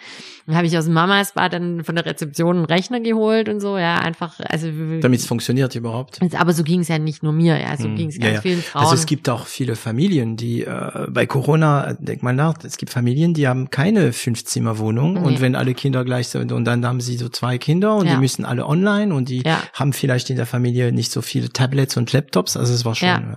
Dann 0.46 0.56
habe 0.56 0.66
ich 0.66 0.78
aus 0.78 0.86
dem 0.86 0.94
Mamas 0.94 1.32
Bad 1.32 1.52
dann 1.52 1.84
von 1.84 1.94
der 1.94 2.06
Rezeption 2.06 2.56
einen 2.56 2.64
Rechner 2.64 3.00
geholt 3.00 3.50
und 3.50 3.60
so, 3.60 3.76
ja, 3.76 3.96
einfach, 3.98 4.40
also 4.48 4.68
Damit 5.00 5.20
es 5.20 5.26
funktioniert 5.26 5.74
überhaupt. 5.74 6.20
aber 6.38 6.54
so 6.54 6.64
ging 6.64 6.80
es 6.80 6.88
ja 6.88 6.98
nicht 6.98 7.22
nur 7.22 7.32
mir, 7.34 7.60
ja, 7.60 7.76
so 7.76 7.84
Hm, 7.84 7.96
ging 7.96 8.08
es 8.08 8.16
ja, 8.16 8.22
ganz 8.22 8.34
ja. 8.36 8.40
vielen 8.40 8.62
Frauen. 8.62 8.82
Also 8.82 8.94
es 8.94 9.04
gibt 9.04 9.28
auch 9.28 9.46
viele 9.46 9.76
Familien, 9.76 10.36
die 10.38 10.64
äh, 10.64 11.06
bei 11.10 11.26
Corona, 11.26 11.90
äh, 11.90 11.96
denk 11.98 12.22
mal 12.22 12.32
nach, 12.32 12.54
es 12.64 12.78
gibt 12.78 12.90
Familien, 12.92 13.34
die 13.34 13.46
haben 13.46 13.68
keine 13.68 14.12
Fünfzimmerwohnung 14.14 15.14
Nee. 15.14 15.20
und 15.20 15.40
wenn 15.42 15.54
alle 15.54 15.74
Kinder 15.74 16.04
gleich 16.04 16.28
sind 16.28 16.50
und 16.52 16.64
dann 16.64 16.86
haben 16.86 17.00
sie 17.02 17.16
so 17.18 17.28
zwei 17.28 17.58
Kinder 17.58 17.96
und 17.96 18.06
Ja. 18.06 18.14
die 18.14 18.20
müssen 18.20 18.46
alle 18.46 18.66
online 18.66 19.14
und 19.14 19.28
die 19.28 19.42
Ja. 19.44 19.60
haben 19.74 19.92
vielleicht 19.92 20.30
in 20.30 20.36
der 20.36 20.46
Familie 20.46 20.92
nicht 20.92 21.12
so 21.12 21.20
viele 21.20 21.50
Tablets 21.50 21.96
und 21.98 22.10
Laptops, 22.14 22.56
also 22.56 22.72
es 22.72 22.86
war 22.86 22.94
schon. 22.94 23.36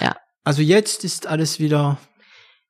Ja. 0.00 0.14
Ja. 0.44 0.50
Also 0.50 0.62
jetzt 0.62 1.04
ist 1.04 1.26
alles 1.26 1.58
wieder 1.60 1.98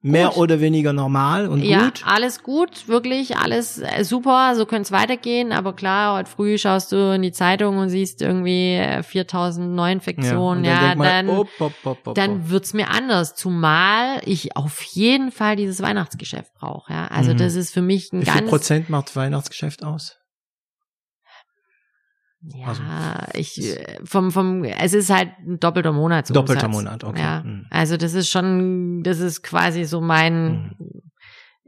mehr 0.05 0.31
Gut. 0.31 0.37
oder 0.39 0.61
weniger 0.61 0.93
normal 0.93 1.47
und 1.49 1.63
ja, 1.63 1.85
gut. 1.85 2.03
alles 2.05 2.43
gut, 2.43 2.89
wirklich, 2.89 3.37
alles 3.37 3.79
äh, 3.79 4.03
super, 4.05 4.55
so 4.57 4.67
könnte 4.67 4.83
es 4.83 4.91
weitergehen, 4.91 5.53
aber 5.53 5.75
klar, 5.77 6.19
heute 6.19 6.29
früh 6.29 6.59
schaust 6.59 6.91
du 6.91 7.15
in 7.15 7.23
die 7.23 7.31
Zeitung 7.31 7.79
und 7.79 7.89
siehst 7.89 8.21
irgendwie 8.21 8.75
äh, 8.75 9.05
4000 9.05 9.71
Neuinfektionen, 9.77 10.65
und 10.65 10.65
ja, 10.65 10.87
denk 10.89 10.99
mal, 10.99 11.05
dann, 11.09 11.29
op, 11.29 11.49
op, 11.61 11.73
op, 11.85 12.07
op, 12.09 12.15
dann 12.17 12.31
op. 12.41 12.51
wird's 12.51 12.75
mir 12.75 12.91
anders, 12.91 13.37
zumal 13.37 14.21
ich 14.25 14.57
auf 14.57 14.83
jeden 14.83 15.31
Fall 15.31 15.55
dieses 15.55 15.81
Weihnachtsgeschäft 15.81 16.53
brauche, 16.55 16.93
ja, 16.93 17.07
also 17.07 17.33
Mhm. 17.33 17.37
das 17.37 17.55
ist 17.55 17.73
für 17.73 17.83
mich 17.83 18.13
ein 18.13 18.23
Wie 18.23 18.27
viel 18.27 18.35
ganz, 18.41 18.51
Prozent 18.51 18.91
macht 18.91 19.15
Weihnachtsgeschäft 19.15 19.85
aus? 19.85 20.17
Ja, 22.45 22.67
Also, 22.67 22.83
ich, 23.35 23.59
äh, 23.79 23.99
vom, 24.05 24.31
vom, 24.33 24.65
es 24.65 24.95
ist 24.95 25.11
halt 25.11 25.31
ein 25.47 25.61
doppelter 25.61 25.93
Monat. 25.93 26.35
Doppelter 26.35 26.69
Monat, 26.69 27.05
okay. 27.05 27.21
Ja, 27.21 27.43
Mhm. 27.45 27.67
also 27.71 27.97
das 27.97 28.15
ist 28.15 28.29
schon, 28.31 29.03
das 29.03 29.21
ist 29.21 29.43
quasi 29.43 29.85
so 29.85 30.01
mein, 30.01 30.75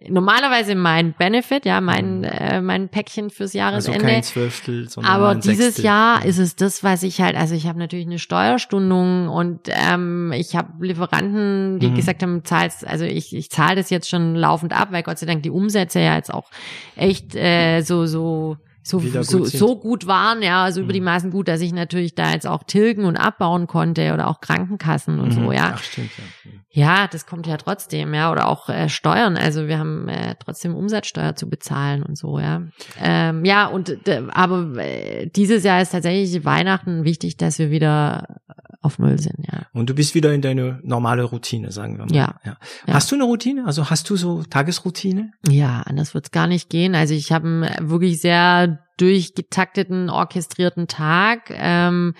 normalerweise 0.08 0.74
mein 0.74 1.14
Benefit, 1.14 1.64
ja, 1.64 1.80
mein, 1.80 2.18
Mhm. 2.18 2.24
äh, 2.24 2.60
mein 2.60 2.88
Päckchen 2.88 3.30
fürs 3.30 3.50
Also 3.52 3.58
Jahresende. 3.58 3.98
kein 4.00 4.22
Zwölftel, 4.22 4.88
sondern 4.88 5.12
Aber 5.12 5.28
ein 5.30 5.40
dieses 5.40 5.66
Sechstel. 5.76 5.84
Jahr 5.84 6.24
ist 6.24 6.38
es 6.38 6.56
das, 6.56 6.82
was 6.82 7.02
ich 7.04 7.20
halt, 7.20 7.36
also 7.36 7.54
ich 7.54 7.66
habe 7.66 7.78
natürlich 7.78 8.06
eine 8.06 8.18
Steuerstundung 8.18 9.28
und 9.28 9.60
ähm, 9.68 10.32
ich 10.32 10.56
habe 10.56 10.84
Lieferanten, 10.84 11.78
die 11.78 11.90
Mhm. 11.90 11.94
gesagt 11.94 12.22
haben, 12.22 12.44
zahlst, 12.44 12.86
also 12.86 13.04
ich, 13.04 13.34
ich 13.34 13.50
zahle 13.50 13.76
das 13.76 13.90
jetzt 13.90 14.08
schon 14.10 14.34
laufend 14.34 14.72
ab, 14.72 14.88
weil 14.90 15.02
Gott 15.04 15.18
sei 15.18 15.26
Dank 15.26 15.42
die 15.44 15.50
Umsätze 15.50 16.00
ja 16.00 16.16
jetzt 16.16 16.34
auch 16.34 16.50
echt 16.96 17.34
äh, 17.36 17.80
so, 17.82 18.06
so 18.06 18.56
so, 18.86 19.00
gut 19.00 19.24
so, 19.24 19.44
sind. 19.44 19.58
so 19.58 19.76
gut 19.80 20.06
waren, 20.06 20.42
ja, 20.42 20.62
also 20.62 20.82
über 20.82 20.92
die 20.92 21.00
Mhm. 21.00 21.06
Maßen 21.06 21.30
gut, 21.30 21.48
dass 21.48 21.60
ich 21.62 21.72
natürlich 21.72 22.14
da 22.14 22.32
jetzt 22.32 22.46
auch 22.46 22.62
tilgen 22.64 23.04
und 23.06 23.16
abbauen 23.16 23.66
konnte 23.66 24.12
oder 24.12 24.28
auch 24.28 24.40
Krankenkassen 24.42 25.18
und 25.20 25.32
so, 25.32 25.40
Mhm. 25.40 25.52
ja. 25.52 25.72
Ach, 25.74 25.82
stimmt, 25.82 26.10
ja. 26.18 26.24
Mhm. 26.50 26.60
Ja, 26.68 27.06
das 27.06 27.24
kommt 27.24 27.46
ja 27.46 27.56
trotzdem, 27.56 28.12
ja, 28.14 28.30
oder 28.32 28.46
auch 28.48 28.68
äh, 28.68 28.88
Steuern. 28.88 29.36
Also 29.36 29.68
wir 29.68 29.78
haben 29.78 30.08
äh, 30.08 30.34
trotzdem 30.44 30.74
Umsatzsteuer 30.74 31.34
zu 31.36 31.48
bezahlen 31.48 32.02
und 32.02 32.18
so, 32.18 32.38
ja. 32.38 32.62
Ähm, 33.00 33.44
ja, 33.44 33.66
und 33.68 34.06
äh, 34.08 34.22
aber 34.32 34.76
äh, 34.78 35.26
dieses 35.34 35.64
Jahr 35.64 35.80
ist 35.80 35.92
tatsächlich 35.92 36.44
Weihnachten 36.44 37.04
wichtig, 37.04 37.36
dass 37.36 37.58
wir 37.58 37.70
wieder 37.70 38.40
auf 38.82 38.98
Null 38.98 39.18
sind, 39.18 39.38
ja. 39.50 39.62
Und 39.72 39.88
du 39.88 39.94
bist 39.94 40.14
wieder 40.14 40.34
in 40.34 40.42
deine 40.42 40.80
normale 40.82 41.22
Routine, 41.22 41.72
sagen 41.72 41.96
wir 41.96 42.04
mal. 42.04 42.14
Ja. 42.14 42.34
Ja. 42.44 42.56
Hast 42.92 43.10
du 43.10 43.14
eine 43.14 43.24
Routine? 43.24 43.64
Also 43.66 43.88
hast 43.88 44.10
du 44.10 44.16
so 44.16 44.42
Tagesroutine? 44.42 45.30
Ja, 45.48 45.82
anders 45.86 46.12
wird's 46.12 46.32
gar 46.32 46.46
nicht 46.46 46.68
gehen. 46.68 46.94
Also 46.94 47.14
ich 47.14 47.32
habe 47.32 47.46
einen 47.46 47.88
wirklich 47.88 48.20
sehr 48.20 48.73
durchgetakteten, 48.96 50.10
orchestrierten 50.10 50.88
Tag. 50.88 51.50
Ähm, 51.50 52.14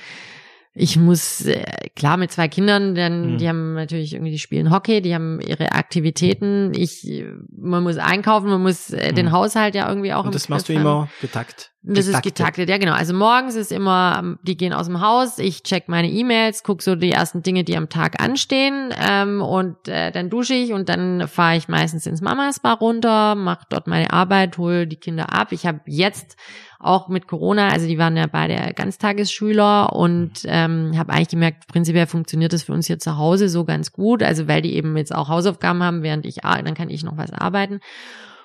ich 0.76 0.96
muss, 0.96 1.44
äh, 1.46 1.64
klar, 1.94 2.16
mit 2.16 2.32
zwei 2.32 2.48
Kindern, 2.48 2.96
denn 2.96 3.34
Mhm. 3.34 3.38
die 3.38 3.48
haben 3.48 3.74
natürlich 3.74 4.12
irgendwie, 4.14 4.32
die 4.32 4.40
spielen 4.40 4.72
Hockey, 4.72 5.00
die 5.00 5.14
haben 5.14 5.40
ihre 5.40 5.70
Aktivitäten. 5.70 6.72
Ich, 6.74 7.08
äh, 7.08 7.26
man 7.56 7.84
muss 7.84 7.96
einkaufen, 7.96 8.48
man 8.48 8.60
muss 8.60 8.90
äh, 8.90 9.12
den 9.12 9.26
Mhm. 9.26 9.32
Haushalt 9.32 9.76
ja 9.76 9.88
irgendwie 9.88 10.12
auch 10.12 10.22
im 10.22 10.26
Und 10.26 10.34
das 10.34 10.48
machst 10.48 10.68
du 10.68 10.72
immer 10.72 11.08
getakt. 11.20 11.70
Das 11.86 12.06
ist 12.06 12.22
getaktet, 12.22 12.70
ja 12.70 12.78
genau. 12.78 12.94
Also 12.94 13.12
morgens 13.12 13.56
ist 13.56 13.70
immer, 13.70 14.16
ähm, 14.18 14.38
die 14.42 14.56
gehen 14.56 14.72
aus 14.72 14.86
dem 14.86 15.00
Haus, 15.02 15.38
ich 15.38 15.62
check 15.62 15.86
meine 15.86 16.10
E-Mails, 16.10 16.62
guck 16.62 16.80
so 16.82 16.96
die 16.96 17.12
ersten 17.12 17.42
Dinge, 17.42 17.62
die 17.62 17.76
am 17.76 17.90
Tag 17.90 18.22
anstehen 18.22 18.92
ähm, 18.98 19.42
und 19.42 19.86
äh, 19.86 20.10
dann 20.10 20.30
dusche 20.30 20.54
ich 20.54 20.72
und 20.72 20.88
dann 20.88 21.28
fahre 21.28 21.56
ich 21.56 21.68
meistens 21.68 22.06
ins 22.06 22.22
Mamas 22.22 22.58
Bar 22.58 22.78
runter, 22.78 23.34
mache 23.34 23.66
dort 23.68 23.86
meine 23.86 24.12
Arbeit, 24.14 24.56
hole 24.56 24.86
die 24.86 24.96
Kinder 24.96 25.32
ab. 25.34 25.52
Ich 25.52 25.66
habe 25.66 25.80
jetzt 25.86 26.36
auch 26.84 27.08
mit 27.08 27.26
Corona, 27.26 27.68
also 27.68 27.86
die 27.86 27.98
waren 27.98 28.16
ja 28.16 28.26
beide 28.26 28.72
Ganztagesschüler 28.74 29.92
und 29.92 30.42
ähm, 30.44 30.92
habe 30.96 31.12
eigentlich 31.12 31.28
gemerkt, 31.28 31.66
prinzipiell 31.68 32.06
funktioniert 32.06 32.52
das 32.52 32.64
für 32.64 32.72
uns 32.72 32.86
hier 32.86 32.98
zu 32.98 33.16
Hause 33.16 33.48
so 33.48 33.64
ganz 33.64 33.92
gut, 33.92 34.22
also 34.22 34.48
weil 34.48 34.62
die 34.62 34.74
eben 34.74 34.96
jetzt 34.96 35.14
auch 35.14 35.28
Hausaufgaben 35.28 35.82
haben, 35.82 36.02
während 36.02 36.26
ich, 36.26 36.44
ar- 36.44 36.62
dann 36.62 36.74
kann 36.74 36.90
ich 36.90 37.02
noch 37.04 37.16
was 37.16 37.32
arbeiten 37.32 37.80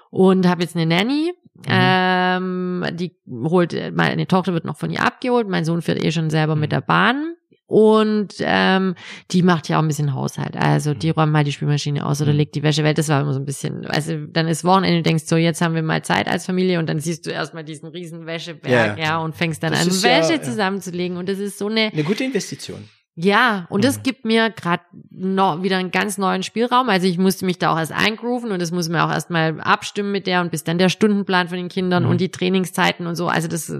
und 0.10 0.48
habe 0.48 0.62
jetzt 0.62 0.76
eine 0.76 0.86
Nanny. 0.86 1.34
Ähm, 1.68 2.86
die 2.94 3.18
holt, 3.30 3.76
meine 3.94 4.28
Tochter 4.28 4.54
wird 4.54 4.64
noch 4.64 4.78
von 4.78 4.92
ihr 4.92 5.06
abgeholt, 5.06 5.50
mein 5.50 5.66
Sohn 5.66 5.82
fährt 5.82 6.02
eh 6.02 6.12
schon 6.12 6.30
selber 6.30 6.56
mit 6.56 6.72
der 6.72 6.80
Bahn. 6.80 7.36
Und 7.70 8.34
ähm, 8.40 8.96
die 9.30 9.44
macht 9.44 9.70
ja 9.70 9.78
auch 9.78 9.84
ein 9.84 9.88
bisschen 9.88 10.16
Haushalt. 10.16 10.58
Also 10.58 10.96
die 10.96 11.12
räumt 11.12 11.32
mal 11.32 11.44
die 11.44 11.52
Spülmaschine 11.52 12.04
aus 12.06 12.20
oder 12.22 12.32
Mhm. 12.32 12.38
legt 12.40 12.56
die 12.56 12.64
Wäsche, 12.64 12.84
weil 12.84 12.96
das 12.96 13.10
war 13.10 13.22
immer 13.22 13.34
so 13.34 13.40
ein 13.40 13.46
bisschen, 13.46 13.86
also 13.86 14.16
dann 14.28 14.48
ist 14.48 14.64
Wochenende, 14.66 14.98
du 14.98 15.04
denkst 15.04 15.26
so, 15.28 15.38
jetzt 15.38 15.62
haben 15.62 15.76
wir 15.76 15.84
mal 15.84 16.02
Zeit 16.04 16.28
als 16.28 16.48
Familie 16.48 16.80
und 16.80 16.90
dann 16.90 17.00
siehst 17.00 17.28
du 17.28 17.30
erstmal 17.30 17.64
diesen 17.64 17.88
riesen 17.90 18.26
Wäscheberg, 18.26 18.98
Ja. 18.98 19.04
ja, 19.06 19.18
und 19.20 19.36
fängst 19.36 19.62
dann 19.62 19.72
Das 19.74 19.82
an, 19.82 20.04
Wäsche 20.04 20.34
ja. 20.34 20.42
zusammenzulegen. 20.42 21.18
Und 21.18 21.30
das 21.30 21.38
ist 21.38 21.60
so 21.60 21.68
eine, 21.68 21.92
Eine 21.94 22.04
gute 22.04 22.24
Investition. 22.24 22.84
Ja, 23.16 23.66
und 23.70 23.84
das 23.84 23.98
Mhm. 23.98 24.04
gibt 24.04 24.24
mir 24.26 24.50
gerade 24.50 24.84
noch 25.12 25.62
wieder 25.62 25.78
einen 25.78 25.92
ganz 25.92 26.18
neuen 26.18 26.42
Spielraum. 26.44 26.88
Also 26.90 27.06
ich 27.08 27.18
musste 27.18 27.46
mich 27.46 27.58
da 27.60 27.74
auch 27.74 27.78
erst 27.78 27.92
eingrooven 27.92 28.52
und 28.52 28.62
das 28.62 28.72
muss 28.72 28.88
man 28.88 29.02
auch 29.02 29.12
erst 29.12 29.30
mal 29.30 29.60
abstimmen 29.60 30.12
mit 30.14 30.26
der 30.26 30.40
und 30.42 30.52
bis 30.52 30.64
dann 30.64 30.78
der 30.78 30.88
Stundenplan 30.90 31.50
von 31.50 31.58
den 31.58 31.68
Kindern 31.68 32.04
Mhm. 32.06 32.10
und 32.12 32.22
die 32.22 32.30
Trainingszeiten 32.30 33.08
und 33.08 33.16
so. 33.16 33.28
Also 33.28 33.48
das 33.50 33.70
äh, 33.70 33.80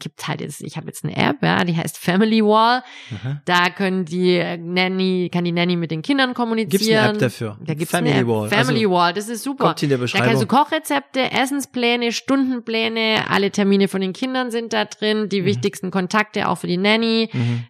gibt 0.00 0.26
halt 0.26 0.40
jetzt, 0.40 0.60
ich 0.62 0.76
habe 0.76 0.86
jetzt 0.88 1.04
eine 1.04 1.16
App, 1.16 1.36
ja, 1.42 1.64
die 1.64 1.76
heißt 1.76 1.98
Family 1.98 2.44
Wall. 2.44 2.82
Aha. 3.14 3.40
Da 3.44 3.70
können 3.70 4.04
die 4.04 4.34
äh, 4.36 4.56
Nanny, 4.56 5.30
kann 5.32 5.44
die 5.44 5.52
Nanny 5.52 5.76
mit 5.76 5.90
den 5.92 6.02
Kindern 6.02 6.34
kommunizieren. 6.34 6.70
Gibt's 6.70 6.88
eine 6.90 7.08
App 7.12 7.18
dafür? 7.18 7.58
Da 7.64 7.74
gibt's 7.74 7.90
Family 7.92 8.12
eine 8.12 8.22
App. 8.22 8.26
Wall. 8.28 8.48
Family 8.48 8.84
Also, 8.84 8.90
Wall, 8.90 9.12
das 9.12 9.28
ist 9.28 9.44
super. 9.44 9.64
Kommt 9.66 9.82
in 9.84 9.88
der 9.90 9.98
Da 9.98 10.02
kannst 10.04 10.14
du 10.14 10.46
Beschreibung. 10.46 10.48
Kochrezepte, 10.48 11.30
Essenspläne, 11.30 12.10
Stundenpläne, 12.12 13.24
alle 13.30 13.50
Termine 13.52 13.88
von 13.88 14.00
den 14.00 14.12
Kindern 14.12 14.50
sind 14.50 14.72
da 14.72 14.84
drin, 14.84 15.28
die 15.28 15.42
Mhm. 15.42 15.46
wichtigsten 15.46 15.90
Kontakte 15.90 16.48
auch 16.48 16.56
für 16.58 16.66
die 16.66 16.76
Nanny. 16.76 17.30
Mhm. 17.32 17.64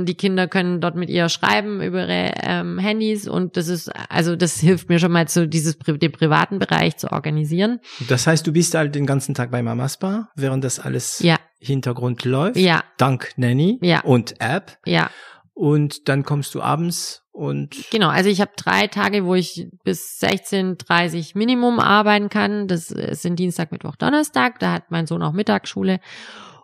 Ähm, 0.00 0.06
die 0.06 0.14
Kinder 0.14 0.48
können 0.48 0.80
dort 0.80 0.96
mit 0.96 1.10
ihr 1.10 1.28
schreiben 1.28 1.80
über 1.82 2.02
ihre 2.02 2.32
ähm, 2.42 2.78
Handys 2.78 3.28
und 3.28 3.56
das 3.56 3.68
ist, 3.68 3.90
also 4.10 4.36
das 4.36 4.58
hilft 4.60 4.88
mir 4.88 4.98
schon 4.98 5.12
mal 5.12 5.28
so 5.28 5.46
dieses 5.46 5.76
den 5.78 6.12
privaten 6.12 6.58
Bereich 6.58 6.96
zu 6.96 7.12
organisieren. 7.12 7.80
Das 8.08 8.26
heißt, 8.26 8.46
du 8.46 8.52
bist 8.52 8.74
halt 8.74 8.94
den 8.94 9.06
ganzen 9.06 9.34
Tag 9.34 9.50
bei 9.50 9.62
Mamas 9.62 9.98
Bar, 9.98 10.30
während 10.36 10.64
das 10.64 10.78
alles 10.80 11.20
Ja, 11.20 11.36
Hintergrund 11.58 12.24
läuft. 12.24 12.56
ja, 12.56 12.82
Dank 12.98 13.32
Nanny 13.36 13.78
Ja. 13.82 14.00
und 14.00 14.40
App. 14.40 14.78
ja, 14.86 15.10
Und 15.54 16.08
dann 16.08 16.22
kommst 16.24 16.54
du 16.54 16.60
abends 16.62 17.22
und 17.32 17.76
genau. 17.90 18.08
Also 18.08 18.30
ich 18.30 18.40
habe 18.40 18.52
drei 18.56 18.86
Tage, 18.86 19.24
wo 19.26 19.34
ich 19.34 19.68
bis 19.84 20.18
16:30 20.20 21.32
Minimum 21.36 21.80
arbeiten 21.80 22.28
kann. 22.30 22.66
Das 22.66 22.88
sind 22.88 23.38
Dienstag, 23.38 23.72
Mittwoch, 23.72 23.96
Donnerstag. 23.96 24.58
Da 24.58 24.72
hat 24.72 24.90
mein 24.90 25.06
Sohn 25.06 25.22
auch 25.22 25.32
Mittagsschule. 25.32 26.00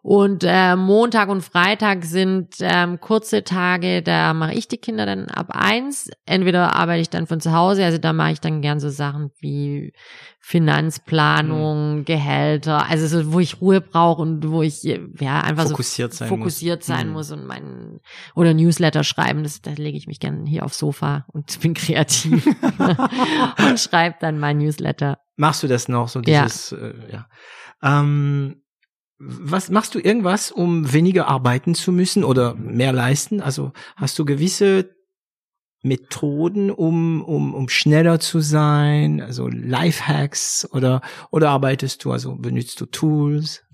Und 0.05 0.43
äh, 0.45 0.75
Montag 0.75 1.29
und 1.29 1.43
Freitag 1.43 2.05
sind 2.05 2.57
ähm, 2.59 2.99
kurze 3.01 3.45
Tage, 3.45 4.03
da 4.03 4.35
mache 4.35 4.53
ich 4.55 4.67
die 4.67 4.79
Kinder 4.79 5.07
dann 5.07 5.29
ab 5.29 5.51
eins. 5.53 6.11
Entweder 6.27 6.75
arbeite 6.75 7.01
ich 7.03 7.09
dann 7.11 7.29
von 7.29 7.41
zu 7.41 7.53
Hause, 7.53 7.85
also 7.85 7.99
da 7.99 8.13
mache 8.13 8.33
ich 8.33 8.41
dann 8.41 8.63
gern 8.63 8.81
so 8.81 8.89
Sachen 8.91 9.31
wie 9.39 9.93
Finanzplanung, 10.41 12.05
Gehälter, 12.05 12.89
also 12.89 13.07
so, 13.07 13.33
wo 13.33 13.39
ich 13.41 13.61
Ruhe 13.61 13.81
brauche 13.81 14.23
und 14.23 14.51
wo 14.51 14.63
ich 14.63 14.83
ja 14.83 15.41
einfach 15.41 15.69
fokussiert 15.69 16.13
so 16.13 16.19
sein 16.19 16.29
fokussiert 16.29 16.81
muss. 16.81 16.87
sein 16.87 17.07
Mhm. 17.07 17.13
muss 17.13 17.31
und 17.31 17.47
meinen 17.47 18.01
oder 18.35 18.55
Newsletter 18.55 19.05
schreiben. 19.05 19.43
Das, 19.45 19.61
da 19.63 19.71
lege 19.71 19.97
ich 19.97 20.07
mich 20.07 20.21
gern 20.21 20.47
hier 20.47 20.65
aufs 20.65 20.79
Sofa 20.79 21.25
und 21.29 21.61
bin 21.61 21.75
kreativ 21.75 22.45
und 23.59 23.79
schreibe 23.81 24.17
dann 24.21 24.39
mein 24.39 24.59
Newsletter. 24.59 25.19
Machst 25.37 25.63
du 25.63 25.69
das 25.69 25.89
noch, 25.89 26.09
so 26.09 26.21
Ja. 26.27 26.43
dieses, 26.45 26.73
äh, 26.73 26.93
ja. 27.13 27.27
Ähm, 27.83 28.62
was 29.25 29.71
machst 29.71 29.95
du 29.95 30.01
irgendwas, 30.01 30.51
um 30.51 30.93
weniger 30.93 31.29
arbeiten 31.29 31.75
zu 31.75 31.93
müssen 31.93 32.25
oder 32.25 32.55
mehr 32.55 32.93
leisten? 32.93 33.41
Also 33.41 33.73
hast 33.95 34.19
du 34.19 34.25
gewisse 34.25 34.97
Methoden, 35.83 36.71
um, 36.71 37.23
um, 37.23 37.55
um 37.55 37.69
schneller 37.69 38.19
zu 38.19 38.41
sein, 38.41 39.21
also 39.21 39.49
Lifehacks 39.49 40.69
oder, 40.73 41.03
oder 41.31 41.51
arbeitest 41.51 42.05
du, 42.05 42.13
also 42.13 42.35
benutzt 42.37 42.81
du 42.81 42.87
Tools? 42.87 43.65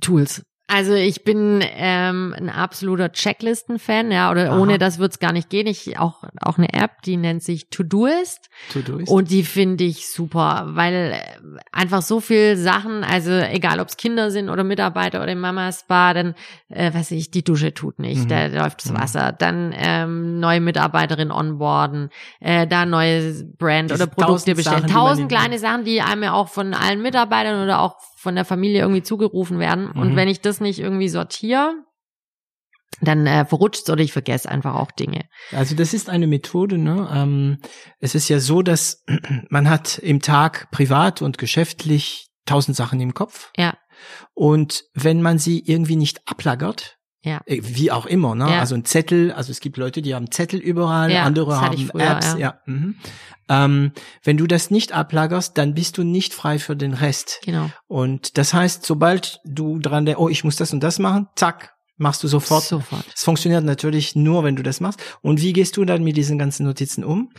Tools. 0.00 0.42
Also 0.72 0.94
ich 0.94 1.24
bin 1.24 1.64
ähm, 1.76 2.34
ein 2.38 2.48
absoluter 2.48 3.10
Checklisten-Fan, 3.12 4.10
ja, 4.12 4.30
oder 4.30 4.52
Aha. 4.52 4.58
ohne 4.60 4.78
das 4.78 4.98
wird's 4.98 5.18
gar 5.18 5.32
nicht 5.32 5.50
gehen. 5.50 5.66
Ich 5.66 5.98
auch 5.98 6.22
auch 6.40 6.58
eine 6.58 6.72
App, 6.72 7.02
die 7.02 7.16
nennt 7.16 7.42
sich 7.42 7.70
Todoist 7.70 8.48
To-Doist. 8.72 9.08
und 9.10 9.30
die 9.30 9.42
finde 9.42 9.84
ich 9.84 10.08
super, 10.08 10.66
weil 10.70 11.12
äh, 11.14 11.58
einfach 11.72 12.02
so 12.02 12.20
viel 12.20 12.56
Sachen, 12.56 13.02
also 13.04 13.30
egal 13.32 13.80
ob 13.80 13.88
es 13.88 13.96
Kinder 13.96 14.30
sind 14.30 14.48
oder 14.48 14.62
Mitarbeiter 14.64 15.22
oder 15.22 15.32
im 15.32 15.40
Mama 15.40 15.72
Spa, 15.72 16.14
dann 16.14 16.34
äh, 16.68 16.92
weiß 16.94 17.10
ich, 17.12 17.30
die 17.30 17.42
Dusche 17.42 17.74
tut 17.74 17.98
nicht, 17.98 18.24
Mhm. 18.24 18.28
da 18.28 18.46
läuft 18.46 18.84
das 18.84 18.92
Mhm. 18.92 18.98
Wasser, 19.00 19.32
dann 19.32 19.74
ähm, 19.76 20.38
neue 20.40 20.60
Mitarbeiterin 20.60 21.32
onboarden, 21.32 22.10
äh, 22.40 22.66
da 22.66 22.86
neues 22.86 23.44
Brand 23.58 23.90
Diese 23.90 24.02
oder 24.04 24.06
Produkte 24.06 24.52
tausend 24.52 24.56
bestellen, 24.56 24.86
tausend 24.86 25.28
kleine 25.28 25.58
Sachen, 25.58 25.84
die 25.84 26.00
einem 26.00 26.22
ja 26.22 26.32
auch 26.32 26.48
von 26.48 26.74
allen 26.74 27.02
Mitarbeitern 27.02 27.62
oder 27.64 27.80
auch 27.80 27.96
von 28.20 28.34
der 28.34 28.44
Familie 28.44 28.80
irgendwie 28.82 29.02
zugerufen 29.02 29.58
werden. 29.58 29.90
Und 29.90 30.12
Mhm. 30.12 30.16
wenn 30.16 30.28
ich 30.28 30.42
das 30.42 30.60
nicht 30.60 30.78
irgendwie 30.78 31.08
sortiere, 31.08 31.72
dann 33.00 33.26
äh, 33.26 33.46
verrutscht's 33.46 33.88
oder 33.88 34.02
ich 34.02 34.12
vergesse 34.12 34.48
einfach 34.50 34.74
auch 34.74 34.90
Dinge. 34.90 35.22
Also 35.52 35.74
das 35.74 35.94
ist 35.94 36.10
eine 36.10 36.26
Methode. 36.26 36.76
Ne? 36.76 37.08
Ähm, 37.12 37.58
es 37.98 38.14
ist 38.14 38.28
ja 38.28 38.38
so, 38.38 38.60
dass 38.60 39.04
man 39.48 39.70
hat 39.70 39.98
im 39.98 40.20
Tag 40.20 40.70
privat 40.70 41.22
und 41.22 41.38
geschäftlich 41.38 42.28
tausend 42.44 42.76
Sachen 42.76 43.00
im 43.00 43.14
Kopf. 43.14 43.50
Ja. 43.56 43.78
Und 44.34 44.84
wenn 44.92 45.22
man 45.22 45.38
sie 45.38 45.60
irgendwie 45.64 45.96
nicht 45.96 46.20
ablagert, 46.26 46.98
Ja. 47.22 47.40
äh, 47.46 47.60
wie 47.62 47.90
auch 47.90 48.06
immer, 48.06 48.34
ne? 48.34 48.50
Ja. 48.50 48.60
Also 48.60 48.74
ein 48.74 48.84
Zettel, 48.84 49.32
also 49.32 49.50
es 49.50 49.60
gibt 49.60 49.76
Leute, 49.76 50.00
die 50.00 50.14
haben 50.14 50.30
Zettel 50.30 50.58
überall, 50.58 51.12
Ja, 51.12 51.24
andere 51.24 51.60
haben 51.60 51.76
früher, 51.76 52.10
Apps, 52.10 52.32
ja. 52.32 52.38
ja. 52.38 52.60
Mhm. 52.66 52.96
Ähm, 53.48 53.92
wenn 54.22 54.36
du 54.36 54.46
das 54.46 54.70
nicht 54.70 54.92
ablagerst, 54.92 55.58
dann 55.58 55.74
bist 55.74 55.98
du 55.98 56.04
nicht 56.04 56.32
frei 56.32 56.58
für 56.58 56.76
den 56.76 56.94
Rest. 56.94 57.40
Genau. 57.44 57.70
Und 57.88 58.38
das 58.38 58.54
heißt, 58.54 58.86
sobald 58.86 59.40
du 59.44 59.78
dran 59.80 60.06
denkst, 60.06 60.20
oh, 60.20 60.28
ich 60.28 60.44
muss 60.44 60.56
das 60.56 60.72
und 60.72 60.80
das 60.80 60.98
machen, 60.98 61.26
zack, 61.36 61.74
machst 61.96 62.22
du 62.22 62.28
sofort. 62.28 62.64
Sofort. 62.64 63.04
Es 63.14 63.24
funktioniert 63.24 63.64
natürlich 63.64 64.16
nur, 64.16 64.42
wenn 64.44 64.56
du 64.56 64.62
das 64.62 64.80
machst. 64.80 65.00
Und 65.20 65.42
wie 65.42 65.52
gehst 65.52 65.76
du 65.76 65.84
dann 65.84 66.02
mit 66.02 66.16
diesen 66.16 66.38
ganzen 66.38 66.64
Notizen 66.64 67.04
um? 67.04 67.32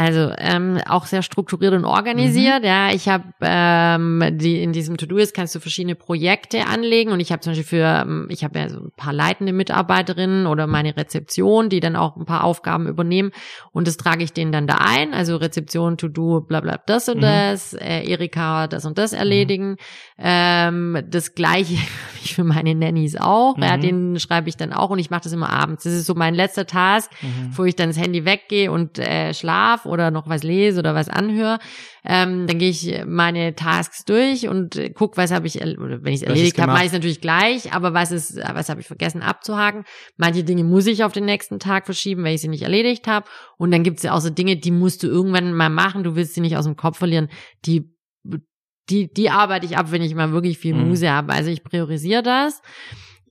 Also 0.00 0.32
ähm, 0.38 0.78
auch 0.88 1.06
sehr 1.06 1.22
strukturiert 1.22 1.74
und 1.74 1.84
organisiert. 1.84 2.64
Ja, 2.64 2.90
ich 2.92 3.08
habe 3.08 3.24
ähm, 3.40 4.22
die 4.38 4.62
in 4.62 4.72
diesem 4.72 4.96
To-Do-Ist 4.96 5.34
kannst 5.34 5.56
du 5.56 5.60
verschiedene 5.60 5.96
Projekte 5.96 6.66
anlegen 6.66 7.10
und 7.10 7.18
ich 7.18 7.32
habe 7.32 7.40
zum 7.40 7.50
Beispiel 7.50 7.66
für 7.80 8.02
ähm, 8.06 8.26
ich 8.30 8.44
habe 8.44 8.58
ja 8.60 8.68
so 8.68 8.78
ein 8.78 8.92
paar 8.96 9.12
leitende 9.12 9.52
Mitarbeiterinnen 9.52 10.46
oder 10.46 10.68
meine 10.68 10.96
Rezeption, 10.96 11.68
die 11.68 11.80
dann 11.80 11.96
auch 11.96 12.16
ein 12.16 12.26
paar 12.26 12.44
Aufgaben 12.44 12.86
übernehmen 12.86 13.32
und 13.72 13.88
das 13.88 13.96
trage 13.96 14.22
ich 14.22 14.32
denen 14.32 14.52
dann 14.52 14.68
da 14.68 14.76
ein. 14.76 15.14
Also 15.14 15.36
Rezeption, 15.36 15.96
To-Do, 15.98 16.42
bla 16.42 16.60
bla 16.60 16.78
das 16.86 17.08
und 17.08 17.16
Mhm. 17.18 17.22
das. 17.22 17.72
Äh, 17.74 18.08
Erika 18.08 18.68
das 18.68 18.84
und 18.84 18.98
das 18.98 19.12
erledigen. 19.12 19.76
Ähm, 20.16 21.02
das 21.08 21.34
gleiche 21.34 21.74
habe 21.76 22.18
ich 22.24 22.34
für 22.34 22.44
meine 22.44 22.74
Nannies 22.74 23.16
auch. 23.16 23.56
Ja, 23.58 23.76
Mhm. 23.76 23.80
denen 23.80 24.20
schreibe 24.20 24.48
ich 24.48 24.56
dann 24.56 24.72
auch 24.72 24.90
und 24.90 24.98
ich 24.98 25.10
mache 25.10 25.22
das 25.24 25.32
immer 25.32 25.50
abends. 25.50 25.84
Das 25.84 25.92
ist 25.92 26.06
so 26.06 26.14
mein 26.14 26.34
letzter 26.34 26.66
Task 26.66 27.10
wo 27.56 27.64
ich 27.64 27.74
dann 27.76 27.88
das 27.88 27.98
Handy 27.98 28.24
weggehe 28.24 28.70
und 28.70 28.98
äh, 28.98 29.32
schlaf 29.32 29.84
oder 29.88 30.10
noch 30.10 30.28
was 30.28 30.42
lese 30.42 30.78
oder 30.78 30.94
was 30.94 31.08
anhöre, 31.08 31.58
ähm, 32.04 32.46
dann 32.46 32.58
gehe 32.58 32.70
ich 32.70 33.02
meine 33.06 33.54
Tasks 33.54 34.04
durch 34.04 34.46
und 34.48 34.76
äh, 34.76 34.90
guck, 34.90 35.16
was 35.16 35.30
habe 35.32 35.46
ich, 35.46 35.60
er- 35.60 35.78
oder 35.78 36.02
wenn 36.04 36.12
ich 36.12 36.22
es 36.22 36.26
erledigt 36.28 36.58
habe, 36.58 36.72
mache 36.72 36.82
ich 36.82 36.86
es 36.88 36.92
natürlich 36.92 37.20
gleich, 37.20 37.72
aber 37.72 37.94
was 37.94 38.12
ist, 38.12 38.36
was 38.36 38.68
habe 38.68 38.80
ich 38.80 38.86
vergessen 38.86 39.22
abzuhaken? 39.22 39.84
Manche 40.16 40.44
Dinge 40.44 40.64
muss 40.64 40.86
ich 40.86 41.02
auf 41.04 41.12
den 41.12 41.24
nächsten 41.24 41.58
Tag 41.58 41.86
verschieben, 41.86 42.22
weil 42.24 42.34
ich 42.34 42.40
sie 42.40 42.48
nicht 42.48 42.62
erledigt 42.62 43.06
habe. 43.08 43.26
Und 43.56 43.70
dann 43.72 43.82
gibt 43.82 43.96
es 43.98 44.04
ja 44.04 44.12
auch 44.14 44.20
so 44.20 44.30
Dinge, 44.30 44.56
die 44.56 44.70
musst 44.70 45.02
du 45.02 45.06
irgendwann 45.08 45.52
mal 45.52 45.70
machen, 45.70 46.04
du 46.04 46.14
willst 46.14 46.34
sie 46.34 46.40
nicht 46.40 46.56
aus 46.56 46.64
dem 46.66 46.76
Kopf 46.76 46.98
verlieren, 46.98 47.28
die 47.64 47.94
die, 48.90 49.12
die 49.12 49.28
arbeite 49.28 49.66
ich 49.66 49.76
ab, 49.76 49.90
wenn 49.92 50.00
ich 50.00 50.14
mal 50.14 50.32
wirklich 50.32 50.56
viel 50.58 50.74
Mhm. 50.74 50.88
Muse 50.88 51.10
habe. 51.10 51.32
Also 51.34 51.50
ich 51.50 51.62
priorisiere 51.62 52.22
das. 52.22 52.62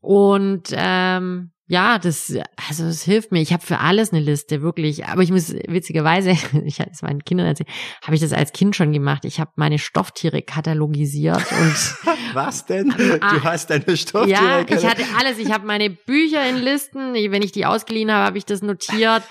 Und 0.01 0.69
ähm, 0.71 1.49
ja, 1.67 1.99
das, 1.99 2.33
also 2.69 2.85
es 2.85 3.03
hilft 3.03 3.31
mir. 3.31 3.41
Ich 3.41 3.51
habe 3.53 3.65
für 3.65 3.79
alles 3.79 4.11
eine 4.13 4.21
Liste, 4.21 4.61
wirklich. 4.61 5.05
Aber 5.05 5.21
ich 5.21 5.31
muss 5.31 5.53
witzigerweise, 5.67 6.31
ich 6.65 6.79
habe 6.79 6.91
es 6.91 7.01
meinen 7.01 7.23
Kindern 7.25 7.47
erzählt, 7.47 7.69
habe 8.03 8.15
ich 8.15 8.21
das 8.21 8.31
als 8.33 8.53
Kind 8.53 8.75
schon 8.75 8.93
gemacht. 8.93 9.25
Ich 9.25 9.39
habe 9.39 9.51
meine 9.55 9.77
Stofftiere 9.79 10.41
katalogisiert 10.41 11.43
und 11.51 11.75
Was 12.33 12.65
denn? 12.65 12.93
Ah. 13.21 13.33
Du 13.33 13.43
hast 13.43 13.69
deine 13.69 13.97
Stofftiere. 13.97 14.41
ja, 14.41 14.65
ich 14.67 14.85
hatte 14.85 15.03
alles. 15.19 15.37
Ich 15.39 15.51
habe 15.51 15.65
meine 15.65 15.89
Bücher 15.89 16.47
in 16.49 16.57
Listen. 16.57 17.13
Wenn 17.13 17.41
ich 17.41 17.51
die 17.51 17.65
ausgeliehen 17.65 18.11
habe, 18.11 18.25
habe 18.25 18.37
ich 18.37 18.45
das 18.45 18.61
notiert. 18.61 19.23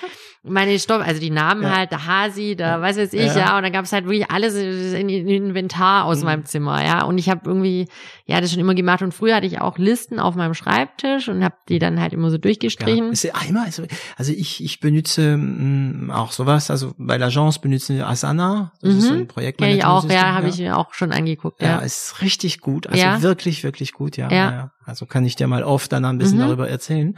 Meine 0.48 0.78
Stoff, 0.78 1.02
also 1.04 1.20
die 1.20 1.30
Namen 1.30 1.62
Ja. 1.64 1.76
halt, 1.76 1.90
der 1.90 2.06
Hasi, 2.06 2.54
der 2.54 2.80
was 2.80 2.96
weiß 2.96 3.12
ich, 3.14 3.20
Ja. 3.34 3.36
ja. 3.36 3.56
Und 3.56 3.64
dann 3.64 3.72
gab 3.72 3.84
es 3.84 3.92
halt 3.92 4.04
wirklich 4.04 4.30
alles 4.30 4.54
in 4.54 5.08
in 5.08 5.26
Inventar 5.28 6.04
aus 6.04 6.18
Mhm. 6.20 6.24
meinem 6.24 6.44
Zimmer, 6.44 6.84
ja. 6.84 7.02
Und 7.04 7.18
ich 7.18 7.28
habe 7.28 7.40
irgendwie, 7.46 7.88
ja, 8.26 8.40
das 8.40 8.52
schon 8.52 8.60
immer 8.60 8.74
gemacht. 8.76 9.02
Und 9.02 9.12
früher 9.12 9.34
hatte 9.34 9.46
ich 9.46 9.60
auch 9.60 9.76
Listen 9.76 10.20
auf 10.20 10.36
meinem 10.36 10.54
Schreibtisch 10.54 11.28
und 11.28 11.42
habe 11.42 11.56
die 11.68 11.80
dann 11.80 12.00
halt 12.00 12.12
immer 12.12 12.25
so 12.30 12.36
Ja, 12.36 12.40
durchgestrichen. 12.40 13.12
ist 13.12 13.24
ja 13.24 13.34
einmal, 13.34 13.66
also, 13.66 13.84
also 14.16 14.32
ich, 14.32 14.62
ich 14.62 14.80
benutze 14.80 15.36
mh, 15.36 16.14
auch 16.14 16.32
sowas, 16.32 16.70
also 16.70 16.94
bei 16.98 17.16
l'Agence 17.16 17.60
benutzen 17.60 17.96
wir 17.96 18.08
Asana, 18.08 18.72
das 18.80 18.94
ist 18.94 19.06
so 19.08 19.12
ein 19.14 19.20
Mhm. 19.20 19.26
Projekt. 19.28 19.58
Kenn 19.58 19.70
ich 19.70 19.84
auch, 19.84 20.08
ja, 20.08 20.34
habe 20.34 20.48
ich 20.48 20.58
mir 20.58 20.76
auch 20.76 20.92
schon 20.94 21.12
angeguckt, 21.12 21.62
Ja, 21.62 21.68
ja. 21.68 21.78
ist 21.78 22.20
richtig 22.22 22.60
gut, 22.60 22.86
also 22.86 23.02
Ja. 23.02 23.22
wirklich, 23.22 23.64
wirklich 23.64 23.92
gut, 23.92 24.16
ja, 24.16 24.30
Ja. 24.30 24.72
Ja. 24.86 24.90
Also 24.90 25.06
kann 25.06 25.24
ich 25.24 25.36
dir 25.36 25.46
mal 25.46 25.62
oft 25.64 25.92
dann 25.92 26.04
ein 26.04 26.18
bisschen 26.18 26.38
Mhm. 26.38 26.42
darüber 26.42 26.68
erzählen. 26.68 27.16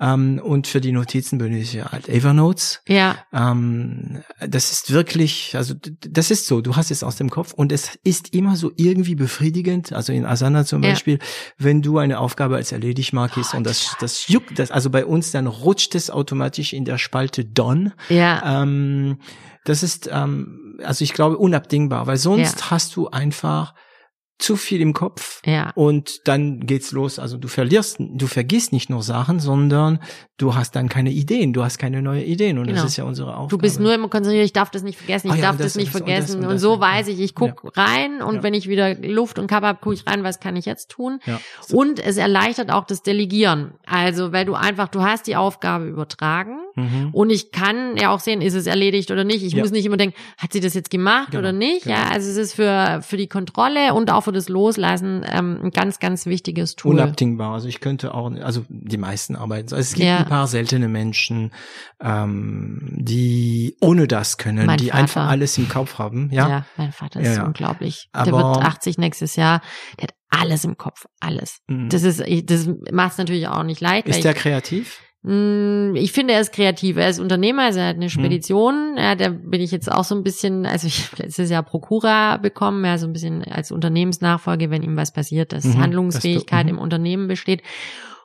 Ähm, 0.00 0.40
und 0.42 0.66
für 0.66 0.80
die 0.80 0.92
Notizen 0.92 1.38
benutze 1.38 1.78
ich 1.78 1.84
halt 1.84 2.08
Evernotes. 2.08 2.80
Ja, 2.88 3.16
Ähm, 3.32 4.22
das 4.46 4.72
ist 4.72 4.92
wirklich, 4.92 5.56
also 5.56 5.74
das 6.08 6.30
ist 6.30 6.46
so, 6.46 6.60
du 6.60 6.76
hast 6.76 6.90
es 6.90 7.02
aus 7.02 7.16
dem 7.16 7.30
Kopf 7.30 7.52
und 7.52 7.72
es 7.72 7.98
ist 8.04 8.34
immer 8.34 8.56
so 8.56 8.72
irgendwie 8.76 9.14
befriedigend, 9.14 9.92
also 9.92 10.12
in 10.12 10.24
Asana 10.26 10.64
zum 10.64 10.82
Ja. 10.82 10.90
Beispiel, 10.90 11.18
wenn 11.58 11.82
du 11.82 11.98
eine 11.98 12.18
Aufgabe 12.18 12.56
als 12.56 12.72
erledigt 12.72 13.12
markierst 13.12 13.54
Oh, 13.54 13.58
und 13.58 13.64
das, 13.64 13.96
das 14.00 14.28
juckt, 14.28 14.58
das, 14.58 14.70
also 14.70 14.90
bei 14.90 15.04
uns 15.06 15.30
dann 15.30 15.46
rutscht 15.46 15.94
es 15.94 16.10
automatisch 16.10 16.72
in 16.72 16.84
der 16.84 16.98
Spalte 16.98 17.44
Done. 17.44 17.92
ja, 18.08 18.62
Ähm, 18.62 19.18
das 19.64 19.82
ist, 19.82 20.10
ähm, 20.12 20.78
also 20.84 21.04
ich 21.04 21.12
glaube, 21.12 21.38
unabdingbar, 21.38 22.06
weil 22.06 22.16
sonst 22.16 22.70
hast 22.70 22.96
du 22.96 23.08
einfach 23.08 23.74
zu 24.44 24.56
viel 24.56 24.80
im 24.80 24.92
Kopf. 24.92 25.40
ja. 25.46 25.70
Und 25.74 26.26
dann 26.28 26.60
geht's 26.66 26.92
los. 26.92 27.18
Also 27.18 27.36
du 27.38 27.48
verlierst, 27.48 27.96
du 27.98 28.26
vergisst 28.26 28.72
nicht 28.72 28.90
nur 28.90 29.02
Sachen, 29.02 29.40
sondern 29.40 29.98
du 30.36 30.54
hast 30.54 30.76
dann 30.76 30.88
keine 30.88 31.10
Ideen. 31.10 31.52
Du 31.52 31.64
hast 31.64 31.78
keine 31.78 32.02
neuen 32.02 32.24
Ideen. 32.24 32.58
Und 32.58 32.66
Genau. 32.66 32.82
das 32.82 32.90
ist 32.90 32.96
ja 32.96 33.04
unsere 33.04 33.30
Aufgabe. 33.36 33.50
Du 33.50 33.58
bist 33.58 33.80
nur 33.80 33.94
immer 33.94 34.08
konzentriert, 34.08 34.44
ich 34.44 34.52
darf 34.52 34.70
das 34.70 34.82
nicht 34.82 34.98
vergessen, 34.98 35.28
ich 35.28 35.32
Ah 35.34 35.36
ja, 35.36 35.42
darf 35.42 35.56
das, 35.56 35.72
das 35.72 35.76
nicht 35.76 35.94
und 35.94 36.00
das 36.00 36.00
und 36.02 36.08
das 36.08 36.30
vergessen. 36.30 36.46
und 36.46 36.58
so 36.58 36.74
ja. 36.74 36.80
weiß 36.80 37.08
ich, 37.08 37.20
ich 37.20 37.34
guck 37.34 37.76
rein 37.76 38.20
und 38.22 38.36
Ja. 38.36 38.42
wenn 38.42 38.54
ich 38.54 38.68
wieder 38.68 38.94
Luft 38.96 39.38
und 39.38 39.46
Cover 39.46 39.68
habe, 39.68 39.78
gucke 39.80 39.94
ich 39.94 40.06
rein, 40.06 40.24
was 40.24 40.40
kann 40.40 40.56
ich 40.56 40.66
jetzt 40.66 40.90
tun. 40.90 41.20
ja. 41.26 41.40
Und 41.72 41.98
es 41.98 42.16
erleichtert 42.16 42.70
auch 42.70 42.84
das 42.84 43.02
Delegieren. 43.02 43.74
Also, 43.86 44.32
weil 44.32 44.44
du 44.44 44.54
einfach, 44.54 44.88
du 44.88 45.02
hast 45.02 45.26
die 45.26 45.36
Aufgabe 45.36 45.86
übertragen 45.86 46.58
Mhm. 46.76 47.10
und 47.12 47.30
ich 47.30 47.52
kann 47.52 47.96
ja 47.96 48.10
auch 48.10 48.20
sehen, 48.20 48.40
ist 48.42 48.54
es 48.54 48.66
erledigt 48.66 49.10
oder 49.10 49.22
nicht. 49.24 49.42
Ich 49.44 49.52
Ja. 49.52 49.60
muss 49.62 49.70
nicht 49.70 49.86
immer 49.86 49.96
denken, 49.96 50.16
hat 50.38 50.52
sie 50.52 50.60
das 50.60 50.74
jetzt 50.74 50.90
gemacht 50.90 51.30
Genau, 51.30 51.40
oder 51.40 51.52
nicht? 51.52 51.86
Ja, 51.86 52.02
genau. 52.02 52.12
also 52.14 52.30
es 52.30 52.36
ist 52.36 52.54
für, 52.54 53.00
für 53.02 53.16
die 53.16 53.28
Kontrolle 53.28 53.94
und 53.94 54.10
auch 54.10 54.22
für 54.22 54.32
das 54.32 54.48
Loslassen 54.48 55.24
ähm, 55.28 55.60
ein 55.64 55.70
ganz, 55.70 55.98
ganz 56.00 56.26
wichtiges 56.26 56.74
Tool. 56.74 56.94
Unabdingbar. 56.94 57.52
Also 57.54 57.68
ich 57.68 57.80
könnte 57.80 58.14
auch, 58.14 58.30
also 58.42 58.64
die 58.68 58.96
meisten 58.98 59.36
arbeiten. 59.36 59.68
so. 59.68 59.76
Also 59.76 59.88
es 59.88 59.94
gibt 59.94 60.06
Ja. 60.06 60.18
ein 60.18 60.26
paar 60.26 60.46
seltene 60.46 60.88
Menschen, 60.88 61.52
ähm, 62.02 62.80
die 62.96 63.76
ohne 63.80 64.06
das 64.08 64.36
können, 64.38 64.66
Mein 64.66 64.78
die 64.78 64.86
Vater. 64.88 64.98
einfach 64.98 65.28
alles 65.28 65.56
im 65.58 65.68
Kopf 65.68 65.98
haben. 65.98 66.30
Ja. 66.32 66.48
Ja, 66.48 66.66
mein 66.76 66.92
Vater 66.92 67.20
Ja, 67.20 67.30
ist 67.30 67.36
ja. 67.38 67.44
unglaublich. 67.46 68.08
der 68.14 68.22
Aber- 68.34 68.54
wird 68.56 68.64
80 68.64 68.98
nächstes 68.98 69.36
Jahr. 69.36 69.60
Der 69.98 70.04
hat 70.08 70.14
alles 70.30 70.64
im 70.64 70.76
Kopf, 70.76 71.06
alles. 71.20 71.58
Mhm. 71.68 71.88
Das 71.88 72.02
ist, 72.02 72.20
das 72.50 72.68
macht 72.92 73.12
es 73.12 73.18
natürlich 73.18 73.48
auch 73.48 73.62
nicht 73.62 73.80
leicht. 73.80 74.06
weil 74.06 74.14
Ist 74.16 74.24
der 74.24 74.34
kreativ? 74.34 75.00
Ich, 75.24 75.30
mh, 75.30 75.98
ich 75.98 76.12
finde, 76.12 76.34
er 76.34 76.40
ist 76.40 76.52
kreativ. 76.52 76.96
Er 76.96 77.08
ist 77.08 77.18
Unternehmer, 77.20 77.62
also 77.62 77.80
er 77.80 77.88
hat 77.88 77.96
eine 77.96 78.10
Spedition. 78.10 78.94
Ja, 78.96 79.14
da 79.14 79.30
bin 79.30 79.60
ich 79.60 79.70
jetzt 79.70 79.90
auch 79.90 80.04
so 80.04 80.14
ein 80.14 80.22
bisschen, 80.22 80.66
also 80.66 80.86
ich 80.86 81.10
habe 81.10 81.22
letztes 81.24 81.50
Jahr 81.50 81.62
Prokura 81.62 82.36
bekommen, 82.36 82.84
ja, 82.84 82.98
so 82.98 83.06
ein 83.06 83.12
bisschen 83.12 83.42
als 83.44 83.72
Unternehmensnachfolge, 83.72 84.70
wenn 84.70 84.82
ihm 84.82 84.96
was 84.96 85.12
passiert, 85.12 85.52
dass 85.52 85.64
Mhm, 85.64 85.78
Handlungsfähigkeit 85.80 86.60
dass 86.64 86.68
du- 86.68 86.72
mhm. 86.74 86.78
im 86.78 86.82
Unternehmen 86.82 87.28
besteht. 87.28 87.62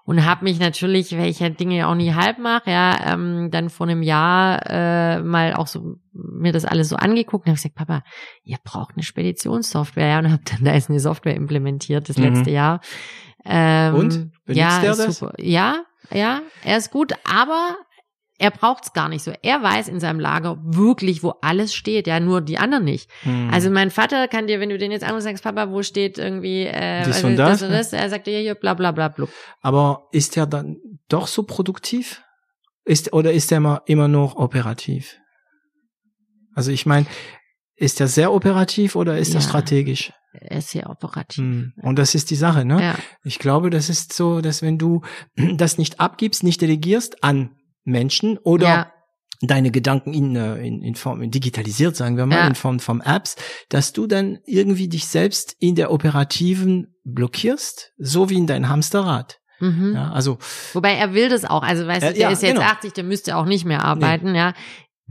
Und 0.05 0.25
habe 0.25 0.43
mich 0.45 0.59
natürlich, 0.59 1.15
weil 1.15 1.29
ich 1.29 1.39
ja 1.39 1.49
Dinge 1.49 1.87
auch 1.87 1.93
nie 1.93 2.13
halb 2.15 2.39
mache, 2.39 2.71
ja, 2.71 3.13
ähm, 3.13 3.49
dann 3.51 3.69
vor 3.69 3.87
einem 3.87 4.01
Jahr 4.01 4.59
äh, 4.67 5.19
mal 5.21 5.53
auch 5.53 5.67
so 5.67 5.97
mir 6.13 6.51
das 6.51 6.65
alles 6.65 6.89
so 6.89 6.95
angeguckt 6.95 7.45
und 7.45 7.51
habe 7.51 7.57
gesagt, 7.57 7.75
Papa, 7.75 8.01
ihr 8.43 8.57
braucht 8.63 8.95
eine 8.95 9.03
Speditionssoftware, 9.03 10.07
ja, 10.07 10.17
und 10.19 10.31
habe 10.31 10.41
dann 10.49 10.63
da 10.63 10.71
ist 10.73 10.89
eine 10.89 10.99
Software 10.99 11.35
implementiert 11.35 12.09
das 12.09 12.17
Mhm. 12.17 12.23
letzte 12.23 12.49
Jahr. 12.49 12.81
Ähm, 13.45 13.93
Und? 13.93 14.09
Benutzt 14.45 14.57
ja, 14.59 14.81
er 14.83 14.91
ist 14.91 14.97
das? 14.99 15.19
Super. 15.19 15.33
Ja, 15.37 15.83
ja, 16.11 16.41
er 16.63 16.77
ist 16.77 16.91
gut, 16.91 17.13
aber 17.23 17.77
er 18.39 18.51
braucht's 18.51 18.93
gar 18.93 19.09
nicht 19.09 19.23
so. 19.23 19.33
Er 19.41 19.61
weiß 19.61 19.89
in 19.89 19.99
seinem 19.99 20.19
Lager 20.19 20.57
wirklich, 20.61 21.23
wo 21.23 21.33
alles 21.41 21.73
steht, 21.75 22.07
ja, 22.07 22.19
nur 22.21 22.39
die 22.39 22.57
anderen 22.57 22.85
nicht. 22.85 23.09
Mhm. 23.25 23.49
Also 23.51 23.69
mein 23.69 23.91
Vater 23.91 24.29
kann 24.29 24.47
dir, 24.47 24.61
wenn 24.61 24.69
du 24.69 24.77
den 24.77 24.91
jetzt 24.91 25.03
anrufst, 25.03 25.25
sagst, 25.25 25.43
Papa, 25.43 25.69
wo 25.71 25.83
steht 25.83 26.17
irgendwie 26.17 26.63
äh, 26.63 27.03
Dies 27.03 27.15
also 27.15 27.27
und 27.27 27.35
das, 27.35 27.61
und 27.61 27.69
ne? 27.69 27.77
das, 27.77 27.91
er 27.91 28.09
sagt 28.09 28.27
dir 28.27 28.39
hier 28.39 28.55
bla 28.55 28.73
bla 28.73 28.91
bla 28.91 29.09
blub. 29.09 29.29
Aber 29.61 30.07
ist 30.13 30.37
er 30.37 30.47
dann 30.47 30.77
doch 31.09 31.27
so 31.27 31.43
produktiv? 31.43 32.23
Ist, 32.85 33.11
oder 33.13 33.33
ist 33.33 33.51
er 33.51 33.57
immer, 33.57 33.81
immer 33.85 34.07
noch 34.07 34.37
operativ? 34.37 35.17
Also 36.55 36.71
ich 36.71 36.85
meine, 36.85 37.05
ist 37.75 37.99
er 37.99 38.07
sehr 38.07 38.33
operativ 38.33 38.95
oder 38.95 39.17
ist 39.17 39.33
er 39.35 39.41
Ja. 39.41 39.47
strategisch? 39.47 40.13
Er 40.33 40.57
ist 40.59 40.69
sehr 40.69 40.89
operativ. 40.89 41.37
Hm. 41.43 41.73
Und 41.81 41.97
das 41.97 42.15
ist 42.15 42.29
die 42.29 42.35
Sache, 42.35 42.65
ne? 42.65 42.81
Ja. 42.81 42.95
Ich 43.23 43.39
glaube, 43.39 43.69
das 43.69 43.89
ist 43.89 44.13
so, 44.13 44.41
dass 44.41 44.61
wenn 44.61 44.77
du 44.77 45.01
das 45.55 45.77
nicht 45.77 45.99
abgibst, 45.99 46.43
nicht 46.43 46.61
delegierst 46.61 47.23
an 47.23 47.55
Menschen 47.83 48.37
oder 48.37 48.67
Ja. 48.67 48.91
deine 49.41 49.71
Gedanken 49.71 50.13
in, 50.13 50.35
äh, 50.35 50.57
in, 50.57 50.81
in 50.83 50.95
Form 50.95 51.29
digitalisiert, 51.31 51.95
sagen 51.95 52.17
wir 52.17 52.25
mal, 52.25 52.35
Ja. 52.35 52.47
in 52.47 52.55
Form 52.55 52.79
von 52.79 53.01
Apps, 53.01 53.35
dass 53.69 53.93
du 53.93 54.05
dann 54.05 54.39
irgendwie 54.45 54.87
dich 54.87 55.07
selbst 55.07 55.55
in 55.59 55.75
der 55.75 55.91
operativen 55.91 56.95
blockierst, 57.03 57.93
so 57.97 58.29
wie 58.29 58.35
in 58.37 58.47
dein 58.47 58.69
Hamsterrad. 58.69 59.39
Mhm. 59.61 59.93
Ja, 59.93 60.11
also 60.11 60.37
Wobei 60.73 60.93
er 60.93 61.13
will 61.13 61.27
das 61.29 61.43
auch. 61.43 61.63
Also 61.63 61.85
weißt 61.85 62.01
Ja, 62.03 62.07
du, 62.09 62.13
der 62.13 62.21
ja, 62.27 62.29
ist 62.31 62.43
jetzt 62.43 62.55
genau. 62.55 62.65
80, 62.65 62.93
der 62.93 63.03
müsste 63.03 63.35
auch 63.35 63.45
nicht 63.45 63.65
mehr 63.65 63.83
arbeiten, 63.83 64.33
ja. 64.35 64.53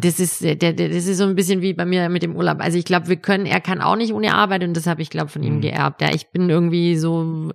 Das 0.01 0.21
ist, 0.21 0.43
der, 0.45 0.55
der, 0.55 0.73
das 0.75 1.07
ist 1.07 1.19
so 1.19 1.25
ein 1.25 1.35
bisschen 1.35 1.61
wie 1.61 1.75
bei 1.75 1.85
mir 1.85 2.09
mit 2.09 2.23
dem 2.23 2.37
Urlaub. 2.37 2.59
Also 2.61 2.79
ich 2.79 2.85
glaube, 2.85 3.09
wir 3.09 3.17
können, 3.17 3.47
er 3.47 3.61
kann 3.61 3.81
auch 3.81 3.97
nicht 3.97 4.13
ohne 4.13 4.33
Arbeit 4.35 4.63
und 4.63 4.77
das 4.77 4.87
habe 4.87 5.03
ich, 5.03 5.11
glaube 5.11 5.29
von 5.29 5.43
ihm 5.43 5.57
Mhm. 5.57 5.61
geerbt. 5.61 6.01
Ja, 6.03 6.15
ich 6.15 6.31
bin 6.31 6.49
irgendwie 6.49 6.97
so, 6.97 7.51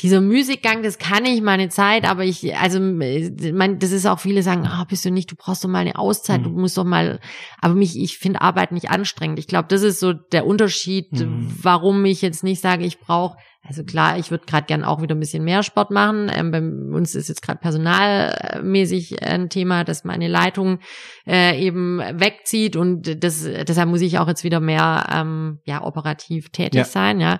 dieser 0.00 0.20
Musikgang, 0.20 0.82
das 0.84 0.98
kann 0.98 1.24
ich 1.24 1.42
meine 1.42 1.68
Zeit, 1.68 2.08
aber 2.08 2.24
ich, 2.24 2.56
also 2.56 2.80
mein, 2.80 3.78
das 3.80 3.90
ist 3.90 4.06
auch 4.06 4.20
viele 4.20 4.42
sagen, 4.42 4.66
ah, 4.66 4.86
bist 4.88 5.04
du 5.04 5.10
nicht, 5.10 5.30
du 5.32 5.36
brauchst 5.36 5.64
doch 5.64 5.68
mal 5.68 5.80
eine 5.80 5.98
Auszeit, 5.98 6.40
Mhm. 6.40 6.44
du 6.44 6.50
musst 6.50 6.78
doch 6.78 6.84
mal, 6.84 7.18
aber 7.60 7.74
mich, 7.74 7.98
ich 7.98 8.18
finde 8.18 8.40
Arbeit 8.40 8.70
nicht 8.72 8.90
anstrengend. 8.90 9.38
Ich 9.40 9.46
glaube, 9.48 9.66
das 9.68 9.82
ist 9.82 9.98
so 10.00 10.12
der 10.12 10.46
Unterschied, 10.46 11.10
Mhm. 11.12 11.48
warum 11.62 12.04
ich 12.04 12.22
jetzt 12.22 12.44
nicht 12.44 12.60
sage, 12.60 12.84
ich 12.84 12.98
brauche 13.00 13.36
also 13.70 13.84
klar, 13.84 14.18
ich 14.18 14.32
würde 14.32 14.46
gerade 14.46 14.66
gern 14.66 14.82
auch 14.82 15.00
wieder 15.00 15.14
ein 15.14 15.20
bisschen 15.20 15.44
mehr 15.44 15.62
Sport 15.62 15.92
machen. 15.92 16.28
Ähm, 16.34 16.50
bei 16.50 16.58
uns 16.58 17.14
ist 17.14 17.28
jetzt 17.28 17.40
gerade 17.40 17.60
personalmäßig 17.60 19.22
ein 19.24 19.48
Thema, 19.48 19.84
dass 19.84 20.02
meine 20.02 20.26
Leitung 20.26 20.80
äh, 21.24 21.56
eben 21.64 21.98
wegzieht 22.00 22.74
und 22.74 23.22
das, 23.22 23.44
deshalb 23.44 23.88
muss 23.88 24.00
ich 24.00 24.18
auch 24.18 24.26
jetzt 24.26 24.42
wieder 24.42 24.58
mehr 24.58 25.06
ähm, 25.12 25.60
ja 25.66 25.84
operativ 25.84 26.50
tätig 26.50 26.78
Ja. 26.78 26.84
sein, 26.84 27.20
ja. 27.20 27.38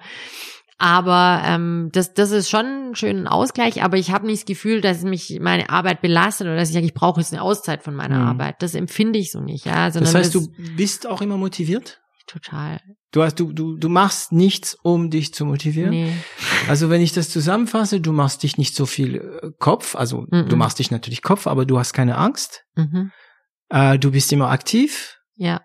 Aber 0.78 1.43
ähm, 1.44 1.90
das, 1.93 2.15
das 2.15 2.31
ist 2.31 2.48
schon 2.48 2.90
ein 2.90 2.94
schöner 2.94 3.32
Ausgleich, 3.32 3.82
aber 3.82 3.97
ich 3.97 4.12
habe 4.12 4.27
nicht 4.27 4.43
das 4.43 4.47
Gefühl, 4.47 4.81
dass 4.81 5.02
mich 5.02 5.36
meine 5.40 5.69
Arbeit 5.69 6.01
belastet 6.01 6.47
oder 6.47 6.55
dass 6.57 6.69
ich 6.69 6.74
sage, 6.74 6.86
ich 6.86 6.94
brauche 6.94 7.20
jetzt 7.20 7.32
eine 7.32 7.43
Auszeit 7.43 7.82
von 7.82 7.97
meiner 7.97 8.20
Mhm. 8.20 8.28
Arbeit. 8.28 8.62
Das 8.62 8.77
empfinde 8.77 9.19
ich 9.19 9.32
so 9.32 9.40
nicht, 9.40 9.66
ja. 9.66 9.90
Sondern 9.90 10.12
das 10.15 10.27
heißt, 10.27 10.35
du 10.36 10.47
bist 10.77 11.09
auch 11.09 11.20
immer 11.23 11.36
motiviert? 11.36 12.01
total. 12.27 12.78
Du 13.12 13.22
hast, 13.24 13.40
du, 13.40 13.52
du, 13.52 13.76
du 13.76 13.88
machst 13.88 14.30
nichts, 14.30 14.76
um 14.82 15.10
dich 15.10 15.34
zu 15.34 15.44
motivieren? 15.44 15.90
Nee. 15.90 16.12
Also 16.68 16.90
wenn 16.90 17.00
ich 17.00 17.12
das 17.12 17.28
zusammenfasse, 17.30 18.00
du 18.00 18.12
machst 18.12 18.42
dich 18.44 18.56
nicht 18.56 18.76
so 18.76 18.86
viel 18.86 19.16
äh, 19.16 19.50
Kopf, 19.58 19.96
also 19.96 20.26
Mhm. 20.30 20.48
du 20.48 20.56
machst 20.56 20.78
dich 20.78 20.90
natürlich 20.92 21.20
Kopf, 21.22 21.46
aber 21.48 21.66
du 21.66 21.78
hast 21.78 21.92
keine 21.92 22.16
Angst. 22.18 22.62
Mhm. 22.76 23.10
Äh, 23.68 23.98
du 23.98 24.12
bist 24.12 24.32
immer 24.32 24.50
aktiv 24.50 25.16
Ja, 25.34 25.60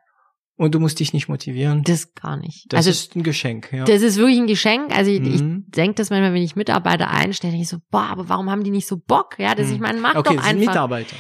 und 0.58 0.74
du 0.74 0.80
musst 0.80 1.00
dich 1.00 1.14
nicht 1.14 1.28
motivieren. 1.28 1.84
das 1.84 2.14
gar 2.14 2.38
nicht. 2.38 2.66
Das 2.70 2.78
also 2.80 2.90
ist 2.90 3.16
ein 3.16 3.22
Geschenk, 3.24 3.72
ja. 3.74 3.84
Das 3.86 4.02
ist 4.02 4.18
wirklich 4.18 4.40
ein 4.40 4.48
Geschenk. 4.48 4.96
Also 4.96 5.12
ich, 5.12 5.22
ich 5.22 5.42
Mhm. 5.42 5.66
denke 5.68 5.96
das 5.96 6.10
manchmal, 6.10 6.34
wenn 6.34 6.42
ich 6.42 6.56
Mitarbeiter 6.56 7.10
einstelle, 7.12 7.52
denke 7.52 7.64
ich 7.64 7.70
so, 7.70 7.78
boah, 7.92 8.08
aber 8.10 8.28
warum 8.30 8.50
haben 8.50 8.64
die 8.64 8.72
nicht 8.72 8.88
so 8.88 8.98
Bock? 8.98 9.38
Ja, 9.38 9.54
dass 9.54 9.68
Mhm. 9.68 9.74
ich 9.74 9.80
meine, 9.82 10.00
mach 10.00 10.16
okay, 10.16 10.36
doch 10.38 10.44
einfach. 10.44 10.60
Mitarbeiter. 10.68 11.18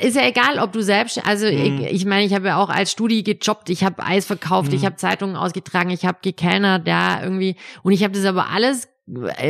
Ist 0.00 0.16
ja 0.16 0.26
egal, 0.26 0.58
ob 0.58 0.72
du 0.72 0.82
selbst, 0.82 1.24
also 1.26 1.46
Mhm. 1.46 1.52
ich, 1.52 1.80
ich 1.92 2.04
meine, 2.04 2.24
ich 2.24 2.34
habe 2.34 2.48
ja 2.48 2.56
auch 2.62 2.68
als 2.68 2.90
Studi 2.92 3.22
gejobbt, 3.22 3.70
ich 3.70 3.84
habe 3.84 4.02
Eis 4.02 4.26
verkauft, 4.26 4.70
Mhm. 4.70 4.76
ich 4.76 4.84
habe 4.84 4.96
Zeitungen 4.96 5.36
ausgetragen, 5.36 5.90
ich 5.90 6.04
habe 6.04 6.18
gekellnert, 6.22 6.86
ja, 6.88 7.22
irgendwie. 7.22 7.56
Und 7.82 7.92
ich 7.92 8.02
habe 8.02 8.14
das 8.14 8.24
aber 8.24 8.48
alles 8.50 8.88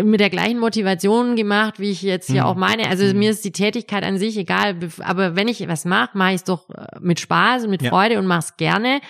mit 0.05 0.20
der 0.20 0.31
gleichen 0.31 0.59
Motivation 0.61 1.35
gemacht, 1.35 1.81
wie 1.81 1.90
ich 1.90 2.03
jetzt 2.03 2.31
hier 2.31 2.43
Mhm. 2.43 2.49
auch 2.49 2.55
meine. 2.57 2.89
Also 2.89 3.05
Mhm. 3.07 3.19
mir 3.19 3.31
ist 3.31 3.45
die 3.45 3.53
Tätigkeit 3.53 4.05
an 4.05 4.19
sich 4.19 4.36
egal, 4.36 4.77
aber 5.01 5.35
wenn 5.35 5.49
ich 5.49 5.66
was 5.66 5.85
mache, 5.85 6.16
mache 6.16 6.31
ich 6.31 6.36
es 6.36 6.45
doch 6.45 6.69
äh, 6.70 6.99
mit 7.01 7.19
Spaß 7.20 7.65
und 7.65 7.70
mit 7.70 7.82
Ja. 7.82 7.90
Freude 7.90 8.19
und 8.19 8.27
mache 8.27 8.40
es 8.40 8.57
gerne. 8.57 9.01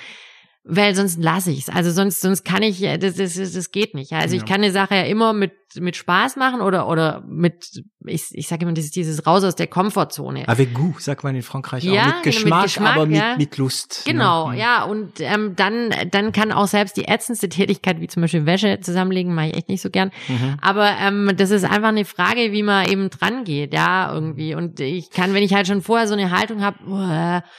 Weil 0.71 0.95
sonst 0.95 1.19
lasse 1.23 1.51
ich 1.51 1.61
es. 1.61 1.69
Also 1.71 1.91
sonst, 1.91 2.21
sonst 2.21 2.45
kann 2.45 2.63
ich, 2.63 2.83
äh, 2.83 2.99
das, 2.99 3.15
das, 3.17 3.35
das 3.35 3.71
geht 3.73 3.95
nicht. 3.95 4.13
Also 4.13 4.35
ich 4.37 4.43
Ja. 4.43 4.47
kann 4.47 4.57
eine 4.63 4.71
Sache 4.73 4.95
ja 4.97 5.03
immer 5.05 5.33
mit, 5.33 5.53
mit 5.78 5.97
Spaß 5.97 6.36
machen 6.36 6.61
oder, 6.61 6.89
oder 6.89 7.23
mit, 7.27 7.85
ich, 8.07 8.24
ich 8.32 8.49
sage 8.49 8.65
immer, 8.65 8.73
das 8.73 8.86
ist 8.86 8.97
dieses 8.97 9.27
raus 9.27 9.45
aus 9.45 9.55
der 9.55 9.66
Komfortzone. 9.66 10.49
Avec 10.49 10.73
goût, 10.74 11.01
sagt 11.01 11.24
man 11.24 11.35
in 11.36 11.43
Frankreich 11.43 11.85
Ja, 11.85 12.03
auch. 12.03 12.07
Mit 12.07 12.15
mit 12.16 12.24
Geschmack, 12.24 12.62
Geschmack, 12.65 12.97
aber 12.97 13.07
mit, 13.07 13.16
ja. 13.19 13.36
mit 13.36 13.57
Lust. 13.59 14.03
Genau, 14.07 14.51
ne? 14.51 14.59
ja, 14.59 14.85
und 14.85 15.20
ähm, 15.20 15.55
dann, 15.57 15.90
dann 16.11 16.32
kann 16.32 16.53
auch 16.53 16.66
selbst 16.66 16.97
die 16.97 17.05
ätzendste 17.07 17.49
Tätigkeit, 17.49 18.01
wie 18.01 18.07
zum 18.09 18.23
Beispiel 18.23 18.47
Wäsche 18.47 18.81
zusammenlegen, 18.81 19.35
mache 19.35 19.49
ich 19.49 19.57
echt 19.57 19.69
nicht 19.69 19.82
so 19.82 19.90
gern. 19.90 20.11
Mhm. 20.28 20.57
Aber 20.61 20.90
ähm, 21.01 21.32
das 21.36 21.51
ist 21.51 21.65
einfach 21.65 21.89
eine 21.89 22.05
Frage, 22.05 22.53
wie 22.53 22.62
man 22.62 22.89
eben 22.89 23.11
dran 23.11 23.45
geht, 23.45 23.74
ja, 23.74 24.12
irgendwie. 24.12 24.55
Und 24.55 24.81
ich 24.81 25.11
kann, 25.11 25.35
wenn 25.35 25.43
ich 25.43 25.55
halt 25.55 25.66
schon 25.66 25.82
vorher 25.82 26.09
so 26.09 26.15
eine 26.15 26.31
Haltung 26.31 26.62
habe, 26.62 26.78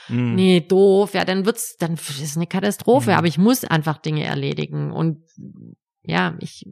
Mhm. 0.09 0.35
nee, 0.35 0.61
doof, 0.61 1.13
ja, 1.13 1.25
dann 1.25 1.45
wird's, 1.45 1.75
dann 1.77 1.93
ist 1.93 2.21
es 2.21 2.35
eine 2.37 2.47
Katastrophe, 2.47 3.11
Mhm. 3.11 3.17
aber 3.17 3.27
ich 3.27 3.37
muss 3.37 3.63
einfach 3.63 3.97
Dinge 3.97 4.23
erledigen. 4.23 4.91
Und 4.91 5.19
ja, 6.03 6.35
ich 6.39 6.65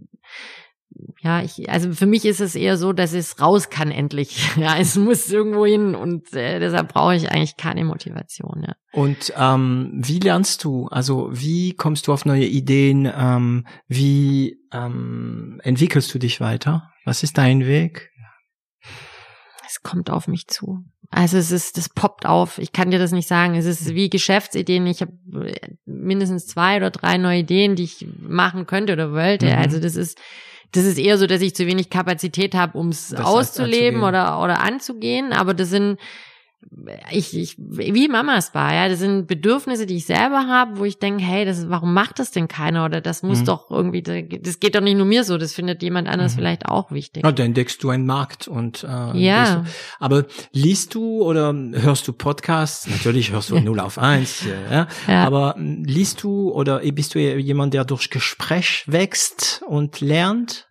ja, 1.19 1.41
ich, 1.41 1.69
also 1.69 1.93
für 1.93 2.05
mich 2.05 2.25
ist 2.25 2.39
es 2.39 2.55
eher 2.55 2.77
so, 2.77 2.93
dass 2.93 3.13
es 3.13 3.41
raus 3.41 3.69
kann 3.69 3.91
endlich. 3.91 4.49
Ja, 4.57 4.77
es 4.77 4.95
muss 4.95 5.31
irgendwo 5.31 5.65
hin 5.65 5.93
und 5.95 6.33
äh, 6.33 6.59
deshalb 6.59 6.93
brauche 6.93 7.15
ich 7.15 7.31
eigentlich 7.31 7.57
keine 7.57 7.83
Motivation. 7.83 8.63
Ja. 8.67 8.75
Und 8.91 9.33
ähm, 9.37 9.91
wie 9.93 10.19
lernst 10.19 10.63
du? 10.63 10.87
Also 10.87 11.29
wie 11.31 11.73
kommst 11.73 12.07
du 12.07 12.13
auf 12.13 12.25
neue 12.25 12.45
Ideen? 12.45 13.11
Ähm, 13.15 13.67
wie 13.87 14.57
ähm, 14.71 15.59
entwickelst 15.63 16.13
du 16.13 16.19
dich 16.19 16.41
weiter? 16.41 16.91
Was 17.05 17.23
ist 17.23 17.37
dein 17.37 17.65
Weg? 17.65 18.11
Es 19.67 19.83
kommt 19.83 20.09
auf 20.09 20.27
mich 20.27 20.47
zu. 20.47 20.85
Also 21.09 21.37
es 21.37 21.51
ist, 21.51 21.77
das 21.77 21.89
poppt 21.89 22.25
auf. 22.25 22.57
Ich 22.57 22.73
kann 22.73 22.91
dir 22.91 22.99
das 22.99 23.11
nicht 23.11 23.27
sagen. 23.27 23.55
Es 23.55 23.65
ist 23.65 23.93
wie 23.93 24.09
Geschäftsideen. 24.09 24.87
Ich 24.87 25.01
habe 25.01 25.13
mindestens 25.85 26.47
zwei 26.47 26.77
oder 26.77 26.91
drei 26.91 27.17
neue 27.17 27.39
Ideen, 27.39 27.75
die 27.75 27.83
ich 27.83 28.07
machen 28.19 28.65
könnte 28.65 28.93
oder 28.93 29.13
wollte. 29.13 29.45
Mhm. 29.45 29.53
Also 29.53 29.79
das 29.79 29.95
ist, 29.95 30.17
das 30.71 30.83
ist 30.83 30.97
eher 30.97 31.17
so, 31.17 31.27
dass 31.27 31.41
ich 31.41 31.55
zu 31.55 31.65
wenig 31.65 31.89
Kapazität 31.89 32.55
habe, 32.55 32.77
um 32.77 32.89
es 32.89 33.09
Das 33.09 33.25
auszuleben 33.25 34.03
oder 34.03 34.41
oder 34.41 34.61
anzugehen. 34.61 35.33
Aber 35.33 35.53
das 35.53 35.69
sind 35.69 35.97
ich, 37.11 37.37
ich 37.37 37.55
wie 37.57 38.07
Mamas 38.07 38.53
war, 38.53 38.73
ja, 38.73 38.89
das 38.89 38.99
sind 38.99 39.27
Bedürfnisse, 39.27 39.85
die 39.85 39.97
ich 39.97 40.05
selber 40.05 40.47
habe, 40.47 40.79
wo 40.79 40.85
ich 40.85 40.97
denke, 40.99 41.23
hey, 41.23 41.45
das 41.45 41.69
warum 41.69 41.93
macht 41.93 42.19
das 42.19 42.31
denn 42.31 42.47
keiner 42.47 42.83
oder 42.85 42.99
das 42.99 43.23
muss 43.23 43.41
Mhm. 43.41 43.45
doch 43.45 43.71
irgendwie, 43.71 44.01
das 44.01 44.59
geht 44.59 44.75
doch 44.75 44.81
nicht 44.81 44.97
nur 44.97 45.05
mir 45.05 45.23
so, 45.23 45.37
das 45.37 45.53
findet 45.53 45.81
jemand 45.83 46.07
anders 46.07 46.33
Mhm. 46.33 46.37
vielleicht 46.37 46.65
auch 46.65 46.91
wichtig. 46.91 47.23
Ja, 47.23 47.31
da 47.31 47.43
entdeckst 47.43 47.81
du 47.83 47.89
einen 47.89 48.05
Markt 48.05 48.47
und 48.47 48.83
äh, 48.83 49.17
Ja. 49.17 49.55
du- 49.57 49.69
aber 49.99 50.25
liest 50.51 50.95
du 50.95 51.21
oder 51.23 51.53
hörst 51.53 52.07
du 52.07 52.13
Podcasts? 52.13 52.87
Natürlich 52.87 53.31
hörst 53.31 53.49
du 53.51 53.59
0 53.59 53.79
auf 53.79 53.97
1, 53.97 54.43
ja, 54.71 54.87
Ja. 55.07 55.23
aber 55.25 55.55
mm, 55.57 55.83
liest 55.83 56.23
du 56.23 56.51
oder 56.51 56.79
bist 56.79 57.15
du 57.15 57.19
jemand, 57.19 57.73
der 57.75 57.85
durch 57.85 58.09
Gespräch 58.09 58.83
wächst 58.87 59.61
und 59.67 60.01
lernt? 60.01 60.66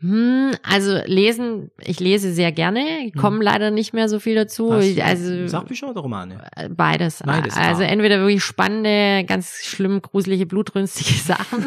Hm, 0.00 0.52
also 0.62 0.98
lesen, 1.04 1.70
ich 1.80 2.00
lese 2.00 2.32
sehr 2.32 2.52
gerne, 2.52 2.80
ich 3.06 3.14
komme 3.14 3.44
leider 3.44 3.70
nicht 3.70 3.92
mehr 3.92 4.08
so 4.08 4.18
viel 4.18 4.34
dazu. 4.34 4.66
Mhm. 4.70 4.76
Was? 4.76 4.84
Ich- 4.86 5.04
Also 5.04 5.46
Sachbücher 5.46 5.90
oder 5.90 6.00
Romane? 6.00 6.42
äh, 6.56 6.68
beides. 6.68 7.22
Beides, 7.24 7.54
also 7.56 7.82
ah. 7.82 7.86
entweder 7.86 8.18
wirklich 8.20 8.42
spannende, 8.42 9.24
ganz 9.26 9.60
schlimm, 9.62 10.00
gruselige, 10.00 10.46
blutrünstige 10.46 11.10
Sachen. 11.20 11.66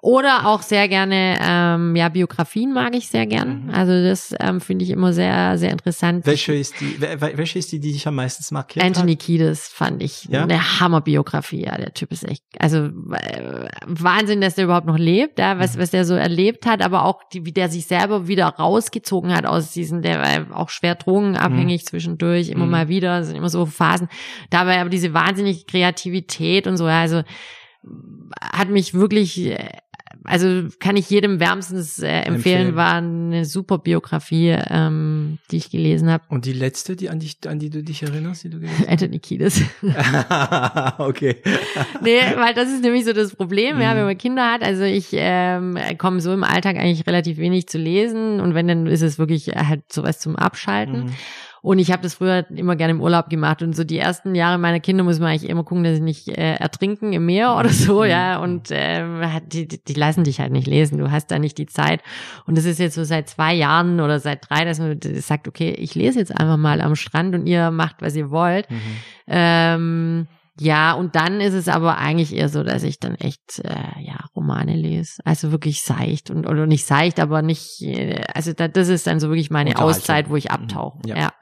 Oder 0.00 0.46
auch 0.46 0.62
sehr 0.62 0.88
gerne, 0.88 1.38
ähm, 1.40 1.94
ja, 1.94 2.08
Biografien 2.08 2.72
mag 2.72 2.94
ich 2.96 3.08
sehr 3.08 3.26
gern. 3.26 3.64
Mhm. 3.66 3.70
Also 3.70 3.92
das 4.02 4.34
ähm, 4.40 4.60
finde 4.60 4.84
ich 4.84 4.90
immer 4.90 5.12
sehr, 5.12 5.58
sehr 5.58 5.70
interessant. 5.70 6.26
Welche 6.26 6.54
ist 6.54 6.74
die, 6.80 6.96
wel- 7.00 7.20
wel- 7.20 7.36
welche 7.36 7.58
ist 7.60 7.70
die, 7.70 7.78
die 7.78 7.92
dich 7.92 8.06
am 8.08 8.16
meisten 8.16 8.42
markiert 8.52 8.84
Anthony 8.84 9.12
hat? 9.12 9.20
Kiedis 9.20 9.68
fand 9.68 10.02
ich 10.02 10.24
Ja? 10.24 10.42
eine 10.42 10.80
Hammerbiografie. 10.80 11.64
Ja, 11.64 11.76
der 11.76 11.94
Typ 11.94 12.10
ist 12.10 12.28
echt, 12.28 12.42
also 12.58 12.86
äh, 13.12 13.68
Wahnsinn, 13.86 14.40
dass 14.40 14.56
der 14.56 14.64
überhaupt 14.64 14.86
noch 14.86 14.98
lebt, 14.98 15.38
ja, 15.38 15.54
Mhm. 15.54 15.58
was, 15.60 15.78
was 15.78 15.90
der 15.90 16.04
so 16.04 16.14
erlebt 16.14 16.66
hat, 16.66 16.82
aber 16.82 17.04
auch 17.04 17.22
die, 17.32 17.44
wie 17.46 17.52
der 17.52 17.68
sich 17.68 17.86
selber 17.86 18.28
wieder 18.28 18.46
rausgezogen 18.46 19.34
hat 19.34 19.46
aus 19.46 19.72
diesen, 19.72 20.02
der 20.02 20.20
war 20.20 20.56
auch 20.56 20.68
schwer 20.68 20.94
drogenabhängig 20.94 21.86
zwischendurch, 21.86 22.48
immer 22.50 22.64
Mhm. 22.66 22.70
mal 22.70 22.88
wieder, 22.88 23.24
sind 23.24 23.36
immer 23.36 23.48
so 23.48 23.66
Phasen. 23.66 24.08
Dabei 24.50 24.80
aber 24.80 24.90
diese 24.90 25.14
wahnsinnige 25.14 25.64
Kreativität 25.64 26.66
und 26.66 26.76
so, 26.76 26.84
also 26.86 27.22
hat 28.40 28.68
mich 28.68 28.94
wirklich, 28.94 29.38
äh, 29.38 29.68
also 30.24 30.68
kann 30.78 30.96
ich 30.96 31.08
jedem 31.10 31.40
wärmstens 31.40 31.98
äh, 31.98 32.08
empfehlen, 32.08 32.34
Empfehlen. 32.34 32.76
war 32.76 32.94
eine 32.94 33.44
super 33.44 33.78
Biografie, 33.78 34.56
ähm, 34.68 35.38
die 35.50 35.56
ich 35.56 35.70
gelesen 35.70 36.10
habe. 36.10 36.24
Und 36.28 36.44
die 36.46 36.52
letzte, 36.52 36.96
die 36.96 37.10
an 37.10 37.18
dich, 37.18 37.38
an 37.46 37.58
die 37.58 37.70
du 37.70 37.82
dich 37.82 38.02
erinnerst, 38.02 38.44
die 38.44 38.50
du 38.50 38.60
gelesen 38.60 38.86
Anthony 38.88 39.18
Kiedis. 39.18 39.62
hast? 39.82 40.98
okay. 41.00 41.36
Nee, 42.02 42.20
weil 42.36 42.54
das 42.54 42.68
ist 42.70 42.82
nämlich 42.82 43.04
so 43.04 43.12
das 43.12 43.34
Problem, 43.34 43.80
ja, 43.80 43.92
Mhm. 43.92 43.98
wenn 43.98 44.04
man 44.06 44.18
Kinder 44.18 44.50
hat. 44.52 44.62
Also 44.62 44.82
ich 44.84 45.08
ähm, 45.12 45.78
komme 45.98 46.20
so 46.20 46.32
im 46.32 46.44
Alltag 46.44 46.76
eigentlich 46.76 47.06
relativ 47.06 47.38
wenig 47.38 47.68
zu 47.68 47.78
lesen 47.78 48.40
und 48.40 48.54
wenn, 48.54 48.66
dann 48.68 48.86
ist 48.86 49.02
es 49.02 49.18
wirklich 49.18 49.48
halt 49.48 49.92
sowas 49.92 50.18
zum 50.18 50.36
Abschalten. 50.36 51.04
Mhm. 51.06 51.12
Und 51.62 51.78
ich 51.78 51.92
habe 51.92 52.02
das 52.02 52.14
früher 52.14 52.44
immer 52.50 52.74
gerne 52.74 52.90
im 52.90 53.00
Urlaub 53.00 53.30
gemacht 53.30 53.62
und 53.62 53.76
so 53.76 53.84
die 53.84 53.96
ersten 53.98 54.34
Jahre 54.34 54.58
meiner 54.58 54.80
Kinder 54.80 55.04
muss 55.04 55.20
man 55.20 55.28
eigentlich 55.28 55.48
immer 55.48 55.62
gucken, 55.62 55.84
dass 55.84 55.94
sie 55.94 56.02
nicht 56.02 56.26
äh, 56.28 56.54
ertrinken 56.56 57.12
im 57.12 57.24
Meer 57.24 57.56
oder 57.56 57.68
so, 57.68 58.02
Mhm. 58.02 58.08
ja. 58.10 58.38
Und 58.38 58.68
ähm, 58.72 59.22
die, 59.46 59.68
die 59.68 59.82
die 59.82 59.94
lassen 59.94 60.24
dich 60.24 60.40
halt 60.40 60.50
nicht 60.50 60.66
lesen. 60.66 60.98
Du 60.98 61.12
hast 61.12 61.30
da 61.30 61.38
nicht 61.38 61.58
die 61.58 61.66
Zeit. 61.66 62.02
Und 62.46 62.58
das 62.58 62.64
ist 62.64 62.80
jetzt 62.80 62.96
so 62.96 63.04
seit 63.04 63.28
zwei 63.28 63.54
Jahren 63.54 64.00
oder 64.00 64.18
seit 64.18 64.50
drei, 64.50 64.64
dass 64.64 64.80
man 64.80 64.98
sagt, 65.20 65.46
okay, 65.46 65.70
ich 65.70 65.94
lese 65.94 66.18
jetzt 66.18 66.36
einfach 66.36 66.56
mal 66.56 66.80
am 66.80 66.96
Strand 66.96 67.34
und 67.36 67.46
ihr 67.46 67.70
macht, 67.70 68.02
was 68.02 68.16
ihr 68.16 68.30
wollt. 68.32 68.68
Mhm. 68.68 68.76
Ähm, 69.28 70.26
Ja, 70.60 70.92
und 70.92 71.16
dann 71.16 71.40
ist 71.40 71.54
es 71.54 71.66
aber 71.68 71.96
eigentlich 71.96 72.34
eher 72.34 72.50
so, 72.50 72.62
dass 72.62 72.82
ich 72.82 73.00
dann 73.00 73.14
echt 73.14 73.60
äh, 73.64 74.02
ja 74.02 74.26
Romane 74.36 74.76
lese, 74.76 75.22
also 75.24 75.50
wirklich 75.50 75.80
seicht 75.80 76.30
und 76.30 76.46
oder 76.46 76.66
nicht 76.66 76.84
seicht, 76.84 77.20
aber 77.20 77.40
nicht, 77.40 77.80
äh, 77.80 78.22
also 78.34 78.52
da, 78.52 78.68
das 78.68 78.88
ist 78.88 79.06
dann 79.06 79.18
so 79.18 79.28
wirklich 79.28 79.50
meine 79.50 79.78
Auszeit, 79.78 80.28
wo 80.28 80.36
ich 80.36 80.44
Mhm. 80.50 80.50
abtauche. 80.50 80.98
Ja. 81.06 81.16
Ja. 81.16 81.32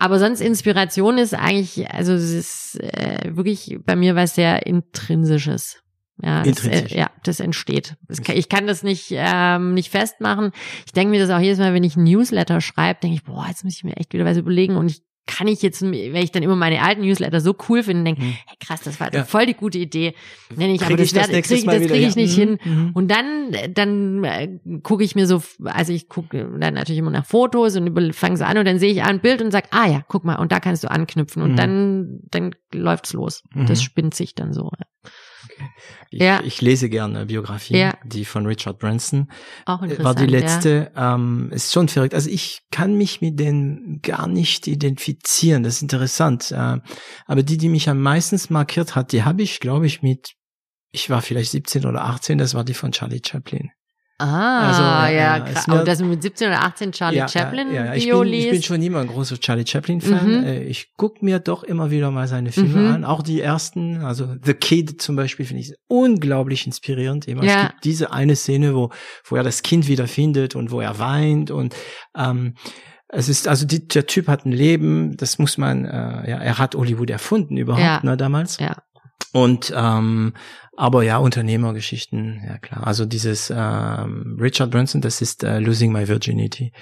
Aber 0.00 0.18
sonst 0.18 0.40
Inspiration 0.40 1.16
ist 1.18 1.32
eigentlich, 1.34 1.88
also 1.92 2.12
es 2.12 2.32
ist 2.32 2.80
äh, 2.80 3.36
wirklich 3.36 3.78
bei 3.86 3.94
mir 3.94 4.16
was 4.16 4.34
sehr 4.34 4.66
intrinsisches. 4.66 5.80
Ja, 6.22 6.42
das, 6.42 6.46
äh, 6.46 6.66
Intrinsisch. 6.66 6.92
ja, 6.92 7.10
das 7.24 7.40
entsteht. 7.40 7.96
Das 8.06 8.20
kann, 8.20 8.36
ich 8.36 8.48
kann 8.50 8.66
das 8.66 8.82
nicht 8.82 9.06
ähm, 9.12 9.72
nicht 9.72 9.90
festmachen. 9.90 10.50
Ich 10.84 10.92
denke 10.92 11.12
mir 11.12 11.20
das 11.20 11.30
auch 11.30 11.40
jedes 11.40 11.58
Mal, 11.58 11.72
wenn 11.72 11.84
ich 11.84 11.96
ein 11.96 12.04
Newsletter 12.04 12.60
schreibe, 12.60 13.00
denke 13.00 13.14
ich, 13.16 13.24
boah, 13.24 13.46
jetzt 13.48 13.64
muss 13.64 13.74
ich 13.76 13.84
mir 13.84 13.96
echt 13.96 14.12
wieder 14.12 14.26
was 14.26 14.36
überlegen 14.36 14.76
und 14.76 14.90
ich 14.90 15.00
kann 15.26 15.46
ich 15.46 15.62
jetzt, 15.62 15.80
wenn 15.82 16.14
ich 16.16 16.32
dann 16.32 16.42
immer 16.42 16.56
meine 16.56 16.82
alten 16.82 17.02
Newsletter 17.02 17.40
so 17.40 17.54
cool 17.68 17.82
finde, 17.84 18.04
denke, 18.04 18.22
Hm. 18.22 18.28
hey, 18.46 18.56
krass, 18.58 18.80
das 18.82 18.98
war 18.98 19.14
Ja. 19.14 19.24
voll 19.24 19.46
die 19.46 19.54
gute 19.54 19.78
Idee. 19.78 20.14
Nenne 20.56 20.72
ich, 20.74 20.80
Krieg 20.80 20.88
aber 20.88 20.96
das, 20.96 21.06
ich 21.06 21.12
das 21.12 21.28
krieg, 21.28 21.64
das 21.66 21.82
kriege 21.86 21.94
ich 22.06 22.14
ja. 22.16 22.22
nicht 22.22 22.36
Mhm, 22.36 22.40
hin. 22.40 22.58
mhm. 22.64 22.90
Und 22.94 23.10
dann, 23.10 23.52
dann 23.74 24.24
äh, 24.24 24.48
gucke 24.82 25.04
ich 25.04 25.14
mir 25.14 25.26
so, 25.26 25.40
also 25.64 25.92
ich 25.92 26.08
gucke 26.08 26.48
dann 26.58 26.74
natürlich 26.74 26.98
immer 26.98 27.10
nach 27.12 27.26
Fotos 27.26 27.76
und 27.76 28.14
fange 28.14 28.36
so 28.36 28.44
an 28.44 28.58
und 28.58 28.64
dann 28.64 28.78
sehe 28.80 28.90
ich 28.92 29.02
ein 29.02 29.20
Bild 29.20 29.40
und 29.40 29.50
sag, 29.52 29.68
ah 29.70 29.86
ja, 29.86 30.02
guck 30.08 30.24
mal, 30.24 30.34
und 30.36 30.50
da 30.52 30.58
kannst 30.58 30.82
du 30.84 30.90
anknüpfen 30.90 31.42
und 31.42 31.52
Mhm. 31.52 31.56
dann, 31.56 32.20
dann 32.30 32.54
läuft's 32.74 33.12
los. 33.12 33.44
Mhm. 33.54 33.66
Das 33.66 33.82
spinnt 33.82 34.14
sich 34.14 34.34
dann 34.34 34.52
so. 34.52 34.70
Ich, 36.10 36.20
Ja. 36.20 36.42
ich 36.44 36.60
lese 36.60 36.88
gerne 36.88 37.26
Biografien, 37.26 37.78
Ja. 37.78 37.94
die 38.04 38.24
von 38.24 38.46
Richard 38.46 38.78
Branson. 38.78 39.30
Auch 39.66 39.80
Äh, 39.82 39.84
interessant. 39.86 40.04
war 40.04 40.14
die 40.14 40.32
Ja. 40.32 40.38
letzte, 40.40 40.92
ähm, 40.96 41.50
ist 41.52 41.72
schon 41.72 41.88
verrückt. 41.88 42.14
Also 42.14 42.28
ich 42.30 42.62
kann 42.70 42.94
mich 42.94 43.20
mit 43.20 43.38
denen 43.38 44.00
gar 44.02 44.26
nicht 44.26 44.66
identifizieren, 44.66 45.62
das 45.62 45.76
ist 45.76 45.82
interessant. 45.82 46.50
Äh, 46.50 46.78
aber 47.26 47.42
die, 47.42 47.58
die 47.58 47.68
mich 47.68 47.88
am 47.88 48.00
meisten 48.00 48.38
markiert 48.52 48.94
hat, 48.96 49.12
die 49.12 49.22
habe 49.24 49.42
ich, 49.42 49.60
glaube 49.60 49.86
ich, 49.86 50.02
mit, 50.02 50.34
ich 50.92 51.10
war 51.10 51.22
vielleicht 51.22 51.50
17 51.52 51.84
oder 51.86 52.04
18, 52.04 52.38
das 52.38 52.54
war 52.54 52.64
die 52.64 52.74
von 52.74 52.92
Charlie 52.92 53.22
Chaplin. 53.24 53.70
Ah, 54.20 54.68
Also, 54.68 54.82
ja, 55.14 55.36
ja, 55.36 55.40
krass. 55.40 55.66
mir- 55.66 55.84
dass 55.84 55.98
du 55.98 56.04
mit 56.04 56.22
17 56.22 56.48
oder 56.48 56.62
18 56.64 56.92
Charlie 56.92 57.18
Ja, 57.18 57.28
Chaplin 57.28 57.72
ja, 57.72 57.86
ja. 57.86 57.94
Ich, 57.94 58.04
Bio 58.04 58.20
bin, 58.20 58.32
ich 58.32 58.44
bin 58.44 58.52
liest. 58.54 58.66
schon 58.66 58.82
immer 58.82 59.00
ein 59.00 59.06
großer 59.06 59.38
Charlie 59.40 59.64
Chaplin-Fan. 59.66 60.26
Mhm. 60.40 60.44
Äh, 60.44 60.62
Ich 60.64 60.92
guck 60.96 61.22
mir 61.22 61.38
doch 61.38 61.62
immer 61.62 61.90
wieder 61.90 62.10
mal 62.10 62.28
seine 62.28 62.52
Filme 62.52 62.80
Mhm. 62.80 62.94
an. 62.94 63.04
Auch 63.04 63.22
die 63.22 63.40
ersten, 63.40 64.02
also 64.04 64.34
The 64.44 64.54
Kid 64.54 65.00
zum 65.00 65.16
Beispiel, 65.16 65.46
finde 65.46 65.62
ich 65.62 65.74
unglaublich 65.88 66.66
inspirierend. 66.66 67.26
Immer. 67.28 67.44
Ja. 67.44 67.56
Es 67.62 67.68
gibt 67.70 67.84
diese 67.84 68.12
eine 68.12 68.36
Szene, 68.36 68.74
wo, 68.74 68.90
wo 69.24 69.36
er 69.36 69.42
das 69.42 69.62
Kind 69.62 69.88
wieder 69.88 70.06
findet 70.06 70.54
und 70.54 70.70
wo 70.70 70.80
er 70.80 70.98
weint 70.98 71.50
und 71.50 71.74
ähm, 72.16 72.54
es 73.12 73.28
ist, 73.28 73.48
also 73.48 73.66
die, 73.66 73.88
der 73.88 74.06
Typ 74.06 74.28
hat 74.28 74.46
ein 74.46 74.52
Leben, 74.52 75.16
das 75.16 75.38
muss 75.38 75.58
man, 75.58 75.84
äh, 75.84 76.30
ja, 76.30 76.36
er 76.38 76.58
hat 76.58 76.76
Hollywood 76.76 77.10
erfunden 77.10 77.56
überhaupt, 77.56 77.82
Ja. 77.82 78.00
ne, 78.04 78.16
damals. 78.16 78.58
Ja. 78.58 78.76
Und 79.32 79.72
ähm, 79.76 80.34
aber 80.80 81.02
ja, 81.02 81.18
Unternehmergeschichten, 81.18 82.42
ja 82.46 82.56
klar. 82.56 82.86
Also 82.86 83.04
dieses 83.04 83.52
ähm, 83.54 84.38
Richard 84.40 84.70
Branson, 84.70 85.02
das 85.02 85.20
ist 85.20 85.44
äh, 85.44 85.58
Losing 85.58 85.92
My 85.92 86.08
Virginity. 86.08 86.72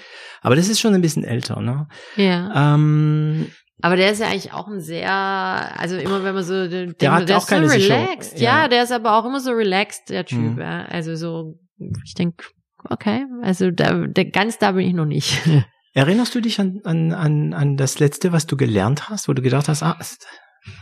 Aber 0.41 0.55
das 0.55 0.69
ist 0.69 0.79
schon 0.79 0.93
ein 0.93 1.01
bisschen 1.01 1.25
älter, 1.25 1.59
ne? 1.59 1.87
ja. 2.15 2.75
Ähm, 2.75 3.47
Aber 3.81 3.97
der 3.97 4.11
ist 4.11 4.19
ja 4.19 4.27
eigentlich 4.27 4.53
auch 4.53 4.67
ein 4.69 4.79
sehr, 4.79 5.11
also 5.11 5.97
immer 5.97 6.23
wenn 6.23 6.33
man 6.33 6.45
so, 6.45 6.69
der, 6.69 6.93
Der 6.93 7.11
hat 7.11 7.27
der 7.27 7.37
auch 7.37 7.41
ist 7.41 7.49
so 7.49 7.55
keine 7.55 7.67
Sicherung. 7.67 8.05
relaxed. 8.05 8.39
Ja. 8.39 8.61
Ja. 8.61 8.67
der 8.69 8.83
ist 8.83 8.93
aber 8.93 9.17
auch 9.17 9.25
immer 9.25 9.41
so 9.41 9.51
relaxed, 9.51 10.09
der 10.09 10.25
Typ. 10.25 10.55
Mhm. 10.55 10.61
Ja. 10.61 10.85
Also 10.85 11.15
so, 11.15 11.59
ich 12.05 12.13
denke, 12.13 12.45
okay, 12.89 13.25
also 13.41 13.69
da, 13.69 14.07
der, 14.07 14.31
ganz 14.31 14.57
da 14.59 14.71
bin 14.71 14.87
ich 14.87 14.93
noch 14.93 15.05
nicht. 15.05 15.41
erinnerst 15.93 16.33
du 16.35 16.39
dich 16.39 16.57
an, 16.61 16.79
an, 16.85 17.11
an, 17.11 17.53
an 17.53 17.75
das 17.75 17.99
letzte, 17.99 18.31
was 18.31 18.47
du 18.47 18.55
gelernt 18.55 19.09
hast, 19.09 19.27
wo 19.27 19.33
du 19.33 19.41
gedacht 19.41 19.67
hast, 19.67 19.83
ah, 19.83 19.99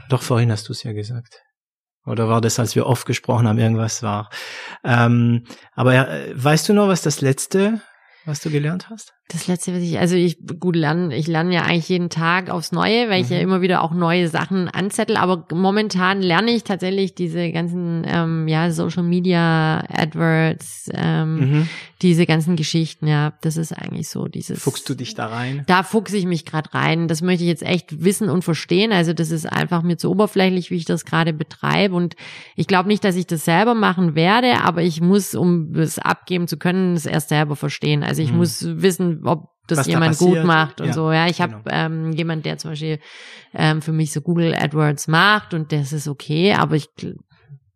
doch 0.10 0.22
vorhin 0.22 0.52
hast 0.52 0.68
du 0.70 0.74
es 0.74 0.84
ja 0.84 0.94
gesagt. 0.94 1.42
Oder 2.08 2.30
war 2.30 2.42
das, 2.42 2.58
als 2.58 2.76
wir 2.76 2.86
oft 2.86 3.06
gesprochen 3.06 3.48
haben, 3.48 3.60
irgendwas 3.60 4.02
war? 4.02 4.30
Ähm, 4.84 5.44
aber 5.76 5.94
äh, 5.94 6.32
weißt 6.34 6.70
du 6.70 6.74
noch, 6.74 6.88
was 6.88 7.02
das 7.02 7.22
letzte, 7.22 7.82
was 8.26 8.40
du 8.40 8.50
gelernt 8.50 8.90
hast? 8.90 9.17
Das 9.30 9.46
letzte, 9.48 9.74
was 9.76 9.82
ich, 9.82 10.00
also 10.00 10.16
ich 10.16 10.38
gut 10.58 10.78
lerne, 10.78 11.14
ich 11.14 11.28
lerne 11.28 11.54
ja 11.54 11.64
eigentlich 11.64 11.90
jeden 11.90 12.10
Tag 12.10 12.50
aufs 12.50 12.72
Neue, 12.72 13.10
weil 13.10 13.22
ich 13.22 13.30
ja 13.30 13.36
Mhm. 13.38 13.44
immer 13.44 13.62
wieder 13.62 13.82
auch 13.84 13.92
neue 13.92 14.30
Sachen 14.30 14.70
anzettel. 14.70 15.18
Aber 15.18 15.46
momentan 15.52 16.22
lerne 16.22 16.52
ich 16.52 16.64
tatsächlich 16.64 17.14
diese 17.14 17.52
ganzen 17.52 18.04
ähm, 18.08 18.48
ja 18.48 18.72
Social 18.72 19.04
Media 19.04 19.84
Adverts, 19.90 20.90
ähm, 20.94 21.36
Mhm. 21.40 21.70
diese 22.02 22.26
ganzen 22.26 22.56
Geschichten. 22.56 23.06
Ja, 23.08 23.34
das 23.42 23.58
ist 23.58 23.74
eigentlich 23.74 24.08
so 24.08 24.30
dieses. 24.30 24.62
Fuchst 24.62 24.88
du 24.88 24.96
dich 24.96 25.14
da 25.14 25.28
rein? 25.28 25.64
Da 25.68 25.84
fuchse 25.84 26.16
ich 26.16 26.26
mich 26.26 26.46
gerade 26.46 26.74
rein. 26.74 27.10
Das 27.10 27.22
möchte 27.22 27.44
ich 27.44 27.50
jetzt 27.50 27.64
echt 27.64 28.02
wissen 28.04 28.30
und 28.30 28.44
verstehen. 28.44 28.94
Also 28.94 29.12
das 29.12 29.32
ist 29.32 29.46
einfach 29.46 29.82
mir 29.82 29.98
zu 29.98 30.10
oberflächlich, 30.10 30.72
wie 30.72 30.76
ich 30.76 30.86
das 30.86 31.04
gerade 31.04 31.34
betreibe. 31.34 31.96
Und 31.96 32.16
ich 32.56 32.68
glaube 32.68 32.88
nicht, 32.88 33.04
dass 33.04 33.18
ich 33.18 33.28
das 33.28 33.44
selber 33.44 33.74
machen 33.74 34.16
werde, 34.16 34.62
aber 34.64 34.84
ich 34.84 35.02
muss, 35.02 35.36
um 35.36 35.76
es 35.76 36.00
abgeben 36.00 36.48
zu 36.48 36.56
können, 36.58 36.96
es 36.96 37.06
erst 37.06 37.28
selber 37.30 37.58
verstehen. 37.58 38.04
Also 38.04 38.22
ich 38.22 38.32
Mhm. 38.32 38.38
muss 38.38 38.64
wissen, 38.66 39.17
ob 39.24 39.50
das 39.68 39.80
Was 39.80 39.86
da 39.86 39.92
jemand 39.92 40.12
passiert. 40.18 40.36
gut 40.36 40.44
macht 40.46 40.80
und 40.82 40.88
Ja, 40.88 40.94
so. 40.94 41.12
Ja, 41.12 41.28
ich 41.28 41.42
habe 41.42 41.62
genau. 41.64 41.76
ähm, 41.76 42.12
jemand, 42.14 42.46
der 42.46 42.58
zum 42.58 42.72
Beispiel 42.72 43.00
ähm, 43.54 43.82
für 43.82 43.92
mich 43.92 44.14
so 44.14 44.22
Google 44.22 44.54
AdWords 44.56 45.08
macht 45.10 45.54
und 45.54 45.72
das 45.74 45.92
ist 45.94 46.08
okay, 46.08 46.54
aber 46.54 46.76
ich 46.76 46.88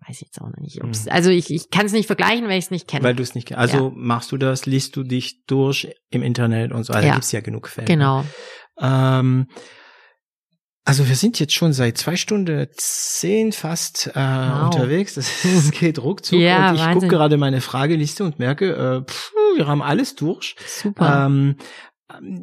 weiß 0.07 0.21
jetzt 0.21 0.39
auch 0.41 0.47
noch 0.47 0.57
nicht, 0.61 0.83
ob's, 0.83 1.05
Mhm. 1.05 1.11
also 1.11 1.29
ich, 1.29 1.51
ich 1.53 1.69
kann 1.69 1.85
es 1.85 1.91
nicht 1.91 2.07
vergleichen, 2.07 2.45
weil 2.47 2.57
ich 2.57 2.65
es 2.65 2.71
nicht 2.71 2.87
kenne. 2.87 3.03
Weil 3.03 3.15
du 3.15 3.21
es 3.23 3.35
nicht 3.35 3.47
kennst. 3.49 3.59
Also 3.59 3.91
machst 3.95 4.31
du 4.31 4.37
das, 4.37 4.65
liest 4.65 4.95
du 4.95 5.03
dich 5.03 5.43
durch 5.45 5.89
im 6.09 6.23
Internet 6.23 6.71
und 6.71 6.83
so. 6.85 6.93
Also 6.93 7.05
Ja. 7.05 7.11
da 7.11 7.15
gibt's 7.15 7.31
ja 7.33 7.41
genug 7.41 7.67
Fälle. 7.67 7.85
Genau. 7.87 8.23
Ähm, 8.79 9.47
also 10.83 11.07
wir 11.07 11.15
sind 11.15 11.39
jetzt 11.39 11.53
schon 11.53 11.73
seit 11.73 11.97
zwei 11.99 12.15
Stunden 12.15 12.67
zehn 12.75 13.51
fast 13.51 14.07
äh, 14.07 14.19
Wow. 14.19 14.63
unterwegs. 14.65 15.13
Das, 15.15 15.29
das 15.43 15.71
geht 15.71 15.99
ruckzuck. 15.99 16.39
Ja, 16.39 16.69
und 16.71 16.75
ich 16.77 16.91
gucke 16.93 17.07
gerade 17.07 17.37
meine 17.37 17.61
Frageliste 17.61 18.23
und 18.23 18.39
merke, 18.39 18.73
äh, 18.73 19.01
pff, 19.09 19.31
wir 19.55 19.67
haben 19.67 19.81
alles 19.81 20.15
durch. 20.15 20.55
Super. 20.65 21.25
Ähm, 21.25 21.55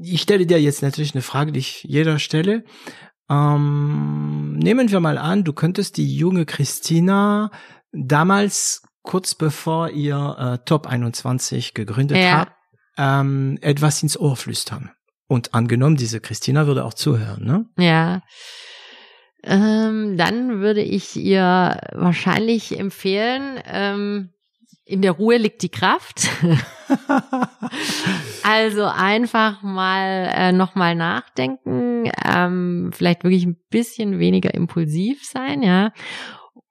ich 0.02 0.22
stelle 0.22 0.47
dir 0.47 0.60
jetzt 0.60 0.82
natürlich 0.82 1.14
eine 1.14 1.22
Frage, 1.22 1.52
die 1.52 1.60
ich 1.60 1.85
jeder 1.85 2.18
stelle. 2.18 2.64
Ähm, 3.30 4.56
nehmen 4.59 4.90
wir 4.90 5.01
mal 5.01 5.18
an, 5.18 5.44
du 5.44 5.52
könntest 5.52 5.97
die 5.97 6.16
junge 6.16 6.47
Christina 6.47 7.51
damals, 7.93 8.82
kurz 9.02 9.35
bevor 9.35 9.90
ihr 9.90 10.36
äh, 10.39 10.64
Top 10.64 10.86
21 10.86 11.74
gegründet 11.74 12.18
Ja. 12.18 12.39
habt, 12.40 12.52
ähm, 12.97 13.59
etwas 13.60 14.02
ins 14.02 14.18
Ohr 14.18 14.36
flüstern. 14.36 14.90
Und 15.26 15.55
angenommen, 15.55 15.97
diese 15.97 16.20
Christina 16.20 16.66
würde 16.66 16.85
auch 16.85 16.94
zuhören, 16.94 17.44
ne? 17.44 17.66
Ja. 17.78 18.22
Ähm, 19.44 20.16
dann 20.16 20.60
würde 20.60 20.80
ich 20.82 21.14
ihr 21.16 21.78
wahrscheinlich 21.93 22.78
empfehlen, 22.78 23.60
ähm, 23.66 24.30
in 24.89 25.02
der 25.02 25.12
Ruhe 25.12 25.36
liegt 25.36 25.62
die 25.62 25.69
Kraft. 25.69 26.28
also 28.43 28.85
einfach 28.85 29.62
mal 29.62 30.32
äh, 30.35 30.52
nochmal 30.52 30.94
nachdenken, 30.94 32.10
ähm, 32.24 32.90
vielleicht 32.94 33.23
wirklich 33.23 33.44
ein 33.44 33.59
bisschen 33.70 34.19
weniger 34.19 34.55
impulsiv 34.55 35.24
sein, 35.24 35.62
ja. 35.62 35.93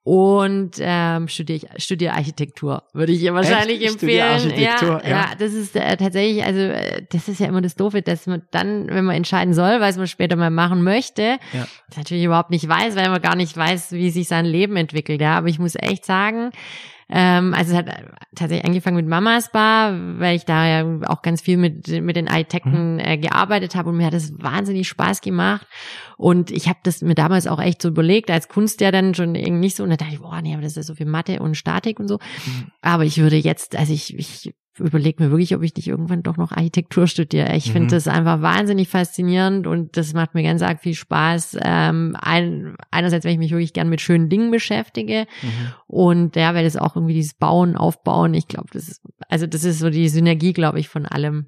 Und 0.02 0.76
ähm, 0.80 1.28
studiere 1.28 1.66
studier 1.76 2.14
Architektur, 2.14 2.82
würde 2.94 3.12
ich 3.12 3.22
ihr 3.22 3.34
wahrscheinlich 3.34 3.82
Echt? 3.82 3.92
Empfehlen. 3.92 4.22
Architektur, 4.22 5.02
ja, 5.04 5.08
ja. 5.08 5.16
ja, 5.16 5.26
das 5.38 5.52
ist 5.52 5.76
äh, 5.76 5.96
tatsächlich, 5.98 6.42
also 6.44 6.60
äh, 6.60 7.04
das 7.10 7.28
ist 7.28 7.40
ja 7.40 7.46
immer 7.46 7.60
das 7.60 7.76
Doofe, 7.76 8.00
dass 8.00 8.26
man 8.26 8.42
dann, 8.50 8.88
wenn 8.88 9.04
man 9.04 9.16
entscheiden 9.16 9.52
soll, 9.52 9.80
was 9.80 9.98
man 9.98 10.06
später 10.06 10.34
mal 10.34 10.50
machen 10.50 10.82
möchte, 10.82 11.36
Ja. 11.52 11.68
das 11.88 11.98
natürlich 11.98 12.24
überhaupt 12.24 12.50
nicht 12.50 12.66
weiß, 12.66 12.96
weil 12.96 13.10
man 13.10 13.20
gar 13.20 13.36
nicht 13.36 13.54
weiß, 13.54 13.92
wie 13.92 14.10
sich 14.10 14.26
sein 14.26 14.46
Leben 14.46 14.76
entwickelt. 14.76 15.20
Ja, 15.20 15.36
aber 15.36 15.48
ich 15.48 15.58
muss 15.58 15.74
echt 15.78 16.06
sagen, 16.06 16.52
ähm, 17.10 17.54
also 17.54 17.72
es 17.72 17.78
hat 17.78 17.86
tatsächlich 18.34 18.66
angefangen 18.66 18.96
mit 18.96 19.06
Mamas 19.06 19.50
Bar, 19.50 19.92
weil 20.18 20.36
ich 20.36 20.44
da 20.44 20.66
ja 20.66 21.00
auch 21.06 21.22
ganz 21.22 21.40
viel 21.40 21.56
mit 21.56 21.88
mit 21.88 22.16
den 22.16 22.28
Architekten 22.28 22.98
äh, 22.98 23.16
gearbeitet 23.16 23.74
habe 23.74 23.90
und 23.90 23.96
mir 23.96 24.06
hat 24.06 24.14
das 24.14 24.32
wahnsinnig 24.38 24.88
Spaß 24.88 25.20
gemacht 25.20 25.66
und 26.16 26.50
ich 26.50 26.68
habe 26.68 26.78
das 26.82 27.00
mir 27.00 27.14
damals 27.14 27.46
auch 27.46 27.60
echt 27.60 27.80
so 27.80 27.88
überlegt, 27.88 28.30
als 28.30 28.48
Kunst 28.48 28.80
ja 28.80 28.90
dann 28.90 29.14
schon 29.14 29.34
irgendwie 29.34 29.60
nicht 29.60 29.76
so 29.76 29.84
und 29.84 29.90
da 29.90 29.96
dachte 29.96 30.14
ich, 30.14 30.20
boah, 30.20 30.42
nee, 30.42 30.52
aber 30.52 30.62
das 30.62 30.72
ist 30.72 30.76
ja 30.76 30.82
so 30.82 30.94
viel 30.94 31.06
Mathe 31.06 31.40
und 31.40 31.56
Statik 31.56 31.98
und 31.98 32.08
so. 32.08 32.18
Mhm. 32.44 32.72
Aber 32.82 33.04
ich 33.04 33.18
würde 33.18 33.36
jetzt, 33.36 33.76
also 33.76 33.92
ich, 33.92 34.18
ich 34.18 34.54
überlege 34.80 35.22
mir 35.22 35.30
wirklich, 35.30 35.54
ob 35.54 35.62
ich 35.62 35.74
nicht 35.76 35.88
irgendwann 35.88 36.22
doch 36.22 36.36
noch 36.36 36.52
Architektur 36.52 37.06
studiere. 37.06 37.54
Ich 37.56 37.68
Mhm. 37.68 37.72
finde 37.72 37.94
das 37.96 38.08
einfach 38.08 38.42
wahnsinnig 38.42 38.88
faszinierend 38.88 39.66
und 39.66 39.96
das 39.96 40.12
macht 40.14 40.34
mir 40.34 40.42
ganz 40.42 40.62
arg 40.62 40.80
viel 40.80 40.94
Spaß. 40.94 41.58
Ähm, 41.62 42.16
ein, 42.20 42.76
einerseits, 42.90 43.24
weil 43.24 43.32
ich 43.32 43.38
mich 43.38 43.52
wirklich 43.52 43.72
gern 43.72 43.88
mit 43.88 44.00
schönen 44.00 44.28
Dingen 44.28 44.50
beschäftige 44.50 45.26
Mhm. 45.42 45.72
und 45.86 46.36
ja, 46.36 46.54
weil 46.54 46.64
das 46.64 46.76
auch 46.76 46.96
irgendwie 46.96 47.14
dieses 47.14 47.34
Bauen, 47.34 47.76
Aufbauen, 47.76 48.34
ich 48.34 48.48
glaube, 48.48 48.68
das 48.72 48.88
ist, 48.88 49.02
also 49.28 49.46
das 49.46 49.64
ist 49.64 49.78
so 49.78 49.90
die 49.90 50.08
Synergie, 50.08 50.52
glaube 50.52 50.80
ich, 50.80 50.88
von 50.88 51.06
allem. 51.06 51.46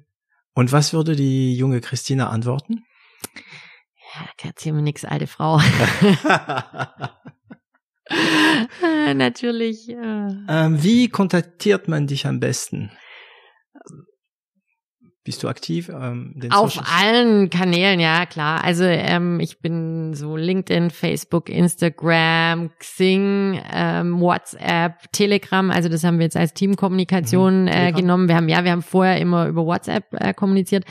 Und 0.53 0.71
was 0.71 0.93
würde 0.93 1.15
die 1.15 1.55
junge 1.55 1.81
Christina 1.81 2.29
antworten? 2.29 2.83
Ja, 4.15 4.49
erzähl 4.49 4.73
mir 4.73 4.81
nix, 4.81 5.05
alte 5.05 5.27
Frau. 5.27 5.59
Äh, 5.59 5.61
Natürlich. 9.13 9.89
Äh. 9.89 10.27
ähm, 10.49 10.83
wie 10.83 11.09
kontaktiert 11.09 11.87
man 11.87 12.07
dich 12.07 12.25
am 12.27 12.39
besten? 12.39 12.91
Bist 15.31 15.43
du 15.43 15.47
aktiv? 15.47 15.87
Ähm, 15.87 16.35
Auf 16.49 16.73
Social 16.73 16.91
allen 16.93 17.49
Kanälen, 17.49 18.01
ja 18.01 18.25
klar. 18.25 18.65
Also 18.65 18.83
ähm, 18.83 19.39
ich 19.39 19.59
bin 19.59 20.13
so 20.13 20.35
LinkedIn, 20.35 20.89
Facebook, 20.89 21.47
Instagram, 21.47 22.69
Xing, 22.77 23.57
ähm, 23.73 24.19
WhatsApp, 24.19 25.09
Telegram. 25.13 25.71
Also 25.71 25.87
das 25.87 26.03
haben 26.03 26.19
wir 26.19 26.25
jetzt 26.25 26.35
als 26.35 26.53
Teamkommunikation 26.53 27.61
mhm. 27.61 27.67
äh, 27.69 27.93
genommen. 27.93 28.27
Wir 28.27 28.35
haben 28.35 28.49
ja, 28.49 28.65
wir 28.65 28.71
haben 28.71 28.81
vorher 28.81 29.21
immer 29.21 29.47
über 29.47 29.65
WhatsApp 29.65 30.03
äh, 30.19 30.33
kommuniziert. 30.33 30.83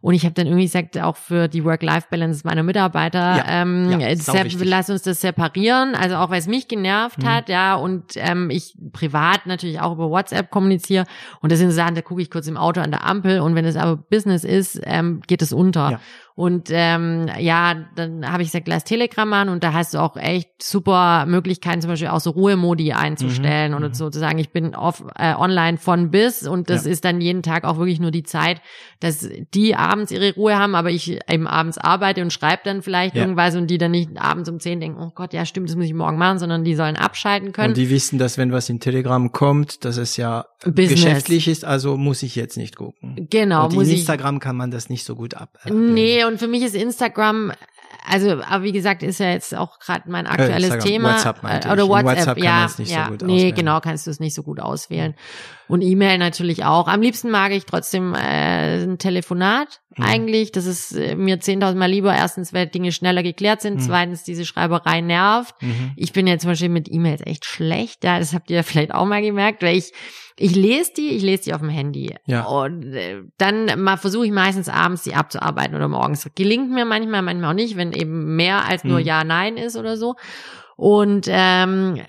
Und 0.00 0.14
ich 0.14 0.24
habe 0.24 0.34
dann 0.34 0.46
irgendwie 0.46 0.64
gesagt, 0.64 0.98
auch 0.98 1.16
für 1.16 1.46
die 1.46 1.64
Work-Life-Balance 1.64 2.42
meiner 2.44 2.64
Mitarbeiter, 2.64 3.36
ja, 3.36 3.44
ähm, 3.46 4.00
ja, 4.00 4.08
lass 4.64 4.90
uns 4.90 5.02
das 5.02 5.20
separieren. 5.20 5.94
Also 5.94 6.16
auch 6.16 6.30
weil 6.30 6.40
es 6.40 6.48
mich 6.48 6.66
genervt 6.66 7.22
mhm. 7.22 7.28
hat, 7.28 7.48
ja, 7.48 7.76
und 7.76 8.14
ähm, 8.16 8.50
ich 8.50 8.74
privat 8.92 9.46
natürlich 9.46 9.80
auch 9.80 9.92
über 9.92 10.10
WhatsApp 10.10 10.50
kommuniziere. 10.50 11.04
Und 11.40 11.52
das 11.52 11.60
sind 11.60 11.70
Sachen, 11.70 11.94
da 11.94 12.02
gucke 12.02 12.20
ich 12.20 12.32
kurz 12.32 12.48
im 12.48 12.56
Auto 12.56 12.80
an 12.80 12.90
der 12.90 13.06
Ampel 13.06 13.38
und 13.38 13.54
wenn 13.54 13.64
es 13.64 13.76
aber 13.82 13.96
Business 13.96 14.44
ist, 14.44 14.80
ähm, 14.84 15.20
geht 15.26 15.42
es 15.42 15.52
unter. 15.52 15.90
Ja. 15.92 16.00
Und 16.34 16.68
ähm, 16.70 17.26
ja, 17.38 17.74
dann 17.94 18.30
habe 18.30 18.42
ich 18.42 18.48
gesagt, 18.48 18.66
lass 18.66 18.84
Telegram 18.84 19.30
an 19.34 19.48
und 19.50 19.62
da 19.62 19.74
hast 19.74 19.92
du 19.92 19.98
auch 19.98 20.16
echt 20.16 20.50
super 20.62 21.26
Möglichkeiten, 21.26 21.82
zum 21.82 21.90
Beispiel 21.90 22.08
auch 22.08 22.20
so 22.20 22.30
Ruhemodi 22.30 22.92
einzustellen 22.92 23.72
mhm. 23.72 23.76
oder 23.76 23.88
mhm. 23.88 23.94
so 23.94 24.08
zu 24.08 24.18
sagen, 24.18 24.38
ich 24.38 24.50
bin 24.50 24.74
off, 24.74 25.04
äh, 25.18 25.34
online 25.34 25.76
von 25.76 26.10
bis 26.10 26.46
und 26.46 26.70
das 26.70 26.86
ja. 26.86 26.92
ist 26.92 27.04
dann 27.04 27.20
jeden 27.20 27.42
Tag 27.42 27.64
auch 27.64 27.76
wirklich 27.76 28.00
nur 28.00 28.10
die 28.10 28.22
Zeit, 28.22 28.62
dass 29.00 29.28
die 29.52 29.74
abends 29.74 30.10
ihre 30.10 30.34
Ruhe 30.34 30.58
haben, 30.58 30.74
aber 30.74 30.90
ich 30.90 31.18
eben 31.30 31.46
abends 31.46 31.76
arbeite 31.76 32.22
und 32.22 32.32
schreibe 32.32 32.62
dann 32.64 32.82
vielleicht 32.82 33.14
ja. 33.14 33.22
irgendwas 33.22 33.54
und 33.54 33.66
die 33.66 33.76
dann 33.76 33.90
nicht 33.90 34.10
abends 34.18 34.48
um 34.48 34.58
zehn 34.58 34.80
denken, 34.80 35.02
oh 35.02 35.12
Gott, 35.14 35.34
ja 35.34 35.44
stimmt, 35.44 35.68
das 35.68 35.76
muss 35.76 35.86
ich 35.86 35.94
morgen 35.94 36.16
machen, 36.16 36.38
sondern 36.38 36.64
die 36.64 36.74
sollen 36.74 36.96
abschalten 36.96 37.52
können. 37.52 37.68
Und 37.68 37.76
die 37.76 37.90
wissen, 37.90 38.18
dass 38.18 38.38
wenn 38.38 38.52
was 38.52 38.70
in 38.70 38.80
Telegram 38.80 39.32
kommt, 39.32 39.84
dass 39.84 39.98
es 39.98 40.16
ja 40.16 40.46
Business. 40.64 40.90
geschäftlich 40.90 41.48
ist, 41.48 41.64
also 41.64 41.96
muss 41.96 42.22
ich 42.22 42.36
jetzt 42.36 42.56
nicht 42.56 42.76
gucken. 42.76 43.28
Genau. 43.28 43.66
Und 43.66 43.74
in 43.74 43.90
Instagram 43.90 44.38
kann 44.38 44.56
man 44.56 44.70
das 44.70 44.88
nicht 44.88 45.04
so 45.04 45.14
gut 45.14 45.34
ab. 45.34 45.58
Äh, 45.64 45.72
nee, 45.72 46.21
und 46.26 46.38
für 46.38 46.48
mich 46.48 46.62
ist 46.62 46.74
Instagram 46.74 47.52
also, 48.04 48.42
aber 48.42 48.64
wie 48.64 48.72
gesagt, 48.72 49.02
ist 49.02 49.20
ja 49.20 49.30
jetzt 49.30 49.54
auch 49.54 49.78
gerade 49.78 50.10
mein 50.10 50.26
äh, 50.26 50.30
aktuelles 50.30 50.70
äh, 50.70 50.78
Thema. 50.78 51.14
WhatsApp 51.14 51.42
meinte 51.42 51.68
oder 51.68 51.88
WhatsApp, 51.88 52.18
WhatsApp 52.18 52.38
ja, 52.38 52.70
nicht 52.76 52.90
ja, 52.90 53.04
so 53.04 53.10
gut 53.12 53.22
nee, 53.22 53.34
auswählen. 53.34 53.54
genau, 53.54 53.80
kannst 53.80 54.06
du 54.06 54.10
es 54.10 54.18
nicht 54.18 54.34
so 54.34 54.42
gut 54.42 54.58
auswählen. 54.58 55.14
Und 55.72 55.80
E-Mail 55.80 56.18
natürlich 56.18 56.66
auch. 56.66 56.86
Am 56.86 57.00
liebsten 57.00 57.30
mag 57.30 57.50
ich 57.52 57.64
trotzdem 57.64 58.12
äh, 58.12 58.82
ein 58.82 58.98
Telefonat 58.98 59.80
mhm. 59.96 60.04
eigentlich. 60.04 60.52
Das 60.52 60.66
ist 60.66 60.92
äh, 60.92 61.16
mir 61.16 61.40
zehntausend 61.40 61.78
Mal 61.78 61.90
lieber. 61.90 62.14
Erstens, 62.14 62.52
weil 62.52 62.66
Dinge 62.66 62.92
schneller 62.92 63.22
geklärt 63.22 63.62
sind. 63.62 63.76
Mhm. 63.76 63.80
Zweitens, 63.80 64.22
diese 64.22 64.44
Schreiberei 64.44 65.00
nervt. 65.00 65.54
Mhm. 65.62 65.92
Ich 65.96 66.12
bin 66.12 66.26
ja 66.26 66.36
zum 66.36 66.50
Beispiel 66.50 66.68
mit 66.68 66.92
E-Mails 66.92 67.22
echt 67.24 67.46
schlecht. 67.46 68.04
Ja, 68.04 68.18
das 68.18 68.34
habt 68.34 68.50
ihr 68.50 68.56
ja 68.56 68.62
vielleicht 68.64 68.92
auch 68.92 69.06
mal 69.06 69.22
gemerkt, 69.22 69.62
weil 69.62 69.78
ich 69.78 69.94
ich 70.36 70.54
lese 70.54 70.92
die, 70.94 71.08
ich 71.08 71.22
lese 71.22 71.44
die 71.44 71.54
auf 71.54 71.60
dem 71.60 71.70
Handy. 71.70 72.14
Ja. 72.26 72.44
Und 72.44 72.92
äh, 72.92 73.22
dann 73.38 73.82
mal 73.82 73.96
versuche 73.96 74.26
ich 74.26 74.32
meistens 74.32 74.68
abends 74.68 75.04
die 75.04 75.14
abzuarbeiten 75.14 75.74
oder 75.74 75.88
morgens. 75.88 76.28
Gelingt 76.34 76.70
mir 76.70 76.84
manchmal, 76.84 77.22
manchmal 77.22 77.50
auch 77.50 77.54
nicht, 77.54 77.78
wenn 77.78 77.92
eben 77.92 78.36
mehr 78.36 78.66
als 78.66 78.84
nur 78.84 79.00
mhm. 79.00 79.06
Ja, 79.06 79.24
Nein 79.24 79.56
ist 79.56 79.76
oder 79.76 79.96
so. 79.96 80.16
Und 80.76 81.26
ähm, 81.28 82.00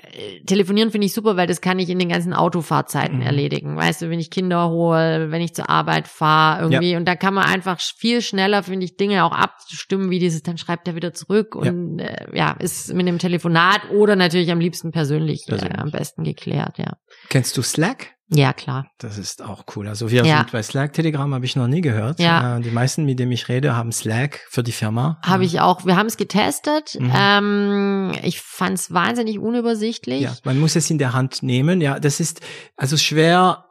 telefonieren 0.45 0.91
finde 0.91 1.07
ich 1.07 1.13
super, 1.13 1.35
weil 1.35 1.47
das 1.47 1.61
kann 1.61 1.79
ich 1.79 1.89
in 1.89 1.99
den 1.99 2.09
ganzen 2.09 2.33
Autofahrzeiten 2.33 3.17
mhm. 3.17 3.25
erledigen. 3.25 3.75
Weißt 3.75 4.01
du, 4.01 4.09
wenn 4.09 4.19
ich 4.19 4.29
Kinder 4.29 4.69
hole, 4.69 5.31
wenn 5.31 5.41
ich 5.41 5.53
zur 5.53 5.69
Arbeit 5.69 6.07
fahre 6.07 6.63
irgendwie. 6.63 6.91
Ja. 6.91 6.97
Und 6.97 7.05
da 7.05 7.15
kann 7.15 7.33
man 7.33 7.45
einfach 7.45 7.79
viel 7.79 8.21
schneller, 8.21 8.63
finde 8.63 8.85
ich, 8.85 8.95
Dinge 8.95 9.25
auch 9.25 9.31
abstimmen, 9.31 10.09
wie 10.09 10.19
dieses, 10.19 10.43
dann 10.43 10.57
schreibt 10.57 10.87
er 10.87 10.95
wieder 10.95 11.13
zurück 11.13 11.55
und 11.55 11.99
ja, 11.99 12.05
äh, 12.05 12.37
ja 12.37 12.51
ist 12.59 12.93
mit 12.93 13.07
dem 13.07 13.19
Telefonat 13.19 13.89
oder 13.91 14.15
natürlich 14.15 14.51
am 14.51 14.59
liebsten 14.59 14.91
persönlich, 14.91 15.45
persönlich. 15.47 15.77
Äh, 15.77 15.81
am 15.81 15.91
besten 15.91 16.23
geklärt, 16.23 16.77
ja. 16.77 16.97
Kennst 17.29 17.57
du 17.57 17.61
Slack? 17.61 18.15
Ja, 18.35 18.53
klar. 18.53 18.87
Das 18.97 19.17
ist 19.17 19.41
auch 19.41 19.63
cool. 19.75 19.87
Also 19.87 20.11
wir 20.11 20.25
ja. 20.25 20.37
sind 20.37 20.51
bei 20.51 20.63
Slack, 20.63 20.93
Telegram 20.93 21.33
habe 21.33 21.45
ich 21.45 21.55
noch 21.55 21.67
nie 21.67 21.81
gehört. 21.81 22.19
Ja. 22.19 22.57
Äh, 22.57 22.61
die 22.61 22.71
meisten, 22.71 23.05
mit 23.05 23.19
denen 23.19 23.31
ich 23.31 23.49
rede, 23.49 23.75
haben 23.75 23.91
Slack 23.91 24.45
für 24.49 24.63
die 24.63 24.71
Firma. 24.71 25.19
Habe 25.23 25.45
ich 25.45 25.59
auch. 25.59 25.85
Wir 25.85 25.95
haben 25.95 26.07
es 26.07 26.17
getestet. 26.17 26.97
Mhm. 26.99 27.11
Ähm, 27.15 28.11
ich 28.23 28.41
fand 28.41 28.77
es 28.77 28.93
wahnsinnig 28.93 29.39
unübersichtlich. 29.39 30.21
Ja, 30.21 30.35
man 30.43 30.59
muss 30.59 30.75
es 30.75 30.89
in 30.89 30.97
der 30.97 31.13
Hand 31.13 31.43
nehmen. 31.43 31.81
Ja, 31.81 31.99
das 31.99 32.19
ist 32.19 32.41
also 32.75 32.97
schwer. 32.97 33.65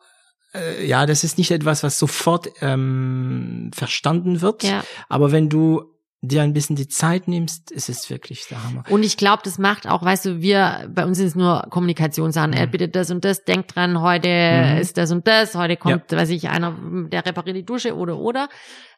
Äh, 0.55 0.87
ja, 0.87 1.07
das 1.07 1.25
ist 1.25 1.39
nicht 1.39 1.51
etwas, 1.51 1.83
was 1.83 1.99
sofort 1.99 2.49
ähm, 2.61 3.71
verstanden 3.75 4.41
wird. 4.41 4.63
Ja. 4.63 4.85
Aber 5.09 5.33
wenn 5.33 5.49
du 5.49 5.92
dir 6.25 6.43
ein 6.43 6.53
bisschen 6.53 6.77
die 6.77 6.87
Zeit 6.87 7.27
nimmst, 7.27 7.73
ist 7.73 7.89
es 7.89 8.09
wirklich 8.09 8.47
der 8.49 8.63
Hammer. 8.63 8.85
Und 8.89 9.03
ich 9.03 9.17
glaube, 9.17 9.43
das 9.45 9.59
macht 9.59 9.89
auch, 9.89 10.05
weißt 10.05 10.25
du, 10.25 10.41
wir, 10.41 10.89
bei 10.95 11.05
uns 11.05 11.19
sind 11.19 11.27
es 11.27 11.35
nur 11.35 11.67
Kommunikationssachen. 11.69 12.53
Mhm. 12.53 12.57
Er 12.57 12.67
bittet 12.69 12.95
das 12.95 13.11
und 13.11 13.25
das, 13.25 13.45
denkt 13.45 13.75
dran, 13.75 14.01
heute 14.01 14.29
mhm. 14.29 14.79
ist 14.79 14.97
das 14.97 15.11
und 15.11 15.27
das, 15.27 15.57
heute 15.57 15.77
kommt, 15.77 16.13
ja. 16.13 16.19
weiß 16.19 16.31
ich, 16.31 16.49
einer, 16.49 16.77
der 17.11 17.27
repariert 17.27 17.57
die 17.57 17.65
Dusche 17.65 17.97
oder 17.97 18.19
oder. 18.19 18.49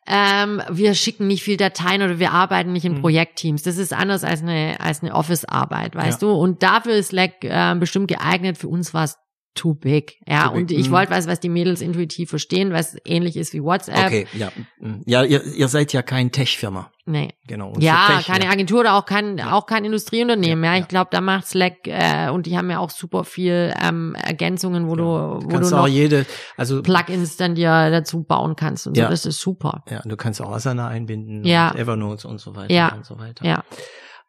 Ähm, 0.06 0.60
wir 0.68 0.94
schicken 0.94 1.26
nicht 1.26 1.42
viel 1.42 1.56
Dateien 1.56 2.02
oder 2.02 2.18
wir 2.18 2.32
arbeiten 2.32 2.72
nicht 2.74 2.84
in 2.84 2.96
mhm. 2.96 3.01
Projektteams. 3.01 3.62
Das 3.62 3.78
ist 3.78 3.94
anders 3.94 4.22
als 4.22 4.42
eine, 4.42 4.76
als 4.78 5.02
eine 5.02 5.14
Office-Arbeit, 5.14 5.96
weißt 5.96 6.20
ja. 6.20 6.28
du? 6.28 6.34
Und 6.34 6.62
dafür 6.62 6.92
ist 6.92 7.09
Slack 7.09 7.42
äh, 7.42 7.74
bestimmt 7.76 8.09
geeignet. 8.09 8.59
Für 8.59 8.68
uns 8.68 8.92
war 8.92 9.05
es 9.05 9.16
too 9.55 9.74
big. 9.74 10.20
Ja, 10.26 10.48
too 10.48 10.56
und 10.56 10.66
big. 10.66 10.78
ich 10.78 10.89
mhm. 10.89 10.93
wollte 10.93 11.12
was, 11.12 11.26
was 11.26 11.40
die 11.40 11.48
Mädels 11.48 11.81
intuitiv 11.81 12.31
verstehen, 12.31 12.72
was 12.72 12.97
ähnlich 13.05 13.36
ist 13.36 13.52
wie 13.52 13.62
WhatsApp. 13.62 14.06
Okay, 14.06 14.26
ja. 14.35 14.51
Mhm. 14.81 15.02
Ja, 15.06 15.22
ihr, 15.24 15.43
ihr 15.44 15.68
seid 15.68 15.93
ja 15.93 16.02
kein 16.02 16.32
Tech-Firma. 16.32 16.90
Nee. 17.06 17.35
Genau. 17.47 17.70
Und 17.70 17.82
ja, 17.82 18.16
Tech, 18.16 18.26
keine 18.26 18.47
ja. 18.47 18.51
Agentur 18.51 18.81
oder 18.81 18.94
auch 18.94 19.05
kein, 19.05 19.39
ja. 19.39 19.52
auch 19.52 19.66
kein 19.66 19.85
Industrieunternehmen. 19.85 20.64
Ja, 20.64 20.74
ja. 20.74 20.81
ich 20.81 20.89
glaube, 20.89 21.09
da 21.12 21.20
macht 21.20 21.47
Slack 21.47 21.86
äh, 21.86 22.31
und 22.31 22.47
die 22.47 22.56
haben 22.56 22.70
ja 22.70 22.78
auch 22.78 22.90
super 22.90 23.24
viel 23.24 23.74
ähm, 23.82 24.14
Ergänzungen, 24.14 24.89
wo 24.89 24.97
du, 24.97 25.05
wo 25.05 25.40
du, 25.40 25.60
du 25.60 25.70
noch 25.70 25.86
jede, 25.86 26.26
also 26.56 26.82
Plugins 26.82 27.36
dann 27.36 27.55
dir 27.55 27.90
dazu 27.90 28.22
bauen 28.22 28.56
kannst 28.56 28.86
und 28.86 28.97
so. 28.97 29.02
Das 29.02 29.26
ist 29.26 29.40
super. 29.40 29.85
Ja, 29.90 30.01
du 30.05 30.16
kannst 30.16 30.40
auch 30.40 30.51
Asana 30.51 30.89
einbinden, 30.89 31.44
ja. 31.44 31.70
und 31.70 31.78
Evernote 31.78 32.26
und 32.26 32.40
so 32.40 32.56
weiter 32.56 32.72
ja. 32.72 32.94
und 32.94 33.05
so 33.05 33.18
weiter. 33.18 33.44
Ja. 33.44 33.64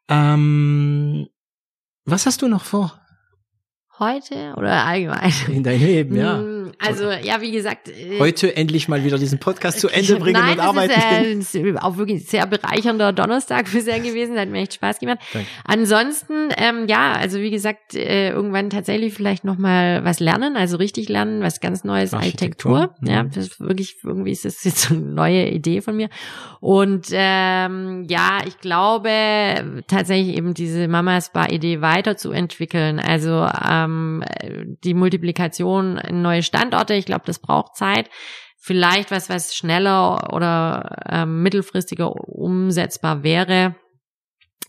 Ähm, 0.09 1.27
was 2.05 2.25
hast 2.25 2.41
du 2.41 2.47
noch 2.47 2.63
vor? 2.63 2.99
Heute 3.99 4.53
oder 4.57 4.85
allgemein? 4.85 5.31
In 5.47 5.63
dein 5.63 5.79
Leben, 5.79 6.15
ja. 6.15 6.41
Also, 6.79 7.11
ja, 7.11 7.41
wie 7.41 7.51
gesagt. 7.51 7.89
Äh, 7.89 8.19
heute 8.19 8.55
endlich 8.55 8.87
mal 8.87 9.03
wieder 9.03 9.17
diesen 9.17 9.39
Podcast 9.39 9.79
zu 9.79 9.89
Ende 9.89 10.15
bringen 10.19 10.39
Nein, 10.39 10.59
und 10.59 10.59
arbeiten. 10.59 11.39
Ist, 11.39 11.55
äh, 11.55 11.75
auch 11.77 11.97
wirklich 11.97 12.27
sehr 12.27 12.45
bereichernder 12.45 13.13
Donnerstag 13.13 13.71
bisher 13.71 13.99
gewesen, 13.99 14.37
hat 14.37 14.49
mir 14.49 14.61
echt 14.61 14.75
Spaß 14.75 14.99
gemacht. 14.99 15.19
Danke. 15.33 15.47
Ansonsten, 15.63 16.49
ähm, 16.57 16.87
ja, 16.87 17.13
also 17.13 17.39
wie 17.39 17.51
gesagt, 17.51 17.95
äh, 17.95 18.29
irgendwann 18.29 18.69
tatsächlich 18.69 19.13
vielleicht 19.13 19.43
nochmal 19.43 20.03
was 20.03 20.19
lernen, 20.19 20.55
also 20.57 20.77
richtig 20.77 21.09
lernen, 21.09 21.41
was 21.41 21.59
ganz 21.59 21.83
Neues, 21.83 22.13
Architektur. 22.13 22.77
Architektur. 22.77 22.95
Ja, 23.01 23.23
mhm. 23.23 23.31
das 23.31 23.47
ist 23.47 23.59
wirklich, 23.59 23.97
irgendwie 24.03 24.31
ist 24.31 24.45
das 24.45 24.63
jetzt 24.63 24.81
so 24.81 24.95
eine 24.95 25.03
neue 25.03 25.49
Idee 25.49 25.81
von 25.81 25.95
mir. 25.95 26.09
Und 26.59 27.07
ähm, 27.11 28.05
ja, 28.09 28.39
ich 28.45 28.59
glaube 28.59 29.83
tatsächlich 29.87 30.35
eben 30.35 30.53
diese 30.53 30.87
Mama 30.87 31.19
Spa-Idee 31.21 31.81
weiterzuentwickeln. 31.81 32.99
Also 32.99 33.47
ähm, 33.67 34.23
die 34.83 34.93
Multiplikation 34.93 35.97
in 35.97 36.21
neue 36.21 36.43
Standorte. 36.55 36.93
Ich 36.93 37.05
glaube, 37.05 37.23
das 37.25 37.39
braucht 37.39 37.75
Zeit. 37.75 38.09
Vielleicht 38.57 39.11
was, 39.11 39.29
was 39.29 39.55
schneller 39.55 40.33
oder 40.33 41.03
ähm, 41.07 41.43
mittelfristiger 41.43 42.11
umsetzbar 42.11 43.23
wäre, 43.23 43.75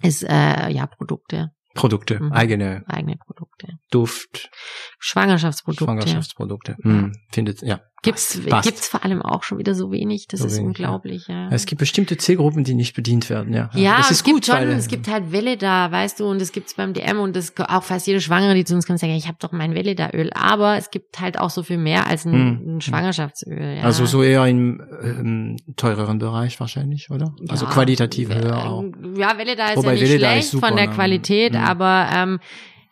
ist 0.03 0.23
äh, 0.23 0.69
ja 0.69 0.87
Produkte. 0.87 1.53
Produkte, 1.75 2.21
mhm. 2.21 2.33
eigene. 2.33 2.85
Eigene 2.87 3.17
Produkte. 3.17 3.69
Duft. 3.91 4.51
Schwangerschaftsprodukte. 4.99 5.85
Schwangerschaftsprodukte. 5.85 6.77
Mhm. 6.79 7.13
Findet, 7.31 7.63
ja. 7.63 7.81
Gibt's, 8.03 8.41
passt. 8.49 8.69
gibt's 8.69 8.89
vor 8.89 9.05
allem 9.05 9.23
auch 9.23 9.43
schon 9.43 9.59
wieder 9.59 9.75
so 9.75 9.91
wenig. 9.91 10.29
Das 10.29 10.41
so 10.41 10.47
ist 10.47 10.57
wenig, 10.59 10.67
unglaublich, 10.67 11.27
ja. 11.29 11.45
ja. 11.45 11.49
Es 11.51 11.67
gibt 11.67 11.81
bestimmte 11.81 12.17
Zielgruppen, 12.17 12.63
die 12.63 12.75
nicht 12.75 12.95
bedient 12.95 13.29
werden, 13.31 13.53
ja. 13.53 13.71
Ja, 13.75 13.97
das 13.97 14.11
ist 14.11 14.19
es 14.19 14.25
gut, 14.25 14.35
gibt 14.35 14.47
schon, 14.47 14.57
weil, 14.57 14.69
es 14.71 14.87
gibt 14.87 15.09
halt 15.09 15.33
Welle 15.33 15.57
da, 15.57 15.91
weißt 15.91 16.21
du, 16.21 16.29
und 16.29 16.41
es 16.41 16.53
gibt's 16.53 16.75
beim 16.75 16.93
DM 16.93 17.19
und 17.19 17.35
das 17.35 17.55
auch 17.57 17.83
fast 17.83 18.07
jede 18.07 18.21
Schwangere, 18.21 18.55
die 18.55 18.65
zu 18.65 18.75
uns 18.75 18.87
kommt, 18.87 19.01
sagen, 19.01 19.15
ich 19.15 19.27
habe 19.27 19.39
doch 19.41 19.51
mein 19.51 19.75
Welle 19.75 19.95
da 19.95 20.11
Öl. 20.13 20.31
Aber 20.35 20.77
es 20.77 20.91
gibt 20.91 21.21
halt 21.21 21.39
auch 21.39 21.51
so 21.51 21.63
viel 21.63 21.79
mehr 21.79 22.07
als 22.07 22.27
ein, 22.27 22.33
hm. 22.33 22.77
ein 22.77 22.81
Schwangerschaftsöl. 22.81 23.77
Ja. 23.79 23.83
Also 23.83 24.07
so 24.07 24.23
eher 24.23 24.47
im 24.47 24.81
ähm, 25.03 25.57
teureren 25.77 26.19
Bereich 26.19 26.61
wahrscheinlich, 26.61 27.11
oder? 27.11 27.27
Also 27.27 27.45
ja, 27.45 27.51
also 27.51 27.67
qualitativ 27.67 28.33
höher 28.33 28.57
auch. 28.57 28.85
Ja, 29.17 29.39
Welle 29.39 29.57
da 29.57 29.71
ist 29.71 29.79
Wobei 29.79 29.95
ja 29.95 30.03
nicht 30.03 30.11
Welle 30.11 30.19
schlecht 30.19 30.51
super, 30.51 30.69
von 30.69 30.77
der 30.77 30.89
ne? 30.89 30.93
Qualität, 30.93 31.53
ne? 31.55 31.67
aber 31.67 32.09
ähm, 32.15 32.39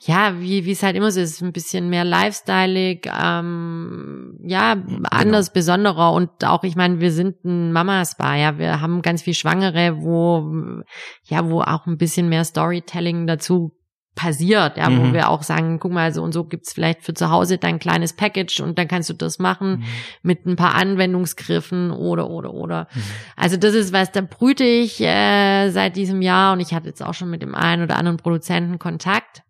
ja, 0.06 0.38
wie 0.38 0.66
wie 0.66 0.72
es 0.72 0.82
halt 0.82 0.96
immer 0.96 1.10
so 1.10 1.20
ist, 1.20 1.40
ein 1.40 1.52
bisschen 1.52 1.88
mehr 1.88 2.04
lifestyleig, 2.04 3.06
ähm, 3.06 4.38
ja, 4.42 4.74
genau. 4.74 5.08
anders, 5.10 5.52
besonderer 5.52 6.12
und 6.12 6.44
auch, 6.44 6.62
ich 6.62 6.76
meine, 6.76 7.00
wir 7.00 7.10
sind 7.10 7.42
ein 7.44 7.72
Mama-Spa, 7.72 8.36
ja, 8.36 8.58
wir 8.58 8.82
haben 8.82 9.00
ganz 9.00 9.22
viel 9.22 9.34
Schwangere, 9.34 10.02
wo, 10.02 10.82
ja, 11.24 11.48
wo 11.48 11.62
auch 11.62 11.86
ein 11.86 11.96
bisschen 11.96 12.28
mehr 12.28 12.44
Storytelling 12.44 13.26
dazu 13.26 13.72
passiert, 14.14 14.76
ja, 14.76 14.90
mhm. 14.90 14.98
wo 14.98 15.12
wir 15.14 15.30
auch 15.30 15.42
sagen, 15.42 15.78
guck 15.80 15.92
mal, 15.92 16.12
so 16.12 16.22
und 16.22 16.32
so 16.32 16.44
gibt's 16.44 16.74
vielleicht 16.74 17.02
für 17.02 17.14
zu 17.14 17.30
Hause 17.30 17.56
dein 17.56 17.78
kleines 17.78 18.12
Package 18.12 18.60
und 18.60 18.78
dann 18.78 18.88
kannst 18.88 19.08
du 19.08 19.14
das 19.14 19.38
machen 19.38 19.78
mhm. 19.78 19.84
mit 20.22 20.44
ein 20.44 20.56
paar 20.56 20.74
Anwendungsgriffen 20.74 21.90
oder 21.90 22.28
oder 22.28 22.52
oder. 22.52 22.88
Mhm. 22.94 23.02
Also 23.36 23.56
das 23.56 23.74
ist 23.74 23.94
was, 23.94 24.12
da 24.12 24.20
brüte 24.20 24.64
ich 24.64 25.00
äh, 25.00 25.70
seit 25.70 25.96
diesem 25.96 26.20
Jahr 26.20 26.52
und 26.52 26.60
ich 26.60 26.74
hatte 26.74 26.88
jetzt 26.88 27.02
auch 27.02 27.14
schon 27.14 27.30
mit 27.30 27.40
dem 27.40 27.54
einen 27.54 27.82
oder 27.82 27.96
anderen 27.96 28.18
Produzenten 28.18 28.78
Kontakt 28.78 29.43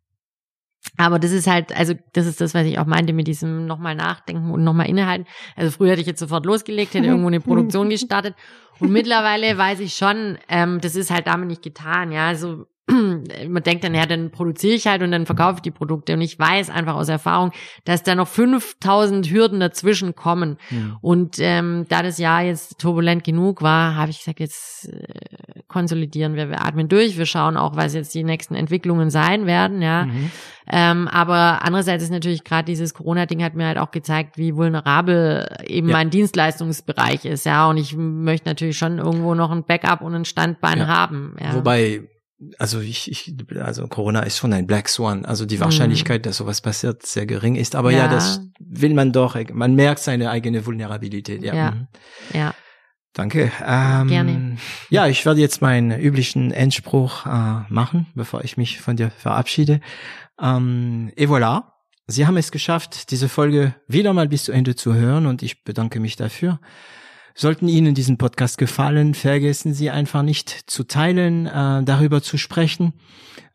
Aber 0.97 1.19
das 1.19 1.33
ist 1.33 1.47
halt, 1.47 1.77
also 1.77 1.95
das 2.13 2.27
ist 2.27 2.41
das, 2.41 2.55
was 2.55 2.67
ich 2.67 2.79
auch 2.79 2.87
meinte 2.87 3.13
mit 3.13 3.27
diesem 3.27 3.67
nochmal 3.67 3.95
nachdenken 3.95 4.51
und 4.51 4.63
nochmal 4.63 4.89
innehalten. 4.89 5.27
Also 5.57 5.71
früher 5.73 5.93
hätte 5.93 6.01
ich 6.01 6.07
jetzt 6.07 6.21
sofort 6.21 6.47
losgelegt, 6.47 6.95
hätte 6.95 7.07
irgendwo 7.09 7.29
eine 7.29 7.41
Produktion 7.41 7.91
gestartet. 7.91 8.35
Und 8.81 8.93
mittlerweile 8.93 9.57
weiß 9.57 9.81
ich 9.81 9.95
schon, 9.95 10.39
ähm, 10.49 10.81
das 10.81 10.97
ist 10.97 11.11
halt 11.11 11.27
damit 11.27 11.49
nicht 11.49 11.63
getan. 11.63 12.13
Ja, 12.13 12.29
also 12.29 12.67
man 12.87 13.63
denkt 13.63 13.83
dann, 13.83 13.95
ja, 13.95 14.05
dann 14.05 14.31
produziere 14.31 14.75
ich 14.75 14.87
halt 14.87 15.03
und 15.03 15.11
dann 15.11 15.25
verkaufe 15.25 15.57
ich 15.57 15.63
die 15.63 15.71
Produkte. 15.71 16.13
Und 16.13 16.21
ich 16.21 16.39
weiß 16.39 16.69
einfach 16.69 16.95
aus 16.97 17.09
Erfahrung, 17.09 17.53
dass 17.85 18.03
da 18.03 18.15
noch 18.15 18.29
5000 18.29 19.31
Hürden 19.31 19.59
dazwischen 19.61 20.15
kommen. 20.15 20.59
Ja. 20.71 20.99
Und 21.01 21.37
ähm, 21.39 21.87
da 21.89 22.03
das 22.03 22.19
Jahr 22.19 22.43
jetzt 22.43 22.79
turbulent 22.79 23.25
genug 23.25 23.63
war, 23.63 23.97
habe 23.97 24.11
ich 24.11 24.19
gesagt, 24.19 24.39
jetzt 24.39 24.89
äh, 24.93 25.63
konsolidieren 25.67 26.35
wir, 26.35 26.51
wir 26.51 26.63
atmen 26.63 26.89
durch, 26.89 27.17
wir 27.17 27.27
schauen 27.27 27.57
auch, 27.57 27.75
was 27.75 27.95
jetzt 27.95 28.15
die 28.15 28.23
nächsten 28.23 28.55
Entwicklungen 28.55 29.09
sein 29.09 29.47
werden, 29.47 29.81
ja. 29.81 30.05
Mhm. 30.05 30.31
Ähm, 30.67 31.09
aber 31.09 31.63
andererseits 31.63 32.05
ist 32.05 32.11
natürlich 32.11 32.43
gerade 32.43 32.65
dieses 32.65 32.95
Corona-Ding 32.95 33.43
hat 33.43 33.55
mir 33.55 33.67
halt 33.67 33.77
auch 33.79 33.91
gezeigt, 33.91 34.39
wie 34.39 34.57
vulnerabel 34.57 35.47
eben 35.67 35.89
ja. 35.89 35.93
mein 35.93 36.11
Dienstleistungsbereich 36.11 37.25
ist, 37.25 37.47
ja. 37.47 37.69
Und 37.69 37.79
ich 37.79 37.97
möchte 37.97 38.49
natürlich 38.49 38.77
schon 38.77 38.99
irgendwo 38.99 39.35
noch 39.35 39.51
ein 39.51 39.65
Backup 39.65 40.03
und 40.03 40.15
ein 40.15 40.25
Standbein 40.25 40.79
ja. 40.79 40.87
haben. 40.87 41.37
Ja. 41.41 41.55
Wobei 41.55 42.03
also 42.59 42.81
ich, 42.81 43.11
ich, 43.11 43.35
also 43.61 43.87
Corona 43.87 44.21
ist 44.21 44.39
schon 44.39 44.53
ein 44.53 44.67
Black 44.67 44.89
Swan. 44.89 45.25
Also 45.25 45.47
die 45.47 45.61
Wahrscheinlichkeit, 45.61 46.23
mhm. 46.23 46.25
dass 46.25 46.37
sowas 46.37 46.61
passiert, 46.61 47.07
sehr 47.07 47.27
gering 47.27 47.57
ist. 47.57 47.75
Aber 47.75 47.91
ja. 47.91 47.99
ja. 47.99 48.09
das 48.09 48.41
will 48.59 48.95
man 48.95 49.13
doch. 49.13 49.37
Man 49.53 49.75
merkt 49.75 50.01
seine 50.01 50.31
eigene 50.31 50.67
Vulnerabilität. 50.67 51.43
Ja. 51.43 51.55
Ja. 51.55 51.71
Mhm. 51.71 51.87
ja. 52.33 52.55
Danke. 53.13 53.53
Ähm, 53.65 54.09
Gerne. 54.09 54.57
Ja, 54.91 55.07
ich 55.07 55.25
werde 55.25 55.41
jetzt 55.41 55.63
meinen 55.63 55.99
üblichen 55.99 56.51
Endspruch 56.51 57.27
äh, 57.27 57.63
machen, 57.69 58.09
bevor 58.17 58.43
ich 58.43 58.57
mich 58.57 58.81
von 58.81 58.97
dir 58.97 59.11
verabschiede. 59.11 59.81
Ähm, 60.41 61.13
et 61.15 61.29
voilà. 61.29 61.75
Sie 62.07 62.27
haben 62.27 62.37
es 62.37 62.51
geschafft, 62.51 63.13
diese 63.13 63.29
Folge 63.29 63.75
wieder 63.87 64.13
mal 64.13 64.29
bis 64.29 64.45
zu 64.45 64.53
Ende 64.53 64.75
zu 64.75 64.95
hören 64.95 65.27
und 65.27 65.43
ich 65.43 65.65
bedanke 65.65 66.01
mich 66.01 66.17
dafür. 66.17 66.61
Sollten 67.35 67.67
Ihnen 67.67 67.95
diesen 67.95 68.17
Podcast 68.17 68.59
gefallen, 68.59 69.15
vergessen 69.15 69.75
Sie 69.75 69.91
einfach 69.91 70.23
nicht 70.23 70.71
zu 70.71 70.85
teilen, 70.85 71.47
äh, 71.47 71.83
darüber 71.83 72.23
zu 72.23 72.39
sprechen. 72.39 72.93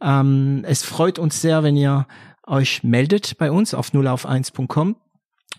Ähm, 0.01 0.65
es 0.67 0.83
freut 0.83 1.17
uns 1.17 1.41
sehr, 1.41 1.63
wenn 1.63 1.77
ihr 1.77 2.05
euch 2.45 2.83
meldet 2.83 3.37
bei 3.37 3.51
uns 3.51 3.73
auf 3.73 3.93
0 3.93 4.07
auf 4.07 4.27
1.com. 4.27 4.97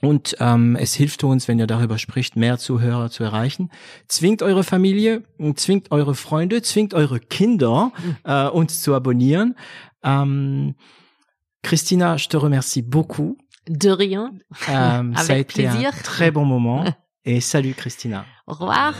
Und 0.02 0.36
ähm, 0.38 0.76
es 0.76 0.94
hilft 0.94 1.24
uns, 1.24 1.46
wenn 1.46 1.58
ihr 1.58 1.66
darüber 1.66 1.98
spricht, 1.98 2.36
mehr 2.36 2.58
Zuhörer 2.58 3.10
zu 3.10 3.22
erreichen. 3.22 3.70
Zwingt 4.06 4.42
eure 4.42 4.64
Familie, 4.64 5.22
zwingt 5.56 5.90
eure 5.90 6.14
Freunde, 6.14 6.62
zwingt 6.62 6.94
eure 6.94 7.20
Kinder, 7.20 7.92
äh, 8.24 8.46
uns 8.46 8.82
zu 8.82 8.94
abonnieren. 8.94 9.56
Ähm, 10.02 10.74
Christina, 11.62 12.16
je 12.16 12.28
te 12.28 12.36
remercie 12.38 12.82
beaucoup. 12.82 13.36
De 13.68 13.90
rien. 13.90 14.40
Euh, 14.68 15.14
ça 15.16 15.34
a 15.34 15.36
été 15.36 15.66
un 15.66 15.90
très 16.02 16.30
bon 16.30 16.44
moment. 16.44 16.84
Et 17.24 17.40
salut 17.40 17.74
Christina. 17.74 18.24
Au 18.46 18.54
revoir. 18.54 18.94